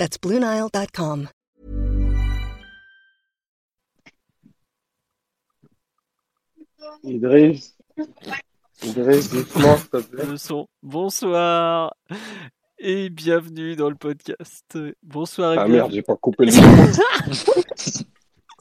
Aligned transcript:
That's 0.00 0.16
BlueNile.com. 0.16 1.28
Idriss. 7.04 7.76
Idriss, 8.82 9.30
doucement, 9.30 9.76
s'il 9.76 9.88
te 9.90 9.96
plaît. 9.98 10.24
Le 10.24 10.38
son. 10.38 10.68
Bonsoir 10.82 11.92
et 12.78 13.10
bienvenue 13.10 13.76
dans 13.76 13.90
le 13.90 13.94
podcast. 13.94 14.78
Bonsoir 15.02 15.52
et 15.52 15.58
Ah 15.58 15.64
bienvenue. 15.66 15.76
merde, 15.76 15.92
j'ai 15.92 16.02
pas 16.02 16.16
coupé 16.16 16.46
le 16.46 16.52
micro. 16.52 18.04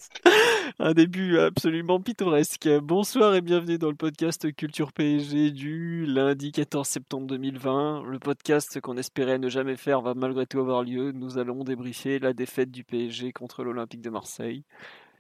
Un 0.79 0.93
début 0.93 1.39
absolument 1.39 1.99
pittoresque. 1.99 2.69
Bonsoir 2.81 3.35
et 3.35 3.41
bienvenue 3.41 3.77
dans 3.77 3.89
le 3.89 3.95
podcast 3.95 4.53
Culture 4.55 4.93
PSG 4.93 5.51
du 5.51 6.05
lundi 6.05 6.51
14 6.51 6.87
septembre 6.87 7.27
2020. 7.27 8.03
Le 8.03 8.19
podcast 8.19 8.79
qu'on 8.81 8.97
espérait 8.97 9.39
ne 9.39 9.49
jamais 9.49 9.75
faire 9.75 10.01
va 10.01 10.13
malgré 10.13 10.45
tout 10.45 10.59
avoir 10.59 10.83
lieu. 10.83 11.11
Nous 11.11 11.37
allons 11.37 11.63
débriefer 11.63 12.19
la 12.19 12.33
défaite 12.33 12.71
du 12.71 12.83
PSG 12.83 13.31
contre 13.33 13.63
l'Olympique 13.63 14.01
de 14.01 14.09
Marseille. 14.09 14.63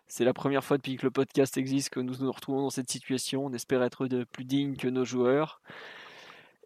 C'est 0.07 0.25
la 0.25 0.33
première 0.33 0.63
fois 0.63 0.77
depuis 0.77 0.97
que 0.97 1.05
le 1.05 1.11
podcast 1.11 1.57
existe 1.57 1.89
que 1.89 1.99
nous 1.99 2.15
nous 2.19 2.31
retrouvons 2.31 2.61
dans 2.61 2.69
cette 2.69 2.89
situation. 2.89 3.45
On 3.45 3.53
espère 3.53 3.83
être 3.83 4.07
plus 4.31 4.45
dignes 4.45 4.75
que 4.75 4.87
nos 4.87 5.05
joueurs. 5.05 5.61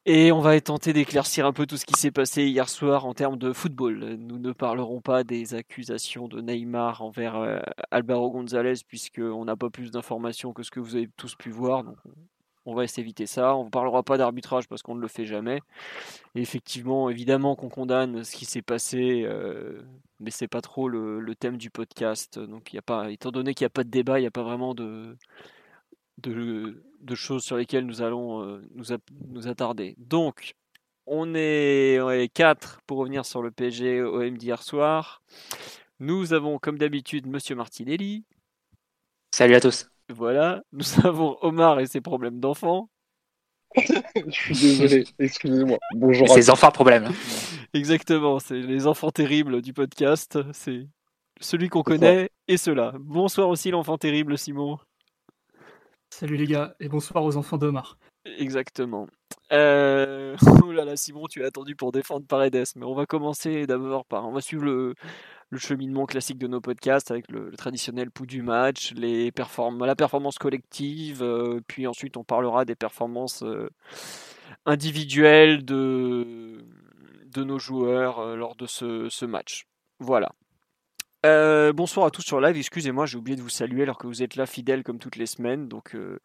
Et 0.06 0.34
on 0.34 0.42
va 0.42 0.59
tenter 0.59 0.92
d'éclaircir 0.92 1.46
un 1.46 1.54
peu 1.54 1.66
tout 1.66 1.78
ce 1.78 1.86
qui 1.86 1.98
s'est 1.98 2.12
passé 2.12 2.44
hier 2.44 2.68
soir 2.68 3.06
en 3.06 3.14
termes 3.14 3.38
de 3.38 3.54
football. 3.54 4.18
Nous 4.20 4.38
ne 4.38 4.52
parlerons 4.52 5.00
pas 5.00 5.23
des 5.23 5.54
accusations 5.54 6.28
de 6.28 6.42
Neymar 6.42 7.02
envers 7.02 7.38
euh, 7.38 7.60
Alvaro 7.90 8.30
González 8.30 8.84
puisqu'on 8.86 9.45
n'a 9.45 9.56
pas 9.56 9.70
plus 9.70 9.92
d'informations 9.92 10.52
que 10.52 10.62
ce 10.62 10.72
que 10.72 10.82
vous 10.82 10.98
avez 10.98 11.10
tous 11.16 11.36
pu 11.36 11.52
voir. 11.52 11.86
On 12.66 12.76
va 12.76 12.84
essayer 12.84 13.04
d'éviter 13.04 13.28
ça. 13.28 13.56
On 13.56 13.66
ne 13.66 13.70
parlera 13.70 14.04
pas 14.04 14.18
d'arbitrage 14.18 14.68
parce 14.68 14.82
qu'on 14.82 14.95
ne 14.95 15.02
le 15.02 15.08
fait 15.08 15.26
jamais. 15.26 15.62
Effectivement, 16.36 17.10
évidemment 17.10 17.56
qu'on 17.56 17.70
condamne 17.70 18.26
ce 18.26 18.36
qui 18.36 18.44
s'est 18.44 18.62
passé, 18.62 19.23
euh, 19.26 19.84
mais 20.20 20.32
c'est 20.32 20.50
pas 20.50 20.62
trop 20.62 20.90
le, 20.90 21.22
le 21.22 21.36
thème 21.36 21.56
du 21.56 21.70
podcast. 21.70 22.40
Donc 22.40 22.73
il 22.73 22.76
y 22.76 22.80
a 22.80 22.82
pas, 22.82 23.10
étant 23.10 23.32
donné 23.32 23.54
qu'il 23.54 23.64
n'y 23.64 23.67
a 23.67 23.70
pas 23.70 23.86
de 23.86 23.90
débat, 23.90 24.20
il 24.20 24.23
n'y 24.23 24.28
a 24.28 24.32
pas 24.32 24.44
vraiment 24.44 24.76
de, 24.76 25.16
de, 26.17 26.83
de 27.02 27.16
choses 27.16 27.44
sur 27.44 27.58
lesquelles 27.58 27.86
nous 27.86 28.02
allons 28.02 28.44
euh, 28.44 28.61
nous, 28.75 28.94
a- 28.94 28.97
nous 29.30 29.47
attarder. 29.47 29.95
Donc, 29.97 30.53
on 31.05 31.33
est, 31.36 32.00
on 32.02 32.09
est 32.11 32.30
quatre 32.30 32.81
pour 32.88 33.00
revenir 33.00 33.25
sur 33.25 33.42
le 33.42 33.52
PSG 33.52 34.02
OM 34.03 34.38
d'hier 34.38 34.61
soir. 34.64 35.22
Nous 36.00 36.33
avons, 36.33 36.59
comme 36.59 36.78
d'habitude, 36.78 37.28
Monsieur 37.28 37.55
Martinelli. 37.55 38.23
Salut 39.36 39.55
à 39.55 39.59
tous. 39.61 39.89
Voilà. 40.09 40.61
Nous 40.72 40.86
avons 41.05 41.38
Omar 41.42 41.80
et 41.80 41.88
ses 41.88 42.02
problèmes 42.02 42.39
d'enfant. 42.39 42.89
Je 43.75 44.31
suis 44.31 44.53
désolé, 44.53 45.05
excusez-moi. 45.17 45.80
Bonjour 45.95 46.30
Ces 46.30 46.50
enfants 46.52 46.67
de 46.67 46.73
problème. 46.73 47.09
Exactement. 47.73 48.39
C'est 48.39 48.59
les 48.61 48.86
enfants 48.88 49.09
terribles 49.11 49.61
du 49.61 49.73
podcast. 49.73 50.38
C'est 50.53 50.88
celui 51.42 51.70
qu'on 51.70 51.81
connaît 51.83 52.30
et 52.48 52.58
ceux-là. 52.58 52.94
Bonsoir 53.00 53.50
aussi, 53.50 53.72
l'enfant 53.72 53.98
terrible, 53.98 54.38
Simon. 54.38 54.77
Salut 56.16 56.36
les 56.38 56.45
gars, 56.45 56.75
et 56.80 56.89
bonsoir 56.89 57.23
aux 57.23 57.38
enfants 57.38 57.58
d'Omar. 57.58 57.97
Exactement. 58.38 59.08
Oh 59.52 60.71
là 60.71 60.86
là, 60.86 60.95
Simon, 60.95 61.27
tu 61.27 61.43
as 61.43 61.48
attendu 61.48 61.76
pour 61.76 61.92
défendre 61.92 62.26
Paredes, 62.26 62.65
mais 62.76 62.86
on 62.86 62.95
va 62.95 63.05
commencer 63.05 63.67
d'abord 63.67 64.05
par. 64.05 64.27
On 64.27 64.32
va 64.32 64.42
suivre 64.42 64.64
le, 64.64 64.95
cheminement 65.58 66.08
classique 66.08 66.39
de 66.39 66.48
nos 66.48 66.61
podcasts 66.61 67.11
avec 67.11 67.30
le, 67.30 67.52
traditionnel 67.52 68.10
pouls 68.10 68.26
du 68.26 68.42
match, 68.42 68.93
la 68.95 69.32
performance 69.32 70.39
collective, 70.39 71.21
euh, 71.21 71.60
puis 71.67 71.86
ensuite 71.86 72.17
on 72.17 72.23
parlera 72.23 72.65
des 72.65 72.76
performances 72.76 73.43
euh, 73.43 73.70
individuelles 74.65 75.64
de, 75.65 76.64
nos 77.38 77.59
joueurs 77.59 78.36
lors 78.36 78.55
de 78.55 78.65
ce 78.65 79.26
match. 79.26 79.65
Voilà. 79.99 80.32
Euh, 81.26 81.72
bonsoir 81.72 82.06
à 82.06 82.11
tous 82.11 82.22
sur 82.22 82.42
live, 82.42 82.58
excusez-moi, 82.58 83.06
j'ai 83.06 83.17
oublié 83.17 83.38
de 83.38 83.42
vous 83.42 83.48
saluer 83.48 83.84
alors 83.84 83.98
que 83.98 84.08
vous 84.08 84.23
êtes 84.23 84.36
là 84.36 84.45
fidèles 84.45 84.84
comme 84.84 85.00
toutes 85.00 85.16
les 85.16 85.26
semaines. 85.26 85.70
Donc 85.70 85.95
euh, 85.95 86.20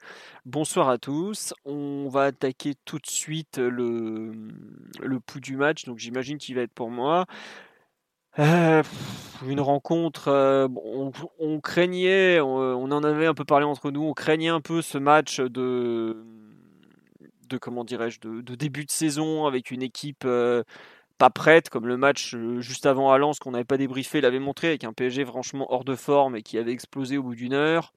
bonsoir 0.45 0.89
à 0.89 0.99
tous. 0.99 1.55
On 1.65 2.09
va 2.09 2.25
attaquer 2.25 2.75
tout 2.85 2.99
de 2.99 3.07
suite 3.07 3.59
le, 3.59 4.33
pouls 5.25 5.39
du 5.39 5.57
match, 5.57 5.85
donc 5.85 5.99
j'imagine 5.99 6.39
qu'il 6.39 6.57
va 6.57 6.63
être 6.63 6.73
pour 6.73 6.91
moi. 6.91 7.27
Euh, 8.41 8.83
une 9.47 9.61
rencontre, 9.61 10.69
on, 11.39 11.61
craignait, 11.61 12.41
on, 12.41 12.83
en 12.83 13.05
avait 13.05 13.27
un 13.27 13.35
peu 13.35 13.45
parlé 13.45 13.67
entre 13.67 13.93
nous, 13.93 14.03
on 14.03 14.15
craignait 14.15 14.49
un 14.49 14.61
peu 14.61 14.83
ce 14.83 14.99
match 14.99 15.41
de, 15.41 16.25
de 17.49 17.59
comment 17.59 17.85
dirais-je, 17.85 18.19
de, 18.21 18.55
début 18.57 18.85
de 18.85 18.91
saison 18.91 19.47
avec 19.47 19.71
une 19.71 19.83
équipe 19.83 20.27
pas 21.19 21.31
prête, 21.31 21.69
comme 21.69 21.87
le 21.87 21.97
match 21.97 22.35
euh, 22.35 22.61
juste 22.61 22.87
avant 22.87 23.11
à 23.11 23.19
Lens 23.19 23.39
qu'on 23.39 23.51
n'avait 23.51 23.65
pas 23.65 23.77
débriefé 23.77 24.21
l'avait 24.21 24.39
montré, 24.39 24.69
avec 24.69 24.85
un 24.85 24.93
PSG 24.93 25.25
franchement 25.25 25.67
hors 25.73 25.85
de 25.85 25.95
forme 25.95 26.37
et 26.37 26.43
qui 26.43 26.59
avait 26.59 26.73
explosé 26.73 27.19
au 27.19 27.25
bout 27.25 27.35
d'une 27.35 27.55
heure. 27.55 27.93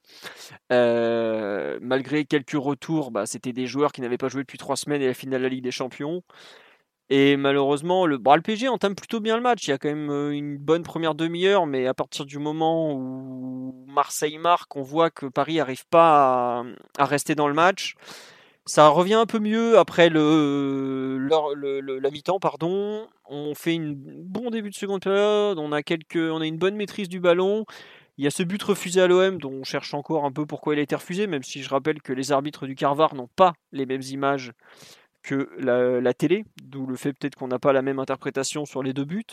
Euh, 0.72 1.78
malgré 1.82 2.26
quelques 2.26 2.52
retours, 2.52 3.12
bah, 3.12 3.26
c'était 3.26 3.54
des 3.54 3.68
joueurs 3.68 3.92
qui 3.92 4.02
n'avaient 4.02 4.18
pas 4.18 4.30
joué 4.30 4.42
depuis 4.42 4.58
trois 4.58 4.76
semaines 4.76 5.02
et 5.02 5.08
la 5.08 5.14
finale 5.14 5.40
de 5.42 5.44
la 5.44 5.50
Ligue 5.50 5.64
des 5.64 5.72
Champions. 5.72 6.24
Et 7.10 7.36
malheureusement, 7.36 8.06
le, 8.06 8.18
bah, 8.18 8.36
le 8.38 8.42
PSG 8.42 8.70
entame 8.70 8.96
plutôt 8.96 9.20
bien 9.20 9.36
le 9.36 9.44
match. 9.44 9.68
Il 9.68 9.72
y 9.72 9.74
a 9.74 9.78
quand 9.78 9.90
même 9.90 10.10
euh, 10.10 10.32
une 10.32 10.58
bonne 10.58 10.84
première 10.84 11.14
demi-heure, 11.14 11.68
mais 11.68 11.86
à 11.86 11.94
partir 11.94 12.26
du 12.26 12.40
moment 12.40 12.94
où 12.94 13.86
Marseille 13.88 14.38
marque, 14.38 14.76
on 14.76 14.82
voit 14.82 15.10
que 15.10 15.26
Paris 15.26 15.58
n'arrive 15.58 15.86
pas 15.88 16.62
à, 16.62 16.64
à 16.98 17.06
rester 17.06 17.36
dans 17.36 17.48
le 17.50 17.54
match. 17.54 17.96
Ça 18.72 18.88
revient 18.88 19.16
un 19.16 19.26
peu 19.26 19.40
mieux 19.40 19.78
après 19.78 20.08
le, 20.08 21.18
la 22.00 22.10
mi-temps, 22.10 22.40
pardon. 22.40 23.06
On 23.26 23.54
fait 23.54 23.74
une 23.74 23.96
bon 23.96 24.50
début 24.50 24.70
de 24.70 24.76
seconde 24.76 25.02
période. 25.02 25.60
On 25.60 25.74
a 25.74 25.84
quelques, 25.84 26.16
on 26.16 26.40
a 26.40 26.46
une 26.46 26.58
bonne 26.58 26.78
maîtrise 26.78 27.10
du 27.10 27.20
ballon. 27.20 27.66
Il 28.18 28.24
y 28.24 28.28
a 28.28 28.32
ce 28.32 28.44
but 28.44 28.64
refusé 28.64 29.02
à 29.02 29.08
l'OM 29.08 29.40
dont 29.40 29.52
on 29.52 29.66
cherche 29.66 29.94
encore 29.94 30.24
un 30.24 30.32
peu 30.32 30.46
pourquoi 30.46 30.74
il 30.74 30.80
a 30.80 30.84
été 30.84 30.96
refusé, 30.96 31.28
même 31.28 31.44
si 31.44 31.62
je 31.62 31.70
rappelle 31.70 32.02
que 32.02 32.14
les 32.14 32.32
arbitres 32.32 32.66
du 32.66 32.76
Carvar 32.76 33.14
n'ont 33.14 33.28
pas 33.36 33.52
les 33.74 33.86
mêmes 33.86 34.04
images 34.04 34.54
que 35.22 35.50
la, 35.58 36.00
la 36.00 36.14
télé, 36.14 36.46
d'où 36.64 36.86
le 36.86 36.96
fait 36.96 37.12
peut-être 37.12 37.36
qu'on 37.36 37.50
n'a 37.50 37.60
pas 37.60 37.74
la 37.74 37.82
même 37.82 38.00
interprétation 38.00 38.64
sur 38.64 38.84
les 38.84 38.94
deux 38.94 39.04
buts. 39.04 39.26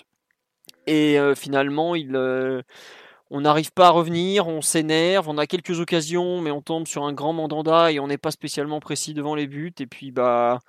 Et 0.89 1.17
euh, 1.17 1.37
finalement, 1.37 1.95
il, 1.95 2.17
euh, 2.17 2.63
on 3.31 3.41
n'arrive 3.43 3.73
pas 3.73 3.89
à 3.89 3.91
revenir, 3.91 4.49
on 4.49 4.63
s'énerve, 4.63 5.29
on 5.29 5.39
a 5.39 5.47
quelques 5.47 5.81
occasions, 5.81 6.41
mais 6.41 6.51
on 6.51 6.63
tombe 6.63 6.87
sur 6.87 7.05
un 7.05 7.13
grand 7.13 7.33
mandanda 7.33 7.93
et 7.93 8.01
on 8.01 8.07
n'est 8.09 8.19
pas 8.19 8.31
spécialement 8.31 8.81
précis 8.81 9.15
devant 9.15 9.35
les 9.35 9.47
buts. 9.47 9.73
Et 9.81 9.87
puis, 9.87 10.11
bah, 10.13 10.61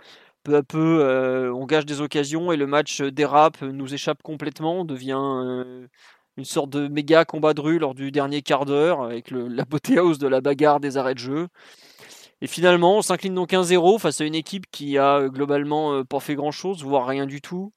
peu 0.44 0.56
à 0.58 0.64
peu, 0.64 1.00
euh, 1.02 1.54
on 1.54 1.66
gâche 1.66 1.86
des 1.86 2.02
occasions 2.02 2.52
et 2.52 2.58
le 2.58 2.68
match 2.68 3.02
dérape, 3.02 3.62
nous 3.62 3.94
échappe 3.94 4.24
complètement, 4.24 4.86
devient 4.86 5.18
euh, 5.20 5.88
une 6.38 6.46
sorte 6.46 6.70
de 6.72 6.88
méga 6.88 7.26
combat 7.26 7.54
de 7.54 7.62
rue 7.62 7.80
lors 7.80 7.96
du 7.96 8.12
dernier 8.12 8.42
quart 8.42 8.66
d'heure, 8.66 9.04
avec 9.04 9.32
le- 9.32 9.48
l'apothéose 9.50 10.20
de 10.20 10.28
la 10.28 10.42
bagarre 10.42 10.80
des 10.82 10.98
arrêts 10.98 11.16
de 11.16 11.20
jeu. 11.20 11.48
Et 12.42 12.48
finalement, 12.48 12.98
on 12.98 13.02
s'incline 13.02 13.36
donc 13.36 13.54
1-0 13.54 14.00
face 14.00 14.22
à 14.22 14.26
une 14.26 14.36
équipe 14.36 14.66
qui 14.72 14.98
a 14.98 15.18
euh, 15.20 15.30
globalement 15.30 16.04
pas 16.06 16.20
fait 16.20 16.36
grand-chose, 16.36 16.84
voire 16.84 17.08
rien 17.08 17.26
du 17.26 17.42
tout. 17.42 17.74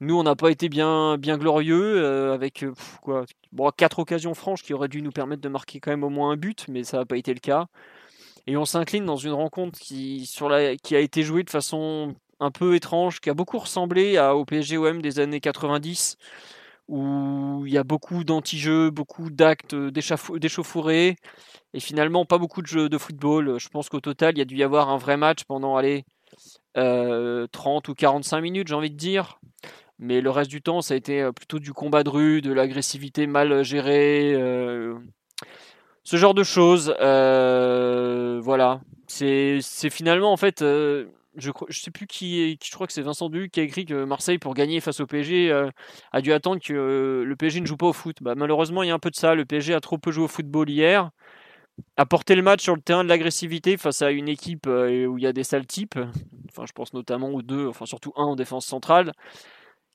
Euh, 0.00 0.06
nous, 0.06 0.18
on 0.18 0.22
n'a 0.22 0.36
pas 0.36 0.50
été 0.50 0.68
bien, 0.68 1.18
bien 1.18 1.38
glorieux 1.38 2.02
euh, 2.02 2.34
avec 2.34 2.62
euh, 2.62 2.72
pff, 2.72 2.98
quoi, 3.02 3.24
bon, 3.52 3.70
quatre 3.76 3.98
occasions 3.98 4.34
franches 4.34 4.62
qui 4.62 4.74
auraient 4.74 4.88
dû 4.88 5.02
nous 5.02 5.12
permettre 5.12 5.42
de 5.42 5.48
marquer 5.48 5.80
quand 5.80 5.90
même 5.90 6.04
au 6.04 6.10
moins 6.10 6.32
un 6.32 6.36
but, 6.36 6.66
mais 6.68 6.84
ça 6.84 6.98
n'a 6.98 7.06
pas 7.06 7.16
été 7.16 7.32
le 7.34 7.40
cas. 7.40 7.66
Et 8.46 8.56
on 8.56 8.64
s'incline 8.64 9.06
dans 9.06 9.16
une 9.16 9.32
rencontre 9.32 9.78
qui, 9.78 10.26
sur 10.26 10.48
la, 10.48 10.76
qui 10.76 10.96
a 10.96 11.00
été 11.00 11.22
jouée 11.22 11.44
de 11.44 11.50
façon 11.50 12.14
un 12.40 12.50
peu 12.50 12.74
étrange, 12.76 13.20
qui 13.20 13.30
a 13.30 13.34
beaucoup 13.34 13.58
ressemblé 13.58 14.16
à, 14.18 14.36
au 14.36 14.44
PSG-OM 14.44 15.02
des 15.02 15.20
années 15.20 15.40
90, 15.40 16.16
où 16.88 17.64
il 17.66 17.72
y 17.72 17.78
a 17.78 17.84
beaucoup 17.84 18.24
d'anti-jeux, 18.24 18.90
beaucoup 18.90 19.30
d'actes 19.30 19.74
d'échauffour- 19.74 20.38
d'échauffourées, 20.40 21.16
et 21.74 21.80
finalement 21.80 22.24
pas 22.26 22.38
beaucoup 22.38 22.62
de 22.62 22.68
jeux 22.68 22.88
de 22.88 22.98
football. 22.98 23.58
Je 23.60 23.68
pense 23.68 23.88
qu'au 23.88 24.00
total, 24.00 24.34
il 24.36 24.38
y 24.38 24.42
a 24.42 24.46
dû 24.46 24.56
y 24.56 24.62
avoir 24.64 24.90
un 24.90 24.98
vrai 24.98 25.16
match 25.16 25.44
pendant 25.44 25.76
allez, 25.76 26.04
euh, 26.76 27.46
30 27.52 27.88
ou 27.88 27.94
45 27.94 28.40
minutes, 28.40 28.68
j'ai 28.68 28.74
envie 28.74 28.90
de 28.90 28.96
dire. 28.96 29.40
Mais 30.00 30.20
le 30.22 30.30
reste 30.30 30.50
du 30.50 30.62
temps, 30.62 30.82
ça 30.82 30.94
a 30.94 30.96
été 30.96 31.22
euh, 31.22 31.32
plutôt 31.32 31.60
du 31.60 31.72
combat 31.72 32.02
de 32.04 32.10
rue, 32.10 32.40
de 32.42 32.52
l'agressivité 32.52 33.26
mal 33.28 33.62
gérée, 33.64 34.34
euh, 34.34 34.96
ce 36.02 36.16
genre 36.16 36.34
de 36.34 36.42
choses. 36.42 36.94
euh, 37.00 38.40
voilà. 38.42 38.80
C'est 39.06 39.60
finalement, 39.90 40.32
en 40.32 40.36
fait, 40.36 40.62
euh, 40.62 41.06
je, 41.36 41.50
je 41.68 41.80
sais 41.80 41.90
plus 41.90 42.06
qui, 42.06 42.40
est- 42.40 42.64
je 42.64 42.70
crois 42.72 42.86
que 42.86 42.92
c'est 42.92 43.02
Vincent 43.02 43.28
Duc 43.28 43.50
qui 43.52 43.60
a 43.60 43.62
écrit 43.64 43.84
que 43.84 44.04
Marseille, 44.04 44.38
pour 44.38 44.54
gagner 44.54 44.80
face 44.80 45.00
au 45.00 45.06
PSG, 45.06 45.50
euh, 45.50 45.68
a 46.12 46.20
dû 46.20 46.32
attendre 46.32 46.60
que 46.62 46.72
euh, 46.72 47.24
le 47.24 47.36
PSG 47.36 47.60
ne 47.60 47.66
joue 47.66 47.76
pas 47.76 47.86
au 47.88 47.92
foot. 47.92 48.16
Bah, 48.20 48.34
malheureusement, 48.36 48.82
il 48.84 48.88
y 48.88 48.90
a 48.90 48.94
un 48.94 48.98
peu 49.00 49.10
de 49.10 49.16
ça. 49.16 49.34
Le 49.34 49.44
PSG 49.44 49.74
a 49.74 49.80
trop 49.80 49.98
peu 49.98 50.12
joué 50.12 50.24
au 50.24 50.28
football 50.28 50.70
hier, 50.70 51.10
a 51.96 52.06
porté 52.06 52.36
le 52.36 52.42
match 52.42 52.62
sur 52.62 52.76
le 52.76 52.82
terrain 52.82 53.04
de 53.04 53.08
l'agressivité 53.08 53.76
face 53.76 54.02
à 54.02 54.10
une 54.12 54.28
équipe 54.28 54.66
euh, 54.68 55.06
où 55.06 55.18
il 55.18 55.24
y 55.24 55.28
a 55.28 55.32
des 55.34 55.44
sales 55.44 55.66
types. 55.66 55.98
Enfin, 56.50 56.64
je 56.66 56.72
pense 56.72 56.94
notamment 56.94 57.30
aux 57.30 57.42
deux, 57.42 57.68
enfin 57.68 57.86
surtout 57.86 58.12
un 58.16 58.24
en 58.24 58.36
défense 58.36 58.66
centrale, 58.66 59.12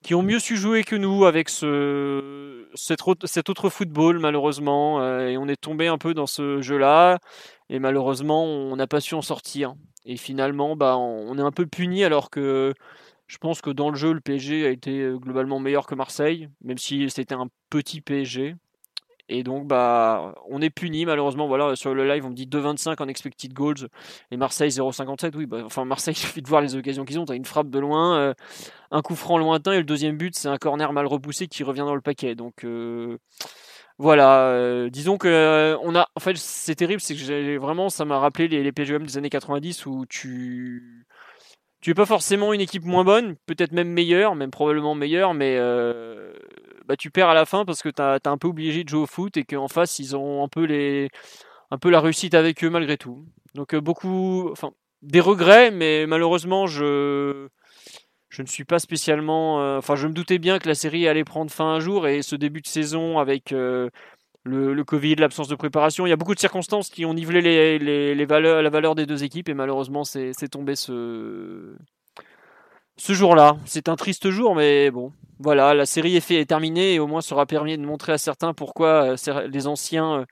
qui 0.06 0.14
ont 0.14 0.22
mieux 0.22 0.38
su 0.38 0.56
jouer 0.56 0.84
que 0.84 0.96
nous 0.96 1.26
avec 1.26 1.50
ce, 1.50 2.68
cet, 2.76 3.02
autre, 3.08 3.70
football, 3.70 4.20
malheureusement. 4.20 5.02
euh, 5.02 5.30
et 5.30 5.38
on 5.38 5.48
est 5.48 5.60
tombé 5.60 5.88
un 5.88 5.98
peu 5.98 6.14
dans 6.14 6.28
ce 6.28 6.62
jeu-là. 6.62 7.18
Et 7.70 7.80
malheureusement, 7.80 8.46
on 8.46 8.76
n'a 8.76 8.86
pas 8.86 9.02
su 9.02 9.16
en 9.16 9.24
sortir. 9.24 9.74
Et 10.06 10.16
finalement, 10.18 10.76
bah, 10.76 10.96
on 10.96 11.36
est 11.40 11.42
un 11.42 11.52
peu 11.52 11.66
puni 11.66 12.04
alors 12.04 12.30
que 12.30 12.76
je 13.26 13.38
pense 13.40 13.62
que 13.62 13.72
dans 13.72 13.90
le 13.90 13.96
jeu, 13.96 14.14
le 14.14 14.22
PSG 14.22 14.68
a 14.68 14.70
été 14.70 15.02
euh, 15.02 15.18
globalement 15.18 15.60
meilleur 15.60 15.88
que 15.88 15.96
Marseille, 15.96 16.50
même 16.64 16.78
si 16.78 17.10
c'était 17.10 17.34
un 17.34 17.48
petit 17.72 18.02
PSG. 18.02 18.56
Et 19.28 19.44
donc, 19.44 19.66
bah, 19.68 20.36
on 20.50 20.62
est 20.62 20.70
puni 20.70 21.06
malheureusement. 21.06 21.48
Voilà, 21.48 21.76
sur 21.76 21.94
le 21.94 22.08
live, 22.08 22.26
on 22.26 22.30
me 22.30 22.36
dit 22.36 22.46
2,25 22.46 23.02
en 23.02 23.08
expected 23.08 23.54
goals 23.54 23.88
et 24.32 24.38
Marseille 24.38 24.70
0,57. 24.70 25.36
Oui, 25.36 25.46
bah, 25.46 25.62
enfin, 25.66 25.86
Marseille, 25.86 26.14
il 26.18 26.20
suffit 26.20 26.42
de 26.42 26.48
voir 26.48 26.62
les 26.62 26.76
occasions 26.76 27.06
qu'ils 27.06 27.20
ont. 27.20 27.26
Tu 27.26 27.32
as 27.32 27.36
une 27.36 27.46
frappe 27.46 27.70
de 27.70 27.80
loin, 27.80 28.18
euh, 28.18 28.34
un 28.92 29.02
coup 29.02 29.16
franc 29.16 29.38
lointain 29.38 29.74
et 29.74 29.78
le 29.78 29.84
deuxième 29.84 30.18
but, 30.18 30.36
c'est 30.36 30.48
un 30.48 30.58
corner 30.58 30.94
mal 30.94 31.08
repoussé 31.08 31.48
qui 31.48 31.64
revient 31.64 31.80
dans 31.80 31.96
le 31.96 32.02
paquet. 32.02 32.36
Donc, 32.36 32.64
euh, 32.64 33.18
voilà, 33.98 34.50
euh, 34.50 34.90
disons 34.90 35.18
que 35.18 35.76
on 35.82 35.96
a. 35.96 36.08
En 36.16 36.20
fait, 36.20 36.38
c'est 36.38 36.76
terrible, 36.76 37.02
c'est 37.02 37.16
que 37.16 37.58
vraiment, 37.58 37.90
ça 37.90 38.06
m'a 38.06 38.20
rappelé 38.20 38.48
les, 38.48 38.72
PGM 38.72 39.06
des 39.06 39.18
années 39.18 39.30
90 39.30 39.86
où 39.88 40.06
tu. 40.08 41.06
Tu 41.82 41.92
es 41.92 41.94
pas 41.94 42.08
forcément 42.08 42.52
une 42.52 42.62
équipe 42.62 42.84
moins 42.84 43.04
bonne, 43.04 43.36
peut-être 43.46 43.72
même 43.72 43.90
meilleure, 43.90 44.34
même 44.34 44.50
probablement 44.50 44.96
meilleure, 44.96 45.36
mais 45.36 45.60
bah, 46.88 46.96
tu 46.98 47.12
perds 47.12 47.30
à 47.30 47.34
la 47.34 47.46
fin 47.46 47.66
parce 47.66 47.82
que 47.82 47.90
tu 47.90 48.02
as, 48.02 48.20
un 48.26 48.38
peu 48.38 48.48
obligé 48.48 48.84
de 48.84 48.90
jouer 48.90 49.02
au 49.02 49.06
foot 49.08 49.38
et 49.38 49.44
qu'en 49.46 49.68
face, 49.68 50.00
ils 50.00 50.16
ont 50.16 50.44
un 50.44 50.48
peu, 50.48 50.64
les, 50.64 51.10
un 51.72 51.78
peu 51.78 51.90
la 51.90 52.02
réussite 52.02 52.34
avec 52.36 52.64
eux 52.64 52.70
malgré 52.70 52.98
tout. 52.98 53.26
Donc, 53.56 53.74
euh, 53.74 53.82
beaucoup. 53.82 54.50
Enfin, 54.52 54.72
des 55.02 55.20
regrets, 55.20 55.72
mais 55.72 56.06
malheureusement, 56.08 56.68
je. 56.68 57.48
Je 58.30 58.42
ne 58.42 58.48
suis 58.48 58.66
pas 58.66 58.80
spécialement. 58.80 59.62
euh, 59.62 59.78
Enfin, 59.78 59.96
je 59.96 60.08
me 60.08 60.14
doutais 60.14 60.40
bien 60.40 60.60
que 60.60 60.68
la 60.68 60.76
série 60.76 61.08
allait 61.08 61.24
prendre 61.24 61.50
fin 61.52 61.66
un 61.76 61.80
jour 61.80 62.08
et 62.08 62.22
ce 62.22 62.36
début 62.36 62.60
de 62.62 62.68
saison 62.68 63.18
avec 63.20 63.54
euh, 63.54 63.90
le, 64.44 64.74
le 64.74 64.84
Covid, 64.84 65.16
l'absence 65.16 65.48
de 65.48 65.56
préparation, 65.56 66.06
il 66.06 66.10
y 66.10 66.14
a 66.14 66.16
beaucoup 66.18 66.36
de 66.36 66.40
circonstances 66.40 66.90
qui 66.90 67.06
ont 67.06 67.14
nivelé 67.14 67.42
les, 67.42 67.80
les, 67.80 68.16
les 68.16 68.26
valeurs, 68.26 68.62
la 68.62 68.70
valeur 68.70 68.96
des 68.96 69.06
deux 69.06 69.24
équipes 69.24 69.50
et 69.50 69.54
malheureusement, 69.54 70.04
c'est 70.04 70.32
c'est 70.34 70.50
tombé 70.50 70.76
ce, 70.76 71.76
ce 72.98 73.14
jour-là. 73.14 73.58
C'est 73.66 73.90
un 73.90 73.96
triste 73.96 74.30
jour, 74.30 74.56
mais 74.56 74.92
bon, 74.92 75.12
voilà, 75.40 75.74
la 75.74 75.86
série 75.86 76.16
est, 76.16 76.22
fait, 76.22 76.46
terminée 76.46 76.94
et 76.94 77.00
au 77.00 77.08
moins 77.08 77.22
aura 77.32 77.46
permis 77.46 77.78
de 77.78 77.86
montrer 77.86 78.14
à 78.14 78.18
certains 78.18 78.54
pourquoi 78.54 79.16
euh, 79.28 79.48
les 79.48 79.68
anciens 79.68 80.22
euh, 80.22 80.26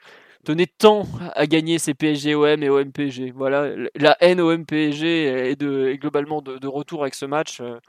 tenaient 0.45 0.67
tant 0.77 1.05
à 1.35 1.45
gagner 1.45 1.77
ces 1.79 1.93
PSG-OM 1.93 2.63
et 2.63 2.69
OM-PSG. 2.69 3.31
Voilà, 3.31 3.69
la 3.95 4.17
haine 4.21 4.39
OM-PSG 4.39 5.51
est, 5.51 5.61
globalement 5.97 6.41
de, 6.41 6.67
retour 6.67 7.01
avec 7.01 7.15
ce 7.15 7.25
match. 7.25 7.61
euh, 7.61 7.79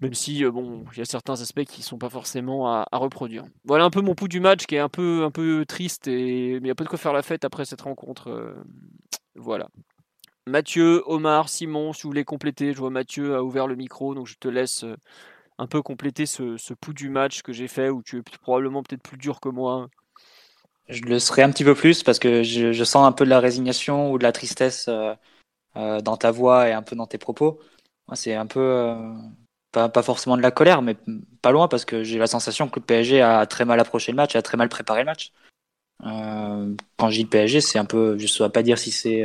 même 0.00 0.14
si 0.14 0.42
bon, 0.44 0.84
il 0.92 0.98
y 0.98 1.02
a 1.02 1.04
certains 1.04 1.42
aspects 1.42 1.64
qui 1.64 1.82
sont 1.82 1.98
pas 1.98 2.08
forcément 2.08 2.72
à, 2.72 2.86
reproduire. 2.92 3.44
Voilà 3.64 3.84
un 3.84 3.90
peu 3.90 4.00
mon 4.00 4.14
pouls 4.14 4.28
du 4.28 4.40
match 4.40 4.64
qui 4.64 4.76
est 4.76 4.78
un 4.78 4.88
peu 4.88 5.24
un 5.24 5.30
peu 5.30 5.66
triste 5.66 6.08
et 6.08 6.58
mais 6.60 6.60
il 6.60 6.68
y 6.68 6.70
a 6.70 6.74
pas 6.74 6.84
de 6.84 6.88
quoi 6.88 6.98
faire 6.98 7.12
la 7.12 7.20
fête 7.22 7.44
après 7.44 7.66
cette 7.66 7.82
rencontre. 7.82 8.54
voilà. 9.34 9.68
Mathieu, 10.46 11.02
Omar, 11.06 11.48
Simon, 11.48 11.92
si 11.92 12.02
vous 12.02 12.08
voulez 12.08 12.24
compléter, 12.24 12.72
je 12.72 12.78
vois 12.78 12.90
Mathieu 12.90 13.34
a 13.34 13.42
ouvert 13.42 13.66
le 13.66 13.76
micro, 13.76 14.14
donc 14.14 14.26
je 14.26 14.36
te 14.38 14.48
laisse 14.48 14.84
euh, 14.84 14.96
un 15.58 15.66
peu 15.66 15.82
compléter 15.82 16.26
ce, 16.26 16.56
ce 16.56 16.72
pouls 16.72 16.94
du 16.94 17.10
match 17.10 17.42
que 17.42 17.52
j'ai 17.52 17.68
fait, 17.68 17.90
où 17.90 18.02
tu 18.02 18.18
es 18.18 18.22
probablement 18.22 18.82
peut-être 18.82 19.02
plus 19.02 19.18
dur 19.18 19.40
que 19.40 19.48
moi. 19.48 19.88
Je 20.88 21.02
le 21.02 21.18
serai 21.18 21.42
un 21.42 21.50
petit 21.50 21.62
peu 21.62 21.74
plus 21.74 22.02
parce 22.02 22.18
que 22.18 22.42
je, 22.42 22.84
sens 22.84 23.06
un 23.06 23.12
peu 23.12 23.24
de 23.24 23.30
la 23.30 23.38
résignation 23.38 24.10
ou 24.10 24.18
de 24.18 24.24
la 24.24 24.32
tristesse 24.32 24.86
euh, 24.88 25.14
euh, 25.76 26.00
dans 26.00 26.16
ta 26.16 26.30
voix 26.30 26.68
et 26.68 26.72
un 26.72 26.82
peu 26.82 26.96
dans 26.96 27.06
tes 27.06 27.18
propos. 27.18 27.60
C'est 28.14 28.34
un 28.34 28.46
peu 28.46 28.92
pas, 29.70 29.88
pas 29.88 30.02
forcément 30.02 30.36
de 30.36 30.42
la 30.42 30.50
colère, 30.50 30.82
mais 30.82 30.96
pas 31.42 31.52
loin 31.52 31.68
parce 31.68 31.84
que 31.84 32.02
j'ai 32.02 32.18
la 32.18 32.26
sensation 32.26 32.68
que 32.68 32.80
le 32.80 32.84
PSG 32.84 33.22
a 33.22 33.46
très 33.46 33.64
mal 33.64 33.78
approché 33.78 34.10
le 34.10 34.16
match, 34.16 34.34
a 34.34 34.42
très 34.42 34.56
mal 34.56 34.68
préparé 34.68 35.02
le 35.02 35.06
match. 35.06 35.32
Quand 36.00 37.08
je 37.08 37.16
dis 37.16 37.22
le 37.22 37.28
PSG, 37.28 37.60
c'est 37.60 37.78
un 37.78 37.84
peu, 37.84 38.18
je 38.18 38.24
ne 38.24 38.28
saurais 38.28 38.50
pas 38.50 38.64
dire 38.64 38.78
si 38.78 38.90
c'est 38.90 39.24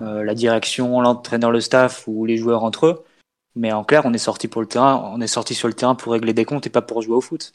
euh, 0.00 0.24
la 0.24 0.34
direction, 0.34 1.00
l'entraîneur, 1.00 1.50
le 1.50 1.60
staff 1.60 2.04
ou 2.06 2.24
les 2.24 2.36
joueurs 2.36 2.64
entre 2.64 2.86
eux, 2.86 3.04
mais 3.56 3.72
en 3.72 3.84
clair, 3.84 4.02
on 4.04 4.12
est 4.12 4.18
sorti 4.18 4.48
pour 4.48 4.60
le 4.60 4.68
terrain, 4.68 5.10
on 5.14 5.20
est 5.20 5.26
sorti 5.26 5.54
sur 5.54 5.68
le 5.68 5.74
terrain 5.74 5.94
pour 5.94 6.12
régler 6.12 6.32
des 6.32 6.44
comptes 6.44 6.66
et 6.66 6.70
pas 6.70 6.82
pour 6.82 7.02
jouer 7.02 7.16
au 7.16 7.20
foot. 7.20 7.52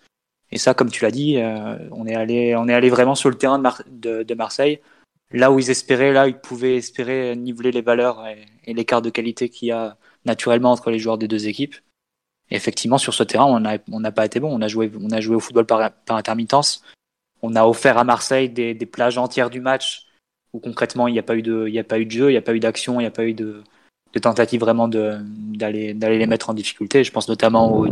Et 0.52 0.58
ça, 0.58 0.74
comme 0.74 0.92
tu 0.92 1.04
l'as 1.04 1.12
dit, 1.12 1.38
euh, 1.38 1.78
on 1.92 2.06
est 2.06 2.16
allé, 2.16 2.56
on 2.56 2.68
est 2.68 2.74
allé 2.74 2.90
vraiment 2.90 3.16
sur 3.16 3.30
le 3.30 3.36
terrain 3.36 3.58
de, 3.58 3.64
Mar- 3.64 3.82
de, 3.90 4.24
de 4.24 4.34
Marseille, 4.36 4.80
là 5.32 5.52
où 5.52 5.60
ils 5.60 5.70
espéraient, 5.70 6.14
là 6.14 6.26
où 6.26 6.28
ils 6.30 6.38
pouvaient 6.38 6.76
espérer 6.76 7.36
niveler 7.36 7.72
les 7.72 7.82
valeurs 7.82 8.26
et, 8.28 8.74
l'écart 8.74 9.02
de 9.02 9.10
qualité 9.10 9.50
qu'il 9.50 9.70
y 9.70 9.72
a 9.72 9.98
naturellement 10.26 10.72
entre 10.72 10.92
les 10.92 11.00
joueurs 11.00 11.18
des 11.18 11.28
deux 11.28 11.48
équipes. 11.48 11.76
Et 12.52 12.56
effectivement, 12.56 13.00
sur 13.00 13.14
ce 13.14 13.24
terrain, 13.24 13.46
on 13.46 13.60
n'a 13.60 13.78
on 13.92 14.00
n'a 14.00 14.12
pas 14.12 14.26
été 14.26 14.40
bon. 14.40 14.56
On 14.56 14.62
a 14.62 14.68
joué, 14.68 14.92
on 15.02 15.10
a 15.10 15.20
joué 15.20 15.36
au 15.36 15.40
football 15.40 15.66
par, 15.66 15.92
par 15.92 16.18
intermittence. 16.18 16.84
On 17.42 17.56
a 17.56 17.66
offert 17.66 17.98
à 17.98 18.04
Marseille 18.04 18.50
des, 18.50 18.74
des 18.74 18.86
plages 18.86 19.18
entières 19.18 19.50
du 19.50 19.62
match 19.62 20.06
où 20.56 20.60
concrètement 20.60 21.08
il 21.08 21.14
n'y 21.14 21.20
a 21.20 21.24
pas 21.24 21.36
eu 21.36 21.42
de, 21.42 21.66
il 21.68 21.74
y 21.74 21.80
a 21.80 21.84
pas 21.84 22.00
eu 22.00 22.06
de 22.06 22.12
jeu, 22.12 22.30
il 22.30 22.34
n'y 22.34 22.38
a 22.38 22.42
pas 22.42 22.56
eu 22.56 22.60
d'action, 22.60 23.00
il 23.00 23.04
n'y 23.04 23.08
a 23.08 23.12
pas 23.12 23.26
eu 23.26 23.34
de, 23.34 23.62
de 24.14 24.20
tentative 24.20 24.62
vraiment 24.62 24.88
d'aller 24.88 25.94
d'aller 25.94 26.18
les 26.18 26.28
mettre 26.28 26.50
en 26.50 26.54
difficulté. 26.54 27.04
Je 27.04 27.12
pense 27.12 27.28
notamment 27.28 27.86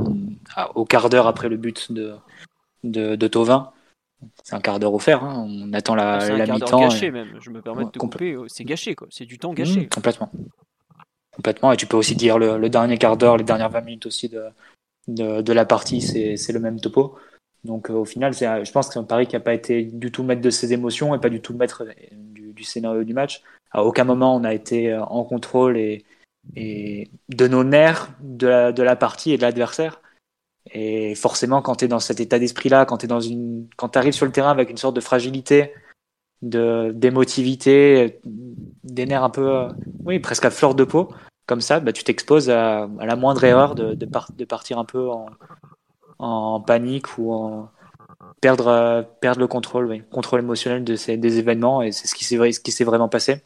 au, 0.75 0.86
quart 0.86 1.10
d'heure 1.10 1.27
après 1.27 1.50
le 1.50 1.57
but 1.57 1.92
de 1.92 2.15
de, 2.83 3.15
de 3.15 3.27
Thauvin. 3.27 3.71
C'est 4.44 4.56
un 4.56 4.62
quart 4.62 4.80
d'heure 4.80 4.94
offert. 4.94 5.24
hein. 5.24 5.45
On 5.50 5.74
attend 5.74 5.95
la, 5.95 6.21
c'est 6.21 6.38
la 6.38 6.45
mi-temps. 6.48 6.80
gâché 6.80 7.07
et- 7.07 7.12
même. 7.12 7.38
Je 7.42 7.50
me 7.50 7.62
permets 7.62 7.83
de 7.83 7.98
couper. 7.98 8.33
euh, 8.33 8.45
C'est 8.48 8.63
gâché 8.63 8.95
quoi. 8.95 9.07
C'est 9.12 9.25
du 9.25 9.38
temps 9.38 9.51
Mmh, 9.51 9.56
gâché. 9.56 9.88
complètement. 9.88 10.31
Complètement. 11.36 11.71
Et 11.74 11.77
tu 11.77 11.88
peux 11.88 11.98
aussi 11.98 12.16
dire 12.16 12.38
le, 12.38 12.57
le 12.57 12.69
dernier 12.69 12.98
quart 12.98 13.18
d'heure, 13.18 13.38
les 13.38 13.44
dernières 13.44 13.69
20 13.69 13.81
minutes 13.81 14.06
aussi 14.06 14.30
de, 14.30 14.44
de, 15.07 15.42
de 15.42 15.54
la 15.54 15.66
partie, 15.66 16.00
c'est 16.00 16.38
c'est 16.38 16.54
le 16.54 16.59
même 16.59 16.80
topo. 16.80 17.18
Donc 17.66 17.89
euh, 17.89 17.94
au 17.94 18.06
final, 18.06 18.33
c'est 18.33 18.63
je 18.66 18.71
pense 18.71 18.88
que 18.88 18.94
c'est 18.94 19.00
un 19.00 19.04
pari 19.04 19.25
qui 19.27 19.36
n'a 19.36 19.39
pas 19.39 19.54
été 19.54 19.83
du 19.83 20.12
tout 20.12 20.24
maître 20.24 20.42
de 20.42 20.50
ses 20.50 20.74
émotions 20.74 21.16
et 21.16 21.19
pas 21.19 21.30
du 21.30 21.42
tout 21.42 21.54
maître 21.54 21.83
du, 22.63 22.69
scénario 22.69 23.04
du 23.04 23.13
match. 23.13 23.42
À 23.71 23.83
aucun 23.83 24.04
moment 24.04 24.36
on 24.36 24.44
a 24.44 24.54
été 24.54 24.92
euh, 24.92 25.04
en 25.04 25.24
contrôle 25.24 25.77
et, 25.77 26.06
et 26.56 27.10
de 27.30 27.48
nos 27.48 27.63
nerfs 27.63 28.10
de 28.19 28.48
la, 28.48 28.71
de 28.71 28.83
la 28.83 28.95
partie 28.95 29.31
et 29.31 29.38
de 29.38 29.42
l'adversaire. 29.42 30.01
Et 30.71 31.13
forcément, 31.15 31.62
quand 31.62 31.75
tu 31.75 31.86
es 31.86 31.88
dans 31.88 32.00
cet 32.00 32.19
état 32.19 32.39
d'esprit-là, 32.39 32.86
quand 32.86 32.98
tu 32.98 33.07
une, 33.07 33.68
arrives 33.95 34.13
sur 34.13 34.25
le 34.25 34.31
terrain 34.31 34.52
avec 34.52 34.69
une 34.69 34.78
sorte 34.78 34.95
de 34.95 35.02
fragilité, 35.02 35.73
de 36.42 36.92
d'émotivité, 36.95 38.19
des 38.83 39.06
nerfs 39.06 39.23
un 39.23 39.30
peu, 39.30 39.49
euh, 39.49 39.69
oui, 40.06 40.19
presque 40.19 40.45
à 40.45 40.52
fleur 40.52 40.76
de 40.76 40.83
peau, 40.83 41.09
comme 41.47 41.61
ça, 41.61 41.80
bah, 41.80 41.92
tu 41.92 42.04
t'exposes 42.04 42.49
à, 42.49 42.88
la 42.99 43.16
moindre 43.16 43.44
erreur 43.44 43.76
de, 43.76 43.94
de 43.94 44.45
partir 44.45 44.80
un 44.80 44.85
peu 44.85 45.09
en, 45.09 45.28
en 46.19 46.61
panique 46.61 47.18
ou 47.18 47.33
en 47.33 47.69
perdre, 48.44 48.68
euh, 48.68 49.04
perdre 49.21 49.40
le 49.40 49.47
contrôle, 49.47 49.85
oui, 49.85 50.04
contrôle 50.12 50.42
émotionnel 50.42 50.83
de 50.83 50.97
ces, 50.97 51.16
des 51.16 51.40
événements. 51.40 51.81
Et 51.81 51.94
c'est 51.94 52.07
ce 52.07 52.14
qui 52.14 52.26
s'est 52.26 52.52
ce 52.52 52.59
qui 52.59 52.73
s'est 52.73 52.83
vraiment 52.83 53.07
passé. 53.07 53.42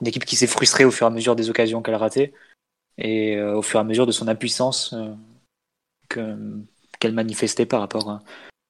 Une 0.00 0.06
équipe 0.06 0.24
qui 0.24 0.36
s'est 0.36 0.46
frustrée 0.46 0.84
au 0.84 0.92
fur 0.92 1.08
et 1.08 1.10
à 1.10 1.10
mesure 1.10 1.34
des 1.34 1.50
occasions 1.50 1.82
qu'elle 1.82 1.96
ratait 1.96 2.32
et 2.98 3.36
euh, 3.36 3.56
au 3.56 3.62
fur 3.62 3.80
et 3.80 3.82
à 3.82 3.84
mesure 3.84 4.06
de 4.06 4.12
son 4.12 4.28
impuissance 4.28 4.92
euh, 4.92 5.12
que- 6.08 6.62
qu'elle 7.00 7.14
manifestait 7.14 7.66
par 7.66 7.80
rapport, 7.80 8.20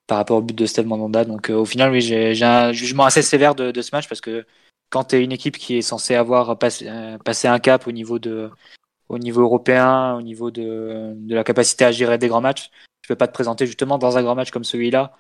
par 0.07 0.17
rapport 0.17 0.39
au 0.39 0.43
but 0.43 0.57
de 0.57 0.65
Steve 0.65 0.87
Mandanda. 0.87 1.27
Donc 1.27 1.51
au 1.51 1.67
final, 1.67 1.93
oui, 1.93 2.01
j'ai 2.01 2.43
un 2.43 2.73
jugement 2.73 3.05
assez 3.05 3.23
sévère 3.23 3.55
de, 3.55 3.79
ce 3.83 3.95
match 3.95 4.09
parce 4.09 4.23
que 4.23 4.47
quand 4.89 5.05
tu 5.05 5.17
es 5.17 5.25
une 5.25 5.33
équipe 5.33 5.59
qui 5.59 5.77
est 5.77 5.83
censée 5.83 6.15
avoir 6.15 6.59
passé, 6.59 6.91
passé 7.27 7.47
un 7.47 7.59
cap 7.59 7.87
au 7.87 7.93
niveau 7.93 8.19
de 8.19 8.51
au 9.11 9.19
niveau 9.19 9.43
européen, 9.43 10.15
au 10.15 10.23
niveau 10.23 10.51
de, 10.51 11.13
de 11.17 11.35
la 11.35 11.45
capacité 11.45 11.85
à 11.85 11.93
gérer 11.93 12.17
des 12.17 12.29
grands 12.29 12.41
matchs, 12.41 12.71
peux 13.11 13.17
pas 13.17 13.27
te 13.27 13.33
présenter 13.33 13.67
justement 13.67 13.99
dans 13.99 14.17
un 14.17 14.23
grand 14.23 14.37
match 14.37 14.51
comme 14.51 14.65
celui-là 14.65 15.17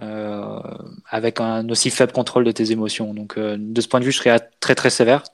euh, 0.00 0.60
avec 1.06 1.40
un 1.40 1.68
aussi 1.68 1.90
faible 1.90 2.12
contrôle 2.12 2.44
de 2.44 2.52
tes 2.52 2.70
émotions. 2.70 3.12
Donc 3.12 3.36
euh, 3.36 3.56
de 3.58 3.80
ce 3.80 3.88
point 3.88 4.00
de 4.00 4.04
vue, 4.04 4.12
je 4.12 4.18
serais 4.18 4.38
très 4.60 4.74
très 4.74 4.90
sévère. 4.90 5.24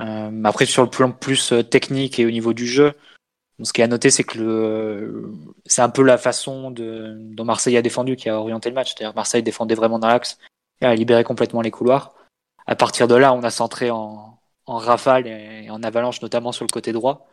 Euh, 0.00 0.44
après 0.44 0.64
sur 0.64 0.84
le 0.84 0.90
plan 0.90 1.10
plus 1.10 1.52
technique 1.70 2.18
et 2.18 2.26
au 2.26 2.30
niveau 2.30 2.52
du 2.52 2.66
jeu, 2.66 2.94
ce 3.62 3.72
qui 3.72 3.80
est 3.80 3.84
à 3.84 3.88
noter, 3.88 4.10
c'est 4.10 4.22
que 4.22 5.28
c'est 5.66 5.82
un 5.82 5.88
peu 5.90 6.02
la 6.02 6.16
façon 6.16 6.70
dont 6.70 7.44
Marseille 7.44 7.76
a 7.76 7.82
défendu 7.82 8.14
qui 8.14 8.28
a 8.28 8.38
orienté 8.38 8.68
le 8.68 8.76
match. 8.76 8.94
C'est-à-dire 8.94 9.16
Marseille 9.16 9.42
défendait 9.42 9.74
vraiment 9.74 9.98
dans 9.98 10.06
l'axe 10.06 10.38
et 10.80 10.86
a 10.86 10.94
libéré 10.94 11.24
complètement 11.24 11.60
les 11.60 11.72
couloirs. 11.72 12.14
À 12.66 12.76
partir 12.76 13.08
de 13.08 13.16
là, 13.16 13.32
on 13.32 13.42
a 13.42 13.50
centré 13.50 13.90
en, 13.90 14.38
en 14.66 14.76
rafale 14.76 15.26
et 15.26 15.68
en 15.70 15.82
avalanche, 15.82 16.22
notamment 16.22 16.52
sur 16.52 16.64
le 16.64 16.70
côté 16.70 16.92
droit. 16.92 17.28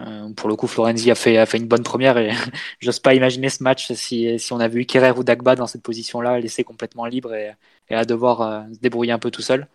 Euh, 0.00 0.32
pour 0.32 0.48
le 0.48 0.56
coup, 0.56 0.66
Florenzi 0.66 1.10
a 1.10 1.14
fait, 1.14 1.36
a 1.36 1.46
fait 1.46 1.58
une 1.58 1.66
bonne 1.66 1.82
première 1.82 2.16
et 2.16 2.30
j'ose 2.80 3.00
pas 3.00 3.14
imaginer 3.14 3.48
ce 3.50 3.62
match 3.62 3.92
si, 3.92 4.38
si 4.38 4.52
on 4.52 4.60
a 4.60 4.68
vu 4.68 4.86
Kerrer 4.86 5.10
ou 5.10 5.24
Dagba 5.24 5.56
dans 5.56 5.66
cette 5.66 5.82
position-là, 5.82 6.40
laissé 6.40 6.64
complètement 6.64 7.06
libre 7.06 7.34
et, 7.34 7.54
à 7.90 8.04
devoir 8.04 8.40
euh, 8.40 8.62
se 8.72 8.78
débrouiller 8.78 9.12
un 9.12 9.18
peu 9.18 9.30
tout 9.30 9.42
seul. 9.42 9.66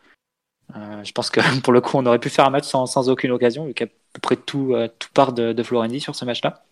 Euh, 0.76 1.04
je 1.04 1.12
pense 1.12 1.30
que 1.30 1.42
pour 1.62 1.74
le 1.74 1.82
coup, 1.82 1.98
on 1.98 2.06
aurait 2.06 2.20
pu 2.20 2.30
faire 2.30 2.46
un 2.46 2.50
match 2.50 2.66
sans, 2.66 2.86
sans 2.86 3.10
aucune 3.10 3.32
occasion, 3.32 3.66
vu 3.66 3.74
qu'à 3.74 3.86
peu 3.88 4.20
près 4.22 4.36
tout, 4.36 4.76
tout 5.00 5.10
part 5.14 5.34
de, 5.34 5.62
Florendi 5.64 6.00
sur 6.00 6.16
ce 6.16 6.26
match-là. 6.26 6.66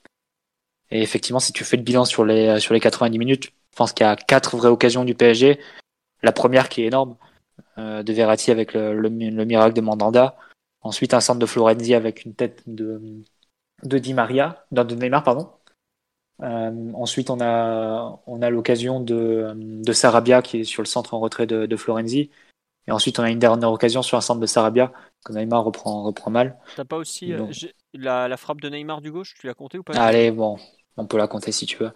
Et 0.89 1.01
effectivement, 1.01 1.39
si 1.39 1.53
tu 1.53 1.63
fais 1.63 1.77
le 1.77 1.83
bilan 1.83 2.05
sur 2.05 2.25
les, 2.25 2.59
sur 2.59 2.73
les 2.73 2.79
90 2.79 3.17
minutes, 3.19 3.45
je 3.45 3.77
pense 3.77 3.93
qu'il 3.93 4.05
y 4.05 4.09
a 4.09 4.15
quatre 4.15 4.55
vraies 4.57 4.69
occasions 4.69 5.03
du 5.03 5.15
PSG. 5.15 5.59
La 6.21 6.31
première 6.31 6.69
qui 6.69 6.83
est 6.83 6.85
énorme, 6.85 7.17
de 7.77 8.13
Verratti 8.13 8.51
avec 8.51 8.73
le, 8.73 8.93
le, 8.93 9.09
miracle 9.09 9.73
de 9.75 9.81
Mandanda. 9.81 10.37
Ensuite, 10.81 11.13
un 11.13 11.19
centre 11.19 11.39
de 11.39 11.45
Florenzi 11.45 11.93
avec 11.95 12.25
une 12.25 12.35
tête 12.35 12.61
de, 12.67 13.23
de 13.83 13.97
Di 13.97 14.13
Maria, 14.13 14.65
de 14.71 14.95
Neymar, 14.95 15.23
pardon. 15.23 15.49
Euh, 16.41 16.91
ensuite, 16.93 17.29
on 17.29 17.39
a, 17.41 18.19
on 18.25 18.41
a 18.41 18.49
l'occasion 18.49 18.99
de, 18.99 19.53
de 19.55 19.93
Sarabia 19.93 20.41
qui 20.41 20.61
est 20.61 20.63
sur 20.63 20.81
le 20.81 20.87
centre 20.87 21.13
en 21.13 21.19
retrait 21.19 21.45
de, 21.45 21.65
de 21.65 21.75
Florenzi. 21.77 22.31
Et 22.87 22.91
ensuite, 22.91 23.19
on 23.19 23.23
a 23.23 23.29
une 23.29 23.39
dernière 23.39 23.71
occasion 23.71 24.01
sur 24.01 24.17
un 24.17 24.21
centre 24.21 24.41
de 24.41 24.45
Sarabia 24.45 24.91
que 25.23 25.31
Neymar 25.31 25.63
reprend, 25.63 26.03
reprend 26.03 26.31
mal. 26.31 26.57
T'as 26.75 26.83
pas 26.83 26.97
aussi 26.97 27.31
Donc... 27.31 27.51
euh, 27.63 27.67
la, 27.93 28.27
la, 28.27 28.37
frappe 28.37 28.59
de 28.59 28.69
Neymar 28.69 29.01
du 29.01 29.11
gauche 29.11 29.35
Tu 29.39 29.47
l'as 29.47 29.53
compté 29.53 29.77
ou 29.77 29.83
pas? 29.83 29.93
Allez, 29.93 30.31
bon, 30.31 30.57
on 30.97 31.05
peut 31.05 31.17
la 31.17 31.27
compter 31.27 31.51
si 31.51 31.65
tu 31.65 31.77
veux. 31.77 31.91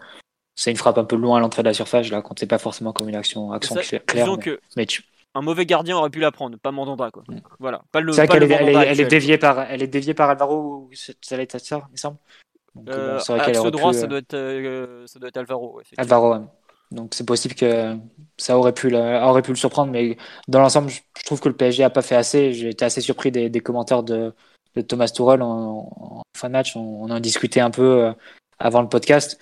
C'est 0.55 0.71
une 0.71 0.77
frappe 0.77 0.97
un 0.97 1.03
peu 1.03 1.15
loin 1.15 1.37
à 1.37 1.39
l'entrée 1.39 1.61
de 1.61 1.67
la 1.67 1.73
surface. 1.73 2.05
Je 2.07 2.11
la 2.11 2.21
compte 2.21 2.43
pas 2.45 2.57
forcément 2.57 2.93
comme 2.93 3.09
une 3.09 3.15
action, 3.15 3.51
action 3.51 3.75
ça, 3.75 3.99
claire. 3.99 4.31
Mais, 4.31 4.43
que 4.43 4.59
mais 4.75 4.85
tu... 4.85 5.03
Un 5.37 5.41
mauvais 5.41 5.67
gardien 5.67 5.97
aurait 5.97 6.09
pu 6.09 6.19
la 6.19 6.31
prendre, 6.31 6.57
pas 6.57 6.71
Mandanda. 6.71 7.11
Quoi. 7.11 7.23
Voilà. 7.59 7.83
Pas 7.91 8.01
le, 8.01 8.11
c'est 8.11 8.25
vrai 8.25 8.39
qu'elle 8.39 8.51
est, 8.51 8.55
elle 8.55 8.69
est, 8.69 8.87
elle 8.87 9.01
est, 9.01 9.05
déviée 9.05 9.37
par, 9.37 9.59
elle 9.61 9.83
est 9.83 9.87
déviée 9.87 10.15
par 10.15 10.31
Alvaro, 10.31 10.89
ça 10.93 11.35
allait 11.35 11.43
être 11.43 11.59
ça, 11.59 11.83
il 11.89 11.91
me 11.91 11.97
semble. 11.97 12.17
Donc, 12.73 12.89
euh, 12.89 13.19
bon, 13.27 13.33
axe 13.35 13.63
droit, 13.71 13.91
pu, 13.91 13.97
ça, 13.99 14.07
doit 14.07 14.17
être, 14.17 14.33
euh, 14.33 15.05
ça 15.05 15.19
doit 15.19 15.29
être 15.29 15.37
Alvaro. 15.37 15.79
Alvaro, 15.97 16.33
ouais. 16.33 16.41
Donc 16.89 17.13
c'est 17.13 17.25
possible 17.25 17.53
que 17.53 17.95
ça 18.37 18.57
aurait 18.57 18.73
pu, 18.73 18.89
le, 18.89 18.97
aurait 18.97 19.41
pu 19.41 19.51
le 19.51 19.57
surprendre, 19.57 19.91
mais 19.91 20.17
dans 20.47 20.59
l'ensemble, 20.61 20.89
je 20.89 21.23
trouve 21.25 21.39
que 21.39 21.49
le 21.49 21.55
PSG 21.55 21.83
a 21.83 21.89
pas 21.89 22.01
fait 22.01 22.15
assez. 22.15 22.53
J'ai 22.53 22.69
été 22.69 22.85
assez 22.85 23.01
surpris 23.01 23.29
des, 23.31 23.49
des 23.49 23.59
commentaires 23.59 24.03
de, 24.03 24.33
de, 24.75 24.81
Thomas 24.81 25.09
Tuchel 25.09 25.41
en, 25.41 25.89
en, 25.99 26.21
fin 26.35 26.47
de 26.47 26.53
match. 26.53 26.75
On, 26.75 27.03
on 27.03 27.09
en 27.09 27.19
discutait 27.19 27.59
un 27.59 27.71
peu 27.71 28.05
euh, 28.05 28.13
avant 28.57 28.81
le 28.81 28.89
podcast. 28.89 29.37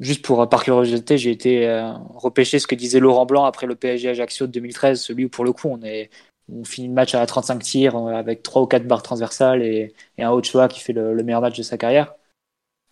Juste 0.00 0.24
pour 0.24 0.48
par 0.48 0.64
curiosité, 0.64 1.18
j'ai 1.18 1.30
été 1.30 1.68
euh, 1.68 1.92
repêcher 2.14 2.58
ce 2.58 2.66
que 2.66 2.74
disait 2.74 3.00
Laurent 3.00 3.26
Blanc 3.26 3.44
après 3.44 3.66
le 3.66 3.76
PSG 3.76 4.08
Ajaccio 4.08 4.46
de 4.46 4.52
2013, 4.52 5.00
celui 5.00 5.26
où 5.26 5.28
pour 5.28 5.44
le 5.44 5.52
coup 5.52 5.68
on 5.68 5.82
est 5.82 6.10
on 6.52 6.64
finit 6.64 6.88
le 6.88 6.94
match 6.94 7.14
à 7.14 7.24
35 7.24 7.62
tirs 7.62 7.96
euh, 7.96 8.12
avec 8.12 8.42
trois 8.42 8.62
ou 8.62 8.66
quatre 8.66 8.86
barres 8.86 9.02
transversales 9.02 9.62
et, 9.62 9.94
et 10.18 10.22
un 10.22 10.30
Ochoa 10.30 10.68
qui 10.68 10.80
fait 10.80 10.92
le, 10.92 11.14
le, 11.14 11.22
meilleur 11.22 11.40
match 11.40 11.56
de 11.56 11.62
sa 11.62 11.78
carrière. 11.78 12.14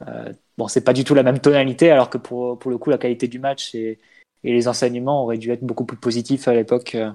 Euh, 0.08 0.32
bon, 0.58 0.68
c'est 0.68 0.84
pas 0.84 0.92
du 0.92 1.04
tout 1.04 1.14
la 1.14 1.22
même 1.22 1.38
tonalité, 1.40 1.90
alors 1.90 2.10
que 2.10 2.18
pour, 2.18 2.58
pour 2.58 2.70
le 2.70 2.78
coup, 2.78 2.90
la 2.90 2.98
qualité 2.98 3.28
du 3.28 3.38
match 3.38 3.74
et, 3.74 3.98
les 4.44 4.66
enseignements 4.66 5.22
auraient 5.22 5.38
dû 5.38 5.52
être 5.52 5.62
beaucoup 5.62 5.84
plus 5.84 5.96
positifs 5.96 6.48
à 6.48 6.54
l'époque 6.54 6.96
euh, 6.96 7.12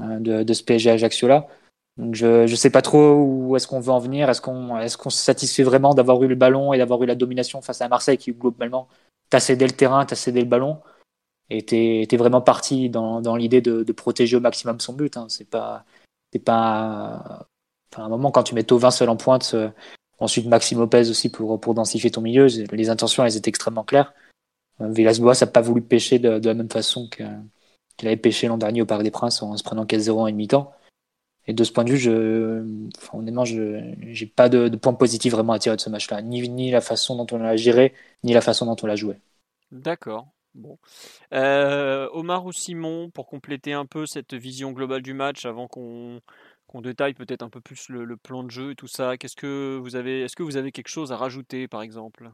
de, 0.00 0.52
ce 0.54 0.62
PSG 0.62 0.92
Ajaccio-là. 0.92 1.46
Donc 1.98 2.14
je 2.14 2.46
je 2.46 2.56
sais 2.56 2.70
pas 2.70 2.80
trop 2.80 3.16
où 3.16 3.54
est-ce 3.54 3.68
qu'on 3.68 3.80
veut 3.80 3.92
en 3.92 3.98
venir. 3.98 4.30
Est-ce 4.30 4.40
qu'on 4.40 4.78
est-ce 4.78 4.96
qu'on 4.96 5.10
se 5.10 5.22
satisfait 5.22 5.62
vraiment 5.62 5.92
d'avoir 5.92 6.22
eu 6.22 6.26
le 6.26 6.34
ballon 6.36 6.72
et 6.72 6.78
d'avoir 6.78 7.02
eu 7.02 7.06
la 7.06 7.14
domination 7.14 7.60
face 7.60 7.82
à 7.82 7.88
Marseille 7.88 8.16
qui 8.16 8.32
globalement 8.32 8.88
t'a 9.30 9.40
cédé 9.40 9.66
le 9.66 9.72
terrain, 9.72 10.04
t'a 10.04 10.16
cédé 10.16 10.40
le 10.40 10.46
ballon 10.46 10.80
et 11.50 11.64
t'es 11.64 12.06
es 12.10 12.16
vraiment 12.16 12.40
parti 12.40 12.88
dans, 12.90 13.36
l'idée 13.36 13.60
de, 13.60 13.92
protéger 13.92 14.36
au 14.36 14.40
maximum 14.40 14.80
son 14.80 14.92
but. 14.94 15.16
Hein. 15.16 15.26
C'est 15.28 15.48
pas 15.48 15.84
pas 16.44 17.46
à 17.96 18.02
un 18.02 18.08
moment 18.08 18.32
quand 18.32 18.42
tu 18.42 18.54
mets 18.56 18.64
Tovin 18.64 18.90
seul 18.90 19.08
en 19.08 19.16
pointe, 19.16 19.52
euh, 19.54 19.70
ensuite 20.18 20.46
Maxime 20.46 20.80
Lopez 20.80 21.10
aussi 21.10 21.30
pour 21.30 21.60
pour 21.60 21.74
densifier 21.74 22.10
ton 22.10 22.22
milieu, 22.22 22.46
les 22.46 22.90
intentions 22.90 23.24
elles 23.24 23.36
étaient 23.36 23.50
extrêmement 23.50 23.84
claires. 23.84 24.12
Euh, 24.80 24.88
Villas-Boas 24.90 25.34
n'a 25.40 25.46
pas 25.46 25.60
voulu 25.60 25.82
pêcher 25.82 26.18
de, 26.18 26.40
la 26.44 26.54
même 26.54 26.70
façon 26.70 27.08
qu'il 27.08 27.26
qu 27.96 28.06
avait 28.06 28.16
pêché 28.16 28.48
l'an 28.48 28.58
dernier 28.58 28.82
au 28.82 28.86
Parc 28.86 29.02
des 29.02 29.10
Princes 29.10 29.42
en 29.42 29.56
se 29.56 29.62
prenant 29.62 29.84
15-0 29.84 30.10
en 30.10 30.32
mi-temps. 30.32 30.72
Et 31.46 31.52
de 31.52 31.64
ce 31.64 31.72
point 31.72 31.84
de 31.84 31.90
vue, 31.90 31.98
je, 31.98 32.88
enfin, 32.96 33.18
honnêtement, 33.18 33.44
je 33.44 33.60
n'ai 33.60 34.26
pas 34.26 34.48
de, 34.48 34.68
de 34.68 34.76
points 34.76 34.94
positifs 34.94 35.32
vraiment 35.32 35.52
à 35.52 35.58
tirer 35.58 35.76
de 35.76 35.80
ce 35.80 35.90
match-là. 35.90 36.22
Ni, 36.22 36.48
ni 36.48 36.70
la 36.70 36.80
façon 36.80 37.16
dont 37.16 37.26
on 37.36 37.38
l'a 37.38 37.56
géré, 37.56 37.94
ni 38.22 38.32
la 38.32 38.40
façon 38.40 38.66
dont 38.66 38.76
on 38.82 38.86
l'a 38.86 38.96
joué. 38.96 39.16
D'accord. 39.70 40.28
Bon. 40.54 40.78
Euh, 41.32 42.08
Omar 42.12 42.46
ou 42.46 42.52
Simon, 42.52 43.10
pour 43.10 43.26
compléter 43.26 43.72
un 43.72 43.86
peu 43.86 44.06
cette 44.06 44.34
vision 44.34 44.72
globale 44.72 45.02
du 45.02 45.12
match, 45.12 45.44
avant 45.44 45.66
qu'on 45.66 46.20
qu 46.68 46.80
détaille 46.80 47.14
peut-être 47.14 47.42
un 47.42 47.50
peu 47.50 47.60
plus 47.60 47.88
le, 47.88 48.04
le, 48.04 48.16
plan 48.16 48.42
de 48.42 48.50
jeu 48.50 48.70
et 48.70 48.74
tout 48.74 48.86
ça, 48.86 49.16
qu'est-ce 49.16 49.36
que 49.36 49.76
vous 49.76 49.96
avez, 49.96 50.22
est-ce 50.22 50.36
que 50.36 50.42
vous 50.42 50.56
avez 50.56 50.72
quelque 50.72 50.88
chose 50.88 51.12
à 51.12 51.16
rajouter, 51.16 51.68
par 51.68 51.82
exemple? 51.82 52.30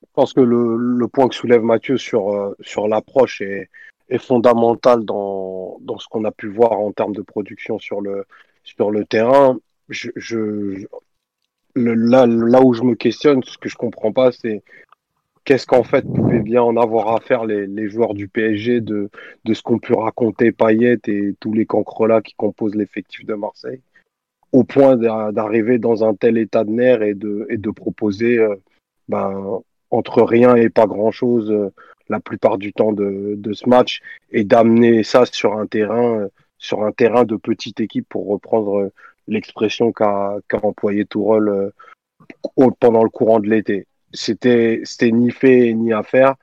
Je 0.00 0.06
pense 0.12 0.32
que 0.32 0.40
le, 0.40 0.76
le, 0.76 1.08
point 1.08 1.28
que 1.28 1.34
soulève 1.34 1.62
Mathieu 1.62 1.98
sur, 1.98 2.32
euh, 2.32 2.56
sur 2.60 2.86
l'approche 2.86 3.40
est, 3.40 3.68
est 4.08 4.18
fondamental 4.18 5.04
dans, 5.04 5.78
dans 5.80 5.98
ce 5.98 6.06
qu'on 6.08 6.24
a 6.24 6.30
pu 6.30 6.48
voir 6.48 6.72
en 6.72 6.92
termes 6.92 7.14
de 7.14 7.22
production 7.22 7.78
sur 7.78 8.00
le, 8.00 8.24
sur 8.64 8.90
le 8.90 9.04
terrain. 9.04 9.58
Je, 9.88 10.10
je, 10.16 10.86
là, 11.74 12.26
là 12.26 12.62
où 12.62 12.74
je 12.74 12.82
me 12.82 12.94
questionne, 12.94 13.42
ce 13.44 13.58
que 13.58 13.68
je 13.68 13.76
comprends 13.76 14.12
pas, 14.12 14.32
c'est 14.32 14.62
qu'est-ce 15.44 15.66
qu'en 15.66 15.82
fait 15.82 16.04
pouvaient 16.04 16.40
bien 16.40 16.62
en 16.62 16.76
avoir 16.76 17.14
à 17.14 17.20
faire 17.20 17.44
les, 17.46 17.66
les 17.66 17.88
joueurs 17.88 18.14
du 18.14 18.28
PSG 18.28 18.80
de, 18.80 19.08
de 19.44 19.54
ce 19.54 19.62
qu'ont 19.62 19.78
pu 19.78 19.94
raconter 19.94 20.52
Payet 20.52 20.98
et 21.06 21.34
tous 21.40 21.52
les 21.52 21.66
cancrelats 21.66 22.20
qui 22.20 22.34
composent 22.34 22.74
l'effectif 22.74 23.24
de 23.24 23.34
Marseille, 23.34 23.80
au 24.52 24.64
point 24.64 24.96
d'arriver 24.96 25.78
dans 25.78 26.04
un 26.04 26.14
tel 26.14 26.36
état 26.38 26.64
de 26.64 26.70
nerfs 26.70 27.02
et 27.02 27.14
de, 27.14 27.46
et 27.48 27.56
de 27.56 27.70
proposer 27.70 28.38
euh, 28.38 28.56
ben, 29.08 29.60
entre 29.90 30.22
rien 30.22 30.54
et 30.54 30.68
pas 30.68 30.86
grand-chose 30.86 31.50
euh, 31.50 31.72
la 32.08 32.20
plupart 32.20 32.58
du 32.58 32.72
temps 32.72 32.92
de, 32.92 33.52
ce 33.52 33.68
match 33.68 34.00
et 34.30 34.44
d'amener 34.44 35.02
ça 35.02 35.24
sur 35.26 35.54
un 35.54 35.66
terrain 35.66 36.28
sur 36.58 36.82
un 36.82 36.90
terrain 36.90 37.24
de 37.24 37.36
petite 37.36 37.80
équipe 37.80 38.08
pour 38.08 38.26
reprendre 38.26 38.90
l'expression 39.28 39.92
qu'a 39.92 40.36
qu 40.48 40.56
employé 40.56 41.04
Tourelle 41.04 41.70
pendant 42.80 43.04
le 43.04 43.10
courant 43.10 43.38
de 43.38 43.48
l'été. 43.48 43.86
C'était 44.12 44.80
c'était 44.84 45.12
ni 45.12 45.30
fait 45.30 45.72
ni 45.74 45.92
à 45.92 46.02
faire. 46.02 46.34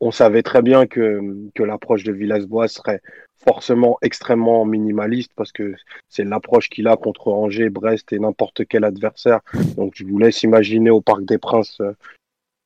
On 0.00 0.12
savait 0.12 0.42
très 0.42 0.62
bien 0.62 0.86
que 0.86 1.20
que 1.54 1.62
l'approche 1.64 2.04
de 2.04 2.12
Villas-Boas 2.12 2.68
serait 2.68 3.00
forcément 3.44 3.98
extrêmement 4.02 4.64
minimaliste 4.64 5.32
parce 5.36 5.52
que 5.52 5.74
c'est 6.08 6.24
l'approche 6.24 6.68
qu'il 6.68 6.88
a 6.88 6.96
contre 6.96 7.28
Angers, 7.28 7.70
Brest 7.70 8.12
et 8.12 8.18
n'importe 8.18 8.66
quel 8.66 8.84
adversaire. 8.84 9.40
Donc 9.76 9.92
je 9.94 10.04
vous 10.04 10.18
laisse 10.18 10.42
imaginer 10.42 10.90
au 10.90 11.00
Parc 11.00 11.24
des 11.24 11.38
Princes 11.38 11.80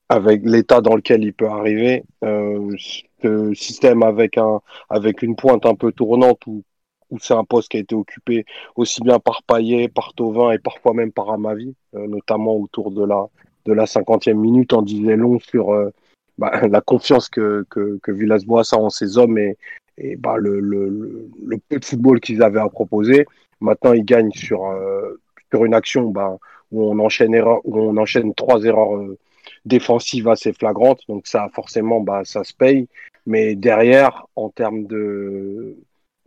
avec 0.09 0.43
l'état 0.45 0.81
dans 0.81 0.97
lequel 0.97 1.25
il 1.25 1.33
peut 1.33 1.49
arriver, 1.49 2.05
euh, 2.25 2.75
ce 3.23 3.55
système 3.55 4.03
avec 4.03 4.37
un 4.39 4.61
avec 4.91 5.23
une 5.23 5.37
pointe 5.37 5.65
un 5.67 5.75
peu 5.75 5.93
tournante 5.93 6.47
où, 6.47 6.63
où 7.11 7.19
c'est 7.19 7.35
un 7.35 7.45
poste 7.45 7.71
qui 7.71 7.79
a 7.79 7.81
été 7.81 7.95
occupé 7.95 8.45
aussi 8.77 9.01
bien 9.03 9.19
par 9.19 9.43
Payet, 9.45 9.89
par 9.89 10.13
Tovin 10.15 10.53
et 10.53 10.59
parfois 10.59 10.95
même 10.95 11.13
par 11.13 11.31
Amavi, 11.31 11.75
euh, 11.95 12.07
notamment 12.07 12.57
autour 12.57 12.91
de 12.91 13.05
la 13.05 13.29
de 13.65 13.73
la 13.73 13.87
cinquantième 13.87 14.39
minute, 14.41 14.73
en 14.73 14.83
disait 14.83 15.17
long 15.17 15.39
sur 15.39 15.73
euh, 15.73 15.91
bah, 16.39 16.51
la 16.69 16.81
confiance 16.81 17.29
que 17.29 17.65
que, 17.71 17.99
que 18.03 18.13
Villas-Boas 18.13 18.73
a 18.73 18.77
en 18.77 18.91
ses 18.91 19.19
hommes 19.19 19.39
et, 19.39 19.57
et 19.99 20.17
bah, 20.17 20.37
le, 20.37 20.61
le, 20.61 21.29
le, 21.45 21.59
peu 21.69 21.79
de 21.79 21.85
football 21.85 22.21
qu'ils 22.21 22.43
avaient 22.43 22.61
à 22.61 22.69
proposer. 22.69 23.27
Maintenant, 23.61 23.93
ils 23.93 24.05
gagnent 24.05 24.33
sur 24.33 24.67
euh, 24.67 25.21
sur 25.51 25.65
une 25.65 25.75
action 25.75 26.11
bah, 26.11 26.39
où 26.71 26.85
on 26.91 26.99
enchaîne 26.99 27.35
erreur, 27.35 27.61
où 27.65 27.79
on 27.79 27.97
enchaîne 27.97 28.35
trois 28.35 28.63
erreurs 28.65 28.97
euh, 28.97 29.19
défensive 29.65 30.29
assez 30.29 30.53
flagrante, 30.53 31.01
donc 31.09 31.27
ça 31.27 31.49
forcément 31.53 32.01
bah, 32.01 32.23
ça 32.25 32.45
se 32.45 32.55
paye. 32.55 32.89
Mais 33.27 33.55
derrière, 33.55 34.27
en 34.37 34.51
termes 34.51 34.87
de, 34.87 35.77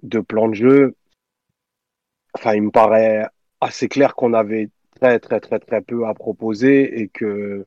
de 0.04 0.20
plan 0.20 0.48
de 0.48 0.54
jeu, 0.56 0.96
enfin 2.36 2.56
il 2.56 2.64
me 2.64 2.72
paraît 2.72 3.28
assez 3.62 3.88
clair 3.90 4.16
qu'on 4.16 4.34
avait 4.34 4.70
très 5.00 5.20
très 5.20 5.40
très 5.40 5.60
très 5.60 5.82
peu 5.82 6.06
à 6.08 6.14
proposer 6.14 7.02
et 7.02 7.10
que 7.10 7.66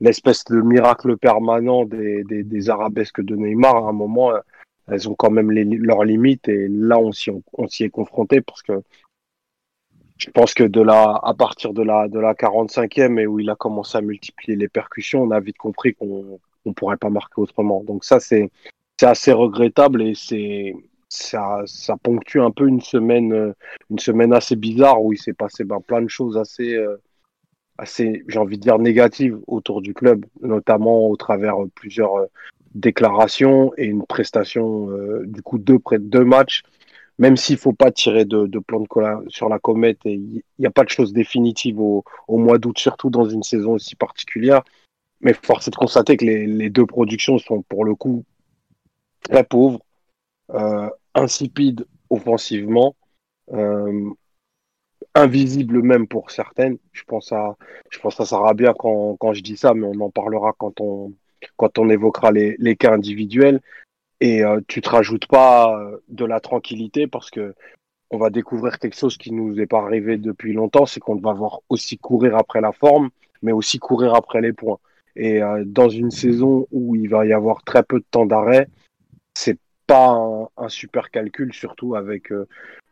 l'espèce 0.00 0.44
de 0.44 0.60
miracle 0.60 1.16
permanent 1.16 1.84
des, 1.84 2.24
des, 2.24 2.42
des, 2.42 2.70
arabesques 2.70 3.22
de 3.22 3.36
Neymar, 3.36 3.76
à 3.76 3.90
un 3.90 3.92
moment, 3.92 4.32
elles 4.88 5.08
ont 5.08 5.14
quand 5.14 5.30
même 5.30 5.50
leurs 5.50 6.04
limites 6.04 6.48
et 6.48 6.68
là 6.68 6.98
on 6.98 7.12
s'y 7.12 7.30
on, 7.52 7.68
s'y 7.68 7.84
est 7.84 7.90
confronté 7.90 8.40
parce 8.40 8.62
que 8.62 8.82
je 10.22 10.30
pense 10.30 10.54
que 10.54 10.64
de 10.64 10.80
la, 10.80 11.18
à 11.22 11.34
partir 11.34 11.72
de 11.72 11.82
la, 11.82 12.06
de 12.08 12.20
la 12.20 12.34
45e 12.34 13.18
et 13.18 13.26
où 13.26 13.40
il 13.40 13.50
a 13.50 13.56
commencé 13.56 13.98
à 13.98 14.00
multiplier 14.00 14.56
les 14.56 14.68
percussions, 14.68 15.22
on 15.22 15.30
a 15.32 15.40
vite 15.40 15.58
compris 15.58 15.94
qu'on 15.94 16.38
ne 16.64 16.72
pourrait 16.72 16.96
pas 16.96 17.10
marquer 17.10 17.40
autrement. 17.40 17.82
Donc 17.82 18.04
ça, 18.04 18.20
c'est, 18.20 18.50
assez 19.02 19.32
regrettable 19.32 20.00
et 20.00 20.14
c'est, 20.14 20.76
ça, 21.08 21.64
ponctue 22.04 22.38
un 22.38 22.52
peu 22.52 22.68
une 22.68 22.80
semaine, 22.80 23.52
une 23.90 23.98
semaine 23.98 24.32
assez 24.32 24.54
bizarre 24.54 25.02
où 25.02 25.12
il 25.12 25.18
s'est 25.18 25.32
passé 25.32 25.64
ben, 25.64 25.80
plein 25.80 26.02
de 26.02 26.08
choses 26.08 26.38
assez, 26.38 26.78
assez, 27.78 28.22
j'ai 28.28 28.38
envie 28.38 28.58
de 28.58 28.62
dire 28.62 28.78
négatives 28.78 29.40
autour 29.48 29.82
du 29.82 29.92
club, 29.92 30.24
notamment 30.40 31.08
au 31.08 31.16
travers 31.16 31.56
plusieurs 31.74 32.28
déclarations 32.76 33.72
et 33.76 33.86
une 33.86 34.06
prestation, 34.06 34.88
euh, 34.90 35.24
du 35.26 35.42
coup, 35.42 35.58
deux, 35.58 35.78
deux 35.98 36.24
matchs 36.24 36.62
même 37.18 37.36
s'il 37.36 37.56
faut 37.56 37.72
pas 37.72 37.90
tirer 37.90 38.24
de, 38.24 38.46
de 38.46 38.58
plan 38.58 38.80
de 38.80 39.28
sur 39.28 39.48
la 39.48 39.58
comète 39.58 39.98
et 40.04 40.14
il 40.14 40.42
n'y 40.58 40.66
a 40.66 40.70
pas 40.70 40.84
de 40.84 40.88
choses 40.88 41.12
définitives 41.12 41.80
au, 41.80 42.04
mois 42.28 42.58
d'août, 42.58 42.78
surtout 42.78 43.10
dans 43.10 43.24
une 43.24 43.42
saison 43.42 43.72
aussi 43.72 43.96
particulière. 43.96 44.62
Mais 45.20 45.34
force 45.34 45.68
est 45.68 45.70
de 45.70 45.76
constater 45.76 46.16
que 46.16 46.24
les, 46.24 46.70
deux 46.70 46.86
productions 46.86 47.38
sont 47.38 47.62
pour 47.62 47.84
le 47.84 47.94
coup 47.94 48.24
très 49.22 49.44
pauvres, 49.44 49.80
euh, 50.50 50.90
insipides 51.14 51.86
offensivement, 52.10 52.96
invisible 55.14 55.82
même 55.82 56.08
pour 56.08 56.30
certaines. 56.30 56.78
Je 56.92 57.04
pense 57.04 57.32
à, 57.32 57.56
je 57.90 57.98
pense 58.00 58.20
à 58.20 58.24
quand, 58.78 59.32
je 59.32 59.42
dis 59.42 59.56
ça, 59.56 59.74
mais 59.74 59.86
on 59.86 60.00
en 60.00 60.10
parlera 60.10 60.54
quand 60.58 60.80
on, 60.80 61.12
évoquera 61.88 62.32
les 62.32 62.76
cas 62.76 62.92
individuels. 62.92 63.60
Et 64.22 64.44
euh, 64.44 64.60
tu 64.68 64.80
te 64.80 64.88
rajoutes 64.88 65.26
pas 65.26 65.76
euh, 65.76 65.96
de 66.08 66.24
la 66.24 66.38
tranquillité 66.38 67.08
parce 67.08 67.28
que 67.28 67.56
on 68.12 68.18
va 68.18 68.30
découvrir 68.30 68.78
quelque 68.78 68.96
chose 68.96 69.16
qui 69.16 69.32
nous 69.32 69.58
est 69.58 69.66
pas 69.66 69.80
arrivé 69.80 70.16
depuis 70.16 70.52
longtemps, 70.52 70.86
c'est 70.86 71.00
qu'on 71.00 71.16
va 71.16 71.32
voir 71.32 71.58
aussi 71.68 71.98
courir 71.98 72.36
après 72.36 72.60
la 72.60 72.70
forme, 72.70 73.10
mais 73.42 73.50
aussi 73.50 73.80
courir 73.80 74.14
après 74.14 74.40
les 74.40 74.52
points. 74.52 74.78
Et 75.16 75.42
euh, 75.42 75.64
dans 75.66 75.88
une 75.88 76.12
saison 76.12 76.68
où 76.70 76.94
il 76.94 77.08
va 77.08 77.26
y 77.26 77.32
avoir 77.32 77.64
très 77.64 77.82
peu 77.82 77.98
de 77.98 78.04
temps 78.12 78.24
d'arrêt, 78.24 78.68
c'est 79.34 79.58
pas 79.88 80.16
un, 80.56 80.68
super 80.68 81.10
calcul, 81.10 81.52
surtout 81.52 81.96
avec 81.96 82.30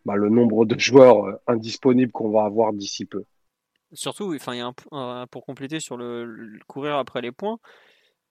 bah, 0.04 0.16
le 0.16 0.30
nombre 0.30 0.64
de 0.64 0.76
joueurs 0.78 1.26
euh, 1.26 1.40
indisponibles 1.46 2.10
qu'on 2.10 2.30
va 2.30 2.42
avoir 2.42 2.72
d'ici 2.72 3.04
peu. 3.04 3.24
Surtout, 3.92 4.34
enfin, 4.34 4.72
pour 5.30 5.44
compléter 5.44 5.78
sur 5.78 5.96
le, 5.96 6.58
courir 6.66 6.96
après 6.96 7.20
les 7.20 7.32
points, 7.32 7.58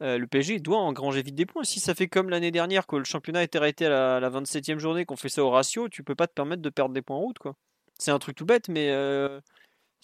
euh, 0.02 0.18
le 0.18 0.28
PSG 0.28 0.60
doit 0.60 0.80
engranger 0.80 1.22
vite 1.22 1.36
des 1.36 1.46
points. 1.46 1.64
Si 1.64 1.80
ça 1.80 1.96
fait 1.96 2.08
comme 2.08 2.30
l'année 2.30 2.52
dernière 2.52 2.88
que 2.88 2.96
le 2.96 3.04
championnat 3.04 3.44
est 3.44 3.56
arrêté 3.56 3.86
à 3.86 4.20
la, 4.20 4.30
27e 4.30 4.80
journée, 4.80 5.06
qu'on 5.06 5.18
fait 5.18 5.30
ça 5.30 5.44
au 5.44 5.50
ratio, 5.50 5.90
tu 5.90 6.04
peux 6.04 6.16
pas 6.16 6.28
te 6.28 6.34
permettre 6.34 6.62
de 6.62 6.70
perdre 6.70 6.94
des 6.94 7.02
points 7.02 7.18
en 7.18 7.22
route. 7.22 7.40
quoi. 7.40 7.56
C'est 8.00 8.12
un 8.12 8.20
truc 8.20 8.36
tout 8.38 8.46
bête, 8.46 8.70
mais 8.70 8.90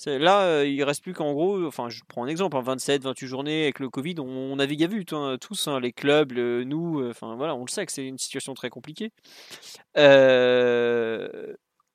euh, 0.08 0.18
là, 0.20 0.44
euh, 0.44 0.68
il 0.68 0.84
reste 0.84 1.02
plus 1.02 1.14
qu'en 1.14 1.34
gros, 1.34 1.66
enfin, 1.66 1.90
je 1.90 2.02
prends 2.08 2.24
un 2.26 2.28
exemple, 2.28 2.58
27, 2.62 3.06
hein, 3.06 3.10
28 3.10 3.28
journées 3.28 3.64
avec 3.64 3.80
le 3.80 3.90
Covid, 3.90 4.16
on, 4.20 4.56
navigue 4.58 4.84
à 4.84 4.88
vue 4.88 5.06
hein, 5.12 5.38
tous, 5.40 5.68
hein, 5.68 5.80
les 5.80 5.94
clubs, 5.94 6.34
nous, 6.34 7.00
euh, 7.00 7.12
enfin 7.12 7.36
voilà, 7.36 7.56
on 7.56 7.64
le 7.64 7.70
sait 7.70 7.86
que 7.86 7.92
c'est 7.92 8.06
une 8.06 8.18
situation 8.18 8.54
très 8.54 8.70
compliquée. 8.70 9.12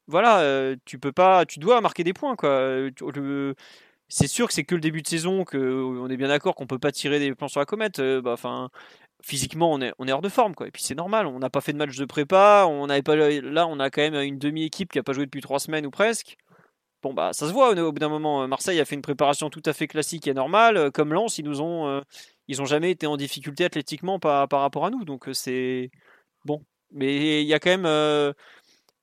Voilà, 0.06 0.74
tu 0.84 0.98
peux 0.98 1.12
pas, 1.12 1.46
tu 1.46 1.60
dois 1.60 1.80
marquer 1.80 2.02
des 2.02 2.12
points, 2.12 2.34
quoi. 2.34 2.88
C'est 4.10 4.26
sûr 4.28 4.46
que 4.48 4.52
c'est 4.52 4.64
que 4.64 4.74
le 4.74 4.80
début 4.82 5.02
de 5.02 5.08
saison, 5.08 5.44
que 5.44 5.58
on 5.58 6.08
est 6.10 6.16
bien 6.18 6.28
d'accord 6.28 6.54
qu'on 6.54 6.66
peut 6.66 6.78
pas 6.78 6.92
tirer 6.92 7.18
des 7.18 7.34
plans 7.34 7.48
sur 7.48 7.60
la 7.60 7.66
comète. 7.66 8.00
Bah, 8.00 8.32
enfin, 8.32 8.68
physiquement, 9.22 9.72
on 9.72 9.80
est, 9.80 9.92
on 9.98 10.08
est 10.08 10.12
hors 10.12 10.22
de 10.22 10.28
forme, 10.28 10.54
quoi. 10.54 10.68
Et 10.68 10.70
puis 10.70 10.82
c'est 10.82 10.94
normal, 10.94 11.26
on 11.26 11.38
n'a 11.38 11.50
pas 11.50 11.60
fait 11.60 11.72
de 11.72 11.78
match 11.78 11.96
de 11.96 12.04
prépa, 12.04 12.66
on 12.68 12.86
n'avait 12.88 13.02
pas, 13.02 13.16
là, 13.16 13.66
on 13.66 13.80
a 13.80 13.90
quand 13.90 14.02
même 14.02 14.14
une 14.16 14.38
demi-équipe 14.38 14.92
qui 14.92 14.98
a 14.98 15.02
pas 15.02 15.12
joué 15.12 15.24
depuis 15.26 15.40
trois 15.40 15.58
semaines 15.60 15.86
ou 15.86 15.90
presque. 15.90 16.36
Bon 17.02 17.14
bah 17.14 17.32
ça 17.32 17.48
se 17.48 17.52
voit 17.52 17.70
au 17.70 17.92
bout 17.92 17.98
d'un 17.98 18.10
moment. 18.10 18.46
Marseille 18.46 18.78
a 18.78 18.84
fait 18.84 18.94
une 18.94 19.00
préparation 19.02 19.48
tout 19.48 19.62
à 19.64 19.72
fait 19.72 19.86
classique 19.86 20.26
et 20.26 20.34
normale. 20.34 20.76
Euh, 20.76 20.90
comme 20.90 21.14
Lens, 21.14 21.38
ils 21.38 21.44
nous 21.46 21.60
euh, 21.86 22.02
jamais 22.66 22.90
été 22.90 23.06
en 23.06 23.16
difficulté 23.16 23.64
athlétiquement 23.64 24.18
par, 24.18 24.48
par 24.48 24.60
rapport 24.60 24.84
à 24.84 24.90
nous. 24.90 25.04
Donc 25.04 25.28
euh, 25.28 25.32
c'est 25.32 25.90
bon. 26.44 26.64
Mais 26.92 27.42
il 27.42 27.46
y 27.48 27.54
a 27.54 27.58
quand 27.60 27.70
même, 27.70 28.34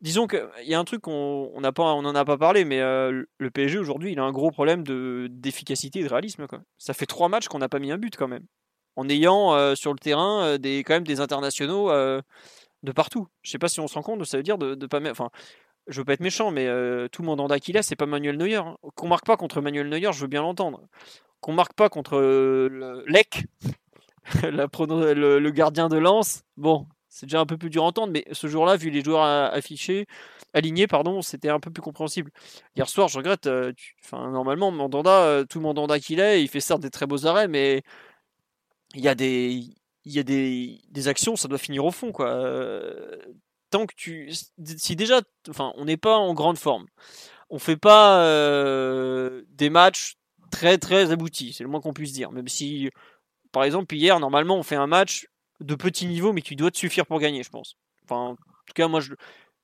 disons 0.02 0.28
qu'il 0.28 0.42
y 0.64 0.74
a 0.74 0.80
un 0.80 0.84
truc 0.84 1.02
qu'on 1.02 1.52
on 1.54 1.62
pas, 1.72 1.94
on 1.94 2.06
en 2.06 2.16
a 2.16 2.26
pas 2.26 2.38
parlé, 2.38 2.66
mais 2.66 2.80
le 2.80 3.52
PSG 3.54 3.78
aujourd'hui, 3.78 4.12
il 4.12 4.20
a 4.20 4.24
un 4.24 4.32
gros 4.32 4.52
problème 4.52 4.84
de 4.84 5.28
d'efficacité 5.32 6.00
et 6.00 6.04
de 6.04 6.10
réalisme. 6.10 6.46
Ça 6.78 6.94
fait 6.94 7.06
trois 7.06 7.30
matchs 7.30 7.48
qu'on 7.48 7.60
n'a 7.60 7.70
pas 7.70 7.80
mis 7.80 7.92
un 7.92 7.98
but 7.98 8.16
quand 8.16 8.28
même, 8.28 8.46
en 8.96 9.08
ayant 9.10 9.76
sur 9.76 9.94
le 9.94 10.00
terrain 10.00 10.58
des 10.58 10.80
quand 10.80 10.94
même 10.94 11.08
des 11.08 11.20
internationaux 11.20 11.90
de 11.90 12.92
partout. 12.92 13.28
Je 13.42 13.52
sais 13.52 13.60
pas 13.60 13.70
si 13.70 13.80
on 13.80 13.88
se 13.88 13.96
rend 13.96 14.04
compte, 14.04 14.24
ça 14.26 14.38
veut 14.38 14.44
dire 14.44 14.58
de, 14.58 14.76
de 14.76 14.86
pas, 14.86 15.00
enfin 15.10 15.30
je 15.88 16.02
veux 16.02 16.06
pas 16.06 16.14
être 16.14 16.22
méchant, 16.22 16.52
mais 16.52 16.68
euh, 16.68 17.08
tout 17.08 17.22
le 17.22 17.28
mandanda 17.28 17.60
qu'il 17.60 17.78
a, 17.78 17.84
c'est 17.84 17.96
pas 17.96 18.06
Manuel 18.06 18.38
Neuer. 18.38 18.62
Qu'on 18.96 19.08
marque 19.08 19.26
pas 19.26 19.38
contre 19.38 19.62
Manuel 19.62 19.90
Neuer, 19.90 20.12
je 20.12 20.22
veux 20.22 20.28
bien 20.28 20.42
l'entendre. 20.42 20.82
Qu'on 21.40 21.54
marque 21.54 21.74
pas 21.74 21.90
contre 21.90 22.18
euh, 22.18 23.04
Lec, 23.08 23.46
le, 24.44 25.50
gardien 25.50 25.88
de 25.88 25.98
lance, 25.98 26.44
bon, 26.58 26.88
c'est 27.18 27.26
déjà 27.26 27.40
un 27.40 27.46
peu 27.46 27.58
plus 27.58 27.70
dur 27.70 27.84
à 27.84 27.88
entendre, 27.88 28.14
mais 28.14 28.26
ce 28.32 28.48
jour-là, 28.48 28.78
vu 28.78 28.90
les 28.90 29.04
joueurs 29.04 29.24
affichés, 29.24 30.06
alignés, 30.54 30.88
pardon, 30.88 31.22
c'était 31.22 31.50
un 31.50 31.60
peu 31.60 31.72
plus 31.72 31.82
compréhensible. 31.82 32.32
Hier 32.76 32.88
soir, 32.90 33.08
je 33.08 33.18
regrette, 33.18 33.48
euh, 33.48 33.74
enfin, 34.04 34.30
normalement, 34.32 34.72
Mandanda, 34.72 35.44
tout 35.50 35.60
Mandanda 35.60 36.00
qu'il 36.00 36.20
est, 36.20 36.44
il 36.44 36.48
fait 36.48 36.60
certes 36.60 36.82
des 36.82 36.92
très 36.92 37.08
beaux 37.08 37.26
arrêts, 37.26 37.48
mais 37.48 37.84
il 38.96 39.02
y 39.02 39.08
a 39.08 39.16
des, 39.16 39.64
il 40.06 40.12
y 40.12 40.20
a 40.20 40.24
des, 40.24 40.80
des, 40.90 41.08
actions, 41.08 41.36
ça 41.36 41.48
doit 41.48 41.58
finir 41.58 41.86
au 41.86 41.92
fond, 41.92 42.12
quoi 42.12 42.30
tant 43.70 43.86
que 43.86 43.96
tu. 43.96 44.32
Si 44.78 44.96
déjà, 44.96 45.22
enfin, 45.50 45.74
on 45.76 45.86
n'est 45.86 45.98
pas 45.98 46.18
en 46.18 46.34
grande 46.34 46.58
forme, 46.58 46.88
on 47.50 47.60
fait 47.60 47.78
pas 47.78 48.22
euh, 48.22 49.44
des 49.50 49.70
matchs 49.70 50.16
très 50.52 50.78
très 50.78 51.12
aboutis, 51.12 51.54
c'est 51.54 51.64
le 51.64 51.70
moins 51.70 51.82
qu'on 51.82 51.94
puisse 51.94 52.14
dire. 52.14 52.32
Même 52.32 52.48
si, 52.48 52.90
par 53.52 53.64
exemple, 53.64 53.96
hier, 53.96 54.20
normalement, 54.20 54.58
on 54.58 54.64
fait 54.64 54.76
un 54.76 54.88
match 54.88 55.28
de 55.60 55.76
petit 55.76 56.06
niveau, 56.08 56.34
mais 56.34 56.42
qui 56.42 56.56
doit 56.56 56.72
te 56.72 56.78
suffire 56.78 57.06
pour 57.06 57.20
gagner, 57.20 57.44
je 57.44 57.50
pense. 57.50 57.78
Enfin, 58.04 58.32
en 58.32 58.36
tout 58.36 58.74
cas, 58.76 58.88
moi, 58.88 59.00
je, 59.00 59.14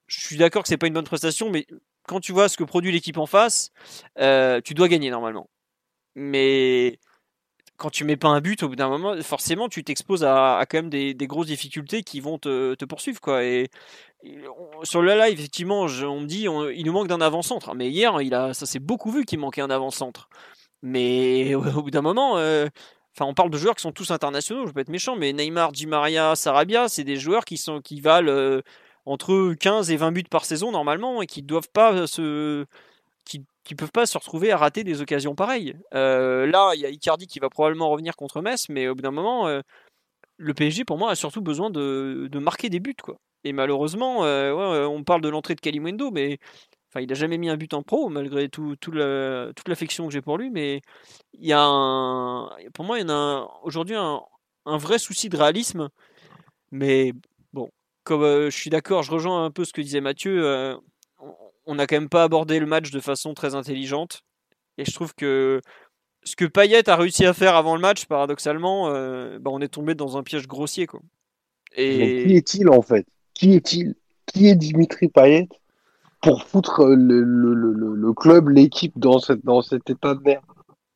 suis 0.07 0.37
d'accord 0.37 0.63
que 0.63 0.69
c'est 0.69 0.77
pas 0.77 0.87
une 0.87 0.93
bonne 0.93 1.05
prestation, 1.05 1.49
mais 1.49 1.65
quand 2.07 2.19
tu 2.19 2.31
vois 2.31 2.49
ce 2.49 2.57
que 2.57 2.63
produit 2.63 2.91
l'équipe 2.91 3.17
en 3.17 3.25
face, 3.25 3.71
euh, 4.19 4.61
tu 4.61 4.73
dois 4.73 4.87
gagner 4.87 5.09
normalement. 5.09 5.49
Mais 6.15 6.99
quand 7.77 7.89
tu 7.89 8.03
mets 8.05 8.17
pas 8.17 8.29
un 8.29 8.41
but, 8.41 8.63
au 8.63 8.69
bout 8.69 8.75
d'un 8.75 8.89
moment, 8.89 9.19
forcément, 9.21 9.69
tu 9.69 9.83
t'exposes 9.83 10.23
à, 10.23 10.63
quand 10.69 10.77
même 10.77 10.89
des, 10.89 11.15
grosses 11.27 11.47
difficultés 11.47 12.03
qui 12.03 12.19
vont 12.19 12.37
te, 12.37 12.85
poursuivre, 12.85 13.19
quoi. 13.19 13.43
Et, 13.43 13.69
sur 14.83 15.01
le 15.01 15.15
live, 15.15 15.37
effectivement, 15.39 15.81
on 15.81 16.21
me 16.21 16.25
dit, 16.25 16.47
il 16.75 16.85
nous 16.85 16.93
manque 16.93 17.07
d'un 17.07 17.21
avant-centre. 17.21 17.75
Mais 17.75 17.89
hier, 17.89 18.21
il 18.21 18.33
a, 18.33 18.53
ça 18.53 18.65
s'est 18.65 18.79
beaucoup 18.79 19.11
vu 19.11 19.25
qu'il 19.25 19.39
manquait 19.39 19.61
un 19.61 19.69
avant-centre. 19.69 20.29
Mais 20.81 21.55
au, 21.55 21.61
bout 21.81 21.91
d'un 21.91 22.01
moment, 22.01 22.37
euh, 22.37 22.67
enfin, 23.15 23.25
on 23.25 23.33
parle 23.33 23.49
de 23.49 23.57
joueurs 23.57 23.75
qui 23.75 23.81
sont 23.81 23.91
tous 23.91 24.11
internationaux. 24.11 24.67
Je 24.67 24.71
peux 24.71 24.79
être 24.79 24.89
méchant, 24.89 25.15
mais 25.15 25.33
Neymar, 25.33 25.71
Di 25.71 25.87
Maria, 25.87 26.35
Sarabia, 26.35 26.87
c'est 26.89 27.03
des 27.03 27.17
joueurs 27.17 27.45
qui 27.45 28.01
valent 28.01 28.31
euh, 28.31 28.61
entre 29.05 29.53
15 29.53 29.91
et 29.91 29.97
20 29.97 30.11
buts 30.11 30.23
par 30.29 30.45
saison 30.45 30.71
normalement 30.71 31.21
et 31.21 31.27
qui 31.27 31.41
ne 31.41 31.47
doivent 31.47 31.69
pas 31.71 32.05
peuvent 33.77 33.91
pas 33.91 34.05
se 34.05 34.17
retrouver 34.17 34.51
à 34.51 34.57
rater 34.57 34.83
des 34.83 35.01
occasions 35.01 35.35
pareilles. 35.35 35.75
Euh, 35.93 36.45
là, 36.45 36.73
il 36.75 36.81
y 36.81 36.85
a 36.85 36.89
Icardi 36.89 37.27
qui 37.27 37.39
va 37.39 37.49
probablement 37.49 37.89
revenir 37.89 38.15
contre 38.15 38.41
Metz, 38.41 38.67
mais 38.69 38.87
au 38.87 38.95
bout 38.95 39.01
d'un 39.01 39.11
moment, 39.11 39.47
euh, 39.47 39.61
le 40.37 40.53
PSG 40.53 40.85
pour 40.85 40.97
moi 40.97 41.11
a 41.11 41.15
surtout 41.15 41.41
besoin 41.41 41.69
de, 41.69 42.29
marquer 42.39 42.69
des 42.69 42.79
buts, 42.79 42.95
quoi. 43.01 43.17
Et 43.45 43.51
malheureusement, 43.51 44.19
on 44.21 45.03
parle 45.03 45.21
de 45.21 45.27
l'entrée 45.27 45.55
de 45.55 45.59
Kalimwendo, 45.59 46.11
mais 46.11 46.39
enfin, 46.93 47.01
il 47.01 47.07
n'a 47.07 47.15
jamais 47.15 47.37
mis 47.37 47.49
un 47.49 47.57
but 47.57 47.73
en 47.73 47.83
pro 47.83 48.09
malgré 48.09 48.49
tout, 48.49 48.75
toute 48.75 48.95
l'affection 48.95 50.07
que 50.07 50.13
j'ai 50.13 50.21
pour 50.21 50.37
lui. 50.37 50.51
Mais 50.51 50.81
il 51.33 51.45
y 51.45 51.53
a 51.53 51.61
un, 51.61 52.49
pour 52.73 52.85
moi, 52.85 52.99
il 52.99 53.07
y 53.07 53.11
a 53.11 53.47
aujourd'hui 53.63 53.95
un, 53.95 54.21
vrai 54.65 54.99
souci 54.99 55.29
de 55.29 55.37
réalisme. 55.37 55.89
Mais 56.71 57.13
bon, 57.51 57.69
comme 58.03 58.21
je 58.21 58.55
suis 58.55 58.69
d'accord, 58.69 59.03
je 59.03 59.11
rejoins 59.11 59.45
un 59.45 59.51
peu 59.51 59.65
ce 59.65 59.73
que 59.73 59.81
disait 59.81 60.01
Mathieu 60.01 60.79
on 61.65 61.75
n'a 61.75 61.87
quand 61.87 61.95
même 61.95 62.09
pas 62.09 62.23
abordé 62.23 62.59
le 62.59 62.65
match 62.65 62.91
de 62.91 62.99
façon 62.99 63.33
très 63.33 63.55
intelligente. 63.55 64.21
Et 64.77 64.85
je 64.85 64.91
trouve 64.91 65.13
que 65.15 65.61
ce 66.23 66.35
que 66.35 66.45
Payet 66.45 66.89
a 66.89 66.95
réussi 66.95 67.25
à 67.25 67.33
faire 67.33 67.55
avant 67.55 67.75
le 67.75 67.81
match, 67.81 68.05
paradoxalement, 68.05 68.89
euh, 68.89 69.39
bah, 69.39 69.51
on 69.53 69.61
est 69.61 69.67
tombé 69.67 69.95
dans 69.95 70.17
un 70.17 70.23
piège 70.23 70.47
grossier. 70.47 70.87
Et... 71.75 72.25
qui 72.25 72.35
est-il 72.35 72.69
en 72.69 72.81
fait? 72.81 73.05
Qui 73.33 73.53
est-il? 73.53 73.95
Qui 74.25 74.47
est 74.47 74.55
Dimitri 74.55 75.09
Payet? 75.09 75.47
Pour 76.23 76.43
foutre 76.43 76.85
le, 76.85 78.13
club, 78.13 78.49
l'équipe 78.49 78.97
dans, 78.97 79.19
dans 79.43 79.61
cet 79.61 79.89
état 79.89 80.15
de 80.15 80.21
merde 80.21 80.43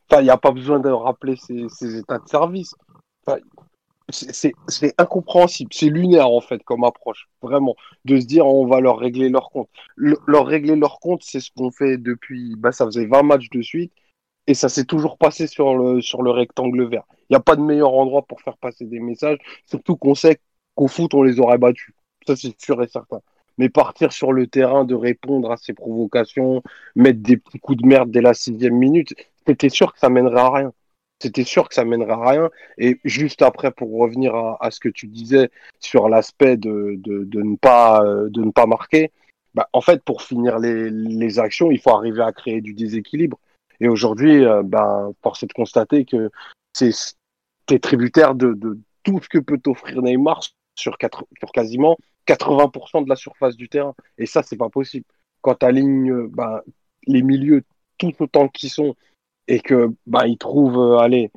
Enfin, 0.09 0.21
il 0.21 0.23
n'y 0.23 0.29
a 0.29 0.37
pas 0.37 0.51
besoin 0.51 0.79
de 0.79 0.89
rappeler 0.89 1.35
ces, 1.35 1.97
états 1.97 2.19
de 2.19 2.27
service 2.27 2.73
c'est 4.09 4.93
incompréhensible, 4.97 5.71
c'est 5.73 5.89
lunaire 5.89 6.29
en 6.29 6.39
fait 6.39 6.63
comme 6.63 6.83
approche, 6.83 7.27
vraiment, 7.41 7.75
de 8.05 8.19
se 8.19 8.25
dire 8.25 8.45
on 8.45 8.65
va 8.65 8.79
leur 8.79 8.97
régler 8.99 9.29
leur 9.29 9.49
compte. 9.49 9.69
leur 9.97 10.47
régler 10.47 10.75
leur 10.75 10.99
compte, 10.99 11.23
c'est 11.23 11.39
ce 11.41 11.51
qu'on 11.51 11.71
fait 11.71 11.97
depuis, 11.97 12.55
bah, 12.57 12.71
ça 12.71 12.85
faisait 12.85 13.05
20 13.05 13.23
matchs 13.23 13.49
de 13.49 13.61
suite, 13.61 13.91
et 14.47 14.53
ça 14.53 14.69
s'est 14.69 14.85
toujours 14.85 15.17
passé 15.17 15.47
sur 15.47 15.75
le, 15.75 16.01
sur 16.01 16.21
le 16.21 16.31
rectangle 16.31 16.87
vert. 16.87 17.03
Il 17.29 17.33
n'y 17.33 17.35
a 17.35 17.41
pas 17.41 17.57
de 17.57 17.61
meilleur 17.61 17.93
endroit 17.93 18.21
pour 18.25 18.41
faire 18.41 18.57
passer 18.57 18.85
des 18.85 18.99
messages, 18.99 19.39
surtout 19.65 19.97
qu'on 19.97 20.15
sait 20.15 20.39
qu'au 20.75 20.87
foot, 20.87 21.13
on 21.13 21.23
les 21.23 21.39
aurait 21.39 21.57
battus. 21.57 21.93
Ça, 22.25 22.35
c'est 22.37 22.59
sûr 22.61 22.81
et 22.81 22.87
certain. 22.87 23.19
Mais 23.58 23.70
partir 23.70 24.12
sur 24.12 24.34
le 24.34 24.48
terrain, 24.48 24.86
de 24.86 24.96
répondre 24.96 25.52
à 25.52 25.58
ces 25.58 25.74
provocations, 25.74 26.62
mettre 26.96 27.20
des 27.20 27.38
petits 27.38 27.60
coups 27.60 27.82
de 27.82 27.88
merde 27.88 28.12
dès 28.12 28.22
la 28.22 28.34
sixième 28.34 28.76
minute, 28.76 29.15
c'était 29.48 29.70
sûr 29.70 29.93
que 29.93 30.00
ça 30.00 30.10
mènerait 30.10 30.41
à 30.41 30.50
rien 30.50 30.74
c'était 31.20 31.43
sûr 31.43 31.67
que 31.67 31.76
ça 31.76 31.86
mènerait 31.86 32.12
à 32.12 32.30
rien. 32.30 32.50
Et 32.78 33.00
juste 33.04 33.41
après, 33.41 33.72
pour 33.72 33.98
revenir 33.98 34.36
à, 34.36 34.72
ce 34.72 34.80
que 34.80 34.89
tu 34.89 35.08
disais 35.08 35.50
sur 35.80 36.10
l'aspect 36.10 36.58
de, 36.58 36.96
de, 36.98 37.41
ne 37.41 37.56
pas, 37.56 38.04
euh, 38.04 38.30
de 38.30 38.43
ne 38.43 38.52
pas 38.52 38.65
marquer, 38.65 39.12
bah, 39.54 39.67
en 39.74 39.82
fait, 39.82 40.04
pour 40.04 40.22
finir 40.22 40.60
les, 40.60 40.89
les, 40.91 41.39
actions, 41.39 41.72
il 41.72 41.80
faut 41.80 41.91
arriver 41.91 42.22
à 42.22 42.32
créer 42.32 42.62
du 42.62 42.74
déséquilibre. 42.74 43.39
Et 43.80 43.88
aujourd'hui, 43.88 44.46
euh, 44.46 44.62
ben, 44.63 45.12
force 45.24 45.43
est 45.43 45.48
de 45.48 45.54
constater 45.54 46.06
que 46.06 46.30
c'est 46.74 46.91
es 47.72 47.80
tributaire 47.80 48.36
de, 48.36 48.54
de, 48.54 48.80
tout 49.04 49.20
ce 49.22 49.30
que 49.30 49.39
peut 49.39 49.58
t'offrir 49.58 50.02
Neymar 50.02 50.41
sur, 50.76 50.98
quatre, 50.98 51.26
sur 51.39 51.52
quasiment 51.52 51.98
80% 52.27 53.03
de 53.03 53.09
la 53.09 53.15
surface 53.15 53.55
du 53.55 53.69
terrain. 53.69 53.95
Et 54.17 54.25
ça, 54.25 54.43
c'est 54.43 54.57
pas 54.57 54.69
possible. 54.69 55.05
Quand 55.41 55.55
tu 55.55 55.65
alignes 55.65 56.27
ben, 56.27 56.61
les 57.05 57.21
milieux 57.21 57.63
tout 57.97 58.13
autant 58.19 58.47
qu'ils 58.47 58.69
sont 58.69 58.95
et 59.47 59.59
que 59.59 59.89
bah 60.05 60.27
il 60.27 60.37
trouve 60.37 60.77
euh, 60.77 60.97
allez 60.97 61.31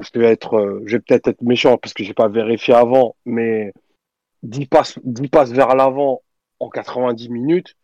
je 0.00 0.18
vais 0.18 0.26
être 0.26 0.54
euh, 0.54 0.82
je 0.86 0.96
vais 0.96 1.00
peut-être 1.00 1.28
être 1.28 1.42
méchant 1.42 1.76
parce 1.78 1.94
que 1.94 2.04
j'ai 2.04 2.14
pas 2.14 2.28
vérifié 2.28 2.74
avant 2.74 3.16
mais 3.24 3.72
10 4.42 4.66
passes 4.66 4.98
10 5.02 5.28
passes 5.28 5.50
vers 5.50 5.74
l'avant 5.74 6.22
en 6.60 6.68
90 6.68 7.28
minutes, 7.28 7.76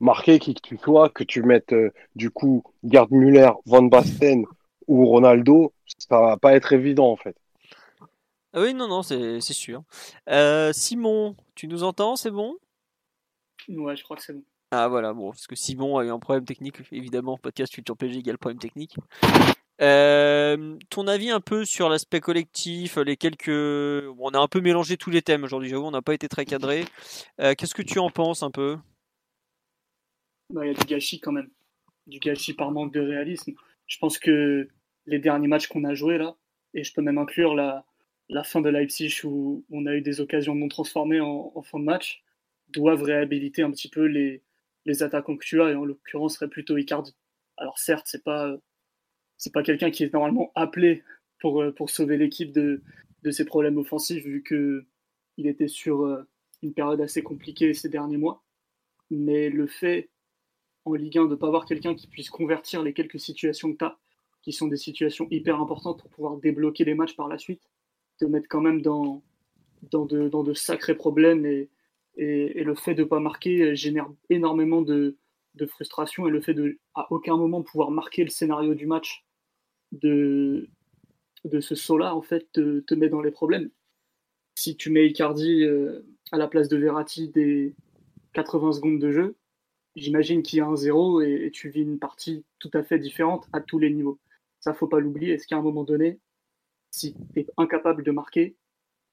marquer 0.00 0.38
qui 0.38 0.54
que 0.54 0.60
tu 0.60 0.76
sois, 0.76 1.08
que 1.08 1.24
tu 1.24 1.42
mettes 1.42 1.72
euh, 1.72 1.90
du 2.14 2.30
coup 2.30 2.62
Gerd 2.84 3.10
Müller, 3.10 3.50
Van 3.66 3.82
Basten 3.82 4.44
ou 4.86 5.06
Ronaldo, 5.06 5.72
ça 5.98 6.20
va 6.20 6.36
pas 6.36 6.54
être 6.54 6.72
évident 6.72 7.10
en 7.10 7.16
fait. 7.16 7.36
Ah 8.54 8.60
oui, 8.60 8.74
non, 8.74 8.86
non, 8.86 9.02
c'est 9.02 9.40
sûr. 9.40 9.82
Euh, 10.28 10.72
Simon, 10.74 11.36
tu 11.54 11.68
nous 11.68 11.84
entends, 11.84 12.16
c'est 12.16 12.30
bon? 12.30 12.56
Ouais, 13.68 13.96
je 13.96 14.04
crois 14.04 14.16
que 14.16 14.22
c'est 14.22 14.34
bon. 14.34 14.44
Ah 14.70 14.88
voilà, 14.88 15.12
bon, 15.14 15.30
parce 15.30 15.46
que 15.46 15.54
Simon 15.54 15.98
a 15.98 16.04
eu 16.04 16.10
un 16.10 16.18
problème 16.18 16.44
technique, 16.44 16.76
évidemment, 16.92 17.38
podcast 17.38 17.74
Future 17.74 17.96
PG 17.96 18.18
égale 18.18 18.38
problème 18.38 18.58
technique. 18.58 18.96
Euh, 19.80 20.76
ton 20.90 21.06
avis 21.06 21.30
un 21.30 21.40
peu 21.40 21.64
sur 21.64 21.88
l'aspect 21.88 22.20
collectif, 22.20 22.96
les 22.96 23.16
quelques... 23.16 23.48
on 24.18 24.30
a 24.30 24.38
un 24.38 24.48
peu 24.48 24.60
mélangé 24.60 24.96
tous 24.96 25.10
les 25.10 25.22
thèmes 25.22 25.44
aujourd'hui, 25.44 25.68
j'avoue, 25.68 25.86
on 25.86 25.90
n'a 25.90 26.02
pas 26.02 26.14
été 26.14 26.28
très 26.28 26.44
cadré. 26.44 26.84
Qu'est-ce 27.38 27.74
que 27.74 27.82
tu 27.82 27.98
en 27.98 28.10
penses 28.10 28.42
un 28.42 28.50
peu? 28.50 28.78
Bah, 30.50 30.66
il 30.66 30.72
y 30.72 30.74
a 30.74 30.78
du 30.78 30.86
gâchis 30.86 31.20
quand 31.20 31.32
même. 31.32 31.50
Du 32.06 32.18
gâchis 32.18 32.52
par 32.52 32.70
manque 32.70 32.92
de 32.92 33.00
réalisme. 33.00 33.52
Je 33.86 33.98
pense 33.98 34.18
que 34.18 34.68
les 35.06 35.18
derniers 35.18 35.48
matchs 35.48 35.68
qu'on 35.68 35.84
a 35.84 35.94
joués 35.94 36.18
là, 36.18 36.36
et 36.74 36.84
je 36.84 36.92
peux 36.92 37.02
même 37.02 37.18
inclure 37.18 37.54
la, 37.54 37.84
la 38.28 38.44
fin 38.44 38.60
de 38.60 38.68
Leipzig 38.68 39.20
où 39.24 39.64
on 39.70 39.86
a 39.86 39.94
eu 39.94 40.02
des 40.02 40.20
occasions 40.20 40.54
non 40.54 40.68
transformées 40.68 41.20
en, 41.20 41.62
fin 41.62 41.78
de 41.78 41.84
match, 41.84 42.22
doivent 42.68 43.02
réhabiliter 43.02 43.62
un 43.62 43.70
petit 43.70 43.88
peu 43.88 44.04
les, 44.06 44.42
les 44.86 45.02
attaquants 45.02 45.36
que 45.36 45.44
tu 45.44 45.60
as, 45.60 45.70
et 45.70 45.74
en 45.74 45.84
l'occurrence 45.84 46.34
serait 46.34 46.48
plutôt 46.48 46.76
Icardi. 46.76 47.14
Alors 47.56 47.78
certes, 47.78 48.06
c'est 48.06 48.24
pas 48.24 48.56
pas 49.52 49.64
quelqu'un 49.64 49.90
qui 49.90 50.04
est 50.04 50.12
normalement 50.12 50.52
appelé 50.54 51.02
pour, 51.40 51.64
pour 51.74 51.90
sauver 51.90 52.16
l'équipe 52.16 52.52
de, 52.52 52.80
de 53.22 53.30
ses 53.30 53.44
problèmes 53.44 53.76
offensifs, 53.76 54.24
vu 54.24 54.42
que 54.42 54.86
il 55.36 55.46
était 55.46 55.68
sur 55.68 56.02
euh, 56.02 56.22
une 56.62 56.74
période 56.74 57.00
assez 57.00 57.22
compliquée 57.22 57.74
ces 57.74 57.88
derniers 57.88 58.18
mois. 58.18 58.44
Mais 59.10 59.50
le 59.50 59.66
fait 59.66 60.10
en 60.84 60.94
Ligue 60.94 61.18
1 61.18 61.24
de 61.24 61.30
ne 61.30 61.34
pas 61.34 61.46
avoir 61.46 61.64
quelqu'un 61.66 61.94
qui 61.94 62.06
puisse 62.06 62.30
convertir 62.30 62.82
les 62.82 62.92
quelques 62.92 63.20
situations 63.20 63.72
que 63.72 63.78
tu 63.78 63.84
as, 63.84 63.98
qui 64.42 64.52
sont 64.52 64.68
des 64.68 64.76
situations 64.76 65.28
hyper 65.30 65.60
importantes 65.60 66.00
pour 66.00 66.10
pouvoir 66.10 66.36
débloquer 66.38 66.84
les 66.84 66.94
matchs 66.94 67.14
par 67.14 67.28
la 67.28 67.38
suite, 67.38 67.62
te 68.22 68.26
mettre 68.30 68.46
quand 68.48 68.60
même 68.60 68.82
dans, 68.82 69.22
dans, 69.90 70.06
de, 70.06 70.28
dans 70.28 70.44
de 70.44 70.54
sacrés 70.54 70.94
problèmes 70.94 71.44
et, 71.44 71.68
et, 72.16 72.62
le 72.62 72.74
fait 72.74 72.94
de 72.94 73.02
ne 73.02 73.08
pas 73.08 73.18
marquer 73.18 73.74
génère 73.74 74.08
énormément 74.30 74.82
de, 74.82 75.16
de, 75.54 75.66
frustration 75.66 76.26
et 76.26 76.30
le 76.30 76.40
fait 76.40 76.54
de 76.54 76.78
à 76.94 77.10
aucun 77.10 77.36
moment 77.36 77.62
pouvoir 77.62 77.90
marquer 77.90 78.22
le 78.22 78.30
scénario 78.30 78.74
du 78.74 78.86
match 78.86 79.24
de, 79.90 80.68
de 81.44 81.60
ce 81.60 81.74
saut-là, 81.74 82.14
en 82.14 82.22
fait, 82.22 82.50
te, 82.52 82.80
te, 82.80 82.94
met 82.94 83.08
dans 83.08 83.20
les 83.20 83.32
problèmes. 83.32 83.70
Si 84.54 84.76
tu 84.76 84.90
mets 84.90 85.06
Icardi 85.08 85.64
euh, 85.64 86.02
à 86.30 86.38
la 86.38 86.46
place 86.46 86.68
de 86.68 86.76
Verratti 86.76 87.28
des 87.28 87.74
80 88.34 88.72
secondes 88.72 88.98
de 89.00 89.10
jeu, 89.10 89.36
j'imagine 89.96 90.42
qu'il 90.42 90.58
y 90.58 90.60
a 90.60 90.66
un 90.66 90.76
zéro 90.76 91.20
et, 91.20 91.50
tu 91.52 91.70
vis 91.70 91.82
une 91.82 91.98
partie 91.98 92.44
tout 92.60 92.70
à 92.74 92.82
fait 92.82 92.98
différente 92.98 93.48
à 93.52 93.60
tous 93.60 93.78
les 93.78 93.90
niveaux. 93.90 94.20
Ça, 94.60 94.74
faut 94.74 94.86
pas 94.86 95.00
l'oublier. 95.00 95.32
Est-ce 95.32 95.46
qu'à 95.46 95.56
un 95.56 95.62
moment 95.62 95.82
donné, 95.82 96.20
si 96.92 97.14
tu 97.14 97.40
es 97.40 97.46
incapable 97.56 98.04
de 98.04 98.10
marquer, 98.12 98.54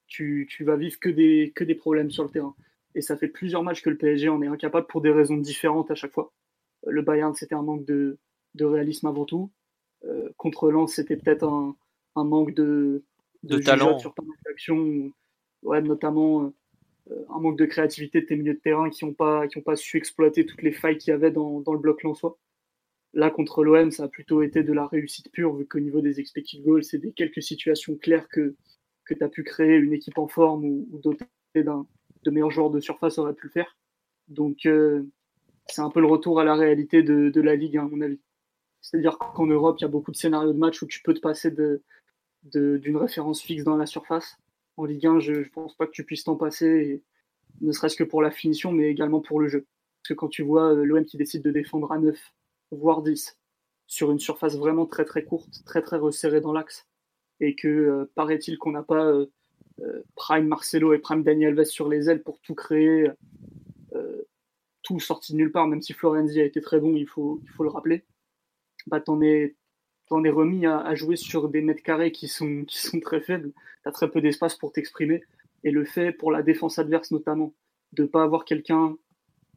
tu, 0.08 0.48
tu, 0.50 0.64
vas 0.64 0.76
vivre 0.76 1.00
que 1.00 1.10
des, 1.10 1.52
que 1.56 1.64
des 1.64 1.76
problèmes 1.76 2.12
sur 2.12 2.24
le 2.24 2.30
terrain. 2.30 2.56
Et 2.94 3.02
ça 3.02 3.18
fait 3.18 3.28
plusieurs 3.28 3.64
matchs 3.64 3.82
que 3.82 3.90
le 3.90 3.98
PSG 3.98 4.30
en 4.30 4.42
est 4.42 4.48
incapable 4.48 4.88
pour 4.88 5.02
des 5.02 5.12
raisons 5.12 5.38
différentes 5.38 5.90
à 5.90 5.96
chaque 5.96 6.12
fois. 6.12 6.32
Euh, 6.86 6.92
le 6.92 7.02
Bayern, 7.02 7.34
c'était 7.34 7.56
un 7.56 7.62
manque 7.62 7.86
de, 7.86 8.18
de, 8.56 8.66
réalisme 8.66 9.08
avant 9.08 9.26
tout. 9.26 9.50
Euh, 10.06 10.30
contre 10.38 10.72
Lens, 10.72 10.94
c'était 10.94 11.16
peut-être 11.16 11.44
un, 11.44 11.76
un, 12.16 12.24
manque 12.24 12.54
de, 12.54 13.04
de, 13.44 13.58
talent 13.58 13.98
sur 14.00 14.14
ouais, 15.64 15.82
notamment 15.82 16.52
euh, 17.12 17.26
un 17.30 17.40
manque 17.40 17.58
de 17.58 17.66
créativité 17.66 18.22
de 18.22 18.26
tes 18.26 18.36
milieux 18.36 18.56
de 18.56 18.60
terrain 18.60 18.90
qui 18.90 19.06
n'ont 19.06 19.14
pas, 19.14 19.48
qui 19.48 19.60
pas 19.62 19.76
su 19.76 19.98
exploiter 19.98 20.46
toutes 20.46 20.64
les 20.64 20.72
failles 20.72 20.98
qu'il 20.98 21.12
y 21.12 21.14
avait 21.14 21.32
dans, 21.32 21.62
dans 21.62 21.74
le 21.74 21.80
bloc 21.80 22.04
lensois. 22.04 22.38
Là, 23.14 23.32
contre 23.32 23.64
l'OM, 23.64 23.92
ça 23.92 24.04
a 24.04 24.08
plutôt 24.08 24.42
été 24.44 24.64
de 24.64 24.74
la 24.74 24.86
réussite 24.86 25.32
pure, 25.32 25.56
vu 25.56 25.66
qu'au 25.66 25.80
niveau 25.80 26.02
des 26.02 26.20
expected 26.20 26.64
goals, 26.64 26.84
c'est 26.84 27.00
des 27.00 27.12
quelques 27.12 27.42
situations 27.42 27.96
claires 27.96 28.28
que, 28.30 28.56
que 29.06 29.14
tu 29.14 29.24
as 29.24 29.30
pu 29.30 29.44
créer 29.44 29.78
une 29.78 29.94
équipe 29.94 30.18
en 30.18 30.28
forme 30.28 30.64
ou, 30.66 31.00
dotée 31.02 31.26
d'un 31.56 31.88
de 32.24 32.32
meilleurs 32.32 32.52
joueurs 32.52 32.70
de 32.70 32.80
surface 32.80 33.18
aurait 33.18 33.34
pu 33.34 33.48
le 33.48 33.52
faire. 33.52 33.78
Donc, 34.28 34.66
euh, 34.66 35.04
c'est 35.68 35.82
un 35.82 35.90
peu 35.90 36.02
le 36.02 36.08
retour 36.08 36.40
à 36.40 36.44
la 36.44 36.56
réalité 36.56 37.02
de, 37.02 37.42
la 37.42 37.56
Ligue, 37.56 37.78
à 37.78 37.84
mon 37.84 38.02
avis. 38.02 38.20
C'est-à-dire 38.82 39.18
qu'en 39.18 39.48
Europe, 39.48 39.78
il 39.80 39.84
y 39.84 39.86
a 39.86 39.90
beaucoup 39.90 40.12
de 40.12 40.18
scénarios 40.18 40.54
de 40.54 40.58
match 40.58 40.82
où 40.82 40.86
tu 40.86 41.02
peux 41.02 41.14
te 41.14 41.20
passer 41.20 41.52
d'une 41.52 41.80
de, 42.44 42.96
référence 42.96 43.42
fixe 43.42 43.64
dans 43.64 43.78
la 43.78 43.86
surface 43.86 44.38
en 44.80 44.86
Ligue 44.86 45.06
1, 45.06 45.20
je 45.20 45.34
ne 45.34 45.44
pense 45.44 45.76
pas 45.76 45.86
que 45.86 45.92
tu 45.92 46.06
puisses 46.06 46.24
t'en 46.24 46.38
passer, 46.38 47.04
ne 47.60 47.72
serait-ce 47.74 47.98
que 47.98 48.06
pour 48.06 48.22
la 48.22 48.32
finition, 48.32 48.72
mais 48.72 48.90
également 48.90 49.20
pour 49.20 49.42
le 49.42 49.50
jeu. 49.50 49.66
Parce 50.02 50.10
que 50.10 50.14
quand 50.14 50.30
tu 50.30 50.42
vois 50.42 50.74
euh, 50.74 50.86
l'OM 50.86 51.04
qui 51.04 51.18
décide 51.18 51.44
de 51.44 51.52
défendre 51.52 51.92
à 51.92 52.00
9, 52.00 52.18
voire 52.72 53.02
10, 53.02 53.38
sur 53.88 54.12
une 54.12 54.20
surface 54.20 54.58
vraiment 54.58 54.86
très 54.86 55.06
très 55.06 55.24
courte, 55.24 55.64
très 55.66 55.82
très 55.82 55.98
resserrée 55.98 56.42
dans 56.42 56.54
l'axe, 56.54 56.88
et 57.40 57.56
que 57.56 57.68
euh, 57.68 58.12
paraît-il 58.16 58.58
qu'on 58.58 58.72
n'a 58.72 58.84
pas 58.84 59.06
euh, 59.06 59.28
Prime 60.16 60.48
Marcelo 60.48 60.94
et 60.94 61.00
Prime 61.00 61.24
Daniel 61.24 61.58
Alves 61.58 61.66
sur 61.66 61.90
les 61.90 62.10
ailes 62.10 62.24
pour 62.24 62.40
tout 62.42 62.56
créer, 62.56 63.08
tout 64.90 65.00
sorti 65.00 65.34
de 65.34 65.38
nulle 65.38 65.52
part, 65.52 65.68
même 65.68 65.82
si 65.82 65.94
Florenzi 65.94 66.42
a 66.42 66.46
été 66.46 66.62
très 66.62 66.80
bon, 66.80 66.96
il 66.96 67.08
faut, 67.08 67.42
le 67.60 67.70
rappeler, 67.70 68.04
bah, 68.88 69.00
t'en 69.00 69.22
es, 69.22 69.56
t'en 70.08 70.24
es 70.24 70.30
remis 70.30 70.66
à, 70.66 70.96
jouer 70.96 71.16
sur 71.16 71.50
des 71.50 71.62
mètres 71.62 71.84
carrés 71.84 72.12
qui 72.12 72.28
sont, 72.28 72.66
qui 72.66 72.80
sont 72.80 73.00
très 73.00 73.22
faibles. 73.22 73.52
Tu 73.84 73.90
as 73.90 73.92
très 73.92 74.10
peu 74.10 74.22
d'espace 74.22 74.56
pour 74.56 74.72
t'exprimer. 74.72 75.24
Et 75.64 75.72
le 75.72 75.86
fait, 75.86 76.12
pour 76.12 76.32
la 76.32 76.42
défense 76.42 76.80
adverse 76.80 77.12
notamment, 77.12 77.54
de 77.94 78.04
ne 78.04 78.08
pas 78.08 78.24
avoir 78.24 78.46
quelqu'un 78.46 78.98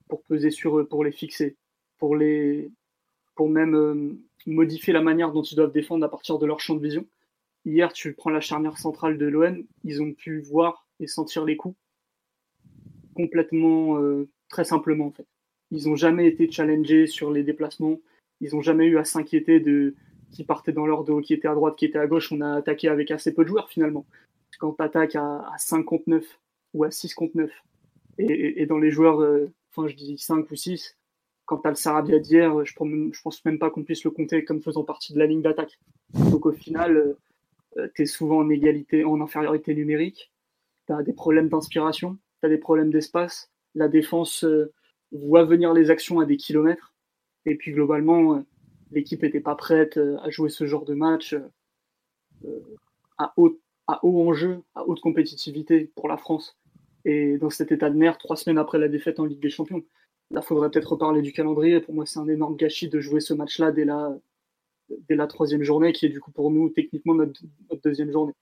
pour 0.09 0.23
peser 0.25 0.51
sur 0.51 0.79
eux, 0.79 0.87
pour 0.87 1.05
les 1.05 1.13
fixer, 1.13 1.57
pour, 1.99 2.17
les, 2.17 2.71
pour 3.35 3.49
même 3.49 3.75
euh, 3.75 4.15
modifier 4.47 4.93
la 4.93 5.03
manière 5.03 5.33
dont 5.33 5.43
ils 5.43 5.57
doivent 5.57 5.73
défendre 5.73 6.05
à 6.05 6.11
partir 6.11 6.39
de 6.39 6.47
leur 6.47 6.61
champ 6.61 6.75
de 6.75 6.83
vision. 6.83 7.07
Hier, 7.65 7.93
tu 7.93 8.13
prends 8.13 8.31
la 8.31 8.41
charnière 8.41 8.79
centrale 8.79 9.19
de 9.19 9.27
l'OM, 9.27 9.65
ils 9.85 10.03
ont 10.03 10.13
pu 10.13 10.41
voir 10.41 10.87
et 11.01 11.07
sentir 11.07 11.45
les 11.45 11.57
coups 11.57 11.77
complètement, 13.15 13.99
euh, 14.01 14.29
très 14.49 14.65
simplement 14.65 15.07
en 15.07 15.11
fait. 15.11 15.27
Ils 15.71 15.89
n'ont 15.89 15.97
jamais 15.97 16.27
été 16.27 16.51
challengés 16.51 17.07
sur 17.07 17.31
les 17.31 17.43
déplacements, 17.43 18.01
ils 18.41 18.55
n'ont 18.55 18.63
jamais 18.63 18.87
eu 18.87 18.99
à 18.99 19.05
s'inquiéter 19.05 19.61
de 19.61 19.95
qui 20.31 20.45
partaient 20.45 20.73
dans 20.73 20.87
leur 20.87 21.05
dos, 21.05 21.21
qui 21.21 21.35
étaient 21.35 21.49
à 21.49 21.55
droite, 21.55 21.77
qui 21.77 21.85
étaient 21.85 21.99
à 21.99 22.07
gauche, 22.07 22.33
on 22.33 22.41
a 22.41 22.55
attaqué 22.55 22.89
avec 22.89 23.11
assez 23.11 23.35
peu 23.35 23.43
de 23.43 23.49
joueurs 23.49 23.69
finalement. 23.69 24.07
Quand 24.59 24.73
tu 24.73 24.83
attaques 24.83 25.17
à, 25.17 25.47
à 25.53 25.59
5 25.59 25.83
contre 25.83 26.05
9 26.07 26.41
ou 26.75 26.85
à 26.85 26.91
6 26.91 27.15
contre 27.15 27.37
9, 27.37 27.51
et, 28.19 28.63
et, 28.63 28.67
dans 28.67 28.79
les 28.79 28.91
joueurs, 28.91 29.21
euh, 29.21 29.53
enfin 29.71 29.89
je 29.89 29.95
dis 29.95 30.17
5 30.19 30.51
ou 30.51 30.57
6, 30.57 30.97
quand 31.53 31.59
tu 31.59 31.69
as 31.69 31.71
le 31.71 31.77
Sarabia 31.77 32.19
d'hier, 32.19 32.65
je, 32.65 32.73
je 32.73 33.23
pense 33.23 33.45
même 33.45 33.59
pas 33.59 33.71
qu'on 33.71 33.85
puisse 33.85 34.05
le 34.05 34.11
compter 34.11 34.45
comme 34.45 34.63
faisant 34.63 34.85
partie 34.85 35.13
de 35.13 35.19
la 35.19 35.27
ligne 35.27 35.43
d'attaque. 35.43 35.79
Donc 36.15 36.47
au 36.47 36.53
final, 36.53 36.97
euh, 36.97 37.19
euh, 37.77 37.89
tu 37.95 38.07
souvent 38.07 38.39
en 38.39 38.49
égalité, 38.49 39.05
en 39.05 39.21
infériorité 39.21 39.75
numérique, 39.75 40.33
tu 40.87 40.95
as 40.95 41.03
des 41.03 41.13
problèmes 41.13 41.49
d'inspiration, 41.49 42.19
tu 42.41 42.47
as 42.47 42.49
des 42.49 42.59
problèmes 42.59 42.91
d'espace, 42.91 43.51
la 43.75 43.89
défense 43.89 44.47
voit 45.13 45.45
venir 45.45 45.75
les 45.75 45.91
actions 45.91 46.21
à 46.21 46.25
des 46.25 46.39
kilomètres, 46.39 46.95
et 47.45 47.55
puis 47.57 47.73
globalement, 47.73 48.43
l'équipe 48.93 49.23
n'était 49.23 49.41
pas 49.41 49.55
prête 49.55 49.97
euh, 49.97 50.19
à 50.23 50.31
jouer 50.31 50.49
ce 50.51 50.67
genre 50.67 50.85
de 50.85 50.95
match 50.95 51.35
euh, 52.45 52.61
à, 53.19 53.33
haut, 53.37 53.59
à 53.87 54.05
enjeu, 54.05 54.63
à 54.75 54.87
haute 54.87 55.01
compétitivité 55.01 55.91
pour 55.97 56.09
la 56.09 56.17
France. 56.17 56.57
Et 57.05 57.37
dans 57.39 57.51
cet 57.51 57.73
état 57.73 57.91
de 57.91 57.97
nerfs, 57.97 58.19
trois 58.19 58.37
semaines 58.37 58.59
après 58.59 58.79
la 58.79 58.89
défaite 58.89 59.19
en 59.19 59.25
Ligue 59.25 59.41
des 59.41 59.51
Champions. 59.51 59.83
Là, 60.33 60.41
il 60.43 60.47
faudrait 60.47 60.71
peut-être 60.71 60.93
reparler 60.93 61.23
du 61.23 61.33
calendrier. 61.33 61.81
Pour 61.81 61.95
moi, 61.95 62.07
c'est 62.07 62.19
un 62.19 62.29
énorme 62.29 62.57
gâchis 62.57 62.89
de 62.89 63.01
jouer 63.01 63.21
ce 63.21 63.35
match-là 63.35 63.71
dès 63.71 63.85
la, 63.85 64.19
dès 65.09 65.15
la 65.15 65.27
troisième 65.27 65.63
journée, 65.63 65.93
qui 65.93 66.07
est 66.07 66.09
du 66.09 66.21
coup 66.21 66.33
pour 66.33 66.51
nous 66.51 66.71
techniquement 66.71 67.15
notre, 67.15 67.41
deuxième 67.85 68.11
journée. 68.11 68.33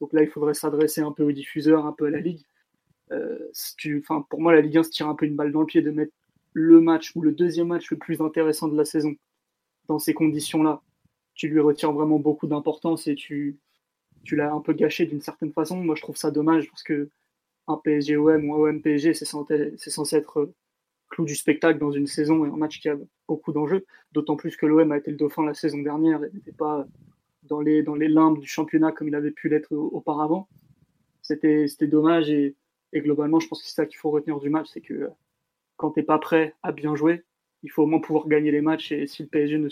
Donc 0.00 0.12
là, 0.12 0.22
il 0.22 0.28
faudrait 0.28 0.54
s'adresser 0.54 1.00
un 1.00 1.12
peu 1.12 1.22
aux 1.24 1.32
diffuseurs, 1.32 1.86
un 1.86 1.92
peu 1.92 2.06
à 2.06 2.10
la 2.10 2.20
Ligue. 2.20 2.44
Euh, 3.12 3.38
tu, 3.78 4.04
pour 4.30 4.40
moi, 4.40 4.52
la 4.52 4.60
Ligue 4.60 4.78
1 4.78 4.82
se 4.84 4.90
tire 4.90 5.08
un 5.08 5.14
peu 5.14 5.26
une 5.26 5.36
balle 5.36 5.52
dans 5.52 5.60
le 5.60 5.66
pied 5.66 5.82
de 5.82 5.90
mettre 5.90 6.12
le 6.52 6.80
match 6.80 7.16
ou 7.16 7.22
le 7.22 7.32
deuxième 7.32 7.68
match 7.68 7.90
le 7.90 7.96
plus 7.96 8.20
intéressant 8.20 8.68
de 8.68 8.76
la 8.76 8.84
saison 8.84 9.14
dans 9.88 9.98
ces 9.98 10.14
conditions-là, 10.14 10.82
tu 11.34 11.48
lui 11.48 11.60
retires 11.60 11.92
vraiment 11.92 12.18
beaucoup 12.18 12.46
d'importance 12.46 13.06
et 13.08 13.14
tu, 13.14 13.58
tu 14.22 14.36
l'as 14.36 14.52
un 14.52 14.60
peu 14.60 14.72
gâché 14.72 15.06
d'une 15.06 15.20
certaine 15.20 15.52
façon. 15.52 15.82
Moi, 15.82 15.94
je 15.94 16.02
trouve 16.02 16.16
ça 16.16 16.30
dommage 16.30 16.68
parce 16.68 16.82
que 16.82 17.10
un 17.68 17.76
PSG-OM 17.76 18.48
ou 18.48 18.54
un 18.54 18.70
OM-PSG, 18.70 19.14
c'est 19.14 19.24
censé, 19.24 19.74
censé, 19.78 20.16
être 20.16 20.52
clou 21.12 21.26
du 21.26 21.36
spectacle 21.36 21.78
dans 21.78 21.92
une 21.92 22.06
saison 22.06 22.44
et 22.44 22.48
un 22.48 22.56
match 22.56 22.80
qui 22.80 22.88
a 22.88 22.96
beaucoup 23.28 23.52
d'enjeux. 23.52 23.84
D'autant 24.12 24.34
plus 24.34 24.56
que 24.56 24.66
l'OM 24.66 24.90
a 24.90 24.96
été 24.96 25.10
le 25.10 25.16
dauphin 25.16 25.44
la 25.44 25.54
saison 25.54 25.78
dernière 25.78 26.24
et 26.24 26.30
n'était 26.32 26.52
pas 26.52 26.86
dans 27.42 27.60
les, 27.60 27.82
dans 27.82 27.94
les 27.94 28.08
limbes 28.08 28.38
du 28.38 28.48
championnat 28.48 28.92
comme 28.92 29.08
il 29.08 29.14
avait 29.14 29.30
pu 29.30 29.48
l'être 29.48 29.72
auparavant. 29.72 30.48
C'était 31.20 31.66
dommage 31.82 32.30
et, 32.30 32.56
globalement, 32.94 33.40
je 33.40 33.48
pense 33.48 33.62
que 33.62 33.68
c'est 33.68 33.74
ça 33.74 33.86
qu'il 33.86 33.98
faut 33.98 34.10
retenir 34.10 34.40
du 34.40 34.50
match, 34.50 34.68
c'est 34.72 34.80
que 34.80 35.10
quand 35.76 35.92
tu 35.92 36.00
n'es 36.00 36.04
pas 36.04 36.18
prêt 36.18 36.54
à 36.62 36.72
bien 36.72 36.94
jouer, 36.94 37.24
il 37.62 37.70
faut 37.70 37.82
au 37.82 37.86
moins 37.86 38.00
pouvoir 38.00 38.26
gagner 38.26 38.50
les 38.50 38.60
matchs. 38.60 38.92
Et 38.92 39.06
si 39.06 39.22
le 39.22 39.28
PSG 39.28 39.58
ne, 39.58 39.68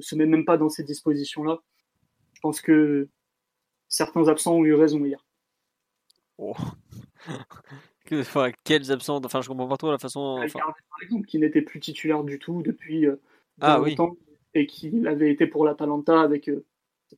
se 0.00 0.14
met 0.14 0.26
même 0.26 0.44
pas 0.44 0.56
dans 0.56 0.68
ces 0.68 0.82
dispositions-là, 0.82 1.60
je 2.32 2.40
pense 2.40 2.60
que 2.60 3.08
certains 3.88 4.28
absents 4.28 4.56
ont 4.56 4.64
eu 4.64 4.74
raison 4.74 5.04
hier. 5.04 5.24
Oh. 6.38 6.54
Que, 8.04 8.20
enfin, 8.20 8.50
quels 8.64 8.92
absents 8.92 9.20
Enfin, 9.24 9.40
je 9.40 9.48
comprends 9.48 9.68
pas 9.68 9.76
trop 9.76 9.90
la 9.90 9.98
façon. 9.98 10.40
Enfin... 10.44 10.60
par 10.60 11.02
exemple, 11.02 11.26
qui 11.26 11.38
n'était 11.38 11.62
plus 11.62 11.80
titulaire 11.80 12.22
du 12.24 12.38
tout 12.38 12.62
depuis 12.62 13.06
euh, 13.06 13.16
ah, 13.60 13.78
longtemps 13.78 14.16
et 14.54 14.66
qui 14.66 15.06
avait 15.06 15.30
été 15.30 15.46
pour 15.46 15.64
l'Atalanta 15.64 16.20
avec 16.20 16.48
euh, 16.48 16.64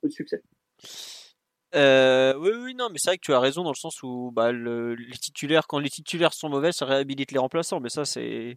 peu 0.01 0.09
de 0.09 0.13
succès. 0.13 0.43
Euh, 1.77 2.35
oui, 2.39 2.51
oui, 2.59 2.75
non, 2.75 2.89
mais 2.91 2.99
c'est 2.99 3.11
vrai 3.11 3.19
que 3.19 3.23
tu 3.23 3.35
as 3.35 3.41
raison 3.41 3.63
dans 3.63 3.71
le 3.71 3.77
sens 3.77 4.03
où 4.03 4.31
bah, 4.35 4.51
les 4.51 5.19
titulaires, 5.21 5.67
quand 5.67 5.79
les 5.79 5.91
titulaires 5.91 6.33
sont 6.33 6.49
mauvais, 6.49 6.73
ça 6.73 6.87
réhabilite 6.87 7.33
les 7.33 7.39
remplaçants. 7.39 7.81
Mais 7.81 7.91
ça, 7.91 8.07
c'est 8.07 8.57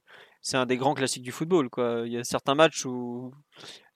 un 0.54 0.66
des 0.66 0.78
grands 0.78 0.94
classiques 0.94 1.24
du 1.24 1.34
football. 1.34 1.70
Quoi. 1.70 2.04
Il 2.06 2.14
y 2.14 2.18
a 2.18 2.24
certains 2.24 2.56
matchs 2.56 2.86
où 2.86 3.34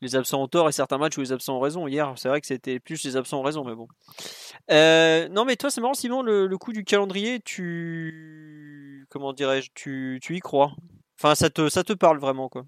les 0.02 0.18
absents 0.18 0.44
ont 0.44 0.48
tort 0.50 0.68
et 0.68 0.74
certains 0.74 0.98
matchs 0.98 1.18
où 1.18 1.22
les 1.22 1.32
absents 1.32 1.58
ont 1.58 1.62
raison. 1.62 1.88
Hier, 1.88 2.14
c'est 2.18 2.28
vrai 2.28 2.42
que 2.42 2.48
c'était 2.48 2.82
plus 2.82 3.02
les 3.06 3.16
absents 3.16 3.40
ont 3.40 3.44
raison, 3.44 3.64
mais 3.64 3.76
bon. 3.76 3.88
Euh, 4.72 5.30
non, 5.30 5.46
mais 5.46 5.56
toi, 5.56 5.70
c'est 5.70 5.80
marrant, 5.80 5.94
Simon, 5.94 6.22
le, 6.22 6.46
le, 6.46 6.58
coup 6.58 6.74
du 6.74 6.84
calendrier, 6.84 7.40
tu. 7.40 9.08
Comment 9.10 9.32
dirais-je 9.32 9.72
tu, 9.74 10.20
tu 10.22 10.36
y 10.36 10.40
crois? 10.40 10.74
Enfin, 11.18 11.36
ça 11.36 11.50
te, 11.50 11.70
ça 11.70 11.86
te 11.86 11.94
parle 11.94 12.20
vraiment, 12.20 12.50
quoi. 12.50 12.66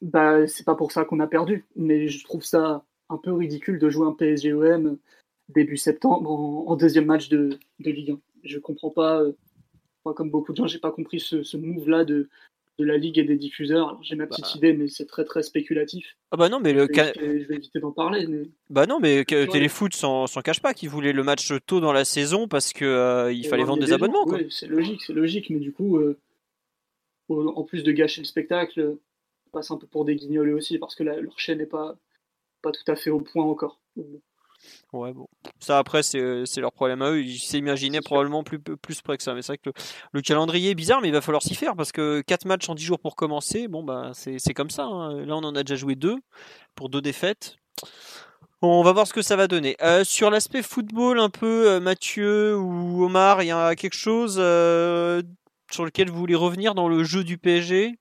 Bah, 0.00 0.46
c'est 0.46 0.64
pas 0.64 0.74
pour 0.74 0.92
ça 0.92 1.04
qu'on 1.04 1.20
a 1.20 1.26
perdu, 1.26 1.66
mais 1.76 2.08
je 2.08 2.24
trouve 2.24 2.44
ça 2.44 2.84
un 3.08 3.18
peu 3.18 3.32
ridicule 3.32 3.78
de 3.78 3.90
jouer 3.90 4.06
un 4.06 4.12
PSG-OM 4.12 4.98
début 5.48 5.76
septembre 5.76 6.30
en, 6.30 6.76
deuxième 6.76 7.06
match 7.06 7.28
de, 7.28 7.58
de, 7.80 7.90
Ligue 7.90 8.10
1. 8.12 8.18
Je 8.44 8.58
comprends 8.58 8.90
pas, 8.90 9.20
euh, 9.20 9.32
moi, 10.04 10.14
comme 10.14 10.30
beaucoup 10.30 10.52
de 10.52 10.56
gens, 10.56 10.66
j'ai 10.66 10.78
pas 10.78 10.90
compris 10.90 11.20
ce, 11.20 11.42
ce 11.42 11.56
move-là 11.56 12.04
de, 12.04 12.28
de 12.78 12.84
la 12.84 12.96
Ligue 12.96 13.18
et 13.18 13.24
des 13.24 13.36
diffuseurs. 13.36 13.98
J'ai 14.02 14.16
ma 14.16 14.26
petite 14.26 14.44
bah. 14.44 14.52
idée, 14.56 14.72
mais 14.72 14.88
c'est 14.88 15.06
très 15.06 15.24
très 15.24 15.42
spéculatif. 15.42 16.16
Ah 16.30 16.36
bah 16.36 16.48
non, 16.48 16.60
mais 16.60 16.72
le 16.72 16.86
je 16.92 17.20
vais, 17.20 17.40
je 17.40 17.48
vais 17.48 17.56
éviter 17.56 17.80
d'en 17.80 17.92
parler. 17.92 18.26
Mais... 18.26 18.42
Bah 18.70 18.86
non, 18.86 18.98
mais 19.00 19.24
Téléfoot 19.24 19.94
s'en 19.94 20.26
cache 20.44 20.60
pas 20.60 20.74
qu'ils 20.74 20.90
voulaient 20.90 21.12
le 21.12 21.22
match 21.22 21.52
tôt 21.66 21.80
dans 21.80 21.92
la 21.92 22.04
saison 22.04 22.48
parce 22.48 22.72
que 22.72 22.84
euh, 22.84 23.32
il 23.32 23.46
fallait 23.46 23.64
vendre 23.64 23.84
des, 23.84 23.92
abonnements. 23.92 24.26
C'est 24.50 24.66
logique, 24.66 25.02
c'est 25.02 25.14
logique, 25.14 25.50
mais 25.50 25.60
du 25.60 25.72
coup, 25.72 25.98
euh, 25.98 26.18
en 27.28 27.62
plus 27.62 27.82
de 27.82 27.92
gâcher 27.92 28.20
le 28.20 28.26
spectacle, 28.26 28.96
on 29.46 29.50
passe 29.50 29.70
un 29.70 29.76
peu 29.76 29.86
pour 29.86 30.04
des 30.04 30.16
guignols 30.16 30.52
aussi 30.52 30.78
parce 30.78 30.94
que 30.94 31.02
leur 31.04 31.38
chaîne 31.38 31.58
n'est 31.58 31.66
pas 31.66 31.96
pas 32.62 32.72
tout 32.72 32.90
à 32.90 32.96
fait 32.96 33.10
au 33.10 33.20
point 33.20 33.44
encore. 33.44 33.80
Ouais, 34.92 35.12
bon. 35.12 35.26
Ça, 35.60 35.78
après, 35.78 36.02
c'est 36.02 36.20
leur 36.56 36.72
problème 36.72 37.02
à 37.02 37.10
eux. 37.10 37.22
Ils 37.22 37.38
s'imaginaient 37.38 38.00
probablement 38.00 38.42
plus, 38.42 38.58
plus 38.58 39.02
près 39.02 39.16
que 39.16 39.22
ça. 39.22 39.34
Mais 39.34 39.42
c'est 39.42 39.52
vrai 39.52 39.58
que 39.58 39.70
le, 40.12 40.20
calendrier 40.22 40.70
est 40.70 40.74
bizarre, 40.74 41.00
mais 41.00 41.08
il 41.08 41.12
va 41.12 41.20
falloir 41.20 41.42
s'y 41.42 41.54
faire 41.54 41.76
parce 41.76 41.92
que 41.92 42.22
4 42.22 42.44
matchs 42.46 42.68
en 42.68 42.74
10 42.74 42.84
jours 42.84 42.98
pour 42.98 43.16
commencer, 43.16 43.68
bon, 43.68 43.82
bah, 43.82 44.12
c'est 44.14 44.54
comme 44.54 44.70
ça. 44.70 44.84
Hein. 44.84 45.24
Là, 45.24 45.36
on 45.36 45.44
en 45.44 45.54
a 45.54 45.62
déjà 45.62 45.76
joué 45.76 45.94
2 45.94 46.16
pour 46.74 46.88
deux 46.88 47.00
défaites. 47.00 47.56
on 48.62 48.82
va 48.82 48.92
voir 48.92 49.06
ce 49.06 49.12
que 49.12 49.22
ça 49.22 49.36
va 49.36 49.48
donner. 49.48 49.76
Euh, 49.82 50.04
sur 50.04 50.30
l'aspect 50.30 50.62
football, 50.62 51.18
un 51.20 51.30
peu, 51.30 51.68
euh, 51.68 51.80
Mathieu 51.80 52.56
ou 52.56 53.04
Omar, 53.04 53.42
il 53.42 53.46
y 53.46 53.50
a 53.50 53.74
quelque 53.74 53.96
chose 53.96 54.36
euh, 54.38 55.22
sur 55.70 55.84
lequel 55.84 56.10
vous 56.10 56.18
voulez 56.18 56.34
revenir 56.34 56.74
dans 56.74 56.88
le 56.88 57.04
jeu 57.04 57.24
du 57.24 57.38
PSG 57.38 57.98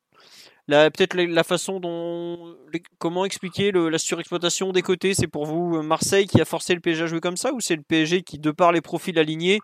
peut-être 0.68 1.16
la, 1.16 1.44
façon 1.44 1.80
dont, 1.80 2.56
comment 2.98 3.26
expliquer 3.26 3.72
la 3.72 3.98
surexploitation 3.98 4.72
des 4.72 4.82
côtés, 4.82 5.14
c'est 5.14 5.28
pour 5.28 5.46
vous 5.46 5.78
euh, 5.78 5.84
Marseille 5.84 6.28
qui 6.28 6.42
a 6.42 6.46
forcé 6.46 6.74
le 6.74 6.82
PSG 6.82 7.04
à 7.04 7.08
jouer 7.08 7.20
comme 7.20 7.38
ça, 7.38 7.54
ou 7.54 7.60
c'est 7.60 7.76
le 7.76 7.84
PSG 7.84 8.24
qui, 8.24 8.40
de 8.40 8.52
par 8.52 8.72
les 8.72 8.82
profils 8.82 9.18
alignés 9.20 9.60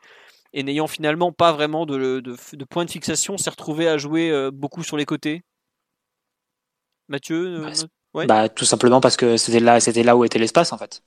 et 0.54 0.64
n'ayant 0.64 0.88
finalement 0.88 1.32
pas 1.32 1.54
vraiment 1.54 1.86
de, 1.86 2.20
de, 2.20 2.66
point 2.66 2.86
de 2.86 2.92
fixation, 2.92 3.38
s'est 3.38 3.50
retrouvé 3.50 3.88
à 3.88 3.98
jouer 3.98 4.30
euh, 4.30 4.52
beaucoup 4.52 4.84
sur 4.84 4.98
les 4.98 5.06
côtés? 5.06 5.44
Mathieu 7.08 7.66
euh, 7.66 7.72
bah, 8.14 8.26
bah, 8.26 8.50
tout 8.50 8.66
simplement 8.66 9.02
parce 9.02 9.18
que 9.18 9.38
c'était 9.38 9.60
là, 9.60 9.80
c'était 9.80 10.04
là 10.04 10.16
où 10.16 10.24
était 10.24 10.40
l'espace 10.40 10.72
en 10.72 10.78
fait. 10.78 11.02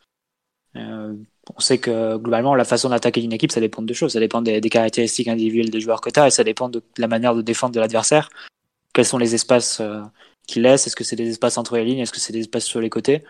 on 0.75 1.61
sait 1.61 1.79
que 1.79 2.17
globalement, 2.17 2.55
la 2.55 2.65
façon 2.65 2.89
d'attaquer 2.89 3.23
une 3.23 3.33
équipe, 3.33 3.53
ça 3.53 3.61
dépend 3.61 3.83
de 3.83 3.87
deux 3.87 3.95
choses. 3.95 4.15
Ça 4.15 4.21
dépend 4.21 4.43
des, 4.43 4.61
caractéristiques 4.63 5.29
individuelles 5.29 5.71
des 5.71 5.81
joueurs 5.81 6.01
que 6.01 6.11
tu 6.11 6.19
as 6.19 6.27
et 6.27 6.31
ça 6.31 6.43
dépend 6.43 6.69
de 6.69 6.83
la 6.99 7.07
manière 7.07 7.35
de 7.35 7.43
défendre 7.43 7.75
de 7.75 7.81
l'adversaire 7.81 8.29
quels 8.95 9.05
sont 9.05 9.19
les 9.19 9.35
espaces 9.35 9.81
euh, 9.81 10.01
qu'il 10.47 10.63
laisse? 10.63 10.87
Est-ce 10.87 10.97
que 10.97 11.05
c'est 11.05 11.17
des 11.17 11.29
espaces 11.31 11.59
entre 11.59 11.77
les 11.77 11.85
lignes? 11.85 11.99
Est-ce 11.99 12.13
que 12.13 12.21
c'est 12.21 12.33
des 12.33 12.41
espaces 12.41 12.65
sur 12.65 12.81
les 12.81 12.91
côtés? 12.91 13.25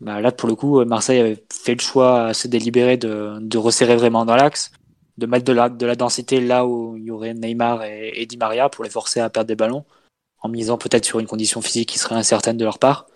Bah, 0.00 0.20
Là, 0.20 0.32
pour 0.32 0.48
le 0.48 0.54
coup, 0.54 0.84
Marseille 0.84 1.20
avait 1.20 1.44
fait 1.52 1.74
le 1.74 1.80
choix 1.80 2.26
assez 2.26 2.48
délibéré 2.48 2.96
de, 2.96 3.38
de 3.40 3.58
resserrer 3.58 3.96
vraiment 3.96 4.24
dans 4.24 4.36
l'axe, 4.36 4.70
de 5.18 5.26
mettre 5.26 5.44
de 5.44 5.52
la, 5.52 5.68
de 5.68 5.86
la 5.86 5.96
densité 5.96 6.40
là 6.40 6.66
où 6.66 6.96
il 6.96 7.04
y 7.04 7.10
aurait 7.10 7.34
Neymar 7.34 7.82
et, 7.84 8.12
et 8.14 8.26
Di 8.26 8.36
Maria 8.36 8.68
pour 8.68 8.84
les 8.84 8.90
forcer 8.90 9.20
à 9.20 9.30
perdre 9.30 9.48
des 9.48 9.56
ballons, 9.56 9.84
en 10.40 10.48
misant 10.48 10.78
peut-être 10.78 11.04
sur 11.04 11.18
une 11.18 11.26
condition 11.26 11.60
physique 11.60 11.88
qui 11.88 11.98
serait 11.98 12.14
incertaine 12.14 12.56
de 12.56 12.64
leur 12.64 12.78
part. 12.78 13.06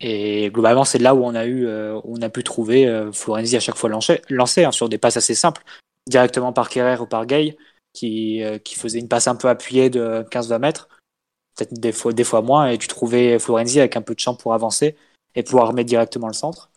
Et 0.00 0.50
globalement, 0.50 0.84
c'est 0.84 0.98
là 0.98 1.14
où 1.14 1.24
on 1.24 1.34
a 1.34 1.46
eu, 1.46 1.66
euh, 1.66 2.00
on 2.04 2.20
a 2.20 2.28
pu 2.28 2.44
trouver 2.44 2.86
euh, 2.86 3.12
Florenzi 3.12 3.56
à 3.56 3.60
chaque 3.60 3.76
fois 3.76 3.88
lancé, 3.88 4.20
lancé 4.28 4.64
hein, 4.64 4.72
sur 4.72 4.88
des 4.88 4.98
passes 4.98 5.16
assez 5.16 5.34
simples, 5.34 5.62
directement 6.08 6.52
par 6.52 6.68
Kerrer 6.68 7.00
ou 7.00 7.06
par 7.06 7.26
Gay, 7.26 7.56
qui, 7.92 8.42
euh, 8.42 8.58
qui 8.58 8.74
faisait 8.74 8.98
une 8.98 9.08
passe 9.08 9.28
un 9.28 9.36
peu 9.36 9.48
appuyée 9.48 9.90
de 9.90 10.24
15-20 10.30 10.58
mètres 10.58 10.88
peut-être 11.56 11.74
des 11.74 11.92
fois, 11.92 12.12
des 12.12 12.24
fois 12.24 12.42
moins, 12.42 12.68
et 12.68 12.78
tu 12.78 12.88
trouvais 12.88 13.38
Florenzi 13.38 13.78
avec 13.78 13.96
un 13.96 14.02
peu 14.02 14.14
de 14.14 14.20
champ 14.20 14.34
pour 14.34 14.54
avancer 14.54 14.96
et 15.34 15.42
pouvoir 15.42 15.68
remettre 15.68 15.88
directement 15.88 16.28
le 16.28 16.32
centre. 16.32 16.70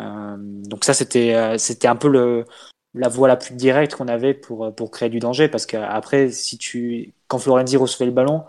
Euh, 0.00 0.36
donc 0.38 0.84
ça, 0.84 0.94
c'était 0.94 1.34
euh, 1.34 1.58
c'était 1.58 1.88
un 1.88 1.96
peu 1.96 2.08
le, 2.08 2.44
la 2.94 3.08
voie 3.08 3.28
la 3.28 3.36
plus 3.36 3.54
directe 3.54 3.94
qu'on 3.94 4.08
avait 4.08 4.34
pour, 4.34 4.74
pour 4.74 4.90
créer 4.90 5.08
du 5.08 5.18
danger, 5.18 5.48
parce 5.48 5.66
qu'après, 5.66 6.30
si 6.30 6.58
tu, 6.58 7.14
quand 7.28 7.38
Florenzi 7.38 7.76
recevait 7.76 8.06
le 8.06 8.12
ballon, 8.12 8.44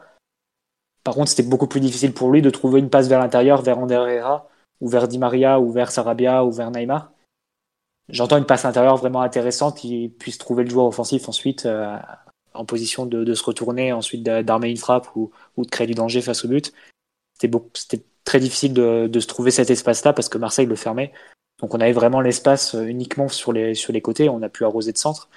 par 1.04 1.15
contre, 1.15 1.30
c'était 1.30 1.48
beaucoup 1.48 1.67
plus 1.67 1.80
difficile 1.80 2.13
pour 2.13 2.32
lui 2.32 2.41
de 2.41 2.50
trouver 2.50 2.80
une 2.80 2.89
passe 2.89 3.08
vers 3.08 3.20
l'intérieur, 3.20 3.62
vers 3.62 3.80
Ander 3.80 3.96
Herrera, 3.96 4.50
ou 4.82 4.89
vers 4.89 5.08
Di 5.08 5.17
Maria, 5.17 5.60
ou 5.60 5.72
vers 5.72 5.89
Sarabia, 5.89 6.43
ou 6.43 6.52
vers 6.52 6.70
Neymar. 6.70 7.12
J'entends 8.10 8.38
une 8.38 8.46
passe 8.46 8.65
intérieure 8.65 8.98
vraiment 8.98 9.22
intéressante 9.22 9.78
qui 9.78 10.10
puisse 10.10 10.38
trouver 10.38 10.63
le 10.63 10.70
joueur 10.70 10.86
offensif 10.86 11.28
ensuite 11.28 11.65
euh, 11.65 11.98
en 12.58 12.65
position 12.65 13.06
de, 13.06 13.34
se 13.34 13.43
retourner, 13.43 13.91
ensuite 13.93 14.24
d'armer 14.24 14.70
une 14.70 14.78
frappe 14.78 15.08
ou, 15.15 15.32
de 15.58 15.70
créer 15.70 15.88
du 15.88 15.93
danger 15.93 16.22
face 16.22 16.46
au 16.46 16.48
but. 16.48 16.74
C'était 17.39 18.04
très 18.24 18.39
difficile 18.39 18.74
de, 18.74 19.20
se 19.20 19.28
trouver 19.28 19.52
cet 19.52 19.70
espace-là 19.70 20.13
parce 20.13 20.30
que 20.30 20.38
Marseille 20.38 20.65
le 20.65 20.76
fermait. 20.76 21.13
Donc 21.60 21.74
on 21.74 21.80
avait 21.80 21.93
vraiment 21.93 22.22
l'espace 22.22 22.76
euh, 22.76 22.84
uniquement 22.84 23.30
sur 23.30 23.52
les, 23.52 23.74
sur 23.74 23.91
les 23.91 24.02
côtés, 24.02 24.30
on 24.30 24.43
a 24.43 24.50
pu 24.50 24.63
arroser 24.63 24.91
de 24.91 24.98
centre. 25.00 25.28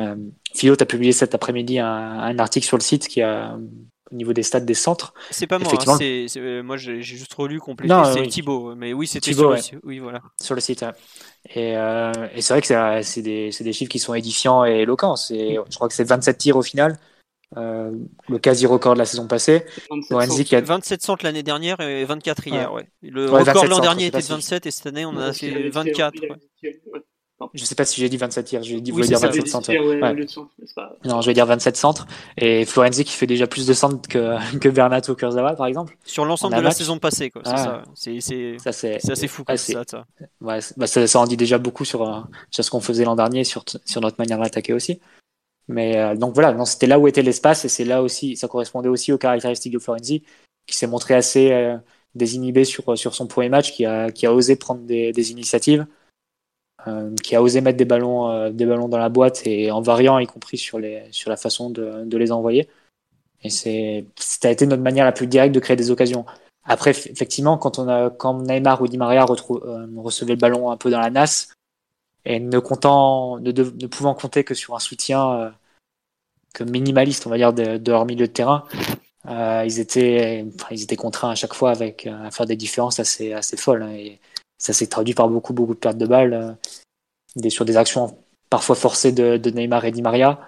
Euh, 0.00 0.16
Philo, 0.54 0.74
tu 0.74 0.82
as 0.82 0.86
publié 0.86 1.12
cet 1.12 1.36
après-midi 1.36 1.78
un, 1.78 2.38
article 2.40 2.66
sur 2.66 2.76
le 2.76 2.82
site 2.82 3.06
qui 3.06 3.22
a 3.22 3.56
au 4.12 4.16
niveau 4.16 4.32
des 4.32 4.42
stats 4.42 4.60
des 4.60 4.74
centres. 4.74 5.14
C'est 5.30 5.46
pas 5.46 5.58
moi, 5.58 5.72
hein, 5.72 5.96
c'est, 5.98 6.26
euh, 6.36 6.62
moi 6.62 6.76
j'ai 6.76 7.02
juste 7.02 7.32
relu 7.34 7.58
complété, 7.60 7.94
c'est 8.12 8.26
Thibaut, 8.26 8.74
mais 8.74 8.92
oui 8.92 9.06
c'était 9.06 9.32
sur, 9.32 9.56
oui, 9.84 9.98
voilà. 9.98 10.20
sur 10.40 10.54
le 10.54 10.60
site. 10.60 10.84
Et, 11.54 11.76
euh, 11.76 12.12
et 12.34 12.42
c'est 12.42 12.54
vrai 12.54 12.60
que 12.60 13.02
c'est, 13.02 13.22
des, 13.22 13.50
des, 13.58 13.72
chiffres 13.72 13.90
qui 13.90 13.98
sont 13.98 14.14
édifiants 14.14 14.64
et 14.64 14.82
éloquents. 14.82 15.16
C'est, 15.16 15.56
je 15.68 15.74
crois 15.74 15.88
que 15.88 15.94
c'est 15.94 16.04
27 16.04 16.38
tirs 16.38 16.56
au 16.56 16.62
final, 16.62 16.98
euh, 17.56 17.90
le 18.28 18.38
quasi-record 18.38 18.94
de 18.94 18.98
la 18.98 19.06
saison 19.06 19.26
passée. 19.26 19.64
27, 20.10 20.64
27 20.64 21.02
centres 21.02 21.24
l'année 21.24 21.42
dernière 21.42 21.80
et 21.80 22.04
24 22.04 22.46
hier. 22.46 22.72
Ouais. 22.72 22.88
Le 23.02 23.28
record 23.30 23.66
l'an 23.66 23.80
dernier 23.80 24.06
était 24.06 24.20
de 24.20 24.24
27 24.24 24.66
et 24.66 24.70
cette 24.70 24.86
année 24.86 25.04
on 25.04 25.16
a 25.16 25.32
fait 25.32 25.68
24. 25.70 26.12
Je 27.54 27.64
sais 27.64 27.74
pas 27.74 27.84
si 27.84 28.00
j'ai 28.00 28.08
dit 28.08 28.16
27 28.16 28.44
tirs, 28.44 28.62
je 28.62 28.76
dit, 28.76 28.92
dire 28.92 29.18
27 29.18 29.48
centres. 29.48 29.72
Non, 31.04 31.20
je 31.20 31.26
vais 31.26 31.34
dire 31.34 31.46
27 31.46 31.76
centres. 31.76 32.06
Et 32.36 32.64
Florenzi 32.64 33.04
qui 33.04 33.12
fait 33.12 33.26
déjà 33.26 33.46
plus 33.46 33.66
de 33.66 33.72
centres 33.72 34.08
que, 34.08 34.58
que 34.58 34.68
Bernat 34.68 35.02
Kurzawa, 35.02 35.54
par 35.54 35.66
exemple. 35.66 35.96
Sur 36.04 36.24
l'ensemble 36.24 36.56
de 36.56 36.60
la 36.60 36.70
saison 36.70 36.98
passée, 36.98 37.30
quoi. 37.30 37.42
C'est 37.44 38.20
ça. 38.20 38.72
C'est 38.72 39.10
assez 39.10 39.28
fou, 39.28 39.44
quoi, 39.44 39.56
ça, 39.56 39.82
ça. 39.86 40.04
Ouais, 40.40 40.58
bah, 40.76 40.86
ça, 40.86 41.06
ça. 41.06 41.18
en 41.20 41.26
dit 41.26 41.36
déjà 41.36 41.58
beaucoup 41.58 41.84
sur, 41.84 42.02
euh, 42.02 42.20
sur 42.50 42.64
ce 42.64 42.70
qu'on 42.70 42.80
faisait 42.80 43.04
l'an 43.04 43.16
dernier, 43.16 43.44
sur, 43.44 43.64
sur 43.84 44.00
notre 44.00 44.16
manière 44.18 44.38
d'attaquer 44.38 44.72
aussi. 44.72 45.00
Mais 45.68 45.96
euh, 45.98 46.16
donc 46.16 46.34
voilà, 46.34 46.64
c'était 46.64 46.86
là 46.86 46.98
où 46.98 47.06
était 47.06 47.22
l'espace 47.22 47.64
et 47.64 47.68
c'est 47.68 47.84
là 47.84 48.02
aussi, 48.02 48.36
ça 48.36 48.48
correspondait 48.48 48.88
aussi 48.88 49.12
aux 49.12 49.18
caractéristiques 49.18 49.72
de 49.72 49.78
Florenzi, 49.78 50.22
qui 50.66 50.76
s'est 50.76 50.86
montré 50.86 51.14
assez 51.14 51.52
euh, 51.52 51.76
désinhibé 52.14 52.64
sur, 52.64 52.98
sur 52.98 53.14
son 53.14 53.26
premier 53.26 53.48
match, 53.48 53.72
qui 53.72 53.86
a, 53.86 54.10
qui 54.10 54.26
a 54.26 54.32
osé 54.34 54.56
prendre 54.56 54.82
des, 54.82 55.12
des 55.12 55.30
initiatives. 55.30 55.86
Euh, 56.88 57.14
qui 57.22 57.36
a 57.36 57.42
osé 57.42 57.60
mettre 57.60 57.78
des 57.78 57.84
ballons, 57.84 58.28
euh, 58.28 58.50
des 58.50 58.66
ballons 58.66 58.88
dans 58.88 58.98
la 58.98 59.08
boîte 59.08 59.46
et 59.46 59.70
en 59.70 59.80
variant, 59.80 60.18
y 60.18 60.26
compris 60.26 60.58
sur, 60.58 60.80
les, 60.80 61.04
sur 61.12 61.30
la 61.30 61.36
façon 61.36 61.70
de, 61.70 62.04
de 62.04 62.18
les 62.18 62.32
envoyer. 62.32 62.68
Et 63.44 63.50
c'est, 63.50 64.06
ça 64.16 64.50
été 64.50 64.66
notre 64.66 64.82
manière 64.82 65.04
la 65.04 65.12
plus 65.12 65.28
directe 65.28 65.54
de 65.54 65.60
créer 65.60 65.76
des 65.76 65.92
occasions. 65.92 66.26
Après, 66.64 66.90
effectivement, 66.90 67.56
quand 67.56 67.78
on 67.78 67.86
a, 67.88 68.10
quand 68.10 68.34
Neymar 68.34 68.82
ou 68.82 68.88
Di 68.88 68.98
Maria 68.98 69.24
euh, 69.24 69.86
recevait 69.96 70.32
le 70.32 70.40
ballon 70.40 70.72
un 70.72 70.76
peu 70.76 70.90
dans 70.90 70.98
la 70.98 71.10
nasse 71.10 71.52
et 72.24 72.40
ne 72.40 72.58
comptant, 72.58 73.38
ne, 73.38 73.52
ne 73.52 73.86
pouvant 73.86 74.14
compter 74.14 74.42
que 74.42 74.54
sur 74.54 74.74
un 74.74 74.80
soutien 74.80 75.52
que 76.52 76.64
minimaliste, 76.64 77.28
on 77.28 77.30
va 77.30 77.36
dire, 77.36 77.52
de, 77.52 77.76
de 77.76 77.92
leur 77.92 78.06
milieu 78.06 78.26
de 78.26 78.32
terrain, 78.32 78.64
euh, 79.28 79.62
ils 79.64 79.78
étaient, 79.78 80.44
enfin, 80.54 80.68
ils 80.72 80.82
étaient 80.82 80.96
contraints 80.96 81.30
à 81.30 81.36
chaque 81.36 81.54
fois 81.54 81.70
avec 81.70 82.08
à 82.08 82.32
faire 82.32 82.46
des 82.46 82.56
différences 82.56 82.98
assez, 82.98 83.32
assez 83.32 83.56
folles. 83.56 83.84
Hein, 83.84 84.16
ça 84.62 84.72
s'est 84.72 84.86
traduit 84.86 85.12
par 85.12 85.28
beaucoup, 85.28 85.52
beaucoup 85.52 85.74
de 85.74 85.80
pertes 85.80 85.98
de 85.98 86.06
balles, 86.06 86.34
euh, 86.34 86.52
des, 87.34 87.50
sur 87.50 87.64
des 87.64 87.76
actions 87.76 88.16
parfois 88.48 88.76
forcées 88.76 89.10
de, 89.10 89.36
de 89.36 89.50
Neymar 89.50 89.84
et 89.84 89.90
Di 89.90 90.02
Maria, 90.02 90.38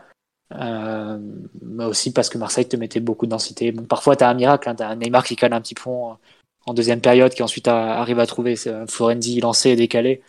euh, 0.54 1.18
mais 1.62 1.84
aussi 1.84 2.12
parce 2.12 2.28
que 2.28 2.38
Marseille 2.38 2.68
te 2.68 2.76
mettait 2.76 3.00
beaucoup 3.00 3.26
de 3.26 3.32
densité. 3.32 3.72
Bon, 3.72 3.82
parfois, 3.82 4.14
tu 4.14 4.22
as 4.22 4.28
un 4.28 4.34
miracle, 4.34 4.68
hein, 4.68 4.76
tu 4.76 4.84
as 4.84 4.88
un 4.88 4.94
Neymar 4.94 5.24
qui 5.24 5.34
cale 5.34 5.52
un 5.52 5.60
petit 5.60 5.74
pont 5.74 6.16
en 6.64 6.74
deuxième 6.74 7.00
période, 7.00 7.34
qui 7.34 7.42
ensuite 7.42 7.66
arrive 7.66 8.20
à 8.20 8.26
trouver 8.26 8.54
Florenzi 8.86 9.40
lancé 9.40 9.70
et 9.70 9.76
décalé, 9.76 10.22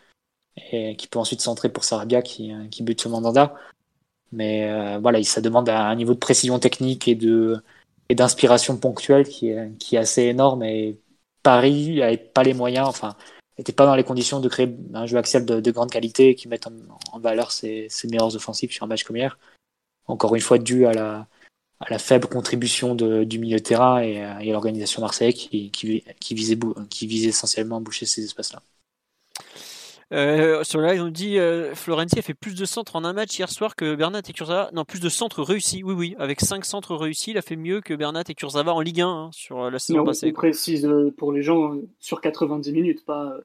et 0.72 0.96
qui 0.96 1.08
peut 1.08 1.20
ensuite 1.20 1.42
centrer 1.42 1.70
pour 1.70 1.84
Sarabia 1.84 2.24
qui, 2.24 2.52
qui 2.72 2.82
bute 2.82 3.02
ce 3.02 3.08
Mandanda. 3.08 3.54
Mais 4.32 4.98
voilà, 4.98 5.22
ça 5.24 5.42
demande 5.42 5.70
un 5.70 5.96
niveau 5.96 6.14
de 6.16 6.20
précision 6.20 6.58
technique 6.60 7.08
et 7.08 7.16
de 7.16 7.62
et 8.10 8.16
d'inspiration 8.16 8.78
ponctuelle 8.78 9.28
qui 9.28 9.50
est, 9.50 9.78
qui 9.78 9.96
est 9.96 10.00
assez 10.00 10.24
énorme. 10.24 10.64
Et 10.64 10.98
Paris 11.44 11.98
n'avait 12.00 12.18
pas 12.18 12.44
les 12.44 12.54
moyens, 12.54 12.88
enfin, 12.88 13.16
n'était 13.58 13.74
pas 13.74 13.86
dans 13.86 13.96
les 13.96 14.04
conditions 14.04 14.40
de 14.40 14.50
créer 14.50 14.76
un 14.94 15.06
jeu 15.06 15.18
axial 15.18 15.46
de, 15.46 15.72
grande 15.72 15.92
qualité 15.92 16.36
qui 16.36 16.48
mette 16.48 16.68
en, 16.68 17.20
valeur 17.20 17.52
ses, 17.52 17.88
meilleurs 18.06 18.36
offensifs 18.36 18.72
sur 18.72 18.84
un 18.84 18.88
match 18.88 19.04
comme 19.04 19.18
hier. 19.18 19.38
Encore 20.08 20.36
une 20.36 20.42
fois, 20.42 20.58
dû 20.58 20.86
à 20.86 20.94
la, 20.94 22.00
faible 22.00 22.28
contribution 22.28 22.96
du 22.96 23.40
milieu 23.40 23.58
de 23.58 23.64
terrain 23.64 24.02
et, 24.02 24.22
à 24.22 24.44
l'organisation 24.44 25.02
marseillaise 25.02 25.36
qui, 25.36 25.72
visait, 26.32 26.60
qui 26.90 27.08
visait 27.08 27.30
essentiellement 27.30 27.78
à 27.78 27.80
boucher 27.80 28.06
ces 28.06 28.24
espaces-là. 28.24 28.62
Euh, 30.14 30.64
sur 30.64 30.80
le 30.80 30.88
live, 30.88 31.02
on 31.02 31.10
dit 31.10 31.40
euh, 31.40 31.74
Florenzi 31.74 32.20
a 32.20 32.22
fait 32.22 32.36
plus 32.36 32.56
de 32.56 32.66
centres 32.66 32.96
en 32.96 33.04
un 33.04 33.14
match 33.14 33.38
hier 33.38 33.50
soir 33.50 33.76
que 33.76 33.96
Bernat 33.96 34.22
et 34.28 34.34
Kurzawa. 34.34 34.70
Non, 34.74 34.86
plus 34.86 35.00
de 35.00 35.10
centres 35.10 35.42
réussis. 35.42 35.84
Oui, 35.84 35.94
oui, 35.94 36.16
avec 36.20 36.42
5 36.42 36.64
centres 36.64 36.96
réussis, 36.96 37.32
il 37.32 37.38
a 37.38 37.42
fait 37.42 37.56
mieux 37.56 37.82
que 37.82 37.94
Bernat 37.94 38.24
et 38.30 38.36
Kurzawa 38.36 38.74
en 38.74 38.82
Ligue 38.82 39.02
1 39.02 39.08
hein, 39.08 39.30
sur 39.32 39.64
euh, 39.64 39.72
la 39.72 39.80
saison 39.80 40.04
passée. 40.04 40.30
On 40.30 40.34
précise 40.34 40.88
pour 41.18 41.32
les 41.32 41.42
gens 41.42 41.76
sur 42.00 42.22
90 42.22 42.72
minutes, 42.72 43.04
pas, 43.06 43.36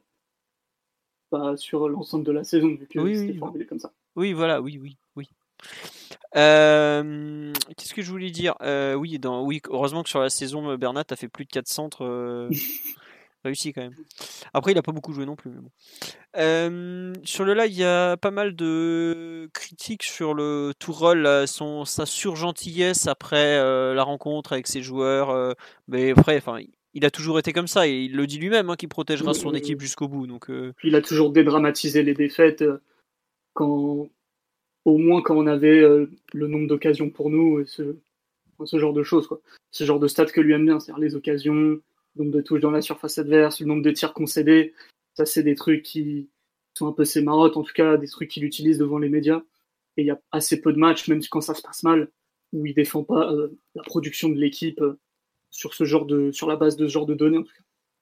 pas 1.30 1.56
sur 1.56 1.88
l'ensemble 1.88 2.24
de 2.24 2.32
la 2.32 2.44
saison, 2.44 2.68
vu 2.68 2.86
que 2.86 2.98
oui, 2.98 3.16
c'était 3.16 3.38
formulé 3.38 3.64
comme 3.64 3.78
ça. 3.78 3.92
Oui, 4.16 4.34
voilà, 4.34 4.60
oui, 4.60 4.78
oui, 4.80 4.98
oui. 5.16 5.28
Qu'est-ce 6.34 7.94
que 7.94 8.02
je 8.02 8.10
voulais 8.10 8.30
dire? 8.30 8.54
Oui, 8.98 9.18
dans, 9.18 9.44
oui, 9.44 9.62
heureusement 9.70 10.02
que 10.02 10.10
sur 10.10 10.20
la 10.20 10.30
saison, 10.30 10.76
Bernat 10.76 11.04
a 11.08 11.16
fait 11.16 11.28
plus 11.28 11.46
de 11.46 11.50
4 11.50 11.66
centres. 11.66 12.48
réussi 13.44 13.72
quand 13.72 13.82
même. 13.82 13.94
Après, 14.52 14.72
il 14.72 14.78
a 14.78 14.82
pas 14.82 14.92
beaucoup 14.92 15.12
joué 15.12 15.26
non 15.26 15.36
plus. 15.36 15.50
Mais 15.50 15.60
bon. 15.60 17.20
sur 17.24 17.44
le 17.44 17.54
live, 17.54 17.70
il 17.70 17.78
y 17.78 17.84
a 17.84 18.16
pas 18.16 18.30
mal 18.30 18.54
de 18.54 19.48
critiques 19.52 20.02
sur 20.02 20.34
le 20.34 20.72
Tourol, 20.78 21.46
son, 21.46 21.84
sa 21.84 22.06
surgentillesse 22.06 23.06
après 23.06 23.56
la 23.94 24.02
rencontre 24.02 24.52
avec 24.52 24.66
ses 24.66 24.82
joueurs. 24.82 25.54
mais 25.88 26.12
après, 26.12 26.36
enfin, 26.36 26.58
il 26.94 27.04
a 27.04 27.10
toujours 27.10 27.38
été 27.38 27.52
comme 27.52 27.68
ça 27.68 27.86
et 27.86 28.04
il 28.04 28.16
le 28.16 28.26
dit 28.26 28.38
lui-même 28.38 28.70
hein, 28.70 28.76
qu'il 28.76 28.88
protégera 28.88 29.34
son 29.34 29.54
équipe 29.54 29.80
jusqu'au 29.80 30.08
bout. 30.08 30.26
Donc, 30.26 30.50
Il 30.84 30.94
a 30.94 31.02
toujours 31.02 31.30
dédramatisé 31.30 32.02
les 32.02 32.14
défaites 32.14 32.64
quand, 33.54 34.08
au 34.84 34.98
moins 34.98 35.22
quand 35.22 35.36
on 35.36 35.46
avait 35.46 35.80
le 35.80 36.46
nombre 36.46 36.68
d'occasions 36.68 37.10
pour 37.10 37.30
nous, 37.30 37.64
ce, 37.66 37.96
ce 38.66 38.78
genre 38.78 38.92
de 38.92 39.02
choses. 39.02 39.26
Quoi. 39.26 39.40
Ce 39.70 39.84
genre 39.84 40.00
de 40.00 40.08
stats 40.08 40.26
que 40.26 40.40
lui 40.40 40.52
aime 40.52 40.66
bien, 40.66 40.80
c'est-à-dire 40.80 41.00
les 41.00 41.16
occasions, 41.16 41.80
le 42.16 42.24
nombre 42.24 42.36
de 42.36 42.42
touches 42.42 42.60
dans 42.60 42.70
la 42.70 42.82
surface 42.82 43.18
adverse, 43.18 43.60
le 43.60 43.66
nombre 43.66 43.82
de 43.82 43.90
tirs 43.90 44.12
concédés. 44.12 44.74
Ça, 45.14 45.26
c'est 45.26 45.42
des 45.42 45.54
trucs 45.54 45.82
qui 45.82 46.28
sont 46.74 46.88
un 46.88 46.92
peu 46.92 47.04
ses 47.04 47.22
marottes, 47.22 47.56
en 47.56 47.62
tout 47.62 47.72
cas, 47.72 47.96
des 47.96 48.08
trucs 48.08 48.30
qu'il 48.30 48.44
utilise 48.44 48.78
devant 48.78 48.98
les 48.98 49.08
médias. 49.08 49.42
Et 49.96 50.02
il 50.02 50.06
y 50.06 50.10
a 50.10 50.20
assez 50.32 50.60
peu 50.60 50.72
de 50.72 50.78
matchs, 50.78 51.08
même 51.08 51.20
quand 51.30 51.40
ça 51.40 51.54
se 51.54 51.62
passe 51.62 51.82
mal, 51.82 52.10
où 52.52 52.66
il 52.66 52.74
défend 52.74 53.04
pas 53.04 53.32
euh, 53.32 53.58
la 53.74 53.82
production 53.82 54.28
de 54.28 54.36
l'équipe 54.36 54.80
euh, 54.80 54.98
sur 55.50 55.74
ce 55.74 55.84
genre 55.84 56.06
de, 56.06 56.30
sur 56.32 56.48
la 56.48 56.56
base 56.56 56.76
de 56.76 56.86
ce 56.86 56.92
genre 56.92 57.06
de 57.06 57.14
données, 57.14 57.38
en. 57.38 57.44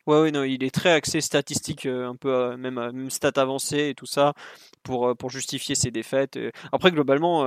Ouais, 0.06 0.22
ouais, 0.22 0.30
non, 0.30 0.42
il 0.42 0.64
est 0.64 0.74
très 0.74 0.90
axé 0.90 1.20
statistique, 1.20 1.84
euh, 1.84 2.06
un 2.06 2.16
peu 2.16 2.56
même, 2.56 2.76
même 2.76 3.10
stats 3.10 3.32
avancées 3.36 3.90
et 3.90 3.94
tout 3.94 4.06
ça, 4.06 4.32
pour, 4.82 5.14
pour 5.18 5.28
justifier 5.28 5.74
ses 5.74 5.90
défaites. 5.90 6.38
Après, 6.72 6.90
globalement, 6.90 7.44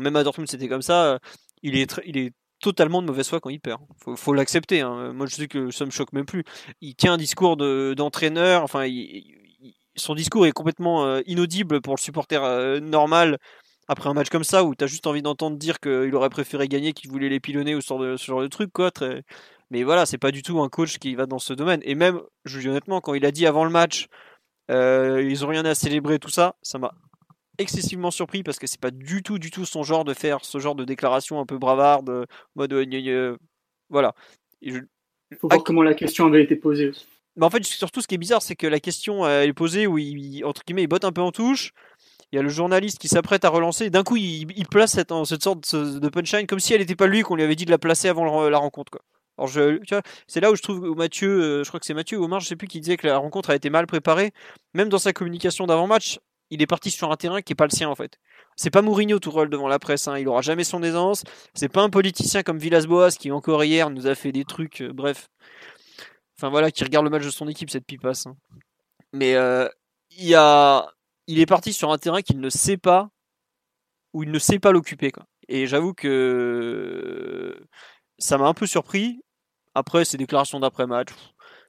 même 0.00 0.16
à 0.16 0.22
Dortmund, 0.22 0.48
c'était 0.48 0.68
comme 0.68 0.82
ça. 0.82 1.18
il 1.62 1.76
est, 1.76 2.00
il 2.06 2.16
est 2.16 2.32
totalement 2.60 3.02
de 3.02 3.06
mauvaise 3.06 3.28
foi 3.28 3.40
quand 3.40 3.50
il 3.50 3.60
perd. 3.60 3.80
Faut, 4.02 4.16
faut 4.16 4.34
l'accepter. 4.34 4.80
Hein. 4.80 5.12
Moi, 5.12 5.26
je 5.26 5.34
sais 5.34 5.48
que 5.48 5.70
ça 5.70 5.84
me 5.84 5.90
choque 5.90 6.12
même 6.12 6.26
plus. 6.26 6.44
Il 6.80 6.94
tient 6.94 7.14
un 7.14 7.18
discours 7.18 7.56
d'entraîneur. 7.56 8.62
enfin, 8.62 8.86
son 9.96 10.14
discours 10.14 10.46
est 10.46 10.52
complètement 10.52 11.06
euh, 11.06 11.20
inaudible 11.26 11.80
pour 11.80 11.94
le 11.94 12.00
supporter 12.00 12.42
euh, 12.42 12.80
normal 12.80 13.38
après 13.88 14.08
un 14.08 14.14
match 14.14 14.28
comme 14.30 14.44
ça 14.44 14.64
où 14.64 14.74
tu 14.74 14.84
as 14.84 14.86
juste 14.86 15.06
envie 15.06 15.22
d'entendre 15.22 15.56
dire 15.56 15.78
qu'il 15.80 16.14
aurait 16.14 16.28
préféré 16.28 16.68
gagner, 16.68 16.92
qu'il 16.92 17.10
voulait 17.10 17.28
les 17.28 17.40
pilonner 17.40 17.74
ou 17.74 17.80
ce 17.80 18.16
genre 18.18 18.42
de, 18.42 18.48
truc, 18.48 18.72
quoi. 18.72 18.90
Mais 19.70 19.82
voilà, 19.82 20.06
c'est 20.06 20.18
pas 20.18 20.30
du 20.30 20.42
tout 20.42 20.60
un 20.60 20.68
coach 20.68 20.98
qui 20.98 21.14
va 21.14 21.26
dans 21.26 21.38
ce 21.38 21.52
domaine. 21.52 21.80
Et 21.84 21.94
même, 21.94 22.20
je 22.44 22.60
dis 22.60 22.68
honnêtement, 22.68 23.00
quand 23.00 23.14
il 23.14 23.24
a 23.24 23.32
dit 23.32 23.46
avant 23.46 23.64
le 23.64 23.70
match, 23.70 24.06
euh, 24.70 25.22
ils 25.22 25.44
ont 25.44 25.48
rien 25.48 25.64
à 25.64 25.74
célébrer, 25.74 26.18
tout 26.18 26.30
ça, 26.30 26.56
ça 26.62 26.78
m'a 26.78 26.92
excessivement 27.58 28.10
surpris 28.10 28.42
parce 28.42 28.58
que 28.58 28.66
c'est 28.66 28.80
pas 28.80 28.90
du 28.90 29.22
tout, 29.22 29.38
du 29.38 29.50
tout 29.50 29.64
son 29.64 29.82
genre 29.82 30.04
de 30.04 30.14
faire 30.14 30.44
ce 30.44 30.58
genre 30.58 30.74
de 30.74 30.84
déclaration 30.84 31.40
un 31.40 31.46
peu 31.46 31.58
bravarde, 31.58 32.26
mode 32.54 32.72
euh, 32.72 33.36
voilà. 33.88 34.14
Il 34.62 34.86
faut 35.38 35.48
voir 35.48 35.64
comment 35.64 35.82
la 35.82 35.94
question 35.94 36.26
avait 36.26 36.42
été 36.42 36.56
posée. 36.56 36.92
Mais 37.36 37.44
en 37.44 37.50
fait, 37.50 37.64
surtout, 37.64 38.00
ce 38.00 38.06
qui 38.06 38.14
est 38.14 38.18
bizarre, 38.18 38.42
c'est 38.42 38.56
que 38.56 38.66
la 38.66 38.80
question 38.80 39.26
euh, 39.26 39.42
est 39.42 39.52
posée 39.52 39.86
où 39.86 39.98
il, 39.98 40.44
entre 40.44 40.62
guillemets, 40.66 40.84
il 40.84 40.88
botte 40.88 41.04
un 41.04 41.12
peu 41.12 41.20
en 41.20 41.32
touche. 41.32 41.72
Il 42.32 42.36
y 42.36 42.38
a 42.38 42.42
le 42.42 42.48
journaliste 42.48 42.98
qui 42.98 43.08
s'apprête 43.08 43.44
à 43.44 43.50
relancer. 43.50 43.90
D'un 43.90 44.02
coup, 44.02 44.16
il, 44.16 44.46
place 44.68 44.92
cette, 44.92 45.12
cette, 45.24 45.42
sorte 45.42 45.74
de 45.74 46.08
punchline 46.08 46.46
comme 46.46 46.58
si 46.58 46.72
elle 46.72 46.80
n'était 46.80 46.96
pas 46.96 47.06
lui 47.06 47.22
qu'on 47.22 47.36
lui 47.36 47.42
avait 47.42 47.54
dit 47.54 47.66
de 47.66 47.70
la 47.70 47.78
placer 47.78 48.08
avant 48.08 48.48
la 48.48 48.58
rencontre. 48.58 48.90
Quoi. 48.90 49.02
Alors 49.38 49.48
je, 49.48 49.78
c'est 50.26 50.40
là 50.40 50.50
où 50.50 50.56
je 50.56 50.62
trouve 50.62 50.96
Mathieu, 50.96 51.28
euh, 51.28 51.64
je 51.64 51.68
crois 51.68 51.78
que 51.78 51.86
c'est 51.86 51.94
Mathieu 51.94 52.18
ou 52.18 52.24
Omar, 52.24 52.40
je 52.40 52.46
sais 52.46 52.56
plus, 52.56 52.68
qui 52.68 52.80
disait 52.80 52.96
que 52.96 53.06
la 53.06 53.18
rencontre 53.18 53.50
a 53.50 53.54
été 53.54 53.68
mal 53.70 53.86
préparée. 53.86 54.32
Même 54.74 54.88
dans 54.88 54.98
sa 54.98 55.12
communication 55.12 55.66
d'avant-match, 55.66 56.18
il 56.50 56.62
est 56.62 56.66
parti 56.66 56.90
sur 56.90 57.10
un 57.10 57.16
terrain 57.16 57.42
qui 57.42 57.52
est 57.52 57.56
pas 57.56 57.66
le 57.66 57.70
sien 57.70 57.88
en 57.88 57.94
fait. 57.94 58.18
C'est 58.56 58.70
pas 58.70 58.82
Mourinho 58.82 59.18
tout 59.18 59.30
rôle 59.30 59.50
devant 59.50 59.68
la 59.68 59.78
presse, 59.78 60.08
hein. 60.08 60.18
il 60.18 60.28
aura 60.28 60.42
jamais 60.42 60.64
son 60.64 60.82
aisance. 60.82 61.24
C'est 61.54 61.68
pas 61.68 61.82
un 61.82 61.90
politicien 61.90 62.42
comme 62.42 62.58
Villas-Boas 62.58 63.10
qui 63.12 63.30
encore 63.30 63.64
hier 63.64 63.90
nous 63.90 64.06
a 64.06 64.14
fait 64.14 64.32
des 64.32 64.44
trucs, 64.44 64.82
euh, 64.82 64.92
bref. 64.92 65.28
Enfin 66.38 66.50
voilà, 66.50 66.70
qui 66.70 66.84
regarde 66.84 67.04
le 67.04 67.10
match 67.10 67.24
de 67.24 67.30
son 67.30 67.48
équipe 67.48 67.70
cette 67.70 67.86
pipasse. 67.86 68.26
Hein. 68.26 68.36
Mais 69.12 69.34
euh, 69.34 69.68
il, 70.10 70.32
est 71.40 71.46
parti 71.46 71.72
sur 71.72 71.92
un 71.92 71.98
terrain 71.98 72.22
qu'il 72.22 72.40
ne 72.40 72.50
sait 72.50 72.76
pas, 72.76 73.10
ou 74.12 74.22
il 74.22 74.30
ne 74.30 74.38
sait 74.38 74.58
pas 74.58 74.72
l'occuper. 74.72 75.12
Et 75.48 75.66
j'avoue 75.66 75.94
que 75.94 77.58
ça 78.18 78.38
m'a 78.38 78.46
un 78.46 78.54
peu 78.54 78.66
surpris. 78.66 79.20
Après, 79.74 80.04
ces 80.04 80.16
déclarations 80.16 80.60
d'après-match, 80.60 81.10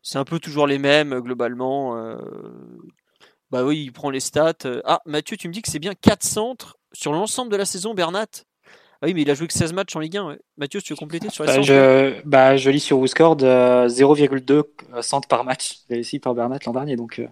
c'est 0.01 0.17
un 0.17 0.25
peu 0.25 0.39
toujours 0.39 0.67
les 0.67 0.79
mêmes 0.79 1.19
globalement. 1.19 1.97
Euh, 1.97 2.17
bah 3.51 3.63
oui, 3.63 3.83
il 3.83 3.91
prend 3.91 4.09
les 4.09 4.19
stats. 4.19 4.53
Euh, 4.65 4.81
ah, 4.85 5.01
Mathieu, 5.05 5.37
tu 5.37 5.47
me 5.47 5.53
dis 5.53 5.61
que 5.61 5.69
c'est 5.69 5.79
bien 5.79 5.93
4 5.93 6.23
centres 6.23 6.77
sur 6.93 7.11
l'ensemble 7.11 7.51
de 7.51 7.57
la 7.57 7.65
saison, 7.65 7.93
Bernat 7.93 8.43
ah 8.99 9.05
oui, 9.05 9.13
mais 9.13 9.21
il 9.21 9.29
a 9.29 9.35
joué 9.35 9.45
que 9.45 9.53
16 9.53 9.73
matchs 9.73 9.95
en 9.95 9.99
Ligue 9.99 10.17
1. 10.17 10.37
Mathieu, 10.57 10.81
tu 10.81 10.93
veux 10.93 10.97
compléter 10.97 11.29
sur 11.29 11.43
les 11.43 11.53
bah, 11.53 11.61
je, 11.61 12.21
bah, 12.25 12.57
je 12.57 12.71
lis 12.71 12.79
sur 12.79 12.97
WhoScored 12.97 13.43
0,2 13.43 14.63
euh, 14.93 15.01
centres 15.03 15.27
par 15.27 15.43
match 15.43 15.81
réussi 15.87 16.17
par 16.17 16.33
Bernat 16.33 16.57
l'an 16.65 16.73
dernier. 16.73 16.95
Donc, 16.95 17.19
euh, 17.19 17.27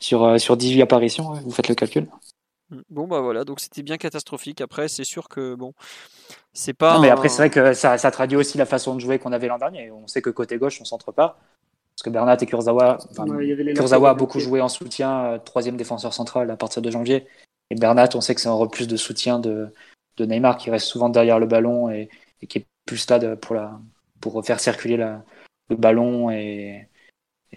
sur, 0.00 0.40
sur 0.40 0.56
18 0.56 0.80
apparitions, 0.80 1.34
vous 1.34 1.50
faites 1.50 1.68
le 1.68 1.74
calcul. 1.74 2.08
Mmh. 2.70 2.80
Bon, 2.88 3.06
bah 3.06 3.20
voilà, 3.20 3.44
donc 3.44 3.60
c'était 3.60 3.82
bien 3.82 3.98
catastrophique. 3.98 4.62
Après, 4.62 4.88
c'est 4.88 5.04
sûr 5.04 5.28
que, 5.28 5.54
bon, 5.54 5.74
c'est 6.54 6.72
pas. 6.72 6.94
Non, 6.94 7.00
mais 7.00 7.10
après, 7.10 7.28
c'est 7.28 7.42
vrai 7.42 7.50
que 7.50 7.74
ça, 7.74 7.98
ça, 7.98 8.10
traduit 8.10 8.38
aussi 8.38 8.56
la 8.56 8.66
façon 8.66 8.94
de 8.94 9.00
jouer 9.00 9.18
qu'on 9.18 9.32
avait 9.32 9.48
l'an 9.48 9.58
dernier. 9.58 9.90
On 9.90 10.06
sait 10.06 10.22
que 10.22 10.30
côté 10.30 10.56
gauche, 10.56 10.80
on 10.80 10.86
centre 10.86 11.12
pas. 11.12 11.38
Parce 11.96 12.04
que 12.04 12.10
Bernat 12.10 12.36
et 12.42 12.46
Kurzawa, 12.46 12.98
Kurzawa 13.74 14.10
a 14.10 14.14
beaucoup 14.14 14.38
joué 14.38 14.60
en 14.60 14.68
soutien, 14.68 15.24
euh, 15.24 15.38
troisième 15.38 15.78
défenseur 15.78 16.12
central 16.12 16.50
à 16.50 16.56
partir 16.56 16.82
de 16.82 16.90
janvier. 16.90 17.26
Et 17.70 17.74
Bernat, 17.74 18.10
on 18.14 18.20
sait 18.20 18.34
que 18.34 18.40
c'est 18.42 18.48
un 18.48 18.52
repli 18.52 18.86
de 18.86 18.96
soutien 18.98 19.38
de, 19.38 19.68
de, 20.18 20.26
Neymar 20.26 20.58
qui 20.58 20.70
reste 20.70 20.86
souvent 20.86 21.08
derrière 21.08 21.38
le 21.38 21.46
ballon 21.46 21.88
et, 21.90 22.10
qui 22.46 22.58
est 22.58 22.66
plus 22.84 23.08
là 23.08 23.36
pour, 23.36 23.56
la, 23.56 23.80
pour 24.20 24.44
faire 24.44 24.60
circuler 24.60 24.98
la, 24.98 25.24
le 25.70 25.76
ballon 25.76 26.30
et, 26.30 26.86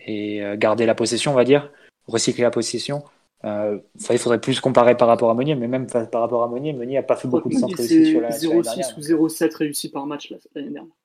et 0.06 0.42
euh, 0.42 0.56
garder 0.56 0.86
la 0.86 0.96
possession, 0.96 1.34
on 1.34 1.36
va 1.36 1.44
dire, 1.44 1.70
recycler 2.08 2.44
la 2.44 2.52
possession. 2.52 3.04
Euh, 3.44 3.78
il 4.10 4.18
faudrait 4.18 4.40
plus 4.40 4.62
comparer 4.62 4.96
par 4.96 5.10
rapport 5.10 5.30
à 5.30 5.34
Meunier, 5.34 5.56
mais 5.56 5.68
même 5.68 5.86
par 5.88 6.22
rapport 6.22 6.44
à 6.44 6.48
Meunier, 6.48 6.72
Meunier 6.72 6.96
n'a 6.96 7.04
pas 7.04 7.18
fait 7.18 7.28
beaucoup 7.28 7.50
de 7.50 7.56
centres 7.56 7.76
réussis 7.76 8.12
sur 8.12 8.22
la 8.22 8.30
0,6 8.30 8.96
ou 8.96 9.28
0,7 9.28 9.56
réussis 9.56 9.92
par 9.92 10.06
match 10.06 10.34
l'année 10.56 10.70
dernière 10.70 10.96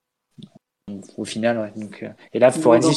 au 1.16 1.24
final. 1.24 1.58
Ouais. 1.58 1.72
Donc, 1.82 2.02
euh, 2.02 2.08
et 2.32 2.38
là, 2.38 2.50
Florenzi. 2.50 2.96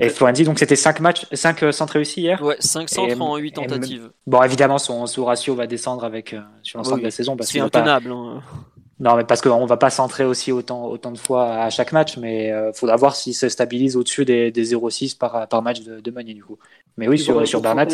et 0.00 0.08
Florenzi, 0.08 0.44
donc 0.44 0.58
c'était 0.58 0.76
5 0.76 1.00
matchs, 1.00 1.26
5 1.32 1.62
euh, 1.62 1.72
centres 1.72 1.94
réussis 1.94 2.22
hier 2.22 2.42
Ouais, 2.42 2.56
5 2.58 2.88
centres 2.88 3.20
en 3.20 3.36
8 3.36 3.52
tentatives. 3.52 4.10
bon, 4.26 4.42
évidemment, 4.42 4.78
son, 4.78 5.06
son, 5.06 5.24
ratio 5.24 5.54
va 5.54 5.66
descendre 5.66 6.04
avec, 6.04 6.32
euh, 6.34 6.40
sur 6.62 6.78
l'ensemble 6.78 7.00
de 7.00 7.06
la 7.06 7.10
saison. 7.10 7.36
C'est 7.40 7.60
intenable. 7.60 8.10
Hein. 8.10 8.42
Non, 9.00 9.16
mais 9.16 9.24
parce 9.24 9.40
qu'on 9.40 9.66
va 9.66 9.76
pas 9.76 9.90
centrer 9.90 10.24
aussi 10.24 10.52
autant, 10.52 10.86
autant 10.86 11.10
de 11.10 11.18
fois 11.18 11.52
à 11.56 11.70
chaque 11.70 11.92
match, 11.92 12.16
mais 12.16 12.46
il 12.48 12.72
faudra 12.74 12.94
voir 12.94 13.16
s'il 13.16 13.34
se 13.34 13.48
stabilise 13.48 13.96
au-dessus 13.96 14.24
des, 14.24 14.52
des 14.52 14.72
0,6 14.72 15.18
par, 15.18 15.48
par 15.48 15.62
match 15.62 15.82
de, 15.82 15.98
de 15.98 16.10
Meunier, 16.12 16.32
du 16.32 16.44
coup. 16.44 16.58
Mais 16.96 17.08
oui, 17.08 17.18
sur, 17.18 17.46
sur 17.46 17.60
Bernat. 17.60 17.88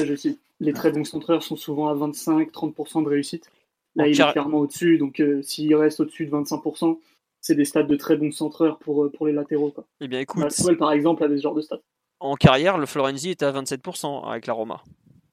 Les 0.60 0.74
très 0.74 0.90
bons 0.92 1.04
centreurs 1.04 1.42
sont 1.42 1.56
souvent 1.56 1.88
à 1.88 1.94
25-30% 1.94 3.02
de 3.02 3.08
réussite. 3.08 3.50
Là, 3.96 4.06
il 4.06 4.20
est 4.20 4.32
clairement 4.32 4.58
au-dessus, 4.58 4.98
donc 4.98 5.22
s'il 5.42 5.74
reste 5.74 6.00
au-dessus 6.00 6.26
de 6.26 6.30
25%, 6.32 6.98
c'est 7.40 7.54
des 7.54 7.64
stats 7.64 7.84
de 7.84 7.96
très 7.96 8.16
bons 8.16 8.32
centreurs 8.32 8.78
pour, 8.78 9.04
euh, 9.04 9.10
pour 9.10 9.26
les 9.26 9.32
latéraux. 9.32 9.70
Quoi. 9.70 9.86
Eh 10.00 10.08
bien, 10.08 10.20
écoute. 10.20 10.44
par 10.78 10.92
exemple, 10.92 11.24
avait 11.24 11.36
ce 11.36 11.42
genre 11.42 11.54
de 11.54 11.62
stats. 11.62 11.80
En 12.20 12.34
carrière, 12.34 12.76
le 12.76 12.86
Florenzi 12.86 13.30
était 13.30 13.46
à 13.46 13.52
27% 13.52 14.28
avec 14.28 14.46
la 14.46 14.52
Roma. 14.52 14.82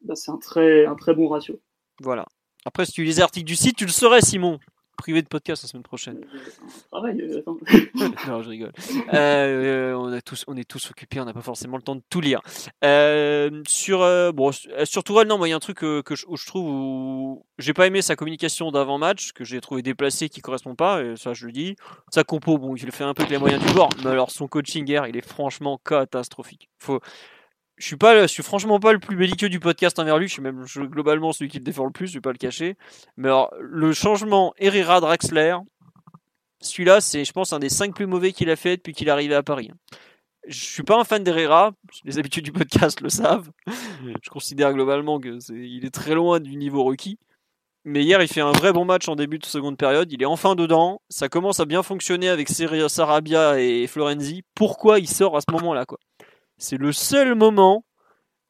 Bah, 0.01 0.15
c'est 0.15 0.31
un 0.31 0.37
très, 0.37 0.85
un 0.85 0.95
très 0.95 1.13
bon 1.13 1.27
ratio. 1.27 1.59
Voilà. 2.01 2.25
Après, 2.65 2.85
si 2.85 2.93
tu 2.93 3.03
lis 3.03 3.09
les 3.09 3.19
articles 3.21 3.45
du 3.45 3.55
site, 3.55 3.75
tu 3.75 3.85
le 3.85 3.91
saurais, 3.91 4.21
Simon. 4.21 4.59
Privé 4.97 5.21
de 5.21 5.27
podcast 5.27 5.63
la 5.63 5.69
semaine 5.69 5.83
prochaine. 5.83 6.19
Travail, 6.91 7.21
euh, 7.21 7.41
non, 8.27 8.41
je 8.41 8.49
rigole. 8.49 8.73
Euh, 9.13 9.93
on, 9.93 10.11
a 10.11 10.21
tous, 10.21 10.43
on 10.47 10.57
est 10.57 10.67
tous 10.67 10.91
occupés, 10.91 11.21
on 11.21 11.25
n'a 11.25 11.33
pas 11.33 11.41
forcément 11.41 11.77
le 11.77 11.83
temps 11.83 11.95
de 11.95 12.01
tout 12.09 12.19
lire. 12.19 12.41
Euh, 12.83 13.61
sur, 13.67 13.99
bon, 14.33 14.51
sur 14.83 15.03
Tourelle, 15.03 15.27
non, 15.27 15.43
il 15.45 15.49
y 15.49 15.53
a 15.53 15.55
un 15.55 15.59
truc 15.59 15.77
que, 15.77 16.01
que 16.01 16.15
je, 16.15 16.25
où 16.27 16.35
je 16.35 16.45
trouve 16.45 16.67
où 16.67 17.45
j'ai 17.59 17.73
pas 17.73 17.87
aimé 17.87 18.01
sa 18.01 18.15
communication 18.15 18.71
d'avant-match, 18.71 19.31
que 19.31 19.45
j'ai 19.45 19.61
trouvé 19.61 19.81
déplacé, 19.81 20.27
qui 20.27 20.41
correspond 20.41 20.75
pas, 20.75 21.01
et 21.03 21.15
ça, 21.15 21.33
je 21.33 21.45
le 21.45 21.51
dis. 21.51 21.75
Sa 22.11 22.23
compo, 22.23 22.57
bon, 22.57 22.75
il 22.75 22.85
le 22.85 22.91
fait 22.91 23.03
un 23.03 23.13
peu 23.13 23.21
avec 23.21 23.31
les 23.31 23.37
moyens 23.37 23.63
du 23.63 23.71
bord, 23.73 23.89
mais 24.03 24.09
alors 24.09 24.31
son 24.31 24.47
coaching 24.47 24.87
hier, 24.87 25.07
il 25.07 25.15
est 25.15 25.27
franchement 25.27 25.79
catastrophique. 25.83 26.69
Faut, 26.79 26.99
je 27.77 27.85
suis 27.85 27.95
pas, 27.95 28.27
suis 28.27 28.43
franchement 28.43 28.79
pas 28.79 28.91
le 28.91 28.99
plus 28.99 29.15
belliqueux 29.15 29.49
du 29.49 29.59
podcast 29.59 29.99
envers 29.99 30.17
lui. 30.17 30.27
Je 30.27 30.33
suis 30.33 30.41
même 30.41 30.65
globalement 30.65 31.31
celui 31.31 31.49
qui 31.49 31.59
le 31.59 31.63
défend 31.63 31.85
le 31.85 31.91
plus. 31.91 32.07
Je 32.07 32.13
vais 32.15 32.21
pas 32.21 32.31
le 32.31 32.37
cacher. 32.37 32.75
Mais 33.17 33.29
le 33.59 33.93
changement 33.93 34.53
Herrera 34.57 34.99
Draxler, 34.99 35.57
celui-là, 36.59 37.01
c'est, 37.01 37.23
je 37.23 37.31
pense, 37.31 37.53
un 37.53 37.59
des 37.59 37.69
cinq 37.69 37.93
plus 37.93 38.07
mauvais 38.07 38.31
qu'il 38.31 38.49
a 38.49 38.55
fait 38.55 38.77
depuis 38.77 38.93
qu'il 38.93 39.07
est 39.07 39.11
arrivé 39.11 39.35
à 39.35 39.43
Paris. 39.43 39.71
Je 40.47 40.65
suis 40.65 40.83
pas 40.83 40.99
un 40.99 41.03
fan 41.03 41.23
d'Herrera. 41.23 41.73
Les 42.03 42.17
habitudes 42.17 42.45
du 42.45 42.51
podcast 42.51 43.01
le 43.01 43.09
savent. 43.09 43.51
Je 43.67 44.29
considère 44.29 44.73
globalement 44.73 45.19
que 45.19 45.39
c'est, 45.39 45.53
il 45.53 45.85
est 45.85 45.93
très 45.93 46.15
loin 46.15 46.39
du 46.39 46.55
niveau 46.55 46.83
requis. 46.83 47.19
Mais 47.83 48.03
hier, 48.03 48.21
il 48.21 48.27
fait 48.27 48.41
un 48.41 48.51
vrai 48.51 48.73
bon 48.73 48.85
match 48.85 49.07
en 49.07 49.15
début 49.15 49.39
de 49.39 49.45
seconde 49.45 49.77
période. 49.77 50.11
Il 50.11 50.21
est 50.21 50.25
enfin 50.25 50.55
dedans. 50.55 51.01
Ça 51.09 51.29
commence 51.29 51.59
à 51.59 51.65
bien 51.65 51.83
fonctionner 51.83 52.27
avec 52.27 52.49
Sarabia 52.49 53.59
et 53.59 53.87
Florenzi. 53.87 54.43
Pourquoi 54.55 54.99
il 54.99 55.07
sort 55.07 55.37
à 55.37 55.41
ce 55.41 55.51
moment-là, 55.51 55.85
quoi? 55.85 55.99
C'est 56.57 56.77
le 56.77 56.91
seul 56.91 57.35
moment 57.35 57.85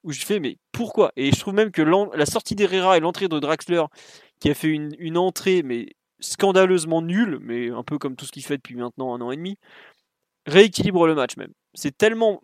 où 0.04 0.12
je 0.12 0.26
fais, 0.26 0.40
mais 0.40 0.58
pourquoi? 0.72 1.12
Et 1.16 1.32
je 1.32 1.40
trouve 1.40 1.54
même 1.54 1.72
que 1.72 1.82
la 1.82 2.26
sortie 2.26 2.56
d'Herrera 2.56 2.98
et 2.98 3.00
l'entrée 3.00 3.28
de 3.28 3.40
Draxler, 3.40 3.84
qui 4.40 4.50
a 4.50 4.54
fait 4.54 4.70
une, 4.70 5.18
entrée, 5.18 5.64
mais 5.64 5.88
scandaleusement 6.20 7.02
nulle, 7.02 7.40
mais 7.42 7.70
un 7.70 7.84
peu 7.84 7.98
comme 7.98 8.16
tout 8.16 8.26
ce 8.26 8.32
qu'il 8.32 8.44
fait 8.44 8.58
depuis 8.58 8.76
maintenant 8.76 9.14
un 9.14 9.22
an 9.22 9.32
et 9.32 9.36
demi, 9.36 9.58
rééquilibre 10.46 11.08
le 11.08 11.16
match 11.16 11.38
même. 11.38 11.52
C'est 11.74 11.98
tellement 11.98 12.42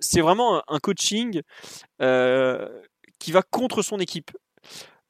c'est 0.00 0.20
vraiment 0.20 0.62
un, 0.68 0.78
coaching 0.78 1.42
euh, 2.00 2.68
qui 3.18 3.32
va 3.32 3.42
contre 3.42 3.82
son 3.82 3.98
équipe. 3.98 4.30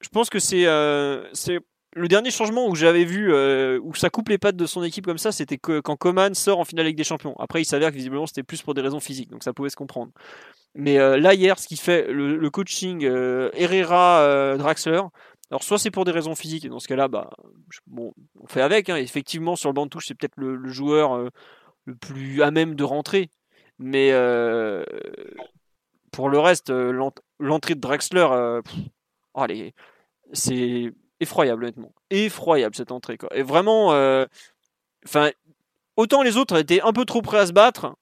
Je 0.01 0.09
pense 0.09 0.31
que 0.31 0.39
c'est, 0.39 0.67
euh, 0.67 1.29
c'est 1.33 1.61
le 1.99 2.09
dernier 2.09 2.31
changement 2.31 2.69
où 2.69 2.75
j'avais 2.75 3.05
vu 3.05 3.33
euh, 3.33 3.79
où 3.83 3.95
ça 3.95 4.11
coupe 4.11 4.29
les 4.29 4.39
pattes 4.39 4.57
de 4.57 4.67
son 4.67 4.83
équipe 4.83 5.05
comme 5.05 5.19
ça, 5.19 5.33
c'était 5.33 5.59
que 5.59 5.81
quand 5.81 5.97
Coman 5.97 6.35
sort 6.35 6.61
en 6.61 6.65
finale 6.65 6.87
avec 6.87 6.97
des 6.97 7.05
champions. 7.05 7.35
Après, 7.39 7.61
il 7.61 7.65
s'avère 7.65 7.91
que 7.91 7.97
visiblement 7.97 8.27
c'était 8.27 8.43
plus 8.43 8.63
pour 8.63 8.75
des 8.75 8.81
raisons 8.81 9.01
physiques, 9.01 9.31
donc 9.31 9.43
ça 9.43 9.53
pouvait 9.53 9.71
se 9.71 9.77
comprendre. 9.77 10.13
Mais 10.75 10.99
euh, 10.99 11.19
là 11.19 11.35
hier, 11.35 11.59
ce 11.59 11.67
qui 11.67 11.77
fait 11.77 12.07
le, 12.11 12.49
coaching 12.51 13.05
euh, 13.05 13.51
Herrera 13.55 14.57
Draxler, 14.57 15.03
alors 15.51 15.63
soit 15.63 15.79
c'est 15.79 15.91
pour 15.91 16.05
des 16.05 16.13
raisons 16.13 16.35
physiques 16.35 16.65
et 16.65 16.69
dans 16.69 16.79
ce 16.79 16.89
cas-là, 16.89 17.09
bah 17.09 17.31
bon, 17.87 18.13
on 18.41 18.47
fait 18.47 18.63
avec. 18.63 18.89
hein. 18.91 18.97
Effectivement, 18.97 19.57
sur 19.57 19.69
le 19.71 19.75
banc 19.75 19.87
de 19.87 19.91
touche, 19.91 20.07
c'est 20.07 20.15
peut-être 20.15 20.37
le, 20.37 20.69
joueur 20.69 21.31
le 21.85 21.95
plus 21.97 22.43
à 22.43 22.51
même 22.51 22.75
de 22.75 22.85
rentrer. 22.85 23.31
Mais 23.79 24.13
pour 26.13 26.29
le 26.29 26.39
reste, 26.39 26.71
l'ent- 26.71 27.13
l'entrée 27.39 27.75
de 27.75 27.81
Draxler, 27.81 28.27
oh, 29.35 29.45
est- 29.49 29.75
c'est 30.33 30.93
effroyable 31.21 31.65
honnêtement, 31.65 31.93
effroyable 32.11 32.75
cette 32.75 32.93
entrée 32.93 33.19
quoi. 33.19 33.29
Et 33.35 33.43
vraiment, 33.43 33.93
euh, 33.93 34.27
enfin, 35.07 35.31
autant 35.97 36.23
les 36.23 36.37
autres 36.37 36.59
étaient 36.59 36.81
un 36.81 36.93
peu 36.93 37.05
trop 37.05 37.23
prêts 37.23 37.39
à 37.39 37.47
se 37.47 37.53
battre, 37.53 37.95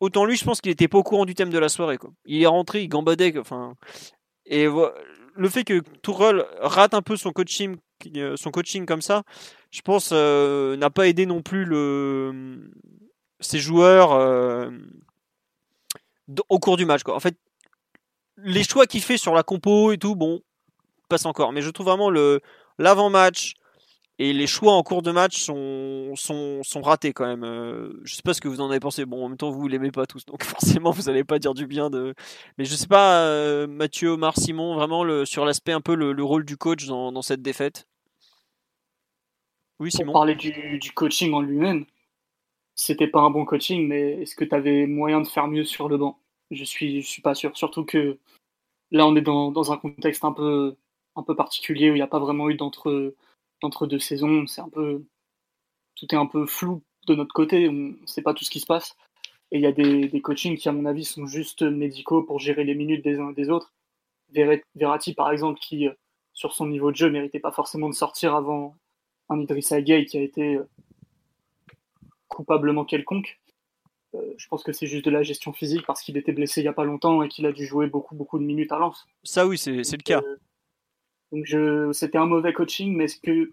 autant 0.00 0.24
lui, 0.24 0.36
je 0.36 0.44
pense 0.44 0.60
qu'il 0.60 0.72
était 0.72 0.88
pas 0.88 0.98
au 0.98 1.02
courant 1.02 1.24
du 1.24 1.34
thème 1.34 1.50
de 1.50 1.58
la 1.58 1.68
soirée 1.68 1.98
quoi. 1.98 2.10
Il 2.24 2.42
est 2.42 2.46
rentré, 2.46 2.82
il 2.82 2.88
gambadait, 2.88 3.38
enfin, 3.38 3.74
et 4.46 4.66
le 4.66 5.48
fait 5.48 5.64
que 5.64 5.80
Tourelle 6.02 6.44
rate 6.60 6.94
un 6.94 7.02
peu 7.02 7.16
son 7.16 7.32
coaching, 7.32 7.76
euh, 8.16 8.36
son 8.36 8.50
coaching 8.50 8.86
comme 8.86 9.02
ça, 9.02 9.22
je 9.70 9.80
pense 9.80 10.10
euh, 10.12 10.76
n'a 10.76 10.90
pas 10.90 11.08
aidé 11.08 11.26
non 11.26 11.42
plus 11.42 11.64
le 11.64 12.70
ses 13.40 13.58
joueurs 13.58 14.12
au 16.48 16.58
cours 16.58 16.76
du 16.76 16.86
match 16.86 17.02
quoi. 17.02 17.14
En 17.14 17.20
fait, 17.20 17.36
les 18.38 18.64
choix 18.64 18.86
qu'il 18.86 19.02
fait 19.02 19.16
sur 19.16 19.34
la 19.34 19.42
compo 19.42 19.92
et 19.92 19.98
tout, 19.98 20.16
bon, 20.16 20.40
passe 21.12 21.26
encore. 21.26 21.52
Mais 21.52 21.62
je 21.62 21.70
trouve 21.70 21.86
vraiment 21.86 22.10
le 22.10 22.40
l'avant-match 22.78 23.54
et 24.18 24.32
les 24.32 24.46
choix 24.46 24.74
en 24.74 24.82
cours 24.82 25.02
de 25.02 25.10
match 25.10 25.38
sont, 25.42 26.12
sont, 26.16 26.62
sont 26.62 26.82
ratés 26.82 27.12
quand 27.12 27.26
même. 27.26 27.44
Euh, 27.44 27.92
je 28.04 28.14
sais 28.14 28.22
pas 28.22 28.34
ce 28.34 28.40
que 28.40 28.48
vous 28.48 28.60
en 28.60 28.70
avez 28.70 28.80
pensé. 28.80 29.04
Bon, 29.04 29.24
en 29.24 29.28
même 29.28 29.38
temps, 29.38 29.50
vous 29.50 29.66
l'aimez 29.68 29.90
pas 29.90 30.06
tous, 30.06 30.24
donc 30.26 30.44
forcément, 30.44 30.90
vous 30.90 31.08
allez 31.08 31.24
pas 31.24 31.38
dire 31.38 31.54
du 31.54 31.66
bien 31.66 31.90
de. 31.90 32.14
Mais 32.58 32.64
je 32.64 32.74
sais 32.74 32.86
pas, 32.86 33.24
euh, 33.26 33.66
Mathieu, 33.66 34.10
Omar, 34.10 34.36
Simon, 34.36 34.74
vraiment 34.74 35.04
le, 35.04 35.24
sur 35.24 35.44
l'aspect 35.44 35.72
un 35.72 35.80
peu 35.80 35.94
le, 35.94 36.12
le 36.12 36.24
rôle 36.24 36.44
du 36.44 36.56
coach 36.56 36.86
dans, 36.86 37.12
dans 37.12 37.22
cette 37.22 37.42
défaite. 37.42 37.86
Oui, 39.80 39.90
Pour 39.90 39.98
Simon. 39.98 40.12
parler 40.12 40.34
du, 40.36 40.78
du 40.78 40.92
coaching 40.92 41.32
en 41.32 41.40
lui-même, 41.40 41.86
c'était 42.74 43.08
pas 43.08 43.20
un 43.20 43.30
bon 43.30 43.44
coaching, 43.44 43.88
mais 43.88 44.22
est-ce 44.22 44.36
que 44.36 44.44
tu 44.44 44.54
avais 44.54 44.86
moyen 44.86 45.20
de 45.20 45.26
faire 45.28 45.48
mieux 45.48 45.64
sur 45.64 45.88
le 45.88 45.96
banc? 45.98 46.18
Je 46.50 46.64
suis, 46.64 47.02
je 47.02 47.08
suis 47.08 47.22
pas 47.22 47.34
sûr. 47.34 47.56
Surtout 47.56 47.84
que 47.84 48.18
là, 48.92 49.06
on 49.06 49.16
est 49.16 49.22
dans, 49.22 49.50
dans 49.50 49.72
un 49.72 49.78
contexte 49.78 50.24
un 50.24 50.32
peu, 50.32 50.76
un 51.16 51.22
peu 51.22 51.36
particulier 51.36 51.90
où 51.90 51.94
il 51.94 51.98
n'y 51.98 52.02
a 52.02 52.06
pas 52.08 52.18
vraiment 52.18 52.48
eu 52.50 52.54
d'entre, 52.54 53.14
d'entre 53.60 53.86
deux 53.86 53.98
saisons. 53.98 54.46
C'est 54.46 54.60
un 54.60 54.68
peu, 54.68 55.04
tout 55.96 56.06
est 56.12 56.18
un 56.18 56.26
peu 56.26 56.46
flou 56.46 56.82
de 57.06 57.14
notre 57.14 57.34
côté. 57.34 57.68
On 57.68 57.72
ne 57.72 58.06
sait 58.06 58.22
pas 58.22 58.34
tout 58.34 58.44
ce 58.44 58.50
qui 58.50 58.60
se 58.60 58.66
passe. 58.66 58.96
Et 59.50 59.58
il 59.58 59.62
y 59.62 59.66
a 59.66 59.72
des, 59.72 60.08
des 60.08 60.20
coachings 60.20 60.56
qui, 60.56 60.68
à 60.68 60.72
mon 60.72 60.86
avis, 60.86 61.04
sont 61.04 61.26
juste 61.26 61.62
médicaux 61.62 62.22
pour 62.22 62.38
gérer 62.38 62.64
les 62.64 62.74
minutes 62.74 63.04
des 63.04 63.18
uns 63.18 63.30
et 63.30 63.34
des 63.34 63.50
autres. 63.50 63.72
Verratti, 64.74 65.12
par 65.14 65.30
exemple, 65.30 65.60
qui, 65.60 65.88
euh, 65.88 65.92
sur 66.32 66.54
son 66.54 66.66
niveau 66.66 66.90
de 66.90 66.96
jeu, 66.96 67.10
méritait 67.10 67.40
pas 67.40 67.52
forcément 67.52 67.90
de 67.90 67.94
sortir 67.94 68.34
avant 68.34 68.74
un 69.28 69.40
Idrissa 69.40 69.82
Gueye 69.82 70.06
qui 70.06 70.16
a 70.16 70.22
été 70.22 70.56
euh, 70.56 70.68
coupablement 72.28 72.84
quelconque. 72.84 73.38
Euh, 74.14 74.34
je 74.36 74.46
pense 74.48 74.62
que 74.62 74.72
c'est 74.72 74.86
juste 74.86 75.04
de 75.04 75.10
la 75.10 75.22
gestion 75.22 75.52
physique 75.52 75.86
parce 75.86 76.02
qu'il 76.02 76.16
était 76.16 76.32
blessé 76.32 76.60
il 76.60 76.64
y 76.64 76.68
a 76.68 76.72
pas 76.72 76.84
longtemps 76.84 77.22
et 77.22 77.28
qu'il 77.28 77.46
a 77.46 77.52
dû 77.52 77.64
jouer 77.64 77.86
beaucoup 77.86 78.14
beaucoup 78.14 78.38
de 78.38 78.44
minutes 78.44 78.72
à 78.72 78.78
Lens. 78.78 79.06
Ça, 79.22 79.46
oui, 79.46 79.56
c'est 79.56 79.84
c'est 79.84 79.96
le 79.96 80.02
cas. 80.02 80.20
Euh, 80.20 80.36
donc 81.32 81.44
je, 81.46 81.90
c'était 81.92 82.18
un 82.18 82.26
mauvais 82.26 82.52
coaching, 82.52 82.94
mais 82.96 83.04
est-ce 83.04 83.16
que 83.18 83.50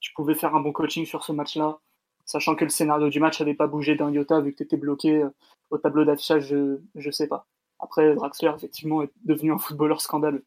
tu 0.00 0.12
pouvais 0.14 0.34
faire 0.34 0.54
un 0.54 0.60
bon 0.60 0.72
coaching 0.72 1.04
sur 1.06 1.24
ce 1.24 1.32
match-là, 1.32 1.78
sachant 2.24 2.54
que 2.54 2.64
le 2.64 2.70
scénario 2.70 3.08
du 3.08 3.20
match 3.20 3.40
n'avait 3.40 3.54
pas 3.54 3.66
bougé 3.66 3.96
d'un 3.96 4.10
iota 4.10 4.40
vu 4.40 4.52
que 4.52 4.58
tu 4.58 4.62
étais 4.64 4.76
bloqué 4.76 5.22
euh, 5.22 5.28
au 5.70 5.78
tableau 5.78 6.04
d'affichage, 6.04 6.46
je, 6.48 6.78
je 6.94 7.10
sais 7.10 7.28
pas. 7.28 7.46
Après, 7.80 8.14
Draxler, 8.14 8.52
effectivement, 8.56 9.02
est 9.02 9.10
devenu 9.24 9.52
un 9.52 9.58
footballeur 9.58 10.00
scandaleux. 10.00 10.44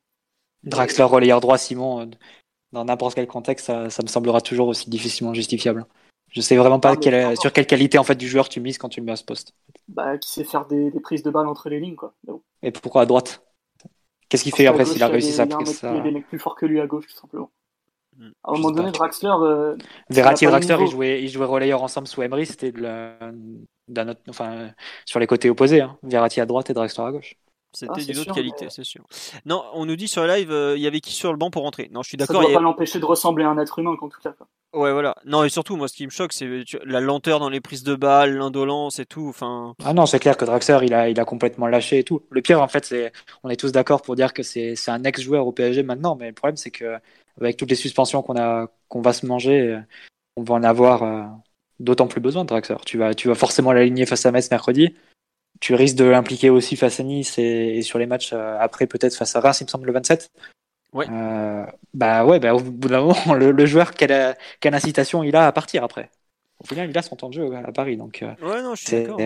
Draxler, 0.64 1.04
relayeur 1.06 1.42
droit, 1.42 1.58
Simon, 1.58 2.02
euh, 2.02 2.06
dans 2.72 2.86
n'importe 2.86 3.16
quel 3.16 3.28
contexte, 3.28 3.68
ça, 3.68 3.90
ça 3.90 4.04
me 4.04 4.08
semblera 4.08 4.42
toujours 4.42 4.68
aussi 4.68 4.90
difficilement 4.90 5.34
justifiable. 5.34 5.86
Je 6.32 6.42
sais 6.42 6.56
vraiment 6.56 6.80
pas 6.80 6.94
Ah, 6.94 6.98
quelle- 6.98 7.38
sur 7.38 7.52
quelle 7.52 7.68
qualité 7.68 7.98
en 7.98 8.04
fait 8.04 8.16
du 8.16 8.28
joueur 8.28 8.48
tu 8.50 8.62
mises 8.62 8.78
quand 8.78 8.90
tu 8.90 9.00
le 9.02 9.06
mets 9.06 9.12
à 9.12 9.18
ce 9.18 9.24
poste. 9.24 9.54
Bah, 9.88 10.18
qui 10.18 10.30
sait 10.32 10.44
faire 10.44 10.66
des, 10.66 10.90
des 10.92 11.00
prises 11.00 11.24
de 11.24 11.30
balles 11.32 11.48
entre 11.48 11.70
les 11.70 11.80
lignes, 11.80 11.96
quoi. 11.96 12.14
Et 12.64 12.72
pourquoi 12.72 13.02
à 13.02 13.06
droite? 13.06 13.44
Qu'est-ce 14.32 14.44
qu'il 14.44 14.56
fait 14.56 14.66
après 14.66 14.86
s'il 14.86 15.04
a 15.04 15.08
réussi 15.08 15.34
sa 15.34 15.46
prise. 15.46 15.82
Il 15.84 15.98
y 15.98 16.00
a 16.00 16.02
des 16.02 16.12
mecs 16.12 16.28
plus 16.28 16.40
forts 16.40 16.56
que 16.56 16.66
lui 16.66 16.80
à 16.80 16.88
gauche, 16.88 17.06
tout 17.06 17.18
simplement. 17.20 17.52
Mm. 18.18 18.30
À 18.46 18.52
un 18.52 18.54
moment 18.54 18.72
donné. 18.72 18.92
Draxler, 18.92 19.30
euh, 19.42 19.76
Verratti 20.10 20.46
et 20.46 20.48
Draxler, 20.48 20.78
ils 20.80 20.88
jouaient, 20.90 21.22
ils 21.22 21.28
jouaient 21.28 21.46
relayeur 21.46 21.84
ensemble 21.84 22.08
sous 22.08 22.22
Emery, 22.22 22.46
c'était 22.46 22.72
de 22.72 22.80
la- 22.82 23.18
d'un 23.90 24.08
autre, 24.08 24.22
enfin, 24.30 24.70
sur 25.06 25.20
les 25.20 25.28
côtés 25.28 25.50
opposés. 25.50 25.82
Hein. 25.82 25.98
Verratti 26.04 26.40
à 26.40 26.46
droite 26.46 26.70
et 26.70 26.74
Draxler 26.74 27.04
à 27.04 27.12
gauche. 27.12 27.36
C'était 27.74 27.92
Ah, 27.92 28.00
c'est 28.00 28.06
d'une 28.08 28.18
autre 28.18 28.24
sûr, 28.26 28.36
qualité, 28.36 28.66
mais- 28.66 28.70
c'est 28.70 28.84
sûr. 28.84 29.06
Non, 29.46 29.64
on 29.74 29.86
nous 29.86 29.96
dit 29.96 30.08
sur 30.08 30.24
le 30.24 30.28
live, 30.28 30.52
euh, 30.52 30.76
il 30.76 30.82
y 30.82 30.88
avait 30.88 31.00
qui 31.00 31.14
sur 31.14 31.32
le 31.32 31.38
banc 31.38 31.50
pour 31.52 31.64
rentrer 31.64 31.90
Non, 31.92 32.02
je 32.04 32.10
suis 32.10 32.18
ça 32.18 32.26
d'accord. 32.26 32.42
doit 32.42 32.50
il 32.50 32.52
y 32.52 32.56
a- 32.56 32.58
pas 32.58 32.64
l'empêcher 32.64 33.00
de 33.00 33.06
ressembler 33.06 33.46
à 33.46 33.50
un 33.50 33.58
être 33.58 33.80
humain, 33.80 33.96
en 34.02 34.10
tout 34.10 34.20
cas. 34.22 34.34
Ouais, 34.74 34.92
voilà. 34.94 35.16
Non, 35.26 35.44
et 35.44 35.50
surtout, 35.50 35.76
moi, 35.76 35.88
ce 35.90 35.94
qui 35.96 36.06
me 36.06 36.12
choque, 36.12 36.32
c'est 36.34 36.48
la 36.86 37.00
lenteur 37.02 37.40
dans 37.40 37.50
les 37.50 37.60
prises 37.60 37.84
de 37.84 37.94
balles, 37.96 38.38
l'indolence 38.38 39.00
et 39.00 39.06
tout. 39.06 39.28
Enfin, 39.28 39.76
Ah 39.84 39.94
non, 39.94 40.06
c'est 40.06 40.20
clair 40.20 40.38
que 40.38 40.46
Draxler, 40.46 40.80
il 40.84 40.94
a, 40.94 41.10
il 41.10 41.20
a 41.20 41.26
complètement 41.26 41.68
lâché 41.68 42.00
et 42.00 42.04
tout. 42.04 42.22
Le 42.30 42.42
pire, 42.42 42.62
en 42.62 42.68
fait, 42.70 42.86
c'est, 42.86 43.12
on 43.44 43.50
est 43.50 43.58
tous 43.58 43.72
d'accord 43.74 44.02
pour 44.02 44.16
dire 44.16 44.34
que 44.34 44.44
c'est, 44.44 44.76
c'est 44.78 44.92
un 44.92 45.04
ex-joueur 45.04 45.46
au 45.48 45.52
PSG 45.52 45.84
maintenant, 45.84 46.16
mais 46.16 46.28
le 46.28 46.34
problème, 46.34 46.56
c'est 46.58 46.72
que 46.72 46.98
avec 47.40 47.58
toutes 47.58 47.70
les 47.70 47.76
suspensions 47.76 48.22
qu'on 48.22 48.38
a, 48.38 48.68
qu'on 48.88 49.02
va 49.02 49.12
se 49.14 49.26
manger, 49.26 49.80
on 50.38 50.44
va 50.44 50.56
en 50.56 50.64
avoir 50.64 51.04
euh, 51.04 51.24
d'autant 51.80 52.08
plus 52.08 52.22
besoin 52.22 52.44
de 52.44 52.48
Draxler. 52.50 52.78
Tu 52.86 52.98
vas, 52.98 53.14
tu 53.14 53.28
vas 53.28 53.36
forcément 53.36 53.74
l'aligner 53.74 54.06
face 54.06 54.26
à 54.26 54.32
Metz 54.32 54.50
mercredi. 54.52 54.96
Tu 55.62 55.76
risques 55.76 55.96
de 55.96 56.06
l'impliquer 56.06 56.50
aussi 56.50 56.76
face 56.76 57.00
à 57.00 57.04
Nice 57.04 57.38
et, 57.38 57.78
et 57.78 57.82
sur 57.84 58.00
les 58.00 58.08
matchs 58.08 58.32
euh, 58.34 58.58
après, 58.60 58.88
peut-être 58.88 59.16
face 59.16 59.36
à 59.36 59.40
Reims, 59.40 59.62
il 59.62 59.66
me 59.66 59.70
semble, 59.70 59.86
le 59.86 59.94
27. 59.94 60.32
Ouais. 60.92 61.08
Euh, 61.10 61.66
bah 61.94 62.26
ouais, 62.26 62.40
bah, 62.40 62.54
au 62.54 62.60
bout 62.60 62.90
d'un 62.90 63.02
moment, 63.02 63.34
le, 63.36 63.52
le 63.52 63.66
joueur, 63.66 63.92
quelle, 63.92 64.36
quelle 64.60 64.74
incitation 64.74 65.24
il 65.24 65.36
a 65.36 65.48
à 65.48 65.52
partir 65.52 65.84
après 65.84 66.10
Au 66.60 66.66
final, 66.66 66.90
il 66.90 66.98
a 66.98 67.02
son 67.02 67.16
temps 67.16 67.30
de 67.30 67.36
jeu 67.36 67.50
à 67.56 67.72
Paris, 67.72 67.96
donc. 67.96 68.24
euh, 68.24 68.34
ouais, 68.42 68.62
non, 68.62 68.76
je 68.76 68.82
suis 68.84 68.98
d'accord. 69.04 69.20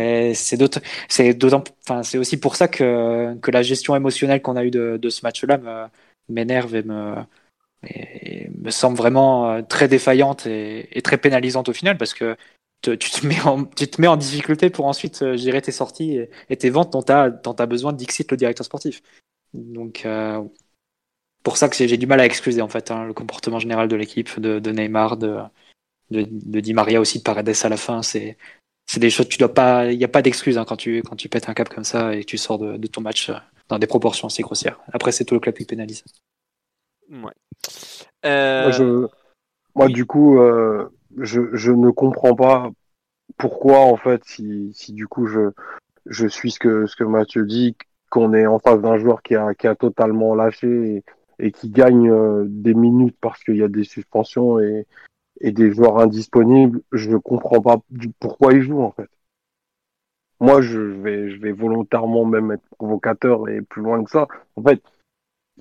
c'est 1.09 1.33
d'autant, 1.33 1.63
enfin 1.87 2.03
c'est 2.03 2.17
aussi 2.17 2.37
pour 2.37 2.55
ça 2.55 2.67
que 2.67 3.35
que 3.41 3.51
la 3.51 3.63
gestion 3.63 3.95
émotionnelle 3.95 4.41
qu'on 4.41 4.57
a 4.57 4.63
eue 4.65 4.71
de, 4.71 4.97
de 5.01 5.09
ce 5.09 5.21
match-là 5.23 5.89
m'énerve 6.29 6.75
et 6.75 6.83
me 6.83 7.15
et 7.87 8.49
me 8.57 8.71
semble 8.71 8.97
vraiment 8.97 9.61
très 9.63 9.87
défaillante 9.87 10.47
et, 10.47 10.97
et 10.97 11.01
très 11.01 11.17
pénalisante 11.17 11.69
au 11.69 11.73
final 11.73 11.97
parce 11.97 12.13
que 12.13 12.35
te- 12.81 12.95
tu 12.95 13.09
te 13.09 13.25
mets 13.25 13.41
en 13.41 13.65
tu 13.65 13.87
te 13.87 14.01
mets 14.01 14.07
en 14.07 14.17
difficulté 14.17 14.69
pour 14.69 14.85
ensuite 14.85 15.21
euh, 15.21 15.37
gérer 15.37 15.61
tes 15.61 15.71
sorties 15.71 16.17
et, 16.17 16.29
et 16.49 16.57
tes 16.57 16.69
ventes 16.69 16.93
dont 16.93 17.01
t'as 17.01 17.29
dont 17.29 17.53
t'as 17.53 17.65
besoin 17.65 17.93
d'Ixit 17.93 18.29
le 18.31 18.37
directeur 18.37 18.65
sportif. 18.65 19.01
Donc 19.53 20.05
euh, 20.05 20.43
pour 21.43 21.57
ça 21.57 21.69
que 21.69 21.75
j'ai 21.75 21.97
du 21.97 22.07
mal 22.07 22.19
à 22.19 22.25
excuser 22.25 22.61
en 22.61 22.67
fait 22.69 22.91
hein, 22.91 23.05
le 23.05 23.13
comportement 23.13 23.59
général 23.59 23.87
de 23.87 23.95
l'équipe, 23.95 24.39
de, 24.39 24.59
de, 24.59 24.71
Neymar, 24.71 25.15
de, 25.15 25.37
de, 26.09 26.27
de, 26.29 26.59
Di 26.59 26.73
Maria 26.73 26.99
aussi, 26.99 27.19
de 27.19 27.23
Paredes 27.23 27.55
à 27.63 27.69
la 27.69 27.77
fin. 27.77 28.01
C'est 28.01 28.37
c'est 28.87 28.99
des 28.99 29.09
choses 29.09 29.29
tu 29.29 29.37
dois 29.37 29.53
pas, 29.53 29.91
il 29.91 29.97
n'y 29.97 30.03
a 30.03 30.07
pas 30.09 30.21
d'excuse 30.21 30.57
hein, 30.57 30.65
quand 30.65 30.75
tu 30.75 31.01
quand 31.03 31.15
tu 31.15 31.29
pètes 31.29 31.47
un 31.49 31.53
cap 31.53 31.69
comme 31.69 31.83
ça 31.83 32.15
et 32.15 32.21
que 32.21 32.25
tu 32.25 32.37
sors 32.37 32.59
de, 32.59 32.77
de 32.77 32.87
ton 32.87 33.01
match 33.01 33.29
euh, 33.29 33.35
dans 33.69 33.79
des 33.79 33.87
proportions 33.87 34.27
assez 34.27 34.43
grossières. 34.43 34.79
Après 34.91 35.11
c'est 35.11 35.25
tout 35.25 35.35
le 35.35 35.39
club 35.39 35.55
qui 35.55 35.65
pénalise. 35.65 36.03
Ouais. 37.09 37.31
Euh... 38.25 38.63
Moi, 38.63 38.71
je... 38.71 39.07
Moi 39.75 39.87
du 39.87 40.05
coup, 40.05 40.39
euh, 40.39 40.89
je, 41.17 41.41
je 41.53 41.71
ne 41.71 41.89
comprends 41.91 42.35
pas 42.35 42.71
pourquoi 43.37 43.79
en 43.79 43.97
fait 43.97 44.23
si, 44.25 44.71
si 44.73 44.93
du 44.93 45.07
coup 45.07 45.25
je 45.27 45.51
je 46.05 46.27
suis 46.27 46.51
ce 46.51 46.59
que 46.59 46.85
ce 46.85 46.95
que 46.95 47.03
Mathieu 47.03 47.45
dit 47.45 47.75
qu'on 48.09 48.33
est 48.33 48.45
en 48.45 48.59
face 48.59 48.81
d'un 48.81 48.97
joueur 48.97 49.23
qui 49.23 49.35
a 49.35 49.53
qui 49.53 49.67
a 49.67 49.75
totalement 49.75 50.35
lâché 50.35 51.03
et, 51.39 51.51
qui 51.51 51.69
gagne 51.69 52.09
euh, 52.09 52.45
des 52.47 52.73
minutes 52.73 53.17
parce 53.19 53.43
qu'il 53.43 53.57
y 53.57 53.63
a 53.63 53.67
des 53.67 53.83
suspensions 53.83 54.59
et 54.59 54.85
et 55.41 55.51
des 55.51 55.71
joueurs 55.71 55.99
indisponibles, 55.99 56.81
je 56.91 57.09
ne 57.09 57.17
comprends 57.17 57.61
pas 57.61 57.77
du 57.89 58.09
pourquoi 58.19 58.53
il 58.53 58.61
joue 58.61 58.81
en 58.81 58.91
fait. 58.91 59.09
Moi, 60.39 60.61
je 60.61 60.79
vais 60.79 61.29
je 61.29 61.39
vais 61.39 61.51
volontairement 61.51 62.25
même 62.25 62.51
être 62.51 62.67
provocateur 62.77 63.49
et 63.49 63.61
plus 63.61 63.81
loin 63.81 64.03
que 64.03 64.11
ça. 64.11 64.27
En 64.55 64.63
fait, 64.63 64.81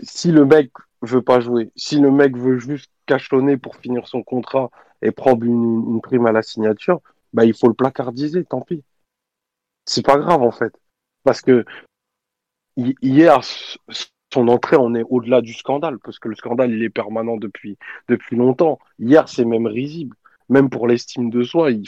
si 0.03 0.33
le 0.33 0.45
mec 0.45 0.71
veut 1.03 1.23
pas 1.23 1.41
jouer, 1.41 1.71
si 1.77 1.99
le 1.99 2.11
mec 2.11 2.37
veut 2.37 2.59
juste 2.59 2.91
cachonner 3.07 3.57
pour 3.57 3.77
finir 3.77 4.07
son 4.09 4.23
contrat 4.23 4.71
et 5.05 5.13
prendre 5.13 5.45
une, 5.45 6.01
prime 6.01 6.27
à 6.27 6.33
la 6.33 6.43
signature, 6.43 7.01
bah, 7.33 7.45
il 7.45 7.55
faut 7.55 7.69
le 7.69 7.75
placardiser, 7.75 8.45
tant 8.45 8.63
pis. 8.63 8.83
C'est 9.85 10.05
pas 10.05 10.17
grave, 10.19 10.43
en 10.43 10.51
fait. 10.51 10.75
Parce 11.23 11.43
que 11.43 11.65
hier, 12.77 13.41
son 14.33 14.49
entrée, 14.49 14.77
on 14.77 14.95
est 14.95 15.05
au-delà 15.09 15.43
du 15.43 15.53
scandale, 15.53 15.99
parce 15.99 16.19
que 16.19 16.29
le 16.29 16.35
scandale, 16.35 16.73
il 16.73 16.83
est 16.83 16.91
permanent 16.91 17.37
depuis, 17.37 17.77
depuis 18.09 18.35
longtemps. 18.35 18.79
Hier, 18.99 19.29
c'est 19.29 19.45
même 19.45 19.67
risible. 19.67 20.17
Même 20.49 20.71
pour 20.71 20.89
l'estime 20.89 21.29
de 21.31 21.43
soi, 21.43 21.71
il, 21.71 21.85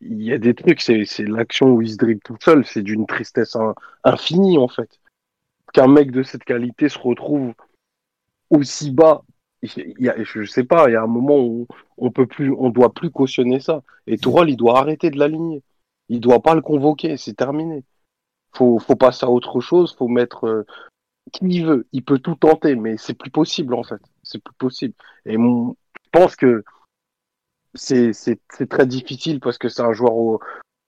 il 0.00 0.22
y 0.22 0.32
a 0.32 0.38
des 0.38 0.54
trucs, 0.54 0.80
c'est, 0.80 1.06
l'action 1.20 1.68
où 1.68 1.80
il 1.80 1.92
se 1.92 1.96
dribble 1.96 2.22
tout 2.22 2.36
seul, 2.40 2.66
c'est 2.66 2.82
d'une 2.82 3.06
tristesse 3.06 3.56
infinie, 4.02 4.58
en 4.58 4.68
fait. 4.68 4.98
Qu'un 5.72 5.86
mec 5.86 6.10
de 6.10 6.24
cette 6.24 6.44
qualité 6.44 6.88
se 6.88 6.98
retrouve 6.98 7.54
aussi 8.50 8.90
bas 8.90 9.22
y 9.62 10.08
a, 10.08 10.22
je 10.22 10.44
sais 10.44 10.64
pas, 10.64 10.88
il 10.88 10.92
y 10.92 10.96
a 10.96 11.02
un 11.02 11.06
moment 11.06 11.38
où 11.38 11.66
on 11.96 12.10
peut 12.10 12.26
plus, 12.26 12.52
on 12.52 12.70
doit 12.70 12.92
plus 12.92 13.10
cautionner 13.10 13.60
ça. 13.60 13.82
Et 14.06 14.18
Tourelle, 14.18 14.50
il 14.50 14.56
doit 14.56 14.78
arrêter 14.78 15.10
de 15.10 15.18
l'aligner. 15.18 15.62
Il 16.08 16.20
doit 16.20 16.42
pas 16.42 16.54
le 16.54 16.62
convoquer, 16.62 17.16
c'est 17.16 17.34
terminé. 17.34 17.84
Faut, 18.54 18.78
faut 18.78 18.96
passer 18.96 19.24
à 19.24 19.30
autre 19.30 19.60
chose, 19.60 19.94
faut 19.96 20.08
mettre 20.08 20.46
euh, 20.46 20.66
qui 21.32 21.46
il 21.46 21.66
veut. 21.66 21.86
Il 21.92 22.04
peut 22.04 22.18
tout 22.18 22.34
tenter, 22.34 22.74
mais 22.74 22.96
c'est 22.96 23.14
plus 23.14 23.30
possible 23.30 23.74
en 23.74 23.82
fait. 23.82 24.00
C'est 24.22 24.42
plus 24.42 24.54
possible. 24.54 24.94
Et 25.24 25.36
mon, 25.36 25.76
je 26.04 26.10
pense 26.10 26.36
que 26.36 26.64
c'est, 27.74 28.12
c'est, 28.12 28.40
c'est 28.50 28.68
très 28.68 28.86
difficile 28.86 29.40
parce 29.40 29.58
que 29.58 29.68
c'est 29.68 29.82
un 29.82 29.92
joueur 29.92 30.38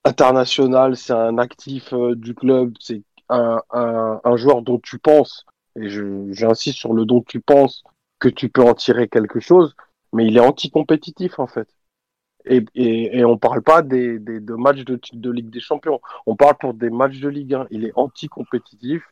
international, 0.04 0.96
c'est 0.96 1.14
un 1.14 1.38
actif 1.38 1.92
euh, 1.92 2.14
du 2.14 2.34
club, 2.34 2.74
c'est 2.78 3.02
un, 3.30 3.62
un, 3.70 4.20
un 4.22 4.36
joueur 4.36 4.60
dont 4.60 4.78
tu 4.78 4.98
penses, 4.98 5.46
et 5.76 5.88
je, 5.88 6.30
j'insiste 6.30 6.78
sur 6.78 6.92
le 6.92 7.06
dont 7.06 7.22
tu 7.22 7.40
penses 7.40 7.82
que 8.24 8.34
tu 8.34 8.48
peux 8.48 8.62
en 8.62 8.74
tirer 8.74 9.08
quelque 9.08 9.38
chose, 9.40 9.74
mais 10.12 10.26
il 10.26 10.36
est 10.36 10.40
anti-compétitif 10.40 11.38
en 11.38 11.46
fait. 11.46 11.68
Et, 12.46 12.64
et, 12.74 13.18
et 13.18 13.24
on 13.24 13.38
parle 13.38 13.62
pas 13.62 13.82
des, 13.82 14.18
des 14.18 14.40
de 14.40 14.54
matchs 14.54 14.84
de, 14.84 14.98
de 15.12 15.30
Ligue 15.30 15.50
des 15.50 15.60
Champions, 15.60 16.00
on 16.26 16.36
parle 16.36 16.56
pour 16.58 16.74
des 16.74 16.90
matchs 16.90 17.20
de 17.20 17.28
Ligue 17.28 17.54
1. 17.54 17.66
Il 17.70 17.84
est 17.84 17.92
anti-compétitif, 17.96 19.02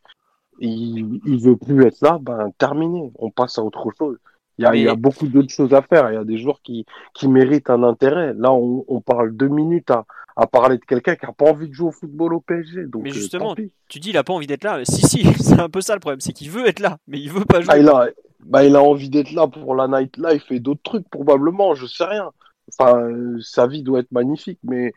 il, 0.60 1.20
il 1.26 1.40
veut 1.40 1.56
plus 1.56 1.84
être 1.86 2.00
là, 2.00 2.18
ben 2.20 2.50
terminé, 2.58 3.10
on 3.18 3.30
passe 3.30 3.58
à 3.58 3.62
autre 3.62 3.88
chose. 3.98 4.18
Il 4.58 4.64
y 4.64 4.66
a, 4.66 4.76
il 4.76 4.82
y 4.82 4.88
a 4.88 4.94
beaucoup 4.94 5.26
d'autres 5.28 5.52
choses 5.52 5.72
à 5.72 5.80
faire. 5.80 6.10
Il 6.10 6.14
y 6.14 6.18
a 6.18 6.24
des 6.24 6.36
joueurs 6.36 6.60
qui, 6.62 6.84
qui 7.14 7.26
méritent 7.26 7.70
un 7.70 7.82
intérêt. 7.82 8.34
Là, 8.34 8.52
on, 8.52 8.84
on 8.86 9.00
parle 9.00 9.34
deux 9.34 9.48
minutes 9.48 9.90
à, 9.90 10.04
à 10.36 10.46
parler 10.46 10.78
de 10.78 10.84
quelqu'un 10.84 11.16
qui 11.16 11.26
a 11.26 11.32
pas 11.32 11.50
envie 11.50 11.68
de 11.68 11.74
jouer 11.74 11.88
au 11.88 11.92
football 11.92 12.34
au 12.34 12.40
PSG. 12.40 12.84
Donc, 12.86 13.02
mais 13.02 13.10
euh, 13.10 13.14
justement, 13.14 13.54
tu 13.88 13.98
dis 13.98 14.10
il 14.10 14.16
a 14.16 14.24
pas 14.24 14.32
envie 14.32 14.46
d'être 14.46 14.64
là. 14.64 14.84
Si 14.84 15.02
si, 15.06 15.24
c'est 15.42 15.60
un 15.60 15.68
peu 15.68 15.80
ça 15.80 15.94
le 15.94 16.00
problème, 16.00 16.20
c'est 16.20 16.32
qu'il 16.32 16.50
veut 16.50 16.66
être 16.66 16.80
là, 16.80 16.98
mais 17.06 17.18
il 17.18 17.30
veut 17.30 17.44
pas 17.44 17.60
jouer. 17.60 17.72
Ah, 17.72 17.78
il, 17.78 17.88
a, 17.88 18.08
bah, 18.44 18.64
il 18.64 18.76
a 18.76 18.82
envie 18.82 19.10
d'être 19.10 19.32
là 19.32 19.46
pour 19.46 19.74
la 19.74 19.88
nightlife 19.88 20.50
et 20.50 20.60
d'autres 20.60 20.82
trucs, 20.82 21.08
probablement, 21.08 21.74
je 21.74 21.86
sais 21.86 22.04
rien. 22.04 22.30
Enfin, 22.78 22.96
euh, 22.98 23.38
sa 23.40 23.66
vie 23.66 23.82
doit 23.82 24.00
être 24.00 24.12
magnifique, 24.12 24.58
mais 24.62 24.92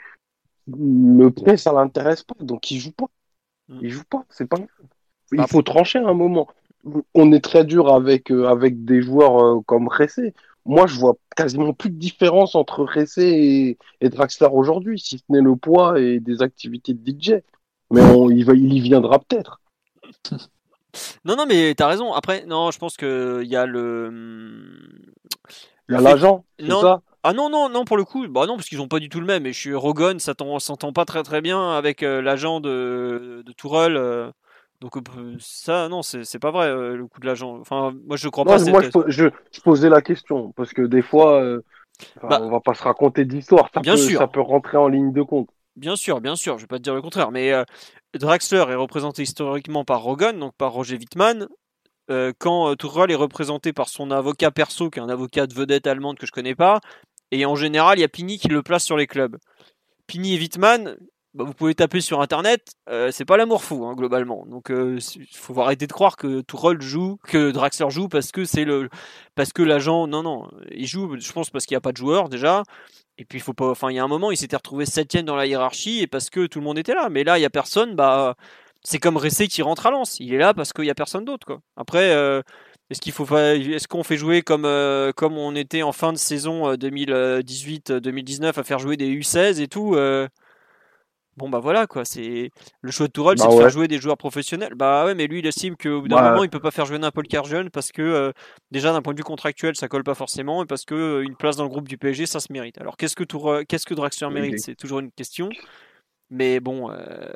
le 0.67 1.29
prêt, 1.29 1.57
ça 1.57 1.73
l'intéresse 1.73 2.23
pas, 2.23 2.35
donc 2.39 2.71
il 2.71 2.79
joue 2.79 2.91
pas. 2.91 3.07
Mm. 3.69 3.79
Il 3.81 3.89
joue 3.89 4.03
pas, 4.09 4.25
c'est 4.29 4.47
pas. 4.47 4.57
Il 5.31 5.39
Ah. 5.39 5.47
faut 5.47 5.61
trancher 5.61 5.99
à 5.99 6.07
un 6.07 6.13
moment. 6.13 6.47
On 7.15 7.31
est 7.31 7.43
très 7.43 7.65
dur 7.65 7.93
avec, 7.93 8.31
euh, 8.31 8.45
avec 8.47 8.85
des 8.85 9.01
joueurs 9.01 9.43
euh, 9.43 9.61
comme 9.65 9.87
Ressé. 9.87 10.33
Moi, 10.65 10.87
je 10.87 10.99
vois 10.99 11.15
quasiment 11.35 11.73
plus 11.73 11.89
de 11.89 11.97
différence 11.97 12.55
entre 12.55 12.83
Ressé 12.83 13.23
et, 13.23 13.77
et 14.01 14.09
Draxler 14.09 14.49
aujourd'hui, 14.51 14.99
si 14.99 15.17
ce 15.17 15.23
n'est 15.29 15.41
le 15.41 15.55
poids 15.55 15.99
et 15.99 16.19
des 16.19 16.41
activités 16.41 16.93
de 16.93 17.03
DJ. 17.11 17.41
Mais 17.91 18.01
on, 18.01 18.29
il, 18.29 18.45
va, 18.45 18.53
il 18.53 18.73
y 18.73 18.79
viendra 18.79 19.19
peut-être. 19.19 19.61
Non 21.25 21.35
non, 21.35 21.45
mais 21.47 21.73
t'as 21.75 21.87
raison. 21.87 22.13
Après, 22.13 22.45
non, 22.45 22.71
je 22.71 22.79
pense 22.79 22.97
que 22.97 23.41
il 23.43 23.49
y 23.49 23.55
a 23.55 23.65
le. 23.65 24.11
Il 25.89 25.93
y 25.93 25.95
a 25.95 25.97
fait- 25.99 26.03
l'agent, 26.03 26.45
Non. 26.61 26.81
ça? 26.81 27.01
Ah 27.23 27.33
non, 27.33 27.49
non, 27.49 27.69
non, 27.69 27.85
pour 27.85 27.97
le 27.97 28.03
coup, 28.05 28.27
bah 28.27 28.45
non, 28.45 28.55
parce 28.55 28.69
qu'ils 28.69 28.81
ont 28.81 28.87
pas 28.87 28.99
du 28.99 29.09
tout 29.09 29.19
le 29.19 29.25
même. 29.25 29.45
Et 29.47 29.53
je 29.53 29.59
suis 29.59 29.73
Rogon, 29.73 30.19
ça 30.19 30.35
t'en- 30.35 30.59
s'entend 30.59 30.93
pas 30.93 31.05
très 31.05 31.23
très 31.23 31.41
bien 31.41 31.71
avec 31.71 32.03
euh, 32.03 32.21
l'agent 32.21 32.59
de, 32.59 33.41
de 33.45 33.51
Tourelle. 33.53 33.97
euh, 33.97 34.29
donc 34.81 34.97
euh, 34.97 35.01
ça, 35.39 35.87
non, 35.89 36.03
c'est 36.03 36.37
pas 36.39 36.51
vrai 36.51 36.67
euh, 36.67 36.95
le 36.95 37.07
coup 37.07 37.19
de 37.19 37.25
l'agent. 37.25 37.57
Enfin, 37.59 37.93
moi 38.05 38.15
je 38.17 38.29
crois 38.29 38.45
Non, 38.45 38.51
pas. 38.57 38.71
moi, 38.71 38.81
je, 38.83 38.89
je, 39.07 39.25
je 39.51 39.61
posais 39.61 39.89
la 39.89 40.01
question, 40.01 40.51
parce 40.55 40.71
que 40.73 40.83
des 40.83 41.01
fois, 41.01 41.41
euh, 41.41 41.61
enfin, 42.17 42.27
Bah, 42.27 42.39
on 42.43 42.49
va 42.51 42.59
pas 42.59 42.75
se 42.75 42.83
raconter 42.83 43.25
d'histoire, 43.25 43.71
bien 43.81 43.95
peut, 43.95 43.97
sûr. 43.97 44.19
ça 44.19 44.27
peut 44.27 44.41
rentrer 44.41 44.77
en 44.77 44.87
ligne 44.87 45.11
de 45.11 45.23
compte. 45.23 45.49
Bien 45.75 45.95
sûr, 45.95 46.21
bien 46.21 46.35
sûr, 46.35 46.57
je 46.57 46.63
vais 46.63 46.67
pas 46.67 46.77
te 46.77 46.83
dire 46.83 46.93
le 46.95 47.01
contraire, 47.01 47.31
mais 47.31 47.51
euh, 47.51 47.63
Draxler 48.17 48.65
est 48.69 48.75
représenté 48.75 49.23
historiquement 49.23 49.83
par 49.83 50.01
Rogan, 50.01 50.39
donc 50.39 50.53
par 50.57 50.71
Roger 50.71 50.97
Wittmann. 50.97 51.47
Euh, 52.11 52.31
quand 52.37 52.69
euh, 52.69 52.75
Tourelle 52.75 53.11
est 53.11 53.15
représenté 53.15 53.73
par 53.73 53.89
son 53.89 54.11
avocat 54.11 54.51
perso, 54.51 54.89
qui 54.89 54.99
est 54.99 55.01
un 55.01 55.09
avocat 55.09 55.47
de 55.47 55.53
vedette 55.53 55.87
allemande 55.87 56.17
que 56.17 56.27
je 56.27 56.31
connais 56.31 56.55
pas, 56.55 56.79
et 57.31 57.45
en 57.45 57.55
général, 57.55 57.97
il 57.97 58.01
y 58.01 58.05
a 58.05 58.07
Pini 58.07 58.37
qui 58.37 58.47
le 58.47 58.61
place 58.61 58.83
sur 58.83 58.95
les 58.95 59.07
clubs. 59.07 59.37
Pini 60.07 60.35
et 60.35 60.37
Wittmann, 60.37 60.97
bah, 61.33 61.43
vous 61.43 61.53
pouvez 61.53 61.73
taper 61.73 62.01
sur 62.01 62.21
internet, 62.21 62.73
euh, 62.89 63.09
c'est 63.11 63.25
pas 63.25 63.37
l'amour 63.37 63.63
fou, 63.63 63.85
hein, 63.85 63.95
globalement. 63.95 64.45
Donc, 64.45 64.69
il 64.69 65.27
faut 65.33 65.59
arrêter 65.59 65.87
de 65.87 65.93
croire 65.93 66.15
que 66.15 66.41
Tourelle 66.41 66.81
joue, 66.81 67.17
que 67.27 67.49
Draxler 67.51 67.89
joue 67.89 68.07
parce 68.07 68.31
que 68.31 68.45
c'est 68.45 68.65
le, 68.65 68.87
parce 69.33 69.51
que 69.51 69.63
l'agent, 69.63 70.07
non, 70.07 70.21
non, 70.21 70.47
il 70.71 70.85
joue, 70.85 71.17
je 71.19 71.31
pense, 71.33 71.49
parce 71.49 71.65
qu'il 71.65 71.73
n'y 71.73 71.79
a 71.79 71.81
pas 71.81 71.91
de 71.91 71.97
joueur 71.97 72.29
déjà. 72.29 72.63
Et 73.17 73.25
puis 73.25 73.39
il 73.39 73.41
faut 73.41 73.53
pas, 73.53 73.69
enfin 73.69 73.89
il 73.91 73.95
y 73.95 73.99
a 73.99 74.03
un 74.03 74.07
moment 74.09 74.31
il 74.31 74.37
s'était 74.37 74.57
retrouvé 74.57 74.85
septième 74.85 75.25
dans 75.25 75.35
la 75.37 75.45
hiérarchie 75.47 76.01
et 76.01 76.07
parce 76.07 76.29
que 76.29 76.47
tout 76.47 76.59
le 76.59 76.65
monde 76.65 76.77
était 76.77 76.93
là. 76.93 77.09
Mais 77.09 77.23
là 77.23 77.37
il 77.39 77.41
y 77.41 77.45
a 77.45 77.49
personne, 77.49 77.95
bah 77.95 78.35
c'est 78.83 78.99
comme 78.99 79.17
Ressé 79.17 79.47
qui 79.47 79.61
rentre 79.61 79.85
à 79.87 79.91
Lens. 79.91 80.17
Il 80.19 80.33
est 80.33 80.37
là 80.37 80.53
parce 80.53 80.73
qu'il 80.73 80.85
y 80.85 80.89
a 80.89 80.95
personne 80.95 81.25
d'autre 81.25 81.45
quoi. 81.47 81.61
Après 81.77 82.11
euh, 82.13 82.41
est-ce 82.89 83.01
qu'il 83.01 83.13
faut, 83.13 83.25
fa- 83.25 83.55
est-ce 83.55 83.87
qu'on 83.87 84.03
fait 84.03 84.17
jouer 84.17 84.41
comme 84.43 84.65
euh, 84.65 85.11
comme 85.13 85.37
on 85.37 85.55
était 85.55 85.81
en 85.83 85.91
fin 85.93 86.11
de 86.13 86.17
saison 86.17 86.75
2018-2019 86.75 88.57
à 88.59 88.63
faire 88.63 88.79
jouer 88.79 88.97
des 88.97 89.07
U16 89.09 89.61
et 89.61 89.67
tout. 89.67 89.95
euh, 89.95 90.27
Bon 91.37 91.49
bah 91.49 91.59
voilà 91.59 91.85
quoi, 91.85 92.05
c'est 92.05 92.49
le 92.81 92.91
choix 92.91 93.07
de 93.07 93.11
Tourelle, 93.11 93.37
Bah 93.37 93.43
c'est 93.49 93.55
de 93.55 93.59
faire 93.61 93.69
jouer 93.69 93.87
des 93.89 93.97
joueurs 93.99 94.17
professionnels. 94.17 94.73
Bah 94.75 95.05
ouais, 95.05 95.15
mais 95.15 95.27
lui 95.27 95.39
il 95.39 95.45
estime 95.45 95.75
qu'au 95.75 96.01
bout 96.01 96.07
d'un 96.07 96.15
Bah, 96.15 96.29
moment 96.29 96.43
il 96.43 96.49
peut 96.49 96.61
pas 96.61 96.71
faire 96.71 96.85
jouer 96.85 96.97
n'importe 96.97 97.27
quel 97.27 97.43
jeune 97.43 97.69
parce 97.69 97.91
que 97.91 98.01
euh, 98.01 98.31
déjà 98.71 98.93
d'un 98.93 99.01
point 99.01 99.13
de 99.13 99.17
vue 99.19 99.23
contractuel 99.25 99.75
ça 99.75 99.87
colle 99.89 100.03
pas 100.05 100.15
forcément 100.15 100.63
et 100.63 100.65
parce 100.65 100.85
que 100.85 100.95
euh, 100.95 101.23
une 101.23 101.35
place 101.35 101.57
dans 101.57 101.63
le 101.63 101.69
groupe 101.69 101.87
du 101.89 101.97
PSG 101.97 102.25
ça 102.25 102.39
se 102.39 102.53
mérite. 102.53 102.77
Alors 102.79 102.95
qu'est-ce 102.95 103.15
que 103.17 103.23
Tour, 103.25 103.59
qu'est-ce 103.67 103.85
que 103.85 103.93
Draxler 103.93 104.29
mérite, 104.29 104.59
c'est 104.59 104.75
toujours 104.75 104.99
une 104.99 105.11
question. 105.11 105.49
Mais 106.29 106.59
bon, 106.61 106.89
euh, 106.91 107.29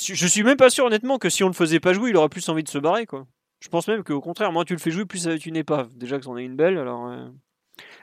je 0.00 0.26
suis 0.26 0.42
même 0.42 0.56
pas 0.56 0.70
sûr 0.70 0.86
honnêtement 0.86 1.18
que 1.18 1.28
si 1.28 1.44
on 1.44 1.48
le 1.48 1.52
faisait 1.54 1.80
pas 1.80 1.92
jouer 1.92 2.10
il 2.10 2.16
aurait 2.16 2.28
plus 2.28 2.48
envie 2.48 2.62
de 2.64 2.68
se 2.68 2.78
barrer 2.78 3.04
quoi. 3.06 3.26
Je 3.60 3.68
pense 3.68 3.88
même 3.88 4.04
qu'au 4.04 4.20
contraire, 4.20 4.52
moins 4.52 4.64
tu 4.64 4.72
le 4.72 4.78
fais 4.78 4.92
jouer, 4.92 5.04
plus 5.04 5.18
ça 5.18 5.30
va 5.30 5.34
être 5.34 5.44
une 5.44 5.56
épave. 5.56 5.92
Déjà 5.96 6.16
que 6.18 6.24
c'en 6.24 6.36
est 6.36 6.44
une 6.44 6.54
belle, 6.54 6.78
alors. 6.78 7.10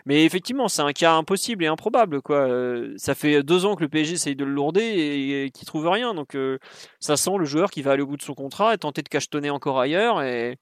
Mais 0.05 0.23
effectivement, 0.23 0.67
c'est 0.67 0.83
un 0.83 0.93
cas 0.93 1.13
impossible 1.15 1.63
et 1.63 1.67
improbable, 1.67 2.21
quoi. 2.21 2.47
Euh, 2.47 2.93
ça 2.97 3.15
fait 3.15 3.41
deux 3.41 3.65
ans 3.65 3.75
que 3.75 3.81
le 3.81 3.89
PSG 3.89 4.13
essaye 4.13 4.35
de 4.35 4.45
le 4.45 4.51
lourder 4.51 4.81
et, 4.83 5.45
et 5.45 5.51
qu'il 5.51 5.65
trouve 5.67 5.87
rien. 5.87 6.13
Donc, 6.13 6.35
euh, 6.35 6.59
ça 6.99 7.17
sent 7.17 7.37
le 7.39 7.45
joueur 7.45 7.71
qui 7.71 7.81
va 7.81 7.91
aller 7.93 8.03
au 8.03 8.07
bout 8.07 8.17
de 8.17 8.21
son 8.21 8.35
contrat 8.35 8.73
et 8.75 8.77
tenter 8.77 9.01
de 9.01 9.09
cachetonner 9.09 9.49
encore 9.49 9.79
ailleurs 9.79 10.21
et, 10.21 10.57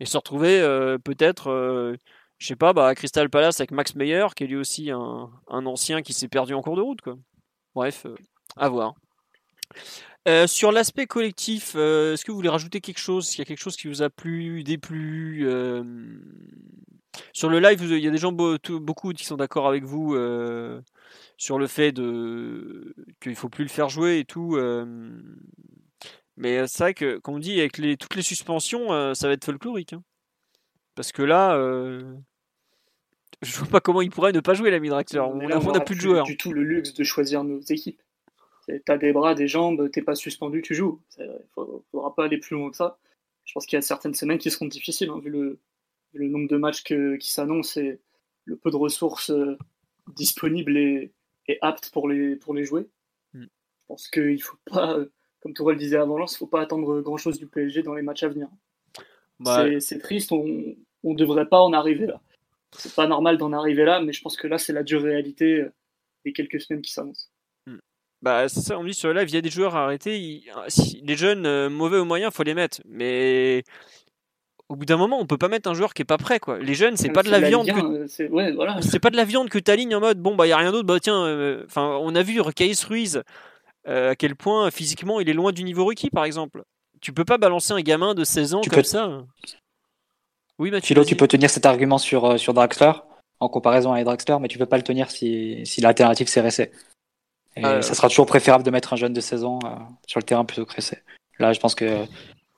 et 0.00 0.06
se 0.06 0.16
retrouver 0.16 0.60
euh, 0.60 0.98
peut-être, 0.98 1.50
euh, 1.50 1.96
je 2.38 2.48
sais 2.48 2.56
pas, 2.56 2.72
bah, 2.72 2.88
à 2.88 2.94
Crystal 2.94 3.30
Palace 3.30 3.60
avec 3.60 3.70
Max 3.72 3.94
Meyer, 3.96 4.26
qui 4.36 4.44
est 4.44 4.48
lui 4.48 4.56
aussi 4.56 4.90
un, 4.90 5.30
un 5.48 5.66
ancien 5.66 6.02
qui 6.02 6.12
s'est 6.12 6.28
perdu 6.28 6.54
en 6.54 6.62
cours 6.62 6.76
de 6.76 6.82
route, 6.82 7.00
quoi. 7.00 7.16
Bref, 7.74 8.06
à 8.56 8.68
voir. 8.68 8.94
Euh, 10.26 10.46
sur 10.46 10.72
l'aspect 10.72 11.06
collectif, 11.06 11.74
euh, 11.76 12.14
est-ce 12.14 12.24
que 12.24 12.30
vous 12.32 12.38
voulez 12.38 12.48
rajouter 12.48 12.80
quelque 12.80 12.98
chose? 12.98 13.26
S'il 13.26 13.40
y 13.40 13.42
a 13.42 13.44
quelque 13.44 13.60
chose 13.60 13.76
qui 13.76 13.88
vous 13.88 14.02
a 14.02 14.08
plu, 14.08 14.64
déplu 14.64 15.46
euh, 15.46 15.84
Sur 17.34 17.50
le 17.50 17.60
live, 17.60 17.82
il 17.82 17.98
y 17.98 18.08
a 18.08 18.10
des 18.10 18.16
gens 18.16 18.32
beaucoup 18.32 19.12
qui 19.12 19.24
sont 19.24 19.36
d'accord 19.36 19.68
avec 19.68 19.84
vous 19.84 20.16
sur 21.36 21.58
le 21.58 21.66
fait 21.66 21.92
de 21.92 22.94
qu'il 23.20 23.34
faut 23.34 23.50
plus 23.50 23.64
le 23.64 23.70
faire 23.70 23.88
jouer 23.88 24.18
et 24.18 24.24
tout. 24.24 24.58
mais 26.36 26.66
c'est 26.66 26.82
vrai 26.82 26.94
que, 26.94 27.18
comme 27.18 27.34
on 27.34 27.38
dit, 27.38 27.60
avec 27.60 27.76
les, 27.78 27.96
toutes 27.96 28.16
les 28.16 28.22
suspensions, 28.22 29.14
ça 29.14 29.28
va 29.28 29.34
être 29.34 29.44
folklorique. 29.44 29.92
hein. 29.92 30.02
Parce 30.94 31.12
que 31.12 31.22
là, 31.22 31.54
je 33.42 33.56
vois 33.58 33.68
pas 33.68 33.80
comment 33.80 34.00
il 34.00 34.10
pourrait 34.10 34.32
ne 34.32 34.40
pas 34.40 34.54
jouer 34.54 34.70
l'ami 34.70 34.88
Draxler. 34.88 35.20
On 35.20 35.36
n'a 35.72 35.80
plus 35.80 35.96
de 35.96 36.00
joueurs. 36.00 36.24
du 36.24 36.38
tout 36.38 36.52
le 36.52 36.62
luxe 36.62 36.94
de 36.94 37.04
choisir 37.04 37.44
nos 37.44 37.60
équipes. 37.60 38.00
T'as 38.86 38.96
des 38.98 39.12
bras, 39.12 39.34
des 39.34 39.48
jambes, 39.48 39.90
t'es 39.90 40.02
pas 40.02 40.14
suspendu, 40.14 40.62
tu 40.62 40.74
joues. 40.74 41.00
Il 41.18 41.26
faudra 41.90 42.14
pas 42.14 42.24
aller 42.24 42.38
plus 42.38 42.54
loin 42.56 42.70
que 42.70 42.76
ça. 42.76 42.98
Je 43.44 43.52
pense 43.52 43.66
qu'il 43.66 43.76
y 43.76 43.78
a 43.78 43.82
certaines 43.82 44.14
semaines 44.14 44.38
qui 44.38 44.50
seront 44.50 44.66
difficiles, 44.66 45.10
hein, 45.10 45.18
vu, 45.20 45.28
le, 45.30 45.58
vu 46.14 46.20
le 46.20 46.28
nombre 46.28 46.48
de 46.48 46.56
matchs 46.56 46.82
que- 46.82 47.16
qui 47.16 47.30
s'annoncent 47.30 47.78
et 47.80 47.98
le 48.46 48.56
peu 48.56 48.70
de 48.70 48.76
ressources 48.76 49.30
euh, 49.30 49.58
disponibles 50.16 50.76
et, 50.76 51.12
et 51.46 51.58
aptes 51.60 51.90
pour 51.90 52.08
les, 52.08 52.36
pour 52.36 52.54
les 52.54 52.64
jouer. 52.64 52.86
Mm. 53.34 53.42
Je 53.44 53.48
pense 53.88 54.08
qu'il 54.08 54.42
faut 54.42 54.56
pas, 54.64 54.94
euh, 54.98 55.10
comme 55.40 55.52
Tourelle 55.52 55.76
disait 55.76 55.98
avant 55.98 56.16
Lens, 56.16 56.34
il 56.34 56.38
faut 56.38 56.46
pas 56.46 56.62
attendre 56.62 57.00
grand 57.02 57.18
chose 57.18 57.38
du 57.38 57.46
PSG 57.46 57.82
dans 57.82 57.94
les 57.94 58.02
matchs 58.02 58.22
à 58.22 58.28
venir. 58.28 58.48
Bah, 59.40 59.64
C'est- 59.68 59.80
C'est 59.80 59.98
triste, 59.98 60.32
on 60.32 60.44
ne 61.04 61.14
devrait 61.16 61.48
pas 61.48 61.60
en 61.60 61.72
arriver 61.74 62.06
là. 62.06 62.20
C'est 62.72 62.94
pas 62.94 63.06
normal 63.06 63.36
d'en 63.38 63.52
arriver 63.52 63.84
là, 63.84 64.00
mais 64.00 64.12
je 64.12 64.22
pense 64.22 64.36
que 64.36 64.46
là, 64.46 64.56
c'est 64.58 64.72
la 64.72 64.82
dure 64.82 65.02
réalité 65.02 65.60
euh, 65.60 65.72
des 66.24 66.32
quelques 66.32 66.60
semaines 66.60 66.82
qui 66.82 66.92
s'annoncent. 66.92 67.28
Bah, 68.24 68.48
c'est 68.48 68.60
ça, 68.60 68.78
on 68.78 68.82
me 68.82 68.88
dit 68.88 68.94
sur 68.94 69.12
le 69.12 69.20
live, 69.20 69.28
il 69.28 69.34
y 69.34 69.38
a 69.38 69.42
des 69.42 69.50
joueurs 69.50 69.76
à 69.76 69.84
arrêter. 69.84 70.18
il- 70.18 70.42
si- 70.68 71.02
les 71.04 71.14
jeunes, 71.16 71.44
euh, 71.46 71.68
mauvais 71.68 71.98
ou 71.98 72.04
moyens, 72.06 72.32
faut 72.32 72.42
les 72.42 72.54
mettre. 72.54 72.80
Mais 72.86 73.62
au 74.70 74.76
bout 74.76 74.86
d'un 74.86 74.96
moment, 74.96 75.18
on 75.20 75.26
peut 75.26 75.36
pas 75.36 75.48
mettre 75.48 75.68
un 75.68 75.74
joueur 75.74 75.92
qui 75.92 76.00
est 76.02 76.06
pas 76.06 76.16
prêt, 76.16 76.40
quoi. 76.40 76.58
Les 76.58 76.72
jeunes, 76.74 76.96
c'est 76.96 77.10
pas 77.10 77.22
de 77.22 77.28
la 77.30 77.38
viande 77.40 77.66
que 77.66 77.72
1, 77.72 77.92
euh, 77.92 78.06
c'est- 78.08 78.30
Ouais, 78.30 78.50
voilà. 78.52 78.78
pas 79.02 79.10
de 79.10 79.16
la 79.16 79.24
viande 79.24 79.50
que 79.50 79.58
t'alignes 79.58 79.94
en 79.94 80.00
mode 80.00 80.18
bon 80.18 80.34
bah 80.36 80.46
y 80.46 80.52
a 80.52 80.56
rien 80.56 80.72
d'autre 80.72 80.86
bah 80.86 80.98
tiens 81.00 81.22
euh, 81.26 81.64
enfin 81.66 81.98
on 82.00 82.14
a 82.14 82.22
vu 82.22 82.40
Recaïs 82.40 82.82
Ruiz 82.84 83.22
euh, 83.86 84.12
à 84.12 84.16
quel 84.16 84.34
point 84.36 84.70
physiquement 84.70 85.20
il 85.20 85.28
est 85.28 85.34
loin 85.34 85.52
du 85.52 85.62
niveau 85.64 85.84
rookie 85.84 86.08
par 86.08 86.24
exemple 86.24 86.62
tu 87.02 87.12
peux 87.12 87.26
pas 87.26 87.36
balancer 87.36 87.74
un 87.74 87.82
gamin 87.82 88.14
de 88.14 88.24
16 88.24 88.54
ans 88.54 88.62
Tu 88.62 88.70
comme 88.70 88.78
peux- 88.78 88.82
ça 88.84 89.22
oui 90.58 90.70
Mathieu 90.70 90.86
Philo, 90.88 91.04
tu 91.04 91.14
peux 91.16 91.28
tenir 91.28 91.50
cet 91.50 91.66
argument 91.66 91.98
sur, 91.98 92.24
euh, 92.24 92.36
sur 92.38 92.54
Draxler 92.54 92.92
en 93.40 93.48
comparaison 93.50 93.92
avec 93.92 94.04
Draxler, 94.06 94.36
mais 94.40 94.48
tu 94.48 94.56
peux 94.58 94.66
pas 94.66 94.76
le 94.78 94.82
tenir 94.84 95.10
si, 95.10 95.60
si 95.66 95.80
l'alternative 95.82 96.28
c'est 96.28 96.40
Ressé. 96.40 96.70
Et 97.56 97.64
Euh. 97.64 97.82
ça 97.82 97.94
sera 97.94 98.08
toujours 98.08 98.26
préférable 98.26 98.64
de 98.64 98.70
mettre 98.70 98.92
un 98.92 98.96
jeune 98.96 99.12
de 99.12 99.20
16 99.20 99.44
ans 99.44 99.58
euh, 99.64 99.68
sur 100.06 100.18
le 100.18 100.24
terrain 100.24 100.44
plutôt 100.44 100.64
que 100.64 100.74
Ressé. 100.74 100.98
Là, 101.38 101.52
je 101.52 101.60
pense 101.60 101.74
que 101.74 102.04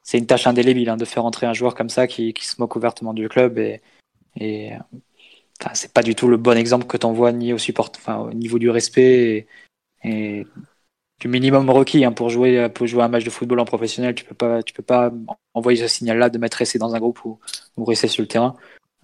c'est 0.03 0.19
une 0.19 0.27
tâche 0.27 0.47
indélébile 0.47 0.89
hein, 0.89 0.97
de 0.97 1.05
faire 1.05 1.25
entrer 1.25 1.47
un 1.47 1.53
joueur 1.53 1.75
comme 1.75 1.89
ça 1.91 2.07
qui, 2.07 2.33
qui 2.33 2.47
se 2.47 2.61
moque 2.61 2.77
ouvertement 2.77 3.13
du 3.15 3.29
club 3.29 3.59
et, 3.59 3.81
et 4.37 4.73
euh, 4.73 4.79
enfin, 5.61 5.75
c'est 5.75 5.93
pas 5.93 6.03
du 6.03 6.15
tout 6.15 6.29
le 6.29 6.37
bon 6.37 6.57
exemple 6.57 6.87
que 6.87 6.97
t'envoies 6.97 7.33
ni 7.33 7.53
au 7.53 7.59
support, 7.59 7.91
enfin, 7.97 8.19
au 8.19 8.33
niveau 8.33 8.59
du 8.59 8.71
respect 8.71 9.47
et, 10.05 10.09
et 10.09 10.47
du 11.21 11.29
minimum 11.29 11.69
requis 11.71 12.05
hein, 12.05 12.13
pour 12.13 12.29
jouer 12.29 12.69
pour 12.69 12.87
jouer 12.87 13.03
un 13.03 13.09
match 13.09 13.25
de 13.25 13.31
football 13.31 13.61
en 13.61 13.65
professionnel. 13.65 14.15
Tu 14.15 14.25
peux 14.25 14.35
pas 14.35 14.63
tu 14.63 14.73
peux 14.73 14.83
pas 14.83 15.13
envoyer 15.55 15.81
ce 15.81 15.89
signal-là 15.89 16.31
de 16.31 16.39
mettre 16.39 16.59
Ressé 16.59 16.79
dans 16.79 16.95
un 16.95 17.01
groupe 17.01 17.25
ou, 17.25 17.39
ou 17.77 17.85
Ressé 17.85 18.09
sur 18.09 18.23
le 18.23 18.29
terrain, 18.29 18.55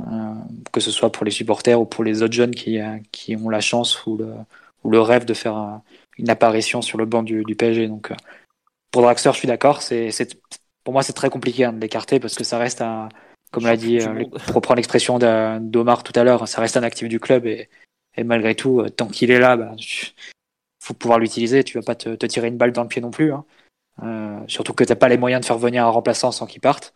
euh, 0.01 0.35
que 0.73 0.81
ce 0.81 0.91
soit 0.91 1.11
pour 1.11 1.25
les 1.25 1.31
supporters 1.31 1.81
ou 1.81 1.87
pour 1.87 2.05
les 2.05 2.23
autres 2.23 2.35
jeunes 2.35 2.55
qui 2.55 2.79
qui 3.11 3.37
ont 3.37 3.49
la 3.49 3.61
chance 3.61 4.07
ou 4.07 4.19
le 4.19 4.35
ou 4.85 4.91
le 4.91 5.01
rêve 5.01 5.25
de 5.25 5.35
faire 5.35 5.81
une 6.19 6.31
apparition 6.31 6.83
sur 6.83 6.99
le 6.99 7.05
banc 7.07 7.23
du, 7.23 7.45
du 7.45 7.55
PSG. 7.55 7.89
Donc 7.89 8.11
euh, 8.11 8.15
pour 8.91 9.03
Draxler, 9.03 9.33
je 9.33 9.39
suis 9.39 9.49
d'accord. 9.49 9.83
C'est 9.83 10.11
pour 10.85 10.93
moi 10.93 11.03
c'est 11.03 11.13
très 11.13 11.31
compliqué 11.31 11.65
hein, 11.65 11.73
de 11.73 11.81
l'écarter 11.81 12.21
parce 12.21 12.35
que 12.35 12.45
ça 12.45 12.59
reste 12.59 12.81
un 12.83 13.09
comme 13.51 13.65
l'a 13.67 13.77
dit, 13.77 13.99
euh, 14.01 14.15
pour 14.47 14.55
reprendre 14.55 14.77
l'expression 14.77 15.19
d'Omar 15.19 16.03
tout 16.03 16.13
à 16.19 16.25
l'heure, 16.25 16.49
ça 16.49 16.63
reste 16.63 16.79
un 16.79 16.83
actif 16.83 17.07
du 17.09 17.21
club 17.21 17.45
et, 17.47 17.69
et 18.17 18.25
malgré 18.25 18.55
tout, 18.55 18.81
euh, 18.81 18.89
tant 18.89 19.09
qu'il 19.09 19.31
est 19.31 19.39
là, 19.39 19.57
bah, 19.59 19.73
tu- 19.77 20.13
faut 20.83 20.95
pouvoir 20.95 21.19
l'utiliser. 21.19 21.63
Tu 21.63 21.79
vas 21.79 21.85
pas 21.85 21.95
te, 21.95 22.15
te 22.15 22.25
tirer 22.27 22.49
une 22.49 22.57
balle 22.57 22.73
dans 22.73 22.83
le 22.83 22.89
pied 22.89 23.03
non 23.03 23.11
plus. 23.11 23.33
hein. 23.33 23.45
Euh, 24.03 24.41
surtout 24.49 24.73
que 24.73 24.85
t'as 24.85 24.97
pas 24.97 25.09
les 25.11 25.19
moyens 25.19 25.43
de 25.43 25.47
faire 25.47 25.59
venir 25.59 25.85
un 25.85 25.91
remplaçant 25.91 26.33
sans 26.33 26.47
qu'il 26.47 26.63
parte. 26.63 26.95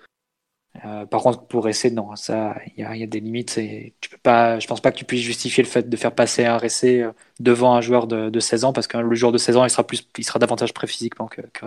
Euh, 0.84 1.06
par 1.06 1.22
contre, 1.22 1.46
pour 1.46 1.64
Ressé, 1.64 1.90
non, 1.90 2.14
ça, 2.16 2.56
il 2.76 2.82
y 2.82 3.02
a, 3.02 3.06
des 3.06 3.20
limites. 3.20 3.58
Et 3.58 3.94
tu 4.00 4.10
peux 4.10 4.18
pas, 4.18 4.58
je 4.58 4.66
pense 4.66 4.80
pas 4.80 4.92
que 4.92 4.98
tu 4.98 5.04
puisses 5.04 5.22
justifier 5.22 5.62
le 5.62 5.68
fait 5.68 5.88
de 5.88 5.96
faire 5.96 6.14
passer 6.14 6.44
un 6.44 6.58
Ressé 6.58 7.02
euh, 7.02 7.12
devant 7.40 7.74
un 7.74 7.80
joueur 7.80 8.06
de, 8.06 8.30
de 8.30 8.40
16 8.40 8.64
ans 8.64 8.72
parce 8.72 8.86
que 8.86 8.98
le 8.98 9.14
joueur 9.14 9.32
de 9.32 9.38
16 9.38 9.56
ans, 9.56 9.64
il 9.64 9.70
sera 9.70 9.84
plus, 9.84 10.06
il 10.18 10.24
sera 10.24 10.38
davantage 10.38 10.74
prêt 10.74 10.86
physiquement 10.86 11.26
que, 11.26 11.42
que 11.42 11.66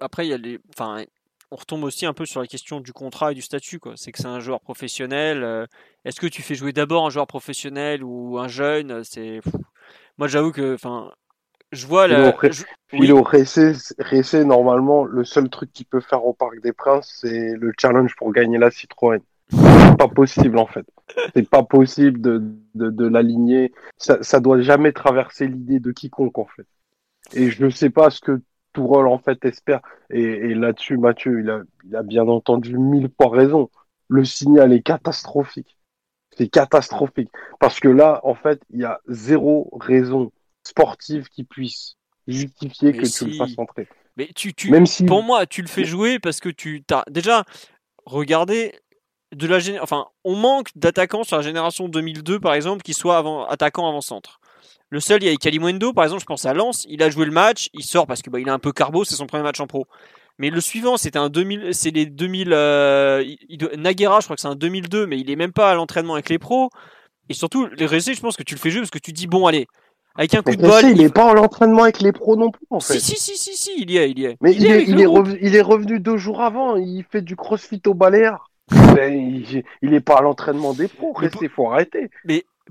après 0.00 0.26
il 0.26 0.30
y 0.30 0.32
a 0.32 0.36
les 0.36 0.58
enfin 0.70 1.04
on 1.50 1.56
retombe 1.56 1.84
aussi 1.84 2.06
un 2.06 2.12
peu 2.12 2.26
sur 2.26 2.40
la 2.40 2.46
question 2.46 2.80
du 2.80 2.92
contrat 2.92 3.32
et 3.32 3.34
du 3.34 3.42
statut 3.42 3.80
c'est 3.96 4.12
que 4.12 4.18
c'est 4.18 4.26
un 4.26 4.40
joueur 4.40 4.60
professionnel 4.60 5.42
euh, 5.42 5.66
est-ce 6.04 6.20
que 6.20 6.26
tu 6.26 6.42
fais 6.42 6.54
jouer 6.54 6.72
d'abord 6.72 7.06
un 7.06 7.10
joueur 7.10 7.26
professionnel 7.26 8.04
ou 8.04 8.38
un 8.38 8.48
jeune 8.48 9.02
c'est 9.04 9.40
moi 10.18 10.28
j'avoue 10.28 10.52
que 10.52 10.74
enfin 10.74 11.12
je 11.72 11.86
vois 11.86 12.06
la 12.08 12.34
je- 12.50 12.64
Philo 12.88 13.22
Ressé, 13.22 13.72
Ressé, 13.98 14.44
normalement, 14.44 15.04
le 15.04 15.24
seul 15.24 15.50
truc 15.50 15.70
qu'il 15.72 15.86
peut 15.86 16.00
faire 16.00 16.24
au 16.24 16.32
Parc 16.32 16.60
des 16.62 16.72
Princes, 16.72 17.18
c'est 17.20 17.54
le 17.54 17.72
challenge 17.78 18.16
pour 18.16 18.32
gagner 18.32 18.56
la 18.58 18.70
Citroën. 18.70 19.20
C'est 19.50 19.98
pas 19.98 20.08
possible, 20.08 20.58
en 20.58 20.66
fait. 20.66 20.86
C'est 21.34 21.48
pas 21.48 21.62
possible 21.62 22.20
de, 22.20 22.42
de, 22.74 22.90
de 22.90 23.06
l'aligner. 23.06 23.72
Ça, 23.96 24.22
ça 24.22 24.40
doit 24.40 24.60
jamais 24.60 24.92
traverser 24.92 25.46
l'idée 25.48 25.80
de 25.80 25.90
quiconque, 25.90 26.38
en 26.38 26.46
fait. 26.46 26.66
Et 27.34 27.50
je 27.50 27.64
ne 27.64 27.70
sais 27.70 27.90
pas 27.90 28.10
ce 28.10 28.20
que 28.20 28.40
Tourol, 28.72 29.06
en 29.08 29.18
fait, 29.18 29.44
espère. 29.44 29.80
Et, 30.10 30.22
et 30.22 30.54
là-dessus, 30.54 30.96
Mathieu, 30.96 31.40
il 31.40 31.50
a, 31.50 31.60
il 31.84 31.96
a 31.96 32.02
bien 32.02 32.26
entendu 32.28 32.78
mille 32.78 33.10
fois 33.20 33.30
raison. 33.30 33.70
Le 34.08 34.24
signal 34.24 34.72
est 34.72 34.82
catastrophique. 34.82 35.76
C'est 36.36 36.48
catastrophique. 36.48 37.30
Parce 37.58 37.80
que 37.80 37.88
là, 37.88 38.20
en 38.22 38.34
fait, 38.34 38.60
il 38.70 38.80
y 38.80 38.84
a 38.84 39.00
zéro 39.08 39.70
raison 39.78 40.30
sportive 40.68 41.28
qui 41.28 41.44
puisse 41.44 41.96
justifier 42.26 42.92
Mais 42.92 42.98
que 42.98 43.06
tu 43.06 43.24
le 43.26 43.36
fasses 43.36 43.58
entrer. 43.58 43.88
mais 44.16 44.28
tu, 44.34 44.54
tu 44.54 44.70
Même 44.70 44.86
si 44.86 45.04
pour 45.04 45.22
moi, 45.22 45.46
tu 45.46 45.62
le 45.62 45.68
fais 45.68 45.84
jouer 45.84 46.18
parce 46.18 46.40
que 46.40 46.48
tu 46.48 46.82
t'as 46.86 47.02
déjà 47.10 47.44
regardé 48.04 48.78
de 49.34 49.46
la 49.46 49.58
géné- 49.58 49.80
enfin, 49.80 50.06
on 50.24 50.36
manque 50.36 50.68
d'attaquants 50.74 51.24
sur 51.24 51.36
la 51.36 51.42
génération 51.42 51.88
2002 51.88 52.40
par 52.40 52.54
exemple 52.54 52.82
qui 52.82 52.94
soient 52.94 53.18
avant 53.18 53.46
attaquants 53.46 53.88
avant 53.88 54.00
centre. 54.00 54.40
Le 54.90 55.00
seul, 55.00 55.22
il 55.22 55.30
y 55.30 55.32
a 55.32 55.36
Kalimundo 55.36 55.92
par 55.92 56.04
exemple, 56.04 56.22
je 56.22 56.26
pense 56.26 56.46
à 56.46 56.54
Lens, 56.54 56.86
il 56.88 57.02
a 57.02 57.10
joué 57.10 57.26
le 57.26 57.32
match, 57.32 57.68
il 57.74 57.84
sort 57.84 58.06
parce 58.06 58.22
que 58.22 58.30
bah, 58.30 58.40
il 58.40 58.48
est 58.48 58.50
un 58.50 58.58
peu 58.58 58.72
carbo, 58.72 59.04
c'est 59.04 59.16
son 59.16 59.26
premier 59.26 59.42
match 59.42 59.60
en 59.60 59.66
pro. 59.66 59.86
Mais 60.38 60.50
le 60.50 60.60
suivant, 60.60 60.96
c'était 60.96 61.18
un 61.18 61.28
2000, 61.28 61.74
c'est 61.74 61.90
les 61.90 62.06
2000 62.06 62.52
euh, 62.52 63.22
il- 63.48 63.68
Naguera, 63.76 64.20
je 64.20 64.26
crois 64.26 64.36
que 64.36 64.40
c'est 64.42 64.48
un 64.48 64.54
2002 64.54 65.06
mais 65.06 65.18
il 65.18 65.30
est 65.30 65.36
même 65.36 65.52
pas 65.52 65.70
à 65.70 65.74
l'entraînement 65.74 66.14
avec 66.14 66.28
les 66.30 66.38
pros. 66.38 66.70
Et 67.28 67.34
surtout, 67.34 67.66
les 67.66 67.86
Ressé, 67.86 68.14
je 68.14 68.20
pense 68.20 68.36
que 68.36 68.42
tu 68.42 68.54
le 68.54 68.60
fais 68.60 68.70
jouer 68.70 68.80
parce 68.80 68.90
que 68.90 68.98
tu 68.98 69.12
dis 69.12 69.26
bon 69.26 69.46
allez, 69.46 69.66
avec 70.14 70.34
un 70.34 70.42
coup 70.42 70.50
Mais 70.50 70.56
de 70.56 70.62
bol, 70.62 70.80
il 70.84 70.90
il- 70.90 70.98
n'est 71.02 71.08
pas 71.10 71.24
en 71.26 71.32
l'entraînement 71.34 71.82
avec 71.84 72.00
les 72.00 72.12
pros 72.12 72.36
non 72.36 72.50
plus, 72.50 72.66
en 72.70 72.80
fait. 72.80 72.98
si, 72.98 73.16
si 73.16 73.36
si 73.36 73.36
si 73.36 73.56
si, 73.56 73.70
il 73.82 73.90
y 73.90 73.98
est, 73.98 74.10
il 74.10 74.18
y 74.18 74.24
est. 74.24 74.36
Mais 74.40 74.52
il, 74.54 74.66
est, 74.66 74.82
il, 74.84 75.06
revenu, 75.06 75.38
il 75.40 75.54
est 75.54 75.60
revenu 75.62 76.00
deux 76.00 76.16
jours 76.16 76.40
avant, 76.42 76.76
il 76.76 77.04
fait 77.10 77.22
du 77.22 77.36
crossfit 77.36 77.82
au 77.86 77.94
Baléares. 77.94 78.50
Mais 78.94 79.16
il, 79.18 79.62
il 79.82 79.94
est 79.94 80.00
pas 80.00 80.16
à 80.18 80.22
l'entraînement 80.22 80.72
des 80.74 80.88
pros, 80.88 81.14
Mais 81.20 81.28
Ressé, 81.28 81.48
faut 81.48 81.70
arrêter. 81.70 82.10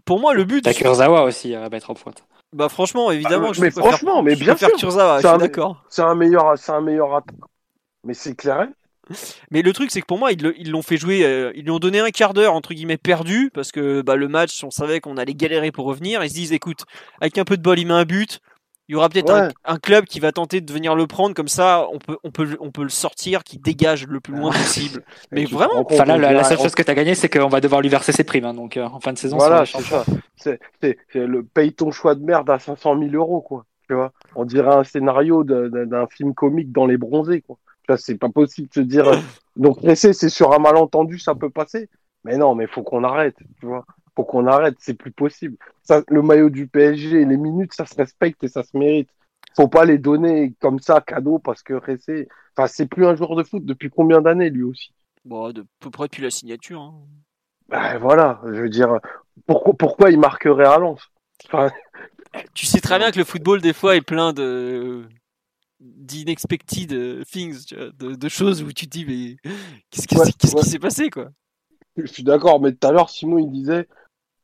Pour 0.06 0.20
moi, 0.20 0.34
le 0.34 0.44
but, 0.44 0.62
T'as 0.64 0.74
Kurzawa 0.74 1.24
aussi 1.24 1.56
à 1.56 1.68
mettre 1.70 1.90
en 1.90 1.94
pointe. 1.96 2.24
Bah 2.54 2.70
franchement, 2.70 3.12
évidemment, 3.12 3.48
Ah, 3.50 3.54
je 3.54 3.62
mais 3.62 3.72
franchement, 3.72 4.22
mais 4.24 4.36
bien 4.36 4.56
sûr. 4.56 4.72
Kurzawa, 4.74 5.18
je 5.18 5.22
C'est 5.22 5.28
suis 5.28 5.36
un- 5.36 5.38
d'accord. 5.40 5.84
C'est 5.90 6.02
un 6.04 6.16
meilleur, 6.16 6.58
c'est 6.58 6.72
un 6.72 6.82
meilleur 6.82 7.16
attaquant. 7.16 7.48
Mais 8.04 8.14
c'est 8.14 8.36
clair. 8.36 8.68
Mais 9.52 9.62
le 9.62 9.74
truc, 9.74 9.92
c'est 9.92 10.02
que 10.02 10.06
pour 10.06 10.18
moi, 10.20 10.32
ils 10.32 10.72
l'ont 10.72 10.82
fait 10.82 10.98
jouer, 10.98 11.24
euh, 11.24 11.52
ils 11.56 11.64
lui 11.64 11.72
ont 11.72 11.80
donné 11.80 12.00
un 12.00 12.10
quart 12.10 12.34
d'heure 12.34 12.54
entre 12.54 12.74
guillemets 12.74 12.98
perdu 12.98 13.52
parce 13.54 13.72
que 13.72 14.02
bah, 14.02 14.16
le 14.16 14.28
match, 14.28 14.64
on 14.64 14.72
savait 14.72 15.00
qu'on 15.00 15.18
allait 15.18 15.34
galérer 15.34 15.72
pour 15.72 15.86
revenir. 15.86 16.24
Ils 16.24 16.30
se 16.30 16.36
disent, 16.36 16.54
écoute, 16.54 16.84
avec 17.22 17.38
un 17.38 17.46
peu 17.46 17.58
de 17.58 17.62
bol, 17.62 17.80
il 17.80 17.88
met 17.88 17.94
un 17.94 18.06
but. 18.06 18.40
Il 18.90 18.94
y 18.94 18.96
aura 18.96 19.10
peut-être 19.10 19.32
un, 19.34 19.48
Ouais. 19.48 19.54
un 19.66 19.80
club 19.80 20.06
qui 20.06 20.22
va 20.22 20.32
tenter 20.32 20.62
de 20.62 20.72
venir 20.72 20.96
le 20.96 21.08
prendre 21.08 21.36
comme 21.36 21.50
ça. 21.50 21.88
On 21.92 22.00
peut, 22.00 22.18
on 22.24 22.32
peut, 22.32 22.56
on 22.62 22.72
peut 22.72 22.84
le 22.84 22.90
sortir, 22.90 23.44
qui 23.44 23.58
dégage 23.58 24.08
le 24.08 24.22
plus 24.22 24.34
loin 24.34 24.50
possible. 24.52 25.04
Mais 25.32 25.44
Tu 25.44 25.54
vraiment, 25.54 25.86
Enfin 25.92 26.06
là, 26.06 26.18
la, 26.18 26.44
seule 26.46 26.58
chose 26.58 26.74
que 26.74 26.84
t'as 26.84 26.94
gagné, 26.94 27.14
c'est 27.14 27.28
qu'on 27.28 27.50
va 27.50 27.60
devoir 27.60 27.82
lui 27.82 27.90
verser 27.90 28.14
ses 28.14 28.24
primes. 28.24 28.46
hein, 28.46 28.54
donc 28.54 28.78
euh, 28.78 28.86
en 28.86 29.02
fin 29.02 29.12
de 29.12 29.18
saison, 29.18 29.36
Voilà, 29.38 29.66
c'est 29.66 29.82
ça. 29.82 30.06
Le 31.14 31.42
paye 31.42 31.74
ton 31.74 31.92
choix 31.92 32.16
de 32.16 32.24
merde 32.24 32.50
à 32.50 32.60
500 32.60 32.98
000 32.98 33.12
euros, 33.14 33.42
quoi. 33.42 33.66
Tu 33.90 33.94
vois, 33.94 34.12
on 34.36 34.46
dirait 34.46 34.74
un 34.74 34.84
scénario 34.86 35.44
d'un 35.44 36.08
film 36.08 36.34
comique 36.34 36.72
dans 36.72 36.86
les 36.86 36.98
bronzés, 36.98 37.42
quoi. 37.42 37.58
C'est 37.96 38.18
pas 38.18 38.30
possible 38.30 38.68
de 38.68 38.74
se 38.74 38.80
dire. 38.82 39.08
euh, 39.08 39.18
Donc, 39.56 39.80
Ressé, 39.80 40.12
c'est 40.14 40.30
sur 40.30 40.54
un 40.54 40.60
malentendu, 40.60 41.20
ça 41.20 41.36
peut 41.36 41.50
passer. 41.50 41.90
Mais 42.26 42.38
non, 42.38 42.56
mais 42.56 42.68
faut 42.68 42.84
qu'on 42.84 43.04
arrête, 43.06 43.38
tu 43.60 43.68
vois. 43.68 43.86
Faut 44.16 44.26
qu'on 44.26 44.48
arrête, 44.48 44.76
c'est 44.80 44.96
plus 44.96 45.12
possible. 45.12 45.56
Ça, 45.84 46.02
le 46.10 46.22
maillot 46.22 46.50
du 46.50 46.68
PSG, 46.68 47.24
les 47.24 47.38
minutes, 47.38 47.74
ça 47.74 47.86
se 47.86 47.96
respecte 47.96 48.44
et 48.44 48.48
ça 48.50 48.64
se 48.64 48.76
mérite. 48.76 49.10
Faut 49.56 49.68
pas 49.68 49.86
les 49.86 49.98
donner 50.00 50.54
comme 50.60 50.80
ça, 50.80 51.00
cadeau, 51.02 51.40
parce 51.40 51.64
que 51.64 51.74
Ressé, 51.76 52.28
enfin, 52.58 52.68
c'est 52.68 52.88
plus 52.88 53.06
un 53.06 53.16
joueur 53.16 53.36
de 53.36 53.44
foot 53.44 53.64
depuis 53.64 53.90
combien 53.90 54.22
d'années, 54.22 54.50
lui 54.50 54.64
aussi? 54.64 54.92
bon, 55.24 55.52
de 55.52 55.66
peu 55.80 55.90
près 55.92 56.06
depuis 56.06 56.24
la 56.24 56.32
signature. 56.32 56.82
hein. 56.82 56.96
Ben 57.70 57.98
voilà, 58.00 58.40
je 58.46 58.62
veux 58.62 58.70
dire, 58.70 59.00
pourquoi, 59.46 59.74
pourquoi 59.74 60.10
il 60.12 60.20
marquerait 60.20 60.66
à 60.66 60.78
Lens? 60.78 61.02
Enfin, 61.46 61.70
Tu 62.54 62.66
sais 62.66 62.80
très 62.82 62.98
bien 62.98 63.12
que 63.12 63.18
le 63.18 63.26
football, 63.26 63.62
des 63.62 63.74
fois, 63.74 63.96
est 63.96 64.02
plein 64.02 64.34
de 64.34 65.08
d'inexpected 65.80 66.94
euh, 66.94 67.24
things, 67.24 67.66
tu 67.66 67.76
vois, 67.76 67.92
de, 67.92 68.16
de 68.16 68.30
choses 68.30 68.64
où 68.64 68.72
tu 68.74 68.86
te 68.88 68.92
dis, 68.92 69.06
mais 69.06 69.38
qu'est-ce 69.92 70.08
qui 70.08 70.16
Ouais, 70.16 70.26
qu'est-ce 70.40 70.56
ouais. 70.56 70.64
qui 70.64 70.70
s'est 70.70 70.80
passé, 70.80 71.10
quoi? 71.10 71.30
Je 71.98 72.06
suis 72.06 72.24
d'accord, 72.24 72.62
mais 72.62 72.74
tout 72.74 72.88
à 72.88 72.92
l'heure, 72.92 73.10
Simon, 73.10 73.40
il 73.40 73.52
disait, 73.52 73.88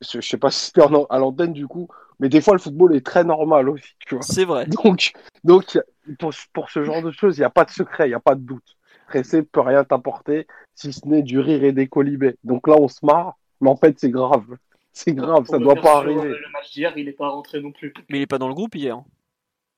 je, 0.01 0.21
je 0.21 0.27
sais 0.27 0.37
pas 0.37 0.51
si 0.51 0.67
c'était 0.67 0.81
à 0.81 1.19
l'antenne 1.19 1.53
du 1.53 1.67
coup, 1.67 1.87
mais 2.19 2.29
des 2.29 2.41
fois, 2.41 2.53
le 2.53 2.59
football 2.59 2.95
est 2.95 3.05
très 3.05 3.23
normal 3.23 3.69
aussi, 3.69 3.93
tu 4.07 4.15
vois. 4.15 4.23
C'est 4.23 4.45
vrai. 4.45 4.65
Donc, 4.83 5.13
donc 5.43 5.77
pour, 6.19 6.31
pour 6.53 6.69
ce 6.69 6.83
genre 6.83 7.01
de 7.01 7.11
choses, 7.11 7.37
il 7.37 7.41
n'y 7.41 7.45
a 7.45 7.49
pas 7.49 7.65
de 7.65 7.71
secret, 7.71 8.07
il 8.07 8.09
n'y 8.11 8.15
a 8.15 8.19
pas 8.19 8.35
de 8.35 8.41
doute. 8.41 8.77
pressé 9.07 9.43
peut 9.43 9.61
rien 9.61 9.83
t'apporter 9.83 10.47
si 10.75 10.93
ce 10.93 11.07
n'est 11.07 11.23
du 11.23 11.39
rire 11.39 11.63
et 11.63 11.71
des 11.73 11.87
colibés. 11.87 12.37
Donc 12.43 12.67
là, 12.67 12.75
on 12.79 12.87
se 12.87 13.05
marre, 13.05 13.37
mais 13.61 13.69
en 13.69 13.75
fait, 13.75 13.99
c'est 13.99 14.09
grave. 14.11 14.45
C'est 14.93 15.13
grave, 15.13 15.45
ça 15.47 15.57
doit 15.59 15.75
pas 15.75 15.97
arriver. 15.97 16.29
Le 16.29 16.51
match 16.51 16.71
d'hier, 16.73 16.97
il 16.97 17.05
n'est 17.05 17.13
pas 17.13 17.29
rentré 17.29 17.59
non 17.61 17.71
plus. 17.71 17.93
Mais 18.09 18.17
il 18.17 18.21
n'est 18.21 18.27
pas 18.27 18.37
dans 18.37 18.47
le 18.47 18.53
groupe 18.53 18.75
hier. 18.75 19.01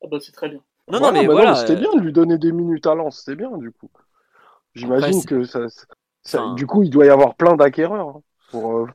Ah 0.01 0.07
bah 0.07 0.19
c'est 0.21 0.31
très 0.31 0.47
bien. 0.49 0.63
Non, 0.91 0.99
non, 0.99 1.11
mais 1.11 1.25
voilà. 1.25 1.55
C'était 1.55 1.75
bien 1.75 1.93
de 1.93 2.01
lui 2.01 2.13
donner 2.13 2.38
des 2.38 2.51
minutes 2.51 2.86
à 2.86 2.95
Lens, 2.95 3.19
c'était 3.19 3.36
bien 3.36 3.57
du 3.57 3.71
coup. 3.71 3.89
J'imagine 4.75 5.23
que 5.25 5.43
ça, 5.45 5.61
ça 6.21 6.53
du 6.55 6.67
coup, 6.67 6.83
il 6.83 6.89
doit 6.89 7.05
y 7.05 7.09
avoir 7.09 7.36
plein 7.36 7.55
d'acquéreurs 7.55 8.09
hein, 8.09 8.21
pour. 8.51 8.77
Euh, 8.77 8.88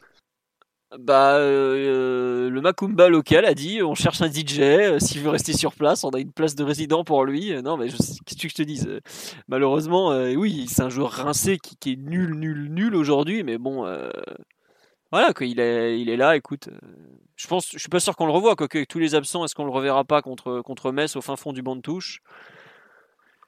bah, 0.99 1.37
euh, 1.37 2.51
le 2.51 2.61
Macumba 2.61 3.09
local 3.09 3.45
a 3.45 3.55
dit 3.55 3.81
on 3.81 3.95
cherche 3.95 4.23
un 4.23 4.31
DJ, 4.31 4.59
euh, 4.61 4.99
s'il 4.99 5.23
veut 5.23 5.31
rester 5.31 5.53
sur 5.53 5.73
place, 5.75 6.03
on 6.03 6.11
a 6.11 6.19
une 6.19 6.33
place 6.33 6.57
de 6.57 6.65
résident 6.65 7.05
pour 7.05 7.25
lui. 7.25 7.55
non, 7.63 7.77
mais 7.77 7.89
qu'est-ce 7.89 8.43
que 8.43 8.49
je 8.49 8.55
te 8.55 8.63
dise 8.63 8.89
Malheureusement, 9.49 10.09
oui, 10.37 10.67
c'est 10.69 10.83
un 10.83 10.91
joueur 10.91 11.13
rincé 11.13 11.59
qui, 11.59 11.77
qui, 11.77 11.93
est 11.93 11.97
nul, 11.97 12.35
nul, 12.35 12.69
nul 12.73 12.95
aujourd'hui, 12.95 13.45
mais 13.45 13.57
bon, 13.57 13.87
voilà, 15.13 15.33
quoi, 15.33 15.47
il 15.47 15.59
est, 15.59 16.01
il 16.01 16.09
est 16.09 16.17
là, 16.17 16.37
écoute. 16.37 16.69
Euh, 16.69 16.79
je 17.37 17.47
pense, 17.49 17.71
je 17.73 17.79
suis 17.79 17.89
pas 17.89 18.01
sûr 18.01 18.15
qu'on 18.17 18.27
le 18.27 18.33
revoit, 18.33 18.55
quoi, 18.55 18.69
que 18.69 18.85
tous 18.85 18.99
les 18.99 19.15
absents, 19.15 19.45
est-ce 19.45 19.55
qu'on 19.55 19.65
le 19.65 19.71
reverra 19.71 20.05
pas 20.05 20.23
contre, 20.23 20.61
contre 20.61 20.93
Metz 20.93 21.17
au 21.17 21.21
fin 21.21 21.37
fond 21.37 21.53
du 21.53 21.63
banc 21.63 21.75
de 21.75 21.81
touche? 21.81 22.21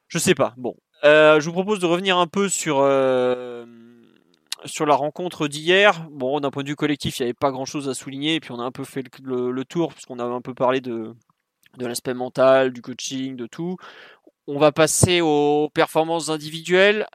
Je 0.07 0.17
sais 0.17 0.35
pas. 0.35 0.53
Bon. 0.57 0.75
Euh, 1.03 1.39
je 1.39 1.45
vous 1.45 1.53
propose 1.53 1.79
de 1.79 1.85
revenir 1.85 2.17
un 2.17 2.27
peu 2.27 2.49
sur, 2.49 2.79
euh, 2.79 3.65
sur 4.65 4.85
la 4.85 4.95
rencontre 4.95 5.47
d'hier. 5.47 6.07
Bon, 6.11 6.39
d'un 6.39 6.51
point 6.51 6.63
de 6.63 6.69
vue 6.69 6.75
collectif, 6.75 7.19
il 7.19 7.23
n'y 7.23 7.25
avait 7.27 7.33
pas 7.33 7.51
grand 7.51 7.65
chose 7.65 7.87
à 7.87 7.93
souligner, 7.93 8.35
et 8.35 8.39
puis 8.39 8.51
on 8.51 8.59
a 8.59 8.63
un 8.63 8.71
peu 8.71 8.83
fait 8.83 9.03
le, 9.21 9.51
le, 9.51 9.65
tour, 9.65 9.93
puisqu'on 9.93 10.19
a 10.19 10.23
un 10.23 10.41
peu 10.41 10.53
parlé 10.53 10.81
de, 10.81 11.13
de 11.77 11.85
l'aspect 11.85 12.13
mental, 12.13 12.73
du 12.73 12.81
coaching, 12.81 13.35
de 13.35 13.47
tout. 13.47 13.77
On 14.47 14.59
va 14.59 14.71
passer 14.73 15.21
aux 15.21 15.69
performances 15.73 16.29
individuelles. 16.29 17.05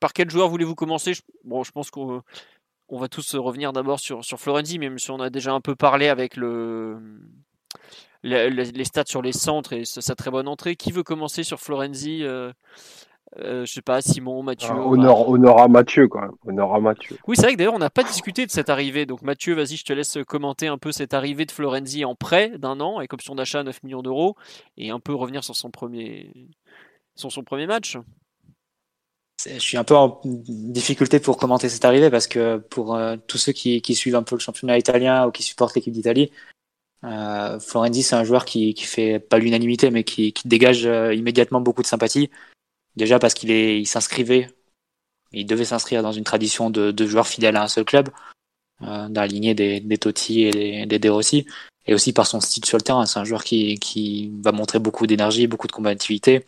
Par 0.00 0.12
quel 0.12 0.30
joueur 0.30 0.48
voulez-vous 0.48 0.74
commencer? 0.74 1.12
Bon, 1.44 1.62
je 1.62 1.70
pense 1.70 1.90
qu'on 1.90 2.22
va 2.90 3.08
tous 3.08 3.34
revenir 3.36 3.72
d'abord 3.72 4.00
sur, 4.00 4.24
sur 4.24 4.40
Florenzi, 4.40 4.78
même 4.78 4.98
si 4.98 5.10
on 5.10 5.20
a 5.20 5.30
déjà 5.30 5.52
un 5.52 5.60
peu 5.60 5.76
parlé 5.76 6.08
avec 6.08 6.36
le, 6.36 6.98
les, 8.22 8.84
stats 8.84 9.04
sur 9.06 9.22
les 9.22 9.32
centres 9.32 9.72
et 9.72 9.84
sa 9.84 10.14
très 10.14 10.30
bonne 10.30 10.48
entrée. 10.48 10.76
Qui 10.76 10.92
veut 10.92 11.02
commencer 11.02 11.42
sur 11.42 11.60
Florenzi 11.60 12.24
euh, 12.24 12.52
euh, 13.38 13.64
je 13.64 13.72
sais 13.72 13.82
pas, 13.82 14.00
Simon, 14.00 14.42
Mathieu. 14.42 14.70
Ah, 14.72 14.80
honneur, 14.80 15.60
à 15.60 15.68
Mathieu, 15.68 16.08
quand 16.08 16.20
même. 16.20 16.32
Honneur 16.46 16.74
à 16.74 16.80
Mathieu. 16.80 17.16
Oui, 17.28 17.36
c'est 17.36 17.42
vrai 17.42 17.52
que 17.52 17.58
d'ailleurs, 17.58 17.74
on 17.74 17.78
n'a 17.78 17.90
pas 17.90 18.02
discuté 18.02 18.44
de 18.44 18.50
cette 18.50 18.70
arrivée. 18.70 19.06
Donc, 19.06 19.22
Mathieu, 19.22 19.54
vas-y, 19.54 19.76
je 19.76 19.84
te 19.84 19.92
laisse 19.92 20.18
commenter 20.26 20.66
un 20.66 20.78
peu 20.78 20.90
cette 20.90 21.14
arrivée 21.14 21.46
de 21.46 21.52
Florenzi 21.52 22.04
en 22.04 22.16
prêt 22.16 22.58
d'un 22.58 22.80
an, 22.80 22.98
avec 22.98 23.12
option 23.12 23.36
d'achat 23.36 23.60
à 23.60 23.62
9 23.62 23.84
millions 23.84 24.02
d'euros, 24.02 24.34
et 24.76 24.90
un 24.90 24.98
peu 24.98 25.14
revenir 25.14 25.44
sur 25.44 25.54
son 25.54 25.70
premier, 25.70 26.32
sur 27.14 27.30
son 27.30 27.44
premier 27.44 27.66
match 27.66 27.98
je 29.46 29.58
suis 29.58 29.76
un 29.76 29.84
peu 29.84 29.96
en 29.96 30.20
difficulté 30.24 31.20
pour 31.20 31.36
commenter 31.36 31.68
cette 31.68 31.84
arrivée 31.84 32.10
parce 32.10 32.26
que 32.26 32.58
pour 32.58 32.94
euh, 32.94 33.16
tous 33.26 33.38
ceux 33.38 33.52
qui, 33.52 33.94
suivent 33.94 34.16
un 34.16 34.22
peu 34.22 34.34
le 34.36 34.40
championnat 34.40 34.78
italien 34.78 35.26
ou 35.26 35.30
qui 35.30 35.42
supportent 35.42 35.74
l'équipe 35.74 35.92
d'Italie, 35.92 36.30
euh, 37.04 37.58
Florenzi 37.60 38.02
c'est 38.02 38.16
un 38.16 38.24
joueur 38.24 38.44
qui, 38.44 38.74
qui 38.74 38.84
fait 38.84 39.18
pas 39.18 39.38
l'unanimité 39.38 39.90
mais 39.90 40.04
qui, 40.04 40.32
qui 40.32 40.48
dégage 40.48 40.84
euh, 40.86 41.14
immédiatement 41.14 41.60
beaucoup 41.60 41.82
de 41.82 41.86
sympathie. 41.86 42.30
Déjà 42.96 43.18
parce 43.18 43.34
qu'il 43.34 43.86
s'inscrivait, 43.86 44.48
il 45.32 45.46
devait 45.46 45.64
s'inscrire 45.64 46.02
dans 46.02 46.12
une 46.12 46.24
tradition 46.24 46.70
de, 46.70 46.90
de 46.90 47.06
joueurs 47.06 47.28
fidèles 47.28 47.56
à 47.56 47.62
un 47.62 47.68
seul 47.68 47.84
club, 47.84 48.08
euh, 48.82 49.08
dans 49.08 49.20
la 49.20 49.26
lignée 49.26 49.54
des, 49.54 49.80
des 49.80 49.98
Totti 49.98 50.42
et 50.42 50.50
des, 50.50 50.86
des 50.86 50.98
De 50.98 51.08
Rossi, 51.08 51.46
et 51.86 51.94
aussi 51.94 52.12
par 52.12 52.26
son 52.26 52.40
style 52.40 52.64
sur 52.64 52.78
le 52.78 52.82
terrain. 52.82 53.06
C'est 53.06 53.20
un 53.20 53.24
joueur 53.24 53.44
qui, 53.44 53.78
qui 53.78 54.32
va 54.42 54.52
montrer 54.52 54.80
beaucoup 54.80 55.06
d'énergie, 55.06 55.46
beaucoup 55.46 55.68
de 55.68 55.72
combativité 55.72 56.44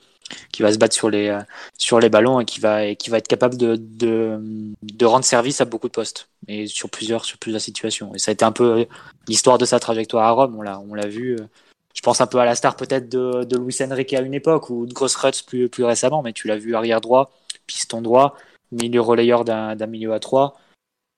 qui 0.53 0.63
va 0.63 0.73
se 0.73 0.79
battre 0.79 0.95
sur 0.95 1.11
les, 1.11 1.37
sur 1.79 2.01
les 2.01 2.09
ballons 2.09 2.41
et 2.41 2.45
qui 2.45 2.61
va, 2.61 2.85
et 2.85 2.97
qui 2.97 3.11
va 3.11 3.19
être 3.19 3.29
capable 3.29 3.57
de, 3.57 3.77
de, 3.77 4.39
de, 4.83 5.07
rendre 5.07 5.25
service 5.25 5.61
à 5.61 5.65
beaucoup 5.65 5.89
de 5.89 5.93
postes 5.93 6.29
et 6.49 6.67
sur 6.67 6.91
plusieurs, 6.91 7.25
sur 7.25 7.39
plusieurs 7.39 7.61
situations. 7.61 8.15
Et 8.15 8.19
ça 8.19 8.31
a 8.31 8.33
été 8.33 8.45
un 8.45 8.53
peu 8.53 8.87
l'histoire 9.29 9.59
de 9.59 9.65
sa 9.65 9.81
trajectoire 9.81 10.27
à 10.27 10.31
Rome, 10.31 10.57
on 10.57 10.63
l'a, 10.63 10.81
on 10.81 10.95
l'a 10.95 11.07
vu. 11.07 11.35
Euh, 11.35 11.47
je 11.95 12.01
pense 12.01 12.21
un 12.21 12.27
peu 12.27 12.39
à 12.39 12.45
la 12.45 12.55
star 12.55 12.77
peut-être 12.77 13.09
de, 13.09 13.45
de 13.45 13.59
Luis 13.59 13.77
Enrique 13.83 14.15
à 14.15 14.21
une 14.21 14.35
époque 14.35 14.71
ou 14.71 14.87
de 14.87 14.93
Gross 14.93 15.15
Rutz 15.17 15.43
plus, 15.43 15.69
plus 15.69 15.85
récemment, 15.85 16.23
mais 16.23 16.33
tu 16.33 16.49
l'as 16.49 16.57
vu 16.57 16.75
arrière 16.75 17.01
droit, 17.01 17.31
piston 17.67 18.01
droit, 18.01 18.37
milieu 18.71 19.01
relayeur 19.01 19.45
d'un, 19.45 19.77
d'un 19.77 19.87
milieu 19.87 20.13
à 20.15 20.21
trois, 20.21 20.57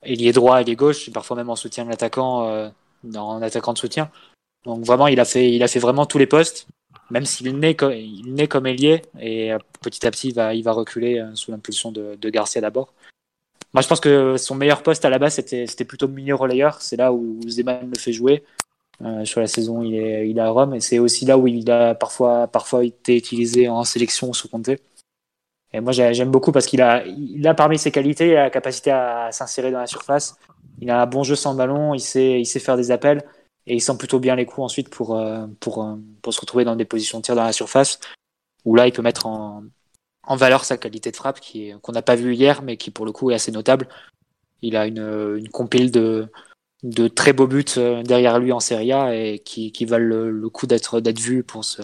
ailier 0.03 0.33
droit, 0.33 0.61
ailier 0.61 0.77
gauche, 0.77 1.11
parfois 1.11 1.37
même 1.37 1.51
en 1.51 1.57
soutien 1.57 1.85
de 1.85 1.91
l'attaquant, 1.91 2.49
euh, 2.49 2.69
en 3.15 3.41
attaquant 3.41 3.73
de 3.73 3.79
soutien. 3.79 4.11
Donc 4.65 4.85
vraiment, 4.85 5.07
il 5.07 5.21
a 5.21 5.25
fait, 5.25 5.53
il 5.53 5.63
a 5.63 5.69
fait 5.69 5.79
vraiment 5.79 6.07
tous 6.07 6.19
les 6.19 6.27
postes 6.27 6.67
même 7.11 7.25
s'il 7.25 7.57
naît, 7.59 7.75
comme, 7.75 7.93
il 7.93 8.35
naît 8.35 8.49
ailier 8.65 9.03
et 9.19 9.53
euh, 9.53 9.59
petit 9.81 10.07
à 10.07 10.11
petit 10.11 10.29
il 10.29 10.35
va, 10.35 10.53
va 10.55 10.73
reculer 10.73 11.19
euh, 11.19 11.35
sous 11.35 11.51
l'impulsion 11.51 11.93
de, 11.93 12.31
Garcia 12.31 12.61
d'abord. 12.61 12.93
Moi 13.73 13.83
je 13.83 13.89
pense 13.89 14.01
que 14.01 14.37
son 14.37 14.55
meilleur 14.55 14.83
poste 14.83 15.05
à 15.05 15.11
la 15.11 15.19
base 15.19 15.35
c'était, 15.35 15.67
c'était 15.67 15.85
plutôt 15.85 16.09
milieu 16.09 16.35
relayeur, 16.35 16.81
c'est 16.81 16.97
là 16.97 17.13
où 17.13 17.41
Zeman 17.49 17.91
le 17.91 17.99
fait 17.99 18.13
jouer. 18.13 18.45
Euh, 19.03 19.25
sur 19.25 19.41
la 19.41 19.49
saison 19.49 19.83
il 19.83 19.97
est, 19.97 20.39
à 20.39 20.49
Rome 20.49 20.77
et 20.77 20.81
c'est 20.81 21.01
aussi 21.01 21.25
là 21.25 21.37
où 21.37 21.49
il 21.49 21.69
a 21.69 21.97
parfois, 21.97 22.47
parfois 22.47 22.85
été 22.85 23.17
utilisé 23.17 23.69
en 23.69 23.83
sélection 23.85 24.33
sous 24.33 24.49
Comté. 24.49 24.79
Et 25.73 25.81
moi 25.81 25.93
j'aime 25.93 26.31
beaucoup 26.31 26.53
parce 26.53 26.67
qu'il 26.67 26.81
a, 26.81 27.05
il 27.05 27.47
a 27.49 27.55
parmi 27.55 27.77
ses 27.79 27.91
qualités 27.91 28.35
la 28.35 28.51
capacité 28.51 28.93
à 28.93 29.33
s'insérer 29.33 29.73
dans 29.73 29.81
la 29.81 29.89
surface. 29.89 30.37
Il 30.81 30.91
a 30.91 31.03
un 31.03 31.07
bon 31.07 31.25
jeu 31.25 31.35
sans 31.35 31.55
ballon, 31.55 31.95
il 31.95 32.01
sait, 32.01 32.41
il 32.41 32.47
sait 32.47 32.61
faire 32.61 32.77
des 32.77 32.93
appels 32.93 33.25
et 33.67 33.75
il 33.75 33.81
sent 33.81 33.97
plutôt 33.99 34.21
bien 34.21 34.37
les 34.37 34.47
coups 34.47 34.65
ensuite 34.65 34.89
pour, 34.89 35.17
euh, 35.17 35.47
pour, 35.61 35.83
euh, 35.83 35.97
pour 36.23 36.35
se 36.35 36.41
retrouver 36.41 36.65
dans 36.65 36.77
des 36.77 36.85
positions 36.85 37.19
de 37.19 37.25
tir 37.25 37.35
dans 37.35 37.45
la 37.45 37.53
surface, 37.53 37.99
où 38.65 38.75
là 38.75 38.87
il 38.87 38.93
peut 38.93 39.03
mettre 39.03 39.27
en, 39.27 39.65
en 40.25 40.37
valeur 40.37 40.65
sa 40.65 40.77
qualité 40.77 41.11
de 41.11 41.17
frappe 41.17 41.41
qui 41.41 41.73
qu'on 41.83 41.93
n'a 41.93 42.03
pas 42.03 42.17
vu 42.17 42.35
hier, 42.35 42.63
mais 42.63 42.77
qui 42.77 42.91
pour 42.91 43.07
le 43.07 43.13
coup 43.13 43.31
est 43.31 43.35
assez 43.35 43.53
notable. 43.53 43.89
Il 44.63 44.77
a 44.77 44.87
une, 44.87 45.37
une 45.39 45.49
compile 45.49 45.91
de, 45.91 46.31
de 46.83 47.09
très 47.09 47.33
beaux 47.33 47.47
buts 47.47 47.65
euh, 47.79 48.03
derrière 48.03 48.39
lui 48.39 48.53
en 48.53 48.61
Serie 48.61 48.93
A 48.93 49.15
et 49.15 49.39
qui, 49.41 49.73
qui 49.73 49.85
valent 49.85 50.31
le, 50.31 50.49
coup 50.51 50.67
d'être 50.67 51.01
d'être 51.01 51.21
vu 51.21 51.43
pour 51.43 51.65
se, 51.65 51.83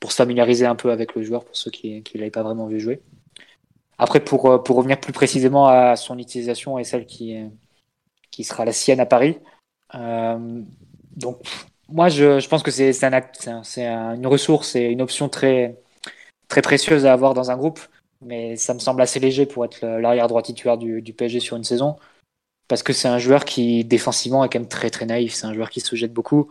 pour 0.00 0.12
se 0.12 0.16
familiariser 0.16 0.66
un 0.66 0.76
peu 0.76 0.90
avec 0.92 1.14
le 1.14 1.22
joueur, 1.22 1.44
pour 1.44 1.56
ceux 1.56 1.70
qui 1.70 2.02
ne 2.14 2.18
l'avaient 2.20 2.30
pas 2.30 2.42
vraiment 2.42 2.66
vu 2.66 2.80
jouer. 2.80 3.02
Après, 3.98 4.20
pour, 4.20 4.62
pour 4.62 4.76
revenir 4.76 4.98
plus 4.98 5.12
précisément 5.12 5.68
à 5.68 5.94
son 5.96 6.18
utilisation 6.18 6.78
et 6.78 6.84
celle 6.84 7.04
qui, 7.06 7.36
qui 8.30 8.44
sera 8.44 8.64
la 8.64 8.72
sienne 8.72 9.00
à 9.00 9.06
Paris, 9.06 9.38
euh, 9.94 10.62
donc, 11.20 11.38
moi, 11.88 12.08
je, 12.08 12.46
pense 12.48 12.62
que 12.62 12.70
c'est 12.70 13.04
un 13.04 13.12
acte, 13.12 13.48
c'est 13.62 13.86
une 13.86 14.26
ressource 14.26 14.76
et 14.76 14.82
une 14.82 15.02
option 15.02 15.28
très, 15.28 15.76
très 16.48 16.62
précieuse 16.62 17.06
à 17.06 17.12
avoir 17.12 17.34
dans 17.34 17.50
un 17.50 17.56
groupe. 17.56 17.80
Mais 18.22 18.56
ça 18.56 18.74
me 18.74 18.78
semble 18.78 19.00
assez 19.00 19.18
léger 19.18 19.46
pour 19.46 19.64
être 19.64 19.84
l'arrière 19.86 20.28
droit 20.28 20.42
titulaire 20.42 20.76
du, 20.76 21.00
du, 21.02 21.12
PSG 21.12 21.40
sur 21.40 21.56
une 21.56 21.64
saison. 21.64 21.96
Parce 22.68 22.82
que 22.82 22.92
c'est 22.92 23.08
un 23.08 23.18
joueur 23.18 23.44
qui, 23.44 23.84
défensivement, 23.84 24.44
est 24.44 24.48
quand 24.48 24.60
même 24.60 24.68
très 24.68 24.90
très 24.90 25.06
naïf. 25.06 25.34
C'est 25.34 25.46
un 25.46 25.54
joueur 25.54 25.70
qui 25.70 25.80
se 25.80 25.96
jette 25.96 26.12
beaucoup. 26.12 26.50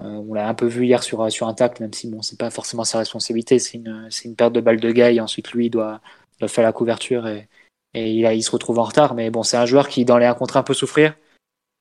Euh, 0.00 0.04
on 0.04 0.34
l'a 0.34 0.48
un 0.48 0.54
peu 0.54 0.66
vu 0.66 0.86
hier 0.86 1.02
sur, 1.02 1.30
sur 1.32 1.48
un 1.48 1.54
tacle, 1.54 1.82
même 1.82 1.92
si 1.92 2.08
bon, 2.08 2.22
c'est 2.22 2.38
pas 2.38 2.50
forcément 2.50 2.84
sa 2.84 2.98
responsabilité. 2.98 3.58
C'est 3.58 3.78
une, 3.78 4.08
une 4.24 4.36
perte 4.36 4.52
de 4.52 4.60
balle 4.60 4.78
de 4.78 4.96
et 4.96 5.20
ensuite 5.20 5.50
lui, 5.52 5.70
doit, 5.70 6.00
doit 6.38 6.48
faire 6.48 6.64
la 6.64 6.72
couverture 6.72 7.26
et, 7.26 7.48
il, 7.94 8.24
il 8.24 8.42
se 8.42 8.50
retrouve 8.50 8.78
en 8.78 8.84
retard. 8.84 9.14
Mais 9.14 9.30
bon, 9.30 9.42
c'est 9.42 9.56
un 9.56 9.66
joueur 9.66 9.88
qui, 9.88 10.04
dans 10.04 10.18
les 10.18 10.26
1 10.26 10.34
contre 10.34 10.56
1, 10.58 10.62
peut 10.62 10.74
souffrir. 10.74 11.14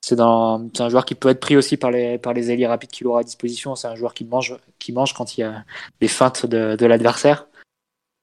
C'est 0.02 0.20
un 0.20 0.90
joueur 0.90 1.06
qui 1.06 1.16
peut 1.16 1.30
être 1.30 1.40
pris 1.40 1.58
aussi 1.58 1.76
par 1.76 1.92
les, 1.92 2.18
par 2.18 2.34
les 2.34 2.52
ailiers 2.52 2.68
rapides 2.68 2.92
qu'il 2.92 3.08
aura 3.08 3.22
à 3.22 3.24
disposition. 3.24 3.76
C'est 3.76 3.88
un 3.88 3.96
joueur 3.96 4.14
qui 4.14 4.26
mange, 4.26 4.56
qui 4.80 4.94
mange 4.94 5.14
quand 5.14 5.38
il 5.38 5.42
y 5.42 5.44
a 5.44 5.66
des 6.00 6.08
feintes 6.08 6.46
de, 6.46 6.76
de 6.76 6.86
l'adversaire. 6.86 7.48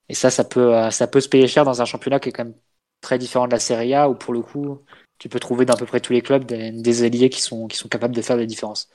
Et 0.09 0.15
ça, 0.15 0.31
ça 0.31 0.45
peut, 0.45 0.91
ça 0.91 1.07
peut 1.07 1.21
se 1.21 1.29
payer 1.29 1.47
cher 1.47 1.65
dans 1.65 1.83
un 1.83 1.85
championnat 1.85 2.21
qui 2.21 2.29
est 2.31 2.33
quand 2.33 2.45
même 2.45 2.55
très 3.01 3.19
différent 3.19 3.47
de 3.47 3.53
la 3.53 3.61
Serie 3.61 3.95
A, 3.95 4.09
où 4.09 4.15
pour 4.15 4.33
le 4.33 4.41
coup, 4.41 4.81
tu 5.19 5.29
peux 5.29 5.41
trouver 5.41 5.65
dans 5.65 5.75
à 5.75 5.77
peu 5.77 5.87
près 5.87 6.01
tous 6.01 6.13
les 6.13 6.23
clubs 6.23 6.45
des, 6.45 6.71
des 6.73 7.05
ailiers 7.05 7.31
qui 7.31 7.43
sont, 7.43 7.69
qui 7.69 7.77
sont 7.77 7.89
capables 7.89 8.15
de 8.15 8.23
faire 8.23 8.37
des 8.37 8.47
différences. 8.47 8.89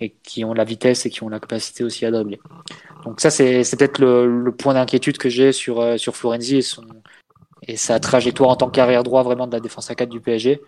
Et 0.00 0.10
qui 0.10 0.44
ont 0.44 0.54
la 0.54 0.64
vitesse 0.64 1.06
et 1.06 1.10
qui 1.10 1.24
ont 1.24 1.28
la 1.28 1.40
capacité 1.40 1.82
aussi 1.82 2.06
à 2.06 2.12
dribbler. 2.12 2.38
Donc 3.04 3.20
ça, 3.20 3.30
c'est 3.30 3.62
peut-être 3.76 3.98
le, 3.98 4.44
le, 4.44 4.52
point 4.52 4.74
d'inquiétude 4.74 5.18
que 5.18 5.28
j'ai 5.28 5.50
sur, 5.50 5.80
euh, 5.80 5.96
sur 5.96 6.14
Florenzi 6.14 6.58
et, 6.58 6.62
son, 6.62 6.86
et 7.66 7.76
sa 7.76 8.00
trajectoire 8.00 8.50
en 8.50 8.56
tant 8.56 8.70
qu'arrière 8.70 9.02
droit 9.02 9.22
vraiment 9.22 9.46
de 9.46 9.52
la 9.52 9.60
défense 9.60 9.90
à 9.90 9.94
4 9.94 10.08
du 10.08 10.20
PSG. 10.20 10.60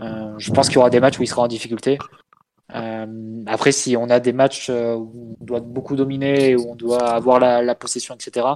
Euh, 0.00 0.34
je 0.38 0.50
pense 0.52 0.68
qu'il 0.68 0.76
y 0.76 0.78
aura 0.78 0.90
des 0.90 1.00
matchs 1.00 1.18
où 1.18 1.22
il 1.22 1.26
sera 1.26 1.42
en 1.42 1.48
difficulté. 1.48 1.98
Euh, 2.74 3.42
après, 3.46 3.72
si 3.72 3.96
on 3.96 4.10
a 4.10 4.20
des 4.20 4.32
matchs 4.32 4.68
euh, 4.70 4.94
où 4.94 5.36
on 5.40 5.44
doit 5.44 5.60
beaucoup 5.60 5.96
dominer, 5.96 6.54
où 6.56 6.70
on 6.70 6.76
doit 6.76 7.08
avoir 7.08 7.40
la, 7.40 7.74
possession, 7.74 8.14
etc., 8.14 8.46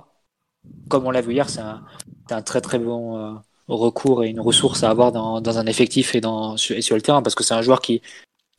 comme 0.89 1.07
on 1.07 1.11
l'a 1.11 1.23
vu 1.23 1.33
hier, 1.33 1.49
c'est 1.49 1.61
un, 1.61 2.43
très 2.43 2.61
très 2.61 2.79
bon 2.79 3.41
recours 3.69 4.23
et 4.23 4.29
une 4.29 4.41
ressource 4.41 4.85
à 4.85 4.91
avoir 4.91 5.11
dans, 5.13 5.59
un 5.59 5.67
effectif 5.67 6.15
et, 6.15 6.21
sur, 6.57 6.77
et 6.77 6.83
sur 6.83 6.95
le 6.95 7.03
terrain, 7.03 7.23
parce 7.23 7.35
que 7.35 7.43
c'est 7.43 7.55
un 7.55 7.63
joueur 7.63 7.81
qui, 7.81 8.03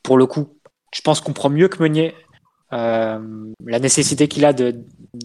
pour 0.02 0.18
le 0.18 0.26
coup, 0.26 0.58
je 0.94 1.02
pense 1.02 1.22
comprend 1.22 1.50
mieux 1.50 1.70
que 1.70 1.82
Meunier 1.82 2.14
la 2.72 3.80
nécessité 3.80 4.28
qu'il 4.28 4.46
a 4.46 4.54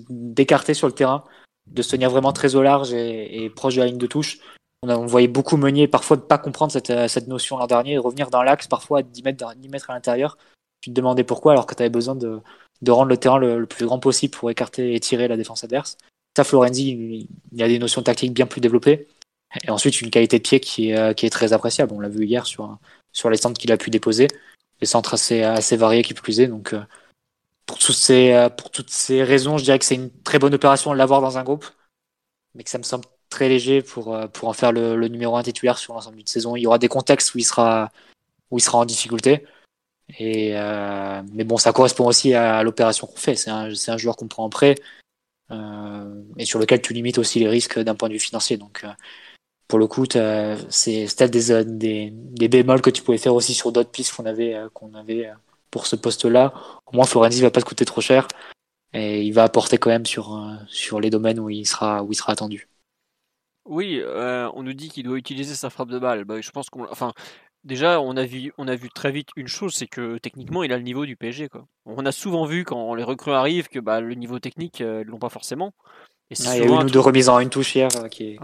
d'écarter 0.09 0.74
sur 0.74 0.86
le 0.86 0.93
terrain, 0.93 1.24
de 1.71 1.83
se 1.83 1.91
tenir 1.91 2.11
vraiment 2.11 2.33
très 2.33 2.55
au 2.55 2.62
large 2.62 2.93
et, 2.93 3.45
et 3.45 3.51
proche 3.51 3.75
de 3.75 3.81
la 3.81 3.87
ligne 3.87 3.99
de 3.99 4.07
touche 4.07 4.39
on, 4.83 5.07
voyait 5.07 5.29
beaucoup 5.29 5.57
Meunier 5.57 5.89
parfois 5.89 6.16
ne 6.16 6.23
pas 6.23 6.39
comprendre 6.39 6.73
cette, 6.73 6.91
euh, 6.91 7.09
cette 7.09 7.29
notion 7.29 7.57
l'an 7.59 7.66
dernier, 7.66 7.93
et 7.93 7.99
revenir 7.99 8.31
dans 8.31 8.43
l'axe 8.43 8.66
parfois 8.66 9.01
à 9.01 9.03
10 9.03 9.23
mètres, 9.23 9.55
10 9.57 9.69
mètres 9.69 9.91
à 9.91 9.95
l'intérieur. 9.95 10.39
Tu 10.81 10.91
te 10.91 10.95
demandais 10.95 11.25
pourquoi 11.25 11.53
alors 11.53 11.66
que 11.66 11.75
tu 11.75 11.83
avais 11.83 11.91
besoin 11.91 12.14
de, 12.14 12.41
de 12.83 12.91
rendre 12.93 13.09
le 13.09 13.16
terrain 13.16 13.39
le, 13.39 13.66
plus 13.66 13.87
grand 13.87 13.99
possible 13.99 14.37
pour 14.37 14.51
écarter 14.51 14.95
et 14.95 15.01
tirer 15.01 15.27
la 15.27 15.37
défense 15.37 15.64
adverse. 15.64 15.97
ça, 16.37 16.45
Florenzi, 16.45 17.29
il 17.53 17.62
a 17.62 17.69
des 17.69 17.79
notions 17.81 18.03
tactiques 18.03 18.33
bien 18.33 18.47
plus 18.47 18.61
développées. 18.61 19.09
Et 19.64 19.71
ensuite, 19.71 20.01
une 20.01 20.11
qualité 20.11 20.39
de 20.39 20.43
pied 20.43 20.61
qui 20.61 20.91
est, 20.91 21.14
qui 21.16 21.27
est 21.27 21.31
très 21.31 21.53
appréciable. 21.53 21.93
On 21.95 22.01
l'a 22.01 22.09
vu 22.09 22.25
hier 22.25 22.47
sur, 22.47 22.79
sur 23.12 23.31
les 23.31 23.39
centres 23.39 23.59
qu'il 23.59 23.73
a 23.73 23.77
pu 23.77 23.91
déposer. 23.91 24.29
Des 24.81 24.87
centres 24.87 25.14
assez, 25.14 25.43
assez 25.43 25.77
variés 25.77 26.03
qui 26.03 26.14
plus 26.14 26.39
est. 26.41 26.47
Donc, 26.47 26.75
pour, 27.69 27.79
toutes 27.79 27.95
ces, 27.95 28.49
pour 28.57 28.71
toutes 28.73 28.91
ces 28.91 29.23
raisons, 29.23 29.59
je 29.59 29.64
dirais 29.64 29.79
que 29.79 29.85
c'est 29.85 29.95
une 29.95 30.11
très 30.23 30.41
bonne 30.41 30.55
opération 30.55 30.93
de 30.93 30.99
l'avoir 30.99 31.21
dans 31.21 31.39
un 31.39 31.45
groupe. 31.45 31.66
Mais 32.55 32.64
que 32.64 32.71
ça 32.71 32.79
me 32.79 32.83
semble 32.83 33.05
très 33.31 33.49
léger 33.49 33.83
pour, 33.83 34.19
pour 34.33 34.49
en 34.49 34.53
faire 34.53 34.73
le, 34.73 34.97
le 34.97 35.09
numéro 35.09 35.37
1 35.37 35.45
titulaire 35.45 35.79
sur 35.79 35.95
l'ensemble 35.95 36.16
d'une 36.16 36.27
saison. 36.27 36.57
Il 36.57 36.62
y 36.62 36.66
aura 36.66 36.79
des 36.79 36.89
contextes 36.89 37.35
où 37.35 37.39
il 37.39 37.45
sera, 37.45 37.93
où 38.51 38.59
il 38.59 38.62
sera 38.62 38.79
en 38.79 38.85
difficulté. 38.85 39.45
Et 40.16 40.57
euh, 40.57 41.23
mais 41.33 41.45
bon, 41.45 41.59
ça 41.59 41.73
correspond 41.73 42.07
aussi 42.07 42.35
à, 42.35 42.62
l'opération 42.62 43.07
qu'on 43.07 43.16
fait. 43.16 43.37
C'est 43.37 43.51
un, 43.51 43.71
un, 43.89 43.97
joueur 43.99 44.16
qu'on 44.16 44.29
prend 44.29 44.45
en 44.45 44.51
prêt 44.51 44.77
euh, 45.51 46.23
et 46.39 46.47
sur 46.47 46.59
lequel 46.59 46.81
tu 46.81 46.95
limites 46.95 47.19
aussi 47.19 47.41
les 47.41 47.49
risques 47.49 47.79
d'un 47.79 47.95
point 47.95 48.09
de 48.09 48.14
vue 48.14 48.21
financier. 48.21 48.57
Donc, 48.57 48.85
euh, 48.85 48.93
pour 49.69 49.79
le 49.79 49.87
coup, 49.87 50.07
c'est 50.71 51.07
peut-être 51.16 51.31
des, 51.31 51.64
des, 51.64 52.11
des, 52.12 52.49
bémols 52.49 52.81
que 52.81 52.91
tu 52.91 53.03
pouvais 53.03 53.19
faire 53.19 53.35
aussi 53.35 53.53
sur 53.53 53.71
d'autres 53.71 53.91
pistes 53.91 54.14
qu'on 54.14 54.25
avait, 54.25 54.55
euh, 54.55 54.69
qu'on 54.71 54.95
avait 54.95 55.31
pour 55.71 55.87
ce 55.87 55.97
poste-là. 55.97 56.53
Au 56.87 56.97
moins, 56.97 57.05
Florenzi 57.05 57.43
va 57.43 57.51
pas 57.51 57.61
te 57.61 57.66
coûter 57.66 57.85
trop 57.85 58.01
cher 58.01 58.29
et 58.93 59.23
il 59.23 59.33
va 59.33 59.45
apporter 59.45 59.79
quand 59.79 59.91
même 59.91 60.07
sur, 60.07 60.41
sur 60.69 61.01
les 61.01 61.11
domaines 61.11 61.39
où 61.39 61.51
il 61.51 61.66
sera, 61.66 62.03
où 62.03 62.12
il 62.12 62.14
sera 62.14 62.33
attendu. 62.33 62.69
Oui, 63.66 64.03
on 64.07 64.62
nous 64.62 64.73
dit 64.73 64.89
qu'il 64.89 65.05
doit 65.05 65.19
utiliser 65.19 65.55
sa 65.55 65.69
frappe 65.71 65.91
de 65.91 65.99
balle. 65.99 66.25
Bah, 66.25 66.41
je 66.41 66.51
pense 66.51 66.71
qu'on, 66.71 66.91
enfin, 66.91 67.12
Déjà, 67.64 68.01
on 68.01 68.16
a 68.16 68.25
vu, 68.25 68.53
on 68.57 68.69
a 68.69 68.77
vu 68.77 68.89
très 68.89 69.11
vite 69.11 69.29
une 69.37 69.49
chose, 69.49 69.75
c'est 69.75 69.89
que 69.89 70.16
techniquement, 70.19 70.62
il 70.62 70.73
a 70.73 70.77
le 70.77 70.83
niveau 70.83 71.05
du 71.05 71.16
PSG. 71.16 71.49
Quoi. 71.49 71.66
On 71.87 72.07
a 72.07 72.12
souvent 72.12 72.47
vu 72.47 72.64
quand 72.64 72.95
les 72.95 73.03
recrues 73.03 73.33
arrivent 73.33 73.69
que 73.69 73.81
bah, 73.81 74.01
le 74.01 74.14
niveau 74.14 74.39
technique, 74.39 74.81
euh, 74.81 75.03
ils 75.05 75.11
l'ont 75.11 75.19
pas 75.19 75.29
forcément. 75.29 75.75
Et 76.31 76.35
il 76.39 76.45
y 76.45 76.49
a 76.49 76.64
eu 76.64 76.69
une 76.69 76.85
ou 76.85 76.91
deux 76.91 77.01
remises 77.01 77.29
en 77.29 77.41
une 77.41 77.51
touche 77.51 77.75
hier 77.75 77.89
euh, 77.97 78.09
qui, 78.09 78.39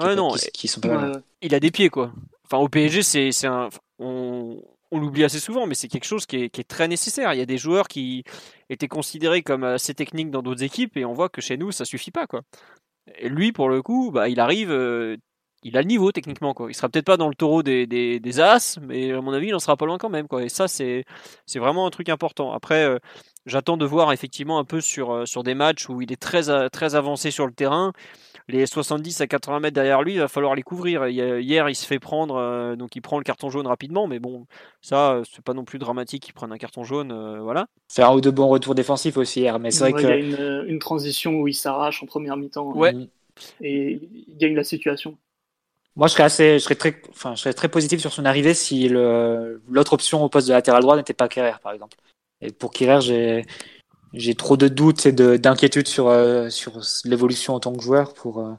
qui, 0.53 0.69
sont 0.69 0.81
pas 0.81 0.89
mal. 0.89 1.23
Il 1.43 1.55
a 1.55 1.61
des 1.61 1.71
pieds, 1.71 1.91
quoi. 1.91 2.13
Enfin, 2.45 2.59
au 2.59 2.69
PSG, 2.69 3.03
c'est 3.03 3.47
un. 3.47 3.69
On, 3.99 4.63
on 4.95 5.01
l'oublie 5.01 5.25
assez 5.25 5.41
souvent, 5.41 5.67
mais 5.67 5.75
c'est 5.75 5.89
quelque 5.89 6.05
chose 6.05 6.25
qui 6.25 6.37
est, 6.37 6.69
très 6.69 6.87
nécessaire. 6.87 7.35
Il 7.35 7.39
y 7.39 7.43
a 7.43 7.47
des 7.47 7.59
joueurs 7.59 7.89
qui 7.89 8.23
étaient 8.71 8.89
considérés 8.89 9.43
comme 9.43 9.65
assez 9.65 9.93
techniques 9.93 10.31
dans 10.31 10.41
d'autres 10.41 10.63
équipes, 10.63 10.97
et 10.97 11.05
on 11.05 11.13
voit 11.13 11.29
que 11.29 11.41
chez 11.41 11.57
nous, 11.57 11.73
ça 11.73 11.85
suffit 11.85 12.13
pas, 12.13 12.27
lui, 13.23 13.53
pour 13.53 13.69
le 13.69 13.83
coup, 13.83 14.11
bah, 14.13 14.29
il 14.29 14.41
arrive. 14.41 14.71
Euh, 14.71 15.17
il 15.65 15.77
a 15.79 15.81
le 15.81 15.89
niveau 15.89 16.13
techniquement 16.13 16.55
quoi. 16.55 16.67
Il 16.71 16.75
sera 16.75 16.89
peut-être 16.89 17.07
pas 17.07 17.17
dans 17.17 17.29
le 17.29 17.35
taureau 17.35 17.63
des, 17.63 17.87
des, 17.87 18.21
des, 18.21 18.41
As, 18.41 18.79
mais 18.83 19.13
à 19.13 19.21
mon 19.21 19.33
avis 19.33 19.49
il 19.49 19.55
en 19.55 19.59
sera 19.59 19.77
pas 19.77 19.87
loin 19.87 19.99
quand 19.99 20.11
même 20.11 20.29
quoi. 20.29 20.45
Et 20.45 20.49
ça 20.51 20.69
c'est 20.69 21.05
c'est 21.47 21.59
vraiment 21.59 21.87
un 21.87 21.91
truc 21.91 22.11
important. 22.11 22.53
Après 22.53 22.85
euh, 22.85 22.99
j'attends 23.47 23.79
de 23.79 23.87
voir 23.87 24.13
effectivement 24.13 24.59
un 24.59 24.65
peu 24.65 24.81
sur 24.81 25.11
euh, 25.13 25.27
sur 25.27 25.43
des 25.43 25.55
matchs 25.55 25.89
où 25.89 26.03
il 26.03 26.13
est 26.13 26.21
très 26.21 26.69
très 26.69 26.95
avancé 26.95 27.31
sur 27.31 27.47
le 27.47 27.53
terrain. 27.53 27.93
Les 28.47 28.67
70 28.67 29.23
à 29.23 29.27
80 29.27 29.61
mètres 29.61 29.75
derrière 29.75 30.03
lui, 30.03 30.13
il 30.13 30.19
va 30.21 30.29
falloir 30.29 30.55
les 30.55 30.61
couvrir. 30.61 31.07
Hier, 31.07 31.71
il 31.71 31.75
se 31.75 31.87
fait 31.87 31.99
prendre, 31.99 32.37
euh, 32.37 32.77
donc 32.77 32.95
il 32.95 33.01
prend 33.01 33.17
le 33.17 33.25
carton 33.25 33.49
jaune 33.49 33.67
rapidement, 33.67 34.07
mais 34.07 34.19
bon, 34.19 34.45
ça, 34.83 35.23
c'est 35.33 35.43
pas 35.43 35.55
non 35.55 35.65
plus 35.65 35.79
dramatique 35.79 36.25
qu'il 36.25 36.35
prenne 36.35 36.53
un 36.53 36.59
carton 36.59 36.85
jaune, 36.85 37.39
voilà. 37.41 37.69
Faire 37.91 38.11
un 38.11 38.15
ou 38.17 38.21
deux 38.21 38.33
bons 38.33 38.49
retours 38.49 38.75
défensifs 38.75 39.17
aussi 39.17 39.41
hier, 39.41 39.59
mais 39.59 39.71
c'est 39.71 39.91
vrai 39.91 39.95
qu'il 39.95 40.11
y 40.11 40.13
a 40.13 40.17
une, 40.17 40.67
une, 40.69 40.79
transition 40.79 41.41
où 41.41 41.49
il 41.49 41.55
s'arrache 41.55 42.03
en 42.03 42.07
première 42.07 42.37
mi-temps. 42.37 42.71
Ouais. 42.73 42.93
Et 43.63 44.01
il 44.29 44.37
gagne 44.37 44.55
la 44.55 44.65
situation. 44.65 45.17
Moi, 45.97 46.09
je 46.09 46.13
serais 46.13 46.25
assez, 46.25 46.59
je 46.59 46.65
serais 46.65 46.75
très, 46.75 47.01
enfin, 47.11 47.35
je 47.37 47.41
serais 47.43 47.55
très 47.55 47.69
positif 47.69 48.01
sur 48.01 48.13
son 48.13 48.25
arrivée 48.25 48.55
si 48.55 48.89
l'autre 48.89 49.93
option 49.93 50.25
au 50.25 50.29
poste 50.29 50.49
de 50.49 50.53
latéral 50.53 50.83
droit 50.83 50.97
n'était 50.97 51.15
pas 51.15 51.29
Kerrer, 51.29 51.59
par 51.63 51.73
exemple. 51.73 51.97
Et 52.41 52.51
pour 52.51 52.73
Kerrer, 52.73 53.01
j'ai, 53.01 53.47
j'ai 54.13 54.35
trop 54.35 54.57
de 54.57 54.69
doutes 54.69 55.07
et 55.07 55.13
d'inquiétudes 55.13 55.89
sur, 55.89 56.09
euh, 56.09 56.51
sur 56.51 56.81
l'évolution 57.05 57.55
en 57.55 57.61
tant 57.61 57.73
que 57.73 57.83
joueur 57.83 58.13
pour, 58.15 58.41
euh, 58.41 58.55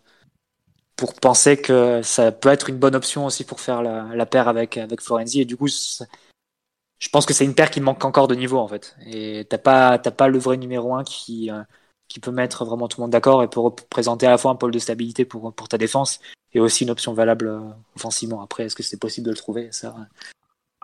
pour 0.95 1.13
penser 1.15 1.57
que 1.57 2.01
ça 2.03 2.31
peut 2.31 2.49
être 2.49 2.69
une 2.69 2.77
bonne 2.77 2.95
option 2.95 3.25
aussi 3.25 3.43
pour 3.43 3.59
faire 3.59 3.81
la, 3.83 4.07
la 4.15 4.25
paire 4.25 4.47
avec, 4.47 4.77
avec 4.77 5.01
Florenzi. 5.01 5.41
Et 5.41 5.45
du 5.45 5.57
coup, 5.57 5.67
je 5.67 7.09
pense 7.09 7.25
que 7.25 7.33
c'est 7.33 7.45
une 7.45 7.55
paire 7.55 7.69
qui 7.69 7.81
manque 7.81 8.03
encore 8.05 8.27
de 8.29 8.36
niveau, 8.36 8.57
en 8.59 8.67
fait. 8.67 8.95
Et 9.05 9.45
t'as 9.49 9.57
pas, 9.57 9.99
t'as 9.99 10.11
pas 10.11 10.29
le 10.29 10.39
vrai 10.39 10.57
numéro 10.57 10.95
un 10.95 11.03
qui, 11.03 11.51
euh, 11.51 11.63
qui 12.07 12.19
peut 12.21 12.31
mettre 12.31 12.65
vraiment 12.65 12.88
tout 12.88 13.01
le 13.01 13.03
monde 13.03 13.11
d'accord 13.11 13.43
et 13.43 13.49
peut 13.49 13.59
représenter 13.59 14.25
à 14.25 14.29
la 14.31 14.38
fois 14.38 14.51
un 14.51 14.55
pôle 14.55 14.71
de 14.71 14.79
stabilité 14.79 15.25
pour, 15.25 15.53
pour 15.53 15.67
ta 15.67 15.77
défense 15.77 16.19
et 16.55 16.59
aussi 16.59 16.85
une 16.85 16.89
option 16.89 17.13
valable 17.13 17.47
euh, 17.47 17.59
offensivement. 17.95 18.41
Après, 18.41 18.63
est-ce 18.63 18.75
que 18.75 18.81
c'est 18.81 18.99
possible 18.99 19.25
de 19.25 19.31
le 19.31 19.37
trouver? 19.37 19.67
Ça 19.71 19.93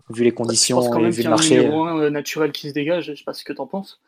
Vu 0.10 0.26
les 0.26 0.34
conditions 0.34 0.82
je 0.82 1.08
et 1.08 1.10
vu 1.10 1.24
le 1.24 1.30
marché. 1.30 1.66
un 1.66 1.98
euh, 1.98 2.10
naturel 2.10 2.52
qui 2.52 2.68
se 2.68 2.74
dégage, 2.74 3.06
je 3.06 3.16
sais 3.16 3.24
pas 3.24 3.34
ce 3.34 3.46
que 3.46 3.54
tu 3.54 3.62
en 3.62 3.68
penses. 3.68 4.02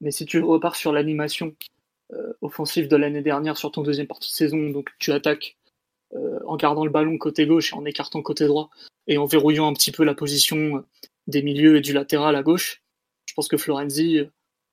Mais 0.00 0.10
si 0.10 0.24
tu 0.24 0.40
repars 0.40 0.74
sur 0.74 0.90
l'animation 0.90 1.54
euh, 2.14 2.32
offensive 2.40 2.88
de 2.88 2.96
l'année 2.96 3.20
dernière 3.20 3.58
sur 3.58 3.70
ton 3.70 3.82
deuxième 3.82 4.06
partie 4.06 4.30
de 4.30 4.34
saison, 4.34 4.70
donc 4.70 4.90
tu 4.98 5.12
attaques 5.12 5.56
en 6.46 6.56
gardant 6.56 6.84
le 6.84 6.90
ballon 6.90 7.16
côté 7.16 7.46
gauche 7.46 7.72
et 7.72 7.74
en 7.74 7.86
écartant 7.86 8.20
côté 8.20 8.46
droit 8.46 8.68
et 9.06 9.16
en 9.16 9.24
verrouillant 9.24 9.66
un 9.66 9.72
petit 9.72 9.92
peu 9.92 10.04
la 10.04 10.12
position 10.12 10.84
des 11.26 11.40
milieux 11.40 11.78
et 11.78 11.80
du 11.80 11.94
latéral 11.94 12.36
à 12.36 12.42
gauche, 12.42 12.82
je 13.24 13.32
pense 13.32 13.48
que 13.48 13.56
Florenzi 13.56 14.20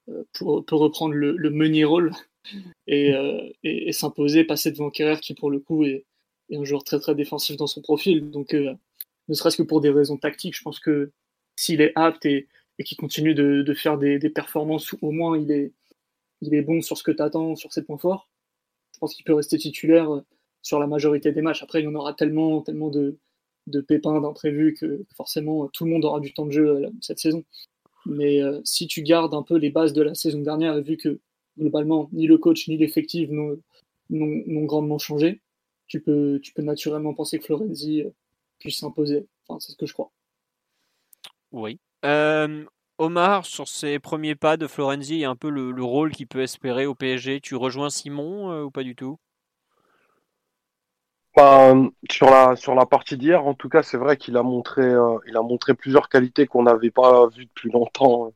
peut 0.05 0.75
reprendre 0.75 1.13
le, 1.13 1.37
le 1.37 1.49
meunier 1.49 1.85
rôle 1.85 2.11
et, 2.87 3.13
et, 3.63 3.93
s'imposer, 3.93 4.43
passer 4.43 4.73
devant 4.73 4.89
Kerrer 4.89 5.21
qui 5.21 5.33
pour 5.33 5.49
le 5.49 5.59
coup 5.59 5.85
est, 5.85 6.03
et 6.49 6.57
un 6.57 6.63
joueur 6.63 6.83
très 6.83 6.99
très 6.99 7.15
défensif 7.15 7.57
dans 7.57 7.67
son 7.67 7.81
profil. 7.81 8.29
Donc, 8.29 8.53
euh, 8.53 8.73
ne 9.27 9.33
serait-ce 9.33 9.57
que 9.57 9.63
pour 9.63 9.81
des 9.81 9.89
raisons 9.89 10.17
tactiques, 10.17 10.57
je 10.57 10.63
pense 10.63 10.79
que 10.79 11.11
s'il 11.55 11.81
est 11.81 11.91
apte 11.95 12.25
et, 12.25 12.47
qu'il 12.85 12.97
continue 12.97 13.33
de, 13.35 13.73
faire 13.73 13.97
des, 13.97 14.19
performances, 14.29 14.95
au 15.01 15.11
moins 15.11 15.37
il 15.37 15.51
est, 15.51 15.73
il 16.41 16.53
est 16.53 16.61
bon 16.61 16.81
sur 16.81 16.97
ce 16.97 17.03
que 17.03 17.11
tu 17.11 17.21
attends, 17.21 17.55
sur 17.55 17.73
ses 17.73 17.83
points 17.83 17.97
forts, 17.97 18.29
je 18.93 18.99
pense 18.99 19.13
qu'il 19.13 19.25
peut 19.25 19.33
rester 19.33 19.57
titulaire 19.57 20.13
euh, 20.13 20.21
sur 20.61 20.79
la 20.79 20.87
majorité 20.87 21.31
des 21.31 21.41
matchs. 21.41 21.61
Après, 21.61 21.81
il 21.81 21.85
y 21.85 21.87
en 21.87 21.95
aura 21.95 22.13
tellement, 22.13 22.61
tellement 22.61 22.89
de, 22.89 23.17
de 23.67 23.81
pépins 23.81 24.21
d'imprévus 24.21 24.75
que 24.75 25.05
forcément 25.15 25.67
tout 25.67 25.83
le 25.85 25.91
monde 25.91 26.05
aura 26.05 26.21
du 26.21 26.33
temps 26.33 26.45
de 26.45 26.51
jeu 26.51 26.67
euh, 26.67 26.89
cette 27.01 27.19
saison. 27.19 27.43
Mais 28.05 28.39
si 28.63 28.87
tu 28.87 29.03
gardes 29.03 29.33
un 29.33 29.43
peu 29.43 29.57
les 29.57 29.69
bases 29.69 29.91
de 29.91 30.01
la 30.01 30.15
saison 30.15 30.39
dernière, 30.39 30.81
vu 30.81 30.95
que 30.95 31.19
globalement 31.59 32.09
ni 32.13 32.27
le 32.27 32.37
coach 32.37 32.67
ni 32.69 32.77
l'effectif 32.77 33.29
n'ont 33.29 34.65
grandement 34.65 34.97
changé, 34.97 35.41
tu 35.89 35.99
peux, 35.99 36.39
tu 36.41 36.53
peux 36.53 36.61
naturellement 36.61 37.13
penser 37.13 37.39
que 37.39 37.45
Florenzi 37.45 38.03
euh, 38.03 38.11
puisse 38.59 38.79
s'imposer. 38.79 39.27
Enfin, 39.47 39.59
c'est 39.59 39.73
ce 39.73 39.77
que 39.77 39.85
je 39.85 39.93
crois. 39.93 40.11
Oui. 41.51 41.79
Euh, 42.05 42.63
Omar, 42.99 43.45
sur 43.45 43.67
ses 43.67 43.99
premiers 43.99 44.35
pas 44.35 44.55
de 44.55 44.67
Florenzi 44.67 45.21
et 45.21 45.25
un 45.25 45.35
peu 45.35 45.49
le, 45.49 45.83
rôle 45.83 46.11
qu'il 46.11 46.27
peut 46.27 46.41
espérer 46.41 46.85
au 46.85 46.95
PSG, 46.95 47.41
tu 47.41 47.55
rejoins 47.55 47.89
Simon 47.89 48.51
euh, 48.51 48.63
ou 48.63 48.71
pas 48.71 48.83
du 48.83 48.95
tout? 48.95 49.17
Bah, 51.35 51.73
sur 52.09 52.29
la 52.29 52.55
sur 52.55 52.75
la 52.75 52.85
partie 52.85 53.17
d'hier, 53.17 53.45
en 53.45 53.53
tout 53.53 53.69
cas, 53.69 53.81
c'est 53.81 53.97
vrai 53.97 54.17
qu'il 54.17 54.35
a 54.35 54.43
montré 54.43 54.83
il 55.27 55.37
a 55.37 55.41
montré 55.41 55.73
plusieurs 55.73 56.09
qualités 56.09 56.47
qu'on 56.47 56.63
n'avait 56.63 56.91
pas 56.91 57.27
vues 57.27 57.45
depuis 57.45 57.71
longtemps 57.71 58.33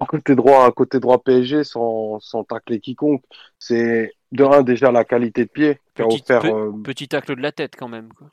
à 0.00 0.06
côté 0.06 0.34
droit 0.34 0.64
à 0.64 0.72
côté 0.72 1.00
droit 1.00 1.22
PSG 1.22 1.64
sans 1.64 2.20
sans 2.20 2.44
tacler 2.44 2.80
quiconque. 2.80 3.24
C'est 3.58 4.12
de 4.34 4.44
un, 4.44 4.62
déjà 4.62 4.90
la 4.90 5.04
qualité 5.04 5.44
de 5.44 5.50
pied 5.50 5.78
offert. 5.98 6.44
Euh, 6.44 6.72
petit 6.82 7.08
tacle 7.08 7.36
de 7.36 7.40
la 7.40 7.52
tête 7.52 7.74
quand 7.78 7.88
même. 7.88 8.08
Quoi. 8.12 8.28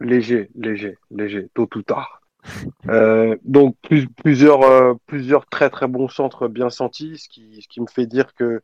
Léger, 0.00 0.50
léger, 0.54 0.96
léger, 1.10 1.48
tôt 1.54 1.68
ou 1.74 1.82
tard. 1.82 2.22
euh, 2.88 3.36
donc 3.44 3.76
plusieurs, 4.22 4.62
euh, 4.62 4.94
plusieurs 5.06 5.46
très 5.46 5.70
très 5.70 5.88
bons 5.88 6.08
centres 6.08 6.48
bien 6.48 6.70
sentis, 6.70 7.18
ce 7.18 7.28
qui, 7.28 7.60
ce 7.62 7.68
qui 7.68 7.80
me 7.80 7.86
fait 7.86 8.06
dire 8.06 8.34
que 8.34 8.60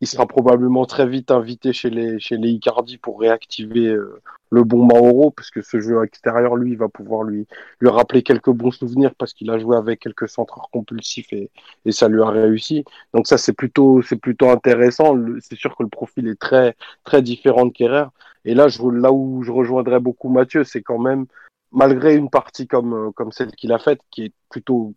il, 0.00 0.06
sera 0.06 0.26
probablement 0.26 0.84
très 0.84 1.06
vite 1.06 1.30
invité 1.30 1.72
chez 1.72 1.90
les, 1.90 2.18
chez 2.20 2.36
les 2.36 2.50
Icardi 2.50 2.98
pour 2.98 3.20
réactiver 3.20 3.86
euh, 3.86 4.20
le 4.50 4.64
bon 4.64 4.84
Mauro, 4.84 5.30
parce 5.30 5.50
que 5.50 5.62
ce 5.62 5.80
jeu 5.80 6.02
extérieur, 6.04 6.56
lui, 6.56 6.76
va 6.76 6.88
pouvoir 6.88 7.22
lui, 7.22 7.46
lui 7.80 7.88
rappeler 7.88 8.22
quelques 8.22 8.50
bons 8.50 8.72
souvenirs 8.72 9.14
parce 9.16 9.32
qu'il 9.32 9.50
a 9.50 9.58
joué 9.58 9.76
avec 9.76 10.00
quelques 10.00 10.28
centreurs 10.28 10.68
compulsifs 10.72 11.32
et, 11.32 11.50
et 11.84 11.92
ça 11.92 12.08
lui 12.08 12.20
a 12.22 12.28
réussi. 12.28 12.84
Donc 13.14 13.26
ça, 13.26 13.38
c'est 13.38 13.52
plutôt, 13.52 14.02
c'est 14.02 14.16
plutôt 14.16 14.50
intéressant. 14.50 15.16
C'est 15.40 15.56
sûr 15.56 15.76
que 15.76 15.82
le 15.82 15.88
profil 15.88 16.28
est 16.28 16.40
très, 16.40 16.76
très 17.04 17.22
différent 17.22 17.66
de 17.66 17.72
Kerrer. 17.72 18.06
Et 18.44 18.54
là, 18.54 18.68
je, 18.68 18.82
là 18.82 19.12
où 19.12 19.42
je 19.42 19.52
rejoindrais 19.52 20.00
beaucoup 20.00 20.28
Mathieu, 20.28 20.64
c'est 20.64 20.82
quand 20.82 20.98
même, 20.98 21.26
malgré 21.72 22.16
une 22.16 22.30
partie 22.30 22.66
comme, 22.66 23.12
comme 23.14 23.32
celle 23.32 23.52
qu'il 23.52 23.72
a 23.72 23.78
faite, 23.78 24.00
qui 24.10 24.24
est 24.24 24.32
plutôt 24.48 24.94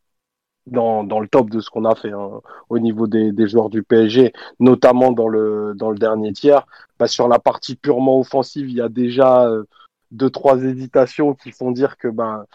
dans, 0.67 1.03
dans 1.03 1.19
le 1.19 1.27
top 1.27 1.49
de 1.49 1.59
ce 1.59 1.69
qu'on 1.69 1.85
a 1.85 1.95
fait 1.95 2.11
hein, 2.11 2.41
au 2.69 2.79
niveau 2.79 3.07
des, 3.07 3.31
des, 3.31 3.47
joueurs 3.47 3.69
du 3.69 3.83
PSG, 3.83 4.33
notamment 4.59 5.11
dans 5.11 5.27
le, 5.27 5.73
dans 5.75 5.91
le 5.91 5.97
dernier 5.97 6.33
tiers. 6.33 6.65
Bah, 6.99 7.07
sur 7.07 7.27
la 7.27 7.39
partie 7.39 7.75
purement 7.75 8.19
offensive, 8.19 8.69
il 8.69 8.75
y 8.75 8.81
a 8.81 8.89
déjà 8.89 9.47
euh, 9.47 9.63
deux, 10.11 10.29
trois 10.29 10.61
hésitations 10.63 11.33
qui 11.33 11.51
font 11.51 11.71
dire 11.71 11.97
que 11.97 12.07
ben, 12.07 12.45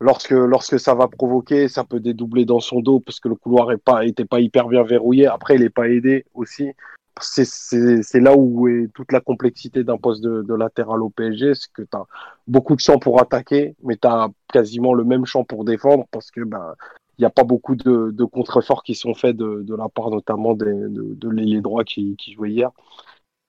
lorsque, 0.00 0.30
lorsque 0.30 0.78
ça 0.78 0.94
va 0.94 1.08
provoquer, 1.08 1.68
ça 1.68 1.84
peut 1.84 2.00
dédoubler 2.00 2.44
dans 2.44 2.60
son 2.60 2.80
dos 2.80 3.00
parce 3.00 3.20
que 3.20 3.28
le 3.28 3.34
couloir 3.34 3.68
n'était 3.68 4.24
pas, 4.24 4.36
pas 4.36 4.40
hyper 4.40 4.68
bien 4.68 4.82
verrouillé. 4.82 5.26
Après, 5.26 5.56
il 5.56 5.62
n'est 5.62 5.70
pas 5.70 5.88
aidé 5.88 6.26
aussi. 6.34 6.70
C'est 7.20 8.20
là 8.20 8.34
où 8.34 8.66
est 8.68 8.88
toute 8.94 9.12
la 9.12 9.20
complexité 9.20 9.84
d'un 9.84 9.98
poste 9.98 10.22
de, 10.22 10.42
de, 10.42 10.54
latéral 10.54 11.02
au 11.02 11.10
PSG, 11.10 11.54
c'est 11.54 11.70
que 11.72 11.82
tu 11.82 11.96
as 11.96 12.06
beaucoup 12.46 12.74
de 12.74 12.80
champs 12.80 12.98
pour 12.98 13.20
attaquer, 13.20 13.76
mais 13.82 13.96
tu 13.96 14.08
as 14.08 14.28
quasiment 14.50 14.94
le 14.94 15.04
même 15.04 15.26
champ 15.26 15.44
pour 15.44 15.64
défendre 15.64 16.06
parce 16.12 16.30
que 16.30 16.42
ben, 16.42 16.74
il 17.20 17.24
n'y 17.24 17.26
a 17.26 17.30
pas 17.30 17.44
beaucoup 17.44 17.76
de, 17.76 18.24
contreforts 18.24 18.82
qui 18.82 18.94
sont 18.94 19.12
faits 19.12 19.36
de, 19.36 19.76
la 19.76 19.90
part 19.90 20.10
notamment 20.10 20.54
des, 20.54 20.72
de, 20.72 21.14
de 21.14 21.28
l'ailier 21.28 21.60
droit 21.60 21.84
qui, 21.84 22.16
qui 22.16 22.32
jouait 22.32 22.50
hier. 22.50 22.70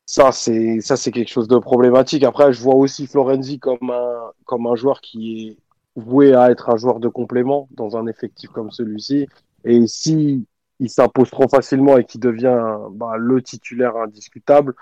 ça, 0.05 0.31
c'est 0.33 0.81
ça, 0.81 0.97
c'est 0.97 1.11
quelque 1.11 1.29
chose 1.29 1.47
de 1.47 1.57
problématique. 1.57 2.23
Après, 2.23 2.51
je 2.53 2.61
vois 2.61 2.75
aussi 2.75 3.07
Florenzi 3.07 3.59
comme 3.59 3.89
un 3.89 4.31
comme 4.45 4.67
un 4.67 4.75
joueur 4.75 4.99
qui 5.01 5.47
est 5.47 5.57
voué 5.95 6.33
à 6.33 6.51
être 6.51 6.69
un 6.69 6.75
joueur 6.77 6.99
de 6.99 7.07
complément 7.07 7.69
dans 7.71 7.95
un 7.97 8.07
effectif 8.07 8.49
comme 8.51 8.71
celui-ci. 8.71 9.27
Et 9.63 9.87
si 9.87 10.45
il 10.79 10.89
s'impose 10.89 11.29
trop 11.31 11.47
facilement 11.47 11.97
et 11.97 12.03
qu'il 12.05 12.19
devient 12.21 12.77
bah, 12.91 13.15
le 13.17 13.41
titulaire 13.41 13.95
indiscutable, 13.97 14.75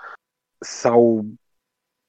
ça, 0.62 0.94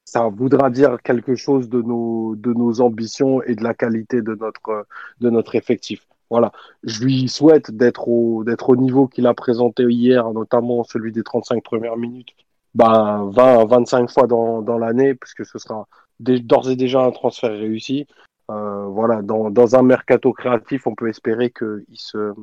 ça 0.06 0.30
voudra 0.30 0.70
dire 0.72 0.98
quelque 1.04 1.36
chose 1.36 1.70
de 1.70 1.82
nos, 1.82 2.36
de 2.36 2.54
nos 2.54 2.82
ambitions 2.82 3.44
et 3.44 3.56
de 3.56 3.64
la 3.64 3.74
qualité 3.76 4.22
de 4.22 4.36
notre, 4.36 4.88
de 5.20 5.30
notre 5.30 5.56
effectif. 5.56 6.08
Voilà. 6.32 6.54
Je 6.84 7.04
lui 7.04 7.28
souhaite 7.28 7.72
d'être 7.72 8.08
au, 8.08 8.46
d'être 8.46 8.70
au 8.70 8.78
niveau 8.78 9.06
qu'il 9.08 9.28
a 9.28 9.34
présenté 9.34 9.84
hier, 9.84 10.32
notamment 10.32 10.86
celui 10.86 11.12
des 11.12 11.24
35 11.24 11.62
premières 11.62 11.98
minutes, 11.98 12.30
bah, 12.74 13.26
20, 13.32 13.66
25 13.66 14.10
fois 14.10 14.28
dans, 14.28 14.62
dans 14.62 14.78
l'année, 14.78 15.14
puisque 15.14 15.46
ce 15.46 15.60
sera 15.60 15.88
d'ores 16.20 16.70
et 16.70 16.78
déjà 16.78 17.02
un 17.04 17.12
transfert 17.12 17.52
réussi. 17.52 18.08
Euh, 18.50 18.86
voilà, 18.86 19.22
dans, 19.22 19.50
dans, 19.50 19.76
un 19.76 19.82
mercato 19.84 20.32
créatif, 20.32 20.88
on 20.88 20.96
peut 20.96 21.10
espérer 21.10 21.52
qu'il 21.52 21.84
se, 21.96 22.34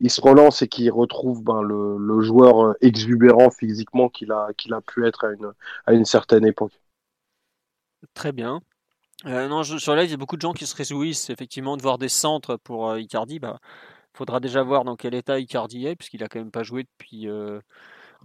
il 0.00 0.10
se 0.10 0.20
relance 0.20 0.62
et 0.62 0.68
qu'il 0.68 0.90
retrouve 0.90 1.42
ben, 1.44 1.62
le, 1.62 1.96
le, 1.96 2.20
joueur 2.22 2.74
exubérant 2.80 3.50
physiquement 3.50 4.08
qu'il 4.08 4.32
a, 4.32 4.48
qu'il 4.56 4.74
a 4.74 4.80
pu 4.80 5.06
être 5.06 5.24
à 5.24 5.32
une, 5.32 5.52
à 5.86 5.92
une 5.94 6.04
certaine 6.04 6.44
époque. 6.44 6.80
Très 8.14 8.32
bien. 8.32 8.60
Euh, 9.26 9.48
non, 9.48 9.64
sur 9.64 9.96
live, 9.96 10.06
il 10.08 10.10
y 10.12 10.14
a 10.14 10.16
beaucoup 10.16 10.36
de 10.36 10.42
gens 10.42 10.52
qui 10.52 10.66
se 10.66 10.76
réjouissent 10.76 11.28
effectivement 11.30 11.76
de 11.76 11.82
voir 11.82 11.98
des 11.98 12.08
centres 12.08 12.56
pour 12.56 12.88
euh, 12.88 13.00
Icardi. 13.00 13.40
Bah, 13.40 13.58
faudra 14.14 14.38
déjà 14.40 14.62
voir 14.62 14.84
dans 14.84 14.96
quel 14.96 15.14
état 15.14 15.40
Icardi 15.40 15.86
est, 15.86 15.96
puisqu'il 15.96 16.22
a 16.22 16.28
quand 16.28 16.38
même 16.38 16.52
pas 16.52 16.62
joué 16.62 16.84
depuis 16.84 17.28
euh, 17.28 17.60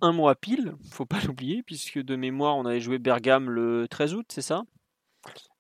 un 0.02 0.12
mois 0.12 0.36
pile. 0.36 0.76
Faut 0.91 1.06
pas 1.06 1.20
l'oublier, 1.26 1.64
puisque 1.64 2.00
de 2.00 2.16
mémoire, 2.16 2.58
on 2.58 2.66
avait 2.66 2.80
joué 2.80 3.00
Bergame 3.00 3.50
le 3.50 3.88
13 3.89 4.14
août, 4.14 4.26
c'est 4.30 4.41
ça? 4.44 4.64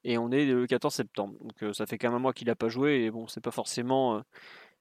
Et 0.03 0.17
on 0.17 0.31
est 0.31 0.45
le 0.45 0.67
14 0.67 0.93
septembre. 0.93 1.35
Donc 1.41 1.73
ça 1.73 1.85
fait 1.85 1.97
quand 1.97 2.09
même 2.09 2.17
un 2.17 2.19
mois 2.19 2.33
qu'il 2.33 2.49
a 2.49 2.55
pas 2.55 2.69
joué. 2.69 3.05
Et 3.05 3.11
bon, 3.11 3.27
c'est 3.27 3.41
pas 3.41 3.51
forcément 3.51 4.21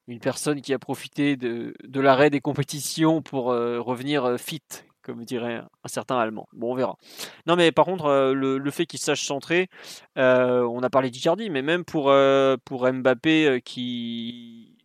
une 0.08 0.18
personne 0.18 0.60
qui 0.60 0.74
a 0.74 0.80
profité 0.80 1.36
de, 1.36 1.74
l'arrêt 1.94 2.30
des 2.30 2.40
compétitions 2.40 3.22
pour 3.22 3.46
revenir 3.46 4.40
fit, 4.40 4.60
comme 5.02 5.24
dirait 5.24 5.56
un 5.56 5.88
certain 5.88 6.18
Allemand. 6.18 6.48
Bon, 6.52 6.72
on 6.72 6.74
verra. 6.74 6.96
Non, 7.46 7.56
mais 7.56 7.72
par 7.72 7.84
contre, 7.84 8.06
euh, 8.06 8.34
le, 8.34 8.70
fait 8.70 8.86
qu'il 8.86 8.98
sache 8.98 9.24
centrer, 9.24 9.68
euh, 10.18 10.62
on 10.62 10.82
a 10.82 10.90
parlé 10.90 11.10
d'Icardi, 11.10 11.50
mais 11.50 11.62
même 11.62 11.84
pour, 11.84 12.10
euh, 12.10 12.56
pour 12.64 12.90
Mbappé 12.90 13.60
qui, 13.64 14.76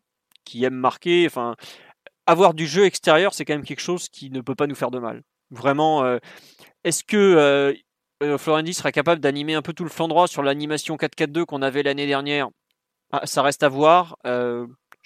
qui 0.43 0.63
aime 0.63 0.75
marquer, 0.75 1.25
enfin, 1.25 1.55
avoir 2.25 2.53
du 2.53 2.67
jeu 2.67 2.85
extérieur, 2.85 3.33
c'est 3.33 3.45
quand 3.45 3.53
même 3.53 3.65
quelque 3.65 3.79
chose 3.79 4.09
qui 4.09 4.29
ne 4.29 4.41
peut 4.41 4.55
pas 4.55 4.67
nous 4.67 4.75
faire 4.75 4.91
de 4.91 4.99
mal. 4.99 5.23
Vraiment, 5.51 6.03
est-ce 6.83 7.03
que 7.05 7.73
Florendi 8.37 8.73
sera 8.73 8.91
capable 8.91 9.21
d'animer 9.21 9.55
un 9.55 9.61
peu 9.61 9.71
tout 9.71 9.85
le 9.85 9.89
flanc 9.89 10.09
droit 10.09 10.27
sur 10.27 10.43
l'animation 10.43 10.97
4-4-2 10.97 11.45
qu'on 11.45 11.61
avait 11.61 11.83
l'année 11.83 12.07
dernière? 12.07 12.49
Ah, 13.11 13.25
Ça 13.25 13.41
reste 13.41 13.63
à 13.63 13.69
voir. 13.69 14.17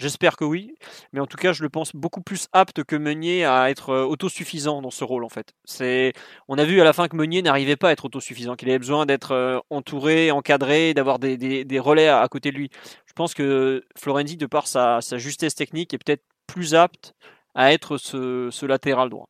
J'espère 0.02 0.36
que 0.36 0.44
oui, 0.44 0.74
mais 1.14 1.20
en 1.20 1.28
tout 1.28 1.38
cas, 1.38 1.54
je 1.54 1.62
le 1.62 1.70
pense 1.70 1.96
beaucoup 1.96 2.22
plus 2.22 2.48
apte 2.54 2.84
que 2.84 2.96
Meunier 2.96 3.46
à 3.46 3.70
être 3.70 3.92
euh, 3.92 4.04
autosuffisant 4.04 4.82
dans 4.82 4.90
ce 4.90 5.04
rôle 5.04 5.24
en 5.24 5.30
fait. 5.30 5.54
C'est, 5.64 6.14
on 6.48 6.58
a 6.58 6.64
vu 6.64 6.82
à 6.82 6.84
la 6.84 6.92
fin 6.92 7.08
que 7.08 7.16
Meunier 7.16 7.44
n'arrivait 7.44 7.76
pas 7.76 7.90
à 7.90 7.92
être 7.92 8.06
autosuffisant, 8.06 8.56
qu'il 8.56 8.68
avait 8.70 8.80
besoin 8.80 9.06
d'être 9.06 9.32
euh, 9.34 9.60
entouré, 9.70 10.32
encadré, 10.32 10.96
d'avoir 10.96 11.20
des, 11.20 11.80
relais 11.80 12.08
à, 12.08 12.28
côté 12.30 12.52
de 12.52 12.58
lui. 12.58 12.72
Je 13.06 13.14
pense 13.14 13.36
que 13.36 13.84
Florenzi, 13.96 14.38
de 14.38 14.48
par 14.48 14.66
sa, 14.66 15.02
justesse 15.18 15.54
technique, 15.54 15.94
est 15.94 16.00
peut-être 16.00 16.24
plus 16.48 16.74
apte 16.74 17.14
à 17.54 17.72
être 17.72 17.98
ce, 18.00 18.66
latéral 18.66 19.12
droit. 19.12 19.30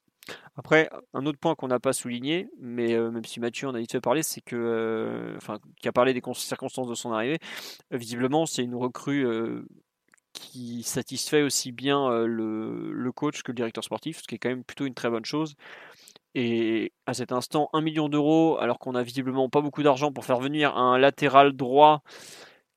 Après, 0.56 0.90
un 1.14 1.26
autre 1.26 1.38
point 1.38 1.54
qu'on 1.54 1.68
n'a 1.68 1.82
pas 1.82 1.92
souligné, 1.92 2.48
mais 2.62 2.94
euh, 2.94 3.12
même 3.12 3.26
si 3.26 3.42
Mathieu 3.42 3.68
en 3.68 3.76
a 3.76 3.80
vite 3.80 3.92
fait 3.92 4.00
parler, 4.00 4.24
c'est 4.24 4.42
que, 4.42 5.34
enfin, 5.36 5.60
qui 5.82 5.90
a 5.90 5.92
parlé 5.92 6.14
des 6.14 6.22
circonstances 6.34 6.88
de 6.88 6.96
son 6.96 7.12
arrivée, 7.12 7.40
visiblement, 7.92 8.46
c'est 8.46 8.64
une 8.64 8.76
recrue 8.76 9.26
qui 10.34 10.84
satisfait 10.84 11.42
aussi 11.42 11.72
bien 11.72 12.10
le, 12.26 13.12
coach 13.14 13.44
que 13.44 13.52
le 13.52 13.56
directeur 13.56 13.84
sportif, 13.84 14.22
ce 14.22 14.28
qui 14.28 14.36
est 14.36 14.38
quand 14.38 14.50
même 14.50 14.64
plutôt 14.64 14.86
une 14.86 14.94
très 14.94 15.10
bonne 15.10 15.26
chose. 15.26 15.56
Et 16.34 16.94
à 17.06 17.14
cet 17.14 17.32
instant, 17.32 17.70
1 17.74 17.82
million 17.82 18.08
d'euros, 18.08 18.58
alors 18.60 18.80
qu'on 18.80 18.96
a 18.96 19.04
visiblement 19.04 19.50
pas 19.50 19.62
beaucoup 19.62 19.84
d'argent 19.84 20.12
pour 20.14 20.26
faire 20.26 20.40
venir 20.40 20.78
un 20.78 20.98
latéral 20.98 21.54
droit 21.54 22.04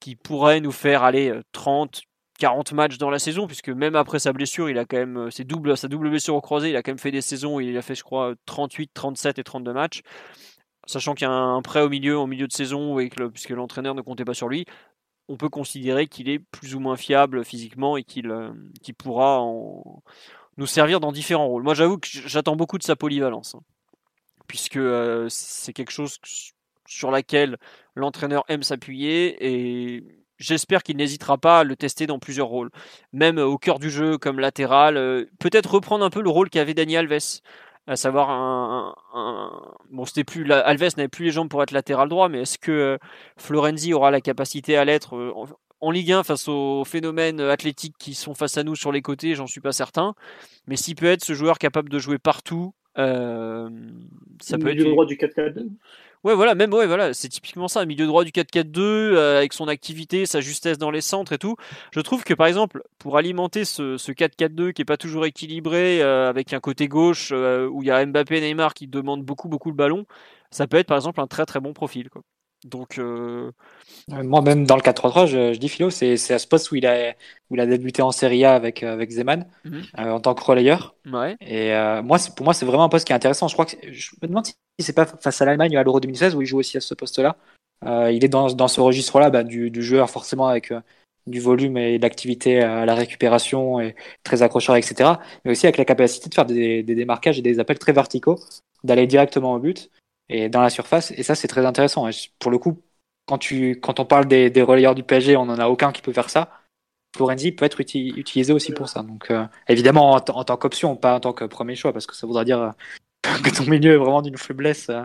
qui 0.00 0.16
pourrait 0.16 0.60
nous 0.60 0.72
faire 0.72 1.04
aller 1.04 1.32
30, 1.52 2.02
40 2.38 2.72
matchs 2.72 2.98
dans 2.98 3.10
la 3.10 3.18
saison, 3.18 3.46
puisque 3.46 3.68
même 3.68 3.94
après 3.94 4.18
sa 4.18 4.32
blessure, 4.32 4.68
il 4.68 4.78
a 4.78 4.84
quand 4.84 4.96
même 4.96 5.30
ses 5.30 5.44
double, 5.44 5.76
sa 5.76 5.88
double 5.88 6.10
blessure 6.10 6.34
au 6.34 6.40
croisé, 6.40 6.70
il 6.70 6.76
a 6.76 6.82
quand 6.82 6.90
même 6.90 6.98
fait 6.98 7.12
des 7.12 7.20
saisons, 7.20 7.60
il 7.60 7.76
a 7.76 7.82
fait 7.82 7.94
je 7.94 8.02
crois 8.02 8.34
38, 8.46 8.90
37 8.92 9.38
et 9.38 9.44
32 9.44 9.72
matchs. 9.72 10.02
Sachant 10.86 11.14
qu'il 11.14 11.26
y 11.26 11.30
a 11.30 11.32
un 11.32 11.62
prêt 11.62 11.80
au 11.80 11.88
milieu, 11.88 12.18
en 12.18 12.26
milieu 12.26 12.46
de 12.46 12.52
saison, 12.52 12.96
puisque 13.32 13.50
l'entraîneur 13.50 13.94
ne 13.94 14.02
comptait 14.02 14.26
pas 14.26 14.34
sur 14.34 14.48
lui, 14.48 14.66
on 15.28 15.36
peut 15.36 15.48
considérer 15.48 16.06
qu'il 16.06 16.28
est 16.28 16.38
plus 16.38 16.74
ou 16.74 16.80
moins 16.80 16.96
fiable 16.96 17.44
physiquement 17.44 17.96
et 17.96 18.04
qu'il 18.04 18.30
euh, 18.30 18.52
pourra 18.98 19.42
nous 20.56 20.66
servir 20.66 21.00
dans 21.00 21.12
différents 21.12 21.46
rôles. 21.46 21.62
Moi, 21.62 21.74
j'avoue 21.74 21.98
que 21.98 22.08
j'attends 22.08 22.56
beaucoup 22.56 22.78
de 22.78 22.82
sa 22.82 22.96
polyvalence, 22.96 23.54
hein, 23.54 23.62
puisque 24.46 24.76
euh, 24.76 25.26
c'est 25.30 25.72
quelque 25.72 25.90
chose 25.90 26.18
sur 26.86 27.10
laquelle 27.10 27.56
l'entraîneur 27.94 28.44
aime 28.48 28.62
s'appuyer 28.62 29.36
et 29.40 30.04
j'espère 30.38 30.82
qu'il 30.82 30.96
n'hésitera 30.96 31.38
pas 31.38 31.60
à 31.60 31.64
le 31.64 31.76
tester 31.76 32.06
dans 32.06 32.18
plusieurs 32.18 32.48
rôles, 32.48 32.70
même 33.12 33.38
au 33.38 33.56
cœur 33.56 33.78
du 33.78 33.90
jeu 33.90 34.18
comme 34.18 34.38
latéral, 34.38 34.96
euh, 34.96 35.24
peut-être 35.38 35.72
reprendre 35.72 36.04
un 36.04 36.10
peu 36.10 36.22
le 36.22 36.30
rôle 36.30 36.50
qu'avait 36.50 36.74
Dani 36.74 36.96
Alves 36.96 37.40
à 37.86 37.96
savoir 37.96 38.30
un, 38.30 38.94
bon 39.90 40.04
c'était 40.06 40.24
plus 40.24 40.50
Alves 40.50 40.96
n'avait 40.96 41.08
plus 41.08 41.26
les 41.26 41.30
jambes 41.30 41.48
pour 41.48 41.62
être 41.62 41.70
latéral 41.70 42.08
droit 42.08 42.28
mais 42.28 42.42
est-ce 42.42 42.58
que 42.58 42.72
euh, 42.72 42.98
Florenzi 43.36 43.92
aura 43.92 44.10
la 44.10 44.20
capacité 44.20 44.76
à 44.76 44.84
l'être 44.84 45.16
euh, 45.16 45.32
en, 45.80 45.90
Ligue 45.90 46.12
1 46.12 46.22
face 46.22 46.48
aux 46.48 46.84
phénomènes 46.84 47.40
athlétiques 47.40 47.96
qui 47.98 48.14
sont 48.14 48.34
face 48.34 48.56
à 48.56 48.62
nous 48.62 48.74
sur 48.74 48.90
les 48.90 49.02
côtés 49.02 49.34
j'en 49.34 49.46
suis 49.46 49.60
pas 49.60 49.72
certain. 49.72 50.14
Mais 50.66 50.76
s'il 50.76 50.94
peut 50.94 51.06
être 51.06 51.24
ce 51.24 51.34
joueur 51.34 51.58
capable 51.58 51.90
de 51.90 51.98
jouer 51.98 52.18
partout 52.18 52.72
euh, 52.98 53.68
ça 54.40 54.58
peut 54.58 54.68
être 54.70 54.84
droit 54.84 55.06
du 55.06 55.16
4-4-2 55.16 55.68
Ouais, 56.24 56.34
voilà, 56.34 56.54
même 56.54 56.72
ouais, 56.72 56.86
voilà, 56.86 57.12
c'est 57.12 57.28
typiquement 57.28 57.68
ça, 57.68 57.80
un 57.80 57.84
milieu 57.84 58.06
droit 58.06 58.24
du 58.24 58.30
4-4-2 58.30 58.78
euh, 58.80 59.36
avec 59.36 59.52
son 59.52 59.68
activité, 59.68 60.24
sa 60.24 60.40
justesse 60.40 60.78
dans 60.78 60.90
les 60.90 61.02
centres 61.02 61.34
et 61.34 61.38
tout. 61.38 61.56
Je 61.92 62.00
trouve 62.00 62.24
que 62.24 62.32
par 62.32 62.46
exemple, 62.46 62.82
pour 62.98 63.18
alimenter 63.18 63.66
ce, 63.66 63.98
ce 63.98 64.10
4-4-2 64.10 64.72
qui 64.72 64.80
est 64.80 64.86
pas 64.86 64.96
toujours 64.96 65.26
équilibré, 65.26 66.02
euh, 66.02 66.26
avec 66.30 66.54
un 66.54 66.60
côté 66.60 66.88
gauche 66.88 67.28
euh, 67.32 67.68
où 67.68 67.82
il 67.82 67.88
y 67.88 67.90
a 67.90 68.04
Mbappé, 68.06 68.38
et 68.38 68.40
Neymar 68.40 68.72
qui 68.72 68.86
demandent 68.86 69.22
beaucoup 69.22 69.50
beaucoup 69.50 69.68
le 69.68 69.76
ballon, 69.76 70.06
ça 70.50 70.66
peut 70.66 70.78
être 70.78 70.86
par 70.86 70.96
exemple 70.96 71.20
un 71.20 71.26
très 71.26 71.44
très 71.44 71.60
bon 71.60 71.74
profil. 71.74 72.08
Quoi. 72.08 72.22
Donc, 72.64 72.98
euh... 72.98 73.50
moi 74.08 74.40
même 74.40 74.64
dans 74.64 74.76
le 74.76 74.80
4-3-3, 74.80 75.26
je, 75.26 75.52
je, 75.52 75.58
dis 75.58 75.68
Philo, 75.68 75.90
c'est 75.90 76.14
à 76.32 76.38
ce 76.38 76.46
poste 76.46 76.70
où 76.70 76.76
il 76.76 76.86
a 76.86 77.10
où 77.50 77.56
il 77.56 77.60
a 77.60 77.66
débuté 77.66 78.00
en 78.00 78.10
Serie 78.10 78.44
A 78.46 78.54
avec 78.54 78.82
avec 78.82 79.10
Zeman 79.10 79.46
mm 79.64 79.70
-hmm. 79.70 80.00
euh, 80.00 80.10
en 80.12 80.20
tant 80.20 80.34
que 80.34 80.42
relayeur. 80.42 80.94
Ouais. 81.12 81.36
Et 81.42 81.74
euh, 81.74 82.02
moi, 82.02 82.18
pour 82.34 82.44
moi, 82.44 82.54
c'est 82.54 82.64
vraiment 82.64 82.84
un 82.84 82.88
poste 82.88 83.06
qui 83.06 83.12
est 83.12 83.16
intéressant. 83.16 83.48
Je 83.48 83.54
crois 83.54 83.66
que 83.66 83.76
je 83.92 84.10
me 84.22 84.28
demande 84.28 84.46
si 84.46 84.54
c'est 84.78 84.94
pas 84.94 85.04
face 85.06 85.42
à 85.42 85.44
l'Allemagne 85.44 85.76
à 85.76 85.82
l'Euro 85.82 86.00
2016 86.00 86.34
où 86.34 86.40
il 86.42 86.46
joue 86.46 86.58
aussi 86.58 86.76
à 86.78 86.80
ce 86.80 86.94
poste-là. 86.94 87.36
Euh, 87.84 88.10
il 88.16 88.24
est 88.24 88.32
dans 88.36 88.46
dans 88.62 88.68
ce 88.68 88.80
registre-là 88.80 89.28
bah, 89.30 89.42
du, 89.44 89.70
du 89.70 89.82
joueur 89.82 90.08
forcément 90.08 90.48
avec 90.48 90.70
euh, 90.70 90.80
du 91.26 91.40
volume 91.40 91.76
et 91.76 91.98
de 91.98 92.02
l'activité 92.02 92.62
à 92.62 92.86
la 92.86 92.94
récupération 92.94 93.80
et 93.80 93.94
très 94.22 94.42
accrocheur, 94.42 94.76
etc. 94.76 94.92
Mais 95.44 95.50
aussi 95.52 95.66
avec 95.66 95.78
la 95.78 95.84
capacité 95.84 96.28
de 96.30 96.34
faire 96.34 96.46
des, 96.46 96.82
des 96.82 96.94
démarquages 96.94 97.38
et 97.38 97.42
des 97.42 97.58
appels 97.60 97.78
très 97.78 97.92
verticaux, 97.92 98.38
d'aller 98.84 99.06
directement 99.06 99.52
au 99.54 99.58
but 99.58 99.90
et 100.28 100.48
dans 100.48 100.62
la 100.62 100.70
surface. 100.70 101.12
Et 101.12 101.22
ça, 101.22 101.34
c'est 101.34 101.48
très 101.48 101.66
intéressant. 101.66 102.08
Et 102.08 102.12
pour 102.38 102.50
le 102.50 102.58
coup, 102.58 102.82
quand, 103.26 103.38
tu, 103.38 103.80
quand 103.80 104.00
on 104.00 104.06
parle 104.06 104.26
des, 104.26 104.50
des 104.50 104.62
relayeurs 104.62 104.94
du 104.94 105.02
PSG, 105.02 105.36
on 105.36 105.46
n'en 105.46 105.58
a 105.58 105.68
aucun 105.68 105.92
qui 105.92 106.02
peut 106.02 106.12
faire 106.12 106.30
ça. 106.30 106.50
Florenzi 107.16 107.52
peut 107.52 107.64
être 107.64 107.80
uti 107.80 108.08
utilisé 108.16 108.52
aussi 108.52 108.72
pour 108.72 108.88
ça. 108.88 109.02
Donc, 109.02 109.30
euh, 109.30 109.46
évidemment, 109.68 110.12
en, 110.12 110.16
en 110.16 110.44
tant 110.44 110.56
qu'option, 110.56 110.96
pas 110.96 111.16
en 111.16 111.20
tant 111.20 111.32
que 111.32 111.44
premier 111.44 111.76
choix, 111.76 111.92
parce 111.92 112.06
que 112.06 112.16
ça 112.16 112.26
voudra 112.26 112.44
dire 112.44 112.60
euh, 112.60 112.70
que 113.44 113.50
ton 113.56 113.64
milieu 113.64 113.94
est 113.94 113.96
vraiment 113.96 114.22
d'une 114.22 114.36
faiblesse 114.36 114.90
euh, 114.90 115.04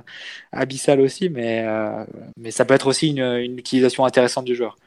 abyssale 0.52 1.02
aussi, 1.02 1.30
mais, 1.30 1.64
euh, 1.66 2.06
mais 2.38 2.52
ça 2.52 2.66
peut 2.66 2.74
être 2.74 2.88
aussi 2.88 3.10
une, 3.10 3.24
une 3.24 3.58
utilisation 3.58 4.06
intéressante 4.06 4.46
du 4.46 4.56
joueur. 4.56 4.78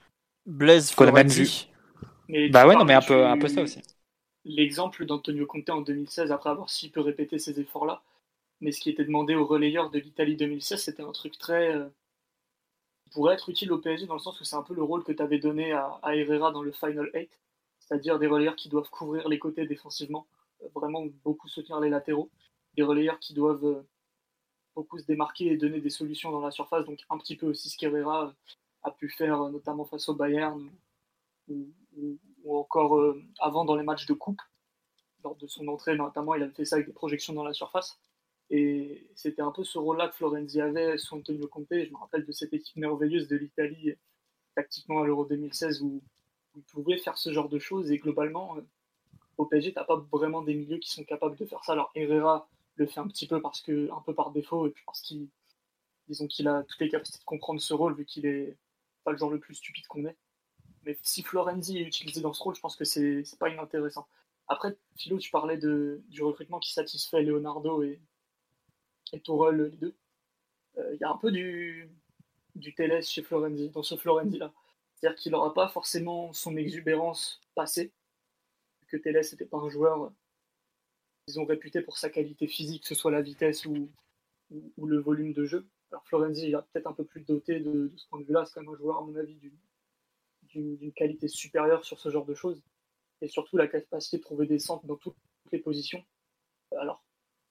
Blaise 0.47 0.91
Florenzi. 0.91 1.69
Mais 2.29 2.49
bah 2.49 2.67
ouais, 2.67 2.75
non, 2.75 2.85
mais 2.85 2.95
un 2.95 3.01
peu, 3.01 3.27
un 3.27 3.39
peu 3.39 3.49
ça 3.49 3.63
aussi. 3.63 3.81
L'exemple 4.45 5.07
d'Antonio 5.07 5.47
Conte 5.47 5.71
en 5.71 5.81
2016, 5.83 6.33
après 6.33 6.51
avoir 6.51 6.69
s'il 6.71 6.91
peut 6.91 7.01
répéter 7.01 7.39
ces 7.39 7.61
efforts-là, 7.61 8.03
mais 8.63 8.73
ce 8.73 8.81
qui 8.81 8.91
était 8.91 9.05
demandé 9.05 9.35
aux 9.35 9.45
relayeurs 9.45 9.91
de 9.91 9.99
l'Italie 9.99 10.37
2016, 10.37 10.83
c'était 10.83 11.03
un 11.03 11.13
truc 11.13 11.37
très. 11.39 11.75
Euh, 11.75 11.89
pourrait 13.13 13.35
être 13.35 13.49
utile 13.49 13.73
au 13.73 13.79
PSG 13.79 14.07
dans 14.07 14.15
le 14.15 14.21
sens 14.21 14.41
où 14.41 14.45
c'est 14.45 14.57
un 14.57 14.63
peu 14.63 14.75
le 14.75 14.83
rôle 14.83 15.05
que 15.05 15.13
tu 15.13 15.23
avais 15.23 15.39
donné 15.39 15.73
à, 15.73 16.01
Herrera 16.05 16.51
dans 16.51 16.63
le 16.63 16.73
Final 16.73 17.11
8, 17.15 17.31
c'est-à-dire 17.79 18.19
des 18.19 18.27
relayeurs 18.27 18.57
qui 18.57 18.69
doivent 18.69 18.91
couvrir 18.91 19.29
les 19.29 19.39
côtés 19.39 19.67
défensivement, 19.67 20.27
euh, 20.63 20.69
vraiment 20.75 21.05
beaucoup 21.25 21.49
soutenir 21.49 21.81
les 21.81 21.91
latéraux, 21.91 22.31
des 22.75 22.83
relayeurs 22.83 23.19
qui 23.19 23.35
doivent 23.35 23.65
euh, 23.65 23.87
beaucoup 24.75 24.99
se 24.99 25.05
démarquer 25.05 25.47
et 25.53 25.57
donner 25.57 25.81
des 25.81 25.91
solutions 25.91 26.31
dans 26.31 26.41
la 26.41 26.51
surface, 26.51 26.87
donc 26.87 27.01
un 27.11 27.19
petit 27.19 27.37
peu 27.37 27.47
aussi 27.47 27.69
ce 27.69 27.77
qu'Herrera 27.77 28.29
euh, 28.29 28.33
a 28.83 28.91
pu 28.91 29.09
faire 29.11 29.39
notamment 29.51 29.85
face 29.85 30.09
au 30.09 30.15
Bayern 30.15 30.71
ou, 31.49 31.69
encore 32.49 33.15
avant 33.39 33.65
dans 33.65 33.77
les 33.77 33.85
matchs 33.85 34.07
de 34.07 34.15
coupe. 34.15 34.41
Lors 35.23 35.37
de 35.37 35.47
son 35.47 35.69
entrée, 35.69 35.95
notamment, 35.97 36.35
il 36.35 36.43
avait 36.43 36.53
fait 36.53 36.65
ça 36.65 36.77
avec 36.77 36.89
des 36.89 36.93
projections 36.93 37.33
dans 37.33 37.45
la 37.45 37.53
surface. 37.53 38.01
Et 38.55 39.09
c'était 39.17 39.41
un 39.41 39.51
peu 39.51 39.65
ce 39.65 39.79
rôle-là 39.79 40.09
que 40.09 40.15
Florenzi 40.15 40.61
avait 40.61 40.99
sous 40.99 41.17
Antonio 41.17 41.49
Conte. 41.49 41.69
Je 41.71 41.91
me 41.91 41.97
rappelle 41.97 42.27
de 42.27 42.33
cette 42.33 42.53
équipe 42.53 42.77
merveilleuse 42.77 43.27
de 43.27 43.37
l'Italie, 43.37 43.95
tactiquement 44.55 45.01
à 45.01 45.07
l'Euro 45.07 45.25
2016, 45.25 45.81
où, 45.81 46.03
il 46.55 46.63
pouvait 46.65 46.99
faire 46.99 47.17
ce 47.17 47.33
genre 47.33 47.49
de 47.49 47.59
choses. 47.59 47.91
Et 47.91 47.97
globalement, 47.97 48.59
euh, 48.59 48.61
au 49.39 49.47
PSG, 49.47 49.73
tu 49.73 49.79
n'as 49.79 49.85
pas 49.85 49.97
vraiment 50.13 50.43
des 50.43 50.55
milieux 50.55 50.77
qui 50.77 50.91
sont 50.91 51.03
capables 51.03 51.35
de 51.39 51.47
faire 51.47 51.65
ça. 51.65 51.73
Alors 51.73 51.91
Herrera 51.95 52.47
le 52.75 52.87
fait 52.87 53.01
un 53.01 53.09
petit 53.09 53.27
peu 53.27 53.41
parce 53.41 53.63
que 53.63 53.91
un 53.91 54.03
peu 54.05 54.15
par 54.15 54.33
défaut, 54.33 54.67
et 54.67 54.71
puis 54.71 54.83
parce 54.85 55.01
qu'il 55.01 55.29
disons 56.09 56.27
qu'il 56.27 56.47
a 56.47 56.63
toutes 56.65 56.81
les 56.81 56.91
capacités 56.91 57.21
de 57.21 57.25
comprendre 57.25 57.61
ce 57.61 57.73
rôle, 57.73 57.95
vu 57.95 58.05
qu'il 58.05 58.27
est 58.27 58.59
pas 59.05 59.13
le 59.13 59.17
genre 59.17 59.31
le 59.31 59.41
plus 59.41 59.55
stupide 59.55 59.87
qu'on 59.87 60.05
ait. 60.05 60.17
Mais 60.85 60.99
si 61.03 61.23
Florenzi 61.23 61.79
est 61.79 61.87
utilisé 61.87 62.21
dans 62.21 62.35
ce 62.35 62.43
rôle, 62.43 62.55
je 62.55 62.61
pense 62.61 62.77
que 62.77 62.85
c'est 62.85 63.25
pas 63.39 63.49
inintéressant. 63.49 64.07
Après, 64.49 64.77
Philo, 64.97 65.19
tu 65.19 65.31
parlais 65.31 65.57
du 65.57 66.23
recrutement 66.23 66.59
qui 66.59 66.73
satisfait 66.73 67.23
Leonardo 67.23 67.83
et, 67.83 67.99
et 69.13 69.21
Tourelle, 69.21 69.63
les 69.63 69.77
deux. 69.77 69.95
Euh, 70.79 70.95
il 70.95 71.01
y 71.01 71.05
a 71.05 71.11
un 71.11 71.17
peu 71.17 71.31
du, 71.31 71.89
du 72.55 72.75
Télès 72.75 73.09
chez 73.09 73.23
Florenzi, 73.23 73.71
dans 73.71 73.83
ce 73.83 73.97
Florenzi-là. 73.97 74.53
C'est-à-dire 74.95 75.19
qu'il 75.19 75.33
n'aura 75.33 75.53
pas 75.53 75.69
forcément 75.69 76.33
son 76.33 76.57
exubérance 76.57 77.41
passée, 77.55 77.93
que 78.89 78.97
Télès 78.97 79.31
n'était 79.33 79.47
pas 79.47 79.59
un 79.59 79.69
joueur, 79.69 80.13
disons, 81.27 81.45
réputé 81.45 81.81
pour 81.81 81.99
sa 81.99 82.11
qualité 82.11 82.47
physique, 82.47 82.83
que 82.83 82.89
ce 82.89 82.95
soit 82.95 83.11
la 83.11 83.23
vitesse 83.23 83.67
ou, 83.67 83.91
ou, 84.51 84.87
le 84.87 84.99
volume 84.99 85.33
de 85.33 85.45
jeu. 85.45 85.67
Alors 85.91 86.07
Florenzi 86.07 86.49
il 86.49 86.55
a 86.55 86.63
peut-être 86.63 86.87
un 86.87 86.93
peu 86.93 87.05
plus 87.05 87.23
doté 87.23 87.61
de, 87.61 87.89
de 87.89 87.97
ce 87.97 88.07
point 88.09 88.21
de 88.21 88.25
vue-là, 88.25 88.45
c'est 88.45 88.55
quand 88.55 88.63
même 88.63 88.71
un 88.71 88.77
joueur, 88.77 88.99
à 88.99 89.03
mon 89.03 89.17
avis, 89.17 89.37
d'une 90.55 90.93
qualité 90.93 91.29
supérieure 91.29 91.85
sur 91.85 91.99
ce 91.99 92.11
genre 92.11 92.27
de 92.27 92.35
choses 92.35 92.63
et 93.23 93.29
surtout 93.29 93.57
la 93.57 93.69
capacité 93.69 94.19
de 94.19 94.23
trouver 94.23 94.47
des 94.47 94.59
centres 94.59 94.87
dans 94.87 94.97
toutes 94.97 95.17
les 95.53 95.59
positions. 95.59 96.05
Alors, 96.77 97.03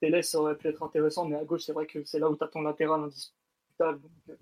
Télé, 0.01 0.23
ça 0.23 0.39
aurait 0.39 0.57
pu 0.57 0.67
être 0.67 0.81
intéressant, 0.81 1.25
mais 1.25 1.35
à 1.35 1.45
gauche, 1.45 1.61
c'est 1.61 1.73
vrai 1.73 1.85
que 1.85 2.03
c'est 2.03 2.17
là 2.17 2.29
où 2.29 2.35
tu 2.35 2.43
as 2.43 2.47
ton 2.47 2.61
latéral 2.61 3.03
indiscutable. 3.03 4.01
Donc, 4.01 4.11
euh, 4.29 4.35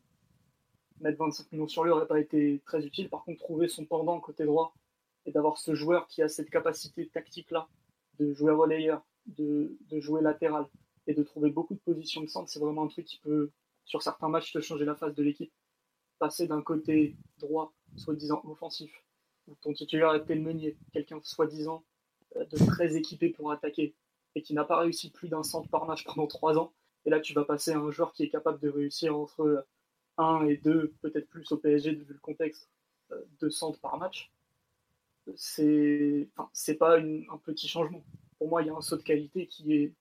mettre 1.01 1.17
25 1.17 1.51
millions 1.51 1.67
sur 1.67 1.83
lui 1.83 1.91
n'aurait 1.91 2.07
pas 2.07 2.19
été 2.19 2.61
très 2.65 2.85
utile. 2.85 3.09
Par 3.09 3.25
contre, 3.25 3.39
trouver 3.39 3.67
son 3.67 3.85
pendant 3.85 4.19
côté 4.21 4.45
droit 4.45 4.73
et 5.25 5.31
d'avoir 5.31 5.57
ce 5.57 5.75
joueur 5.75 6.07
qui 6.07 6.21
a 6.21 6.29
cette 6.29 6.49
capacité 6.49 7.07
tactique-là 7.09 7.67
de 8.19 8.33
jouer 8.33 8.53
relayeur, 8.53 9.05
de, 9.27 9.77
jouer 9.91 10.21
latéral 10.21 10.65
et 11.07 11.13
de 11.13 11.23
trouver 11.23 11.49
beaucoup 11.49 11.73
de 11.73 11.79
positions 11.79 12.21
de 12.21 12.27
centre, 12.27 12.49
c'est 12.49 12.59
vraiment 12.59 12.83
un 12.83 12.87
truc 12.87 13.05
qui 13.05 13.19
peut, 13.19 13.51
sur 13.83 14.01
certains 14.01 14.29
matchs, 14.29 14.53
te 14.53 14.61
changer 14.61 14.85
la 14.85 14.95
face 14.95 15.13
de 15.13 15.23
l'équipe. 15.23 15.51
Passer 16.19 16.47
d'un 16.47 16.61
côté 16.61 17.17
droit, 17.37 17.73
soi-disant 17.97 18.41
offensif, 18.45 18.91
ton 19.61 19.73
titulaire 19.73 20.15
était 20.15 20.35
le 20.35 20.41
meunier, 20.41 20.77
quelqu'un 20.93 21.19
soi-disant 21.23 21.83
euh, 22.35 22.45
de 22.45 22.57
très 22.57 22.95
équipé 22.95 23.29
pour 23.29 23.51
attaquer 23.51 23.93
et 24.35 24.41
qui 24.41 24.53
n'a 24.53 24.63
pas 24.63 24.79
réussi 24.79 25.09
plus 25.11 25.29
d'un 25.29 25.43
centre 25.43 25.69
par 25.69 25.85
match 25.85 26.03
pendant 26.03 26.27
trois 26.27 26.57
ans. 26.57 26.73
Et 27.05 27.09
là, 27.09 27.19
tu 27.19 27.33
vas 27.33 27.45
passer 27.45 27.71
à 27.71 27.79
un 27.79 27.91
joueur 27.91 28.13
qui 28.13 28.23
est 28.23 28.29
capable 28.29 28.59
de 28.59 28.69
réussir 28.69 29.17
entre 29.17 29.65
1 30.17 30.45
et 30.47 30.57
2, 30.57 30.93
peut-être 31.01 31.29
plus 31.29 31.51
au 31.51 31.57
PSG, 31.57 31.91
vu 31.91 32.13
le 32.13 32.19
contexte, 32.19 32.69
euh, 33.11 33.21
deux 33.39 33.49
centres 33.49 33.79
par 33.79 33.97
match. 33.97 34.31
C'est 35.35 36.27
enfin, 36.35 36.49
pas 36.79 36.99
un 36.99 37.37
petit 37.43 37.67
changement. 37.67 38.03
Pour 38.37 38.49
moi, 38.49 38.61
il 38.61 38.67
y 38.67 38.69
a 38.69 38.75
un 38.75 38.81
saut 38.81 38.97
de 38.97 39.03
qualité 39.03 39.47
qui 39.47 39.73
est, 39.73 39.93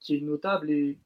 qui, 0.00 0.16
est 0.16 0.20
notable 0.20 0.70
et, 0.70 0.98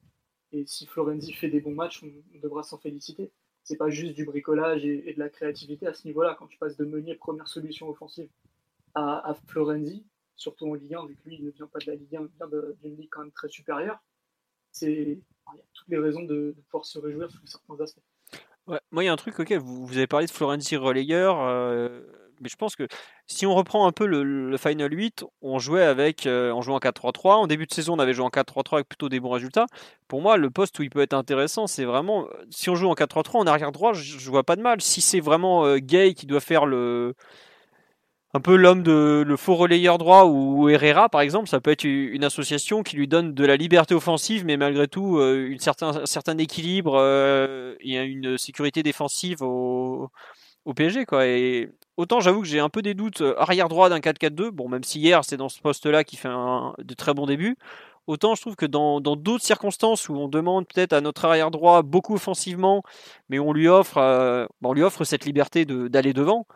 si 0.65 0.85
Florenzi 0.85 1.33
fait 1.33 1.49
des 1.49 1.61
bons 1.61 1.73
matchs, 1.73 2.03
on 2.03 2.39
devra 2.39 2.63
s'en 2.63 2.77
féliciter 2.77 3.31
c'est 3.63 3.77
pas 3.77 3.89
juste 3.89 4.13
du 4.13 4.25
bricolage 4.25 4.85
et, 4.85 5.13
de 5.13 5.19
la 5.19 5.29
créativité 5.29 5.87
à 5.87 5.93
ce 5.93 6.07
niveau-là. 6.07 6.35
Quand 6.37 6.47
tu 6.47 6.57
passes 6.57 6.77
de 6.77 6.85
Meunier, 6.85 7.15
première 7.15 7.47
solution 7.47 7.89
offensive, 7.89 8.29
à, 8.95 9.35
Florenzi, 9.47 10.03
surtout 10.41 10.69
en 10.69 10.73
Ligue 10.73 10.95
1, 10.95 11.05
vu 11.05 11.15
que 11.15 11.29
lui, 11.29 11.37
il 11.37 11.45
ne 11.45 11.51
vient 11.51 11.67
pas 11.67 11.79
de 11.79 11.91
la 11.91 11.95
Ligue 11.95 12.15
1, 12.15 12.21
il 12.21 12.29
vient 12.37 12.73
d'une 12.81 12.97
ligue 12.97 13.09
quand 13.11 13.21
même 13.21 13.31
très 13.31 13.47
supérieure, 13.47 13.99
c'est, 14.71 14.91
il 14.91 15.57
y 15.57 15.59
a 15.59 15.63
toutes 15.73 15.87
les 15.87 15.99
raisons 15.99 16.23
de, 16.23 16.55
pouvoir 16.69 16.85
se 16.85 16.99
réjouir 16.99 17.29
sous 17.29 17.45
certains 17.45 17.79
aspects. 17.81 18.01
Ouais, 18.67 18.79
moi, 18.91 19.03
il 19.03 19.07
y 19.07 19.09
a 19.09 19.13
un 19.13 19.17
truc, 19.17 19.39
ok, 19.39 19.51
vous, 19.53 19.85
vous 19.85 19.97
avez 19.97 20.07
parlé 20.07 20.25
de 20.25 20.31
Florenzi 20.31 20.77
relayeur. 20.77 21.41
Euh, 21.41 22.01
mais 22.39 22.49
je 22.49 22.55
pense 22.55 22.75
que 22.75 22.87
si 23.27 23.45
on 23.45 23.53
reprend 23.53 23.85
un 23.85 23.91
peu 23.91 24.05
le, 24.05 24.57
Final 24.57 24.91
8, 24.91 25.25
on 25.41 25.59
jouait 25.59 25.83
avec, 25.83 26.25
euh, 26.25 26.51
en 26.51 26.61
4-3-3. 26.61 27.35
En 27.35 27.47
début 27.47 27.67
de 27.67 27.73
saison, 27.73 27.93
on 27.93 27.99
avait 27.99 28.13
joué 28.13 28.25
en 28.25 28.29
4-3-3 28.29 28.75
avec 28.75 28.87
plutôt 28.89 29.09
des 29.09 29.19
bons 29.19 29.29
résultats. 29.29 29.67
Pour 30.07 30.21
moi, 30.21 30.37
le 30.37 30.49
poste 30.49 30.77
où 30.79 30.83
il 30.83 30.89
peut 30.89 31.01
être 31.01 31.13
intéressant, 31.13 31.67
c'est 31.67 31.85
vraiment 31.85 32.27
si 32.49 32.69
on 32.69 32.75
joue 32.75 32.87
en 32.87 32.95
4-3-3 32.95 33.37
en 33.37 33.47
arrière 33.47 33.71
droit, 33.71 33.93
je, 33.93 34.15
ne 34.15 34.31
vois 34.31 34.43
pas 34.43 34.55
de 34.55 34.61
mal. 34.61 34.81
Si 34.81 35.01
c'est 35.01 35.19
vraiment 35.19 35.65
euh, 35.65 35.77
Gay 35.77 36.13
qui 36.13 36.25
doit 36.25 36.39
faire 36.39 36.65
le 36.65 37.13
un 38.33 38.39
peu 38.39 38.55
l'homme 38.55 38.83
de 38.83 39.23
le 39.25 39.37
faux 39.37 39.55
relayeur 39.55 39.97
droit 39.97 40.25
ou 40.25 40.69
Herrera 40.69 41.09
par 41.09 41.21
exemple, 41.21 41.49
ça 41.49 41.59
peut 41.59 41.71
être 41.71 41.83
une 41.83 42.23
association 42.23 42.83
qui 42.83 42.95
lui 42.95 43.07
donne 43.07 43.33
de 43.33 43.45
la 43.45 43.57
liberté 43.57 43.93
offensive, 43.93 44.45
mais 44.45 44.57
malgré 44.57 44.87
tout 44.87 45.17
euh, 45.17 45.47
une 45.49 45.59
certain, 45.59 46.01
un 46.01 46.05
certain 46.05 46.37
équilibre 46.37 46.97
et 47.81 47.97
une 47.97 48.37
sécurité 48.37 48.83
défensive 48.83 49.41
au, 49.41 50.09
au 50.65 50.73
PSG 50.73 51.05
quoi. 51.05 51.25
Et 51.27 51.69
autant 51.97 52.19
j'avoue 52.19 52.41
que 52.41 52.47
j'ai 52.47 52.59
un 52.59 52.69
peu 52.69 52.81
des 52.81 52.93
doutes 52.93 53.21
euh, 53.21 53.39
arrière 53.39 53.69
droit 53.69 53.89
d'un 53.89 53.99
4-4-2. 53.99 54.51
Bon, 54.51 54.69
même 54.69 54.83
si 54.83 54.99
hier 54.99 55.23
c'est 55.23 55.37
dans 55.37 55.49
ce 55.49 55.59
poste-là 55.61 56.03
qui 56.03 56.17
fait 56.17 56.29
un, 56.29 56.73
de 56.79 56.93
très 56.93 57.13
bons 57.13 57.25
débuts. 57.25 57.57
Autant 58.07 58.35
je 58.35 58.41
trouve 58.41 58.55
que 58.55 58.65
dans 58.65 58.99
d'autres 58.99 59.43
circonstances 59.43 60.09
où 60.09 60.15
on 60.15 60.27
demande 60.27 60.67
peut-être 60.67 60.93
à 60.93 61.01
notre 61.01 61.25
arrière 61.25 61.51
droit 61.51 61.81
beaucoup 61.83 62.15
offensivement, 62.15 62.83
mais 63.29 63.39
on 63.39 63.53
lui 63.53 63.67
offre, 63.67 63.97
euh, 63.97 64.45
on 64.63 64.73
lui 64.73 64.83
offre 64.83 65.03
cette 65.03 65.25
liberté 65.25 65.65
d'aller 65.65 66.13
devant, 66.13 66.47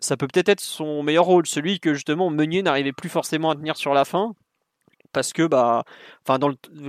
ça 0.00 0.16
peut 0.16 0.26
peut-être 0.26 0.48
être 0.48 0.60
son 0.60 1.02
meilleur 1.02 1.24
rôle, 1.24 1.46
celui 1.46 1.78
que 1.78 1.94
justement 1.94 2.30
Meunier 2.30 2.62
n'arrivait 2.62 2.92
plus 2.92 3.08
forcément 3.08 3.50
à 3.50 3.54
tenir 3.54 3.76
sur 3.76 3.94
la 3.94 4.04
fin 4.04 4.34
parce 5.12 5.32
que 5.32 5.46
bah 5.46 5.84
enfin 6.26 6.38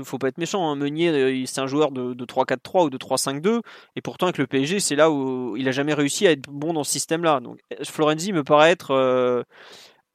faut 0.03 0.18
pas 0.18 0.28
être 0.28 0.38
méchant 0.38 0.70
hein. 0.70 0.76
Meunier 0.76 1.09
euh, 1.09 1.43
c'est 1.45 1.59
un 1.59 1.68
joueur 1.68 1.91
de, 1.91 2.14
3-4-3 2.14 2.86
ou 2.86 2.89
de 2.89 2.97
3-5-2 2.97 3.62
et 3.95 4.01
pourtant 4.01 4.28
avec 4.28 4.38
le 4.38 4.47
PSG 4.47 4.80
c'est 4.80 4.95
là 4.95 5.09
où 5.12 5.55
il 5.57 5.68
a 5.68 5.72
jamais 5.72 5.93
réussi 5.93 6.28
à 6.28 6.32
être 6.32 6.49
bon 6.49 6.74
dans 6.74 6.84
ce 6.84 6.91
système 6.91 7.24
là 7.24 7.39
donc 7.39 7.59
Florenzi 7.84 8.34
me 8.34 8.43
paraît 8.43 8.72
être 8.72 8.91
euh, 8.91 9.43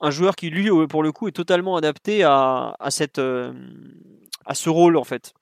un 0.00 0.10
joueur 0.10 0.36
qui 0.36 0.50
lui 0.50 0.68
pour 0.88 1.02
le 1.02 1.12
coup 1.12 1.28
est 1.28 1.32
totalement 1.32 1.76
adapté 1.76 2.22
à, 2.22 2.76
cette 2.90 3.18
euh, 3.18 3.52
à 4.44 4.54
ce 4.54 4.70
rôle 4.70 4.96
en 4.96 5.04
fait 5.04 5.34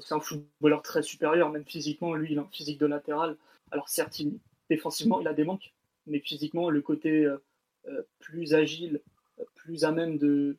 c'est 0.00 0.14
un 0.14 0.20
footballeur 0.20 0.82
très 0.82 1.02
supérieur 1.02 1.50
même 1.50 1.64
physiquement 1.64 2.14
lui 2.14 2.32
il 2.32 2.38
a 2.38 2.42
un 2.42 2.48
physique 2.52 2.78
de 2.78 2.86
latéral 2.86 3.36
alors 3.72 3.88
certes 3.88 4.20
défensivement 4.68 5.20
il 5.20 5.26
a 5.26 5.32
des 5.32 5.44
manques 5.44 5.72
mais 6.10 6.20
physiquement 6.20 6.68
le 6.68 6.82
côté 6.82 7.26
plus 8.18 8.54
agile 8.54 9.00
plus 9.54 9.84
à 9.84 9.92
même 9.92 10.18
de 10.18 10.58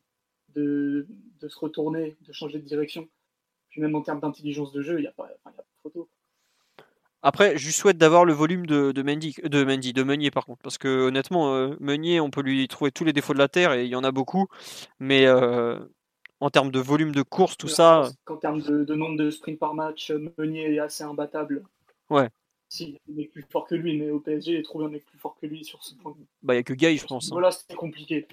de, 0.54 1.06
se 1.48 1.58
retourner, 1.58 2.16
de 2.26 2.32
changer 2.32 2.58
de 2.58 2.64
direction. 2.64 3.08
Puis 3.70 3.80
même 3.80 3.94
en 3.94 4.02
termes 4.02 4.20
d'intelligence 4.20 4.72
de 4.72 4.82
jeu, 4.82 4.98
il 4.98 5.02
n'y 5.02 5.08
a, 5.08 5.12
pas, 5.12 5.28
de 5.46 5.62
photo. 5.82 6.08
Après, 7.22 7.56
je 7.56 7.70
souhaite 7.70 7.98
d'avoir 7.98 8.24
le 8.24 8.32
volume 8.32 8.66
de, 8.66 8.92
de, 8.92 9.02
Mendy, 9.02 9.34
de 9.42 9.64
Mendy, 9.64 9.92
de 9.92 10.02
Meunier 10.02 10.30
par 10.30 10.44
contre, 10.44 10.60
parce 10.62 10.78
que 10.78 11.06
honnêtement, 11.06 11.54
euh, 11.54 11.76
Meunier, 11.80 12.20
on 12.20 12.30
peut 12.30 12.42
lui 12.42 12.66
trouver 12.68 12.90
tous 12.90 13.04
les 13.04 13.12
défauts 13.12 13.32
de 13.32 13.38
la 13.38 13.48
terre 13.48 13.72
et 13.72 13.84
il 13.84 13.90
y 13.90 13.94
en 13.94 14.04
a 14.04 14.10
beaucoup, 14.10 14.48
mais 14.98 15.26
euh, 15.26 15.78
en 16.40 16.50
termes 16.50 16.72
de 16.72 16.80
volume 16.80 17.12
de 17.12 17.22
course, 17.22 17.56
tout 17.56 17.68
ça. 17.68 18.10
En 18.26 18.36
termes 18.36 18.60
de, 18.60 18.94
nombre 18.94 19.16
de 19.16 19.30
sprints 19.30 19.58
par 19.58 19.74
match, 19.74 20.12
Meunier 20.36 20.74
est 20.74 20.80
assez 20.80 21.04
imbattable. 21.04 21.62
Ouais. 22.10 22.28
Si, 22.72 22.98
il 23.06 23.20
est 23.20 23.26
plus 23.26 23.44
fort 23.50 23.66
que 23.66 23.74
lui, 23.74 23.98
mais 23.98 24.08
au 24.08 24.18
PSG, 24.18 24.52
il 24.52 24.62
trouve 24.62 24.84
un 24.84 24.88
mec 24.88 25.04
plus 25.04 25.18
fort 25.18 25.36
que 25.38 25.44
lui 25.44 25.62
sur 25.62 25.84
ce 25.84 25.94
point. 25.94 26.16
Bah, 26.42 26.54
il 26.54 26.56
n'y 26.56 26.60
a 26.60 26.62
que 26.62 26.72
Gay, 26.72 26.96
je 26.96 27.04
pense. 27.04 27.26
Hein. 27.26 27.32
Voilà, 27.32 27.50
c'était 27.50 27.74
compliqué. 27.74 28.26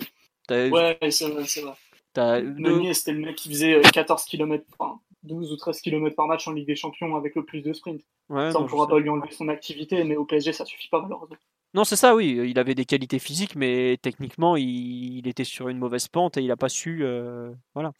Ouais, 0.49 0.97
c'est 1.11 1.27
vrai, 1.27 1.43
c'est 1.45 1.59
vrai. 1.59 2.41
Meunier, 2.43 2.93
c'était 2.93 3.11
le 3.11 3.19
mec 3.19 3.35
qui 3.35 3.49
faisait 3.49 3.81
14 3.81 4.23
km, 4.23 4.63
enfin, 4.77 5.01
12 5.23 5.51
ou 5.51 5.57
13 5.57 5.81
km 5.81 6.15
par 6.15 6.27
match 6.27 6.47
en 6.47 6.53
Ligue 6.53 6.67
des 6.67 6.77
Champions 6.77 7.17
avec 7.17 7.35
le 7.35 7.43
plus 7.43 7.61
de 7.61 7.73
sprint. 7.73 8.01
ça, 8.29 8.57
on 8.57 8.61
ne 8.61 8.67
pourra 8.69 8.87
pas 8.87 8.97
lui 8.99 9.09
enlever 9.09 9.29
son 9.31 9.49
activité, 9.49 10.05
mais 10.05 10.15
au 10.15 10.23
PSG, 10.23 10.53
ça 10.53 10.63
suffit 10.63 10.87
pas 10.87 11.01
malheureusement. 11.01 11.35
Non, 11.75 11.83
c'est 11.83 11.95
ça, 11.95 12.15
oui. 12.15 12.39
Il 12.49 12.57
avait 12.57 12.73
des 12.73 12.85
qualités 12.85 13.19
physiques, 13.19 13.55
mais 13.55 13.97
techniquement, 14.01 14.55
il, 14.55 15.27
était 15.27 15.43
sur 15.43 15.69
une 15.69 15.77
mauvaise 15.77 16.07
pente 16.07 16.35
et 16.37 16.41
il 16.41 16.47
n'a 16.47 16.57
pas 16.57 16.69
su. 16.69 17.01
Euh, 17.03 17.51
voilà. 17.75 17.91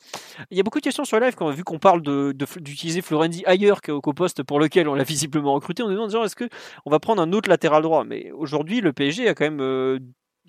Il 0.49 0.57
y 0.57 0.59
a 0.59 0.63
beaucoup 0.63 0.79
de 0.79 0.83
questions 0.83 1.05
sur 1.05 1.19
live, 1.19 1.35
quand, 1.35 1.51
vu 1.51 1.63
qu'on 1.63 1.77
parle 1.77 2.01
d'utiliser 2.33 3.01
Florenzi 3.01 3.43
ailleurs 3.45 3.81
qu'au 3.81 4.01
poste 4.13 4.41
pour 4.41 4.59
lequel 4.59 4.87
on 4.89 4.95
l'a 4.95 5.03
visiblement 5.05 5.53
recruté. 5.53 5.83
On 5.83 5.87
se 5.87 5.91
demande 5.93 6.25
est-ce 6.25 6.35
qu'on 6.35 6.89
va 6.89 6.99
prendre 6.99 7.21
un 7.21 7.31
autre 7.31 7.47
latéral 7.47 7.83
droit? 7.83 8.03
Mais 8.05 8.31
aujourd'hui, 8.31 8.81
le 8.81 8.91
PSG 8.91 9.27
a 9.27 9.35
quand 9.35 9.45
même 9.45 9.61
euh, 9.61 9.99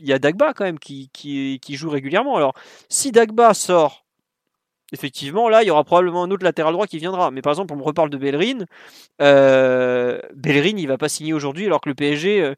il 0.01 0.09
y 0.09 0.14
a 0.14 0.18
Dagba 0.18 0.55
quand 0.55 0.64
même 0.64 0.78
qui, 0.78 1.10
qui, 1.12 1.76
joue 1.76 1.90
régulièrement. 1.90 2.36
Alors, 2.36 2.55
si 2.88 3.12
Dagba 3.12 3.52
sort, 3.52 4.06
effectivement, 4.92 5.51
là, 5.51 5.62
il 5.62 5.66
y 5.66 5.70
aura 5.70 5.84
probablement 5.84 6.22
un 6.24 6.30
autre 6.30 6.44
latéral 6.44 6.72
droit 6.72 6.86
qui 6.86 6.97
viendra. 6.97 7.30
Mais 7.30 7.42
par 7.42 7.52
exemple, 7.52 7.74
on 7.74 7.76
me 7.76 7.82
reparle 7.82 8.09
de 8.09 8.16
Bellerin. 8.16 8.64
Euh, 9.20 10.20
Bellerin, 10.34 10.78
il 10.78 10.88
va 10.88 10.97
pas 10.97 11.10
signer 11.10 11.34
aujourd'hui, 11.34 11.66
alors 11.66 11.82
que 11.82 11.90
le 11.90 11.94
PSG. 11.94 12.55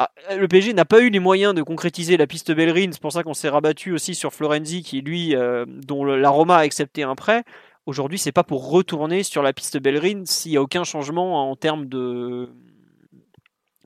Euh, 0.00 0.36
le 0.36 0.48
PSG 0.48 0.72
n'a 0.72 0.84
pas 0.84 1.00
eu 1.00 1.10
les 1.10 1.18
moyens 1.18 1.54
de 1.54 1.62
concrétiser 1.62 2.16
la 2.16 2.26
piste 2.26 2.52
Bellerin, 2.52 2.90
c'est 2.92 3.00
pour 3.00 3.12
ça 3.12 3.22
qu'on 3.22 3.34
s'est 3.34 3.48
rabattu 3.48 3.92
aussi 3.92 4.14
sur 4.14 4.32
Florenzi, 4.32 4.82
qui 4.82 5.00
lui, 5.00 5.34
euh, 5.34 5.64
dont 5.66 6.04
la 6.04 6.30
Roma 6.30 6.56
a 6.56 6.60
accepté 6.60 7.02
un 7.02 7.14
prêt. 7.14 7.44
Aujourd'hui, 7.86 8.18
c'est 8.18 8.32
pas 8.32 8.44
pour 8.44 8.70
retourner 8.70 9.22
sur 9.22 9.42
la 9.42 9.52
piste 9.52 9.78
Bellerin 9.78 10.22
s'il 10.24 10.52
n'y 10.52 10.56
a 10.56 10.62
aucun 10.62 10.84
changement 10.84 11.50
en 11.50 11.56
termes 11.56 11.86
de 11.86 12.48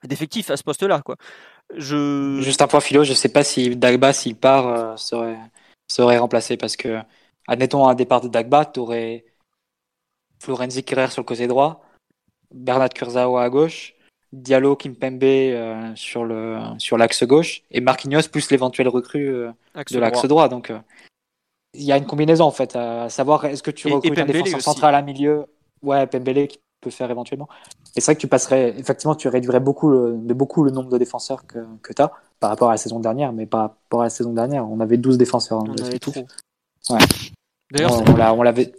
d'effectifs 0.04 0.50
à 0.50 0.56
ce 0.58 0.62
poste-là. 0.62 1.00
Quoi. 1.00 1.16
Juste 1.76 2.60
un 2.60 2.66
point 2.66 2.80
philo, 2.80 3.04
je 3.04 3.14
sais 3.14 3.30
pas 3.30 3.42
si 3.42 3.74
Dagba, 3.74 4.12
s'il 4.12 4.36
part, 4.36 4.68
euh, 4.68 4.96
serait, 4.96 5.38
serait 5.88 6.18
remplacé 6.18 6.56
parce 6.58 6.76
que, 6.76 7.00
admettons 7.48 7.88
un 7.88 7.94
départ 7.94 8.20
de 8.20 8.28
Dagba, 8.28 8.66
tu 8.66 8.80
aurais 8.80 9.24
Florenzi 10.40 10.84
Kerrer 10.84 11.10
sur 11.10 11.22
le 11.22 11.26
côté 11.26 11.46
droit, 11.46 11.82
Bernard 12.52 12.90
Kurzawa 12.90 13.42
à 13.44 13.48
gauche, 13.48 13.93
Diallo 14.34 14.76
Kimpembe 14.76 15.22
euh, 15.22 15.92
sur 15.94 16.24
le 16.24 16.58
sur 16.78 16.98
l'axe 16.98 17.24
gauche 17.24 17.62
et 17.70 17.80
Marquinhos 17.80 18.28
plus 18.30 18.50
l'éventuel 18.50 18.88
recrue 18.88 19.28
euh, 19.28 19.50
de 19.90 19.98
l'axe 19.98 20.24
droit. 20.26 20.48
Donc 20.48 20.72
il 21.74 21.82
y 21.82 21.92
a 21.92 21.96
une 21.96 22.06
combinaison 22.06 22.44
en 22.44 22.50
fait 22.50 22.76
à 22.76 23.08
savoir 23.08 23.44
est-ce 23.44 23.62
que 23.62 23.70
tu 23.70 23.88
recrutes 23.88 24.18
un 24.18 24.24
défenseur 24.24 24.60
central 24.60 24.94
à 24.94 25.02
milieu? 25.02 25.46
Ouais 25.82 26.06
Pembele 26.06 26.48
qui 26.48 26.58
peut 26.80 26.90
faire 26.90 27.10
éventuellement 27.10 27.48
et 27.96 28.00
c'est 28.00 28.06
vrai 28.06 28.14
que 28.14 28.20
tu 28.20 28.28
passerais 28.28 28.74
effectivement 28.78 29.14
tu 29.14 29.28
réduirais 29.28 29.60
beaucoup 29.60 29.88
le, 29.88 30.16
de 30.18 30.34
beaucoup 30.34 30.64
le 30.64 30.70
nombre 30.70 30.90
de 30.90 30.98
défenseurs 30.98 31.46
que, 31.46 31.58
que 31.82 31.92
tu 31.92 32.02
as 32.02 32.10
par 32.40 32.50
rapport 32.50 32.68
à 32.68 32.72
la 32.72 32.76
saison 32.76 33.00
dernière 33.00 33.32
mais 33.32 33.46
par 33.46 33.60
rapport 33.60 34.02
à 34.02 34.04
la 34.04 34.10
saison 34.10 34.32
dernière 34.32 34.68
on 34.68 34.80
avait 34.80 34.98
12 34.98 35.16
défenseurs 35.18 35.62
on 35.62 35.72
avait 35.82 35.98
tout 35.98 36.12
ouais. 36.90 36.98
D'ailleurs, 37.70 38.36
on, 38.36 38.42
l'avait. 38.42 38.72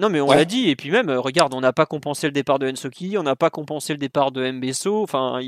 Non, 0.00 0.08
mais 0.08 0.22
on 0.22 0.30
l'a 0.30 0.46
dit, 0.46 0.70
et 0.70 0.76
puis 0.76 0.90
même, 0.90 1.10
euh, 1.10 1.20
regarde, 1.20 1.52
on 1.52 1.60
n'a 1.60 1.74
pas 1.74 1.84
compensé 1.84 2.26
le 2.26 2.32
départ 2.32 2.58
de 2.58 2.70
Ensoki, 2.70 3.18
on 3.18 3.22
n'a 3.22 3.36
pas 3.36 3.50
compensé 3.50 3.92
le 3.92 3.98
départ 3.98 4.32
de 4.32 4.50
Mbesso, 4.50 5.02
enfin, 5.02 5.38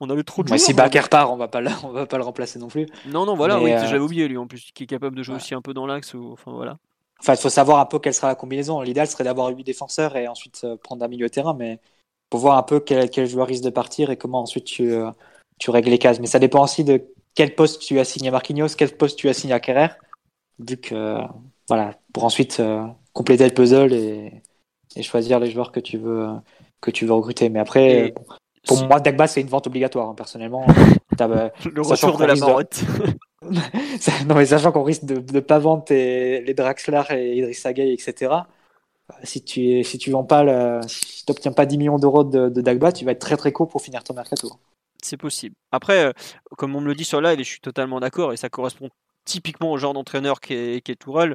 on 0.00 0.08
avait 0.08 0.22
trop 0.22 0.42
de 0.42 0.48
joueurs. 0.48 0.58
si 0.58 0.72
Bakker 0.72 1.10
part, 1.10 1.30
on 1.30 1.36
va 1.36 1.46
pas 1.46 1.60
le, 1.60 1.68
on 1.84 1.90
va 1.90 2.06
pas 2.06 2.16
le 2.16 2.24
remplacer 2.24 2.58
non 2.58 2.68
plus. 2.68 2.86
Non, 3.06 3.26
non, 3.26 3.36
voilà, 3.36 3.60
oui, 3.60 3.70
euh, 3.70 3.86
j'avais 3.86 3.98
oublié 3.98 4.26
lui 4.26 4.38
en 4.38 4.46
plus, 4.46 4.70
qui 4.72 4.84
est 4.84 4.86
capable 4.86 5.14
de 5.14 5.22
jouer 5.22 5.36
aussi 5.36 5.54
un 5.54 5.60
peu 5.60 5.74
dans 5.74 5.86
l'axe, 5.86 6.14
ou... 6.14 6.32
enfin 6.32 6.52
voilà. 6.52 6.78
Enfin, 7.20 7.34
il 7.34 7.38
faut 7.38 7.50
savoir 7.50 7.80
un 7.80 7.84
peu 7.84 7.98
quelle 7.98 8.14
sera 8.14 8.28
la 8.28 8.34
combinaison. 8.34 8.80
L'idéal 8.80 9.08
serait 9.08 9.24
d'avoir 9.24 9.48
8 9.48 9.62
défenseurs 9.62 10.16
et 10.16 10.26
ensuite 10.26 10.62
euh, 10.64 10.76
prendre 10.76 11.04
un 11.04 11.08
milieu 11.08 11.26
de 11.26 11.32
terrain, 11.32 11.52
mais 11.52 11.78
pour 12.30 12.40
voir 12.40 12.56
un 12.56 12.62
peu 12.62 12.80
quel, 12.80 13.10
quel, 13.10 13.26
joueur 13.26 13.46
risque 13.46 13.64
de 13.64 13.70
partir 13.70 14.10
et 14.10 14.16
comment 14.16 14.40
ensuite 14.40 14.64
tu, 14.64 14.94
tu 15.58 15.70
règles 15.70 15.90
les 15.90 15.98
cases. 15.98 16.20
Mais 16.20 16.26
ça 16.26 16.38
dépend 16.38 16.62
aussi 16.62 16.84
de 16.84 17.02
quel 17.34 17.54
poste 17.54 17.82
tu 17.82 17.98
assignes 17.98 18.28
à 18.28 18.30
Marquinhos, 18.30 18.68
quel 18.76 18.96
poste 18.96 19.18
tu 19.18 19.28
assignes 19.28 19.52
à 19.52 19.60
Kerrer, 19.60 19.88
vu 20.60 20.78
que, 20.78 21.18
voilà, 21.68 21.94
pour 22.12 22.24
ensuite 22.24 22.62
compléter 23.18 23.44
le 23.44 23.52
puzzle 23.52 23.92
et, 23.92 24.32
et, 24.94 25.02
choisir 25.02 25.40
les 25.40 25.50
joueurs 25.50 25.72
que 25.72 25.80
tu 25.80 25.98
veux, 25.98 26.28
que 26.80 26.92
tu 26.92 27.04
veux 27.04 27.12
recruter. 27.12 27.48
Mais 27.48 27.58
après, 27.58 28.14
pour 28.64 28.86
moi, 28.86 29.00
Dagba, 29.00 29.26
c'est 29.26 29.40
une 29.40 29.48
vente 29.48 29.66
obligatoire, 29.66 30.08
hein, 30.08 30.14
personnellement. 30.14 30.64
Le 31.18 31.82
retour 31.82 32.16
de 32.16 32.24
la 32.24 32.36
marotte. 32.36 32.80
non, 33.42 34.36
mais 34.36 34.46
sachant 34.46 34.70
qu'on 34.70 34.84
risque 34.84 35.04
de 35.04 35.20
ne 35.34 35.40
pas 35.40 35.58
vendre 35.58 35.82
les 35.90 36.54
Draxler 36.54 37.02
et 37.10 37.38
Idriss 37.38 37.66
Gueye, 37.66 37.92
etc. 37.92 38.14
Euh, 39.10 39.14
si 39.24 39.42
tu 39.42 39.82
si 39.82 39.98
tu 39.98 40.12
vends 40.12 40.22
pas 40.22 40.44
le, 40.44 40.80
si 40.86 41.24
n'obtiens 41.28 41.50
pas 41.50 41.66
10 41.66 41.76
millions 41.76 41.98
d'euros 41.98 42.22
de, 42.22 42.50
de, 42.50 42.60
Dagba, 42.60 42.92
tu 42.92 43.04
vas 43.04 43.12
être 43.12 43.18
très 43.18 43.36
très 43.36 43.50
court 43.50 43.68
pour 43.68 43.82
finir 43.82 44.04
ton 44.04 44.14
mercato. 44.14 44.52
C'est 45.02 45.16
possible. 45.16 45.56
Après, 45.72 46.04
euh, 46.04 46.12
comme 46.56 46.76
on 46.76 46.80
me 46.80 46.86
le 46.86 46.94
dit 46.94 47.04
sur 47.04 47.20
live, 47.20 47.40
et 47.40 47.42
je 47.42 47.48
suis 47.48 47.60
totalement 47.60 47.98
d'accord, 47.98 48.32
et 48.32 48.36
ça 48.36 48.48
correspond 48.48 48.90
typiquement 49.24 49.72
au 49.72 49.76
genre 49.76 49.94
d'entraîneur 49.94 50.40
qui 50.40 50.54
est, 50.54 50.84
qui 50.84 50.92
est 50.92 50.96
Tourelle, 50.96 51.34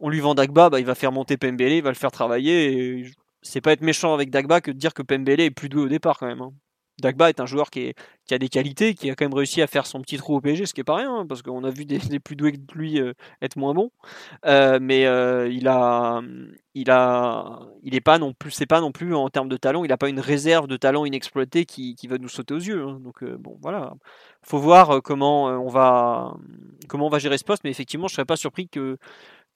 on 0.00 0.08
lui 0.08 0.20
vend 0.20 0.34
Dagba, 0.34 0.70
bah, 0.70 0.80
il 0.80 0.86
va 0.86 0.94
faire 0.94 1.12
monter 1.12 1.36
Pembele, 1.36 1.72
il 1.72 1.82
va 1.82 1.90
le 1.90 1.96
faire 1.96 2.12
travailler. 2.12 3.12
C'est 3.42 3.60
pas 3.60 3.72
être 3.72 3.82
méchant 3.82 4.14
avec 4.14 4.30
Dagba 4.30 4.60
que 4.60 4.70
de 4.70 4.78
dire 4.78 4.94
que 4.94 5.02
Pembele 5.02 5.40
est 5.40 5.50
plus 5.50 5.68
doué 5.68 5.82
au 5.82 5.88
départ 5.88 6.18
quand 6.18 6.26
même. 6.26 6.42
Hein. 6.42 6.52
Dagba 7.00 7.28
est 7.28 7.40
un 7.40 7.46
joueur 7.46 7.70
qui, 7.70 7.92
a 8.30 8.38
des 8.38 8.48
qualités, 8.48 8.94
qui 8.94 9.10
a 9.10 9.14
quand 9.14 9.26
même 9.26 9.34
réussi 9.34 9.60
à 9.60 9.66
faire 9.66 9.86
son 9.86 10.00
petit 10.00 10.16
trou 10.16 10.36
au 10.36 10.40
PSG, 10.40 10.64
ce 10.64 10.72
qui 10.72 10.80
est 10.80 10.84
pas 10.84 10.96
rien, 10.96 11.14
hein, 11.14 11.26
parce 11.26 11.42
qu'on 11.42 11.62
a 11.64 11.70
vu 11.70 11.84
des, 11.84 11.98
plus 12.20 12.36
doués 12.36 12.52
que 12.52 12.58
lui 12.74 13.00
euh, 13.00 13.12
être 13.42 13.56
moins 13.56 13.74
bons. 13.74 13.90
Euh, 14.46 14.78
mais 14.80 15.04
euh, 15.04 15.46
il 15.50 15.68
a, 15.68 16.22
est 16.74 18.00
pas 18.00 18.18
non 18.18 18.32
plus, 18.32 18.50
c'est 18.50 18.66
pas 18.66 18.80
non 18.80 18.92
plus 18.92 19.14
en 19.14 19.28
termes 19.28 19.50
de 19.50 19.58
talent, 19.58 19.84
il 19.84 19.92
a 19.92 19.98
pas 19.98 20.08
une 20.08 20.20
réserve 20.20 20.68
de 20.68 20.76
talent 20.78 21.04
inexploité 21.04 21.66
qui, 21.66 21.94
va 22.08 22.16
nous 22.16 22.28
sauter 22.28 22.54
aux 22.54 22.58
yeux. 22.58 22.82
Hein. 22.82 22.98
Donc 23.02 23.22
bon, 23.24 23.58
voilà, 23.60 23.92
faut 24.42 24.58
voir 24.58 25.02
comment 25.02 25.44
on 25.44 25.68
va, 25.68 26.34
comment 26.88 27.06
on 27.06 27.10
va 27.10 27.18
gérer 27.18 27.36
ce 27.36 27.44
poste. 27.44 27.62
Mais 27.64 27.70
effectivement, 27.70 28.08
je 28.08 28.14
serais 28.14 28.24
pas 28.24 28.36
surpris 28.36 28.68
que 28.68 28.96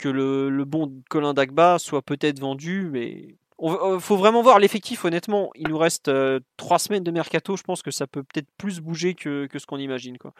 que 0.00 0.08
le, 0.08 0.64
bon 0.64 1.02
Colin 1.08 1.34
Dagba 1.34 1.78
soit 1.78 2.02
peut-être 2.02 2.40
vendu, 2.40 2.88
mais 2.90 3.36
il 3.62 3.70
euh, 3.70 4.00
faut 4.00 4.16
vraiment 4.16 4.42
voir 4.42 4.58
l'effectif, 4.58 5.04
honnêtement. 5.04 5.50
Il 5.54 5.68
nous 5.68 5.78
reste 5.78 6.08
euh, 6.08 6.40
trois 6.56 6.78
semaines 6.78 7.04
de 7.04 7.10
mercato. 7.10 7.56
Je 7.56 7.62
pense 7.62 7.82
que 7.82 7.90
ça 7.90 8.06
peut 8.06 8.22
peut-être 8.22 8.48
plus 8.56 8.80
bouger 8.80 9.14
que, 9.14 9.46
ce 9.54 9.66
qu'on 9.66 9.78
imagine. 9.78 10.16
Quoi. 10.18 10.32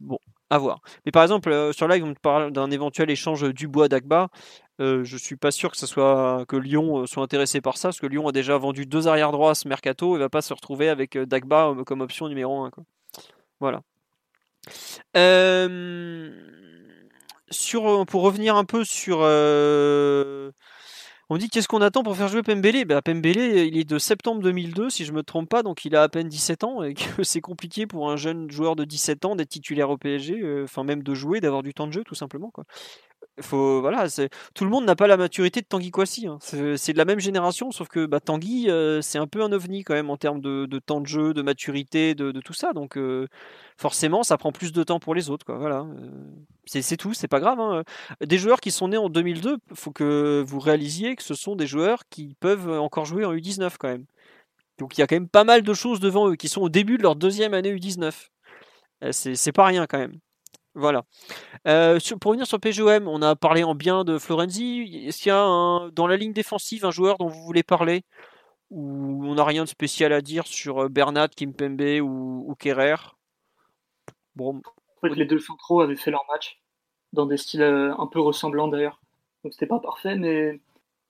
Bon, 0.00 0.18
à 0.50 0.58
voir. 0.58 0.80
Mais 1.06 1.12
par 1.12 1.22
exemple, 1.22 1.50
euh, 1.50 1.72
sur 1.72 1.88
live, 1.88 2.04
on 2.04 2.14
parle 2.14 2.52
d'un 2.52 2.70
éventuel 2.70 3.10
échange 3.10 3.50
Dubois-Dagba. 3.52 4.28
je 4.78 5.16
suis 5.16 5.36
pas 5.36 5.50
sûr 5.50 5.70
que 5.70 5.78
ça 5.78 5.86
soit 5.86 6.44
que 6.46 6.56
Lyon 6.56 7.06
soit 7.06 7.22
intéressé 7.22 7.62
par 7.62 7.78
ça, 7.78 7.88
parce 7.88 8.00
que 8.00 8.06
Lyon 8.06 8.28
a 8.28 8.32
déjà 8.32 8.58
vendu 8.58 8.84
deux 8.84 9.08
arrières 9.08 9.32
droits 9.32 9.52
à 9.52 9.54
ce 9.54 9.66
mercato 9.66 10.16
et 10.16 10.18
va 10.18 10.28
pas 10.28 10.42
se 10.42 10.52
retrouver 10.52 10.90
avec 10.90 11.16
Dagba 11.16 11.74
comme 11.86 12.02
option 12.02 12.28
numéro 12.28 12.62
1. 12.62 12.70
Quoi. 12.70 12.84
Voilà. 13.60 13.82
Sur, 17.50 18.04
pour 18.06 18.22
revenir 18.22 18.56
un 18.56 18.64
peu 18.64 18.84
sur 18.84 19.22
on 21.28 21.38
dit 21.38 21.48
qu'est-ce 21.48 21.66
qu'on 21.66 21.82
attend 21.82 22.04
pour 22.04 22.16
faire 22.16 22.28
jouer 22.28 22.42
Pembele? 22.42 22.84
Bah, 22.84 23.02
Pembele, 23.02 23.66
il 23.66 23.76
est 23.76 23.88
de 23.88 23.98
septembre 23.98 24.40
2002, 24.42 24.90
si 24.90 25.04
je 25.04 25.12
me 25.12 25.24
trompe 25.24 25.48
pas, 25.48 25.64
donc 25.64 25.84
il 25.84 25.96
a 25.96 26.04
à 26.04 26.08
peine 26.08 26.28
17 26.28 26.62
ans 26.62 26.84
et 26.84 26.94
que 27.16 27.24
c'est 27.24 27.40
compliqué 27.40 27.86
pour 27.86 28.10
un 28.10 28.16
jeune 28.16 28.48
joueur 28.48 28.76
de 28.76 28.84
17 28.84 29.24
ans 29.24 29.34
d'être 29.34 29.48
titulaire 29.48 29.90
au 29.90 29.96
PSG, 29.96 30.40
euh, 30.40 30.64
enfin 30.64 30.84
même 30.84 31.02
de 31.02 31.14
jouer, 31.14 31.40
d'avoir 31.40 31.64
du 31.64 31.74
temps 31.74 31.88
de 31.88 31.92
jeu 31.92 32.04
tout 32.04 32.14
simplement. 32.14 32.50
Quoi 32.50 32.64
faut 33.40 33.80
voilà 33.80 34.06
tout 34.54 34.64
le 34.64 34.70
monde 34.70 34.84
n'a 34.84 34.96
pas 34.96 35.06
la 35.06 35.16
maturité 35.16 35.60
de 35.60 35.66
Tanguy 35.66 35.90
Kwasi 35.90 36.26
hein. 36.26 36.38
c'est 36.40 36.92
de 36.92 36.98
la 36.98 37.04
même 37.04 37.20
génération 37.20 37.70
sauf 37.70 37.88
que 37.88 38.06
bah, 38.06 38.20
Tanguy 38.20 38.70
euh, 38.70 39.02
c'est 39.02 39.18
un 39.18 39.26
peu 39.26 39.42
un 39.42 39.52
ovni 39.52 39.84
quand 39.84 39.94
même 39.94 40.10
en 40.10 40.16
termes 40.16 40.40
de, 40.40 40.78
temps 40.78 41.00
de 41.00 41.06
jeu 41.06 41.34
de 41.34 41.42
maturité 41.42 42.14
de, 42.14 42.32
tout 42.40 42.52
ça. 42.52 42.72
Donc 42.72 42.96
euh, 42.96 43.26
forcément 43.76 44.22
ça 44.22 44.38
prend 44.38 44.52
plus 44.52 44.72
de 44.72 44.82
temps 44.82 44.98
pour 45.00 45.14
les 45.14 45.30
autres 45.30 45.46
voilà. 45.52 45.80
Euh, 45.80 46.10
c'est 46.66 46.96
tout 46.96 47.14
c'est 47.14 47.28
pas 47.28 47.40
grave 47.40 47.60
hein. 47.60 47.82
des 48.24 48.38
joueurs 48.38 48.60
qui 48.60 48.70
sont 48.70 48.88
nés 48.88 48.96
en 48.96 49.08
2002 49.08 49.58
faut 49.74 49.92
que 49.92 50.42
vous 50.46 50.58
réalisiez 50.58 51.16
que 51.16 51.22
ce 51.22 51.34
sont 51.34 51.56
des 51.56 51.66
joueurs 51.66 52.08
qui 52.08 52.34
peuvent 52.40 52.70
encore 52.70 53.04
jouer 53.04 53.24
en 53.24 53.34
U19 53.34 53.74
quand 53.78 53.88
même. 53.88 54.06
Donc 54.78 54.96
il 54.96 55.00
y 55.00 55.04
a 55.04 55.06
quand 55.06 55.16
même 55.16 55.28
pas 55.28 55.44
mal 55.44 55.62
de 55.62 55.74
choses 55.74 56.00
devant 56.00 56.28
eux 56.28 56.36
qui 56.36 56.48
sont 56.48 56.62
au 56.62 56.68
début 56.68 56.98
de 56.98 57.02
leur 57.02 57.16
deuxième 57.16 57.54
année 57.54 57.74
U19 57.74 58.12
c'est 59.12 59.52
pas 59.52 59.66
rien 59.66 59.86
quand 59.86 59.98
même 59.98 60.18
voilà. 60.76 61.04
Euh, 61.66 61.98
pour 62.20 62.30
revenir 62.30 62.46
sur 62.46 62.60
PGOM, 62.60 63.08
on 63.08 63.22
a 63.22 63.34
parlé 63.34 63.64
en 63.64 63.74
bien 63.74 64.04
de 64.04 64.18
Florenzi. 64.18 65.04
Est-ce 65.06 65.22
qu'il 65.22 65.30
y 65.30 65.32
a 65.32 65.90
dans 65.90 66.06
la 66.06 66.16
ligne 66.18 66.34
défensive 66.34 66.84
un 66.84 66.90
joueur 66.90 67.16
dont 67.16 67.28
vous 67.28 67.42
voulez 67.42 67.62
parler? 67.62 68.04
Ou 68.70 69.24
on 69.24 69.36
n'a 69.36 69.44
rien 69.44 69.64
de 69.64 69.68
spécial 69.68 70.12
à 70.12 70.20
dire 70.20 70.46
sur 70.46 70.84
euh, 70.84 70.88
Bernat, 70.88 71.28
Kimpembe 71.28 72.02
ou, 72.02 72.44
ou 72.46 72.54
Kerrer? 72.56 72.96
Bon. 74.34 74.60
En 75.02 75.08
fait, 75.08 75.14
les 75.14 75.24
deux 75.24 75.38
centraux 75.38 75.80
avaient 75.80 75.96
fait 75.96 76.10
leur 76.10 76.24
match 76.30 76.60
dans 77.14 77.24
des 77.24 77.38
styles 77.38 77.62
euh, 77.62 77.94
un 77.96 78.06
peu 78.06 78.20
ressemblants 78.20 78.68
d'ailleurs. 78.68 79.00
Donc 79.44 79.54
c'était 79.54 79.66
pas 79.66 79.80
parfait, 79.80 80.16
mais 80.16 80.60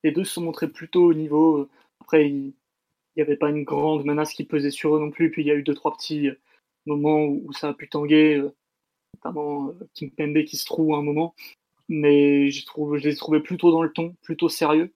les 0.04 0.12
deux 0.12 0.22
se 0.22 0.34
sont 0.34 0.42
montrés 0.42 0.68
plutôt 0.68 1.06
au 1.06 1.14
niveau. 1.14 1.68
Après, 2.00 2.28
il 2.28 2.52
n'y 3.16 3.22
avait 3.22 3.36
pas 3.36 3.50
une 3.50 3.64
grande 3.64 4.04
menace 4.04 4.32
qui 4.32 4.44
pesait 4.44 4.70
sur 4.70 4.94
eux 4.94 5.00
non 5.00 5.10
plus. 5.10 5.32
Puis 5.32 5.42
il 5.42 5.48
y 5.48 5.50
a 5.50 5.54
eu 5.54 5.64
deux, 5.64 5.74
trois 5.74 5.96
petits 5.96 6.30
moments 6.84 7.24
où 7.24 7.52
ça 7.52 7.70
a 7.70 7.74
pu 7.74 7.88
tanguer 7.88 8.40
notamment 9.16 9.68
euh, 9.68 9.88
King 9.94 10.10
Pembe 10.10 10.44
qui 10.44 10.56
se 10.56 10.64
trouve 10.64 10.94
à 10.94 10.98
un 10.98 11.02
moment. 11.02 11.34
Mais 11.88 12.50
je, 12.50 12.64
trouve, 12.66 12.96
je 12.96 13.04
les 13.04 13.14
ai 13.14 13.16
trouvés 13.16 13.40
plutôt 13.40 13.70
dans 13.70 13.82
le 13.82 13.92
ton, 13.92 14.14
plutôt 14.22 14.48
sérieux 14.48 14.92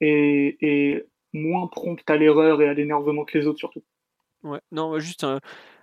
et, 0.00 1.04
moins 1.34 1.66
prompt 1.66 2.08
à 2.08 2.16
l'erreur 2.16 2.62
et 2.62 2.68
à 2.68 2.74
l'énervement 2.74 3.24
que 3.24 3.36
les 3.36 3.46
autres 3.46 3.58
surtout. 3.58 3.82
Ouais, 4.42 4.60
non, 4.72 4.98
juste 4.98 5.26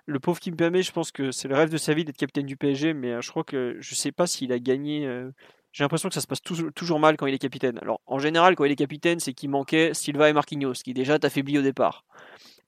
le 0.06 0.20
pauvre 0.20 0.40
Kim 0.40 0.56
Pembe, 0.56 0.78
je 0.78 0.92
pense 0.92 1.12
que 1.12 1.32
c'est 1.32 1.48
le 1.48 1.56
rêve 1.56 1.70
de 1.70 1.78
sa 1.78 1.94
vie 1.94 2.06
d'être 2.06 2.18
capitaine 2.18 2.46
du 2.46 2.58
PSG, 2.58 2.94
mais 2.94 3.14
euh, 3.14 3.22
je 3.22 3.30
crois 3.32 3.44
que 3.44 3.78
je 3.80 3.96
sais 3.96 4.12
pas 4.12 4.28
s'il 4.28 4.52
a 4.52 4.60
gagné. 4.60 5.06
Euh, 5.06 5.32
j'ai 5.76 5.84
l'impression 5.84 6.08
que 6.08 6.16
ça 6.16 6.22
se 6.22 6.28
passe 6.28 6.42
toujours 6.42 7.00
mal 7.02 7.18
quand 7.18 7.26
il 7.26 7.34
est 7.34 7.38
capitaine. 7.38 7.78
Alors 7.82 8.00
en 8.08 8.18
général, 8.18 8.56
quand 8.56 8.64
il 8.64 8.72
est 8.72 8.78
capitaine, 8.78 9.20
c'est 9.20 9.34
qu'il 9.34 9.50
manquait 9.50 9.94
Silva 9.94 10.30
et 10.30 10.34
Marquinhos, 10.34 10.72
qui 10.72 10.94
déjà 10.94 11.20
t'affaiblit 11.20 11.58
au 11.58 11.62
départ. 11.62 12.06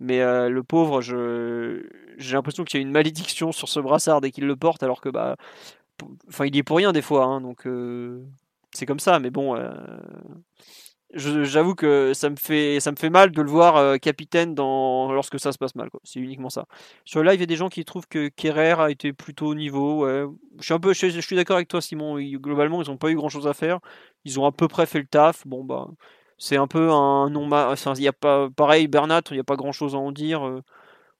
Mais 0.01 0.19
euh, 0.19 0.49
le 0.49 0.61
pauvre, 0.61 0.99
j'ai 0.99 2.35
l'impression 2.35 2.65
qu'il 2.65 2.81
y 2.81 2.84
a 2.84 2.85
une 2.85 2.91
malédiction 2.91 3.53
sur 3.53 3.69
ce 3.69 3.79
brassard 3.79 4.19
dès 4.19 4.29
qu'il 4.29 4.45
le 4.45 4.57
porte, 4.57 4.84
alors 4.84 4.99
que 4.99 5.07
bah, 5.07 5.38
enfin, 6.27 6.47
il 6.47 6.55
y 6.57 6.59
est 6.59 6.63
pour 6.63 6.75
rien 6.75 6.91
des 6.91 7.01
fois, 7.01 7.23
hein, 7.23 7.39
donc 7.39 7.65
euh, 7.65 8.21
c'est 8.73 8.85
comme 8.85 8.99
ça. 8.99 9.19
Mais 9.19 9.29
bon, 9.29 9.55
euh, 9.55 9.71
j'avoue 11.18 11.76
que 11.76 12.14
ça 12.14 12.30
me 12.30 12.35
fait 12.35 12.80
ça 12.80 12.91
me 12.91 12.95
fait 12.95 13.10
mal 13.10 13.31
de 13.31 13.41
le 13.41 13.49
voir 13.49 13.99
capitaine 13.99 14.56
dans 14.56 15.11
lorsque 15.11 15.39
ça 15.39 15.52
se 15.52 15.57
passe 15.57 15.76
mal. 15.76 15.89
C'est 16.03 16.19
uniquement 16.19 16.49
ça. 16.49 16.65
Sur 17.06 17.22
le 17.22 17.30
live, 17.30 17.39
il 17.39 17.41
y 17.41 17.44
a 17.44 17.48
des 17.48 17.56
gens 17.56 17.69
qui 17.69 17.84
trouvent 17.85 18.07
que 18.07 18.30
Kerrer 18.30 18.80
a 18.80 18.89
été 18.91 19.14
plutôt 19.14 19.48
au 19.48 19.56
niveau. 19.56 20.07
Je 20.07 20.64
suis 20.64 20.73
un 20.73 20.80
peu, 20.80 20.94
je, 20.94 21.19
suis 21.19 21.35
d'accord 21.35 21.57
avec 21.57 21.68
toi, 21.68 21.81
Simon. 21.81 22.18
globalement, 22.18 22.81
ils 22.81 22.89
n'ont 22.89 22.98
pas 22.98 23.10
eu 23.10 23.15
grand 23.15 23.30
chose 23.30 23.48
à 23.48 23.53
faire. 23.53 23.80
Ils 24.26 24.39
ont 24.39 24.45
à 24.45 24.52
peu 24.52 24.68
près 24.68 24.85
fait 24.85 24.99
le 24.99 25.07
taf. 25.07 25.45
Bon 25.48 25.64
bah 25.64 25.88
c'est 26.38 26.57
un 26.57 26.68
peu 26.68 26.91
un 26.91 27.30
non 27.30 27.49
il 27.95 28.02
y 28.03 28.07
a 28.07 28.14
pas 28.14 28.49
pareil 28.49 28.88
Bernat 28.88 29.22
il 29.31 29.34
n'y 29.34 29.39
a 29.39 29.44
pas 29.44 29.56
grand 29.56 29.72
chose 29.72 29.95
à 29.95 29.98
en 29.98 30.11
dire 30.11 30.45
euh. 30.45 30.61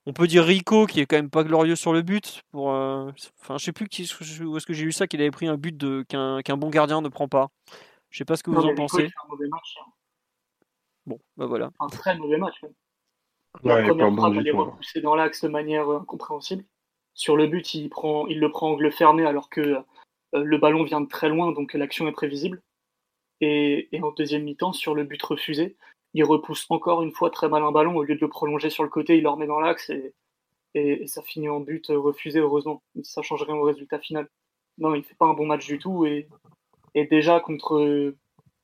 on 0.06 0.14
peut 0.14 0.28
dire 0.28 0.44
Rico 0.44 0.86
qui 0.86 1.00
est 1.00 1.06
quand 1.06 1.16
même 1.16 1.30
pas 1.30 1.44
glorieux 1.44 1.76
sur 1.76 1.94
le 1.94 2.02
but 2.04 2.44
pour 2.52 2.72
euh, 2.72 3.12
enfin 3.42 3.58
je 3.58 3.66
sais 3.66 3.72
plus 3.72 3.88
qui, 3.88 4.10
où 4.44 4.58
est-ce 4.58 4.66
que 4.66 4.74
j'ai 4.74 4.86
lu 4.86 4.92
ça 4.92 5.08
qu'il 5.08 5.22
avait 5.22 5.32
pris 5.32 5.48
un 5.48 5.58
but 5.58 5.78
qu'un 6.08 6.58
bon 6.58 6.70
gardien 6.70 7.02
ne 7.02 7.10
prend 7.10 7.28
pas 7.28 7.50
je 8.10 8.18
sais 8.18 8.26
pas 8.26 8.36
ce 8.36 8.44
que 8.44 8.52
vous 8.52 8.66
en 8.66 8.76
pensez 8.76 9.06
un 9.06 9.28
mauvais 9.30 9.48
match, 9.48 9.78
hein. 9.80 9.92
bon 11.06 11.20
bah 11.36 11.46
voilà 11.46 11.72
un 11.80 11.88
très 11.88 12.18
mauvais 12.18 12.38
match 12.38 12.62
la 13.64 13.82
première 13.84 14.14
frappe 14.14 14.34
elle 14.38 14.48
est 14.48 14.52
repoussée 14.52 15.02
dans 15.02 15.16
l'axe 15.16 15.44
de 15.44 15.50
manière 15.50 15.90
euh, 15.90 16.00
incompréhensible 16.00 16.64
sur 17.14 17.36
le 17.36 17.48
but 17.48 17.74
il 17.74 17.90
prend 17.90 18.28
il 18.28 18.40
le 18.40 18.50
prend 18.52 18.72
angle 18.72 18.92
fermé 18.92 19.26
alors 19.26 19.50
que 19.50 19.78
le 20.34 20.58
ballon 20.58 20.84
vient 20.84 21.02
de 21.02 21.08
très 21.08 21.30
loin 21.30 21.52
donc 21.52 21.74
l'action 21.74 22.08
est 22.08 22.12
prévisible 22.12 22.62
et, 23.42 23.90
en 24.02 24.12
deuxième 24.12 24.44
mi-temps, 24.44 24.74
sur 24.74 24.96
le 24.96 25.04
but 25.04 25.22
refusé, 25.22 25.78
il 26.14 26.24
repousse 26.24 26.66
encore 26.70 27.04
une 27.04 27.12
fois 27.12 27.30
très 27.30 27.50
mal 27.50 27.64
un 27.64 27.72
ballon. 27.72 27.96
Au 27.96 28.04
lieu 28.04 28.16
de 28.16 28.22
le 28.22 28.30
prolonger 28.30 28.70
sur 28.70 28.84
le 28.84 28.90
côté, 28.90 29.18
il 29.18 29.24
le 29.24 29.30
remet 29.30 29.48
dans 29.48 29.60
l'axe 29.60 29.90
et, 29.90 30.14
et, 30.74 31.06
ça 31.08 31.22
finit 31.22 31.50
en 31.50 31.60
but 31.60 31.88
refusé, 31.90 32.40
heureusement. 32.40 32.82
Ça 33.04 33.22
change 33.22 33.44
rien 33.44 33.56
au 33.56 33.64
résultat 33.64 34.00
final. 34.00 34.28
Non, 34.78 34.96
il 34.96 35.04
fait 35.04 35.16
pas 35.16 35.28
un 35.28 35.34
bon 35.34 35.46
match 35.46 35.68
du 35.68 35.80
tout. 35.80 36.06
Et, 36.06 36.28
et 36.94 37.06
déjà, 37.06 37.40
contre 37.40 38.14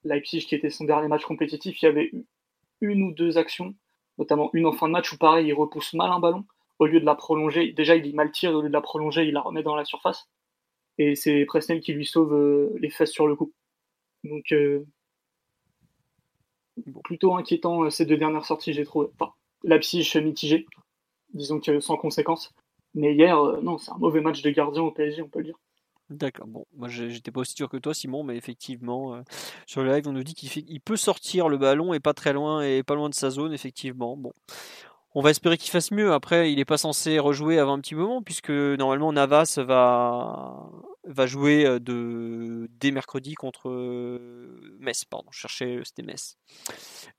Leipzig, 0.04 0.46
qui 0.48 0.56
était 0.56 0.70
son 0.70 0.86
dernier 0.86 1.08
match 1.08 1.26
compétitif, 1.26 1.82
il 1.82 1.86
y 1.86 1.88
avait 1.88 2.12
une 2.82 3.04
ou 3.04 3.12
deux 3.12 3.38
actions, 3.38 3.76
notamment 4.18 4.50
une 4.54 4.66
en 4.66 4.74
fin 4.74 4.88
de 4.88 4.94
match 4.94 5.12
où 5.14 5.18
pareil, 5.18 5.48
il 5.48 5.54
repousse 5.54 5.94
mal 5.94 6.12
un 6.12 6.20
ballon. 6.20 6.46
Au 6.80 6.86
lieu 6.86 7.00
de 7.00 7.06
la 7.06 7.16
prolonger, 7.16 7.72
déjà 7.72 7.96
il 7.96 8.08
est 8.08 8.14
mal 8.14 8.32
tiré, 8.32 8.54
au 8.54 8.62
lieu 8.62 8.68
de 8.68 8.74
la 8.74 8.82
prolonger, 8.82 9.24
il 9.24 9.34
la 9.34 9.42
remet 9.42 9.64
dans 9.64 9.76
la 9.76 9.86
surface. 9.86 10.28
Et 10.98 11.16
c'est 11.16 11.46
Presnel 11.46 11.82
qui 11.82 11.94
lui 11.94 12.06
sauve 12.06 12.34
euh, 12.34 12.76
les 12.80 12.90
fesses 12.90 13.12
sur 13.12 13.28
le 13.28 13.36
coup. 13.36 13.54
Donc, 14.24 14.52
euh, 14.52 14.86
plutôt 17.04 17.36
inquiétant 17.36 17.84
euh, 17.84 17.90
ces 17.90 18.06
deux 18.06 18.18
dernières 18.18 18.46
sorties, 18.46 18.74
j'ai 18.74 18.86
trouvé. 18.86 19.08
Enfin, 19.20 19.34
psyche 19.80 20.16
mitigé, 20.18 20.66
disons 21.34 21.60
que 21.60 21.80
sans 21.80 21.98
conséquence. 21.98 22.54
Mais 22.94 23.16
hier, 23.16 23.38
non, 23.62 23.78
c'est 23.78 23.92
un 23.92 23.98
mauvais 23.98 24.22
match 24.22 24.42
de 24.42 24.50
gardien 24.52 24.84
au 24.84 24.92
PSG, 24.92 25.22
on 25.22 25.30
peut 25.30 25.40
le 25.40 25.46
dire. 25.46 25.60
D'accord. 26.14 26.46
Bon, 26.48 26.66
moi 26.76 26.90
j'étais 26.90 27.32
pas 27.32 27.40
aussi 27.40 27.56
sûr 27.56 27.70
que 27.70 27.78
toi, 27.78 27.94
Simon, 27.94 28.24
mais 28.24 28.38
effectivement, 28.38 29.24
sur 29.66 29.82
le 29.84 29.92
live, 29.92 30.08
on 30.08 30.12
nous 30.12 30.24
dit 30.24 30.36
qu'il 30.36 30.80
peut 30.82 30.96
sortir 30.96 31.50
le 31.50 31.58
ballon 31.58 31.92
et 31.94 32.00
pas 32.00 32.14
très 32.14 32.34
loin 32.34 32.62
et 32.62 32.84
pas 32.84 32.94
loin 32.94 33.10
de 33.10 33.16
sa 33.16 33.32
zone, 33.32 33.52
effectivement. 33.52 34.16
Bon, 34.16 34.32
on 35.16 35.22
va 35.22 35.30
espérer 35.30 35.58
qu'il 35.58 35.72
fasse 35.72 35.92
mieux. 35.92 36.12
Après, 36.12 36.52
il 36.52 36.58
n'est 36.58 36.66
pas 36.66 36.78
censé 36.78 37.20
rejouer 37.20 37.60
avant 37.60 37.74
un 37.74 37.80
petit 37.80 37.96
moment, 37.96 38.22
puisque 38.22 38.50
normalement 38.50 39.14
Navas 39.14 39.60
va, 39.64 40.70
va 41.04 41.28
jouer 41.28 41.66
euh, 41.66 41.80
de, 41.80 42.68
dès 42.80 42.92
mercredi 42.92 43.36
contre 43.36 43.70
euh, 43.70 44.78
Metz. 44.80 45.06
Pardon, 45.06 45.28
je 45.32 45.40
cherchais, 45.40 45.80
c'était 45.84 46.02
Metz. 46.02 46.38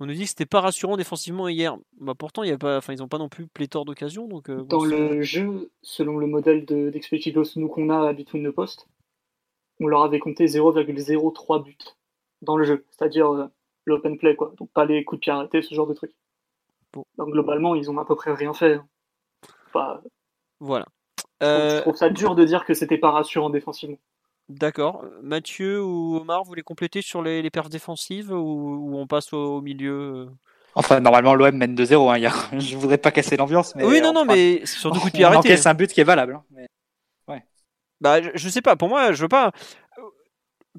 On 0.01 0.07
nous 0.07 0.15
dit 0.15 0.23
que 0.23 0.29
c'était 0.29 0.47
pas 0.47 0.61
rassurant 0.61 0.97
défensivement 0.97 1.49
hier. 1.49 1.77
Bah, 2.01 2.15
pourtant, 2.19 2.43
il 2.43 2.49
y 2.49 2.53
a 2.53 2.59
pas, 2.59 2.79
enfin, 2.79 2.93
ils 2.93 2.99
n'ont 2.99 3.09
pas 3.09 3.19
non 3.19 3.29
plus 3.29 3.47
pléthore 3.47 3.85
d'occasions. 3.85 4.27
Donc, 4.27 4.51
euh, 4.51 4.63
Dans 4.65 4.85
le 4.85 5.23
jeu, 5.23 5.71
selon 5.83 6.19
le 6.19 6.27
modèle 6.27 6.65
d'Expected 6.65 7.37
nous 7.57 7.69
qu'on 7.69 7.91
a 7.91 8.09
à 8.09 8.13
Between 8.13 8.49
the 8.49 8.53
Post, 8.53 8.89
on 9.81 9.87
leur 9.87 10.03
avait 10.03 10.19
compté 10.19 10.47
0,03 10.47 11.63
buts 11.63 11.77
dans 12.43 12.57
le 12.57 12.65
jeu, 12.65 12.85
c'est-à-dire 12.91 13.51
l'open 13.87 14.19
play, 14.19 14.37
quoi. 14.37 14.53
Donc 14.59 14.71
pas 14.73 14.85
les 14.85 15.05
coups 15.05 15.21
de 15.21 15.25
pied 15.25 15.33
arrêtés, 15.33 15.63
ce 15.63 15.75
genre 15.75 15.87
de 15.87 15.95
trucs. 15.95 16.15
Donc 17.19 17.31
globalement, 17.31 17.75
ils 17.75 17.91
ont 17.91 17.99
à 17.99 18.05
peu 18.05 18.15
près 18.15 18.33
rien 18.35 18.53
fait. 18.53 18.81
voilà. 20.61 20.87
Je 21.41 21.47
euh, 21.47 21.81
trouve, 21.81 21.97
ça 21.97 22.11
dur 22.11 22.35
de 22.35 22.45
dire 22.45 22.65
que 22.65 22.75
c'était 22.75 22.99
pas 22.99 23.11
rassurant 23.11 23.51
défensivement. 23.51 23.99
D'accord. 24.49 25.05
Mathieu 25.23 25.83
ou 25.83 26.17
Omar, 26.17 26.43
vous 26.43 26.49
voulez 26.49 26.63
compléter 26.63 27.03
sur 27.03 27.23
les, 27.23 27.43
les 27.43 27.51
perfs 27.51 27.71
défensives 27.71 28.31
ou, 28.31 28.93
on 28.95 29.07
passe 29.07 29.33
au, 29.33 29.61
milieu 29.61 29.93
euh 29.93 30.27
Enfin, 30.77 30.99
normalement, 30.99 31.35
l'OM 31.35 31.57
mène 31.57 31.77
2-0. 31.77 32.11
Hein, 32.11 32.31
a... 32.31 32.59
Je 32.59 32.77
voudrais 32.77 32.99
pas 32.99 33.13
casser 33.13 33.37
l'ambiance. 33.37 33.75
oui, 33.77 34.01
non, 34.01 34.13
non, 34.13 34.25
mais 34.25 34.67
sur 34.67 34.91
deux 34.91 34.99
coups 34.99 35.13
de 35.13 35.17
pied 35.19 35.25
arrêtés. 35.25 35.57
C'est 35.57 35.69
un 35.69 35.75
but 35.75 35.93
qui 35.93 36.01
est 36.01 36.05
valable. 36.05 36.35
Hein, 36.35 36.67
ouais. 37.29 37.45
Bah, 38.01 38.21
je, 38.21 38.31
je, 38.35 38.49
sais 38.49 38.61
pas. 38.61 38.75
Pour 38.75 38.89
moi, 38.89 39.13
je 39.13 39.23
veux 39.23 39.29
pas 39.29 39.53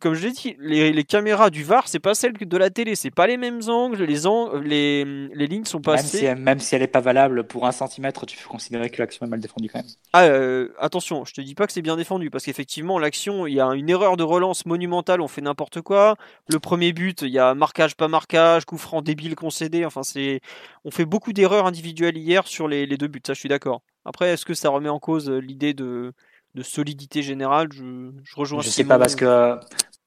comme 0.02 0.14
je 0.14 0.28
l'ai 0.28 0.34
dit, 0.34 0.58
les, 0.60 1.04
caméras 1.06 1.50
du 1.50 1.64
VAR, 1.64 1.88
c'est 1.88 2.00
pas 2.00 2.14
celles 2.14 2.34
de 2.34 2.58
la 2.58 2.70
télé, 2.70 2.96
c'est 2.96 3.12
pas 3.12 3.28
les 3.28 3.38
mêmes 3.38 3.62
angles, 3.70 4.04
les, 4.04 4.28
angles, 4.28 4.62
les, 4.66 5.06
les 5.06 5.48
lignes 5.48 5.64
sont 5.64 5.80
pas 5.80 5.96
même 5.96 6.06
Si, 6.06 6.26
même 6.26 6.60
si 6.60 6.76
elle 6.76 6.82
est 6.82 6.88
pas 6.88 7.00
valable 7.00 7.46
pour 7.46 7.66
un 7.66 7.72
centimètre, 7.72 8.26
tu 8.26 8.38
peux 8.38 8.50
considérer 8.50 8.90
que 8.90 9.02
l'action 9.02 9.26
est 9.26 9.30
mal 9.30 9.40
défendue 9.40 9.70
quand 9.72 9.80
même. 9.80 9.92
Ah, 10.12 10.26
euh, 10.26 10.74
attention, 10.80 11.24
je 11.24 11.34
te 11.34 11.40
dis 11.40 11.56
pas 11.56 11.66
que 11.66 11.72
c'est 11.72 11.82
bien 11.82 11.96
défendu, 11.96 12.30
parce 12.30 12.44
qu'effectivement, 12.44 13.00
l'action, 13.00 13.48
il 13.48 13.54
y 13.54 13.62
a 13.62 13.68
une 13.74 13.90
erreur 13.90 14.18
de 14.18 14.24
relance 14.24 14.66
monumentale, 14.66 15.22
on 15.22 15.30
fait 15.30 15.42
n'importe 15.42 15.82
quoi. 15.82 16.18
Le 16.50 16.60
premier 16.60 16.92
but, 16.92 17.22
il 17.22 17.30
y 17.30 17.40
a 17.40 17.54
marquage, 17.56 17.96
pas 17.96 18.10
marquage, 18.10 18.66
coup 18.66 18.78
franc 18.78 19.02
débile 19.02 19.36
concédé, 19.36 19.86
enfin, 19.86 20.04
c'est, 20.04 20.42
on 20.84 20.92
fait 20.92 21.06
beaucoup 21.06 21.32
d'erreurs 21.32 21.68
individuelles 21.68 22.18
hier 22.18 22.48
sur 22.48 22.68
les, 22.68 22.86
les 22.86 22.98
deux 22.98 23.08
buts, 23.08 23.22
ça 23.26 23.34
je 23.34 23.40
suis 23.40 23.50
d'accord. 23.50 23.82
Après, 24.04 24.30
est-ce 24.30 24.46
que 24.46 24.54
ça 24.54 24.70
remet 24.70 24.90
en 24.90 25.00
cause 25.00 25.30
l'idée 25.30 25.74
de, 25.74 26.14
de 26.56 26.64
solidité 26.64 27.22
générale. 27.22 27.70
Je, 27.72 28.12
je 28.24 28.36
rejoins. 28.36 28.62
Je 28.62 28.70
sais 28.70 28.86
pas 28.86 28.98
parce 28.98 29.16
que 29.16 29.60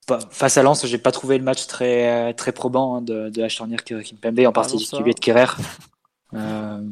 bah, 0.09 0.19
face 0.31 0.57
à 0.57 0.63
Lens, 0.63 0.87
j'ai 0.87 0.99
pas 0.99 1.13
trouvé 1.13 1.39
le 1.39 1.45
match 1.45 1.67
très 1.67 2.33
très 2.35 2.53
probant 2.53 2.97
hein, 2.97 3.03
de, 3.03 3.29
de 3.29 3.41
la 3.41 3.49
charnière 3.49 3.85
Kimpembe, 3.85 4.41
en 4.41 4.49
ah 4.49 4.53
particulier 4.53 5.13
de 5.13 5.21
Kerrer. 5.21 5.47
Euh, 6.35 6.83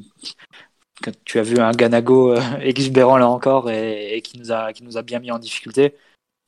tu 1.24 1.38
as 1.38 1.42
vu 1.42 1.58
un 1.58 1.72
Ganago 1.72 2.32
euh, 2.32 2.40
exubérant 2.60 3.16
là 3.16 3.28
encore 3.28 3.70
et, 3.70 4.20
qui 4.22 4.38
nous 4.38 4.52
a 4.52 4.72
qui 4.72 4.84
nous 4.84 4.98
a 4.98 5.02
bien 5.02 5.18
mis 5.18 5.30
en 5.30 5.38
difficulté. 5.38 5.94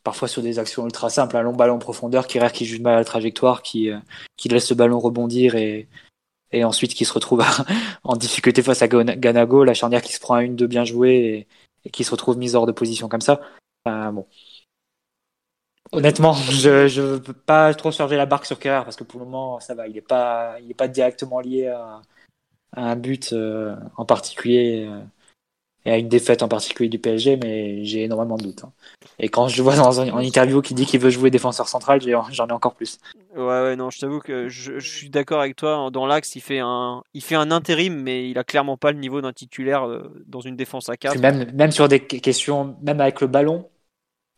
Parfois 0.04 0.28
sur 0.28 0.42
des 0.42 0.58
actions 0.58 0.84
ultra 0.84 1.10
simples, 1.10 1.36
un 1.36 1.42
long 1.42 1.54
ballon 1.54 1.74
en 1.74 1.78
profondeur, 1.78 2.26
Kerrer 2.26 2.52
qui 2.52 2.64
juge 2.64 2.80
mal 2.80 2.96
la 2.96 3.04
trajectoire, 3.04 3.62
qui 3.62 3.90
euh, 3.90 3.98
qui 4.36 4.48
laisse 4.48 4.68
le 4.70 4.76
ballon 4.76 4.98
rebondir 4.98 5.54
et 5.54 5.88
et 6.50 6.64
ensuite 6.64 6.94
qui 6.94 7.04
se 7.04 7.12
retrouve 7.12 7.44
en 8.04 8.16
difficulté 8.16 8.62
face 8.62 8.82
à 8.82 8.88
Ganago, 8.88 9.64
la 9.64 9.74
charnière 9.74 10.02
qui 10.02 10.12
se 10.12 10.20
prend 10.20 10.34
à 10.34 10.42
une 10.42 10.56
de 10.56 10.66
bien 10.66 10.84
joué 10.84 11.46
et, 11.84 11.90
qui 11.90 12.04
se 12.04 12.10
retrouve 12.10 12.38
mise 12.38 12.54
hors 12.54 12.66
de 12.66 12.72
position 12.72 13.08
comme 13.08 13.20
ça. 13.20 13.40
Euh, 13.86 14.10
bon. 14.10 14.26
Honnêtement, 15.92 16.32
je 16.50 17.00
ne 17.00 17.16
veux 17.16 17.32
pas 17.32 17.72
trop 17.74 17.90
charger 17.90 18.16
la 18.16 18.26
barque 18.26 18.46
sur 18.46 18.58
Kerrer 18.58 18.84
parce 18.84 18.96
que 18.96 19.04
pour 19.04 19.20
le 19.20 19.26
moment, 19.26 19.60
ça 19.60 19.74
va. 19.74 19.86
Il 19.88 19.94
n'est 19.94 20.00
pas, 20.00 20.56
pas 20.76 20.88
directement 20.88 21.40
lié 21.40 21.68
à, 21.68 22.02
un 22.74 22.96
but 22.96 23.32
euh, 23.32 23.76
en 23.96 24.04
particulier 24.04 24.86
euh, 24.88 25.00
et 25.88 25.90
à 25.90 25.96
une 25.96 26.08
défaite 26.08 26.42
en 26.42 26.48
particulier 26.48 26.90
du 26.90 26.98
PSG, 26.98 27.38
mais 27.42 27.82
j'ai 27.82 28.04
énormément 28.04 28.36
de 28.36 28.42
doutes. 28.42 28.64
Hein. 28.64 28.72
Et 29.18 29.30
quand 29.30 29.48
je 29.48 29.62
vois 29.62 29.74
dans 29.74 30.02
un, 30.02 30.10
en 30.10 30.18
interview 30.18 30.60
qu'il 30.60 30.76
dit 30.76 30.84
qu'il 30.84 31.00
veut 31.00 31.08
jouer 31.08 31.30
défenseur 31.30 31.66
central, 31.66 32.02
j'en 32.02 32.46
ai 32.46 32.52
encore 32.52 32.74
plus. 32.74 32.98
Ouais, 33.34 33.42
ouais, 33.42 33.74
non, 33.74 33.88
je 33.88 33.98
t'avoue 33.98 34.20
que 34.20 34.48
je, 34.48 34.78
suis 34.80 35.08
d'accord 35.08 35.40
avec 35.40 35.56
toi. 35.56 35.88
Dans 35.90 36.04
l'axe, 36.04 36.36
il 36.36 36.42
fait 36.42 36.58
un, 36.58 37.02
il 37.14 37.22
fait 37.22 37.36
un 37.36 37.50
intérim, 37.50 38.02
mais 38.02 38.28
il 38.28 38.36
a 38.36 38.44
clairement 38.44 38.76
pas 38.76 38.92
le 38.92 38.98
niveau 38.98 39.22
d'un 39.22 39.32
titulaire 39.32 39.86
euh, 39.86 40.12
dans 40.26 40.40
une 40.40 40.56
défense 40.56 40.90
à 40.90 40.98
4. 40.98 41.18
Même, 41.20 41.50
même 41.54 41.70
sur 41.70 41.88
des 41.88 42.00
questions, 42.00 42.76
même 42.82 43.00
avec 43.00 43.22
le 43.22 43.26
ballon, 43.26 43.70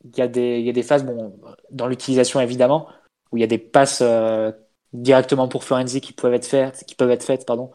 il 0.04 0.16
y 0.16 0.22
a 0.22 0.28
des, 0.28 0.60
il 0.60 0.64
y 0.64 0.70
a 0.70 0.72
des 0.72 0.84
phases, 0.84 1.04
bon, 1.04 1.36
dans 1.72 1.88
l'utilisation 1.88 2.40
évidemment, 2.40 2.86
où 3.32 3.38
il 3.38 3.40
y 3.40 3.44
a 3.44 3.48
des 3.48 3.58
passes 3.58 4.02
euh, 4.02 4.52
directement 4.92 5.48
pour 5.48 5.64
Florenzi 5.64 6.00
qui 6.00 6.12
peuvent 6.12 6.34
être 6.34 6.46
faites, 6.46 6.84
qui 6.86 6.94
peuvent 6.94 7.10
être 7.10 7.24
faites, 7.24 7.44
pardon. 7.44 7.72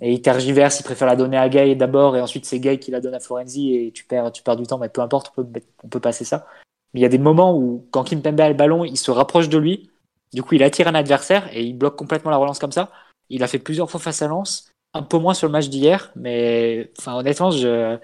Et 0.00 0.12
il 0.12 0.22
tergiverse, 0.22 0.80
il 0.80 0.82
préfère 0.82 1.06
la 1.06 1.16
donner 1.16 1.36
à 1.36 1.48
Gay 1.48 1.74
d'abord, 1.76 2.16
et 2.16 2.20
ensuite 2.20 2.46
c'est 2.46 2.58
Gay 2.58 2.78
qui 2.78 2.90
la 2.90 3.00
donne 3.00 3.14
à 3.14 3.20
Florenzi, 3.20 3.74
et 3.74 3.92
tu 3.92 4.04
perds, 4.04 4.32
tu 4.32 4.42
perds 4.42 4.56
du 4.56 4.66
temps, 4.66 4.78
mais 4.78 4.88
peu 4.88 5.00
importe, 5.00 5.32
on 5.36 5.88
peut, 5.88 6.00
passer 6.00 6.24
ça. 6.24 6.46
Mais 6.92 7.00
il 7.00 7.02
y 7.02 7.06
a 7.06 7.10
des 7.10 7.18
moments 7.18 7.56
où, 7.56 7.86
quand 7.90 8.04
Kim 8.04 8.20
Pembe 8.20 8.40
a 8.40 8.48
le 8.48 8.54
ballon, 8.54 8.84
il 8.84 8.96
se 8.96 9.10
rapproche 9.10 9.48
de 9.48 9.58
lui, 9.58 9.90
du 10.32 10.42
coup, 10.42 10.56
il 10.56 10.62
attire 10.64 10.88
un 10.88 10.94
adversaire 10.94 11.48
et 11.56 11.62
il 11.62 11.78
bloque 11.78 11.96
complètement 11.96 12.32
la 12.32 12.36
relance 12.36 12.58
comme 12.58 12.72
ça. 12.72 12.90
Il 13.30 13.42
a 13.44 13.46
fait 13.46 13.60
plusieurs 13.60 13.90
fois 13.90 14.00
face 14.00 14.20
à 14.20 14.26
Lens, 14.26 14.72
un 14.94 15.02
peu 15.02 15.18
moins 15.18 15.34
sur 15.34 15.46
le 15.46 15.52
match 15.52 15.68
d'hier, 15.68 16.10
mais 16.16 16.90
enfin, 16.98 17.14
honnêtement, 17.14 17.50
il, 17.52 18.00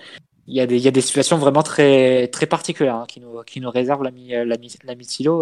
y 0.47 0.61
a 0.61 0.67
des, 0.67 1.01
situations 1.01 1.39
vraiment 1.39 1.65
très, 1.65 2.29
très 2.29 2.47
particulières 2.47 2.95
hein, 2.95 3.07
qui, 3.09 3.21
nous, 3.21 3.43
qui 3.43 3.61
nous 3.61 3.71
réservent 3.71 4.05
l'ami, 4.05 4.29
l'ami. 4.29 4.77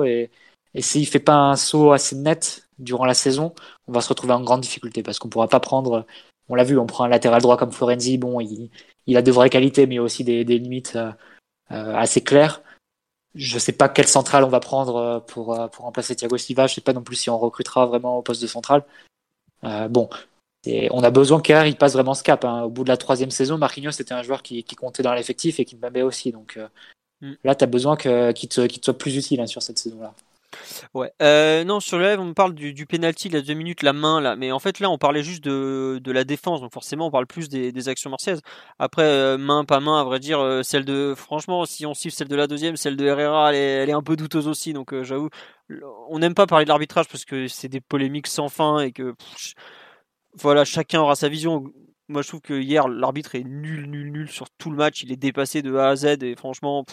Et, 0.06 0.30
et 0.74 0.82
s'il 0.82 1.06
fait 1.06 1.18
pas 1.18 1.36
un 1.36 1.56
saut 1.56 1.92
assez 1.92 2.16
net 2.16 2.68
durant 2.78 3.04
la 3.04 3.14
saison, 3.14 3.54
on 3.86 3.92
va 3.92 4.00
se 4.00 4.08
retrouver 4.08 4.32
en 4.32 4.42
grande 4.42 4.60
difficulté 4.62 5.02
parce 5.02 5.18
qu'on 5.18 5.28
pourra 5.28 5.48
pas 5.48 5.60
prendre. 5.60 6.06
On 6.48 6.54
l'a 6.54 6.64
vu, 6.64 6.78
on 6.78 6.86
prend 6.86 7.04
un 7.04 7.08
latéral 7.08 7.42
droit 7.42 7.56
comme 7.56 7.72
Florenzi. 7.72 8.18
Bon, 8.18 8.40
il, 8.40 8.70
il 9.06 9.16
a 9.16 9.22
de 9.22 9.30
vraies 9.30 9.50
qualités, 9.50 9.86
mais 9.86 9.98
aussi 9.98 10.24
des, 10.24 10.44
des 10.44 10.58
limites 10.58 10.96
euh, 10.96 11.12
euh 11.72 11.94
assez 11.94 12.22
claires. 12.22 12.62
Je 13.34 13.58
sais 13.58 13.72
pas 13.72 13.88
quelle 13.88 14.06
centrale 14.08 14.44
on 14.44 14.48
va 14.48 14.60
prendre 14.60 14.96
euh, 14.96 15.20
pour, 15.20 15.46
pour 15.70 15.84
remplacer 15.84 16.16
Thiago 16.16 16.38
Silva. 16.38 16.66
Je 16.66 16.74
sais 16.74 16.80
pas 16.80 16.92
non 16.92 17.02
plus 17.02 17.16
si 17.16 17.30
on 17.30 17.38
recrutera 17.38 17.86
vraiment 17.86 18.18
au 18.18 18.22
poste 18.22 18.42
de 18.42 18.46
centrale. 18.46 18.84
Euh, 19.64 19.88
bon, 19.88 20.08
on 20.66 21.02
a 21.02 21.10
besoin 21.10 21.40
qu'il 21.40 21.76
passe 21.76 21.92
vraiment 21.92 22.14
ce 22.14 22.22
cap. 22.22 22.44
Hein. 22.44 22.62
Au 22.62 22.70
bout 22.70 22.84
de 22.84 22.88
la 22.88 22.96
troisième 22.96 23.30
saison, 23.30 23.58
Marquinhos 23.58 23.92
c'était 23.92 24.14
un 24.14 24.22
joueur 24.22 24.42
qui, 24.42 24.64
qui 24.64 24.76
comptait 24.76 25.02
dans 25.02 25.14
l'effectif 25.14 25.60
et 25.60 25.64
qui 25.64 25.76
me 25.76 26.02
aussi. 26.02 26.32
Donc 26.32 26.58
mm. 27.20 27.32
là, 27.44 27.54
tu 27.54 27.64
as 27.64 27.66
besoin 27.66 27.96
qu'il 27.96 28.48
te, 28.48 28.66
te, 28.66 28.84
soit 28.84 28.98
plus 28.98 29.16
utile 29.16 29.40
hein, 29.40 29.46
sur 29.46 29.62
cette 29.62 29.78
saison-là. 29.78 30.14
Ouais. 30.94 31.12
Euh, 31.22 31.64
non, 31.64 31.80
sur 31.80 31.98
le 31.98 32.04
live, 32.04 32.20
on 32.20 32.34
parle 32.34 32.54
du, 32.54 32.72
du 32.72 32.86
penalty, 32.86 33.28
la 33.28 33.42
deux 33.42 33.54
minutes, 33.54 33.82
la 33.82 33.92
main, 33.92 34.20
là. 34.20 34.36
Mais 34.36 34.52
en 34.52 34.58
fait, 34.58 34.80
là, 34.80 34.90
on 34.90 34.98
parlait 34.98 35.22
juste 35.22 35.44
de, 35.44 36.00
de 36.02 36.12
la 36.12 36.24
défense. 36.24 36.60
Donc, 36.60 36.72
forcément, 36.72 37.06
on 37.06 37.10
parle 37.10 37.26
plus 37.26 37.48
des, 37.48 37.88
actions 37.88 38.10
marseillaises. 38.10 38.40
Après, 38.78 39.02
euh, 39.02 39.38
main, 39.38 39.64
pas 39.64 39.80
main, 39.80 40.00
à 40.00 40.04
vrai 40.04 40.18
dire, 40.20 40.40
euh, 40.40 40.62
celle 40.62 40.84
de. 40.84 41.14
Franchement, 41.16 41.64
si 41.66 41.86
on 41.86 41.94
siffle 41.94 42.16
celle 42.16 42.28
de 42.28 42.36
la 42.36 42.46
deuxième, 42.46 42.76
celle 42.76 42.96
de 42.96 43.06
Herrera, 43.06 43.54
elle 43.54 43.88
est 43.88 43.92
un 43.92 44.02
peu 44.02 44.16
douteuse 44.16 44.48
aussi. 44.48 44.72
Donc, 44.72 44.94
j'avoue, 45.02 45.30
on 46.08 46.18
n'aime 46.18 46.34
pas 46.34 46.46
parler 46.46 46.64
de 46.64 46.68
l'arbitrage 46.70 47.08
parce 47.08 47.24
que 47.24 47.48
c'est 47.48 47.68
des 47.68 47.80
polémiques 47.80 48.26
sans 48.26 48.48
fin 48.48 48.80
et 48.80 48.92
que. 48.92 49.14
voilà, 50.34 50.64
chacun 50.64 51.00
aura 51.00 51.16
sa 51.16 51.28
vision 51.28 51.72
moi, 52.08 52.22
je 52.22 52.28
trouve 52.28 52.40
que 52.40 52.54
hier, 52.54 52.88
l'arbitre 52.88 53.34
est 53.34 53.44
nul, 53.44 53.86
nul, 53.86 54.10
nul 54.10 54.30
sur 54.30 54.48
tout 54.50 54.70
le 54.70 54.76
match. 54.76 55.02
Il 55.02 55.12
est 55.12 55.16
dépassé 55.16 55.60
de 55.60 55.76
A 55.76 55.88
à 55.88 55.96
Z 55.96 56.22
et 56.22 56.34
franchement, 56.36 56.86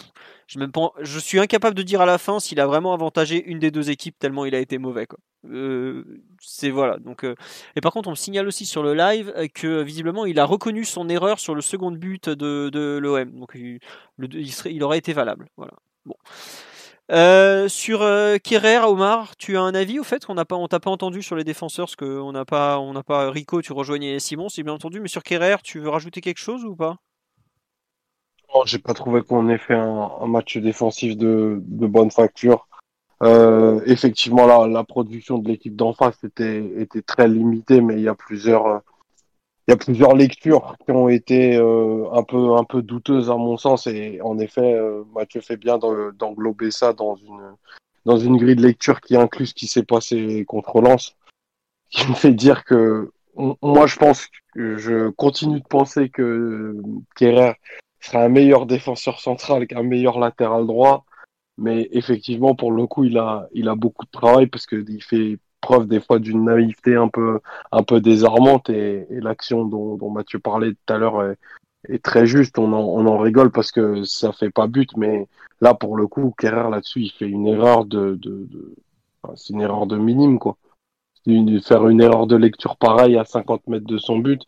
je, 0.46 1.18
suis 1.18 1.38
incapable 1.38 1.74
de 1.74 1.82
dire 1.82 2.02
à 2.02 2.06
la 2.06 2.18
fin 2.18 2.38
s'il 2.38 2.60
a 2.60 2.66
vraiment 2.66 2.92
avantagé 2.92 3.42
une 3.44 3.58
des 3.58 3.70
deux 3.70 3.90
équipes 3.90 4.18
tellement 4.18 4.44
il 4.44 4.54
a 4.54 4.60
été 4.60 4.76
mauvais. 4.76 5.06
Quoi. 5.06 5.18
Euh, 5.46 6.04
c'est 6.38 6.70
voilà. 6.70 6.98
Donc, 6.98 7.24
euh, 7.24 7.34
et 7.76 7.80
par 7.80 7.92
contre, 7.92 8.08
on 8.08 8.12
me 8.12 8.16
signale 8.16 8.46
aussi 8.46 8.66
sur 8.66 8.82
le 8.82 8.94
live 8.94 9.32
que 9.54 9.82
visiblement, 9.82 10.26
il 10.26 10.38
a 10.38 10.44
reconnu 10.44 10.84
son 10.84 11.08
erreur 11.08 11.40
sur 11.40 11.54
le 11.54 11.62
second 11.62 11.92
but 11.92 12.28
de, 12.28 12.68
de 12.68 12.98
l'OM. 12.98 13.30
Donc, 13.38 13.52
il, 13.54 13.78
il, 14.18 14.52
serait, 14.52 14.74
il 14.74 14.82
aurait 14.84 14.98
été 14.98 15.14
valable. 15.14 15.48
Voilà. 15.56 15.72
Bon. 16.04 16.16
Euh, 17.12 17.68
sur 17.68 18.02
euh, 18.02 18.36
Omar, 18.84 19.36
tu 19.36 19.56
as 19.56 19.62
un 19.62 19.74
avis 19.74 20.00
au 20.00 20.04
fait? 20.04 20.24
Qu'on 20.24 20.34
n'a 20.34 20.44
pas, 20.44 20.56
on 20.56 20.66
t'a 20.66 20.80
pas 20.80 20.90
entendu 20.90 21.22
sur 21.22 21.36
les 21.36 21.44
défenseurs, 21.44 21.86
parce 21.86 21.96
qu'on 21.96 22.32
n'a 22.32 22.44
pas, 22.44 22.80
on 22.80 22.92
n'a 22.92 23.04
pas 23.04 23.30
Rico, 23.30 23.62
tu 23.62 23.72
rejoignais 23.72 24.18
Simon, 24.18 24.48
c'est 24.48 24.64
bien 24.64 24.72
entendu, 24.72 25.00
mais 25.00 25.08
sur 25.08 25.22
Kerrer, 25.22 25.56
tu 25.62 25.78
veux 25.78 25.88
rajouter 25.88 26.20
quelque 26.20 26.40
chose 26.40 26.64
ou 26.64 26.74
pas? 26.74 26.96
Non, 28.54 28.62
j'ai 28.64 28.78
pas 28.78 28.94
trouvé 28.94 29.22
qu'on 29.22 29.48
ait 29.48 29.58
fait 29.58 29.74
un, 29.74 30.26
match 30.26 30.56
défensif 30.56 31.16
de, 31.16 31.60
bonne 31.60 32.10
facture. 32.10 32.66
Euh, 33.22 33.80
effectivement, 33.86 34.46
la, 34.66 34.84
production 34.84 35.38
de 35.38 35.48
l'équipe 35.48 35.76
d'en 35.76 35.92
face 35.92 36.22
était, 36.24 36.64
était 36.78 37.02
très 37.02 37.28
limitée, 37.28 37.80
mais 37.80 37.94
il 37.94 38.02
y 38.02 38.08
a 38.08 38.14
plusieurs, 38.14 38.82
il 39.66 39.72
y 39.72 39.74
a 39.74 39.76
plusieurs 39.76 40.14
lectures 40.14 40.76
qui 40.84 40.92
ont 40.92 41.08
été 41.08 41.56
euh, 41.56 42.08
un 42.12 42.22
peu 42.22 42.54
un 42.54 42.64
peu 42.64 42.82
douteuses 42.82 43.30
à 43.30 43.36
mon 43.36 43.56
sens. 43.56 43.86
Et 43.86 44.20
en 44.22 44.38
effet 44.38 44.74
euh, 44.74 45.02
Mathieu 45.14 45.40
fait 45.40 45.56
bien 45.56 45.78
d'englober 45.78 46.70
ça 46.70 46.92
dans 46.92 47.16
une 47.16 47.56
dans 48.04 48.16
une 48.16 48.36
grille 48.36 48.56
de 48.56 48.62
lecture 48.62 49.00
qui 49.00 49.16
inclut 49.16 49.46
ce 49.46 49.54
qui 49.54 49.66
s'est 49.66 49.82
passé 49.82 50.44
contre 50.46 50.80
Lens 50.80 51.16
qui 51.90 52.08
me 52.08 52.14
fait 52.14 52.32
dire 52.32 52.64
que 52.64 53.10
moi 53.62 53.86
je 53.86 53.96
pense 53.96 54.28
je 54.54 55.10
continue 55.10 55.60
de 55.60 55.66
penser 55.66 56.08
que 56.10 56.76
Kerrer 57.16 57.54
sera 58.00 58.22
un 58.22 58.28
meilleur 58.28 58.66
défenseur 58.66 59.20
central 59.20 59.66
qu'un 59.66 59.82
meilleur 59.82 60.18
latéral 60.18 60.66
droit. 60.66 61.04
Mais 61.58 61.88
effectivement 61.90 62.54
pour 62.54 62.70
le 62.70 62.86
coup 62.86 63.04
il 63.04 63.18
a 63.18 63.48
il 63.52 63.68
a 63.68 63.74
beaucoup 63.74 64.04
de 64.04 64.10
travail 64.10 64.46
parce 64.46 64.66
que 64.66 64.76
il 64.88 65.02
fait 65.02 65.38
preuve 65.66 65.88
des 65.88 66.00
fois 66.00 66.20
d'une 66.20 66.44
naïveté 66.44 66.94
un 66.94 67.08
peu, 67.08 67.40
un 67.72 67.82
peu 67.82 68.00
désarmante 68.00 68.70
et, 68.70 69.06
l'action 69.10 69.64
dont, 69.64 70.10
Mathieu 70.10 70.38
parlait 70.38 70.72
tout 70.72 70.92
à 70.94 70.98
l'heure 70.98 71.34
est, 71.88 72.02
très 72.02 72.26
juste. 72.26 72.58
On 72.58 72.72
en, 72.72 73.18
rigole 73.18 73.50
parce 73.50 73.72
que 73.72 74.04
ça 74.04 74.32
fait 74.32 74.50
pas 74.50 74.68
but, 74.68 74.96
mais 74.96 75.26
là 75.60 75.74
pour 75.74 75.96
le 75.96 76.06
coup, 76.06 76.32
Kerrer 76.38 76.70
là-dessus, 76.70 77.00
il 77.00 77.10
fait 77.10 77.28
une 77.28 77.48
erreur 77.48 77.84
de, 77.84 78.18
c'est 79.34 79.54
une 79.54 79.60
erreur 79.60 79.86
de 79.86 79.96
minime 79.96 80.38
quoi. 80.38 80.56
Faire 81.64 81.88
une 81.88 82.00
erreur 82.00 82.28
de 82.28 82.36
lecture 82.36 82.76
pareille 82.76 83.18
à 83.18 83.24
50 83.24 83.66
mètres 83.66 83.86
de 83.86 83.98
son 83.98 84.18
but, 84.18 84.42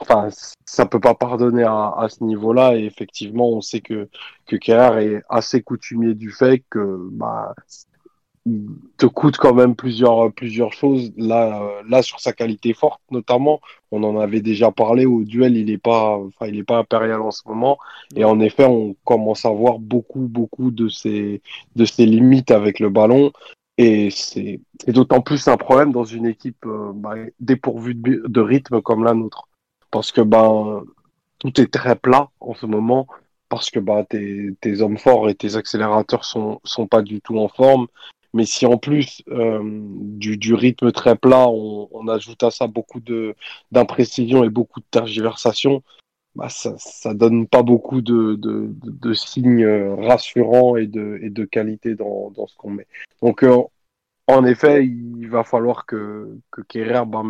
enfin, 0.00 0.28
ça 0.64 0.86
peut 0.86 0.98
pas 0.98 1.14
pardonner 1.14 1.62
à, 1.62 2.06
ce 2.08 2.24
niveau-là. 2.24 2.76
Et 2.76 2.84
effectivement, 2.84 3.48
on 3.48 3.60
sait 3.60 3.80
que 3.80 4.08
que 4.46 4.56
Kerrer 4.56 5.04
est 5.04 5.22
assez 5.28 5.62
coutumier 5.62 6.14
du 6.14 6.32
fait 6.32 6.64
que 6.70 7.08
bah 7.12 7.54
te 8.98 9.06
coûte 9.06 9.38
quand 9.38 9.54
même 9.54 9.74
plusieurs 9.74 10.32
plusieurs 10.32 10.72
choses. 10.72 11.12
Là 11.16 11.62
euh, 11.62 11.82
là 11.88 12.02
sur 12.02 12.20
sa 12.20 12.32
qualité 12.32 12.74
forte 12.74 13.00
notamment 13.10 13.60
on 13.90 14.02
en 14.02 14.18
avait 14.18 14.40
déjà 14.40 14.70
parlé 14.70 15.06
au 15.06 15.24
duel 15.24 15.56
il 15.56 15.70
est 15.70 15.78
pas 15.78 16.18
enfin 16.18 16.46
il 16.46 16.58
est 16.58 16.64
pas 16.64 16.78
impérial 16.78 17.22
en 17.22 17.30
ce 17.30 17.42
moment. 17.46 17.78
Et 18.16 18.24
en 18.24 18.40
effet 18.40 18.64
on 18.64 18.94
commence 19.04 19.44
à 19.44 19.50
voir 19.50 19.78
beaucoup 19.78 20.28
beaucoup 20.28 20.70
de 20.70 20.88
ses 20.88 21.40
de 21.76 21.84
ses 21.84 22.06
limites 22.06 22.50
avec 22.50 22.80
le 22.80 22.90
ballon. 22.90 23.32
Et 23.78 24.10
c'est 24.10 24.60
d'autant 24.86 25.20
plus 25.20 25.48
un 25.48 25.56
problème 25.56 25.92
dans 25.92 26.04
une 26.04 26.26
équipe 26.26 26.64
euh, 26.66 26.92
bah, 26.94 27.14
dépourvue 27.40 27.94
de, 27.94 28.22
de, 28.24 28.40
rythme 28.40 28.80
comme 28.80 29.02
la 29.02 29.14
nôtre. 29.14 29.48
Parce 29.90 30.12
que 30.12 30.20
ben 30.20 30.84
tout 31.38 31.60
est 31.60 31.72
très 31.72 31.96
plat 31.96 32.30
en 32.40 32.54
ce 32.54 32.66
moment 32.66 33.08
parce 33.48 33.70
que 33.70 33.78
bah, 33.78 34.04
tes, 34.08 34.50
tes 34.60 34.80
hommes 34.80 34.98
forts 34.98 35.28
et 35.28 35.34
tes 35.34 35.56
accélérateurs 35.56 36.24
sont, 36.24 36.60
sont 36.64 36.86
pas 36.86 37.02
du 37.02 37.20
tout 37.20 37.38
en 37.38 37.48
forme. 37.48 37.86
Mais 38.34 38.44
si 38.46 38.66
en 38.66 38.76
plus 38.78 39.22
euh, 39.28 39.60
du, 39.64 40.36
du, 40.36 40.54
rythme 40.54 40.92
très 40.92 41.16
plat, 41.16 41.48
on, 41.48 41.88
on, 41.92 42.08
ajoute 42.08 42.42
à 42.42 42.50
ça 42.50 42.66
beaucoup 42.66 43.00
de 43.00 43.34
d'imprécision 43.70 44.44
et 44.44 44.50
beaucoup 44.50 44.80
de 44.80 44.86
tergiversation, 44.90 45.82
bah 46.34 46.48
ça, 46.48 46.74
ça 46.78 47.14
donne 47.14 47.46
pas 47.46 47.62
beaucoup 47.62 48.00
de, 48.00 48.34
de, 48.34 48.68
de, 48.82 49.14
signes 49.14 49.66
rassurants 49.66 50.76
et 50.76 50.88
de, 50.88 51.20
et 51.22 51.30
de 51.30 51.44
qualité 51.44 51.94
dans, 51.94 52.30
dans 52.32 52.48
ce 52.48 52.56
qu'on 52.56 52.70
met. 52.70 52.88
Donc 53.22 53.44
euh, 53.44 53.62
en 54.26 54.44
effet, 54.44 54.84
il 54.84 55.28
va 55.28 55.44
falloir 55.44 55.86
que, 55.86 56.36
que 56.50 56.62
bah, 57.04 57.22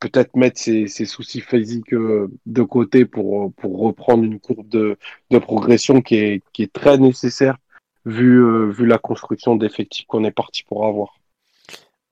peut-être 0.00 0.34
mettre 0.34 0.58
ses, 0.58 0.88
ses, 0.88 1.04
soucis 1.04 1.42
physiques 1.42 1.92
euh, 1.94 2.28
de 2.46 2.62
côté 2.62 3.04
pour, 3.04 3.52
pour 3.54 3.78
reprendre 3.78 4.24
une 4.24 4.40
courbe 4.40 4.68
de, 4.68 4.96
de 5.30 5.38
progression 5.38 6.00
qui 6.02 6.16
est, 6.16 6.42
qui 6.52 6.64
est 6.64 6.72
très 6.72 6.98
nécessaire 6.98 7.56
vu, 8.04 8.42
euh, 8.42 8.70
vu 8.70 8.86
la 8.86 8.98
construction 8.98 9.56
d'effectifs 9.56 10.06
qu'on 10.06 10.24
est 10.24 10.30
parti 10.30 10.64
pour 10.64 10.86
avoir. 10.86 11.20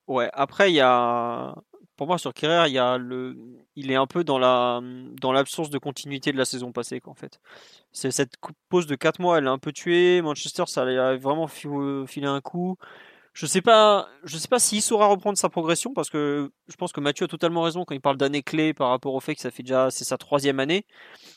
Ouais, 0.06 0.30
après, 0.32 0.70
il 0.70 0.74
y 0.74 0.80
a. 0.80 1.54
Pour 1.96 2.06
moi, 2.06 2.16
sur 2.16 2.32
Kerrer, 2.32 2.68
il 2.68 2.74
y 2.74 2.78
a 2.78 2.96
le, 2.96 3.36
il 3.74 3.90
est 3.90 3.96
un 3.96 4.06
peu 4.06 4.22
dans 4.22 4.38
la, 4.38 4.80
dans 5.20 5.32
l'absence 5.32 5.68
de 5.68 5.78
continuité 5.78 6.30
de 6.30 6.38
la 6.38 6.44
saison 6.44 6.70
passée, 6.70 7.00
en 7.04 7.14
fait. 7.14 7.40
Cette 7.92 8.36
pause 8.68 8.86
de 8.86 8.94
4 8.94 9.20
mois, 9.20 9.38
elle 9.38 9.44
l'a 9.44 9.50
un 9.50 9.58
peu 9.58 9.72
tué. 9.72 10.22
Manchester, 10.22 10.64
ça 10.66 10.82
a 10.82 11.16
vraiment 11.16 11.48
filé 11.48 12.26
un 12.26 12.40
coup. 12.40 12.76
Je 13.38 13.46
sais 13.46 13.62
pas, 13.62 14.08
je 14.24 14.36
sais 14.36 14.48
pas 14.48 14.58
s'il 14.58 14.82
saura 14.82 15.06
reprendre 15.06 15.38
sa 15.38 15.48
progression 15.48 15.92
parce 15.94 16.10
que 16.10 16.50
je 16.66 16.74
pense 16.74 16.90
que 16.90 16.98
Mathieu 16.98 17.26
a 17.26 17.28
totalement 17.28 17.62
raison 17.62 17.84
quand 17.84 17.94
il 17.94 18.00
parle 18.00 18.16
d'année 18.16 18.42
clé 18.42 18.74
par 18.74 18.88
rapport 18.88 19.14
au 19.14 19.20
fait 19.20 19.36
que 19.36 19.40
ça 19.40 19.52
fait 19.52 19.62
déjà 19.62 19.92
c'est 19.92 20.02
sa 20.02 20.18
troisième 20.18 20.58
année. 20.58 20.84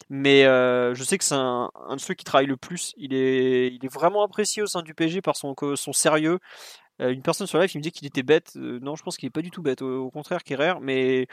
Mais 0.10 0.45
euh, 0.45 0.95
je 0.95 1.03
sais 1.03 1.19
que 1.19 1.23
c'est 1.23 1.36
un, 1.36 1.69
un, 1.88 1.95
de 1.98 2.02
ceux 2.02 2.15
qui 2.15 2.23
travaille 2.23 2.48
le 2.48 2.57
plus. 2.57 2.95
Il 2.98 3.14
est, 3.14 3.68
il 3.68 3.86
est 3.86 3.94
vraiment 3.94 4.23
apprécié 4.23 4.64
au 4.64 4.65
sein 4.65 4.82
du 4.82 4.95
PSG 4.95 5.22
par 5.22 5.36
son, 5.36 5.53
son 5.76 5.94
sérieux. 5.94 6.40
Euh, 7.02 7.11
une 7.11 7.22
personne 7.22 7.45
sur 7.45 7.60
live 7.60 7.69
qui 7.69 7.78
me 7.78 7.84
dit 7.84 7.91
qu'il 7.91 8.07
était 8.07 8.23
bête. 8.23 8.53
Euh, 8.56 8.80
non, 8.82 8.95
je 8.95 9.03
pense 9.03 9.15
qu'il 9.15 9.28
est 9.28 9.30
pas 9.30 9.44
du 9.44 9.52
tout 9.52 9.61
bête. 9.61 9.84
Au, 9.84 10.06
au 10.06 10.10
contraire, 10.10 10.41
Kerrer. 10.44 10.73
Mais 10.82 11.28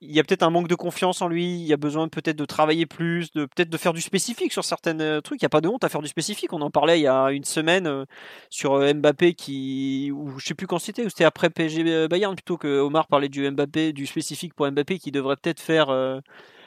il 0.00 0.14
y 0.14 0.20
a 0.20 0.24
peut-être 0.24 0.44
un 0.44 0.50
manque 0.50 0.68
de 0.68 0.76
confiance 0.76 1.22
en 1.22 1.28
lui, 1.28 1.44
il 1.44 1.66
y 1.66 1.72
a 1.72 1.76
besoin 1.76 2.08
peut-être 2.08 2.36
de 2.36 2.44
travailler 2.44 2.86
plus, 2.86 3.32
de 3.32 3.46
peut-être 3.46 3.70
de 3.70 3.76
faire 3.76 3.92
du 3.92 4.00
spécifique 4.00 4.52
sur 4.52 4.64
certains 4.64 4.98
euh, 5.00 5.20
trucs. 5.20 5.42
Il 5.42 5.44
n'y 5.44 5.46
a 5.46 5.50
pas 5.50 5.60
de 5.60 5.68
honte 5.68 5.82
à 5.82 5.88
faire 5.88 6.02
du 6.02 6.08
spécifique. 6.08 6.52
On 6.52 6.60
en 6.62 6.70
parlait 6.70 7.00
il 7.00 7.02
y 7.02 7.08
a 7.08 7.32
une 7.32 7.44
semaine 7.44 7.86
euh, 7.88 8.04
sur 8.48 8.74
euh, 8.74 8.92
Mbappé 8.94 9.34
qui, 9.34 10.12
ou 10.14 10.38
je 10.38 10.46
sais 10.46 10.54
plus 10.54 10.68
quand 10.68 10.78
c'était, 10.78 11.04
ou 11.04 11.08
c'était 11.08 11.24
après 11.24 11.50
PSG 11.50 12.06
Bayern 12.08 12.34
plutôt 12.36 12.56
que 12.56 12.78
Omar 12.78 13.08
parlait 13.08 13.28
du 13.28 13.50
Mbappé, 13.50 13.92
du 13.92 14.06
spécifique 14.06 14.54
pour 14.54 14.70
Mbappé 14.70 14.98
qui 15.00 15.10
devrait 15.10 15.36
peut-être 15.36 15.60
faire 15.60 15.88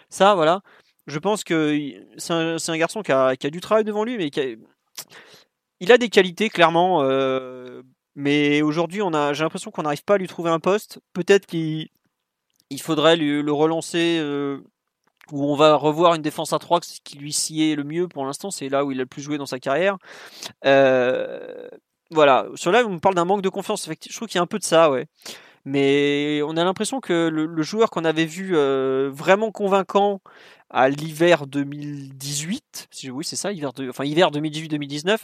ça. 0.10 0.36
Voilà. 0.36 0.62
Je 1.08 1.20
pense 1.20 1.44
que 1.44 1.78
c'est 2.18 2.34
un, 2.34 2.78
garçon 2.78 3.02
qui 3.02 3.12
a, 3.12 3.36
qui 3.36 3.48
a, 3.48 3.50
du 3.50 3.62
travail 3.62 3.84
devant 3.84 4.04
lui, 4.04 4.18
mais 4.18 4.30
qui 4.30 4.42
a, 4.42 4.46
il 5.80 5.92
a 5.92 5.98
des 5.98 6.10
qualités 6.10 6.50
clairement. 6.50 7.04
mais 8.16 8.62
aujourd'hui, 8.62 9.02
on 9.02 9.14
a, 9.14 9.34
j'ai 9.34 9.44
l'impression 9.44 9.72
qu'on 9.72 9.84
n'arrive 9.84 10.04
pas 10.04 10.16
à 10.16 10.18
lui 10.18 10.28
trouver 10.28 10.50
un 10.52 10.60
poste. 10.60 11.00
Peut-être 11.14 11.46
qu'il 11.46 11.90
il 12.72 12.82
faudrait 12.82 13.18
le 13.18 13.52
relancer 13.52 14.18
euh, 14.20 14.60
où 15.32 15.44
on 15.46 15.56
va 15.56 15.76
revoir 15.76 16.16
une 16.16 16.22
défense 16.22 16.54
à 16.54 16.60
3 16.60 16.80
qui 17.04 17.18
lui 17.18 17.34
sied 17.34 17.76
le 17.76 17.84
mieux 17.84 18.08
pour 18.08 18.26
l'instant. 18.26 18.50
C'est 18.50 18.70
là 18.70 18.86
où 18.86 18.92
il 18.92 19.00
a 19.00 19.04
le 19.04 19.08
plus 19.08 19.22
joué 19.22 19.38
dans 19.38 19.46
sa 19.46 19.60
carrière. 19.60 19.98
Euh, 20.66 21.68
voilà. 22.12 22.48
Sur 22.56 22.72
là, 22.72 22.84
on 22.88 23.00
parle 23.00 23.16
d'un 23.16 23.26
manque 23.26 23.42
de 23.42 23.50
confiance. 23.50 23.88
Je 23.88 24.16
trouve 24.16 24.28
qu'il 24.28 24.38
y 24.38 24.40
a 24.40 24.42
un 24.42 24.48
peu 24.48 24.58
de 24.58 24.64
ça, 24.64 24.90
ouais. 24.90 25.08
Mais 25.66 26.42
on 26.44 26.58
a 26.58 26.64
l'impression 26.64 27.02
que 27.02 27.30
le, 27.30 27.62
joueur 27.62 27.92
qu'on 27.92 28.06
avait 28.06 28.26
vu 28.26 28.56
euh, 28.56 29.12
vraiment 29.14 29.52
convaincant 29.52 30.22
à 30.72 30.90
l'hiver 30.90 31.46
2018, 31.46 32.88
oui 33.12 33.26
c'est 33.26 33.36
ça, 33.36 33.52
hiver, 33.52 33.72
de, 33.74 33.92
hiver 34.04 34.32
2018-2019, 34.32 35.20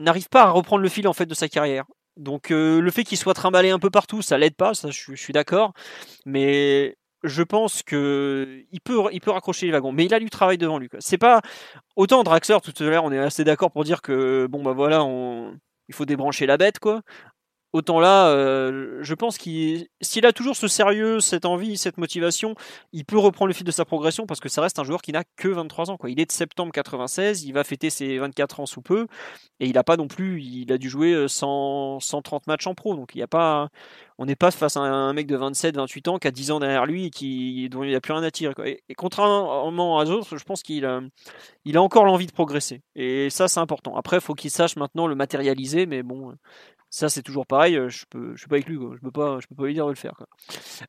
n'arrive 0.00 0.28
pas 0.30 0.44
à 0.44 0.50
reprendre 0.50 0.82
le 0.82 0.88
fil 0.88 1.06
en 1.06 1.12
fait 1.12 1.26
de 1.26 1.34
sa 1.34 1.48
carrière. 1.48 1.84
Donc 2.20 2.50
euh, 2.50 2.80
le 2.80 2.90
fait 2.90 3.02
qu'il 3.02 3.18
soit 3.18 3.34
trimballé 3.34 3.70
un 3.70 3.78
peu 3.78 3.90
partout, 3.90 4.22
ça 4.22 4.38
l'aide 4.38 4.54
pas, 4.54 4.74
ça 4.74 4.90
je, 4.90 5.14
suis 5.14 5.32
d'accord. 5.32 5.72
Mais 6.26 6.96
je 7.24 7.42
pense 7.42 7.82
que 7.82 8.62
il 8.70 8.80
peut, 8.80 8.98
raccrocher 9.26 9.66
les 9.66 9.72
wagons, 9.72 9.92
mais 9.92 10.04
il 10.04 10.14
a 10.14 10.20
du 10.20 10.30
travail 10.30 10.58
devant 10.58 10.78
lui. 10.78 10.88
C'est 10.98 11.18
pas 11.18 11.40
autant 11.96 12.22
Draxler 12.22 12.58
tout 12.62 12.72
à 12.82 12.86
l'heure, 12.86 13.04
on 13.04 13.12
est 13.12 13.18
assez 13.18 13.44
d'accord 13.44 13.70
pour 13.72 13.84
dire 13.84 14.02
que 14.02 14.46
bon 14.50 14.62
bah 14.62 14.72
voilà, 14.72 15.02
on, 15.04 15.56
il 15.88 15.94
faut 15.94 16.04
débrancher 16.04 16.46
la 16.46 16.56
bête 16.58 16.78
quoi. 16.78 17.02
Autant 17.72 18.00
là, 18.00 18.28
euh, 18.30 18.98
je 19.02 19.14
pense 19.14 19.38
qu'il, 19.38 19.86
s'il 20.00 20.26
a 20.26 20.32
toujours 20.32 20.56
ce 20.56 20.66
sérieux, 20.66 21.20
cette 21.20 21.44
envie, 21.44 21.76
cette 21.76 21.98
motivation, 21.98 22.56
il 22.92 23.04
peut 23.04 23.18
reprendre 23.18 23.46
le 23.46 23.54
fil 23.54 23.64
de 23.64 23.70
sa 23.70 23.84
progression 23.84 24.26
parce 24.26 24.40
que 24.40 24.48
ça 24.48 24.60
reste 24.60 24.80
un 24.80 24.84
joueur 24.84 25.02
qui 25.02 25.12
n'a 25.12 25.22
que 25.36 25.46
23 25.46 25.90
ans. 25.92 25.98
Il 26.08 26.18
est 26.18 26.26
de 26.26 26.32
septembre 26.32 26.72
96, 26.72 27.44
il 27.44 27.52
va 27.52 27.62
fêter 27.62 27.88
ses 27.88 28.18
24 28.18 28.60
ans 28.60 28.66
sous 28.66 28.82
peu, 28.82 29.06
et 29.60 29.68
il 29.68 29.78
a 29.78 29.84
pas 29.84 29.96
non 29.96 30.08
plus, 30.08 30.42
il 30.42 30.72
a 30.72 30.78
dû 30.78 30.90
jouer 30.90 31.28
100, 31.28 32.00
130 32.00 32.48
matchs 32.48 32.66
en 32.66 32.74
pro, 32.74 32.96
donc 32.96 33.14
il 33.14 33.18
y 33.18 33.22
a 33.22 33.28
pas, 33.28 33.68
on 34.20 34.26
n'est 34.26 34.36
pas 34.36 34.50
face 34.50 34.76
à 34.76 34.80
un 34.80 35.12
mec 35.14 35.26
de 35.26 35.34
27, 35.34 35.76
28 35.76 36.08
ans 36.08 36.18
qui 36.18 36.28
a 36.28 36.30
10 36.30 36.50
ans 36.52 36.60
derrière 36.60 36.84
lui 36.84 37.06
et 37.06 37.10
qui, 37.10 37.68
dont 37.70 37.82
il 37.82 37.94
a 37.94 38.00
plus 38.00 38.12
rien 38.12 38.22
à 38.22 38.30
tirer. 38.30 38.54
Et, 38.88 38.94
contrairement 38.94 39.98
à 39.98 40.04
d'autres, 40.04 40.36
je 40.36 40.44
pense 40.44 40.62
qu'il 40.62 40.84
a, 40.84 41.00
il 41.64 41.76
a 41.76 41.82
encore 41.82 42.04
l'envie 42.04 42.26
de 42.26 42.32
progresser, 42.32 42.82
et 42.94 43.30
ça 43.30 43.48
c'est 43.48 43.60
important. 43.60 43.96
Après, 43.96 44.18
il 44.18 44.22
faut 44.22 44.34
qu'il 44.34 44.50
sache 44.50 44.76
maintenant 44.76 45.06
le 45.06 45.14
matérialiser, 45.14 45.86
mais 45.86 46.02
bon, 46.02 46.34
ça, 46.90 47.08
c'est 47.08 47.22
toujours 47.22 47.46
pareil. 47.46 47.76
Euh, 47.76 47.88
je 47.88 48.04
peux, 48.10 48.32
je 48.34 48.40
suis 48.40 48.48
pas 48.48 48.56
avec 48.56 48.66
lui. 48.66 48.74
Je 48.74 49.00
peux 49.00 49.10
peux 49.10 49.10
pas 49.10 49.64
lui 49.64 49.74
dire 49.74 49.86
de 49.86 49.90
le 49.90 49.96
faire. 49.96 50.14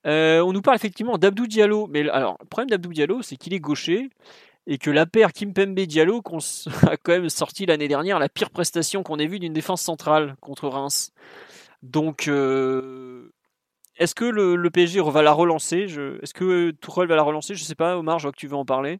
Euh, 0.07 0.41
on 0.41 0.51
nous 0.51 0.63
parle 0.63 0.75
effectivement 0.75 1.17
d'Abdou 1.19 1.45
Diallo, 1.45 1.87
mais 1.87 2.09
alors 2.09 2.37
le 2.41 2.47
problème 2.47 2.71
d'Abdou 2.71 2.91
Diallo, 2.91 3.21
c'est 3.21 3.37
qu'il 3.37 3.53
est 3.53 3.59
gaucher 3.59 4.09
et 4.67 4.77
que 4.77 4.89
la 4.89 5.05
paire 5.05 5.31
Kimpembe 5.31 5.79
Diallo 5.79 6.21
a 6.87 6.97
quand 6.97 7.11
même 7.11 7.29
sorti 7.29 7.65
l'année 7.67 7.87
dernière 7.87 8.19
la 8.19 8.29
pire 8.29 8.49
prestation 8.49 9.03
qu'on 9.03 9.19
ait 9.19 9.27
vue 9.27 9.39
d'une 9.39 9.53
défense 9.53 9.81
centrale 9.81 10.35
contre 10.41 10.67
Reims. 10.67 11.13
Donc, 11.81 12.27
euh, 12.27 13.31
est-ce 13.97 14.15
que 14.15 14.25
le, 14.25 14.69
PSG 14.69 15.01
va 15.01 15.21
la 15.21 15.33
relancer? 15.33 15.87
Est-ce 16.21 16.33
que 16.33 16.71
Tourelle 16.71 17.07
va 17.07 17.15
la 17.15 17.23
relancer? 17.23 17.55
Je 17.55 17.63
sais 17.63 17.75
pas, 17.75 17.97
Omar, 17.97 18.19
je 18.19 18.23
vois 18.23 18.31
que 18.31 18.37
tu 18.37 18.47
veux 18.47 18.55
en 18.55 18.65
parler. 18.65 18.99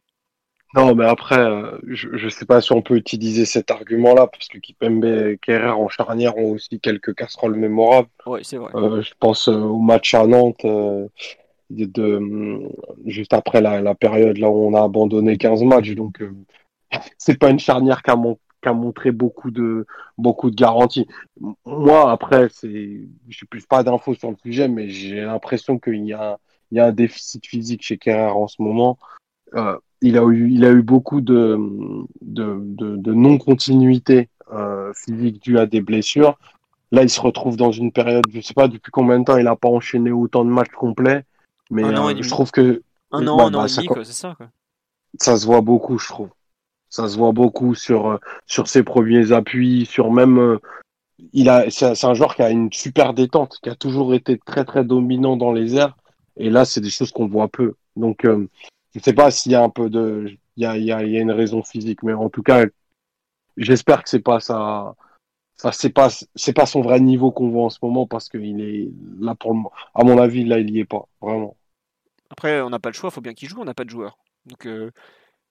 Non, 0.74 0.94
mais 0.94 1.04
après, 1.04 1.38
euh, 1.38 1.78
je 1.86 2.08
ne 2.08 2.30
sais 2.30 2.46
pas 2.46 2.62
si 2.62 2.72
on 2.72 2.80
peut 2.80 2.96
utiliser 2.96 3.44
cet 3.44 3.70
argument-là, 3.70 4.26
parce 4.26 4.48
que 4.48 4.58
Kipembe 4.58 5.04
et 5.04 5.38
Kerrer 5.42 5.68
en 5.68 5.88
charnière 5.88 6.38
ont 6.38 6.52
aussi 6.52 6.80
quelques 6.80 7.14
casseroles 7.14 7.56
mémorables. 7.56 8.08
Oui, 8.24 8.40
c'est 8.42 8.56
vrai. 8.56 8.72
Euh, 8.74 9.02
je 9.02 9.12
pense 9.20 9.48
au 9.48 9.78
match 9.78 10.14
à 10.14 10.26
Nantes, 10.26 10.64
de, 11.68 12.62
juste 13.04 13.34
après 13.34 13.60
la, 13.60 13.94
période 13.94 14.38
là 14.38 14.48
où 14.48 14.66
on 14.66 14.74
a 14.74 14.82
abandonné 14.82 15.36
15 15.36 15.62
matchs. 15.62 15.90
Donc, 15.90 16.22
c'est 17.18 17.38
pas 17.38 17.50
une 17.50 17.60
charnière 17.60 18.02
qui 18.02 18.10
a, 18.10 18.16
montré 18.72 19.10
beaucoup 19.10 19.50
de, 19.50 19.86
beaucoup 20.18 20.50
de 20.50 20.56
garanties. 20.56 21.08
Moi, 21.66 22.10
après, 22.10 22.48
c'est, 22.50 22.68
je 22.68 23.44
n'ai 23.44 23.48
plus 23.50 23.66
pas 23.66 23.82
d'infos 23.82 24.14
sur 24.14 24.30
le 24.30 24.36
sujet, 24.36 24.68
mais 24.68 24.88
j'ai 24.88 25.22
l'impression 25.22 25.78
qu'il 25.78 26.04
y 26.06 26.12
a, 26.12 26.38
il 26.70 26.78
y 26.78 26.80
a 26.80 26.86
un 26.86 26.92
déficit 26.92 27.44
physique 27.44 27.82
chez 27.82 27.98
Kerrer 27.98 28.30
en 28.30 28.46
ce 28.46 28.62
moment. 28.62 28.98
Euh, 29.54 29.76
il 30.00 30.16
a 30.16 30.24
eu, 30.24 30.50
il 30.50 30.64
a 30.64 30.70
eu 30.70 30.82
beaucoup 30.82 31.20
de, 31.20 31.58
de, 32.20 32.58
de, 32.60 33.12
non-continuité 33.12 34.28
euh, 34.52 34.92
physique 34.94 35.42
due 35.42 35.58
à 35.58 35.66
des 35.66 35.80
blessures. 35.80 36.38
Là, 36.90 37.02
il 37.02 37.10
se 37.10 37.20
retrouve 37.20 37.56
dans 37.56 37.72
une 37.72 37.92
période, 37.92 38.24
je 38.32 38.40
sais 38.40 38.54
pas 38.54 38.68
depuis 38.68 38.90
combien 38.90 39.18
de 39.18 39.24
temps 39.24 39.36
il 39.36 39.44
n'a 39.44 39.56
pas 39.56 39.68
enchaîné 39.68 40.10
autant 40.10 40.44
de 40.44 40.50
matchs 40.50 40.72
complets, 40.72 41.24
mais 41.70 41.84
euh, 41.84 42.14
je 42.20 42.28
trouve 42.28 42.50
que 42.50 42.82
un 43.12 43.26
an, 43.26 43.38
un 43.38 43.54
an 43.54 43.66
et 43.66 43.70
demi, 43.70 44.04
c'est 44.04 44.12
ça. 44.12 44.34
Quoi. 44.36 44.48
Ça 45.20 45.36
se 45.36 45.46
voit 45.46 45.60
beaucoup, 45.60 45.98
je 45.98 46.08
trouve. 46.08 46.28
Ça 46.92 47.08
se 47.08 47.16
voit 47.16 47.32
beaucoup 47.32 47.74
sur 47.74 48.06
euh, 48.06 48.18
sur 48.46 48.68
ses 48.68 48.82
premiers 48.82 49.32
appuis, 49.32 49.86
sur 49.86 50.12
même. 50.12 50.38
Euh, 50.38 50.58
il 51.32 51.48
a, 51.48 51.70
c'est 51.70 52.04
un 52.04 52.14
joueur 52.14 52.34
qui 52.34 52.42
a 52.42 52.50
une 52.50 52.70
super 52.70 53.14
détente, 53.14 53.58
qui 53.62 53.70
a 53.70 53.74
toujours 53.74 54.12
été 54.14 54.38
très 54.38 54.66
très 54.66 54.84
dominant 54.84 55.36
dans 55.36 55.52
les 55.52 55.76
airs, 55.76 55.96
et 56.36 56.50
là, 56.50 56.66
c'est 56.66 56.82
des 56.82 56.90
choses 56.90 57.12
qu'on 57.12 57.28
voit 57.28 57.48
peu. 57.48 57.76
Donc, 57.96 58.22
je 58.24 58.30
ne 58.30 59.00
sais 59.00 59.14
pas 59.14 59.30
s'il 59.30 59.52
y 59.52 59.54
a 59.54 59.62
un 59.62 59.70
peu 59.70 59.88
de, 59.88 60.36
il 60.56 60.62
y 60.62 60.66
a, 60.66 60.76
il 60.76 60.84
y 60.84 60.92
a, 60.92 61.00
une 61.00 61.30
raison 61.30 61.62
physique, 61.62 62.02
mais 62.02 62.12
en 62.12 62.28
tout 62.28 62.42
cas, 62.42 62.66
j'espère 63.56 64.02
que 64.02 64.10
c'est 64.10 64.20
pas 64.20 64.40
ça. 64.40 64.94
C'est 65.70 65.90
pas, 65.90 66.08
c'est 66.34 66.52
pas 66.52 66.66
son 66.66 66.80
vrai 66.82 66.98
niveau 66.98 67.30
qu'on 67.30 67.48
voit 67.48 67.64
en 67.64 67.70
ce 67.70 67.78
moment 67.80 68.06
parce 68.06 68.28
qu'il 68.28 68.60
est 68.60 68.90
là 69.20 69.36
pour 69.36 69.54
le, 69.54 69.60
à 69.94 70.02
mon 70.02 70.18
avis, 70.18 70.44
là, 70.44 70.58
il 70.58 70.70
y 70.70 70.80
est 70.80 70.84
pas 70.84 71.06
vraiment. 71.20 71.56
Après, 72.30 72.60
on 72.62 72.70
n'a 72.70 72.80
pas 72.80 72.88
le 72.88 72.94
choix, 72.94 73.10
il 73.10 73.14
faut 73.14 73.20
bien 73.20 73.34
qu'il 73.34 73.48
joue, 73.48 73.60
on 73.60 73.64
n'a 73.64 73.74
pas 73.74 73.84
de 73.84 73.90
joueur. 73.90 74.18
Donc, 74.46 74.66
euh, 74.66 74.90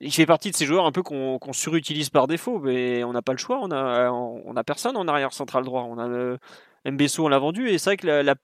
il 0.02 0.12
fait 0.12 0.26
partie 0.26 0.52
de 0.52 0.56
ces 0.56 0.66
joueurs 0.66 0.86
un 0.86 0.92
peu 0.92 1.04
qu'on 1.04 1.54
surutilise 1.54 2.10
par 2.10 2.28
défaut, 2.28 2.60
mais 2.60 3.04
on 3.04 3.14
n'a 3.14 3.22
pas 3.22 3.34
le 3.34 3.38
choix. 3.38 3.60
On 3.62 3.72
a, 3.72 4.10
on 4.10 4.56
a 4.56 4.64
personne 4.64 4.98
en 4.98 5.08
arrière 5.08 5.32
central 5.32 5.64
droit. 5.64 5.84
On 5.84 6.00
a 6.00 6.38
Mbesso, 6.90 7.24
on 7.24 7.30
l'a 7.30 7.38
vendu, 7.38 7.70
et 7.70 7.78
c'est 7.78 7.92
vrai 7.92 7.98
que 7.98 8.08
la, 8.08 8.24
la, 8.24 8.36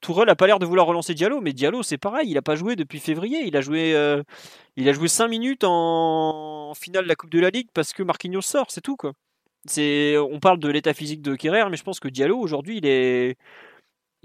Tourelle 0.00 0.28
a 0.28 0.36
pas 0.36 0.46
l'air 0.46 0.58
de 0.58 0.66
vouloir 0.66 0.86
relancer 0.86 1.14
Diallo, 1.14 1.40
mais 1.40 1.52
Diallo 1.52 1.82
c'est 1.82 1.98
pareil, 1.98 2.28
il 2.28 2.34
n'a 2.34 2.42
pas 2.42 2.56
joué 2.56 2.76
depuis 2.76 2.98
février. 2.98 3.46
Il 3.46 3.56
a 3.56 3.60
joué, 3.60 3.94
euh, 3.94 4.22
il 4.76 4.88
a 4.88 4.92
joué 4.92 5.08
5 5.08 5.28
minutes 5.28 5.62
en... 5.64 6.72
finale 6.74 7.04
de 7.04 7.08
la 7.08 7.14
Coupe 7.14 7.30
de 7.30 7.40
la 7.40 7.50
Ligue 7.50 7.68
parce 7.72 7.92
que 7.92 8.02
Marquinhos 8.02 8.42
sort, 8.42 8.70
c'est 8.70 8.80
tout 8.80 8.96
quoi. 8.96 9.12
On 9.78 10.38
parle 10.40 10.58
de 10.58 10.68
l'état 10.68 10.94
physique 10.94 11.22
de 11.22 11.34
Kerrer, 11.34 11.68
mais 11.70 11.76
je 11.76 11.82
pense 11.84 12.00
que 12.00 12.08
Diallo 12.08 12.38
aujourd'hui 12.38 12.78
il 12.78 12.86
est, 12.86 13.36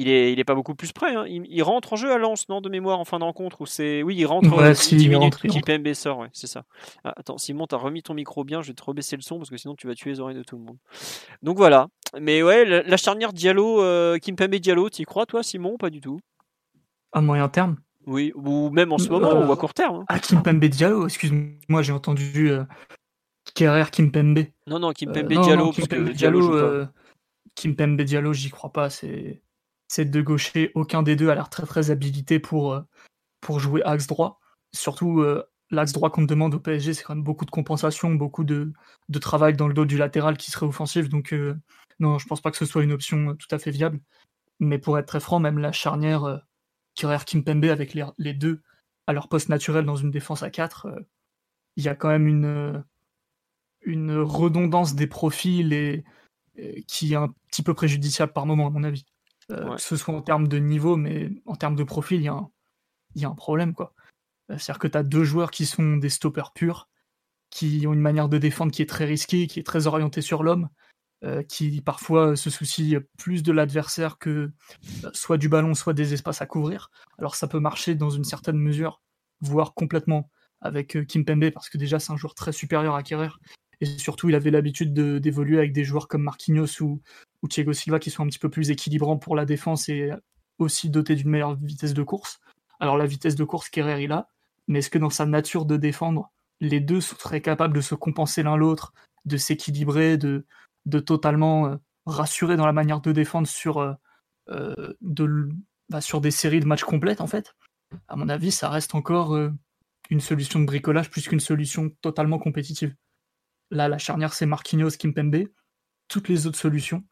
il 0.01 0.09
est, 0.09 0.33
il 0.33 0.39
est 0.39 0.43
pas 0.43 0.55
beaucoup 0.55 0.75
plus 0.75 0.91
près. 0.91 1.15
Hein. 1.15 1.25
Il, 1.27 1.63
rentre 1.63 1.93
en 1.93 1.95
jeu 1.95 2.11
à 2.11 2.17
Lens, 2.17 2.49
non, 2.49 2.61
de 2.61 2.69
mémoire 2.69 2.99
en 2.99 3.05
fin 3.05 3.19
de 3.19 3.23
rencontre. 3.23 3.61
Ou 3.61 3.65
c'est, 3.65 4.03
oui, 4.03 4.15
il 4.17 4.25
rentre 4.25 4.55
ouais, 4.57 4.73
10 4.73 5.09
minutes. 5.09 5.35
Rentre, 5.35 5.65
PMB 5.65 5.93
sort, 5.93 6.19
ouais, 6.19 6.29
c'est 6.33 6.47
ça. 6.47 6.65
Ah, 7.03 7.13
attends, 7.15 7.37
Simon, 7.37 7.67
t'as 7.67 7.77
remis 7.77 8.03
ton 8.03 8.13
micro 8.13 8.43
bien. 8.43 8.61
Je 8.61 8.67
vais 8.67 8.73
te 8.73 8.83
rebaisser 8.83 9.15
le 9.15 9.21
son 9.21 9.37
parce 9.37 9.49
que 9.49 9.57
sinon 9.57 9.75
tu 9.75 9.87
vas 9.87 9.95
tuer 9.95 10.11
les 10.11 10.19
oreilles 10.19 10.37
de 10.37 10.43
tout 10.43 10.57
le 10.57 10.63
monde. 10.63 10.77
Donc 11.41 11.57
voilà. 11.57 11.87
Mais 12.19 12.43
ouais, 12.43 12.65
la, 12.65 12.97
charnière 12.97 13.31
Diallo, 13.31 13.81
euh, 13.81 14.17
Kimpembe 14.17 14.55
Diallo, 14.55 14.89
y 14.89 15.03
crois 15.03 15.25
toi, 15.25 15.43
Simon, 15.43 15.77
pas 15.77 15.89
du 15.89 16.01
tout? 16.01 16.19
À 17.13 17.21
moyen 17.21 17.47
terme. 17.47 17.77
Oui, 18.07 18.31
ou 18.35 18.69
même 18.71 18.91
en 18.91 18.97
ce 18.97 19.09
moment, 19.09 19.47
ou 19.47 19.51
à 19.51 19.57
court 19.57 19.73
terme. 19.73 19.97
Hein. 19.97 20.05
Ah, 20.07 20.19
Kimpembe 20.19 20.65
Diallo, 20.65 21.05
excuse-moi, 21.05 21.81
j'ai 21.81 21.91
entendu 21.91 22.49
euh, 22.49 22.63
Kerrer 23.53 23.89
Kimpembe. 23.91 24.45
Non, 24.67 24.79
non, 24.79 24.91
Kimpembe 24.91 25.31
euh, 25.31 25.41
Diallo, 25.41 25.71
parce 25.71 25.87
que 25.87 26.11
Diallo, 26.11 26.55
euh, 26.55 26.87
Kimpembe 27.55 28.01
Diallo, 28.01 28.33
j'y 28.33 28.49
crois 28.49 28.71
pas. 28.71 28.89
C'est 28.89 29.41
c'est 29.91 30.05
de 30.05 30.21
gaucher, 30.21 30.71
aucun 30.73 31.03
des 31.03 31.17
deux 31.17 31.27
a 31.29 31.35
l'air 31.35 31.49
très 31.49 31.65
très 31.65 31.91
habilité 31.91 32.39
pour, 32.39 32.71
euh, 32.73 33.59
jouer 33.59 33.83
axe 33.83 34.07
droit. 34.07 34.39
Surtout 34.73 35.19
euh, 35.19 35.43
l'axe 35.69 35.91
droit 35.91 36.09
qu'on 36.09 36.21
demande 36.23 36.55
au 36.55 36.61
PSG, 36.61 36.93
c'est 36.93 37.03
quand 37.03 37.13
même 37.13 37.25
beaucoup 37.25 37.43
de 37.43 37.51
compensation, 37.51 38.15
beaucoup 38.15 38.45
de, 38.45 38.71
travail 39.19 39.53
dans 39.53 39.67
le 39.67 39.73
dos 39.73 39.83
du 39.83 39.97
latéral 39.97 40.37
qui 40.37 40.49
serait 40.49 40.65
offensif. 40.65 41.09
Donc 41.09 41.33
euh, 41.33 41.57
non, 41.99 42.19
je 42.19 42.25
pense 42.25 42.39
pas 42.39 42.51
que 42.51 42.57
ce 42.57 42.65
soit 42.65 42.83
une 42.83 42.93
option 42.93 43.35
tout 43.35 43.49
à 43.51 43.59
fait 43.59 43.71
viable. 43.71 43.99
Mais 44.61 44.79
pour 44.79 44.97
être 44.97 45.07
très 45.07 45.19
franc, 45.19 45.41
même 45.41 45.59
la 45.59 45.73
charnière 45.73 46.23
euh, 46.23 46.37
Kimpembe 46.95 47.65
avec 47.65 47.93
les, 47.93 48.33
deux 48.33 48.61
à 49.07 49.13
leur 49.13 49.27
poste 49.27 49.49
naturel 49.49 49.83
dans 49.83 49.97
une 49.97 50.11
défense 50.11 50.41
à 50.41 50.49
4, 50.49 50.87
il 51.75 51.83
y 51.83 51.89
a 51.89 51.95
quand 51.95 52.07
même 52.07 52.27
une, 53.83 54.21
redondance 54.21 54.95
des 54.95 55.07
profils 55.07 55.73
et, 55.73 56.05
qui 56.87 57.11
est 57.11 57.17
un 57.17 57.33
petit 57.49 57.63
peu 57.63 57.73
préjudiciable 57.73 58.31
par 58.31 58.45
moment 58.45 58.67
à 58.67 58.69
mon 58.69 58.83
avis. 58.83 59.05
Euh, 59.51 59.75
que 59.75 59.81
ce 59.81 59.95
soit 59.95 60.13
en 60.13 60.21
termes 60.21 60.47
de 60.47 60.57
niveau, 60.57 60.95
mais 60.97 61.29
en 61.45 61.55
termes 61.55 61.75
de 61.75 61.83
profil, 61.83 62.21
il 62.21 62.25
y, 62.25 62.27
a 62.27 62.33
un, 62.33 62.49
y 63.15 63.25
a 63.25 63.29
un 63.29 63.35
problème. 63.35 63.73
quoi. 63.73 63.93
Euh, 64.49 64.57
c'est-à-dire 64.57 64.79
que 64.79 64.87
tu 64.87 64.97
as 64.97 65.03
deux 65.03 65.23
joueurs 65.23 65.51
qui 65.51 65.65
sont 65.65 65.97
des 65.97 66.09
stoppers 66.09 66.53
purs, 66.53 66.89
qui 67.49 67.85
ont 67.87 67.93
une 67.93 68.01
manière 68.01 68.29
de 68.29 68.37
défendre 68.37 68.71
qui 68.71 68.81
est 68.81 68.89
très 68.89 69.05
risquée, 69.05 69.47
qui 69.47 69.59
est 69.59 69.65
très 69.65 69.87
orientée 69.87 70.21
sur 70.21 70.43
l'homme, 70.43 70.69
euh, 71.23 71.43
qui 71.43 71.81
parfois 71.81 72.35
se 72.35 72.49
soucie 72.49 72.95
plus 73.17 73.43
de 73.43 73.51
l'adversaire 73.51 74.17
que 74.17 74.51
soit 75.13 75.37
du 75.37 75.49
ballon, 75.49 75.73
soit 75.73 75.93
des 75.93 76.13
espaces 76.13 76.41
à 76.41 76.45
couvrir. 76.45 76.89
Alors 77.17 77.35
ça 77.35 77.47
peut 77.47 77.59
marcher 77.59 77.95
dans 77.95 78.09
une 78.09 78.23
certaine 78.23 78.57
mesure, 78.57 79.01
voire 79.41 79.73
complètement 79.73 80.29
avec 80.61 81.05
Kim 81.07 81.25
Pembe, 81.25 81.49
parce 81.51 81.69
que 81.69 81.77
déjà 81.77 81.99
c'est 81.99 82.13
un 82.13 82.17
joueur 82.17 82.35
très 82.35 82.51
supérieur 82.51 82.95
à 82.95 83.03
Kerrer, 83.03 83.31
et 83.81 83.85
surtout 83.85 84.29
il 84.29 84.35
avait 84.35 84.51
l'habitude 84.51 84.93
d'évoluer 84.93 85.57
avec 85.57 85.73
des 85.73 85.83
joueurs 85.83 86.07
comme 86.07 86.21
Marquinhos 86.23 86.81
ou, 86.81 87.01
ou 87.41 87.47
Thiago 87.47 87.73
Silva 87.73 87.99
qui 87.99 88.11
sont 88.11 88.23
un 88.23 88.27
petit 88.27 88.39
peu 88.39 88.49
plus 88.49 88.69
équilibrants 88.69 89.17
pour 89.17 89.35
la 89.35 89.45
défense 89.45 89.89
et 89.89 90.11
aussi 90.59 90.89
dotés 90.89 91.15
d'une 91.15 91.29
meilleure 91.29 91.55
vitesse 91.55 91.93
de 91.93 92.03
course. 92.03 92.39
Alors 92.79 92.97
la 92.97 93.05
vitesse 93.05 93.35
de 93.35 93.43
course 93.43 93.69
qu'Herrera 93.69 93.99
il 93.99 94.11
a, 94.11 94.29
mais 94.67 94.79
est-ce 94.79 94.89
que 94.89 94.99
dans 94.99 95.09
sa 95.09 95.25
nature 95.25 95.65
de 95.65 95.77
défendre, 95.77 96.31
les 96.59 96.79
deux 96.79 97.01
seraient 97.01 97.41
capables 97.41 97.75
de 97.75 97.81
se 97.81 97.95
compenser 97.95 98.43
l'un 98.43 98.55
l'autre, 98.55 98.93
de 99.25 99.37
s'équilibrer, 99.37 100.17
de, 100.17 100.45
de 100.85 100.99
totalement 100.99 101.67
euh, 101.67 101.75
rassurer 102.05 102.55
dans 102.55 102.65
la 102.65 102.73
manière 102.73 103.01
de 103.01 103.11
défendre 103.11 103.47
sur, 103.47 103.79
euh, 103.79 103.93
euh, 104.49 104.93
de, 105.01 105.49
bah, 105.89 106.01
sur 106.01 106.21
des 106.21 106.31
séries 106.31 106.59
de 106.59 106.67
matchs 106.67 106.83
complètes 106.83 107.21
en 107.21 107.27
fait? 107.27 107.55
À 108.07 108.15
mon 108.15 108.29
avis, 108.29 108.51
ça 108.51 108.69
reste 108.69 108.95
encore 108.95 109.37
une 110.09 110.21
solution 110.21 110.61
de 110.61 110.65
bricolage 110.65 111.09
plus 111.09 111.27
qu'une 111.27 111.41
solution 111.41 111.89
totalement 112.01 112.39
compétitive. 112.39 112.95
Là, 113.69 113.89
la 113.89 113.97
charnière, 113.97 114.33
c'est 114.33 114.45
Marquinhos, 114.45 114.91
Kimpembe. 114.91 115.47
Toutes 116.07 116.29
les 116.29 116.47
autres 116.47 116.57
solutions, 116.57 117.03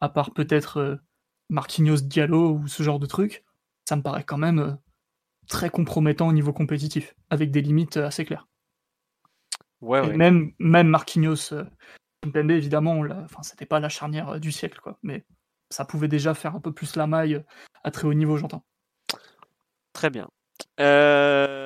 à 0.00 0.08
part 0.08 0.32
peut-être 0.32 0.78
euh, 0.78 0.96
Marquinhos 1.50 2.02
Diallo 2.02 2.54
ou 2.54 2.68
ce 2.68 2.82
genre 2.82 2.98
de 2.98 3.06
truc, 3.06 3.44
ça 3.88 3.96
me 3.96 4.02
paraît 4.02 4.24
quand 4.24 4.38
même 4.38 4.58
euh, 4.58 4.72
très 5.48 5.70
compromettant 5.70 6.28
au 6.28 6.32
niveau 6.32 6.52
compétitif, 6.52 7.14
avec 7.30 7.50
des 7.50 7.60
limites 7.60 7.96
euh, 7.96 8.06
assez 8.06 8.24
claires. 8.24 8.48
Ouais, 9.80 10.16
Même, 10.16 10.52
même 10.58 10.88
Marquinhos, 10.88 11.52
Mpembe, 12.24 12.52
évidemment, 12.52 13.00
enfin, 13.24 13.42
c'était 13.42 13.66
pas 13.66 13.80
la 13.80 13.90
charnière 13.90 14.40
du 14.40 14.50
siècle, 14.50 14.80
quoi, 14.82 14.98
mais 15.02 15.26
ça 15.70 15.84
pouvait 15.84 16.08
déjà 16.08 16.32
faire 16.32 16.54
un 16.56 16.60
peu 16.60 16.72
plus 16.72 16.96
la 16.96 17.06
maille 17.06 17.44
à 17.82 17.90
très 17.90 18.06
haut 18.06 18.14
niveau, 18.14 18.38
j'entends. 18.38 18.64
Très 19.92 20.08
bien. 20.08 20.28
Euh... 20.80 21.63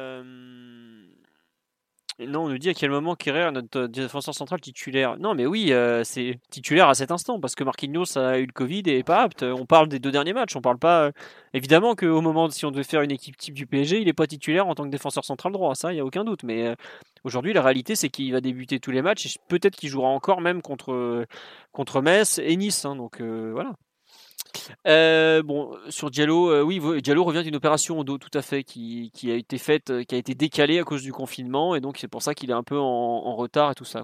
Non, 2.26 2.46
on 2.46 2.48
nous 2.48 2.58
dit 2.58 2.68
à 2.68 2.74
quel 2.74 2.90
moment 2.90 3.14
Kerrer, 3.14 3.52
notre 3.52 3.82
euh, 3.82 3.88
défenseur 3.88 4.34
central 4.34 4.60
titulaire. 4.60 5.16
Non, 5.18 5.36
mais 5.36 5.46
oui, 5.46 5.72
euh, 5.72 6.02
c'est 6.02 6.40
titulaire 6.50 6.88
à 6.88 6.94
cet 6.96 7.12
instant 7.12 7.38
parce 7.38 7.54
que 7.54 7.62
Marquinhos 7.62 8.18
a 8.18 8.38
eu 8.38 8.46
le 8.46 8.52
Covid 8.52 8.82
et 8.86 8.98
est 8.98 9.04
pas 9.04 9.22
apte. 9.22 9.44
On 9.44 9.66
parle 9.66 9.88
des 9.88 10.00
deux 10.00 10.10
derniers 10.10 10.32
matchs. 10.32 10.56
On 10.56 10.60
parle 10.60 10.78
pas. 10.78 11.04
Euh, 11.04 11.12
évidemment 11.54 11.94
qu'au 11.94 12.20
moment, 12.20 12.50
si 12.50 12.66
on 12.66 12.72
devait 12.72 12.82
faire 12.82 13.02
une 13.02 13.12
équipe 13.12 13.36
type 13.36 13.54
du 13.54 13.66
PSG, 13.66 14.00
il 14.00 14.06
n'est 14.06 14.12
pas 14.12 14.26
titulaire 14.26 14.66
en 14.66 14.74
tant 14.74 14.82
que 14.82 14.88
défenseur 14.88 15.24
central 15.24 15.52
droit. 15.52 15.76
Ça, 15.76 15.92
il 15.92 15.94
n'y 15.94 16.00
a 16.00 16.04
aucun 16.04 16.24
doute. 16.24 16.42
Mais 16.42 16.74
aujourd'hui, 17.22 17.52
la 17.52 17.62
réalité, 17.62 17.94
c'est 17.94 18.08
qu'il 18.08 18.32
va 18.32 18.40
débuter 18.40 18.80
tous 18.80 18.90
les 18.90 19.02
matchs 19.02 19.26
et 19.26 19.38
peut-être 19.46 19.76
qu'il 19.76 19.88
jouera 19.88 20.08
encore 20.08 20.40
même 20.40 20.60
contre, 20.60 21.24
contre 21.72 22.02
Metz 22.02 22.40
et 22.40 22.56
Nice. 22.56 22.84
Hein. 22.84 22.96
donc 22.96 23.20
voilà. 23.22 23.74
Euh, 24.86 25.42
bon, 25.42 25.76
sur 25.88 26.10
Diallo, 26.10 26.50
euh, 26.50 26.62
oui, 26.62 26.80
Diallo 27.02 27.24
revient 27.24 27.42
d'une 27.42 27.56
opération 27.56 27.98
au 27.98 28.04
dos, 28.04 28.18
tout 28.18 28.30
à 28.34 28.42
fait, 28.42 28.64
qui, 28.64 29.10
a 29.24 29.34
été 29.34 29.58
faite, 29.58 29.90
euh, 29.90 30.04
qui 30.04 30.14
a 30.14 30.18
été 30.18 30.34
décalée 30.34 30.78
à 30.78 30.84
cause 30.84 31.02
du 31.02 31.12
confinement, 31.12 31.74
et 31.74 31.80
donc 31.80 31.98
c'est 31.98 32.08
pour 32.08 32.22
ça 32.22 32.34
qu'il 32.34 32.50
est 32.50 32.54
un 32.54 32.62
peu 32.62 32.78
en, 32.78 33.36
retard 33.36 33.70
et 33.70 33.74
tout 33.74 33.84
ça. 33.84 34.02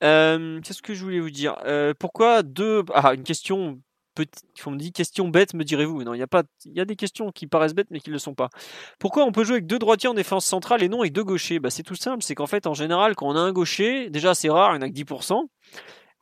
Qu'est-ce 0.00 0.82
que 0.82 0.94
je 0.94 1.04
voulais 1.04 1.20
vous 1.20 1.30
dire? 1.30 1.56
Pourquoi 1.98 2.42
deux 2.42 2.84
Ah, 2.94 3.14
une 3.14 3.22
question 3.22 3.80
petite. 4.14 4.44
On 4.66 4.72
me 4.72 4.76
dit 4.76 4.92
question 4.92 5.28
bête, 5.28 5.54
me 5.54 5.64
direz-vous? 5.64 6.04
Non, 6.04 6.14
il 6.14 6.18
y 6.18 6.22
a 6.22 6.26
y 6.66 6.80
a 6.80 6.84
des 6.84 6.96
questions 6.96 7.32
qui 7.32 7.46
paraissent 7.46 7.74
bêtes, 7.74 7.90
mais 7.90 8.00
qui 8.00 8.10
ne 8.10 8.14
le 8.14 8.18
sont 8.18 8.34
pas. 8.34 8.50
Pourquoi 8.98 9.24
on 9.24 9.32
peut 9.32 9.44
jouer 9.44 9.54
avec 9.54 9.66
deux 9.66 9.78
droitiers 9.78 10.08
en 10.08 10.14
défense 10.14 10.44
centrale 10.44 10.82
et 10.82 10.88
non 10.88 11.00
avec 11.00 11.12
deux 11.12 11.24
gauchers? 11.24 11.58
Bah, 11.58 11.70
c'est 11.70 11.82
tout 11.82 11.94
simple. 11.94 12.22
C'est 12.22 12.34
qu'en 12.34 12.46
fait, 12.46 12.66
en 12.66 12.74
général, 12.74 13.14
quand 13.14 13.28
on 13.28 13.36
a 13.36 13.40
un 13.40 13.52
gaucher, 13.52 14.10
déjà 14.10 14.34
c'est 14.34 14.50
rare, 14.50 14.74
il 14.74 14.78
n'y 14.78 14.84
en 14.84 14.86
a 14.86 14.90
que 14.90 14.94
10%. 14.94 15.48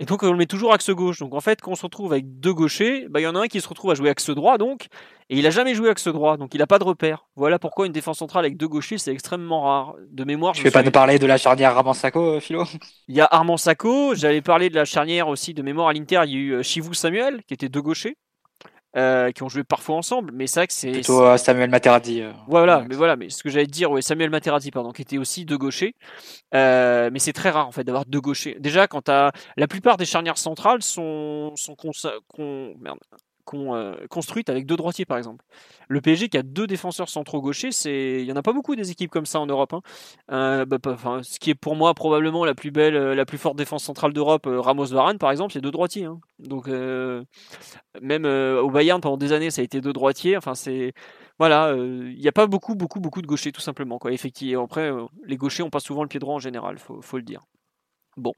Et 0.00 0.04
donc 0.04 0.22
on 0.22 0.30
le 0.30 0.36
met 0.36 0.46
toujours 0.46 0.72
axe 0.72 0.90
gauche. 0.90 1.18
Donc 1.18 1.34
en 1.34 1.40
fait, 1.40 1.60
quand 1.60 1.72
on 1.72 1.74
se 1.74 1.82
retrouve 1.82 2.12
avec 2.12 2.38
deux 2.38 2.54
gauchers, 2.54 3.06
bah, 3.08 3.20
il 3.20 3.24
y 3.24 3.26
en 3.26 3.34
a 3.34 3.40
un 3.40 3.46
qui 3.48 3.60
se 3.60 3.68
retrouve 3.68 3.90
à 3.90 3.94
jouer 3.94 4.10
axe 4.10 4.30
droit, 4.30 4.56
donc, 4.56 4.86
et 5.28 5.38
il 5.38 5.46
a 5.46 5.50
jamais 5.50 5.74
joué 5.74 5.90
axe 5.90 6.06
droit, 6.06 6.36
donc 6.36 6.54
il 6.54 6.58
n'a 6.58 6.66
pas 6.68 6.78
de 6.78 6.84
repère. 6.84 7.26
Voilà 7.34 7.58
pourquoi 7.58 7.86
une 7.86 7.92
défense 7.92 8.18
centrale 8.18 8.44
avec 8.44 8.56
deux 8.56 8.68
gauchers, 8.68 8.98
c'est 8.98 9.12
extrêmement 9.12 9.62
rare. 9.62 9.94
De 10.10 10.24
mémoire, 10.24 10.52
Tu 10.52 10.58
je 10.58 10.62
fais 10.62 10.68
me 10.68 10.72
pas 10.72 10.82
nous 10.82 10.90
parler 10.90 11.18
de 11.18 11.26
la 11.26 11.36
charnière 11.36 11.76
Armand 11.76 11.94
Sacco, 11.94 12.36
euh, 12.36 12.40
Philo? 12.40 12.64
Il 13.08 13.16
y 13.16 13.20
a 13.20 13.28
Armand 13.30 13.56
Sacco, 13.56 14.14
j'allais 14.14 14.42
parler 14.42 14.70
de 14.70 14.76
la 14.76 14.84
charnière 14.84 15.28
aussi 15.28 15.52
de 15.52 15.62
mémoire 15.62 15.88
à 15.88 15.92
l'Inter, 15.92 16.22
il 16.26 16.30
y 16.30 16.34
a 16.34 16.38
eu 16.38 16.52
euh, 16.52 16.62
Chivou 16.62 16.94
Samuel, 16.94 17.42
qui 17.48 17.54
étaient 17.54 17.68
deux 17.68 17.82
gauchers, 17.82 18.16
euh, 18.96 19.30
qui 19.32 19.42
ont 19.42 19.48
joué 19.48 19.64
parfois 19.64 19.96
ensemble, 19.96 20.30
mais 20.32 20.46
c'est 20.46 20.60
vrai 20.60 20.66
que 20.66 20.72
c'est... 20.72 20.90
Plutôt 20.92 21.22
euh, 21.22 21.36
Samuel 21.36 21.70
Materazzi. 21.70 22.22
euh. 22.22 22.32
Voilà, 22.48 22.78
Ouais. 22.80 22.86
mais 22.88 22.94
voilà, 22.96 23.16
mais 23.16 23.28
ce 23.30 23.42
que 23.42 23.50
j'allais 23.50 23.66
te 23.66 23.70
dire, 23.70 23.90
ouais, 23.90 24.02
Samuel 24.02 24.30
Materazzi, 24.30 24.70
pardon, 24.70 24.92
qui 24.92 25.02
était 25.02 25.18
aussi 25.18 25.44
deux 25.44 25.58
gauchers. 25.58 25.94
Euh, 26.54 27.10
mais 27.12 27.18
c'est 27.18 27.32
très 27.34 27.50
rare 27.50 27.68
en 27.68 27.72
fait 27.72 27.84
d'avoir 27.84 28.06
deux 28.06 28.20
gauchers. 28.20 28.56
Déjà, 28.60 28.86
quand 28.86 29.02
t'as 29.02 29.30
la 29.56 29.68
plupart 29.68 29.96
des 29.98 30.06
charnières 30.06 30.38
centrales 30.38 30.82
sont 30.82 31.52
sont 31.56 31.74
consa- 31.74 32.18
con- 32.34 32.74
merde, 32.80 32.98
euh, 33.54 33.94
construites 34.10 34.48
avec 34.50 34.66
deux 34.66 34.76
droitiers 34.76 35.04
par 35.04 35.16
exemple. 35.18 35.44
Le 35.88 36.00
PSG 36.00 36.28
qui 36.28 36.36
a 36.38 36.42
deux 36.42 36.66
défenseurs 36.66 37.08
centraux 37.08 37.40
gauchers, 37.40 37.72
c'est 37.72 38.20
il 38.20 38.26
y 38.26 38.32
en 38.32 38.36
a 38.36 38.42
pas 38.42 38.52
beaucoup 38.52 38.76
des 38.76 38.90
équipes 38.90 39.10
comme 39.10 39.26
ça 39.26 39.40
en 39.40 39.46
Europe. 39.46 39.72
hein. 39.72 39.80
Euh, 40.32 40.64
bah, 40.66 40.78
pas- 40.78 40.96
ce 41.22 41.38
qui 41.38 41.50
est 41.50 41.54
pour 41.54 41.76
moi 41.76 41.94
probablement 41.94 42.44
la 42.44 42.54
plus 42.54 42.70
belle, 42.70 42.94
euh, 42.96 43.14
la 43.14 43.24
plus 43.24 43.38
forte 43.38 43.56
défense 43.56 43.84
centrale 43.84 44.12
d'Europe, 44.12 44.46
Ramos 44.48 44.86
Varane 44.86 45.18
par 45.18 45.30
exemple, 45.30 45.52
c'est 45.52 45.60
deux 45.60 45.70
droitiers. 45.70 46.04
hein. 46.04 46.20
Donc 46.38 46.68
même 48.02 48.24
au 48.24 48.70
Bayern 48.70 49.00
pendant 49.00 49.16
des 49.16 49.32
années 49.32 49.50
ça 49.50 49.60
a 49.60 49.64
été 49.64 49.80
deux 49.80 49.92
droitiers. 49.92 50.36
Enfin 50.36 50.54
c'est 50.54 50.92
voilà, 51.38 51.74
il 51.76 52.18
n'y 52.18 52.26
a 52.28 52.32
pas 52.32 52.46
beaucoup, 52.48 52.74
beaucoup, 52.74 52.98
beaucoup 53.00 53.22
de 53.22 53.26
gauchers, 53.28 53.52
tout 53.52 53.60
simplement. 53.60 53.98
Quoi. 54.00 54.10
Effectivement, 54.12 54.64
après, 54.64 54.90
les 55.24 55.36
gauchers, 55.36 55.62
on 55.62 55.70
passe 55.70 55.84
souvent 55.84 56.02
le 56.02 56.08
pied 56.08 56.18
droit 56.18 56.34
en 56.34 56.40
général, 56.40 56.78
faut, 56.78 57.00
faut 57.00 57.16
le 57.16 57.22
dire. 57.22 57.42
Bon. 58.18 58.32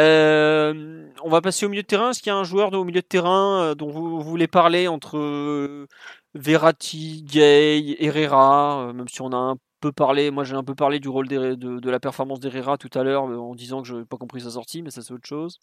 Euh, 0.00 1.06
on 1.22 1.28
va 1.28 1.42
passer 1.42 1.66
au 1.66 1.68
milieu 1.68 1.82
de 1.82 1.86
terrain. 1.86 2.10
Est-ce 2.10 2.22
qu'il 2.22 2.30
y 2.30 2.34
a 2.34 2.36
un 2.36 2.44
joueur 2.44 2.72
au 2.72 2.84
milieu 2.84 3.02
de 3.02 3.06
terrain 3.06 3.62
euh, 3.62 3.74
dont 3.74 3.90
vous, 3.90 4.22
voulez 4.22 4.48
parler 4.48 4.88
entre 4.88 5.18
euh, 5.18 5.86
Verratti, 6.34 7.22
Gay, 7.22 7.96
Herrera, 8.00 8.92
même 8.94 9.08
si 9.08 9.20
on 9.20 9.32
a 9.32 9.36
un 9.36 9.56
peu 9.80 9.92
parlé, 9.92 10.30
moi 10.30 10.44
j'ai 10.44 10.54
un 10.54 10.64
peu 10.64 10.74
parlé 10.74 10.98
du 10.98 11.08
rôle 11.10 11.28
de, 11.28 11.90
la 11.90 12.00
performance 12.00 12.40
d'Herrera 12.40 12.78
tout 12.78 12.90
à 12.98 13.02
l'heure 13.02 13.24
en 13.24 13.54
disant 13.54 13.82
que 13.82 13.88
je 13.88 13.96
n'ai 13.96 14.04
pas 14.06 14.16
compris 14.16 14.40
sa 14.40 14.50
sortie, 14.50 14.82
mais 14.82 14.90
ça 14.90 15.02
c'est 15.02 15.12
autre 15.12 15.28
chose. 15.28 15.60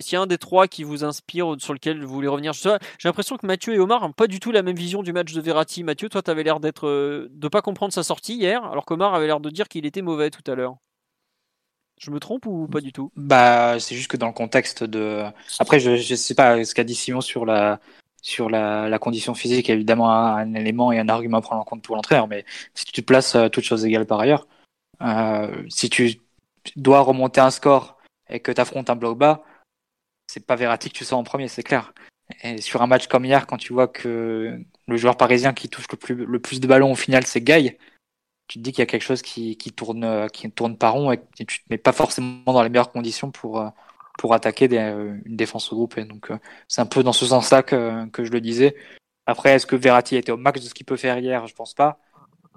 S'il 0.00 0.14
y 0.14 0.16
a 0.16 0.22
un 0.22 0.26
des 0.26 0.38
trois 0.38 0.68
qui 0.68 0.84
vous 0.84 1.04
inspire, 1.04 1.56
sur 1.58 1.72
lequel 1.72 2.04
vous 2.04 2.12
voulez 2.12 2.28
revenir, 2.28 2.52
j'ai 2.52 2.78
l'impression 3.04 3.36
que 3.36 3.46
Mathieu 3.46 3.74
et 3.74 3.78
Omar 3.78 4.02
n'ont 4.02 4.12
pas 4.12 4.26
du 4.26 4.40
tout 4.40 4.52
la 4.52 4.62
même 4.62 4.76
vision 4.76 5.02
du 5.02 5.12
match 5.12 5.32
de 5.32 5.40
Verratti. 5.40 5.84
Mathieu, 5.84 6.08
toi, 6.08 6.22
tu 6.22 6.30
avais 6.30 6.42
l'air 6.42 6.60
d'être, 6.60 6.86
euh, 6.86 7.28
de 7.30 7.48
pas 7.48 7.62
comprendre 7.62 7.92
sa 7.92 8.02
sortie 8.02 8.34
hier, 8.34 8.64
alors 8.64 8.84
qu'Omar 8.84 9.14
avait 9.14 9.26
l'air 9.26 9.40
de 9.40 9.50
dire 9.50 9.68
qu'il 9.68 9.86
était 9.86 10.02
mauvais 10.02 10.30
tout 10.30 10.50
à 10.50 10.54
l'heure. 10.54 10.76
Je 11.98 12.10
me 12.10 12.20
trompe 12.20 12.44
ou 12.44 12.68
pas 12.68 12.82
du 12.82 12.92
tout? 12.92 13.10
Bah, 13.16 13.80
c'est 13.80 13.94
juste 13.94 14.10
que 14.10 14.18
dans 14.18 14.26
le 14.26 14.34
contexte 14.34 14.84
de. 14.84 15.24
Après, 15.58 15.80
je, 15.80 15.96
je 15.96 16.14
sais 16.14 16.34
pas 16.34 16.62
ce 16.62 16.74
qu'a 16.74 16.84
dit 16.84 16.94
Simon 16.94 17.22
sur 17.22 17.46
la 17.46 17.80
sur 18.20 18.50
la, 18.50 18.88
la 18.88 18.98
condition 18.98 19.34
physique, 19.34 19.70
évidemment 19.70 20.10
un, 20.10 20.36
un 20.36 20.54
élément 20.54 20.92
et 20.92 20.98
un 20.98 21.08
argument 21.08 21.38
à 21.38 21.40
prendre 21.40 21.62
en 21.62 21.64
compte 21.64 21.82
pour 21.82 21.96
l'entraîneur. 21.96 22.28
Mais 22.28 22.44
si 22.74 22.84
tu 22.84 22.92
te 22.92 23.00
places 23.00 23.34
euh, 23.34 23.48
toutes 23.48 23.64
choses 23.64 23.86
égales 23.86 24.04
par 24.04 24.20
ailleurs, 24.20 24.46
euh, 25.00 25.62
si 25.70 25.88
tu 25.88 26.20
dois 26.74 27.00
remonter 27.00 27.40
un 27.40 27.50
score 27.50 27.96
et 28.28 28.40
que 28.40 28.52
tu 28.52 28.60
affrontes 28.60 28.90
un 28.90 28.96
bloc 28.96 29.16
bas, 29.16 29.44
c'est 30.36 30.44
pas 30.44 30.56
Verratti 30.56 30.90
que 30.90 30.94
tu 30.98 31.04
sors 31.06 31.18
en 31.18 31.24
premier, 31.24 31.48
c'est 31.48 31.62
clair. 31.62 31.94
Et 32.42 32.60
sur 32.60 32.82
un 32.82 32.86
match 32.86 33.06
comme 33.06 33.24
hier, 33.24 33.46
quand 33.46 33.56
tu 33.56 33.72
vois 33.72 33.88
que 33.88 34.60
le 34.86 34.96
joueur 34.98 35.16
parisien 35.16 35.54
qui 35.54 35.70
touche 35.70 35.86
le 35.90 35.96
plus, 35.96 36.14
le 36.14 36.38
de 36.38 36.66
ballons 36.66 36.92
au 36.92 36.94
final, 36.94 37.24
c'est 37.26 37.40
Gaï, 37.40 37.78
tu 38.46 38.58
te 38.58 38.62
dis 38.62 38.72
qu'il 38.72 38.80
y 38.80 38.82
a 38.82 38.86
quelque 38.86 39.02
chose 39.02 39.22
qui, 39.22 39.56
tourne 39.74 40.28
qui 40.30 40.50
tourne 40.50 40.76
pas 40.76 40.90
rond 40.90 41.10
et 41.10 41.18
que 41.18 41.44
tu 41.44 41.60
te 41.60 41.64
mets 41.70 41.78
pas 41.78 41.92
forcément 41.92 42.52
dans 42.52 42.62
les 42.62 42.68
meilleures 42.68 42.92
conditions 42.92 43.30
pour 43.30 43.60
euh, 43.60 43.68
pour 44.18 44.34
attaquer 44.34 44.68
euh, 44.72 45.18
une 45.24 45.36
défense 45.36 45.68
regroupée. 45.70 46.04
Donc 46.04 46.30
euh, 46.30 46.38
c'est 46.68 46.82
un 46.82 46.86
peu 46.86 47.02
dans 47.02 47.14
ce 47.14 47.24
sens-là 47.24 47.62
que, 47.62 48.06
que 48.10 48.24
je 48.24 48.30
le 48.30 48.42
disais. 48.42 48.76
Après, 49.26 49.54
est-ce 49.54 49.66
que 49.66 49.76
Verratti 49.76 50.16
était 50.16 50.32
au 50.32 50.36
max 50.36 50.60
de 50.60 50.68
ce 50.68 50.74
qu'il 50.74 50.86
peut 50.86 50.96
faire 50.96 51.18
hier? 51.18 51.46
Je 51.46 51.54
pense 51.54 51.74
pas. 51.74 51.98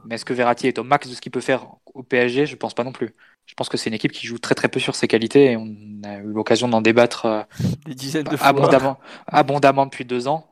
Mais 0.06 0.16
est-ce 0.16 0.26
que 0.26 0.34
Verratti 0.34 0.68
est 0.68 0.80
au 0.80 0.84
max 0.84 1.08
de 1.10 1.16
ce 1.16 1.22
qu'il 1.22 1.32
peut 1.32 1.42
faire 1.42 1.68
au 1.94 2.04
PSG 2.04 2.46
Je 2.46 2.56
pense 2.56 2.74
pas 2.74 2.84
non 2.84 2.92
plus. 2.92 3.16
Je 3.50 3.56
pense 3.56 3.68
que 3.68 3.78
c'est 3.78 3.90
une 3.90 3.96
équipe 3.96 4.12
qui 4.12 4.28
joue 4.28 4.38
très 4.38 4.54
très 4.54 4.68
peu 4.70 4.80
sur 4.80 4.94
ses 4.96 5.08
qualités 5.08 5.52
et 5.54 5.58
on 5.58 5.68
a 6.04 6.18
eu 6.18 6.22
l'occasion 6.32 6.68
d'en 6.68 6.82
débattre 6.82 7.26
euh, 7.26 7.42
Des 7.88 7.96
dizaines 7.96 8.26
de 8.26 8.38
fois. 8.38 8.48
abondamment, 8.48 9.00
abondamment 9.28 9.86
depuis 9.88 10.06
deux 10.06 10.28
ans. 10.28 10.48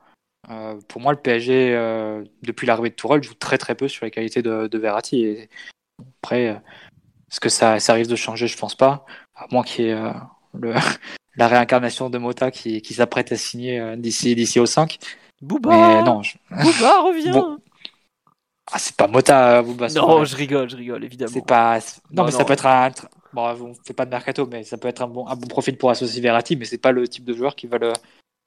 Euh, 0.50 0.80
pour 0.88 1.00
moi, 1.00 1.12
le 1.12 1.20
PSG, 1.20 1.76
euh, 1.76 2.24
depuis 2.42 2.66
l'arrivée 2.66 2.90
de 2.90 2.96
Tourelle, 2.96 3.22
joue 3.22 3.36
très 3.36 3.60
très 3.60 3.76
peu 3.76 3.88
sur 3.88 4.04
les 4.06 4.10
qualités 4.12 4.42
de, 4.42 4.66
de 4.68 4.78
Verratti. 4.80 5.24
Et 5.26 5.50
après, 6.24 6.48
euh, 6.48 6.54
est-ce 7.30 7.40
que 7.40 7.50
ça, 7.50 7.80
ça 7.80 7.94
risque 7.94 8.10
de 8.10 8.16
changer? 8.16 8.48
Je 8.48 8.58
pense 8.58 8.74
pas. 8.74 9.06
À 9.36 9.46
moins 9.52 9.64
qu'il 9.64 9.86
y 9.86 9.90
ait 9.90 10.02
le, 10.56 10.74
la 11.36 11.48
réincarnation 11.48 12.10
de 12.10 12.18
Mota 12.18 12.50
qui, 12.50 12.82
qui 12.82 12.96
s'apprête 12.96 13.32
à 13.32 13.36
signer 13.38 13.96
d'ici 13.98 14.34
d'ici 14.34 14.60
au 14.60 14.66
5. 14.66 14.98
Booba 15.42 15.70
Mais 15.70 16.02
non, 16.02 16.24
je- 16.24 16.38
Booba, 16.50 17.02
reviens 17.04 17.32
Bon, 17.34 17.58
ah, 18.72 18.80
c'est 18.80 18.96
pas 18.96 19.08
Mota, 19.08 19.62
Bouba. 19.62 19.90
c'est 19.90 20.00
Non, 20.00 20.24
je 20.26 20.36
rigole, 20.36 20.70
je 20.70 20.76
rigole, 20.76 21.04
évidemment. 21.04 21.32
c'est 21.34 21.46
pas. 21.46 21.78
Non, 21.78 21.82
Non, 22.12 22.24
mais 22.26 22.32
non. 22.32 22.38
ça 22.38 22.46
peut 22.46 22.54
être 22.54 22.66
un. 22.66 22.92
Bon, 23.34 23.44
on 23.62 23.74
fait 23.86 23.94
pas 23.94 24.06
de 24.06 24.10
mercato, 24.12 24.48
mais 24.48 24.64
ça 24.64 24.78
peut 24.78 24.88
être 24.88 25.02
un 25.02 25.08
bon, 25.08 25.28
un 25.28 25.36
bon 25.36 25.48
profil 25.48 25.78
pour 25.78 25.90
associer 25.90 26.22
Verratti, 26.22 26.56
mais 26.56 26.66
c'est 26.66 26.78
pas 26.78 26.92
le 26.92 27.08
type 27.08 27.26
de 27.26 27.34
joueur 27.34 27.56
qui 27.56 27.68
va 27.68 27.78
le, 27.78 27.94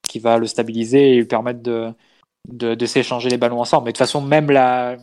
qui 0.07 0.19
va 0.19 0.39
le 0.39 0.47
stabiliser 0.47 1.13
et 1.13 1.17
lui 1.17 1.25
permettre 1.27 1.63
de, 1.63 1.93
de, 2.49 2.75
de 2.75 2.87
s'échanger 2.87 3.29
les 3.29 3.37
ballons 3.37 3.61
ensemble. 3.61 3.85
Mais 3.85 3.93
de 3.93 3.97
toute 3.97 4.07
façon, 4.07 4.21
même 4.21 4.51
la, 4.51 4.97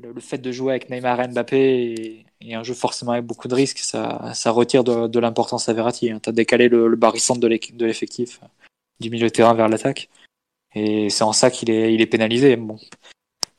le, 0.00 0.12
le 0.12 0.20
fait 0.20 0.38
de 0.38 0.52
jouer 0.52 0.72
avec 0.72 0.90
Neymar 0.90 1.20
et 1.20 1.28
Mbappé 1.28 1.56
et, 1.58 2.26
et 2.42 2.54
un 2.54 2.62
jeu 2.62 2.74
forcément 2.74 3.12
avec 3.12 3.24
beaucoup 3.24 3.48
de 3.48 3.54
risques, 3.54 3.78
ça, 3.78 4.32
ça 4.34 4.50
retire 4.50 4.84
de, 4.84 5.08
de 5.08 5.18
l'importance 5.18 5.68
à 5.68 5.72
Verratti. 5.72 6.12
Tu 6.22 6.28
as 6.28 6.32
décalé 6.32 6.68
le, 6.68 6.86
le 6.88 6.96
barycentre 6.96 7.40
de 7.40 7.48
l'équipe- 7.48 7.76
de 7.76 7.86
l'effectif 7.86 8.40
euh, 8.42 8.46
du 9.00 9.10
milieu 9.10 9.26
de 9.26 9.32
terrain 9.32 9.54
vers 9.54 9.68
l'attaque. 9.68 10.08
Et 10.74 11.08
c'est 11.08 11.24
en 11.24 11.32
ça 11.32 11.50
qu'il 11.50 11.70
est, 11.70 11.94
il 11.94 12.02
est 12.02 12.06
pénalisé. 12.06 12.56
Bon, 12.56 12.76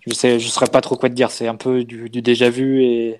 je 0.07 0.13
sais, 0.13 0.39
je 0.39 0.47
saurais 0.47 0.67
pas 0.67 0.81
trop 0.81 0.95
quoi 0.95 1.09
te 1.09 1.13
dire. 1.13 1.31
C'est 1.31 1.47
un 1.47 1.55
peu 1.55 1.84
du, 1.84 2.09
déjà 2.09 2.49
vu 2.49 2.84
et, 2.84 3.19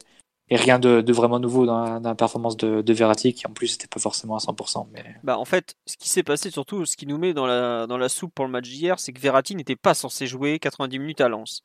rien 0.50 0.80
de, 0.80 1.12
vraiment 1.12 1.40
nouveau 1.40 1.66
dans 1.66 2.00
la, 2.00 2.16
performance 2.16 2.56
de, 2.56 2.82
de 2.82 2.94
Verratti, 2.94 3.34
qui 3.34 3.46
en 3.46 3.52
plus 3.52 3.74
n'était 3.74 3.88
pas 3.88 4.00
forcément 4.00 4.38
à 4.38 4.40
100%. 4.40 4.88
Mais 4.94 5.04
Bah, 5.24 5.38
en 5.38 5.46
fait, 5.46 5.76
ce 5.86 5.98
qui 5.98 6.10
s'est 6.10 6.24
passé, 6.24 6.50
surtout, 6.50 6.86
ce 6.86 6.96
qui 6.96 7.06
nous 7.06 7.18
met 7.18 7.34
dans 7.34 7.46
la, 7.46 8.10
soupe 8.10 8.34
pour 8.34 8.46
le 8.46 8.52
match 8.52 8.70
d'hier, 8.70 9.00
c'est 9.00 9.12
que 9.12 9.20
Verratti 9.20 9.56
n'était 9.56 9.76
pas 9.76 9.94
censé 9.94 10.28
jouer 10.28 10.60
90 10.60 11.00
minutes 11.00 11.22
à 11.22 11.28
Lens. 11.28 11.62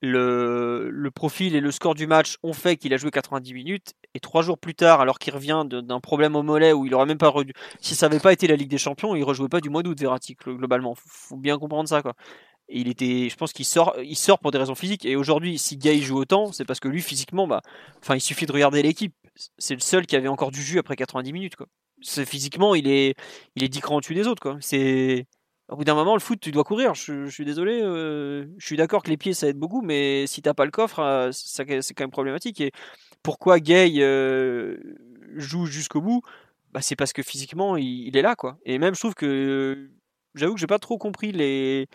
Le, 0.00 1.10
profil 1.12 1.56
et 1.56 1.60
le 1.60 1.72
score 1.72 1.94
du 1.94 2.06
match 2.06 2.36
ont 2.44 2.52
fait 2.52 2.76
qu'il 2.76 2.94
a 2.94 2.98
joué 2.98 3.10
90 3.10 3.52
minutes, 3.54 3.94
et 4.14 4.20
trois 4.20 4.42
jours 4.42 4.58
plus 4.58 4.74
tard, 4.74 5.00
alors 5.00 5.18
qu'il 5.18 5.34
revient 5.34 5.64
d'un 5.66 6.00
problème 6.00 6.36
au 6.36 6.42
mollet 6.42 6.72
où 6.72 6.86
il 6.86 6.94
aurait 6.94 7.06
même 7.06 7.18
pas. 7.18 7.32
Si 7.80 7.94
ça 7.94 8.08
n'avait 8.08 8.20
pas 8.20 8.32
été 8.32 8.46
la 8.46 8.54
Ligue 8.56 8.70
des 8.70 8.78
Champions, 8.78 9.16
il 9.16 9.24
rejouait 9.24 9.48
pas 9.48 9.60
du 9.60 9.70
mois 9.70 9.82
d'août, 9.82 9.98
Verratti, 9.98 10.34
glo- 10.34 10.56
globalement. 10.56 10.94
Faut 10.94 11.36
bien 11.36 11.58
comprendre 11.58 11.88
ça, 11.88 12.02
quoi. 12.02 12.14
Il 12.68 12.88
était, 12.88 13.28
je 13.30 13.36
pense 13.36 13.52
qu'il 13.52 13.64
sort, 13.64 13.94
il 14.02 14.16
sort 14.16 14.38
pour 14.38 14.50
des 14.50 14.58
raisons 14.58 14.74
physiques. 14.74 15.06
Et 15.06 15.16
aujourd'hui, 15.16 15.58
si 15.58 15.76
Gay 15.78 15.98
joue 16.00 16.18
autant, 16.18 16.52
c'est 16.52 16.64
parce 16.64 16.80
que 16.80 16.88
lui, 16.88 17.00
physiquement, 17.00 17.46
bah, 17.46 17.62
enfin, 18.02 18.14
il 18.14 18.20
suffit 18.20 18.46
de 18.46 18.52
regarder 18.52 18.82
l'équipe. 18.82 19.14
C'est 19.58 19.74
le 19.74 19.80
seul 19.80 20.06
qui 20.06 20.16
avait 20.16 20.28
encore 20.28 20.50
du 20.50 20.62
jus 20.62 20.78
après 20.78 20.96
90 20.96 21.32
minutes, 21.32 21.56
quoi. 21.56 21.66
Physiquement, 22.04 22.74
il 22.74 22.88
est, 22.88 23.14
il 23.56 23.64
est 23.64 23.68
10 23.68 23.80
crans 23.80 23.96
au-dessus 23.96 24.14
des 24.14 24.26
autres, 24.26 24.42
quoi. 24.42 24.58
C'est, 24.60 25.26
au 25.68 25.76
bout 25.76 25.84
d'un 25.84 25.94
moment, 25.94 26.14
le 26.14 26.20
foot, 26.20 26.40
tu 26.40 26.50
dois 26.50 26.64
courir. 26.64 26.94
Je, 26.94 27.28
suis 27.28 27.44
désolé. 27.44 27.80
euh, 27.82 28.46
je 28.58 28.66
suis 28.66 28.76
d'accord 28.76 29.02
que 29.02 29.10
les 29.10 29.16
pieds, 29.16 29.34
ça 29.34 29.48
aide 29.48 29.58
beaucoup, 29.58 29.82
mais 29.82 30.26
si 30.26 30.42
t'as 30.42 30.54
pas 30.54 30.64
le 30.64 30.70
coffre, 30.70 31.00
euh, 31.00 31.30
c'est 31.32 31.64
quand 31.64 32.04
même 32.04 32.10
problématique. 32.10 32.60
Et 32.60 32.72
pourquoi 33.22 33.60
Gay 33.60 33.94
euh, 33.98 34.78
joue 35.36 35.66
jusqu'au 35.66 36.00
bout? 36.00 36.22
Bah, 36.72 36.80
C'est 36.82 36.96
parce 36.96 37.12
que 37.12 37.22
physiquement, 37.22 37.76
il, 37.76 38.08
il 38.08 38.16
est 38.16 38.22
là, 38.22 38.36
quoi. 38.36 38.58
Et 38.64 38.78
même, 38.78 38.94
je 38.94 39.00
trouve 39.00 39.14
que, 39.14 39.90
j'avoue 40.34 40.54
que 40.54 40.60
j'ai 40.60 40.66
pas 40.66 40.78
trop 40.78 40.98
compris 40.98 41.32
les, 41.32 41.88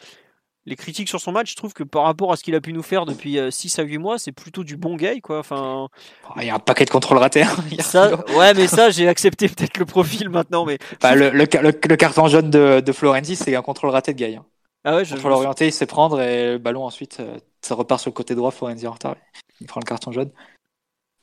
les 0.66 0.76
critiques 0.76 1.10
sur 1.10 1.20
son 1.20 1.32
match. 1.32 1.52
Je 1.52 1.56
trouve 1.56 1.74
que 1.74 1.84
par 1.84 2.04
rapport 2.04 2.32
à 2.32 2.38
ce 2.38 2.44
qu'il 2.44 2.56
a 2.56 2.62
pu 2.62 2.74
nous 2.74 2.84
faire 2.84 3.06
depuis 3.06 3.38
6 3.52 3.80
à 3.80 3.84
8 3.84 3.98
mois, 3.98 4.18
c'est 4.18 4.32
plutôt 4.32 4.64
du 4.64 4.78
bon 4.78 4.96
Gay, 4.96 5.20
quoi. 5.22 5.40
Enfin, 5.40 5.88
Oh, 6.30 6.34
il 6.40 6.46
y 6.46 6.50
a 6.50 6.56
un 6.56 6.60
paquet 6.60 6.86
de 6.86 6.90
contrôles 6.90 7.18
ratés. 7.18 7.44
hein, 7.44 7.56
ça, 7.80 8.16
ouais, 8.36 8.54
mais 8.54 8.68
ça, 8.68 8.90
j'ai 8.90 9.08
accepté 9.08 9.50
peut-être 9.50 9.78
le 9.78 9.86
profil 9.86 10.30
maintenant, 10.30 10.66
mais 10.66 10.78
Bah, 11.02 11.16
le, 11.16 11.30
le, 11.30 11.46
le- 11.62 11.72
le 11.90 11.96
carton 11.96 12.28
jaune 12.28 12.50
de, 12.50 12.80
de 12.80 12.92
Florenzi, 12.92 13.36
c'est 13.36 13.56
un 13.56 13.62
contrôle 13.62 13.90
raté 13.90 14.14
de 14.14 14.20
Gaï. 14.20 14.36
Hein. 14.38 14.46
ah 14.86 14.96
ouais, 14.96 15.06
je, 15.06 15.16
Contrôle 15.16 15.34
orienté, 15.34 15.68
il 15.68 15.74
sait 15.74 15.86
prendre 15.86 16.22
et 16.22 16.54
le 16.54 16.58
ballon 16.58 16.86
ensuite, 16.86 17.20
euh, 17.20 17.38
ça 17.62 17.76
repart 17.76 18.00
sur 18.02 18.10
le 18.10 18.14
côté 18.16 18.34
droit. 18.36 18.52
Florenzi 18.52 18.88
en 18.88 18.92
retard, 18.94 19.16
il 19.60 19.68
prend 19.68 19.80
le 19.82 19.86
carton 19.86 20.12
jaune. 20.12 20.32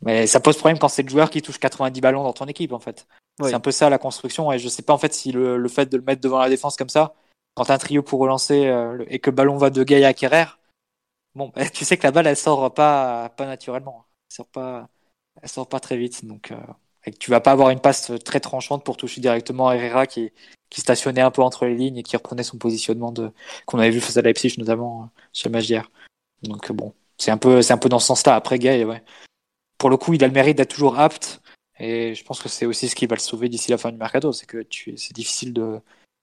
Mais 0.03 0.27
ça 0.27 0.41
pose 0.41 0.57
problème 0.57 0.79
quand 0.79 0.89
c'est 0.89 1.03
le 1.03 1.09
joueur 1.11 1.29
qui 1.29 1.43
touche 1.43 1.59
90 1.59 2.01
ballons 2.01 2.23
dans 2.23 2.33
ton 2.33 2.47
équipe, 2.47 2.73
en 2.73 2.79
fait. 2.79 3.07
C'est 3.43 3.55
un 3.55 3.61
peu 3.61 3.71
ça 3.71 3.89
la 3.91 3.99
construction. 3.99 4.51
Et 4.53 4.59
je 4.59 4.69
sais 4.69 4.83
pas 4.83 4.93
en 4.93 4.99
fait 4.99 5.15
si 5.15 5.33
le, 5.33 5.57
le 5.57 5.69
fait 5.69 5.87
de 5.87 5.97
le 5.97 6.03
mettre 6.03 6.21
devant 6.21 6.39
la 6.39 6.49
défense 6.51 6.77
comme 6.77 6.89
ça, 6.91 7.15
quand 7.55 7.71
un 7.71 7.79
trio 7.79 8.03
pour 8.03 8.21
relancer 8.21 8.67
euh, 8.67 9.05
et 9.09 9.19
que 9.19 9.31
le 9.31 9.37
ballon 9.37 9.57
va 9.57 9.71
de 9.71 9.83
Gaïa 9.85 10.09
à 10.09 10.15
Kerrer, 10.15 10.47
bon, 11.35 11.53
bah, 11.55 11.69
tu 11.71 11.85
sais 11.85 11.97
que 11.97 12.05
la 12.05 12.13
balle 12.13 12.27
elle 12.27 12.37
sort 12.37 12.73
pas, 12.75 13.31
pas 13.31 13.47
naturellement. 13.47 14.07
Elle 14.31 14.35
sort 14.37 14.49
pas, 14.49 14.89
sort 15.47 15.69
pas 15.69 15.81
très 15.81 15.97
vite. 15.97 16.25
Donc, 16.25 16.53
euh, 16.53 16.57
et 17.07 17.13
que 17.13 17.19
tu 17.19 17.31
vas 17.31 17.41
pas 17.41 17.53
avoir 17.53 17.71
une 17.71 17.81
passe 17.81 18.13
très 18.25 18.41
tranchante 18.41 18.85
pour 18.85 18.97
toucher 18.97 19.21
directement 19.21 19.73
Herrera 19.73 20.07
qui, 20.07 20.33
qui 20.71 20.81
stationnait 20.81 21.21
un 21.21 21.31
peu 21.31 21.43
entre 21.43 21.67
les 21.67 21.75
lignes 21.75 21.99
et 21.99 22.03
qui 22.03 22.17
reprenait 22.17 22.43
son 22.43 22.59
positionnement 22.59 23.13
de 23.13 23.33
qu'on 23.67 23.79
avait 23.79 23.91
vu 23.91 24.01
face 24.01 24.17
à 24.17 24.23
Leipzig 24.23 24.55
notamment 24.59 25.05
euh, 25.05 25.07
sur 25.33 25.49
le 25.51 25.53
match. 25.53 25.73
Donc 26.43 26.71
euh, 26.71 26.75
bon, 26.75 26.95
c'est 27.19 27.31
un 27.31 27.39
peu 27.39 27.61
un 27.69 27.79
peu 27.79 27.89
dans 27.89 27.99
ce 27.99 28.07
sens-là. 28.07 28.35
Après 28.37 28.59
ouais. 28.85 29.03
Pour 29.79 29.91
le 29.91 29.97
coup, 29.97 30.15
il 30.15 30.23
a 30.25 30.29
le 30.29 30.35
mérite 30.35 30.57
d'être 30.59 30.71
toujours 30.75 30.99
apte 30.99 31.41
Et 31.79 32.15
je 32.15 32.25
pense 32.25 32.43
que 32.43 32.49
c'est 32.49 32.67
aussi 32.67 32.89
ce 32.89 32.95
qui 32.95 33.07
va 33.07 33.17
le 33.17 33.21
sauver 33.21 33.49
d'ici 33.49 33.71
la 33.71 33.79
fin 33.79 33.91
du 33.91 33.99
mercato, 33.99 34.33
c'est 34.33 34.47
que 34.47 34.67
c'est 34.97 35.15
difficile 35.15 35.53
de, 35.55 35.81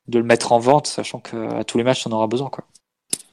de 0.08 0.20
le 0.20 0.26
mettre 0.26 0.52
en 0.52 0.60
vente, 0.60 0.88
sachant 0.88 1.20
qu'à 1.20 1.64
tous 1.64 1.78
les 1.78 1.84
matchs, 1.84 2.08
on 2.08 2.12
aura 2.12 2.28
besoin. 2.28 2.50
Quoi. 2.50 2.66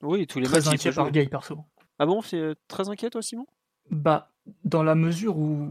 Oui, 0.02 0.26
tous 0.26 0.38
les 0.38 0.46
Très 0.46 0.56
matchs. 0.56 0.66
il 0.66 0.74
inquiet 0.74 0.92
par. 0.92 1.10
Gay, 1.10 1.26
perso. 1.26 1.59
Ah 1.98 2.06
bon, 2.06 2.22
c'est 2.22 2.38
euh, 2.38 2.55
très 2.68 2.88
inquiet 2.88 3.10
toi, 3.10 3.22
Simon? 3.22 3.46
Bah, 3.90 4.32
dans 4.64 4.82
la 4.82 4.94
mesure 4.94 5.38
où, 5.38 5.68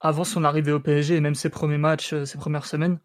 avant 0.00 0.24
son 0.24 0.44
arrivée 0.44 0.72
au 0.72 0.80
PSG 0.80 1.16
et 1.16 1.20
même 1.20 1.34
ses 1.34 1.50
premiers 1.50 1.78
matchs, 1.78 2.12
euh, 2.12 2.24
ses 2.24 2.38
premières 2.38 2.66
semaines, 2.66 2.98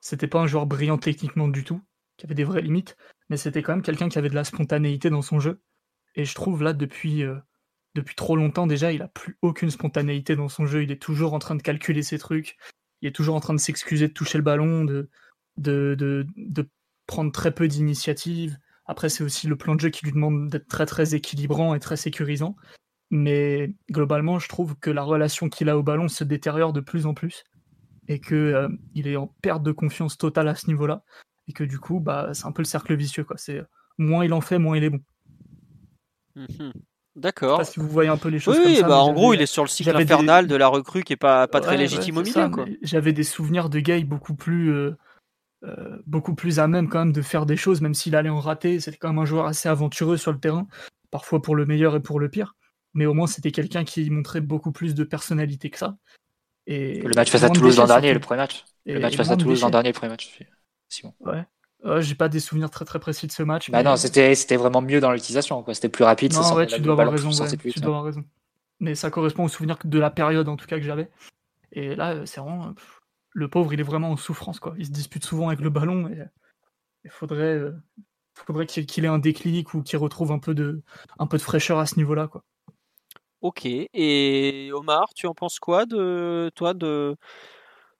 c'était 0.00 0.26
pas 0.26 0.40
un 0.40 0.46
joueur 0.46 0.66
brillant 0.66 0.98
techniquement 0.98 1.48
du 1.48 1.64
tout, 1.64 1.80
qui 2.16 2.26
avait 2.26 2.34
des 2.34 2.44
vraies 2.44 2.62
limites, 2.62 2.96
mais 3.30 3.36
c'était 3.36 3.62
quand 3.62 3.72
même 3.72 3.82
quelqu'un 3.82 4.08
qui 4.08 4.18
avait 4.18 4.28
de 4.28 4.34
la 4.34 4.44
spontanéité 4.44 5.08
dans 5.08 5.22
son 5.22 5.40
jeu. 5.40 5.60
Et 6.16 6.24
je 6.24 6.34
trouve 6.34 6.62
là, 6.62 6.72
depuis, 6.74 7.22
euh, 7.22 7.36
depuis 7.94 8.14
trop 8.14 8.36
longtemps 8.36 8.66
déjà, 8.66 8.92
il 8.92 9.00
a 9.00 9.08
plus 9.08 9.38
aucune 9.40 9.70
spontanéité 9.70 10.36
dans 10.36 10.48
son 10.48 10.66
jeu. 10.66 10.82
Il 10.82 10.92
est 10.92 11.00
toujours 11.00 11.32
en 11.32 11.38
train 11.38 11.54
de 11.54 11.62
calculer 11.62 12.02
ses 12.02 12.18
trucs, 12.18 12.58
il 13.00 13.08
est 13.08 13.12
toujours 13.12 13.36
en 13.36 13.40
train 13.40 13.54
de 13.54 13.60
s'excuser 13.60 14.08
de 14.08 14.12
toucher 14.12 14.36
le 14.36 14.44
ballon, 14.44 14.84
de, 14.84 15.08
de, 15.56 15.94
de, 15.98 16.26
de 16.36 16.68
prendre 17.06 17.32
très 17.32 17.50
peu 17.52 17.68
d'initiative. 17.68 18.56
Après, 18.86 19.08
c'est 19.08 19.24
aussi 19.24 19.46
le 19.46 19.56
plan 19.56 19.74
de 19.74 19.80
jeu 19.80 19.90
qui 19.90 20.04
lui 20.04 20.12
demande 20.12 20.48
d'être 20.48 20.68
très 20.68 20.86
très 20.86 21.14
équilibrant 21.14 21.74
et 21.74 21.80
très 21.80 21.96
sécurisant. 21.96 22.56
Mais 23.10 23.74
globalement, 23.90 24.38
je 24.38 24.48
trouve 24.48 24.76
que 24.76 24.90
la 24.90 25.02
relation 25.02 25.48
qu'il 25.48 25.68
a 25.68 25.76
au 25.76 25.82
ballon 25.82 26.08
se 26.08 26.24
détériore 26.24 26.72
de 26.72 26.80
plus 26.80 27.06
en 27.06 27.14
plus 27.14 27.44
et 28.08 28.20
que 28.20 28.34
euh, 28.34 28.68
il 28.94 29.06
est 29.08 29.16
en 29.16 29.28
perte 29.42 29.62
de 29.62 29.72
confiance 29.72 30.16
totale 30.18 30.48
à 30.48 30.54
ce 30.54 30.66
niveau-là 30.68 31.02
et 31.48 31.52
que 31.52 31.64
du 31.64 31.78
coup, 31.78 32.00
bah, 32.00 32.30
c'est 32.32 32.46
un 32.46 32.52
peu 32.52 32.62
le 32.62 32.66
cercle 32.66 32.94
vicieux. 32.94 33.24
Quoi. 33.24 33.36
C'est 33.36 33.62
moins 33.98 34.24
il 34.24 34.32
en 34.32 34.40
fait, 34.40 34.58
moins 34.58 34.76
il 34.76 34.84
est 34.84 34.90
bon. 34.90 35.00
Mhm. 36.36 36.46
Sais 36.72 36.72
D'accord. 37.16 37.64
si 37.66 37.80
vous 37.80 37.88
voyez 37.88 38.08
un 38.08 38.16
peu 38.16 38.28
les 38.28 38.38
choses 38.38 38.56
Oui, 38.58 38.74
comme 38.74 38.82
ça. 38.82 38.88
bah, 38.88 38.98
en 38.98 39.12
gros, 39.12 39.34
il 39.34 39.42
est 39.42 39.46
sur 39.46 39.64
le 39.64 39.68
cycle 39.68 39.94
des- 39.96 40.02
infernal 40.04 40.46
de 40.46 40.54
la 40.54 40.68
recrue 40.68 41.02
qui 41.02 41.12
est 41.12 41.16
pas, 41.16 41.48
pas 41.48 41.60
très 41.60 41.76
légitime 41.76 42.16
ouais, 42.16 42.22
au 42.36 42.48
milieu. 42.48 42.78
J'avais 42.82 43.12
des 43.12 43.24
souvenirs 43.24 43.68
de 43.68 43.80
Gay 43.80 44.04
beaucoup 44.04 44.34
plus, 44.34 44.70
euh, 44.72 44.96
euh, 45.64 45.98
beaucoup 46.06 46.34
plus 46.34 46.58
à 46.58 46.66
même 46.68 46.88
quand 46.88 47.00
même 47.00 47.12
de 47.12 47.22
faire 47.22 47.46
des 47.46 47.56
choses, 47.56 47.80
même 47.80 47.94
s'il 47.94 48.16
allait 48.16 48.28
en 48.30 48.40
rater. 48.40 48.80
C'était 48.80 48.96
quand 48.98 49.08
même 49.08 49.18
un 49.18 49.24
joueur 49.26 49.46
assez 49.46 49.68
aventureux 49.68 50.16
sur 50.16 50.32
le 50.32 50.38
terrain, 50.38 50.66
parfois 51.10 51.42
pour 51.42 51.56
le 51.56 51.66
meilleur 51.66 51.94
et 51.96 52.00
pour 52.00 52.18
le 52.20 52.28
pire. 52.28 52.54
Mais 52.94 53.06
au 53.06 53.14
moins, 53.14 53.26
c'était 53.26 53.52
quelqu'un 53.52 53.84
qui 53.84 54.08
montrait 54.10 54.40
beaucoup 54.40 54.72
plus 54.72 54.94
de 54.94 55.04
personnalité 55.04 55.70
que 55.70 55.78
ça. 55.78 55.96
Et 56.66 57.00
Le 57.00 57.12
match 57.14 57.30
face 57.30 57.42
à 57.44 57.50
Toulouse 57.50 57.76
l'an 57.78 57.86
dernier, 57.86 58.12
le 58.14 58.20
premier 58.20 58.38
match. 58.40 58.64
Et- 58.86 58.94
Le 58.94 59.00
match 59.00 59.16
face 59.16 59.30
à 59.30 59.36
Toulouse 59.36 59.60
l'an 59.62 59.70
dernier, 59.70 59.90
le 59.90 59.94
premier 59.94 60.10
match. 60.10 60.38
Simon. 60.88 61.14
Ouais. 61.20 61.44
Euh, 61.84 62.00
J'ai 62.00 62.14
pas 62.14 62.28
des 62.28 62.40
souvenirs 62.40 62.68
très 62.70 62.84
très 62.84 62.98
précis 62.98 63.26
de 63.26 63.32
ce 63.32 63.42
match. 63.42 63.70
Bah 63.70 63.78
mais- 63.78 63.84
non, 63.84 63.96
c'était 63.96 64.34
c'était 64.34 64.56
vraiment 64.56 64.82
mieux 64.82 65.00
dans 65.00 65.12
l'utilisation. 65.12 65.62
quoi. 65.62 65.72
C'était 65.74 65.88
plus 65.88 66.04
rapide. 66.04 66.32
ça 66.32 66.40
Non, 66.40 66.44
sortait- 66.46 66.60
ouais, 66.60 66.66
tu 66.66 66.80
dois 66.80 66.92
avoir 66.92 67.10
raison. 67.10 67.30
sortait 67.32 67.52
ouais, 67.52 67.56
plus 67.58 67.72
tu 67.72 67.80
dois 67.80 67.88
avoir 67.88 68.04
raison. 68.04 68.24
Mais 68.80 68.94
ça 68.94 69.10
correspond 69.10 69.44
au 69.44 69.48
souvenir 69.48 69.78
de 69.82 69.98
la 69.98 70.10
période, 70.10 70.48
en 70.48 70.56
tout 70.56 70.66
cas, 70.66 70.76
que 70.76 70.82
j'avais. 70.84 71.10
Et 71.72 71.94
là, 71.94 72.10
euh, 72.12 72.26
c'est 72.26 72.40
vraiment. 72.40 72.72
pff, 72.74 72.99
Le 73.32 73.48
pauvre, 73.48 73.72
il 73.72 73.80
est 73.80 73.84
vraiment 73.84 74.10
en 74.10 74.16
souffrance, 74.16 74.60
quoi. 74.60 74.74
Il 74.78 74.86
se 74.86 74.90
dispute 74.90 75.24
souvent 75.24 75.48
avec 75.48 75.60
le 75.60 75.70
ballon 75.70 76.08
et 76.08 76.24
il 77.04 77.10
faudrait, 77.10 77.56
euh, 77.56 77.72
faudrait 78.34 78.66
qu'il 78.66 79.04
ait 79.04 79.08
un 79.08 79.18
déclic 79.18 79.74
ou 79.74 79.82
qu'il 79.82 79.98
retrouve 79.98 80.32
un 80.32 80.38
peu 80.38 80.54
de, 80.54 80.82
un 81.18 81.26
peu 81.26 81.36
de 81.36 81.42
fraîcheur 81.42 81.78
à 81.78 81.86
ce 81.86 81.96
niveau-là, 81.96 82.28
quoi. 82.28 82.42
Ok. 83.40 83.64
Et 83.66 84.70
Omar, 84.74 85.14
tu 85.14 85.26
en 85.26 85.34
penses 85.34 85.58
quoi 85.58 85.86
de 85.86 86.50
toi 86.54 86.74
de 86.74 87.16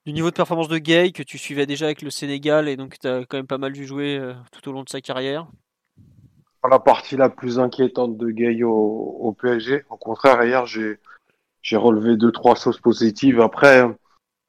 du 0.06 0.12
niveau 0.12 0.30
de 0.30 0.34
performance 0.34 0.68
de 0.68 0.78
Gay 0.78 1.12
que 1.12 1.22
tu 1.22 1.38
suivais 1.38 1.66
déjà 1.66 1.86
avec 1.86 2.02
le 2.02 2.10
Sénégal 2.10 2.68
et 2.68 2.76
donc 2.76 2.98
tu 2.98 3.06
as 3.06 3.24
quand 3.26 3.36
même 3.36 3.46
pas 3.46 3.58
mal 3.58 3.72
vu 3.72 3.86
jouer 3.86 4.18
euh, 4.18 4.34
tout 4.50 4.66
au 4.68 4.72
long 4.72 4.82
de 4.82 4.88
sa 4.88 5.00
carrière? 5.00 5.46
La 6.68 6.78
partie 6.78 7.16
la 7.16 7.30
plus 7.30 7.58
inquiétante 7.58 8.18
de 8.18 8.30
Gay 8.30 8.62
au, 8.62 8.70
au 8.70 9.32
PSG. 9.32 9.84
Au 9.88 9.96
contraire, 9.96 10.42
hier, 10.44 10.66
j'ai 10.66 10.98
j'ai 11.62 11.76
relevé 11.76 12.16
deux 12.16 12.32
trois 12.32 12.54
choses 12.54 12.80
positives. 12.80 13.40
Après, 13.40 13.84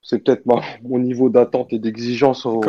c'est 0.01 0.23
peut-être 0.23 0.43
mon 0.83 0.99
niveau 0.99 1.29
d'attente 1.29 1.73
et 1.73 1.79
d'exigence 1.79 2.45
au- 2.45 2.59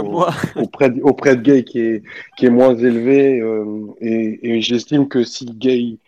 auprès 0.56 0.90
de, 0.90 1.00
auprès 1.02 1.36
de 1.36 1.42
Gay 1.42 1.64
qui 1.64 1.80
est 1.80 2.02
qui 2.36 2.46
est 2.46 2.50
moins 2.50 2.74
élevé. 2.74 3.40
euh, 3.40 3.86
et 4.00 4.56
et 4.56 4.60
j'estime 4.60 5.08
que 5.08 5.24
si 5.24 5.46
Gay 5.46 5.98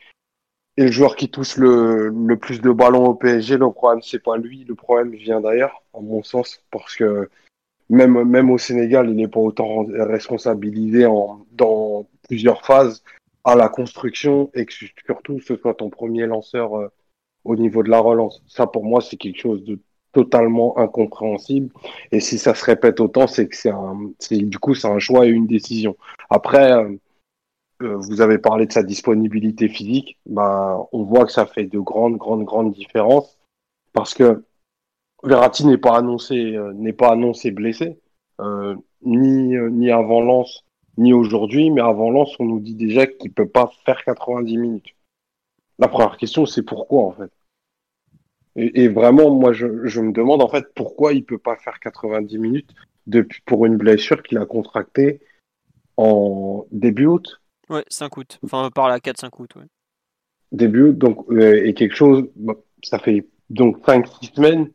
est 0.77 0.87
le 0.87 0.91
joueur 0.93 1.15
qui 1.17 1.29
touche 1.29 1.57
le, 1.57 2.09
le 2.09 2.37
plus 2.37 2.61
de 2.61 2.71
ballons 2.73 3.07
au 3.07 3.15
PSG, 3.15 3.57
le 3.59 3.71
problème 3.71 4.03
c'est 4.03 4.23
pas 4.23 4.37
lui, 4.37 4.65
le 4.65 4.75
problème 4.75 5.13
vient 5.15 5.41
d'ailleurs, 5.41 5.83
à 5.95 6.01
mon 6.01 6.23
sens, 6.25 6.61
parce 6.73 6.97
que 6.97 7.29
même 7.91 8.25
même 8.25 8.51
au 8.51 8.59
Sénégal, 8.59 9.09
il 9.11 9.17
n'est 9.17 9.29
pas 9.29 9.41
autant 9.41 9.85
responsabilisé 9.89 11.07
en 11.07 11.45
dans 11.53 12.07
plusieurs 12.29 12.65
phases 12.65 13.03
à 13.45 13.55
la 13.55 13.69
construction 13.69 14.51
et 14.55 14.65
que 14.65 14.73
surtout 15.07 15.39
ce 15.41 15.55
soit 15.57 15.75
ton 15.75 15.91
premier 15.91 16.27
lanceur 16.27 16.77
euh, 16.79 16.89
au 17.45 17.57
niveau 17.57 17.83
de 17.83 17.91
la 17.91 18.01
relance. 18.01 18.43
Ça 18.49 18.67
pour 18.67 18.85
moi 18.85 19.01
c'est 19.03 19.17
quelque 19.19 19.39
chose 19.41 19.63
de 19.65 19.79
totalement 20.15 20.79
incompréhensible 20.79 21.71
et 22.13 22.21
si 22.21 22.39
ça 22.39 22.55
se 22.55 22.65
répète 22.65 23.01
autant 23.01 23.27
c'est 23.27 23.49
que 23.49 23.57
c'est 23.57 23.71
un 23.71 24.13
du 24.31 24.59
coup 24.59 24.75
c'est 24.75 24.89
un 24.89 24.99
choix 24.99 25.27
et 25.27 25.31
une 25.31 25.47
décision. 25.47 25.97
Après 26.31 26.73
euh, 26.73 26.97
euh, 27.83 27.97
vous 27.97 28.21
avez 28.21 28.39
parlé 28.39 28.67
de 28.67 28.73
sa 28.73 28.83
disponibilité 28.83 29.69
physique, 29.69 30.19
ben 30.27 30.87
on 30.93 31.03
voit 31.05 31.27
que 31.27 31.33
ça 31.33 31.47
fait 31.47 31.65
de 31.65 31.79
grandes 31.79 32.17
grandes 32.17 32.45
grandes 32.45 32.73
différences 32.73 33.39
parce 33.93 34.15
que 34.15 34.45
Verratti 35.25 35.67
n'est 35.67 35.79
pas 35.79 35.97
annoncé 35.99 36.55
euh, 36.57 36.73
n'est 36.75 36.93
pas 36.93 37.13
annoncé 37.13 37.51
blessé 37.51 37.99
ni 39.03 39.55
ni 39.57 39.91
avant 39.91 40.21
Lens 40.23 40.65
ni 40.97 41.13
aujourd'hui, 41.13 41.71
mais 41.71 41.81
avant 41.81 42.11
Lens, 42.11 42.35
on 42.39 42.45
nous 42.45 42.61
dit 42.61 42.75
déjà 42.75 43.07
qu'il 43.07 43.33
peut 43.33 43.49
pas 43.49 43.71
faire 43.85 44.05
90 44.05 44.57
minutes. 44.57 44.95
La 45.79 45.89
première 45.89 46.17
question, 46.17 46.47
c'est 46.47 46.63
pourquoi 46.63 47.05
en 47.05 47.13
fait? 47.13 47.31
Et, 48.57 48.85
et 48.85 48.89
vraiment, 48.89 49.31
moi, 49.31 49.53
je, 49.53 49.87
je 49.87 50.01
me 50.01 50.13
demande 50.13 50.43
en 50.43 50.49
fait 50.49 50.67
pourquoi 50.75 51.13
il 51.13 51.25
peut 51.25 51.39
pas 51.39 51.57
faire 51.57 51.81
90 51.81 52.39
minutes 52.39 52.71
depuis 53.07 53.41
pour 53.45 53.67
une 53.67 53.77
blessure 53.77 54.23
qu'il 54.23 54.39
a 54.39 54.47
contractée 54.47 55.21
en 55.97 56.67
début 56.71 57.07
août. 57.07 57.41
Ouais, 57.69 57.85
5 57.89 58.17
août. 58.17 58.39
Enfin, 58.45 58.71
par 58.75 58.89
la 58.89 58.99
4-5 58.99 59.31
août. 59.39 59.51
Ouais. 59.57 59.67
Début 60.53 60.83
août, 60.91 60.99
donc 60.99 61.25
euh, 61.31 61.65
et 61.65 61.75
quelque 61.75 61.95
chose, 61.97 62.29
bah, 62.37 62.55
ça 62.83 62.99
fait 62.99 63.27
donc 63.51 63.79
5-6 63.87 64.35
semaines 64.35 64.71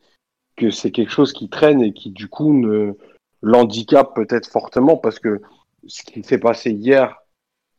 que 0.55 0.71
c'est 0.71 0.91
quelque 0.91 1.11
chose 1.11 1.31
qui 1.33 1.49
traîne 1.49 1.81
et 1.81 1.93
qui 1.93 2.09
du 2.11 2.27
coup 2.27 2.53
ne 2.53 2.93
l'handicape 3.41 4.13
peut-être 4.15 4.49
fortement 4.49 4.97
parce 4.97 5.19
que 5.19 5.41
ce 5.87 6.03
qui 6.03 6.21
s'est 6.23 6.39
passé 6.39 6.71
hier 6.71 7.15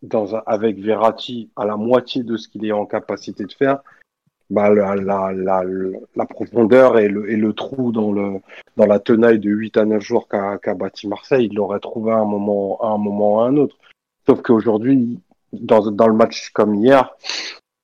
dans 0.03 0.35
un- 0.35 0.43
avec 0.47 0.79
Verratti 0.79 1.51
à 1.57 1.67
la 1.67 1.77
moitié 1.77 2.23
de 2.23 2.39
ce 2.39 2.49
qu'il 2.49 2.65
est 2.65 2.73
en 2.73 2.87
capacité 2.87 3.45
de 3.45 3.53
faire, 3.53 3.83
bah, 4.51 4.75
la, 4.75 4.97
la, 4.97 5.33
la, 5.33 5.63
la 6.17 6.27
profondeur 6.27 6.99
et 6.99 7.09
le, 7.09 7.31
et 7.31 7.37
le 7.37 7.53
trou 7.53 7.93
dans, 7.93 8.13
le, 8.13 8.41
dans 8.77 8.87
la 8.87 8.99
tenaille 8.99 9.39
de 9.39 9.51
8 9.51 9.77
à 9.77 9.85
9 9.85 10.03
jours 10.03 10.29
qu'a 10.29 10.59
qu'a 10.59 10.75
bâti 10.75 11.07
Marseille, 11.07 11.47
il 11.51 11.55
l'aurait 11.55 11.81
trouvé 11.81 12.13
à 12.13 12.17
un 12.17 12.25
moment, 12.25 12.79
à 12.83 12.89
un 12.89 12.99
moment 12.99 13.37
ou 13.37 13.41
à 13.41 13.47
un 13.47 13.57
autre. 13.57 13.77
Sauf 14.27 14.43
qu'aujourd'hui, 14.43 15.21
dans, 15.53 15.91
dans 15.91 16.09
le 16.09 16.15
match 16.15 16.51
comme 16.51 16.75
hier, 16.75 17.15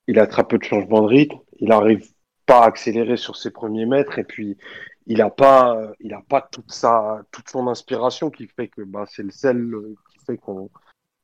il 0.08 0.18
a 0.18 0.26
très 0.26 0.44
peu 0.44 0.58
de 0.58 0.64
changement 0.64 1.02
de 1.02 1.06
rythme, 1.06 1.38
il 1.60 1.72
arrive 1.72 2.08
pas 2.46 2.62
à 2.62 2.66
accélérer 2.66 3.16
sur 3.16 3.36
ses 3.36 3.50
premiers 3.50 3.86
mètres 3.86 4.18
et 4.18 4.24
puis 4.24 4.56
il 5.06 5.20
a 5.20 5.30
pas 5.30 5.92
il 6.00 6.14
a 6.14 6.22
pas 6.28 6.40
toute 6.40 6.70
sa 6.72 7.22
toute 7.32 7.48
son 7.48 7.66
inspiration 7.68 8.30
qui 8.30 8.46
fait 8.46 8.68
que 8.68 8.82
bah 8.82 9.04
c'est 9.08 9.24
le 9.24 9.30
sel 9.30 9.72
qui 10.10 10.18
fait 10.24 10.36
qu'on 10.36 10.70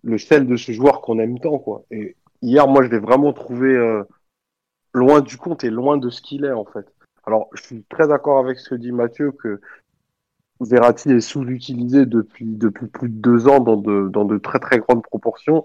le 0.02 0.18
sel 0.18 0.46
de 0.46 0.56
ce 0.56 0.72
joueur 0.72 1.00
qu'on 1.00 1.20
aime 1.20 1.38
tant 1.38 1.58
quoi 1.58 1.84
et 1.92 2.16
hier 2.42 2.66
moi 2.66 2.82
je 2.82 2.88
l'ai 2.88 2.98
vraiment 2.98 3.32
trouvé 3.32 3.68
euh, 3.68 4.02
loin 4.94 5.20
du 5.20 5.36
compte 5.36 5.64
et 5.64 5.70
loin 5.70 5.96
de 5.96 6.10
ce 6.10 6.20
qu'il 6.20 6.44
est 6.44 6.52
en 6.52 6.64
fait 6.64 6.86
alors 7.24 7.48
je 7.54 7.62
suis 7.62 7.84
très 7.88 8.08
d'accord 8.08 8.38
avec 8.38 8.58
ce 8.58 8.70
que 8.70 8.74
dit 8.74 8.92
Mathieu 8.92 9.32
que 9.32 9.60
Verratti 10.60 11.10
est 11.10 11.20
sous-utilisé 11.20 12.06
depuis 12.06 12.46
depuis 12.46 12.86
plus 12.86 13.08
de 13.08 13.16
deux 13.16 13.48
ans 13.48 13.60
dans 13.60 13.76
de 13.76 14.08
dans 14.08 14.24
de 14.24 14.38
très 14.38 14.58
très 14.58 14.78
grandes 14.78 15.02
proportions 15.02 15.64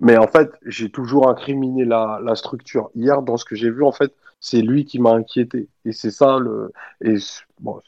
mais 0.00 0.16
en 0.16 0.26
fait 0.26 0.50
j'ai 0.66 0.90
toujours 0.90 1.28
incriminé 1.28 1.84
la 1.84 2.20
la 2.22 2.34
structure 2.34 2.90
hier 2.94 3.22
dans 3.22 3.36
ce 3.36 3.44
que 3.44 3.54
j'ai 3.54 3.70
vu 3.70 3.82
en 3.82 3.92
fait 3.92 4.12
c'est 4.40 4.60
lui 4.60 4.84
qui 4.84 4.98
m'a 4.98 5.12
inquiété. 5.12 5.68
Et 5.84 5.92
c'est 5.92 6.10
ça 6.10 6.38
le. 6.38 6.72
Et 7.04 7.16
bon, 7.60 7.80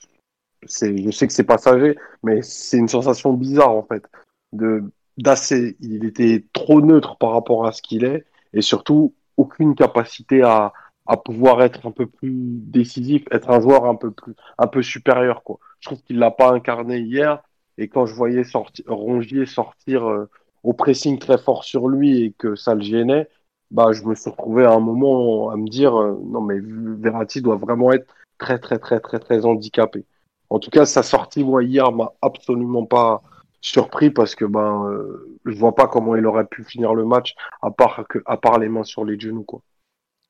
je 0.63 1.11
sais 1.11 1.27
que 1.27 1.33
c'est 1.33 1.45
passager, 1.45 1.97
mais 2.23 2.43
c'est 2.43 2.79
une 2.79 2.89
sensation 2.89 3.33
bizarre 3.33 3.73
en 3.73 3.83
fait. 3.83 4.05
De 4.53 4.85
d'assez, 5.19 5.77
il 5.81 6.05
était 6.05 6.45
trop 6.53 6.81
neutre 6.81 7.17
par 7.19 7.33
rapport 7.33 7.67
à 7.67 7.73
ce 7.73 7.83
qu'il 7.83 8.05
est, 8.05 8.25
et 8.55 8.63
surtout 8.63 9.15
aucune 9.41 9.75
capacité 9.75 10.43
à 10.43 10.73
à 11.07 11.17
pouvoir 11.17 11.61
être 11.63 11.87
un 11.87 11.91
peu 11.91 12.07
plus 12.07 12.33
décisif, 12.33 13.25
être 13.33 13.51
un 13.51 13.61
joueur 13.61 13.85
un 13.85 13.97
peu 13.97 14.13
plus, 14.13 14.35
un 14.59 14.69
peu 14.69 14.81
supérieur 14.81 15.43
quoi. 15.43 15.59
Je 15.81 15.89
trouve 15.89 16.01
qu'il 16.03 16.19
l'a 16.19 16.31
pas 16.31 16.53
incarné 16.53 16.99
hier, 17.01 17.43
et 17.79 17.89
quand 17.89 18.07
je 18.07 18.15
voyais 18.15 18.45
sortir 18.45 18.85
Rongier 18.89 19.45
sortir 19.47 20.09
euh, 20.09 20.31
au 20.63 20.73
pressing 20.73 21.19
très 21.19 21.39
fort 21.39 21.65
sur 21.65 21.89
lui 21.89 22.23
et 22.23 22.33
que 22.33 22.55
ça 22.55 22.75
le 22.75 22.83
gênait, 22.83 23.29
bah, 23.73 23.93
je 23.93 24.05
me 24.05 24.15
suis 24.15 24.31
retrouvé 24.31 24.65
à 24.65 24.73
un 24.73 24.81
moment 24.81 25.51
à 25.51 25.57
me 25.57 25.69
dire 25.69 26.01
euh, 26.01 26.17
non 26.25 26.43
mais 26.43 26.59
Verratti 26.61 27.41
doit 27.43 27.57
vraiment 27.57 27.93
être 27.93 28.07
très 28.39 28.59
très 28.59 28.79
très 28.79 29.01
très 29.01 29.19
très 29.19 29.45
handicapé. 29.45 30.05
En 30.51 30.59
tout 30.61 30.71
cas, 30.71 30.87
sa 30.87 31.03
sortie 31.03 31.45
moi 31.45 31.65
hier 31.65 31.91
m'a 31.93 32.13
absolument 32.23 32.87
pas 32.87 33.23
surpris 33.61 34.11
parce 34.11 34.35
que 34.35 34.45
ben 34.45 34.87
euh, 34.87 35.39
je 35.45 35.57
vois 35.59 35.75
pas 35.75 35.87
comment 35.87 36.17
il 36.17 36.27
aurait 36.27 36.47
pu 36.47 36.65
finir 36.65 36.95
le 36.95 37.05
match 37.05 37.35
à 37.63 37.71
part 37.71 38.05
que 38.09 38.19
à 38.27 38.37
part 38.37 38.59
les 38.59 38.69
mains 38.69 38.85
sur 38.85 39.05
les 39.05 39.19
genoux 39.19 39.45
quoi. 39.45 39.61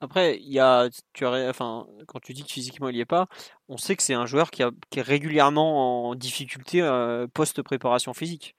Après, 0.02 0.39
il 0.39 0.51
y 0.51 0.59
a, 0.59 0.89
tu 1.12 1.27
as, 1.27 1.51
enfin, 1.51 1.86
quand 2.07 2.20
tu 2.20 2.32
dis 2.32 2.43
que 2.43 2.51
physiquement 2.51 2.89
il 2.89 2.94
n'y 2.94 3.01
est 3.01 3.05
pas, 3.05 3.27
on 3.69 3.77
sait 3.77 3.97
que 3.97 4.02
c'est 4.02 4.15
un 4.15 4.24
joueur 4.24 4.51
qui, 4.51 4.62
a, 4.62 4.70
qui, 4.89 4.98
est 4.98 5.02
régulièrement 5.02 6.09
en 6.09 6.15
difficulté 6.15 6.81
euh, 6.81 7.27
post-préparation 7.27 8.15
physique. 8.15 8.57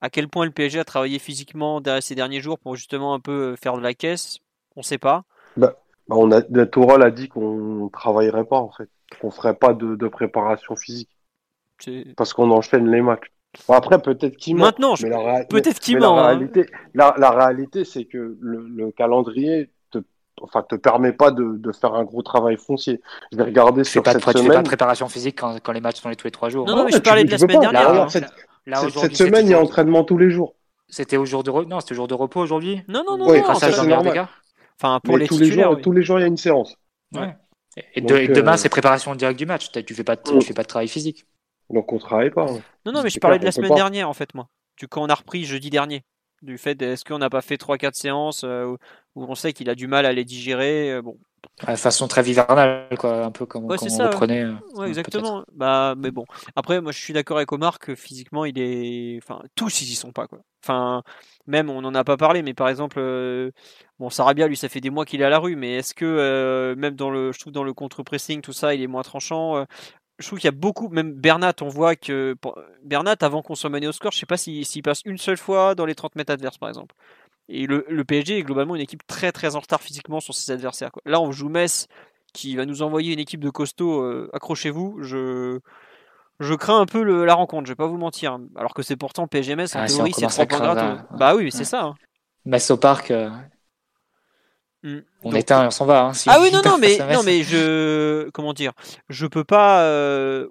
À 0.00 0.08
quel 0.08 0.28
point 0.28 0.44
le 0.44 0.52
PSG 0.52 0.78
a 0.78 0.84
travaillé 0.84 1.18
physiquement 1.18 1.82
ces 2.00 2.14
derniers 2.14 2.40
jours 2.40 2.60
pour 2.60 2.76
justement 2.76 3.12
un 3.12 3.18
peu 3.18 3.56
faire 3.56 3.76
de 3.76 3.82
la 3.82 3.92
caisse, 3.92 4.38
on 4.76 4.80
ne 4.80 4.84
sait 4.84 4.98
pas. 4.98 5.24
Bah, 5.56 5.74
bah 6.06 6.14
on 6.16 6.30
a, 6.30 6.36
a 6.36 7.10
dit 7.10 7.28
qu'on 7.28 7.84
ne 7.84 7.88
travaillerait 7.88 8.44
pas 8.44 8.60
en 8.60 8.70
fait, 8.70 8.88
qu'on 9.20 9.32
ferait 9.32 9.56
pas 9.56 9.74
de, 9.74 9.96
de 9.96 10.06
préparation 10.06 10.76
physique. 10.76 11.10
Parce 12.16 12.32
qu'on 12.32 12.52
enchaîne 12.52 12.88
les 12.88 13.02
matchs. 13.02 13.32
Bon, 13.66 13.74
après, 13.74 13.98
peut-être 14.00 14.36
qu'il 14.36 14.56
ment. 14.56 14.66
Maintenant, 14.66 14.94
peut-être 14.94 15.78
qu'il 15.78 15.98
ment. 15.98 16.16
La 16.16 16.22
hein. 16.22 16.26
réalité, 16.26 16.66
la, 16.94 17.14
la 17.18 17.30
réalité 17.30 17.84
c'est 17.84 18.04
que 18.04 18.36
le, 18.40 18.66
le, 18.68 18.90
calendrier 18.92 19.70
te, 19.90 19.98
enfin, 20.40 20.62
te 20.62 20.74
permet 20.74 21.12
pas 21.12 21.30
de, 21.30 21.56
de, 21.56 21.72
faire 21.72 21.94
un 21.94 22.04
gros 22.04 22.22
travail 22.22 22.56
foncier. 22.56 23.00
Je 23.32 23.36
vais 23.36 23.44
regarder 23.44 23.84
sur 23.84 24.02
pas 24.02 24.12
cette 24.12 24.20
de, 24.20 24.24
semaine. 24.24 24.42
Tu 24.42 24.48
fais 24.48 24.54
pas 24.56 24.62
de 24.62 24.68
préparation 24.68 25.08
physique 25.08 25.38
quand, 25.38 25.56
quand, 25.62 25.72
les 25.72 25.80
matchs 25.80 26.00
sont 26.00 26.08
les 26.08 26.16
tous 26.16 26.26
les 26.26 26.30
trois 26.30 26.48
jours. 26.48 26.66
Non, 26.66 26.76
non, 26.76 26.84
mais 26.84 26.92
je 26.92 26.98
parlais 26.98 27.24
de 27.24 27.30
la 27.30 27.38
semaine 27.38 27.60
dernière. 27.60 27.92
Là, 27.92 28.08
cette, 28.08 28.26
là, 28.66 28.82
cette 28.90 29.16
semaine, 29.16 29.46
il 29.46 29.50
y 29.50 29.54
a 29.54 29.60
entraînement 29.60 30.04
tous 30.04 30.18
les 30.18 30.30
jours. 30.30 30.54
C'était 30.88 31.16
au 31.16 31.26
jour 31.26 31.42
de 31.42 31.50
repos. 31.50 31.68
Non, 31.68 31.80
c'était 31.80 31.94
jour 31.94 32.08
de 32.08 32.14
repos 32.14 32.40
aujourd'hui? 32.40 32.82
Non, 32.88 33.02
non, 33.06 33.18
non. 33.18 33.28
Oui, 33.28 33.40
non, 33.40 33.84
normal. 33.86 34.28
Enfin, 34.80 35.00
pour 35.02 35.18
les 35.18 35.26
tous 35.26 35.38
les 35.38 35.50
jours, 35.50 35.80
tous 35.80 35.92
les 35.92 36.02
jours, 36.02 36.18
il 36.18 36.22
y 36.22 36.24
a 36.24 36.28
une 36.28 36.36
séance. 36.36 36.76
Ouais. 37.12 37.36
Et, 37.94 38.00
Donc, 38.00 38.18
et 38.18 38.28
demain, 38.28 38.54
euh... 38.54 38.56
c'est 38.56 38.68
préparation 38.68 39.14
directe 39.14 39.38
du 39.38 39.46
match. 39.46 39.70
Tu 39.70 39.94
fais 39.94 40.04
pas, 40.04 40.16
de, 40.16 40.22
tu 40.22 40.40
fais 40.40 40.54
pas 40.54 40.62
de 40.62 40.68
travail 40.68 40.88
physique. 40.88 41.26
Donc 41.70 41.92
on 41.92 41.98
travaille 41.98 42.30
pas. 42.30 42.50
Hein. 42.50 42.60
Non, 42.86 42.92
non, 42.92 43.02
mais 43.02 43.10
je 43.10 43.20
parlais 43.20 43.38
de 43.38 43.44
la 43.44 43.52
semaine 43.52 43.74
dernière 43.74 44.08
en 44.08 44.14
fait, 44.14 44.34
moi. 44.34 44.48
Du 44.78 44.88
quand 44.88 45.02
on 45.02 45.08
a 45.08 45.14
repris 45.14 45.44
jeudi 45.44 45.70
dernier. 45.70 46.04
Du 46.40 46.56
fait, 46.56 46.80
est-ce 46.82 47.04
qu'on 47.04 47.18
n'a 47.18 47.30
pas 47.30 47.40
fait 47.40 47.56
3-4 47.56 47.94
séances 47.94 48.44
euh, 48.44 48.76
où 49.16 49.24
on 49.24 49.34
sait 49.34 49.52
qu'il 49.52 49.68
a 49.70 49.74
du 49.74 49.88
mal 49.88 50.06
à 50.06 50.12
les 50.12 50.24
digérer 50.24 50.92
euh, 50.92 51.02
Bon. 51.02 51.18
De 51.66 51.74
façon 51.74 52.06
très 52.06 52.24
hivernale, 52.24 52.88
quoi, 52.98 53.24
un 53.24 53.30
peu 53.30 53.46
comme, 53.46 53.64
ouais, 53.64 53.76
comme 53.76 53.88
on 53.88 53.96
ça, 53.96 54.06
reprenait. 54.08 54.44
Ouais, 54.44 54.54
ouais 54.74 54.88
exactement. 54.88 55.44
Bah, 55.52 55.94
mais 55.96 56.10
bon. 56.10 56.24
Après, 56.54 56.80
moi, 56.80 56.92
je 56.92 56.98
suis 56.98 57.12
d'accord 57.12 57.36
avec 57.36 57.50
Omar 57.50 57.78
que 57.78 57.94
physiquement, 57.94 58.44
il 58.44 58.58
est. 58.58 59.18
Enfin, 59.22 59.42
tous, 59.56 59.82
ils 59.82 59.90
y 59.90 59.94
sont 59.94 60.12
pas, 60.12 60.28
quoi. 60.28 60.40
Enfin, 60.64 61.02
même, 61.46 61.70
on 61.70 61.80
n'en 61.80 61.94
a 61.94 62.04
pas 62.04 62.16
parlé, 62.16 62.42
mais 62.42 62.54
par 62.54 62.68
exemple, 62.68 62.98
euh... 62.98 63.50
bon, 63.98 64.10
Sarabia, 64.10 64.46
lui, 64.46 64.56
ça 64.56 64.68
fait 64.68 64.80
des 64.80 64.90
mois 64.90 65.04
qu'il 65.04 65.20
est 65.20 65.24
à 65.24 65.30
la 65.30 65.38
rue, 65.38 65.56
mais 65.56 65.76
est-ce 65.76 65.94
que, 65.94 66.04
euh, 66.04 66.76
même 66.76 66.94
dans 66.94 67.10
le, 67.10 67.32
je 67.32 67.38
trouve, 67.38 67.52
dans 67.52 67.64
le 67.64 67.72
contre-pressing, 67.72 68.40
tout 68.40 68.52
ça, 68.52 68.74
il 68.74 68.82
est 68.82 68.88
moins 68.88 69.02
tranchant 69.02 69.64
je 70.18 70.26
trouve 70.26 70.38
qu'il 70.38 70.46
y 70.46 70.48
a 70.48 70.56
beaucoup, 70.56 70.88
même 70.88 71.12
Bernat, 71.12 71.54
on 71.60 71.68
voit 71.68 71.94
que 71.94 72.36
Bernat, 72.82 73.16
avant 73.20 73.42
qu'on 73.42 73.54
soit 73.54 73.70
mené 73.70 73.86
au 73.86 73.92
score, 73.92 74.12
je 74.12 74.18
sais 74.18 74.26
pas 74.26 74.36
s'il 74.36 74.82
passe 74.82 75.02
une 75.04 75.18
seule 75.18 75.36
fois 75.36 75.74
dans 75.74 75.86
les 75.86 75.94
30 75.94 76.16
mètres 76.16 76.32
adverses, 76.32 76.58
par 76.58 76.68
exemple. 76.68 76.94
Et 77.48 77.66
le, 77.66 77.86
le, 77.88 78.04
PSG 78.04 78.38
est 78.38 78.42
globalement 78.42 78.74
une 78.74 78.82
équipe 78.82 79.06
très 79.06 79.32
très 79.32 79.56
en 79.56 79.60
retard 79.60 79.80
physiquement 79.80 80.20
sur 80.20 80.34
ses 80.34 80.52
adversaires. 80.52 80.92
Quoi. 80.92 81.02
Là, 81.06 81.20
on 81.20 81.32
joue 81.32 81.48
Metz 81.48 81.86
qui 82.34 82.56
va 82.56 82.66
nous 82.66 82.82
envoyer 82.82 83.12
une 83.14 83.18
équipe 83.18 83.40
de 83.40 83.48
costauds. 83.48 84.02
Euh, 84.02 84.28
Accrochez-vous, 84.34 84.98
je, 85.00 85.60
je 86.40 86.54
crains 86.54 86.80
un 86.80 86.86
peu 86.86 87.02
le, 87.02 87.24
la 87.24 87.34
rencontre, 87.34 87.66
je 87.66 87.72
vais 87.72 87.76
pas 87.76 87.86
vous 87.86 87.96
mentir. 87.96 88.38
Alors 88.56 88.74
que 88.74 88.82
c'est 88.82 88.96
pourtant 88.96 89.26
PSG 89.26 89.56
Metz, 89.56 89.74
en 89.74 89.80
ah, 89.80 89.86
théorie, 89.86 90.12
si 90.12 90.26
c'est 90.28 90.46
points 90.46 91.06
Bah 91.12 91.34
oui, 91.36 91.50
c'est 91.50 91.64
ça. 91.64 91.84
Hein. 91.84 91.94
Metz 92.44 92.70
au 92.70 92.76
parc. 92.76 93.10
Euh... 93.10 93.30
Mm. 94.82 94.98
On 95.24 95.30
Donc... 95.30 95.40
éteint 95.40 95.64
et 95.64 95.66
on 95.66 95.70
s'en 95.70 95.86
va. 95.86 96.04
Hein, 96.04 96.12
si 96.12 96.28
ah 96.30 96.38
oui, 96.40 96.50
non, 96.52 96.60
non, 96.64 96.78
mais, 96.78 96.98
non, 97.12 97.22
mais 97.24 97.42
je. 97.42 98.28
Comment 98.30 98.52
dire 98.52 98.72
Je 99.08 99.26
peux 99.26 99.44
pas 99.44 99.82
euh, 99.82 100.48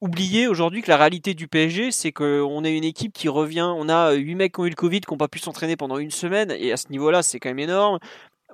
oublier 0.00 0.48
aujourd'hui 0.48 0.82
que 0.82 0.90
la 0.90 0.96
réalité 0.96 1.34
du 1.34 1.48
PSG, 1.48 1.90
c'est 1.90 2.12
qu'on 2.12 2.64
est 2.64 2.76
une 2.76 2.84
équipe 2.84 3.12
qui 3.12 3.28
revient. 3.28 3.68
On 3.76 3.88
a 3.88 4.12
8 4.12 4.34
mecs 4.34 4.54
qui 4.54 4.60
ont 4.60 4.66
eu 4.66 4.70
le 4.70 4.74
Covid, 4.74 5.00
qui 5.00 5.12
n'ont 5.12 5.18
pas 5.18 5.28
pu 5.28 5.38
s'entraîner 5.38 5.76
pendant 5.76 5.98
une 5.98 6.10
semaine, 6.10 6.50
et 6.50 6.72
à 6.72 6.76
ce 6.76 6.88
niveau-là, 6.90 7.22
c'est 7.22 7.38
quand 7.38 7.50
même 7.50 7.58
énorme. 7.58 7.98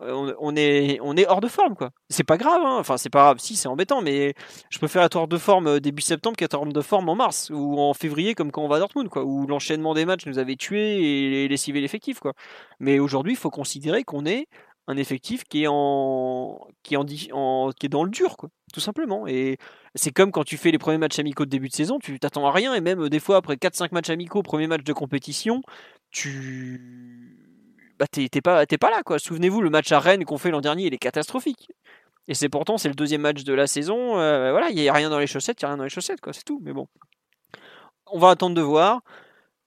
On, 0.01 0.35
on, 0.41 0.57
est, 0.57 0.99
on 1.03 1.17
est 1.17 1.25
hors 1.29 1.41
de 1.41 1.47
forme, 1.47 1.77
quoi. 1.77 1.91
C'est 2.11 2.25
pas 2.25 2.37
grave, 2.37 2.61
hein. 2.65 2.79
enfin, 2.81 2.97
c'est 2.97 3.11
pas 3.11 3.21
grave, 3.21 3.39
si, 3.39 3.55
c'est 3.55 3.69
embêtant, 3.69 4.03
mais 4.03 4.35
je 4.69 4.79
préfère 4.79 5.05
être 5.05 5.15
hors 5.15 5.29
de 5.29 5.39
forme 5.39 5.69
euh, 5.69 5.79
début 5.79 6.03
septembre 6.03 6.37
qu'être 6.37 6.55
hors 6.55 6.67
de 6.67 6.81
forme 6.81 7.09
en 7.09 7.15
mars 7.15 7.49
ou 7.55 7.79
en 7.79 7.95
février, 7.95 8.35
comme 8.35 8.51
quand 8.51 8.63
on 8.63 8.69
va 8.69 8.77
à 8.77 8.79
Dortmund, 8.81 9.09
quoi, 9.09 9.23
où 9.23 9.47
l'enchaînement 9.47 9.95
des 9.95 10.05
matchs 10.05 10.27
nous 10.27 10.41
avait 10.41 10.57
tués 10.57 11.45
et 11.45 11.49
lessivé 11.49 11.81
l'effectif, 11.81 12.19
quoi. 12.19 12.33
Mais 12.81 12.99
aujourd'hui, 12.99 13.35
il 13.35 13.39
faut 13.39 13.51
considérer 13.51 14.03
qu'on 14.03 14.27
est 14.27 14.49
un 14.87 14.97
effectif 14.97 15.45
qui 15.45 15.65
est 15.65 15.67
en 15.69 16.67
qui 16.83 16.95
est 16.95 16.99
est 16.99 17.89
dans 17.89 18.05
le 18.05 18.11
dur 18.11 18.37
quoi 18.37 18.51
tout 18.73 18.81
simplement 18.81 19.27
et 19.27 19.57
c'est 19.95 20.11
comme 20.11 20.31
quand 20.31 20.45
tu 20.45 20.57
fais 20.57 20.71
les 20.71 20.79
premiers 20.79 20.99
matchs 20.99 21.19
amicaux 21.19 21.45
de 21.45 21.51
début 21.51 21.69
de 21.69 21.75
saison 21.75 21.99
tu 21.99 22.19
t'attends 22.19 22.47
à 22.47 22.53
rien 22.53 22.75
et 22.75 22.81
même 22.81 23.09
des 23.09 23.21
fois 23.21 23.37
après 23.37 23.57
4 23.57 23.75
5 23.75 23.93
matchs 23.93 24.11
amicaux 24.11 24.43
premier 24.43 24.67
match 24.67 24.85
de 24.85 24.93
compétition 24.93 25.63
tu 26.11 27.39
bah 27.99 28.07
t'es 28.11 28.29
pas 28.43 28.67
t'es 28.67 28.79
pas 28.79 28.91
là 28.91 29.03
quoi. 29.05 29.19
Souvenez-vous 29.19 29.61
le 29.61 29.71
match 29.71 29.91
à 29.93 30.01
Rennes 30.01 30.25
qu'on 30.25 30.39
fait 30.39 30.51
l'an 30.51 30.61
dernier 30.61 30.87
il 30.87 30.95
est 30.95 30.99
catastrophique 30.99 31.69
et 32.29 32.35
c'est 32.35 32.49
pourtant 32.49 32.77
c'est 32.77 32.89
le 32.89 32.95
deuxième 32.95 33.23
match 33.23 33.45
de 33.45 33.55
la 33.55 33.67
saison 33.67 34.19
euh, 34.19 34.51
voilà 34.51 34.71
il 34.71 34.79
y 34.79 34.89
a 34.89 34.93
rien 34.93 35.11
dans 35.11 35.19
les 35.19 35.27
chaussettes 35.27 35.61
il 35.61 35.65
y 35.65 35.67
a 35.67 35.69
rien 35.69 35.77
dans 35.79 35.85
les 35.85 35.91
chaussettes 35.91 36.21
quoi 36.21 36.33
c'est 36.33 36.45
tout 36.45 36.61
mais 36.63 36.73
bon. 36.73 36.89
On 38.07 38.19
va 38.19 38.31
attendre 38.31 38.55
de 38.55 38.61
voir 38.61 39.01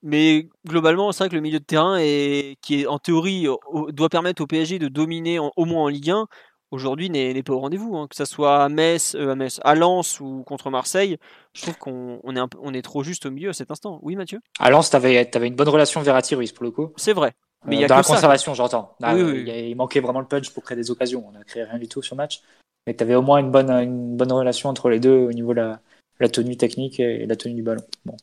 mais 0.08 0.48
globalement, 0.66 1.12
c'est 1.12 1.26
vrai 1.26 1.30
que 1.30 1.36
le 1.36 1.42
milieu 1.42 1.60
de 1.60 1.66
terrain, 1.66 1.98
est, 2.00 2.56
qui 2.62 2.82
est 2.82 2.88
en 2.88 2.98
théorie 2.98 3.46
doit 3.90 4.08
permettre 4.08 4.42
au 4.42 4.48
PSG 4.48 4.80
de 4.80 4.88
dominer 4.88 5.38
au 5.38 5.66
moins 5.66 5.84
en 5.84 5.88
Ligue 5.90 6.12
1, 6.12 6.28
aujourd'hui 6.72 7.10
n'est 7.10 7.44
pas 7.44 7.52
au 7.52 7.60
rendez-vous. 7.60 7.98
Hein. 7.98 8.08
Que 8.10 8.16
ce 8.16 8.24
soit 8.24 8.64
à 8.64 8.70
Metz, 8.70 9.16
euh, 9.16 9.32
à 9.32 9.36
Metz, 9.36 9.60
à 9.66 9.76
Lens 9.76 10.22
ou 10.22 10.44
contre 10.46 10.70
Marseille, 10.70 11.18
je 11.54 11.62
trouve 11.62 11.78
qu'on 11.78 12.22
on 12.24 12.36
est, 12.38 12.40
on 12.62 12.74
est 12.74 12.82
trop 12.82 13.04
juste 13.04 13.26
au 13.26 13.32
milieu 13.32 13.50
à 13.50 13.54
cet 13.54 13.70
instant. 13.70 14.00
Oui, 14.02 14.16
Mathieu? 14.16 14.40
À 14.60 14.70
Lens, 14.70 14.90
tu 14.90 14.96
avais, 14.96 15.30
avais, 15.36 15.48
une 15.48 15.56
bonne 15.56 15.68
relation 15.68 16.02
Verratti-Ruiz 16.02 16.54
pour 16.54 16.64
le 16.64 16.72
coup. 16.72 16.94
C'est 16.96 17.12
vrai. 17.12 17.34
Mais 17.66 17.76
euh, 17.76 17.82
y 17.82 17.84
a 17.84 17.88
dans 17.90 17.98
la 17.98 18.04
conservation, 18.04 18.54
j'entends. 18.54 18.96
Ah, 19.04 19.14
oui, 19.14 19.24
oui. 19.24 19.44
Il, 19.46 19.50
il, 19.50 19.76
manquait 19.76 20.00
vraiment 20.00 20.22
le 20.22 20.28
punch 20.28 20.52
pour 20.52 20.64
créer 20.64 20.78
des 20.78 20.90
occasions. 20.90 21.26
On 21.28 21.34
n'a 21.34 21.44
créé 21.44 21.64
rien 21.64 21.80
du 21.80 21.90
tout 21.90 22.02
sur 22.02 22.16
le 22.16 22.20
match. 22.20 22.42
Mais 22.86 22.96
tu 22.96 23.04
avais 23.04 23.16
au 23.16 23.24
moins 23.24 23.40
une 23.40 23.52
bonne, 23.52 23.70
une 23.70 24.16
bonne 24.16 24.32
relation 24.32 24.70
entre 24.70 24.90
les 24.90 25.02
deux 25.02 25.18
au 25.18 25.34
niveau 25.34 25.54
de 25.54 25.60
la, 25.60 25.82
la 26.22 26.30
tenue 26.30 26.56
technique 26.56 27.02
et 27.02 27.26
la 27.26 27.36
tenue 27.36 27.56
du 27.56 27.64
ballon. 27.64 27.84
Bon, 28.06 28.16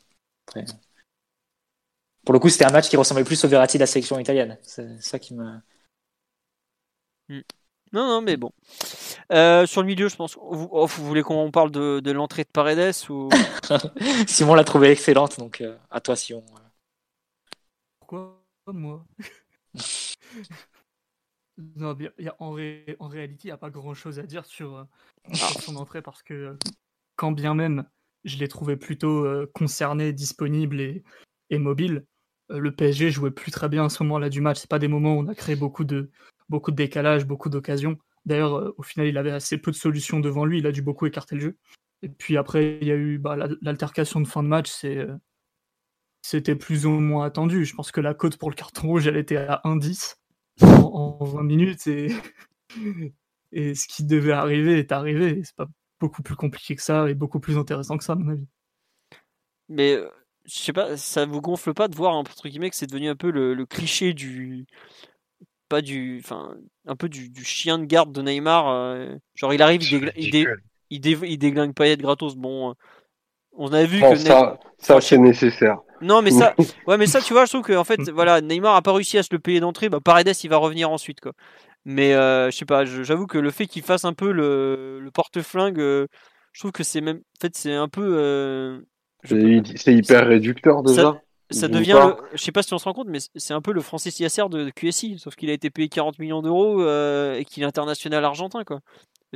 après 0.48 0.64
pour 2.24 2.32
le 2.32 2.38
coup, 2.38 2.48
c'était 2.48 2.64
un 2.64 2.72
match 2.72 2.88
qui 2.88 2.96
ressemblait 2.96 3.24
plus 3.24 3.44
au 3.44 3.48
Verratti 3.48 3.76
de 3.76 3.82
la 3.82 3.86
sélection 3.86 4.18
italienne. 4.18 4.58
C'est 4.62 5.00
ça 5.02 5.18
qui 5.18 5.34
me. 5.34 5.58
Hmm. 7.28 7.40
Non, 7.92 8.06
non, 8.08 8.22
mais 8.22 8.36
bon. 8.36 8.50
Euh, 9.30 9.66
sur 9.66 9.82
le 9.82 9.86
milieu, 9.86 10.08
je 10.08 10.16
pense. 10.16 10.36
Vous, 10.36 10.68
oh, 10.72 10.86
vous 10.86 11.06
voulez 11.06 11.22
qu'on 11.22 11.50
parle 11.50 11.70
de, 11.70 12.00
de 12.00 12.10
l'entrée 12.10 12.44
de 12.44 12.48
Paredes 12.48 12.94
ou? 13.08 13.28
Simon 14.26 14.54
l'a 14.54 14.64
trouvée 14.64 14.90
excellente, 14.90 15.38
donc 15.38 15.60
euh, 15.60 15.76
à 15.90 16.00
toi, 16.00 16.16
Simon. 16.16 16.44
Pourquoi 18.00 18.42
moi? 18.66 19.04
Non, 21.76 21.96
y 22.18 22.26
a, 22.26 22.34
en, 22.40 22.50
ré, 22.50 22.96
en, 22.98 23.06
réalité, 23.06 23.42
il 23.44 23.46
n'y 23.46 23.52
a 23.52 23.56
pas 23.56 23.70
grand 23.70 23.94
chose 23.94 24.18
à 24.18 24.24
dire 24.24 24.44
sur, 24.44 24.76
euh, 24.76 24.84
sur 25.32 25.62
son 25.62 25.76
entrée 25.76 26.02
parce 26.02 26.20
que, 26.24 26.58
quand 27.14 27.30
bien 27.30 27.54
même 27.54 27.84
je 28.24 28.38
l'ai 28.38 28.48
trouvé 28.48 28.76
plutôt 28.76 29.24
concerné, 29.54 30.12
disponible 30.12 30.80
et, 30.80 31.04
et 31.50 31.58
mobile, 31.58 32.04
le 32.48 32.74
PSG 32.74 33.10
jouait 33.10 33.30
plus 33.30 33.50
très 33.50 33.68
bien 33.68 33.86
à 33.86 33.88
ce 33.88 34.02
moment-là 34.02 34.28
du 34.28 34.40
match. 34.40 34.60
C'est 34.60 34.70
pas 34.70 34.78
des 34.78 34.88
moments 34.88 35.16
où 35.16 35.20
on 35.20 35.28
a 35.28 35.34
créé 35.34 35.56
beaucoup 35.56 35.84
de, 35.84 36.10
beaucoup 36.48 36.70
de 36.70 36.76
décalage, 36.76 37.26
beaucoup 37.26 37.48
d'occasions. 37.48 37.98
D'ailleurs, 38.26 38.72
au 38.78 38.82
final, 38.82 39.06
il 39.08 39.18
avait 39.18 39.30
assez 39.30 39.58
peu 39.58 39.70
de 39.70 39.76
solutions 39.76 40.20
devant 40.20 40.44
lui. 40.44 40.58
Il 40.58 40.66
a 40.66 40.72
dû 40.72 40.82
beaucoup 40.82 41.06
écarter 41.06 41.34
le 41.34 41.40
jeu. 41.40 41.56
Et 42.02 42.08
puis 42.08 42.36
après, 42.36 42.78
il 42.80 42.88
y 42.88 42.92
a 42.92 42.96
eu 42.96 43.18
bah, 43.18 43.36
l'altercation 43.62 44.20
de 44.20 44.26
fin 44.26 44.42
de 44.42 44.48
match. 44.48 44.70
C'est, 44.70 45.06
c'était 46.22 46.56
plus 46.56 46.86
ou 46.86 46.90
moins 46.90 47.26
attendu. 47.26 47.64
Je 47.64 47.74
pense 47.74 47.92
que 47.92 48.00
la 48.00 48.14
cote 48.14 48.38
pour 48.38 48.50
le 48.50 48.56
carton 48.56 48.88
rouge, 48.88 49.06
elle 49.06 49.16
était 49.16 49.36
à 49.36 49.60
1-10 49.64 50.16
en, 50.62 51.18
20 51.22 51.42
minutes. 51.42 51.86
Et, 51.86 52.12
et 53.52 53.74
ce 53.74 53.86
qui 53.88 54.04
devait 54.04 54.32
arriver 54.32 54.78
est 54.78 54.92
arrivé. 54.92 55.42
C'est 55.44 55.56
pas 55.56 55.68
beaucoup 56.00 56.22
plus 56.22 56.36
compliqué 56.36 56.76
que 56.76 56.82
ça 56.82 57.08
et 57.08 57.14
beaucoup 57.14 57.40
plus 57.40 57.58
intéressant 57.58 57.96
que 57.96 58.04
ça, 58.04 58.12
à 58.14 58.16
mon 58.16 58.32
avis. 58.32 58.46
Mais 59.68 59.98
je 60.44 60.58
sais 60.58 60.72
pas, 60.72 60.96
ça 60.96 61.24
vous 61.26 61.40
gonfle 61.40 61.72
pas 61.72 61.88
de 61.88 61.96
voir 61.96 62.14
entre 62.14 62.48
guillemets 62.48 62.70
que 62.70 62.76
c'est 62.76 62.86
devenu 62.86 63.08
un 63.08 63.16
peu 63.16 63.30
le, 63.30 63.54
le, 63.54 63.66
cliché 63.66 64.12
du 64.12 64.66
pas 65.68 65.80
du 65.80 66.20
enfin 66.22 66.54
un 66.86 66.96
peu 66.96 67.08
du, 67.08 67.30
du, 67.30 67.44
chien 67.44 67.78
de 67.78 67.84
garde 67.84 68.12
de 68.12 68.20
Neymar 68.20 68.68
euh, 68.68 69.14
genre 69.34 69.54
il 69.54 69.62
arrive 69.62 69.82
il, 69.82 69.90
dégl 69.90 70.12
il, 70.16 70.30
dé 70.30 70.46
il, 70.90 71.00
dé 71.00 71.18
il, 71.22 71.38
déglingue 71.38 71.74
Payet 71.74 71.96
gratos. 71.96 72.36
Bon 72.36 72.70
euh, 72.70 72.74
on 73.56 73.72
a 73.72 73.84
vu 73.84 74.00
bon, 74.00 74.12
que 74.12 74.18
ça, 74.18 74.58
ça 74.78 75.00
c'est 75.00 75.16
nécessaire. 75.16 75.78
Non 76.02 76.20
mais 76.20 76.30
ça 76.30 76.54
ouais 76.86 76.98
mais 76.98 77.06
ça 77.06 77.22
tu 77.22 77.32
vois 77.32 77.46
je 77.46 77.50
trouve 77.52 77.62
que 77.62 77.72
en 77.72 77.84
fait 77.84 78.00
voilà 78.10 78.42
Neymar 78.42 78.74
a 78.76 78.82
pas 78.82 78.92
réussi 78.92 79.16
à 79.16 79.22
se 79.22 79.30
le 79.32 79.38
payer 79.38 79.60
d'entrée 79.60 79.88
bah 79.88 80.00
Paredes 80.04 80.34
il 80.42 80.50
va 80.50 80.58
revenir 80.58 80.90
ensuite 80.90 81.20
quoi. 81.20 81.32
Mais 81.86 82.14
euh, 82.14 82.50
je 82.50 82.56
sais 82.56 82.64
pas 82.66 82.84
j'avoue 82.84 83.26
que 83.26 83.38
le 83.38 83.50
fait 83.50 83.66
qu'il 83.66 83.82
fasse 83.82 84.04
un 84.04 84.12
peu 84.12 84.32
le, 84.32 85.00
le 85.00 85.10
porte-flingue 85.10 85.80
euh, 85.80 86.06
je 86.52 86.60
trouve 86.60 86.72
que 86.72 86.82
c'est 86.82 87.00
même 87.00 87.16
en 87.16 87.40
fait 87.40 87.56
c'est 87.56 87.74
un 87.74 87.88
peu 87.88 88.84
c'est 89.24 89.94
hyper 89.94 90.26
réducteur 90.26 90.82
déjà. 90.82 91.02
Ça, 91.02 91.20
ça 91.50 91.68
devient, 91.68 91.98
le, 92.00 92.16
je 92.36 92.42
sais 92.42 92.52
pas 92.52 92.62
si 92.62 92.72
on 92.72 92.78
se 92.78 92.84
rend 92.84 92.94
compte, 92.94 93.08
mais 93.08 93.18
c'est 93.36 93.54
un 93.54 93.60
peu 93.60 93.72
le 93.72 93.80
Francis 93.80 94.18
Yasser 94.18 94.44
de 94.50 94.70
QSI, 94.70 95.18
sauf 95.18 95.36
qu'il 95.36 95.50
a 95.50 95.52
été 95.52 95.70
payé 95.70 95.88
40 95.88 96.18
millions 96.18 96.42
d'euros 96.42 96.80
euh, 96.80 97.36
et 97.38 97.44
qu'il 97.44 97.62
est 97.62 97.66
international 97.66 98.24
argentin, 98.24 98.64
quoi. 98.64 98.80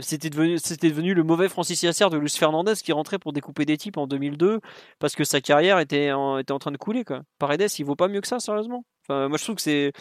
C'était 0.01 0.31
devenu, 0.31 0.59
c'était 0.59 0.91
devenu 0.91 1.13
le 1.13 1.25
mauvais 1.25 1.49
Francis 1.49 1.83
Yasser 1.83 2.09
de 2.11 2.17
Luis 2.17 2.31
Fernandez 2.31 2.75
qui 2.83 2.93
rentrait 2.93 3.19
pour 3.19 3.33
découper 3.33 3.65
des 3.65 3.77
types 3.77 3.97
en 3.97 4.07
2002 4.07 4.61
parce 5.01 5.17
que 5.17 5.25
sa 5.25 5.41
carrière 5.41 5.81
était 5.81 6.13
en, 6.13 6.39
était 6.39 6.53
en 6.53 6.59
train 6.59 6.71
de 6.71 6.77
couler, 6.77 7.05
quoi. 7.05 7.23
Paredes, 7.39 7.67
il 7.79 7.85
vaut 7.85 7.97
pas 7.97 8.09
mieux 8.09 8.21
que 8.21 8.29
ça, 8.29 8.39
sérieusement. 8.39 8.85
Enfin, 9.09 9.29
moi, 9.29 9.39
je 9.39 9.43
trouve 9.43 9.57
que 9.57 9.63
c'est 9.63 9.93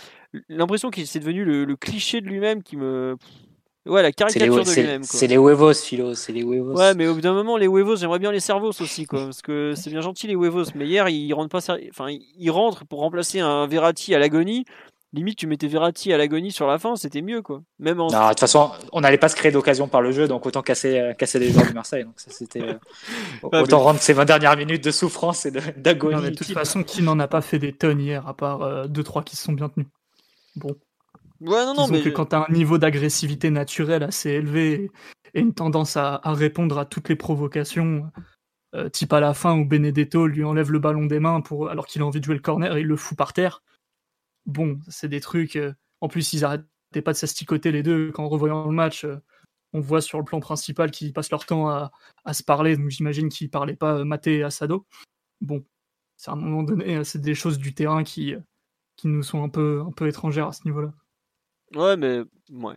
l'impression 0.50 0.92
qu'il 0.92 1.08
c'est 1.08 1.20
devenu 1.20 1.46
le, 1.46 1.66
le, 1.66 1.76
cliché 1.76 2.22
de 2.22 2.28
lui-même 2.28 2.62
qui 2.62 2.78
me. 2.78 3.18
Ouais, 3.88 4.02
la 4.02 4.10
C'est 4.10 4.40
les, 4.40 4.48
caricature 4.48 4.64
de 4.64 4.72
lui-même. 4.82 5.02
quoi. 5.02 5.10
c'est 5.20 5.28
les 5.28 5.36
huevos, 5.38 5.74
Philo, 5.74 6.14
c'est 6.14 6.32
les 6.34 6.42
huevos. 6.44 6.76
Ouais, 6.78 6.94
mais 6.96 7.08
au 7.08 7.16
bout 7.16 7.22
d'un 7.22 7.34
moment, 7.34 7.58
les 7.58 7.68
huevos, 7.68 7.96
j'aimerais 7.96 8.20
bien 8.20 8.32
les 8.32 8.40
cerveaux 8.40 8.70
aussi, 8.70 9.06
quoi. 9.06 9.26
Parce 9.26 9.42
que 9.42 9.74
c'est 9.76 9.90
bien 9.90 10.02
gentil, 10.02 10.28
les 10.28 10.34
huevos. 10.36 10.66
Mais 10.76 10.86
hier, 10.86 11.08
ils 11.10 11.34
rentrent 11.34 11.50
pas. 11.50 11.76
Enfin, 11.90 12.08
ils 12.10 12.50
rentrent 12.52 12.86
pour 12.86 13.00
remplacer 13.00 13.40
un 13.40 13.66
Verratti 13.68 14.14
à 14.16 14.20
l'agonie. 14.20 14.66
Limite, 15.14 15.38
tu 15.38 15.48
mettais 15.48 15.68
Verratti 15.68 16.12
à 16.12 16.18
l'agonie 16.18 16.52
sur 16.52 16.68
la 16.68 16.78
fin, 16.80 16.98
c'était 16.98 17.22
mieux, 17.22 17.42
quoi. 17.42 17.62
Même 17.80 18.02
en. 18.02 18.08
Non, 18.12 18.24
de 18.26 18.30
toute 18.32 18.42
façon, 18.42 18.72
on 18.92 19.00
n'allait 19.00 19.18
pas 19.18 19.30
se 19.30 19.38
créer 19.38 19.52
d'occasion 19.54 19.88
par 19.88 20.02
le 20.02 20.12
jeu, 20.12 20.28
donc 20.28 20.46
autant 20.46 20.62
casser, 20.62 21.00
euh, 21.00 21.14
casser 21.14 21.40
les 21.40 21.50
joueurs 21.50 21.66
du 21.66 21.74
Marseille. 21.74 22.04
Donc 22.04 22.16
ça, 22.20 22.30
c'était 22.30 22.62
euh, 22.62 22.74
mais- 23.54 23.60
autant 23.62 23.80
rendre 23.80 24.02
ces 24.02 24.12
20 24.12 24.26
dernières 24.26 24.58
minutes 24.58 24.84
de 24.84 24.92
souffrance 24.92 25.46
et 25.46 25.52
de- 25.52 25.62
d'agonie. 25.78 26.22
mais 26.22 26.32
de 26.32 26.36
toute 26.36 26.52
façon, 26.52 26.84
qui 26.84 27.02
n'en 27.04 27.18
a 27.20 27.28
pas 27.30 27.40
fait 27.42 27.58
des 27.58 27.72
tonnes 27.72 28.02
hier, 28.02 28.28
à 28.28 28.34
part 28.36 28.88
2-3 28.90 29.24
qui 29.24 29.38
se 29.38 29.44
sont 29.46 29.54
bien 29.54 29.70
tenus 29.70 29.88
Bon, 30.58 30.76
Ouais, 31.42 31.66
non, 31.66 31.74
non, 31.74 31.88
mais. 31.88 32.02
que 32.02 32.10
quand 32.10 32.28
tu 32.28 32.36
as 32.36 32.46
un 32.48 32.52
niveau 32.52 32.78
d'agressivité 32.78 33.50
naturel 33.50 34.04
assez 34.04 34.30
élevé 34.32 34.92
et 35.34 35.40
une 35.40 35.54
tendance 35.54 35.98
à, 35.98 36.20
à 36.24 36.34
répondre 36.34 36.78
à 36.80 36.86
toutes 36.86 37.10
les 37.10 37.16
provocations, 37.16 38.10
euh, 38.76 38.90
type 38.90 39.14
à 39.14 39.20
la 39.20 39.34
fin 39.34 39.58
où 39.58 39.66
Benedetto 39.66 40.28
lui 40.28 40.44
enlève 40.44 40.72
le 40.72 40.80
ballon 40.80 41.06
des 41.06 41.20
mains 41.20 41.42
pour, 41.42 41.70
alors 41.70 41.88
qu'il 41.88 42.02
a 42.02 42.06
envie 42.06 42.20
de 42.20 42.26
jouer 42.26 42.36
le 42.36 42.42
corner 42.42 42.76
et 42.76 42.82
il 42.82 42.88
le 42.88 42.96
fout 42.96 43.18
par 43.18 43.34
terre, 43.34 43.64
bon, 44.46 44.80
c'est 44.88 45.10
des 45.10 45.22
trucs. 45.22 45.56
euh, 45.56 45.74
en 46.02 46.08
plus, 46.08 46.34
ils 46.34 46.44
arrêtaient 46.46 47.02
pas 47.04 47.14
de 47.14 47.18
s'asticoter 47.18 47.72
les 47.72 47.84
deux. 47.84 48.12
Quand 48.12 48.26
en 48.26 48.30
revoyant 48.30 48.66
le 48.66 48.74
match, 48.74 49.06
euh, 49.06 49.18
on 49.74 49.80
voit 49.80 50.02
sur 50.02 50.18
le 50.18 50.24
plan 50.26 50.40
principal 50.40 50.92
qu'ils 50.92 51.14
passent 51.14 51.32
leur 51.32 51.46
temps 51.46 51.70
à, 51.70 51.92
à 52.26 52.34
se 52.34 52.44
parler, 52.44 52.78
donc 52.78 52.90
j'imagine 52.90 53.30
qu'ils 53.30 53.50
parlaient 53.50 53.76
pas 53.76 54.04
Maté 54.06 54.38
et 54.38 54.44
Asado. 54.44 54.86
Bon, 55.42 55.64
c'est 56.16 56.32
à 56.32 56.34
un 56.34 56.38
moment 56.38 56.64
donné, 56.64 57.04
c'est 57.04 57.22
des 57.22 57.36
choses 57.36 57.58
du 57.58 57.74
terrain 57.74 58.04
qui, 58.04 58.34
qui 58.96 59.08
nous 59.08 59.24
sont 59.24 59.44
un 59.44 59.50
peu, 59.50 59.84
un 59.86 59.92
peu 59.92 60.08
étrangères 60.08 60.48
à 60.48 60.54
ce 60.54 60.62
niveau-là. 60.66 60.94
Ouais, 61.76 61.98
mais. 61.98 62.22
Ouais. 62.52 62.76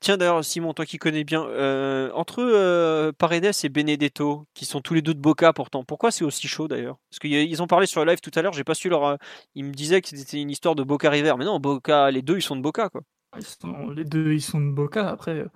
Tiens, 0.00 0.16
d'ailleurs, 0.18 0.44
Simon, 0.44 0.74
toi 0.74 0.86
qui 0.86 0.98
connais 0.98 1.24
bien, 1.24 1.44
euh, 1.46 2.10
entre 2.14 2.40
euh, 2.42 3.12
Paredes 3.12 3.52
et 3.64 3.68
Benedetto, 3.70 4.46
qui 4.54 4.66
sont 4.66 4.80
tous 4.82 4.94
les 4.94 5.02
deux 5.02 5.14
de 5.14 5.20
Boca 5.20 5.52
pourtant, 5.54 5.84
pourquoi 5.84 6.10
c'est 6.10 6.24
aussi 6.24 6.48
chaud 6.48 6.68
d'ailleurs? 6.68 6.98
Parce 7.10 7.20
qu'ils 7.20 7.62
ont 7.62 7.66
parlé 7.66 7.86
sur 7.86 8.04
le 8.04 8.10
live 8.10 8.20
tout 8.20 8.30
à 8.34 8.42
l'heure, 8.42 8.52
j'ai 8.52 8.64
pas 8.64 8.74
su 8.74 8.88
leur. 8.90 9.04
euh, 9.06 9.16
Ils 9.54 9.64
me 9.64 9.72
disaient 9.72 10.02
que 10.02 10.08
c'était 10.10 10.40
une 10.40 10.50
histoire 10.50 10.74
de 10.74 10.84
Boca 10.84 11.10
River, 11.10 11.34
mais 11.38 11.46
non, 11.46 11.60
Boca, 11.60 12.10
les 12.10 12.22
deux 12.22 12.36
ils 12.38 12.42
sont 12.42 12.56
de 12.56 12.62
Boca 12.62 12.90
quoi. 12.90 13.02
Ils 13.36 13.44
sont- 13.44 13.90
les 13.90 14.04
deux, 14.04 14.32
ils 14.34 14.42
sont 14.42 14.60
de 14.60 14.70
Boca. 14.72 15.08
Après, 15.08 15.46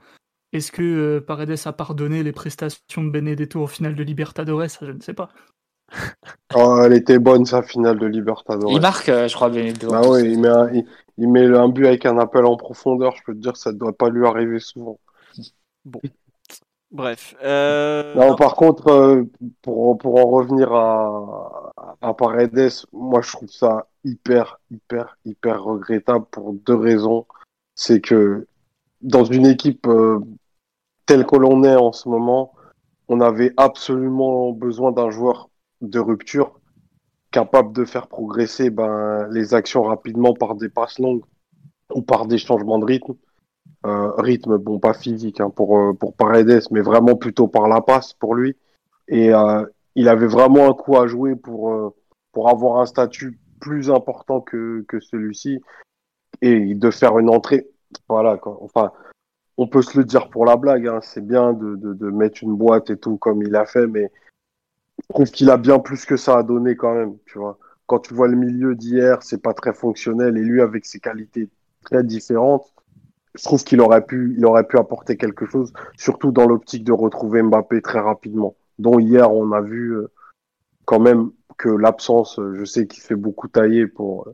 est-ce 0.52 0.72
que 0.72 0.82
euh, 0.82 1.20
Paredes 1.20 1.56
a 1.66 1.72
pardonné 1.72 2.22
les 2.22 2.32
prestations 2.32 3.04
de 3.04 3.10
Benedetto 3.10 3.62
au 3.62 3.66
final 3.68 3.94
de 3.96 4.02
Libertadores? 4.04 4.70
Ça, 4.70 4.86
je 4.86 4.92
ne 4.92 5.00
sais 5.00 5.14
pas. 5.14 5.30
Oh, 6.54 6.80
elle 6.82 6.94
était 6.94 7.18
bonne 7.18 7.44
sa 7.44 7.62
finale 7.62 7.98
de 7.98 8.06
Libertadores. 8.06 8.72
Il 8.72 8.80
marque, 8.80 9.08
euh, 9.10 9.28
je 9.28 9.34
crois, 9.34 9.50
Benedetto. 9.50 9.90
Bah 9.90 10.00
oui, 10.06 10.22
il 10.24 10.38
met, 10.40 10.48
un, 10.48 10.72
il, 10.72 10.84
il 11.18 11.28
met 11.28 11.44
un 11.46 11.68
but 11.68 11.86
avec 11.86 12.06
un 12.06 12.18
appel 12.18 12.46
en 12.46 12.56
profondeur. 12.56 13.14
Je 13.16 13.22
peux 13.24 13.34
te 13.34 13.40
dire 13.40 13.52
que 13.52 13.58
ça 13.58 13.72
ne 13.72 13.78
doit 13.78 13.92
pas 13.92 14.08
lui 14.08 14.24
arriver 14.26 14.60
souvent. 14.60 14.98
Bref. 16.90 17.34
Euh, 17.42 18.14
non, 18.14 18.34
par 18.34 18.54
contre, 18.54 18.88
euh, 18.88 19.24
pour, 19.60 19.98
pour 19.98 20.18
en 20.18 20.30
revenir 20.30 20.72
à, 20.72 21.72
à 22.00 22.14
Paredes, 22.14 22.70
moi 22.92 23.20
je 23.20 23.32
trouve 23.32 23.50
ça 23.50 23.88
hyper, 24.04 24.58
hyper, 24.70 25.18
hyper 25.26 25.62
regrettable 25.62 26.24
pour 26.30 26.54
deux 26.54 26.76
raisons. 26.76 27.26
C'est 27.74 28.00
que 28.00 28.46
dans 29.02 29.24
une 29.24 29.46
équipe 29.46 29.86
euh, 29.86 30.20
telle 31.04 31.26
que 31.26 31.36
l'on 31.36 31.62
est 31.64 31.76
en 31.76 31.92
ce 31.92 32.08
moment, 32.08 32.54
on 33.08 33.20
avait 33.20 33.52
absolument 33.56 34.52
besoin 34.52 34.92
d'un 34.92 35.10
joueur 35.10 35.50
de 35.80 35.98
rupture 35.98 36.58
capable 37.30 37.72
de 37.72 37.84
faire 37.84 38.06
progresser 38.06 38.70
ben, 38.70 39.28
les 39.30 39.54
actions 39.54 39.82
rapidement 39.82 40.34
par 40.34 40.54
des 40.54 40.68
passes 40.68 40.98
longues 40.98 41.24
ou 41.94 42.02
par 42.02 42.26
des 42.26 42.38
changements 42.38 42.78
de 42.78 42.84
rythme. 42.84 43.14
Euh, 43.86 44.10
rythme, 44.16 44.56
bon, 44.58 44.78
pas 44.78 44.94
physique 44.94 45.40
hein, 45.40 45.50
pour, 45.50 45.78
euh, 45.78 45.92
pour 45.92 46.14
Paredes, 46.14 46.62
mais 46.70 46.80
vraiment 46.80 47.16
plutôt 47.16 47.48
par 47.48 47.68
la 47.68 47.80
passe 47.80 48.12
pour 48.14 48.34
lui. 48.34 48.56
Et 49.08 49.32
euh, 49.32 49.64
il 49.94 50.08
avait 50.08 50.26
vraiment 50.26 50.68
un 50.68 50.74
coup 50.74 50.96
à 50.96 51.06
jouer 51.06 51.36
pour, 51.36 51.94
pour 52.32 52.48
avoir 52.48 52.80
un 52.80 52.86
statut 52.86 53.38
plus 53.60 53.90
important 53.90 54.40
que, 54.40 54.84
que 54.88 55.00
celui-ci 55.00 55.60
et 56.40 56.74
de 56.74 56.90
faire 56.90 57.18
une 57.18 57.30
entrée. 57.30 57.68
Voilà, 58.08 58.36
quoi. 58.36 58.58
Enfin, 58.62 58.92
on 59.56 59.66
peut 59.66 59.82
se 59.82 59.98
le 59.98 60.04
dire 60.04 60.28
pour 60.28 60.44
la 60.44 60.56
blague, 60.56 60.86
hein, 60.86 61.00
c'est 61.02 61.24
bien 61.24 61.52
de, 61.52 61.76
de 61.76 62.10
mettre 62.10 62.42
une 62.42 62.54
boîte 62.54 62.90
et 62.90 62.96
tout 62.96 63.16
comme 63.16 63.42
il 63.42 63.54
a 63.56 63.66
fait, 63.66 63.86
mais 63.86 64.10
je 65.02 65.14
trouve 65.14 65.30
qu'il 65.30 65.50
a 65.50 65.56
bien 65.56 65.78
plus 65.78 66.04
que 66.04 66.16
ça 66.16 66.38
à 66.38 66.42
donner 66.42 66.76
quand 66.76 66.94
même, 66.94 67.16
tu 67.26 67.38
vois. 67.38 67.58
Quand 67.86 68.00
tu 68.00 68.14
vois 68.14 68.28
le 68.28 68.36
milieu 68.36 68.74
d'hier, 68.74 69.22
c'est 69.22 69.42
pas 69.42 69.54
très 69.54 69.72
fonctionnel 69.72 70.36
et 70.36 70.42
lui 70.42 70.60
avec 70.60 70.84
ses 70.84 71.00
qualités 71.00 71.48
très 71.84 72.04
différentes, 72.04 72.72
je 73.34 73.44
trouve 73.44 73.62
qu'il 73.64 73.80
aurait 73.80 74.04
pu, 74.04 74.34
il 74.36 74.44
aurait 74.44 74.66
pu 74.66 74.78
apporter 74.78 75.16
quelque 75.16 75.46
chose, 75.46 75.72
surtout 75.96 76.32
dans 76.32 76.46
l'optique 76.46 76.84
de 76.84 76.92
retrouver 76.92 77.42
Mbappé 77.42 77.80
très 77.82 78.00
rapidement. 78.00 78.56
Dont 78.78 78.98
hier 78.98 79.32
on 79.32 79.52
a 79.52 79.60
vu 79.60 79.96
euh, 79.96 80.10
quand 80.84 81.00
même 81.00 81.30
que 81.56 81.68
l'absence, 81.68 82.38
euh, 82.38 82.54
je 82.54 82.64
sais 82.64 82.86
qu'il 82.86 83.02
fait 83.02 83.16
beaucoup 83.16 83.48
tailler 83.48 83.86
pour 83.86 84.28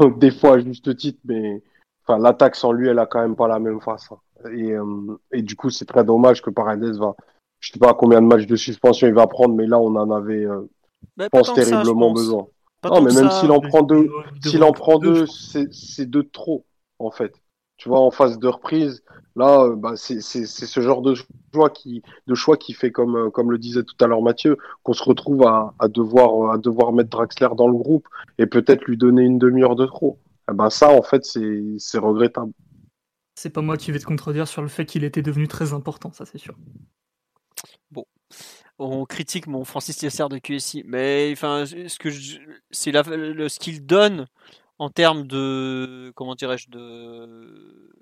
euh, 0.00 0.10
des 0.18 0.30
fois 0.30 0.56
à 0.56 0.58
juste 0.58 0.96
titre, 0.96 1.20
mais 1.24 1.62
enfin 2.04 2.18
l'attaque 2.18 2.56
sans 2.56 2.72
lui, 2.72 2.88
elle 2.88 2.98
a 2.98 3.06
quand 3.06 3.20
même 3.20 3.36
pas 3.36 3.48
la 3.48 3.58
même 3.58 3.80
face. 3.80 4.10
hein. 4.10 4.18
Et, 5.30 5.42
du 5.42 5.54
coup, 5.54 5.70
c'est 5.70 5.84
très 5.84 6.02
dommage 6.04 6.42
que 6.42 6.50
Paredes 6.50 6.96
va, 6.96 7.14
je 7.62 7.72
sais 7.72 7.78
pas 7.78 7.94
combien 7.94 8.20
de 8.20 8.26
matchs 8.26 8.46
de 8.46 8.56
suspension 8.56 9.06
il 9.08 9.14
va 9.14 9.26
prendre, 9.26 9.54
mais 9.54 9.66
là 9.66 9.78
on 9.80 9.94
en 9.96 10.10
avait, 10.10 10.44
euh, 10.44 10.62
bah, 11.16 11.24
je 11.24 11.28
pense 11.30 11.46
ça, 11.46 11.54
je 11.54 11.64
terriblement 11.64 12.10
pense. 12.10 12.18
besoin. 12.18 12.46
Pas 12.82 12.90
Non, 12.90 13.00
mais 13.02 13.12
même 13.12 13.30
s'il 13.30 13.50
en 13.50 13.60
prend 13.60 13.82
deux, 13.82 14.10
Il 14.44 14.50
s'il 14.50 14.62
en 14.64 14.72
prend 14.72 14.98
deux, 14.98 15.26
c'est 15.26 15.72
c'est 15.72 16.06
deux 16.06 16.24
de 16.24 16.28
trop, 16.30 16.66
en 16.98 17.10
fait. 17.10 17.32
Tu 17.78 17.88
vois, 17.88 18.00
en 18.00 18.10
phase 18.10 18.38
de 18.38 18.48
reprise, 18.48 19.02
là, 19.34 19.62
euh, 19.64 19.76
bah, 19.76 19.92
c'est 19.96 20.20
c'est- 20.20 20.46
c'est 20.46 20.66
ce 20.66 20.80
genre 20.80 21.02
de 21.02 21.14
choix 21.54 21.70
qui, 21.70 22.02
de 22.26 22.34
choix 22.34 22.56
qui 22.56 22.74
fait, 22.74 22.90
comme, 22.92 23.16
euh, 23.16 23.30
comme 23.30 23.50
le 23.50 23.58
disait 23.58 23.82
tout 23.82 23.96
à 24.00 24.06
l'heure 24.06 24.22
Mathieu, 24.22 24.56
qu'on 24.84 24.92
se 24.92 25.02
retrouve 25.02 25.44
à, 25.46 25.74
à, 25.78 25.88
devoir, 25.88 26.52
à 26.52 26.58
devoir 26.58 26.92
mettre 26.92 27.10
Draxler 27.10 27.48
dans 27.56 27.68
le 27.68 27.74
groupe 27.76 28.06
et 28.38 28.46
peut-être 28.46 28.84
lui 28.84 28.96
donner 28.96 29.22
une 29.22 29.38
demi-heure 29.38 29.74
de 29.76 29.86
trop. 29.86 30.18
Eh 30.50 30.54
ben, 30.54 30.70
ça, 30.70 30.90
en 30.90 31.02
fait, 31.02 31.24
c'est 31.24 31.62
c'est 31.78 31.98
regrettable. 31.98 32.52
C'est 33.34 33.50
pas 33.50 33.62
moi 33.62 33.76
qui 33.76 33.90
vais 33.92 33.98
te 33.98 34.04
contredire 34.04 34.46
sur 34.46 34.62
le 34.62 34.68
fait 34.68 34.84
qu'il 34.86 35.04
était 35.04 35.22
devenu 35.22 35.48
très 35.48 35.72
important, 35.72 36.12
ça 36.12 36.26
c'est 36.26 36.38
sûr. 36.38 36.54
On 38.78 39.04
critique 39.04 39.46
mon 39.46 39.64
Francis 39.64 40.00
Yasser 40.02 40.26
de 40.28 40.38
QSI, 40.38 40.84
mais 40.86 41.34
ce 41.34 41.96
c'est 42.70 43.58
qu'il 43.58 43.86
donne 43.86 44.26
en 44.78 44.90
termes 44.90 45.26
de 45.26 46.12
comment 46.16 46.34
dirais-je 46.34 46.68
de 46.70 47.92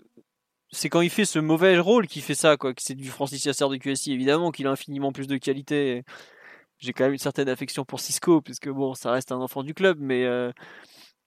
c'est 0.72 0.88
quand 0.88 1.00
il 1.00 1.10
fait 1.10 1.24
ce 1.24 1.38
mauvais 1.38 1.78
rôle 1.78 2.06
qu'il 2.06 2.22
fait 2.22 2.34
ça 2.34 2.56
quoi, 2.56 2.74
que 2.74 2.82
c'est 2.82 2.94
du 2.94 3.08
Francis 3.10 3.44
Yasser 3.44 3.68
de 3.68 3.76
QSI 3.76 4.12
évidemment 4.12 4.50
qu'il 4.52 4.66
a 4.66 4.70
infiniment 4.70 5.12
plus 5.12 5.26
de 5.26 5.36
qualité. 5.36 6.04
J'ai 6.78 6.92
quand 6.94 7.04
même 7.04 7.12
une 7.12 7.18
certaine 7.18 7.48
affection 7.48 7.84
pour 7.84 8.00
Cisco 8.00 8.40
puisque 8.40 8.68
bon, 8.68 8.94
ça 8.94 9.10
reste 9.12 9.32
un 9.32 9.40
enfant 9.40 9.62
du 9.62 9.74
club, 9.74 9.98
mais 10.00 10.24
euh, 10.24 10.52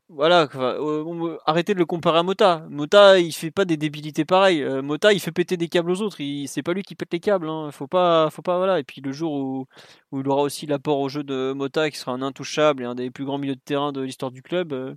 voilà, 0.10 0.48
arrêtez 1.46 1.74
de 1.74 1.80
le 1.80 1.86
comparer 1.86 2.20
à 2.20 2.24
Mota. 2.24 2.66
Mota, 2.70 3.20
il 3.20 3.32
fait 3.32 3.52
pas 3.52 3.66
des 3.66 3.78
débilités 3.78 4.26
pareilles. 4.26 4.62
Euh, 4.62 4.82
Mota, 4.82 5.14
il 5.14 5.20
fait 5.20 5.32
péter 5.32 5.58
des 5.58 5.70
câbles 5.70 5.90
aux 5.90 6.02
autres. 6.02 6.18
C'est 6.48 6.62
pas 6.62 6.74
lui 6.74 6.84
qui 6.84 6.96
pète 6.96 7.12
les 7.14 7.20
câbles. 7.20 7.50
Hein. 7.50 7.72
Faut 7.72 7.88
pas, 7.88 8.30
faut 8.30 8.42
pas, 8.42 8.58
voilà. 8.58 8.80
Et 8.80 8.84
puis 8.84 9.02
le 9.02 9.12
jour 9.12 9.34
où, 9.34 9.66
où 10.12 10.20
il 10.22 10.28
aura 10.28 10.42
aussi 10.44 10.66
l'apport 10.68 11.00
au 11.00 11.10
jeu 11.10 11.24
de 11.24 11.54
Mota, 11.54 11.90
qui 11.90 11.98
sera 11.98 12.12
un 12.12 12.22
intouchable 12.22 12.84
et 12.84 12.86
un 12.86 12.96
des 12.96 13.12
plus 13.12 13.26
grands 13.26 13.38
milieux 13.38 13.56
de 13.56 13.62
terrain 13.62 13.92
de 13.92 14.02
l'histoire 14.02 14.32
du 14.32 14.42
club, 14.44 14.74
euh, 14.74 14.94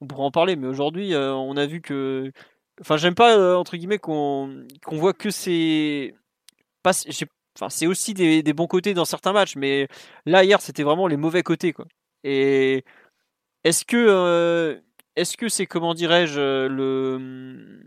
on 0.00 0.06
pourra 0.06 0.24
en 0.24 0.30
parler. 0.32 0.56
Mais 0.56 0.66
aujourd'hui, 0.66 1.14
euh, 1.14 1.32
on 1.34 1.56
a 1.56 1.66
vu 1.66 1.80
que, 1.80 2.32
enfin, 2.80 2.96
j'aime 2.96 3.14
pas 3.14 3.56
entre 3.58 3.76
guillemets 3.76 3.98
qu'on, 3.98 4.64
voit 4.92 5.12
que 5.14 5.30
c'est, 5.30 6.14
enfin, 6.84 7.68
c'est 7.70 7.86
aussi 7.86 8.14
des, 8.14 8.42
des 8.42 8.52
bons 8.52 8.66
côtés 8.66 8.94
dans 8.94 9.04
certains 9.04 9.32
matchs. 9.32 9.56
Mais 9.56 9.88
là 10.26 10.44
hier, 10.44 10.60
c'était 10.60 10.82
vraiment 10.82 11.06
les 11.06 11.16
mauvais 11.16 11.42
côtés, 11.42 11.72
quoi. 11.72 11.86
Et 12.24 12.84
est-ce 13.64 13.84
que 13.84 13.96
euh, 13.96 14.80
est-ce 15.16 15.36
que 15.36 15.48
c'est 15.48 15.66
comment 15.66 15.94
dirais-je 15.94 16.40
euh, 16.40 16.68
le 16.68 17.86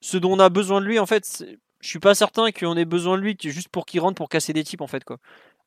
ce 0.00 0.16
dont 0.16 0.32
on 0.32 0.38
a 0.40 0.48
besoin 0.48 0.80
de 0.80 0.86
lui 0.86 0.98
en 0.98 1.06
fait 1.06 1.44
je 1.80 1.88
suis 1.88 1.98
pas 1.98 2.14
certain 2.14 2.50
qu'on 2.52 2.76
ait 2.76 2.84
besoin 2.84 3.16
de 3.18 3.22
lui 3.22 3.36
juste 3.40 3.68
pour 3.68 3.86
qu'il 3.86 4.00
rentre 4.00 4.16
pour 4.16 4.28
casser 4.28 4.52
des 4.52 4.64
types 4.64 4.80
en 4.80 4.86
fait 4.86 5.04
quoi. 5.04 5.18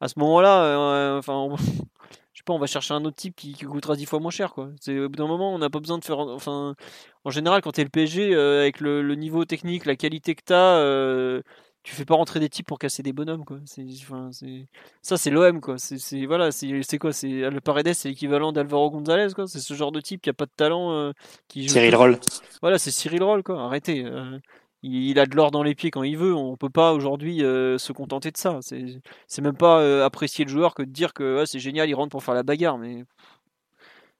À 0.01 0.07
ce 0.07 0.19
moment-là 0.19 0.63
euh, 0.63 1.19
enfin 1.19 1.33
on- 1.33 1.57
je 2.33 2.39
sais 2.39 2.43
pas 2.45 2.53
on 2.53 2.59
va 2.59 2.67
chercher 2.67 2.93
un 2.93 3.05
autre 3.05 3.17
type 3.17 3.35
qui, 3.35 3.53
coûtera 3.53 3.95
dix 3.95 4.05
fois 4.05 4.19
moins 4.19 4.31
cher 4.31 4.53
quoi. 4.53 4.69
C'est 4.81 4.99
au 4.99 5.09
bout 5.09 5.17
d'un 5.17 5.27
moment 5.27 5.53
on 5.53 5.59
n'a 5.59 5.69
pas 5.69 5.79
besoin 5.79 5.97
de 5.99 6.05
faire 6.05 6.19
enfin 6.19 6.75
en 7.23 7.29
général 7.31 7.61
quand 7.61 7.71
t'es 7.73 7.83
le 7.83 7.89
PSG 7.89 8.35
avec 8.35 8.79
le, 8.81 9.15
niveau 9.15 9.45
technique, 9.45 9.85
la 9.85 9.95
qualité 9.95 10.35
que 10.35 10.43
t'as 10.43 11.41
tu 11.85 11.93
fais 11.93 12.03
pas 12.03 12.15
rentrer 12.15 12.39
des 12.39 12.49
types 12.49 12.65
pour 12.67 12.79
casser 12.79 13.03
des 13.03 13.13
bonhommes 13.13 13.45
quoi. 13.45 13.59
C'est 13.65 13.85
enfin 14.01 14.29
c'est 14.31 14.67
ça 15.03 15.17
c'est 15.17 15.29
l'OM 15.29 15.61
quoi. 15.61 15.77
C'est 15.77 15.99
c'est- 15.99 16.25
voilà, 16.25 16.51
c'est 16.51 16.81
c'est 16.83 16.97
quoi? 16.97 17.13
C'est 17.13 17.27
le 17.49 17.61
Paredes 17.61 17.93
c'est 17.93 18.09
l'équivalent 18.09 18.51
d'Alvaro 18.51 18.89
Gonzalez 18.91 19.33
quoi. 19.35 19.45
C'est 19.47 19.59
ce 19.59 19.73
genre 19.75 19.91
de 19.91 20.01
type 20.01 20.21
qui 20.21 20.29
a 20.29 20.33
pas 20.33 20.45
de 20.47 20.51
talent 20.57 20.91
euh, 20.93 21.11
qui 21.47 21.63
joue 21.67 21.73
Cyril 21.73 21.95
Roll. 21.95 22.19
Voilà, 22.61 22.79
c'est 22.79 22.91
Cyril 22.91 23.21
Roll 23.23 23.43
quoi. 23.43 23.61
Arrêtez. 23.63 24.03
euh, 24.03 24.39
il, 24.81 25.09
il 25.11 25.19
a 25.19 25.25
de 25.27 25.35
l'or 25.35 25.51
dans 25.51 25.63
les 25.63 25.75
pieds 25.75 25.91
quand 25.91 26.03
il 26.03 26.17
veut. 26.17 26.33
On 26.35 26.57
peut 26.57 26.69
pas 26.71 26.91
aujourd'hui 26.93 27.43
euh, 27.43 27.77
se 27.77 27.91
contenter 27.93 28.31
de 28.31 28.37
ça. 28.37 28.57
C'est 28.61 28.99
c'est 29.27 29.41
même 29.43 29.55
pas 29.57 30.03
apprécier 30.05 30.43
le 30.45 30.49
joueur 30.51 30.73
que 30.73 30.81
de 30.83 30.91
dire 30.91 31.13
que 31.13 31.37
ouais, 31.39 31.45
c'est 31.45 31.59
génial, 31.59 31.87
il 31.89 31.93
rentre 31.95 32.09
pour 32.11 32.23
faire 32.23 32.33
la 32.35 32.43
bagarre 32.43 32.77
mais 32.79 33.03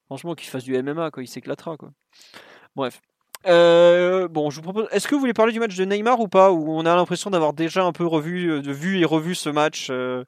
franchement 0.06 0.36
qu'il 0.36 0.50
fasse 0.50 0.64
du 0.64 0.76
MMA 0.82 1.10
quoi, 1.12 1.24
il 1.24 1.28
s'éclatera 1.28 1.78
quoi. 1.78 1.90
Bref. 2.76 3.02
Euh, 3.48 4.28
bon, 4.28 4.50
je 4.50 4.56
vous 4.58 4.62
propose. 4.64 4.88
Est-ce 4.92 5.08
que 5.08 5.16
vous 5.16 5.20
voulez 5.22 5.34
parler 5.34 5.54
du 5.54 5.60
match 5.60 5.76
de 5.76 5.86
Neymar 5.86 6.20
ou 6.20 6.28
pas 6.28 6.52
Où 6.52 6.72
on 6.72 6.86
a 6.86 6.96
l'impression 6.96 7.30
d'avoir 7.30 7.54
déjà 7.54 7.84
un 7.84 7.92
peu 7.92 8.06
revu, 8.06 8.50
euh, 8.52 8.62
de 8.62 8.72
vu 8.72 9.00
et 9.00 9.06
revu 9.06 9.36
ce 9.36 9.50
match. 9.50 9.88
euh? 9.92 10.24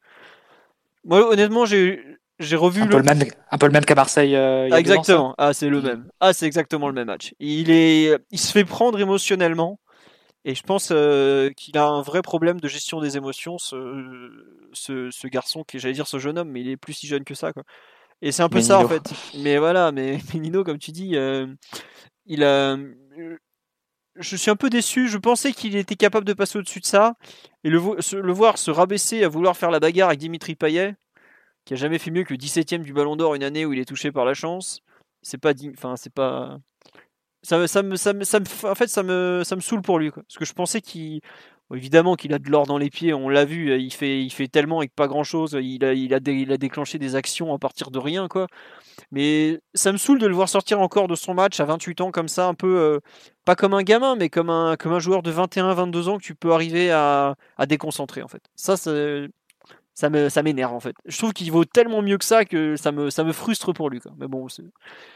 Moi, 1.04 1.28
honnêtement, 1.30 1.66
j'ai 1.66 2.04
j'ai 2.40 2.56
revu 2.56 2.82
Un 2.82 2.86
le. 2.86 2.92
peu 2.92 2.98
le 2.98 3.04
même, 3.04 3.24
un 3.50 3.58
peu 3.58 3.66
le 3.66 3.72
même 3.72 3.86
qu'à 3.86 3.96
Marseille. 3.96 4.36
euh, 4.36 4.68
il 4.68 4.72
y 4.72 4.78
a 4.78 4.82
deux 4.82 4.92
ans, 4.92 4.94
exactement. 5.02 5.36
Ah, 5.40 5.54
c'est 5.54 5.70
le 5.70 5.82
même. 5.82 6.08
Ah, 6.20 6.34
c'est 6.34 6.46
exactement 6.46 6.88
le 6.88 6.94
même 6.94 7.08
match. 7.08 7.34
Il 7.40 7.72
est, 7.72 8.16
il 8.32 8.40
se 8.40 8.52
fait 8.52 8.66
prendre 8.66 9.00
émotionnellement. 9.00 9.80
Et 10.46 10.56
je 10.56 10.64
pense 10.64 10.90
euh, 10.92 11.50
qu'il 11.58 11.78
a 11.78 11.86
un 11.88 12.02
vrai 12.02 12.22
problème 12.22 12.62
de 12.62 12.68
gestion 12.70 13.02
des 13.02 13.18
émotions, 13.18 13.58
ce, 13.58 14.30
ce, 14.72 15.10
ce 15.12 15.28
garçon 15.28 15.64
qui, 15.66 15.78
j'allais 15.80 15.94
dire 15.94 16.08
ce 16.08 16.20
jeune 16.20 16.38
homme, 16.38 16.50
mais 16.50 16.62
il 16.62 16.70
est 16.70 16.78
plus 16.78 16.94
si 16.94 17.06
jeune 17.08 17.26
que 17.26 17.34
ça, 17.34 17.52
quoi. 17.52 17.64
Et 18.22 18.32
c'est 18.32 18.44
un 18.44 18.50
peu 18.50 18.62
ça 18.62 18.80
en 18.80 18.88
fait. 18.88 19.12
Mais 19.40 19.58
voilà, 19.58 19.92
mais 19.92 20.20
mais 20.34 20.40
Nino, 20.40 20.64
comme 20.64 20.78
tu 20.78 20.92
dis, 20.92 21.16
euh, 21.18 21.48
il 22.28 22.44
a. 22.44 22.78
Je 24.20 24.36
suis 24.36 24.50
un 24.50 24.56
peu 24.56 24.70
déçu. 24.70 25.08
Je 25.08 25.18
pensais 25.18 25.52
qu'il 25.54 25.76
était 25.76 25.96
capable 25.96 26.26
de 26.26 26.34
passer 26.34 26.58
au-dessus 26.58 26.80
de 26.80 26.86
ça. 26.86 27.16
Et 27.64 27.70
le, 27.70 27.78
voir 27.78 28.58
se 28.58 28.72
rabaisser 28.72 29.24
à 29.24 29.30
vouloir 29.30 29.56
faire 29.56 29.72
la 29.72 29.80
bagarre 29.80 30.10
avec 30.10 30.20
Dimitri 30.20 30.56
Payet, 30.56 30.96
qui 31.66 31.74
a 31.74 31.78
jamais 31.78 32.00
fait 32.00 32.12
mieux 32.12 32.24
que 32.24 32.34
17ème 32.34 32.84
du 32.84 32.94
Ballon 32.94 33.16
d'Or 33.16 33.36
une 33.36 33.44
année 33.44 33.66
où 33.66 33.74
il 33.74 33.80
est 33.80 33.86
touché 33.86 34.12
par 34.12 34.26
la 34.26 34.34
chance. 34.34 34.82
C'est 35.22 35.38
pas. 35.38 35.54
Enfin, 35.74 35.96
c'est 35.98 36.14
pas. 36.14 36.60
Ça, 37.44 37.60
me- 37.60 37.68
ça 37.68 38.14
ça 38.24 38.40
en 38.64 38.76
fait, 38.76 38.88
ça 38.88 39.04
me, 39.04 39.44
saoule 39.44 39.82
pour 39.82 40.00
lui. 40.00 40.12
Parce 40.12 40.38
que 40.38 40.46
je 40.46 40.54
pensais 40.54 40.82
qu'il. 40.82 41.22
Évidemment 41.74 42.16
qu'il 42.16 42.34
a 42.34 42.40
de 42.40 42.50
l'or 42.50 42.66
dans 42.68 42.78
les 42.78 42.90
pieds, 42.90 43.14
on 43.14 43.30
l'a 43.30 43.46
vu, 43.46 43.78
il 43.80 43.92
fait, 43.94 44.22
il 44.24 44.30
fait 44.32 44.48
tellement 44.48 44.80
avec 44.80 44.94
pas 44.96 45.08
grand 45.08 45.24
chose. 45.24 45.58
Il 45.62 45.84
a, 45.86 45.94
il, 45.94 46.14
a 46.14 46.20
dé- 46.20 46.34
il 46.34 46.52
a 46.52 46.58
déclenché 46.58 46.98
des 47.00 47.16
actions 47.16 47.54
à 47.54 47.60
partir 47.60 47.92
de 47.92 48.00
rien, 48.00 48.28
quoi. 48.28 48.48
Mais 49.12 49.60
ça 49.74 49.92
me 49.92 49.98
saoule 49.98 50.20
de 50.20 50.28
le 50.28 50.36
voir 50.36 50.50
sortir 50.50 50.80
encore 50.82 51.08
de 51.08 51.16
son 51.16 51.34
match 51.34 51.60
à 51.60 51.66
28 51.66 52.02
ans 52.02 52.12
comme 52.12 52.28
ça, 52.28 52.48
un 52.48 52.54
peu, 52.54 52.78
euh, 52.80 53.00
pas 53.46 53.56
comme 53.56 53.74
un 53.74 53.84
gamin, 53.84 54.16
mais 54.16 54.30
comme 54.30 54.50
un, 54.50 54.76
comme 54.78 54.94
un 54.94 55.00
joueur 55.00 55.24
de 55.24 55.32
21-22 55.32 56.10
ans 56.10 56.18
que 56.18 56.24
tu 56.24 56.36
peux 56.36 56.54
arriver 56.54 56.92
à, 56.92 57.36
à 57.58 57.66
déconcentrer, 57.66 58.22
en 58.24 58.28
fait. 58.28 58.44
Ça, 58.56 58.78
ça 59.94 60.10
me, 60.12 60.30
ça 60.30 60.44
m'énerve, 60.44 60.74
en 60.74 60.80
fait. 60.80 60.96
Je 61.06 61.18
trouve 61.18 61.34
qu'il 61.34 61.52
vaut 61.52 61.66
tellement 61.66 62.02
mieux 62.04 62.18
que 62.20 62.26
ça 62.26 62.46
que 62.46 62.76
ça 62.76 62.92
me, 62.92 63.10
ça 63.10 63.24
me 63.24 63.32
frustre 63.34 63.74
pour 63.74 63.90
lui, 63.90 64.00
quoi. 64.00 64.12
Mais 64.20 64.28
bon, 64.28 64.48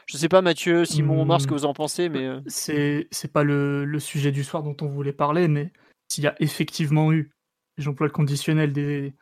je 0.07 0.17
sais 0.17 0.29
pas, 0.29 0.41
Mathieu, 0.41 0.85
Simon, 0.85 1.21
Omar, 1.21 1.39
ce 1.39 1.47
que 1.47 1.53
Hmm. 1.53 1.57
vous 1.57 1.65
en 1.65 1.73
pensez, 1.73 2.09
mais. 2.09 2.25
euh, 2.25 2.39
C'est 2.47 3.07
c'est 3.11 3.31
pas 3.31 3.43
le, 3.43 3.85
le 3.85 3.99
sujet 3.99 4.31
du 4.31 4.43
soir 4.43 4.63
dont 4.63 4.75
on 4.81 4.87
voulait 4.87 5.13
parler, 5.13 5.47
mais 5.47 5.71
s'il 6.11 6.25
y 6.25 6.27
a 6.27 6.35
effectivement 6.39 7.13
eu, 7.13 7.31
j'emploie 7.77 8.05
le 8.05 8.11
conditionnel, 8.11 8.73
des, 8.73 9.13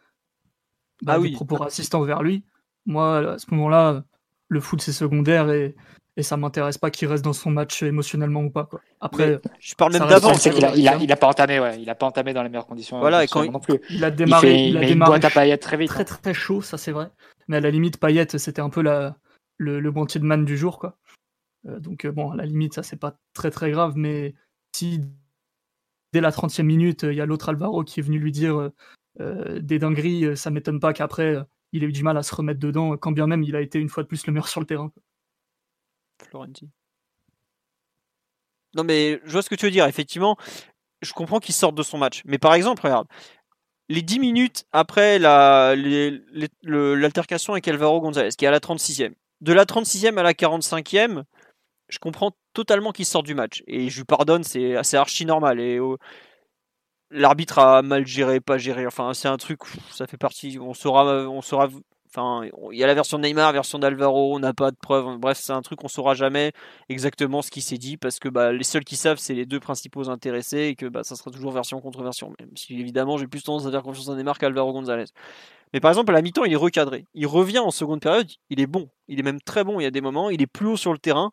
bah, 1.03 1.18
Ah 1.18 1.20
des 1.20 1.32
propos 1.32 1.57
racistes 1.57 1.94
envers 1.94 2.24
lui, 2.24 2.44
moi, 2.88 3.34
à 3.34 3.38
ce 3.38 3.45
moment-là, 3.52 4.03
le 4.48 4.60
foot, 4.60 4.82
c'est 4.82 4.91
secondaire 4.91 5.52
et, 5.52 5.76
et 6.18 6.24
ça 6.24 6.36
m'intéresse 6.36 6.80
pas 6.80 6.90
qu'il 6.90 7.07
reste 7.07 7.24
dans 7.24 7.34
son 7.34 7.52
match 7.52 7.84
émotionnellement 7.84 8.41
ou 8.41 8.49
pas. 8.49 8.66
Quoi. 8.66 8.82
Après, 9.02 9.40
Je 9.60 9.76
parle 9.76 9.94
même 9.94 10.07
d'avant. 10.07 10.32
Le 10.32 10.34
problème, 10.34 10.40
c'est 10.40 10.49
qu'il 10.49 10.66
a, 10.66 10.76
il 10.76 10.88
a, 10.88 10.95
il 10.95 11.11
a 11.11 11.16
pas 11.16 11.28
entamé, 11.28 11.60
ouais. 11.60 11.80
Il 11.80 11.88
a 11.91 11.95
pas 11.95 12.07
entamé 12.07 12.34
dans 12.34 12.41
les 12.41 12.49
meilleures 12.49 12.66
conditions. 12.66 12.98
Voilà, 12.98 13.24
et 13.24 13.28
quand 13.28 13.45
non 13.45 13.60
plus. 13.60 13.80
il 13.91 14.03
a 14.03 14.07
Il, 14.07 14.16
démarré, 14.16 14.48
fait, 14.48 14.64
il 14.64 14.70
il 14.70 14.78
a 14.78 14.86
démarré 14.86 15.11
boîte 15.11 15.26
à 15.26 15.30
paillettes 15.30 15.61
très 15.61 15.78
vite. 15.78 15.90
très 15.90 16.06
très 16.06 16.34
chaud, 16.34 16.64
ça 16.64 16.80
c'est 16.80 16.91
vrai. 16.91 17.11
Mais 17.48 17.57
à 17.57 17.60
la 17.60 17.70
limite, 17.70 17.99
Payet, 17.99 18.28
c'était 18.40 18.61
un 18.61 18.72
peu 18.72 18.82
la, 18.82 19.16
le, 19.57 19.80
le 19.80 19.91
banquier 19.91 20.20
de 20.20 20.26
man 20.26 20.44
du 20.44 20.57
jour. 20.57 20.80
Quoi. 20.80 20.98
Euh, 21.68 21.80
donc 21.80 22.06
euh, 22.06 22.11
bon, 22.11 22.32
à 22.32 22.36
la 22.36 22.48
limite, 22.48 22.74
ça 22.74 22.82
c'est 22.82 22.99
pas 22.99 23.20
très 23.36 23.52
très 23.52 23.70
grave, 23.70 23.94
mais 23.95 24.34
si 24.76 25.02
dès 26.14 26.22
la 26.22 26.31
30e 26.31 26.64
minute, 26.64 27.03
il 27.03 27.14
y 27.14 27.22
a 27.22 27.26
l'autre 27.26 27.49
Alvaro 27.49 27.84
qui 27.84 27.99
est 27.99 28.03
venu 28.03 28.19
lui 28.19 28.31
dire 28.31 28.60
euh, 28.60 28.73
euh, 29.19 29.60
des 29.60 29.80
dingueries, 29.80 30.26
euh, 30.26 30.36
ça 30.36 30.49
m'étonne 30.49 30.80
pas 30.80 30.94
qu'après, 30.94 31.38
il 31.72 31.84
ait 31.84 31.88
eu 31.88 31.91
du 31.91 32.03
mal 32.03 32.18
à 32.18 32.23
se 32.23 32.34
remettre 32.34 32.60
dedans, 32.60 32.98
quand 32.98 33.11
bien 33.11 33.27
même 33.27 33.44
il 33.44 33.56
a 33.56 33.61
été 33.61 33.80
une 33.80 33.90
fois 33.90 34.03
de 34.03 34.07
plus 34.07 34.26
le 34.27 34.34
meilleur 34.34 34.48
sur 34.48 34.60
le 34.60 34.65
terrain. 34.65 34.91
Florenti. 36.23 36.69
Non, 38.76 38.84
mais 38.84 39.19
je 39.26 39.31
vois 39.31 39.41
ce 39.41 39.49
que 39.49 39.56
tu 39.56 39.65
veux 39.65 39.72
dire. 39.72 39.86
Effectivement, 39.86 40.38
je 41.02 41.11
comprends 41.14 41.40
qu'il 41.40 41.56
sorte 41.56 41.76
de 41.76 41.84
son 41.84 41.98
match. 41.98 42.22
Mais 42.26 42.38
par 42.38 42.53
exemple, 42.53 42.84
regarde, 42.84 43.07
les 43.88 44.03
10 44.03 44.19
minutes 44.19 44.65
après 44.72 45.18
l'altercation 45.18 47.53
avec 47.53 47.68
Alvaro 47.68 48.02
González, 48.02 48.30
qui 48.38 48.45
est 48.45 48.48
à 48.48 48.52
la 48.52 48.60
36e, 48.60 49.14
de 49.41 49.53
la 49.53 49.65
36e 49.65 50.18
à 50.18 50.23
la 50.23 50.34
45e, 50.34 51.23
je 51.90 51.99
comprends 51.99 52.32
totalement 52.53 52.91
qu'il 52.91 53.06
sort 53.06 53.24
du 53.24 53.36
match. 53.36 53.64
Et 53.68 53.90
je 53.90 53.98
lui 53.98 54.06
pardonne, 54.06 54.44
c'est 54.44 54.76
assez 54.76 54.98
archi 54.98 55.26
normal. 55.26 55.60
Et 55.60 55.80
oh, 55.80 55.98
l'arbitre 57.11 57.60
a 57.60 57.82
mal 57.82 58.06
géré, 58.06 58.40
pas 58.40 58.57
géré. 58.57 58.86
Enfin, 58.88 59.14
c'est 59.14 59.28
un 59.28 59.38
truc, 59.38 59.61
ça 59.91 60.07
fait 60.07 60.18
partie. 60.18 60.57
On 60.60 60.74
saura, 60.74 61.28
on 61.28 61.41
saura. 61.41 61.68
Enfin, 62.11 62.41
il 62.72 62.78
y 62.78 62.84
a 62.84 62.88
la 62.88 62.95
version 62.95 63.20
de 63.20 63.24
Neymar, 63.24 63.53
version 63.53 63.78
d'Alvaro, 63.78 64.36
on 64.36 64.40
n'a 64.40 64.52
pas 64.52 64.72
de 64.72 64.76
preuves. 64.76 65.20
Bref, 65.20 65.38
c'est 65.40 65.53
un 65.53 65.61
truc, 65.61 65.84
on 65.84 65.88
saura 65.88 66.16
jamais 66.16 66.53
exactement 66.90 67.44
ce 67.44 67.52
qui 67.52 67.61
s'est 67.61 67.78
dit 67.78 67.98
parce 67.98 68.18
que 68.18 68.28
bah, 68.30 68.52
les 68.52 68.64
seuls 68.64 68.84
qui 68.84 68.95
savent, 68.95 69.20
c'est 69.20 69.36
les 69.36 69.45
deux 69.45 69.60
principaux 69.60 70.10
intéressés 70.10 70.70
et 70.70 70.76
que 70.76 70.88
bah, 70.88 71.03
ça 71.03 71.16
sera 71.16 71.30
toujours 71.30 71.52
version 71.52 71.80
contre 71.82 72.02
version. 72.02 72.34
Même 72.40 72.49
si 72.56 72.80
évidemment, 72.80 73.18
j'ai 73.18 73.28
plus 73.28 73.44
tendance 73.44 73.68
à 73.68 73.72
faire 73.72 73.84
confiance 73.84 74.10
à 74.10 74.16
Neymar 74.16 74.40
qu'Alvaro 74.40 74.74
González. 74.74 75.06
Mais 75.74 75.80
par 75.80 75.91
exemple, 75.91 76.11
à 76.11 76.14
la 76.16 76.24
mi-temps, 76.24 76.45
il 76.45 76.53
est 76.53 76.56
recadré. 76.56 77.06
Il 77.14 77.28
revient 77.28 77.60
en 77.60 77.70
seconde 77.70 78.02
période, 78.02 78.28
il 78.49 78.60
est 78.60 78.68
bon. 78.68 78.90
Il 79.07 79.20
est 79.20 79.24
même 79.24 79.41
très 79.41 79.64
bon. 79.64 79.80
Il 79.80 79.84
y 79.84 79.88
a 79.88 79.91
des 79.91 80.02
moments, 80.02 80.32
il 80.32 80.41
est 80.41 80.48
plus 80.48 80.66
haut 80.66 80.78
sur 80.78 80.94
le 80.94 80.98
terrain. 80.98 81.32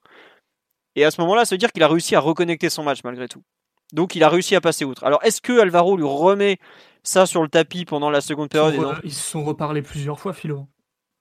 Et 0.97 1.05
à 1.05 1.11
ce 1.11 1.21
moment-là, 1.21 1.45
veut 1.49 1.59
dire 1.59 1.71
qu'il 1.71 1.83
a 1.83 1.89
réussi 1.89 2.17
à 2.17 2.21
reconnecter 2.21 2.69
son 2.71 2.83
match 2.83 3.05
malgré 3.05 3.29
tout. 3.29 3.43
Donc 3.93 4.17
il 4.17 4.25
a 4.25 4.29
réussi 4.29 4.57
à 4.57 4.61
passer 4.61 4.85
outre. 4.85 5.05
Alors 5.05 5.23
est-ce 5.23 5.41
que 5.41 5.61
Alvaro 5.61 5.97
lui 5.97 6.05
remet 6.05 6.59
ça 7.05 7.25
sur 7.27 7.43
le 7.43 7.49
tapis 7.49 7.85
pendant 7.85 8.11
la 8.11 8.21
seconde 8.21 8.49
Ils, 8.51 8.57
période 8.57 8.75
re- 8.75 9.01
ils 9.05 9.13
se 9.13 9.31
sont 9.31 9.45
reparlé 9.45 9.83
plusieurs 9.83 10.19
fois, 10.19 10.33
Philo. 10.33 10.67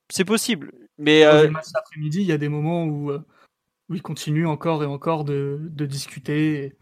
C'est 0.10 0.26
possible. 0.26 0.72
Mais 0.97 1.23
Dans 1.26 1.31
euh, 1.35 1.49
match 1.52 1.72
d'après-midi, 1.73 2.22
il 2.22 2.27
y 2.27 2.31
a 2.31 2.38
des 2.38 2.49
moments 2.49 2.85
où, 2.85 3.11
euh, 3.11 3.23
où 3.89 3.95
ils 3.95 4.02
continuent 4.02 4.47
encore 4.47 4.81
et 4.81 4.88
encore 4.88 5.26
de, 5.26 5.60
de 5.61 5.85
discuter. 5.85 6.76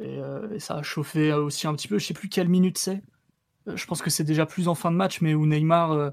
Et, 0.00 0.04
et, 0.04 0.18
euh, 0.18 0.54
et 0.54 0.58
ça 0.60 0.76
a 0.76 0.82
chauffé 0.82 1.32
aussi 1.32 1.66
un 1.66 1.74
petit 1.74 1.88
peu. 1.88 1.98
Je 1.98 2.06
sais 2.06 2.14
plus 2.14 2.28
quelle 2.28 2.48
minute 2.48 2.78
c'est. 2.78 3.02
Euh, 3.68 3.76
Je 3.76 3.86
pense 3.86 4.00
que 4.02 4.08
c'est 4.10 4.24
déjà 4.24 4.46
plus 4.46 4.68
en 4.68 4.74
fin 4.74 4.90
de 4.90 4.96
match, 4.96 5.20
mais 5.20 5.34
où 5.34 5.44
Neymar, 5.46 5.92
euh, 5.92 6.10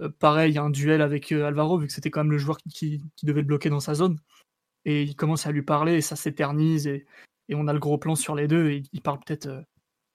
euh, 0.00 0.08
pareil, 0.18 0.52
il 0.52 0.54
y 0.54 0.58
a 0.58 0.62
un 0.62 0.70
duel 0.70 1.02
avec 1.02 1.30
euh, 1.32 1.44
Alvaro, 1.46 1.78
vu 1.78 1.86
que 1.86 1.92
c'était 1.92 2.10
quand 2.10 2.20
même 2.24 2.32
le 2.32 2.38
joueur 2.38 2.56
qui, 2.56 2.70
qui, 2.70 3.04
qui 3.14 3.26
devait 3.26 3.42
le 3.42 3.46
bloquer 3.46 3.68
dans 3.68 3.80
sa 3.80 3.94
zone. 3.94 4.18
Et 4.86 5.02
il 5.02 5.14
commence 5.16 5.46
à 5.46 5.52
lui 5.52 5.62
parler 5.62 5.96
et 5.96 6.00
ça 6.00 6.16
s'éternise. 6.16 6.86
Et, 6.86 7.04
et 7.50 7.54
on 7.54 7.68
a 7.68 7.74
le 7.74 7.78
gros 7.78 7.98
plan 7.98 8.14
sur 8.14 8.34
les 8.34 8.48
deux. 8.48 8.70
Et 8.70 8.82
il 8.92 9.02
parle 9.02 9.18
peut-être 9.18 9.46
euh, 9.46 9.60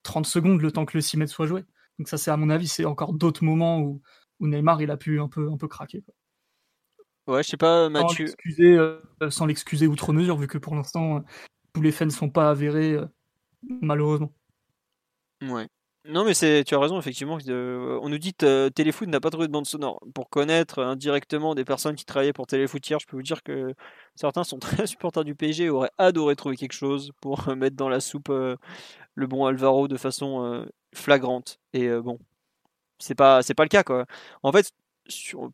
30 0.03 0.25
secondes 0.25 0.61
le 0.61 0.71
temps 0.71 0.85
que 0.85 0.97
le 0.97 1.01
6 1.01 1.17
mètres 1.17 1.31
soit 1.31 1.45
joué. 1.45 1.63
Donc 1.99 2.07
ça, 2.07 2.17
c'est 2.17 2.31
à 2.31 2.37
mon 2.37 2.49
avis, 2.49 2.67
c'est 2.67 2.85
encore 2.85 3.13
d'autres 3.13 3.43
moments 3.43 3.79
où, 3.79 4.01
où 4.39 4.47
Neymar, 4.47 4.81
il 4.81 4.89
a 4.89 4.97
pu 4.97 5.19
un 5.19 5.27
peu, 5.27 5.51
un 5.51 5.57
peu 5.57 5.67
craquer. 5.67 6.01
quoi 6.01 6.15
ouais, 7.27 7.43
je 7.43 7.49
sais 7.49 7.57
pas, 7.57 7.85
sans 7.85 7.89
Mathieu. 7.89 8.25
l'excuser, 8.25 8.77
euh, 8.77 8.99
sans 9.29 9.45
l'excuser 9.45 9.87
outre 9.87 10.13
mesure, 10.13 10.37
vu 10.37 10.47
que 10.47 10.57
pour 10.57 10.75
l'instant, 10.75 11.17
euh, 11.17 11.21
tous 11.73 11.81
les 11.81 11.91
faits 11.91 12.07
ne 12.07 12.13
sont 12.13 12.29
pas 12.29 12.49
avérés, 12.49 12.93
euh, 12.93 13.05
malheureusement. 13.63 14.33
Ouais. 15.41 15.67
Non, 16.05 16.25
mais 16.25 16.33
c'est, 16.33 16.63
tu 16.63 16.73
as 16.73 16.79
raison, 16.79 16.97
effectivement. 16.97 17.37
euh, 17.47 17.99
on 18.01 18.09
nous 18.09 18.17
dit 18.17 18.33
que 18.33 18.69
Téléfoot 18.69 19.07
n'a 19.07 19.19
pas 19.19 19.29
trouvé 19.29 19.45
de 19.47 19.51
bande 19.51 19.67
sonore. 19.67 19.99
Pour 20.15 20.29
connaître 20.31 20.79
euh, 20.79 20.87
indirectement 20.87 21.53
des 21.53 21.63
personnes 21.63 21.95
qui 21.95 22.05
travaillaient 22.05 22.33
pour 22.33 22.47
Téléfoot 22.47 22.87
hier, 22.89 22.99
je 22.99 23.05
peux 23.05 23.15
vous 23.17 23.21
dire 23.21 23.43
que 23.43 23.75
certains 24.15 24.43
sont 24.43 24.57
très 24.59 24.87
supporters 24.87 25.23
du 25.23 25.35
PSG 25.35 25.65
et 25.65 25.69
auraient 25.69 25.91
adoré 25.99 26.35
trouver 26.35 26.57
quelque 26.57 26.73
chose 26.73 27.11
pour 27.21 27.47
euh, 27.49 27.55
mettre 27.55 27.75
dans 27.75 27.87
la 27.87 27.99
soupe 27.99 28.29
euh, 28.29 28.55
le 29.15 29.27
bon 29.27 29.45
Alvaro 29.45 29.87
de 29.87 29.97
façon 29.97 30.43
euh, 30.45 30.65
flagrante. 30.95 31.59
Et 31.73 31.87
euh, 31.87 32.01
bon, 32.01 32.19
c'est 32.99 33.15
pas, 33.15 33.43
c'est 33.43 33.55
pas 33.55 33.63
le 33.63 33.69
cas, 33.69 33.83
quoi. 33.83 34.05
En 34.43 34.51
fait, 34.51 34.71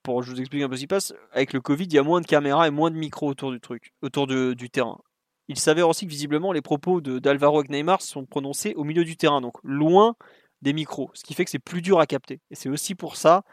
pour 0.03 0.23
je 0.23 0.31
vous 0.31 0.39
explique 0.41 0.63
un 0.63 0.69
peu 0.69 0.75
ce 0.75 0.81
qui 0.81 0.87
passe, 0.87 1.13
avec 1.33 1.53
le 1.53 1.61
Covid, 1.61 1.85
il 1.85 1.93
y 1.93 1.99
a 1.99 2.03
moins 2.03 2.21
de 2.21 2.27
caméras 2.27 2.67
et 2.67 2.71
moins 2.71 2.91
de 2.91 2.97
micros 2.97 3.29
autour 3.29 3.51
du 3.51 3.59
truc, 3.61 3.93
autour 4.01 4.27
du 4.27 4.69
terrain. 4.69 4.99
Il 5.47 5.59
s'avère 5.59 5.87
aussi 5.87 6.05
que 6.05 6.11
visiblement 6.11 6.51
les 6.51 6.61
propos 6.61 7.01
d'Alvaro 7.01 7.59
avec 7.59 7.69
Neymar 7.69 8.01
sont 8.01 8.25
prononcés 8.25 8.73
au 8.75 8.83
milieu 8.83 9.05
du 9.05 9.15
terrain, 9.15 9.41
donc 9.41 9.55
loin 9.63 10.15
des 10.61 10.73
micros, 10.73 11.11
ce 11.13 11.23
qui 11.23 11.33
fait 11.33 11.45
que 11.45 11.51
c'est 11.51 11.59
plus 11.59 11.81
dur 11.81 11.99
à 11.99 12.05
capter. 12.05 12.41
Et 12.51 12.55
c'est 12.55 12.69
aussi 12.69 12.95
pour 12.95 13.15
ça 13.15 13.43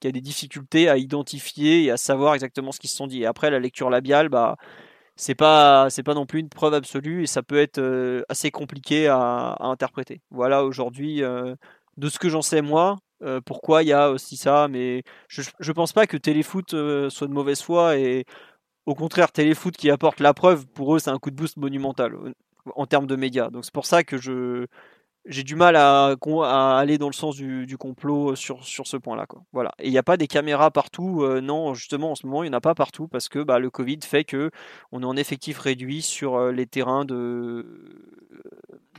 qu'il 0.00 0.08
y 0.08 0.10
a 0.10 0.12
des 0.12 0.20
difficultés 0.20 0.88
à 0.88 0.96
identifier 0.96 1.84
et 1.84 1.90
à 1.90 1.96
savoir 1.96 2.34
exactement 2.34 2.72
ce 2.72 2.80
qu'ils 2.80 2.90
se 2.90 2.96
sont 2.96 3.06
dit. 3.06 3.22
Et 3.22 3.26
après, 3.26 3.50
la 3.50 3.60
lecture 3.60 3.90
labiale, 3.90 4.28
bah, 4.28 4.56
c'est 5.16 5.34
pas, 5.34 5.88
pas 6.04 6.14
non 6.14 6.26
plus 6.26 6.40
une 6.40 6.48
preuve 6.48 6.74
absolue 6.74 7.22
et 7.22 7.26
ça 7.26 7.42
peut 7.42 7.58
être 7.58 7.78
euh, 7.78 8.22
assez 8.28 8.50
compliqué 8.50 9.06
à, 9.08 9.56
interpréter. 9.60 10.20
Voilà 10.30 10.64
aujourd'hui, 10.64 11.22
euh, 11.22 11.54
de 11.96 12.08
ce 12.08 12.18
que 12.18 12.28
j'en 12.28 12.42
sais 12.42 12.62
moi, 12.62 12.96
euh, 13.22 13.40
pourquoi 13.40 13.82
il 13.82 13.88
y 13.88 13.92
a 13.92 14.10
aussi 14.10 14.36
ça, 14.36 14.68
mais 14.68 15.02
je, 15.28 15.42
je 15.60 15.72
pense 15.72 15.92
pas 15.92 16.06
que 16.06 16.16
Téléfoot 16.16 16.70
soit 16.70 17.28
de 17.28 17.32
mauvaise 17.32 17.62
foi 17.62 17.96
et 17.98 18.24
au 18.86 18.94
contraire, 18.94 19.32
Téléfoot 19.32 19.76
qui 19.76 19.90
apporte 19.90 20.20
la 20.20 20.34
preuve, 20.34 20.66
pour 20.66 20.94
eux, 20.94 20.98
c'est 20.98 21.10
un 21.10 21.18
coup 21.18 21.30
de 21.30 21.36
boost 21.36 21.56
monumental 21.56 22.14
euh, 22.14 22.32
en 22.76 22.86
termes 22.86 23.06
de 23.06 23.16
médias. 23.16 23.50
Donc 23.50 23.64
c'est 23.64 23.74
pour 23.74 23.86
ça 23.86 24.04
que 24.04 24.16
je 24.18 24.66
j'ai 25.26 25.42
du 25.42 25.56
mal 25.56 25.74
à, 25.76 26.16
aller 26.76 26.98
dans 26.98 27.06
le 27.06 27.14
sens 27.14 27.36
du, 27.36 27.76
complot 27.78 28.36
sur, 28.36 28.64
sur 28.64 28.86
ce 28.86 28.96
point-là. 28.96 29.26
Voilà. 29.52 29.72
Et 29.78 29.88
il 29.88 29.90
n'y 29.90 29.98
a 29.98 30.02
pas 30.02 30.16
des 30.18 30.26
caméras 30.26 30.70
partout. 30.70 31.22
euh, 31.22 31.40
non, 31.40 31.72
justement, 31.74 32.10
en 32.12 32.14
ce 32.14 32.26
moment, 32.26 32.42
il 32.42 32.50
n'y 32.50 32.54
en 32.54 32.58
a 32.58 32.60
pas 32.60 32.74
partout 32.74 33.08
parce 33.08 33.28
que 33.30 33.38
bah, 33.42 33.58
le 33.58 33.70
Covid 33.70 34.00
fait 34.02 34.24
que 34.24 34.50
on 34.92 35.02
est 35.02 35.06
en 35.06 35.16
effectif 35.16 35.58
réduit 35.58 36.02
sur 36.02 36.36
euh, 36.36 36.52
les 36.52 36.66
terrains 36.66 37.06
de, 37.06 37.64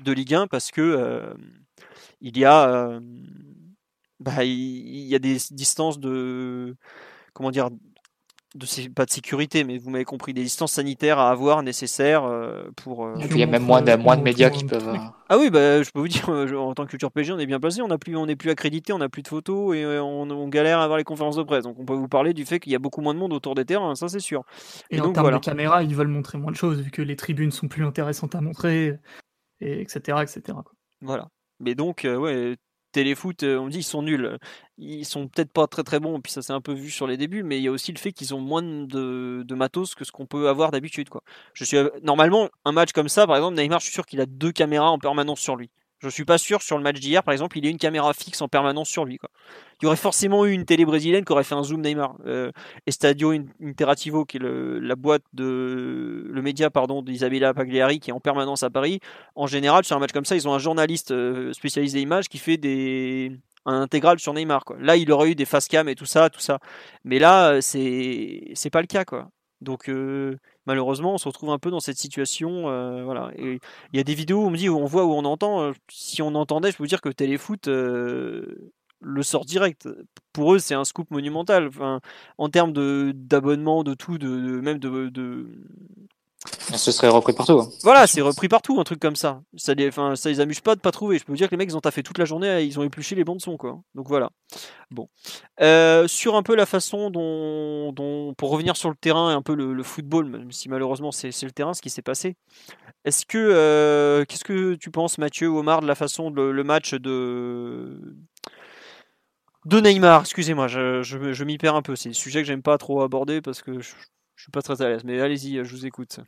de 0.04 0.12
Ligue 0.12 0.34
1 0.34 0.48
parce 0.48 0.72
que 0.72 0.82
euh, 0.82 1.34
il 2.22 2.38
y 2.38 2.46
a 2.46 2.70
euh, 2.70 3.00
bah, 4.20 4.44
il 4.44 5.08
y 5.08 5.16
a 5.16 5.20
des 5.20 5.38
distances 5.52 6.00
de 6.00 6.76
comment 7.34 7.52
dire 7.52 7.70
de 8.56 8.90
pas 8.90 9.06
de 9.06 9.12
sécurité, 9.12 9.64
mais 9.64 9.78
vous 9.78 9.90
m'avez 9.90 10.06
compris, 10.06 10.34
des 10.34 10.44
distances 10.44 10.74
sanitaires 10.74 11.20
à 11.20 11.30
avoir 11.30 11.62
nécessaires 11.62 12.24
euh, 12.24 12.64
pour. 12.78 13.06
Euh, 13.06 13.16
il 13.30 13.38
y 13.38 13.44
a 13.44 13.48
même 13.48 13.64
moins 13.64 13.82
de, 13.82 13.96
moins 13.96 14.16
de 14.16 14.24
médias 14.24 14.50
qui 14.50 14.64
peuvent. 14.64 14.88
Euh, 14.88 14.98
ah 15.28 15.38
oui, 15.38 15.50
bah, 15.50 15.84
je 15.84 15.92
peux 15.92 16.00
vous 16.00 16.08
dire, 16.08 16.30
en 16.30 16.74
tant 16.74 16.86
que 16.86 16.92
culture 16.92 17.12
PG, 17.12 17.34
on 17.34 17.40
est 17.40 17.46
bien 17.46 17.60
placé, 17.60 17.82
on 17.82 17.90
n'est 17.90 17.98
plus, 17.98 18.16
on 18.16 18.26
plus 18.36 18.50
accrédité, 18.50 18.94
on 18.94 19.00
n'a 19.00 19.10
plus 19.10 19.24
de 19.24 19.28
photos 19.28 19.76
et 19.76 19.86
on, 19.86 20.48
galère 20.48 20.80
à 20.80 20.84
avoir 20.84 20.98
les 20.98 21.04
conférences 21.04 21.36
de 21.36 21.44
presse. 21.44 21.64
Donc 21.64 21.78
on 21.80 21.86
peut 21.86 21.96
vous 21.96 22.08
parler 22.08 22.34
du 22.34 22.46
fait 22.46 22.60
qu'il 22.60 22.72
y 22.72 22.76
a 22.76 22.80
beaucoup 22.80 23.02
moins 23.02 23.14
de 23.14 23.20
monde 23.20 23.34
autour 23.34 23.56
des 23.56 23.66
terrains, 23.66 23.96
ça 23.96 24.08
c'est 24.08 24.20
sûr. 24.20 24.44
Et, 24.90 25.02
en 25.02 25.12
termes 25.12 25.32
de 25.32 25.38
caméra, 25.40 25.84
ils 25.84 25.96
veulent 25.96 26.08
montrer 26.08 26.38
moins 26.38 26.52
de 26.52 26.58
choses 26.58 26.80
vu 26.80 26.92
que 26.92 27.02
les 27.02 27.16
tribunes 27.16 27.52
sont 27.52 27.68
plus 27.68 27.86
intéressantes 27.86 28.36
à 28.36 28.42
montrer, 28.42 28.98
et 29.60 29.82
etc. 29.82 30.20
etc. 30.22 30.58
Voilà. 31.02 31.28
Mais 31.60 31.76
donc, 31.76 32.06
ouais, 32.06 32.56
téléfoot, 32.96 33.44
euh, 33.44 33.58
on 33.60 33.68
dit 33.68 33.80
ils 33.80 33.84
sont 33.84 34.02
nuls. 34.02 34.38
Ils 34.78 35.06
sont 35.06 35.28
peut-être 35.28 35.52
pas 35.52 35.68
très 35.68 35.84
très 35.84 36.00
bons, 36.00 36.22
puis 36.22 36.32
ça 36.32 36.42
s'est 36.42 36.54
un 36.54 36.62
peu 36.62 36.74
vu 36.74 36.90
sur 36.90 37.08
les 37.08 37.18
débuts, 37.18 37.44
mais 37.44 37.58
il 37.58 37.64
y 37.64 37.68
a 37.68 37.72
aussi 37.72 37.92
le 37.92 38.00
fait 38.00 38.14
qu'ils 38.14 38.34
ont 38.34 38.40
moins 38.40 38.64
de, 38.64 39.44
de 39.46 39.56
matos 39.56 39.96
que 39.96 40.06
ce 40.06 40.12
qu'on 40.12 40.26
peut 40.26 40.48
avoir 40.48 40.72
d'habitude. 40.72 41.10
Je 41.54 41.64
suis 41.66 41.78
euh, 41.78 41.90
normalement 42.04 42.50
un 42.64 42.72
match 42.72 42.94
comme 42.94 43.10
ça, 43.10 43.28
par 43.28 43.36
exemple, 43.36 43.58
Neymar, 43.58 43.80
je 43.80 43.86
suis 43.86 43.94
sûr 43.94 44.06
qu'il 44.06 44.22
a 44.22 44.26
deux 44.26 44.52
caméras 44.52 44.92
en 44.92 45.00
permanence 45.00 45.40
sur 45.40 45.56
lui. 45.56 45.70
Je 46.00 46.10
suis 46.10 46.26
pas 46.26 46.38
sûr 46.38 46.62
sur 46.62 46.78
le 46.78 46.84
match 46.84 47.00
d'hier, 47.00 47.24
par 47.24 47.32
exemple, 47.32 47.58
il 47.58 47.66
ait 47.66 47.70
une 47.70 47.78
caméra 47.78 48.14
fixe 48.14 48.42
en 48.42 48.48
permanence 48.48 48.90
sur 48.90 49.06
lui. 49.06 49.18
Quoi. 49.18 49.30
Il 49.82 49.86
y 49.86 49.88
aurait 49.88 49.96
forcément 49.96 50.46
eu 50.46 50.52
une 50.52 50.66
télé 50.66 50.86
brésilienne 50.86 51.24
qui 51.24 51.32
aurait 51.32 51.44
fait 51.44 51.56
un 51.56 51.64
zoom 51.64 51.82
Neymar. 51.82 52.16
Euh, 52.26 52.52
Estadio 52.86 53.34
Interativo, 53.64 54.26
qui 54.26 54.38
est 54.38 54.42
la 54.42 54.96
boîte 54.96 55.24
de 55.34 56.28
le 56.30 56.42
média 56.42 56.70
pardon 56.70 57.02
d'Isabella 57.02 57.54
Pagliari, 57.54 58.00
qui 58.00 58.10
est 58.10 58.14
en 58.14 58.20
permanence 58.20 58.64
à 58.64 58.70
Paris. 58.70 59.00
En 59.36 59.48
général, 59.48 59.86
sur 59.86 59.96
un 59.96 60.00
match 60.00 60.12
comme 60.12 60.26
ça, 60.26 60.36
ils 60.36 60.48
ont 60.48 60.54
un 60.54 60.60
journaliste 60.60 61.12
euh, 61.12 61.54
spécialisé 61.54 62.02
images 62.02 62.28
qui 62.30 62.38
fait 62.38 62.58
des 62.58 63.32
un 63.66 63.82
intégral 63.82 64.20
sur 64.20 64.34
Neymar. 64.34 64.64
Là, 64.80 64.96
il 64.96 65.12
aurait 65.12 65.32
eu 65.32 65.36
des 65.36 65.46
face 65.46 65.68
cam 65.68 65.90
et 65.90 65.96
tout 65.96 66.06
ça, 66.06 66.30
tout 66.30 66.40
ça. 66.40 66.60
Mais 67.04 67.20
là, 67.20 67.54
euh, 67.54 67.62
c'est 67.62 68.52
c'est 68.54 68.70
pas 68.70 68.82
le 68.82 68.88
cas, 68.88 69.06
quoi. 69.06 69.30
Donc 69.66 69.90
euh, 69.90 70.38
malheureusement, 70.66 71.16
on 71.16 71.18
se 71.18 71.28
retrouve 71.28 71.50
un 71.50 71.60
peu 71.60 71.70
dans 71.72 71.82
cette 71.82 71.98
situation. 71.98 72.70
Euh, 72.70 73.04
voilà. 73.04 73.32
il 73.38 73.60
y 73.94 74.00
a 74.00 74.04
des 74.04 74.16
vidéos 74.16 74.44
où 74.44 74.48
on 74.48 74.50
me 74.52 74.58
dit 74.58 74.70
où 74.70 74.78
on 74.78 74.86
voit 74.86 75.06
où 75.06 75.12
on 75.12 75.26
entend. 75.26 75.74
Si 75.90 76.22
on 76.22 76.34
entendait, 76.36 76.72
je 76.72 76.78
peux 76.78 76.84
vous 76.84 76.88
dire 76.88 77.02
que 77.02 77.10
Téléfoot 77.10 77.68
le 79.06 79.24
sort 79.24 79.46
direct. 79.46 79.88
Pour 80.34 80.56
eux, 80.56 80.60
c'est 80.60 80.74
un 80.74 80.84
scoop 80.84 81.12
monumental. 81.12 81.68
Enfin, 81.68 82.02
en 82.38 82.50
termes 82.50 82.74
de 82.74 83.12
d'abonnement, 83.16 83.84
de 83.84 83.94
tout, 83.94 84.18
de, 84.18 84.28
même 84.62 84.80
de, 84.80 85.48
ce 86.76 86.92
serait 86.92 87.08
repris 87.08 87.34
partout. 87.34 87.60
Hein. 87.60 87.70
Voilà, 87.84 88.08
c'est 88.08 88.22
repris 88.22 88.48
partout, 88.48 88.80
un 88.80 88.84
truc 88.84 89.00
comme 89.00 89.16
ça. 89.16 89.42
Ça 89.56 89.74
les, 89.74 89.88
enfin, 89.88 90.16
ça 90.16 90.30
les 90.30 90.40
amuse 90.40 90.60
pas 90.60 90.76
de 90.76 90.82
pas 90.82 90.92
trouver. 90.92 91.18
Je 91.18 91.26
peux 91.26 91.32
vous 91.32 91.38
dire 91.38 91.48
que 91.48 91.52
les 91.52 91.58
mecs, 91.58 91.70
ils 91.70 91.78
ont 91.78 91.82
taffé 91.82 92.04
toute 92.04 92.18
la 92.18 92.26
journée, 92.26 92.64
ils 92.64 92.80
ont 92.80 92.84
épluché 92.84 93.16
les 93.16 93.24
bandes 93.24 93.42
son, 93.42 93.58
quoi. 93.58 93.80
Donc 93.94 94.08
voilà. 94.08 94.30
Bon. 94.92 95.10
Euh, 95.62 96.08
sur 96.08 96.36
un 96.36 96.44
peu 96.44 96.56
la 96.56 96.66
façon 96.66 97.10
dont, 97.10 98.34
pour 98.38 98.50
revenir 98.50 98.78
sur 98.78 98.90
le 98.90 98.96
terrain 98.96 99.32
et 99.32 99.34
un 99.34 99.42
peu 99.42 99.56
le, 99.56 99.84
football, 99.84 100.26
même 100.26 100.52
si 100.52 100.70
malheureusement 100.70 101.12
c'est 101.12 101.30
le 101.44 101.52
terrain, 101.52 101.74
ce 101.74 101.82
qui 101.82 101.90
s'est 101.90 102.02
passé. 102.02 102.36
Est-ce 103.04 103.26
que, 103.26 103.38
euh, 103.38 104.26
qu'est-ce 104.26 104.44
que 104.44 104.76
tu 104.76 104.92
penses, 104.92 105.18
Mathieu, 105.18 105.48
Omar, 105.48 105.82
de 105.82 105.88
la 105.88 105.96
façon 105.96 106.32
de 106.32 106.42
le 106.42 106.64
match 106.64 106.94
de 106.94 108.00
de 109.66 109.80
Neymar, 109.80 110.22
excusez-moi, 110.22 110.68
je, 110.68 111.02
je, 111.02 111.44
m'y 111.44 111.58
perds 111.58 111.76
un 111.76 111.82
peu. 111.82 111.96
C'est 111.96 112.10
un 112.10 112.14
sujet 112.14 112.42
que 112.42 112.48
j'aime 112.48 112.62
pas 112.62 112.78
trop 112.78 113.02
aborder 113.02 113.42
parce 113.42 113.64
que 113.64 113.80
je 114.36 114.44
suis 114.44 114.52
pas 114.52 114.62
très 114.62 114.82
à 114.82 114.90
l'aise, 114.90 115.04
mais 115.04 115.20
allez-y, 115.20 115.64
je 115.64 115.76
vous 115.76 115.86
écoute. 115.86 116.20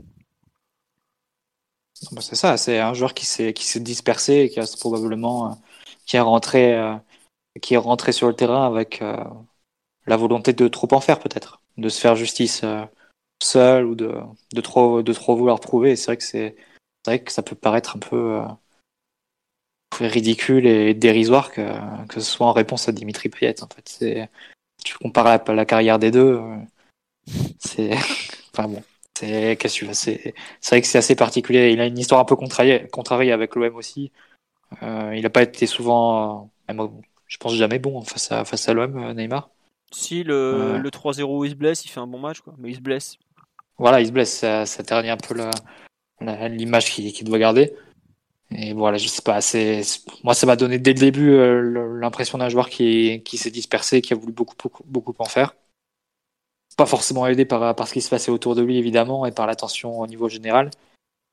Bah, 2.12 2.22
c'est 2.22 2.36
ça, 2.36 2.58
c'est 2.58 2.80
un 2.80 2.94
joueur 2.94 3.14
qui 3.14 3.26
s'est 3.26 3.54
dispersé 3.80 4.34
et 4.42 4.50
qui 4.50 4.60
a 4.60 4.66
probablement 4.80 5.52
euh, 5.52 5.56
qui 6.06 6.16
est 6.16 6.20
rentré 6.22 6.76
euh, 6.76 6.96
qui 7.62 7.74
est 7.74 7.78
rentré 7.78 8.12
sur 8.12 8.28
le 8.28 8.36
terrain 8.36 8.68
avec 8.68 9.02
euh, 9.02 9.18
la 10.06 10.18
volonté 10.18 10.54
de 10.54 10.68
trop 10.68 10.88
en 10.94 11.02
faire 11.02 11.20
peut-être, 11.20 11.62
de 11.78 11.90
se 11.90 12.00
faire 12.00 12.16
justice 12.16 12.64
seul 13.42 13.86
ou 13.86 13.96
de, 13.96 14.14
de 14.54 14.62
trop 14.62 15.02
de 15.02 15.14
trop 15.14 15.36
vouloir 15.36 15.60
prouver. 15.60 15.96
C'est 15.96 16.06
vrai 16.06 16.18
que 16.18 16.24
c'est 16.24 16.56
vrai 17.06 17.24
que 17.24 17.32
ça 17.32 17.42
peut 17.42 17.56
paraître 17.56 17.96
un 17.96 18.00
peu 18.00 18.42
ridicule 20.00 20.68
et 20.68 20.94
dérisoire 20.94 21.52
que, 21.52 21.62
que 22.08 22.20
ce 22.20 22.32
soit 22.32 22.46
en 22.46 22.54
réponse 22.54 22.88
à 22.88 22.92
Dimitri 22.92 23.30
Payet. 23.30 23.64
En 23.64 23.68
fait, 23.68 24.30
tu 24.84 24.98
compares 25.00 25.26
la, 25.26 25.54
la 25.54 25.66
carrière 25.66 25.98
des 25.98 26.12
deux 26.12 26.40
c'est. 27.60 27.94
enfin 28.54 28.68
bon. 28.68 28.84
C'est 29.18 29.58
qu'est-ce 29.58 29.80
que 29.80 29.94
C'est 29.94 30.34
vrai 30.70 30.82
que 30.82 30.88
c'est 30.88 31.00
assez 31.00 31.16
particulier. 31.16 31.72
Il 31.72 31.82
a 31.82 31.88
une 31.88 31.98
histoire 31.98 32.22
un 32.22 32.26
peu 32.26 32.36
contrariée, 32.36 32.88
contrariée 32.92 33.32
avec 33.32 33.56
l'OM 33.56 33.76
aussi. 33.76 34.12
Euh, 34.84 35.14
il 35.16 35.24
n'a 35.24 35.30
pas 35.32 35.42
été 35.42 35.66
souvent, 35.66 36.52
je 36.70 37.38
pense 37.38 37.56
jamais 37.56 37.80
bon 37.80 38.02
face 38.02 38.32
à 38.32 38.46
face 38.46 38.70
à 38.70 38.74
l'OM, 38.74 38.96
euh, 38.98 39.14
Neymar. 39.14 39.50
Si 39.92 40.24
le, 40.24 40.78
le 40.78 40.90
3-0 40.90 41.46
il 41.46 41.52
se 41.52 41.56
blesse, 41.56 41.86
il 41.86 41.90
fait 41.90 42.00
un 42.00 42.08
bon 42.08 42.20
match 42.20 42.42
quoi, 42.42 42.54
mais 42.60 42.70
il 42.70 42.76
se 42.76 42.82
blesse. 42.82 43.18
Voilà, 43.80 44.02
il 44.02 44.08
se 44.08 44.12
blesse, 44.12 44.34
ça, 44.34 44.66
ça 44.66 44.84
ternit 44.84 45.10
un 45.10 45.18
peu 45.18 45.36
l'image 46.22 46.92
qu'il 46.92 47.24
doit 47.24 47.40
garder. 47.40 47.74
Et 48.52 48.74
voilà, 48.74 48.98
je 48.98 49.08
sais 49.08 49.22
pas, 49.22 49.42
c'est 49.42 49.82
moi 50.24 50.34
ça 50.34 50.46
m'a 50.46 50.56
donné 50.56 50.78
dès 50.78 50.94
le 50.94 51.00
début 51.00 51.32
euh, 51.32 52.00
l'impression 52.00 52.38
d'un 52.38 52.50
joueur 52.50 52.70
qui, 52.70 53.24
qui 53.24 53.38
s'est 53.38 53.52
dispersé, 53.52 54.02
qui 54.02 54.14
a 54.14 54.16
voulu 54.16 54.32
beaucoup, 54.32 54.56
beaucoup, 54.62 54.84
beaucoup 54.86 55.14
en 55.20 55.26
faire 55.26 55.56
pas 56.78 56.86
forcément 56.86 57.28
aidé 57.28 57.44
par, 57.44 57.76
par 57.76 57.88
ce 57.88 57.94
qui 57.94 58.02
se 58.02 58.10
passait 58.10 58.32
autour 58.32 58.56
de 58.56 58.62
lui, 58.62 58.78
évidemment, 58.78 59.26
et 59.26 59.32
par 59.32 59.48
l'attention 59.48 60.00
au 60.00 60.08
niveau 60.08 60.30
général. 60.30 60.72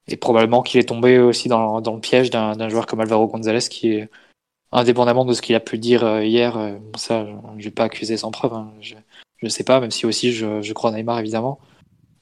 Et 0.08 0.16
probablement 0.16 0.62
qu'il 0.62 0.80
est 0.80 0.88
tombé 0.88 1.18
aussi 1.18 1.48
dans, 1.48 1.80
dans 1.80 1.94
le 1.94 2.00
piège 2.00 2.30
d'un 2.30 2.68
joueur 2.68 2.86
comme 2.86 3.00
Alvaro 3.00 3.28
González, 3.28 3.60
qui 3.70 3.92
est, 3.92 4.08
indépendamment 4.74 5.24
de 5.24 5.32
ce 5.32 5.40
qu'il 5.40 5.54
a 5.54 5.60
pu 5.60 5.78
dire 5.78 6.04
euh, 6.04 6.24
hier, 6.24 6.58
euh, 6.58 6.76
ça, 6.96 7.26
je 7.58 7.64
vais 7.64 7.70
pas 7.70 7.84
accuser 7.84 8.16
sans 8.16 8.30
preuve, 8.30 8.52
hein. 8.52 8.72
je 8.80 8.96
ne 9.42 9.48
sais 9.48 9.64
pas, 9.64 9.80
même 9.80 9.92
si 9.92 10.04
aussi 10.04 10.32
je, 10.32 10.60
je 10.60 10.72
crois 10.72 10.90
Neymar, 10.90 11.20
évidemment. 11.20 11.60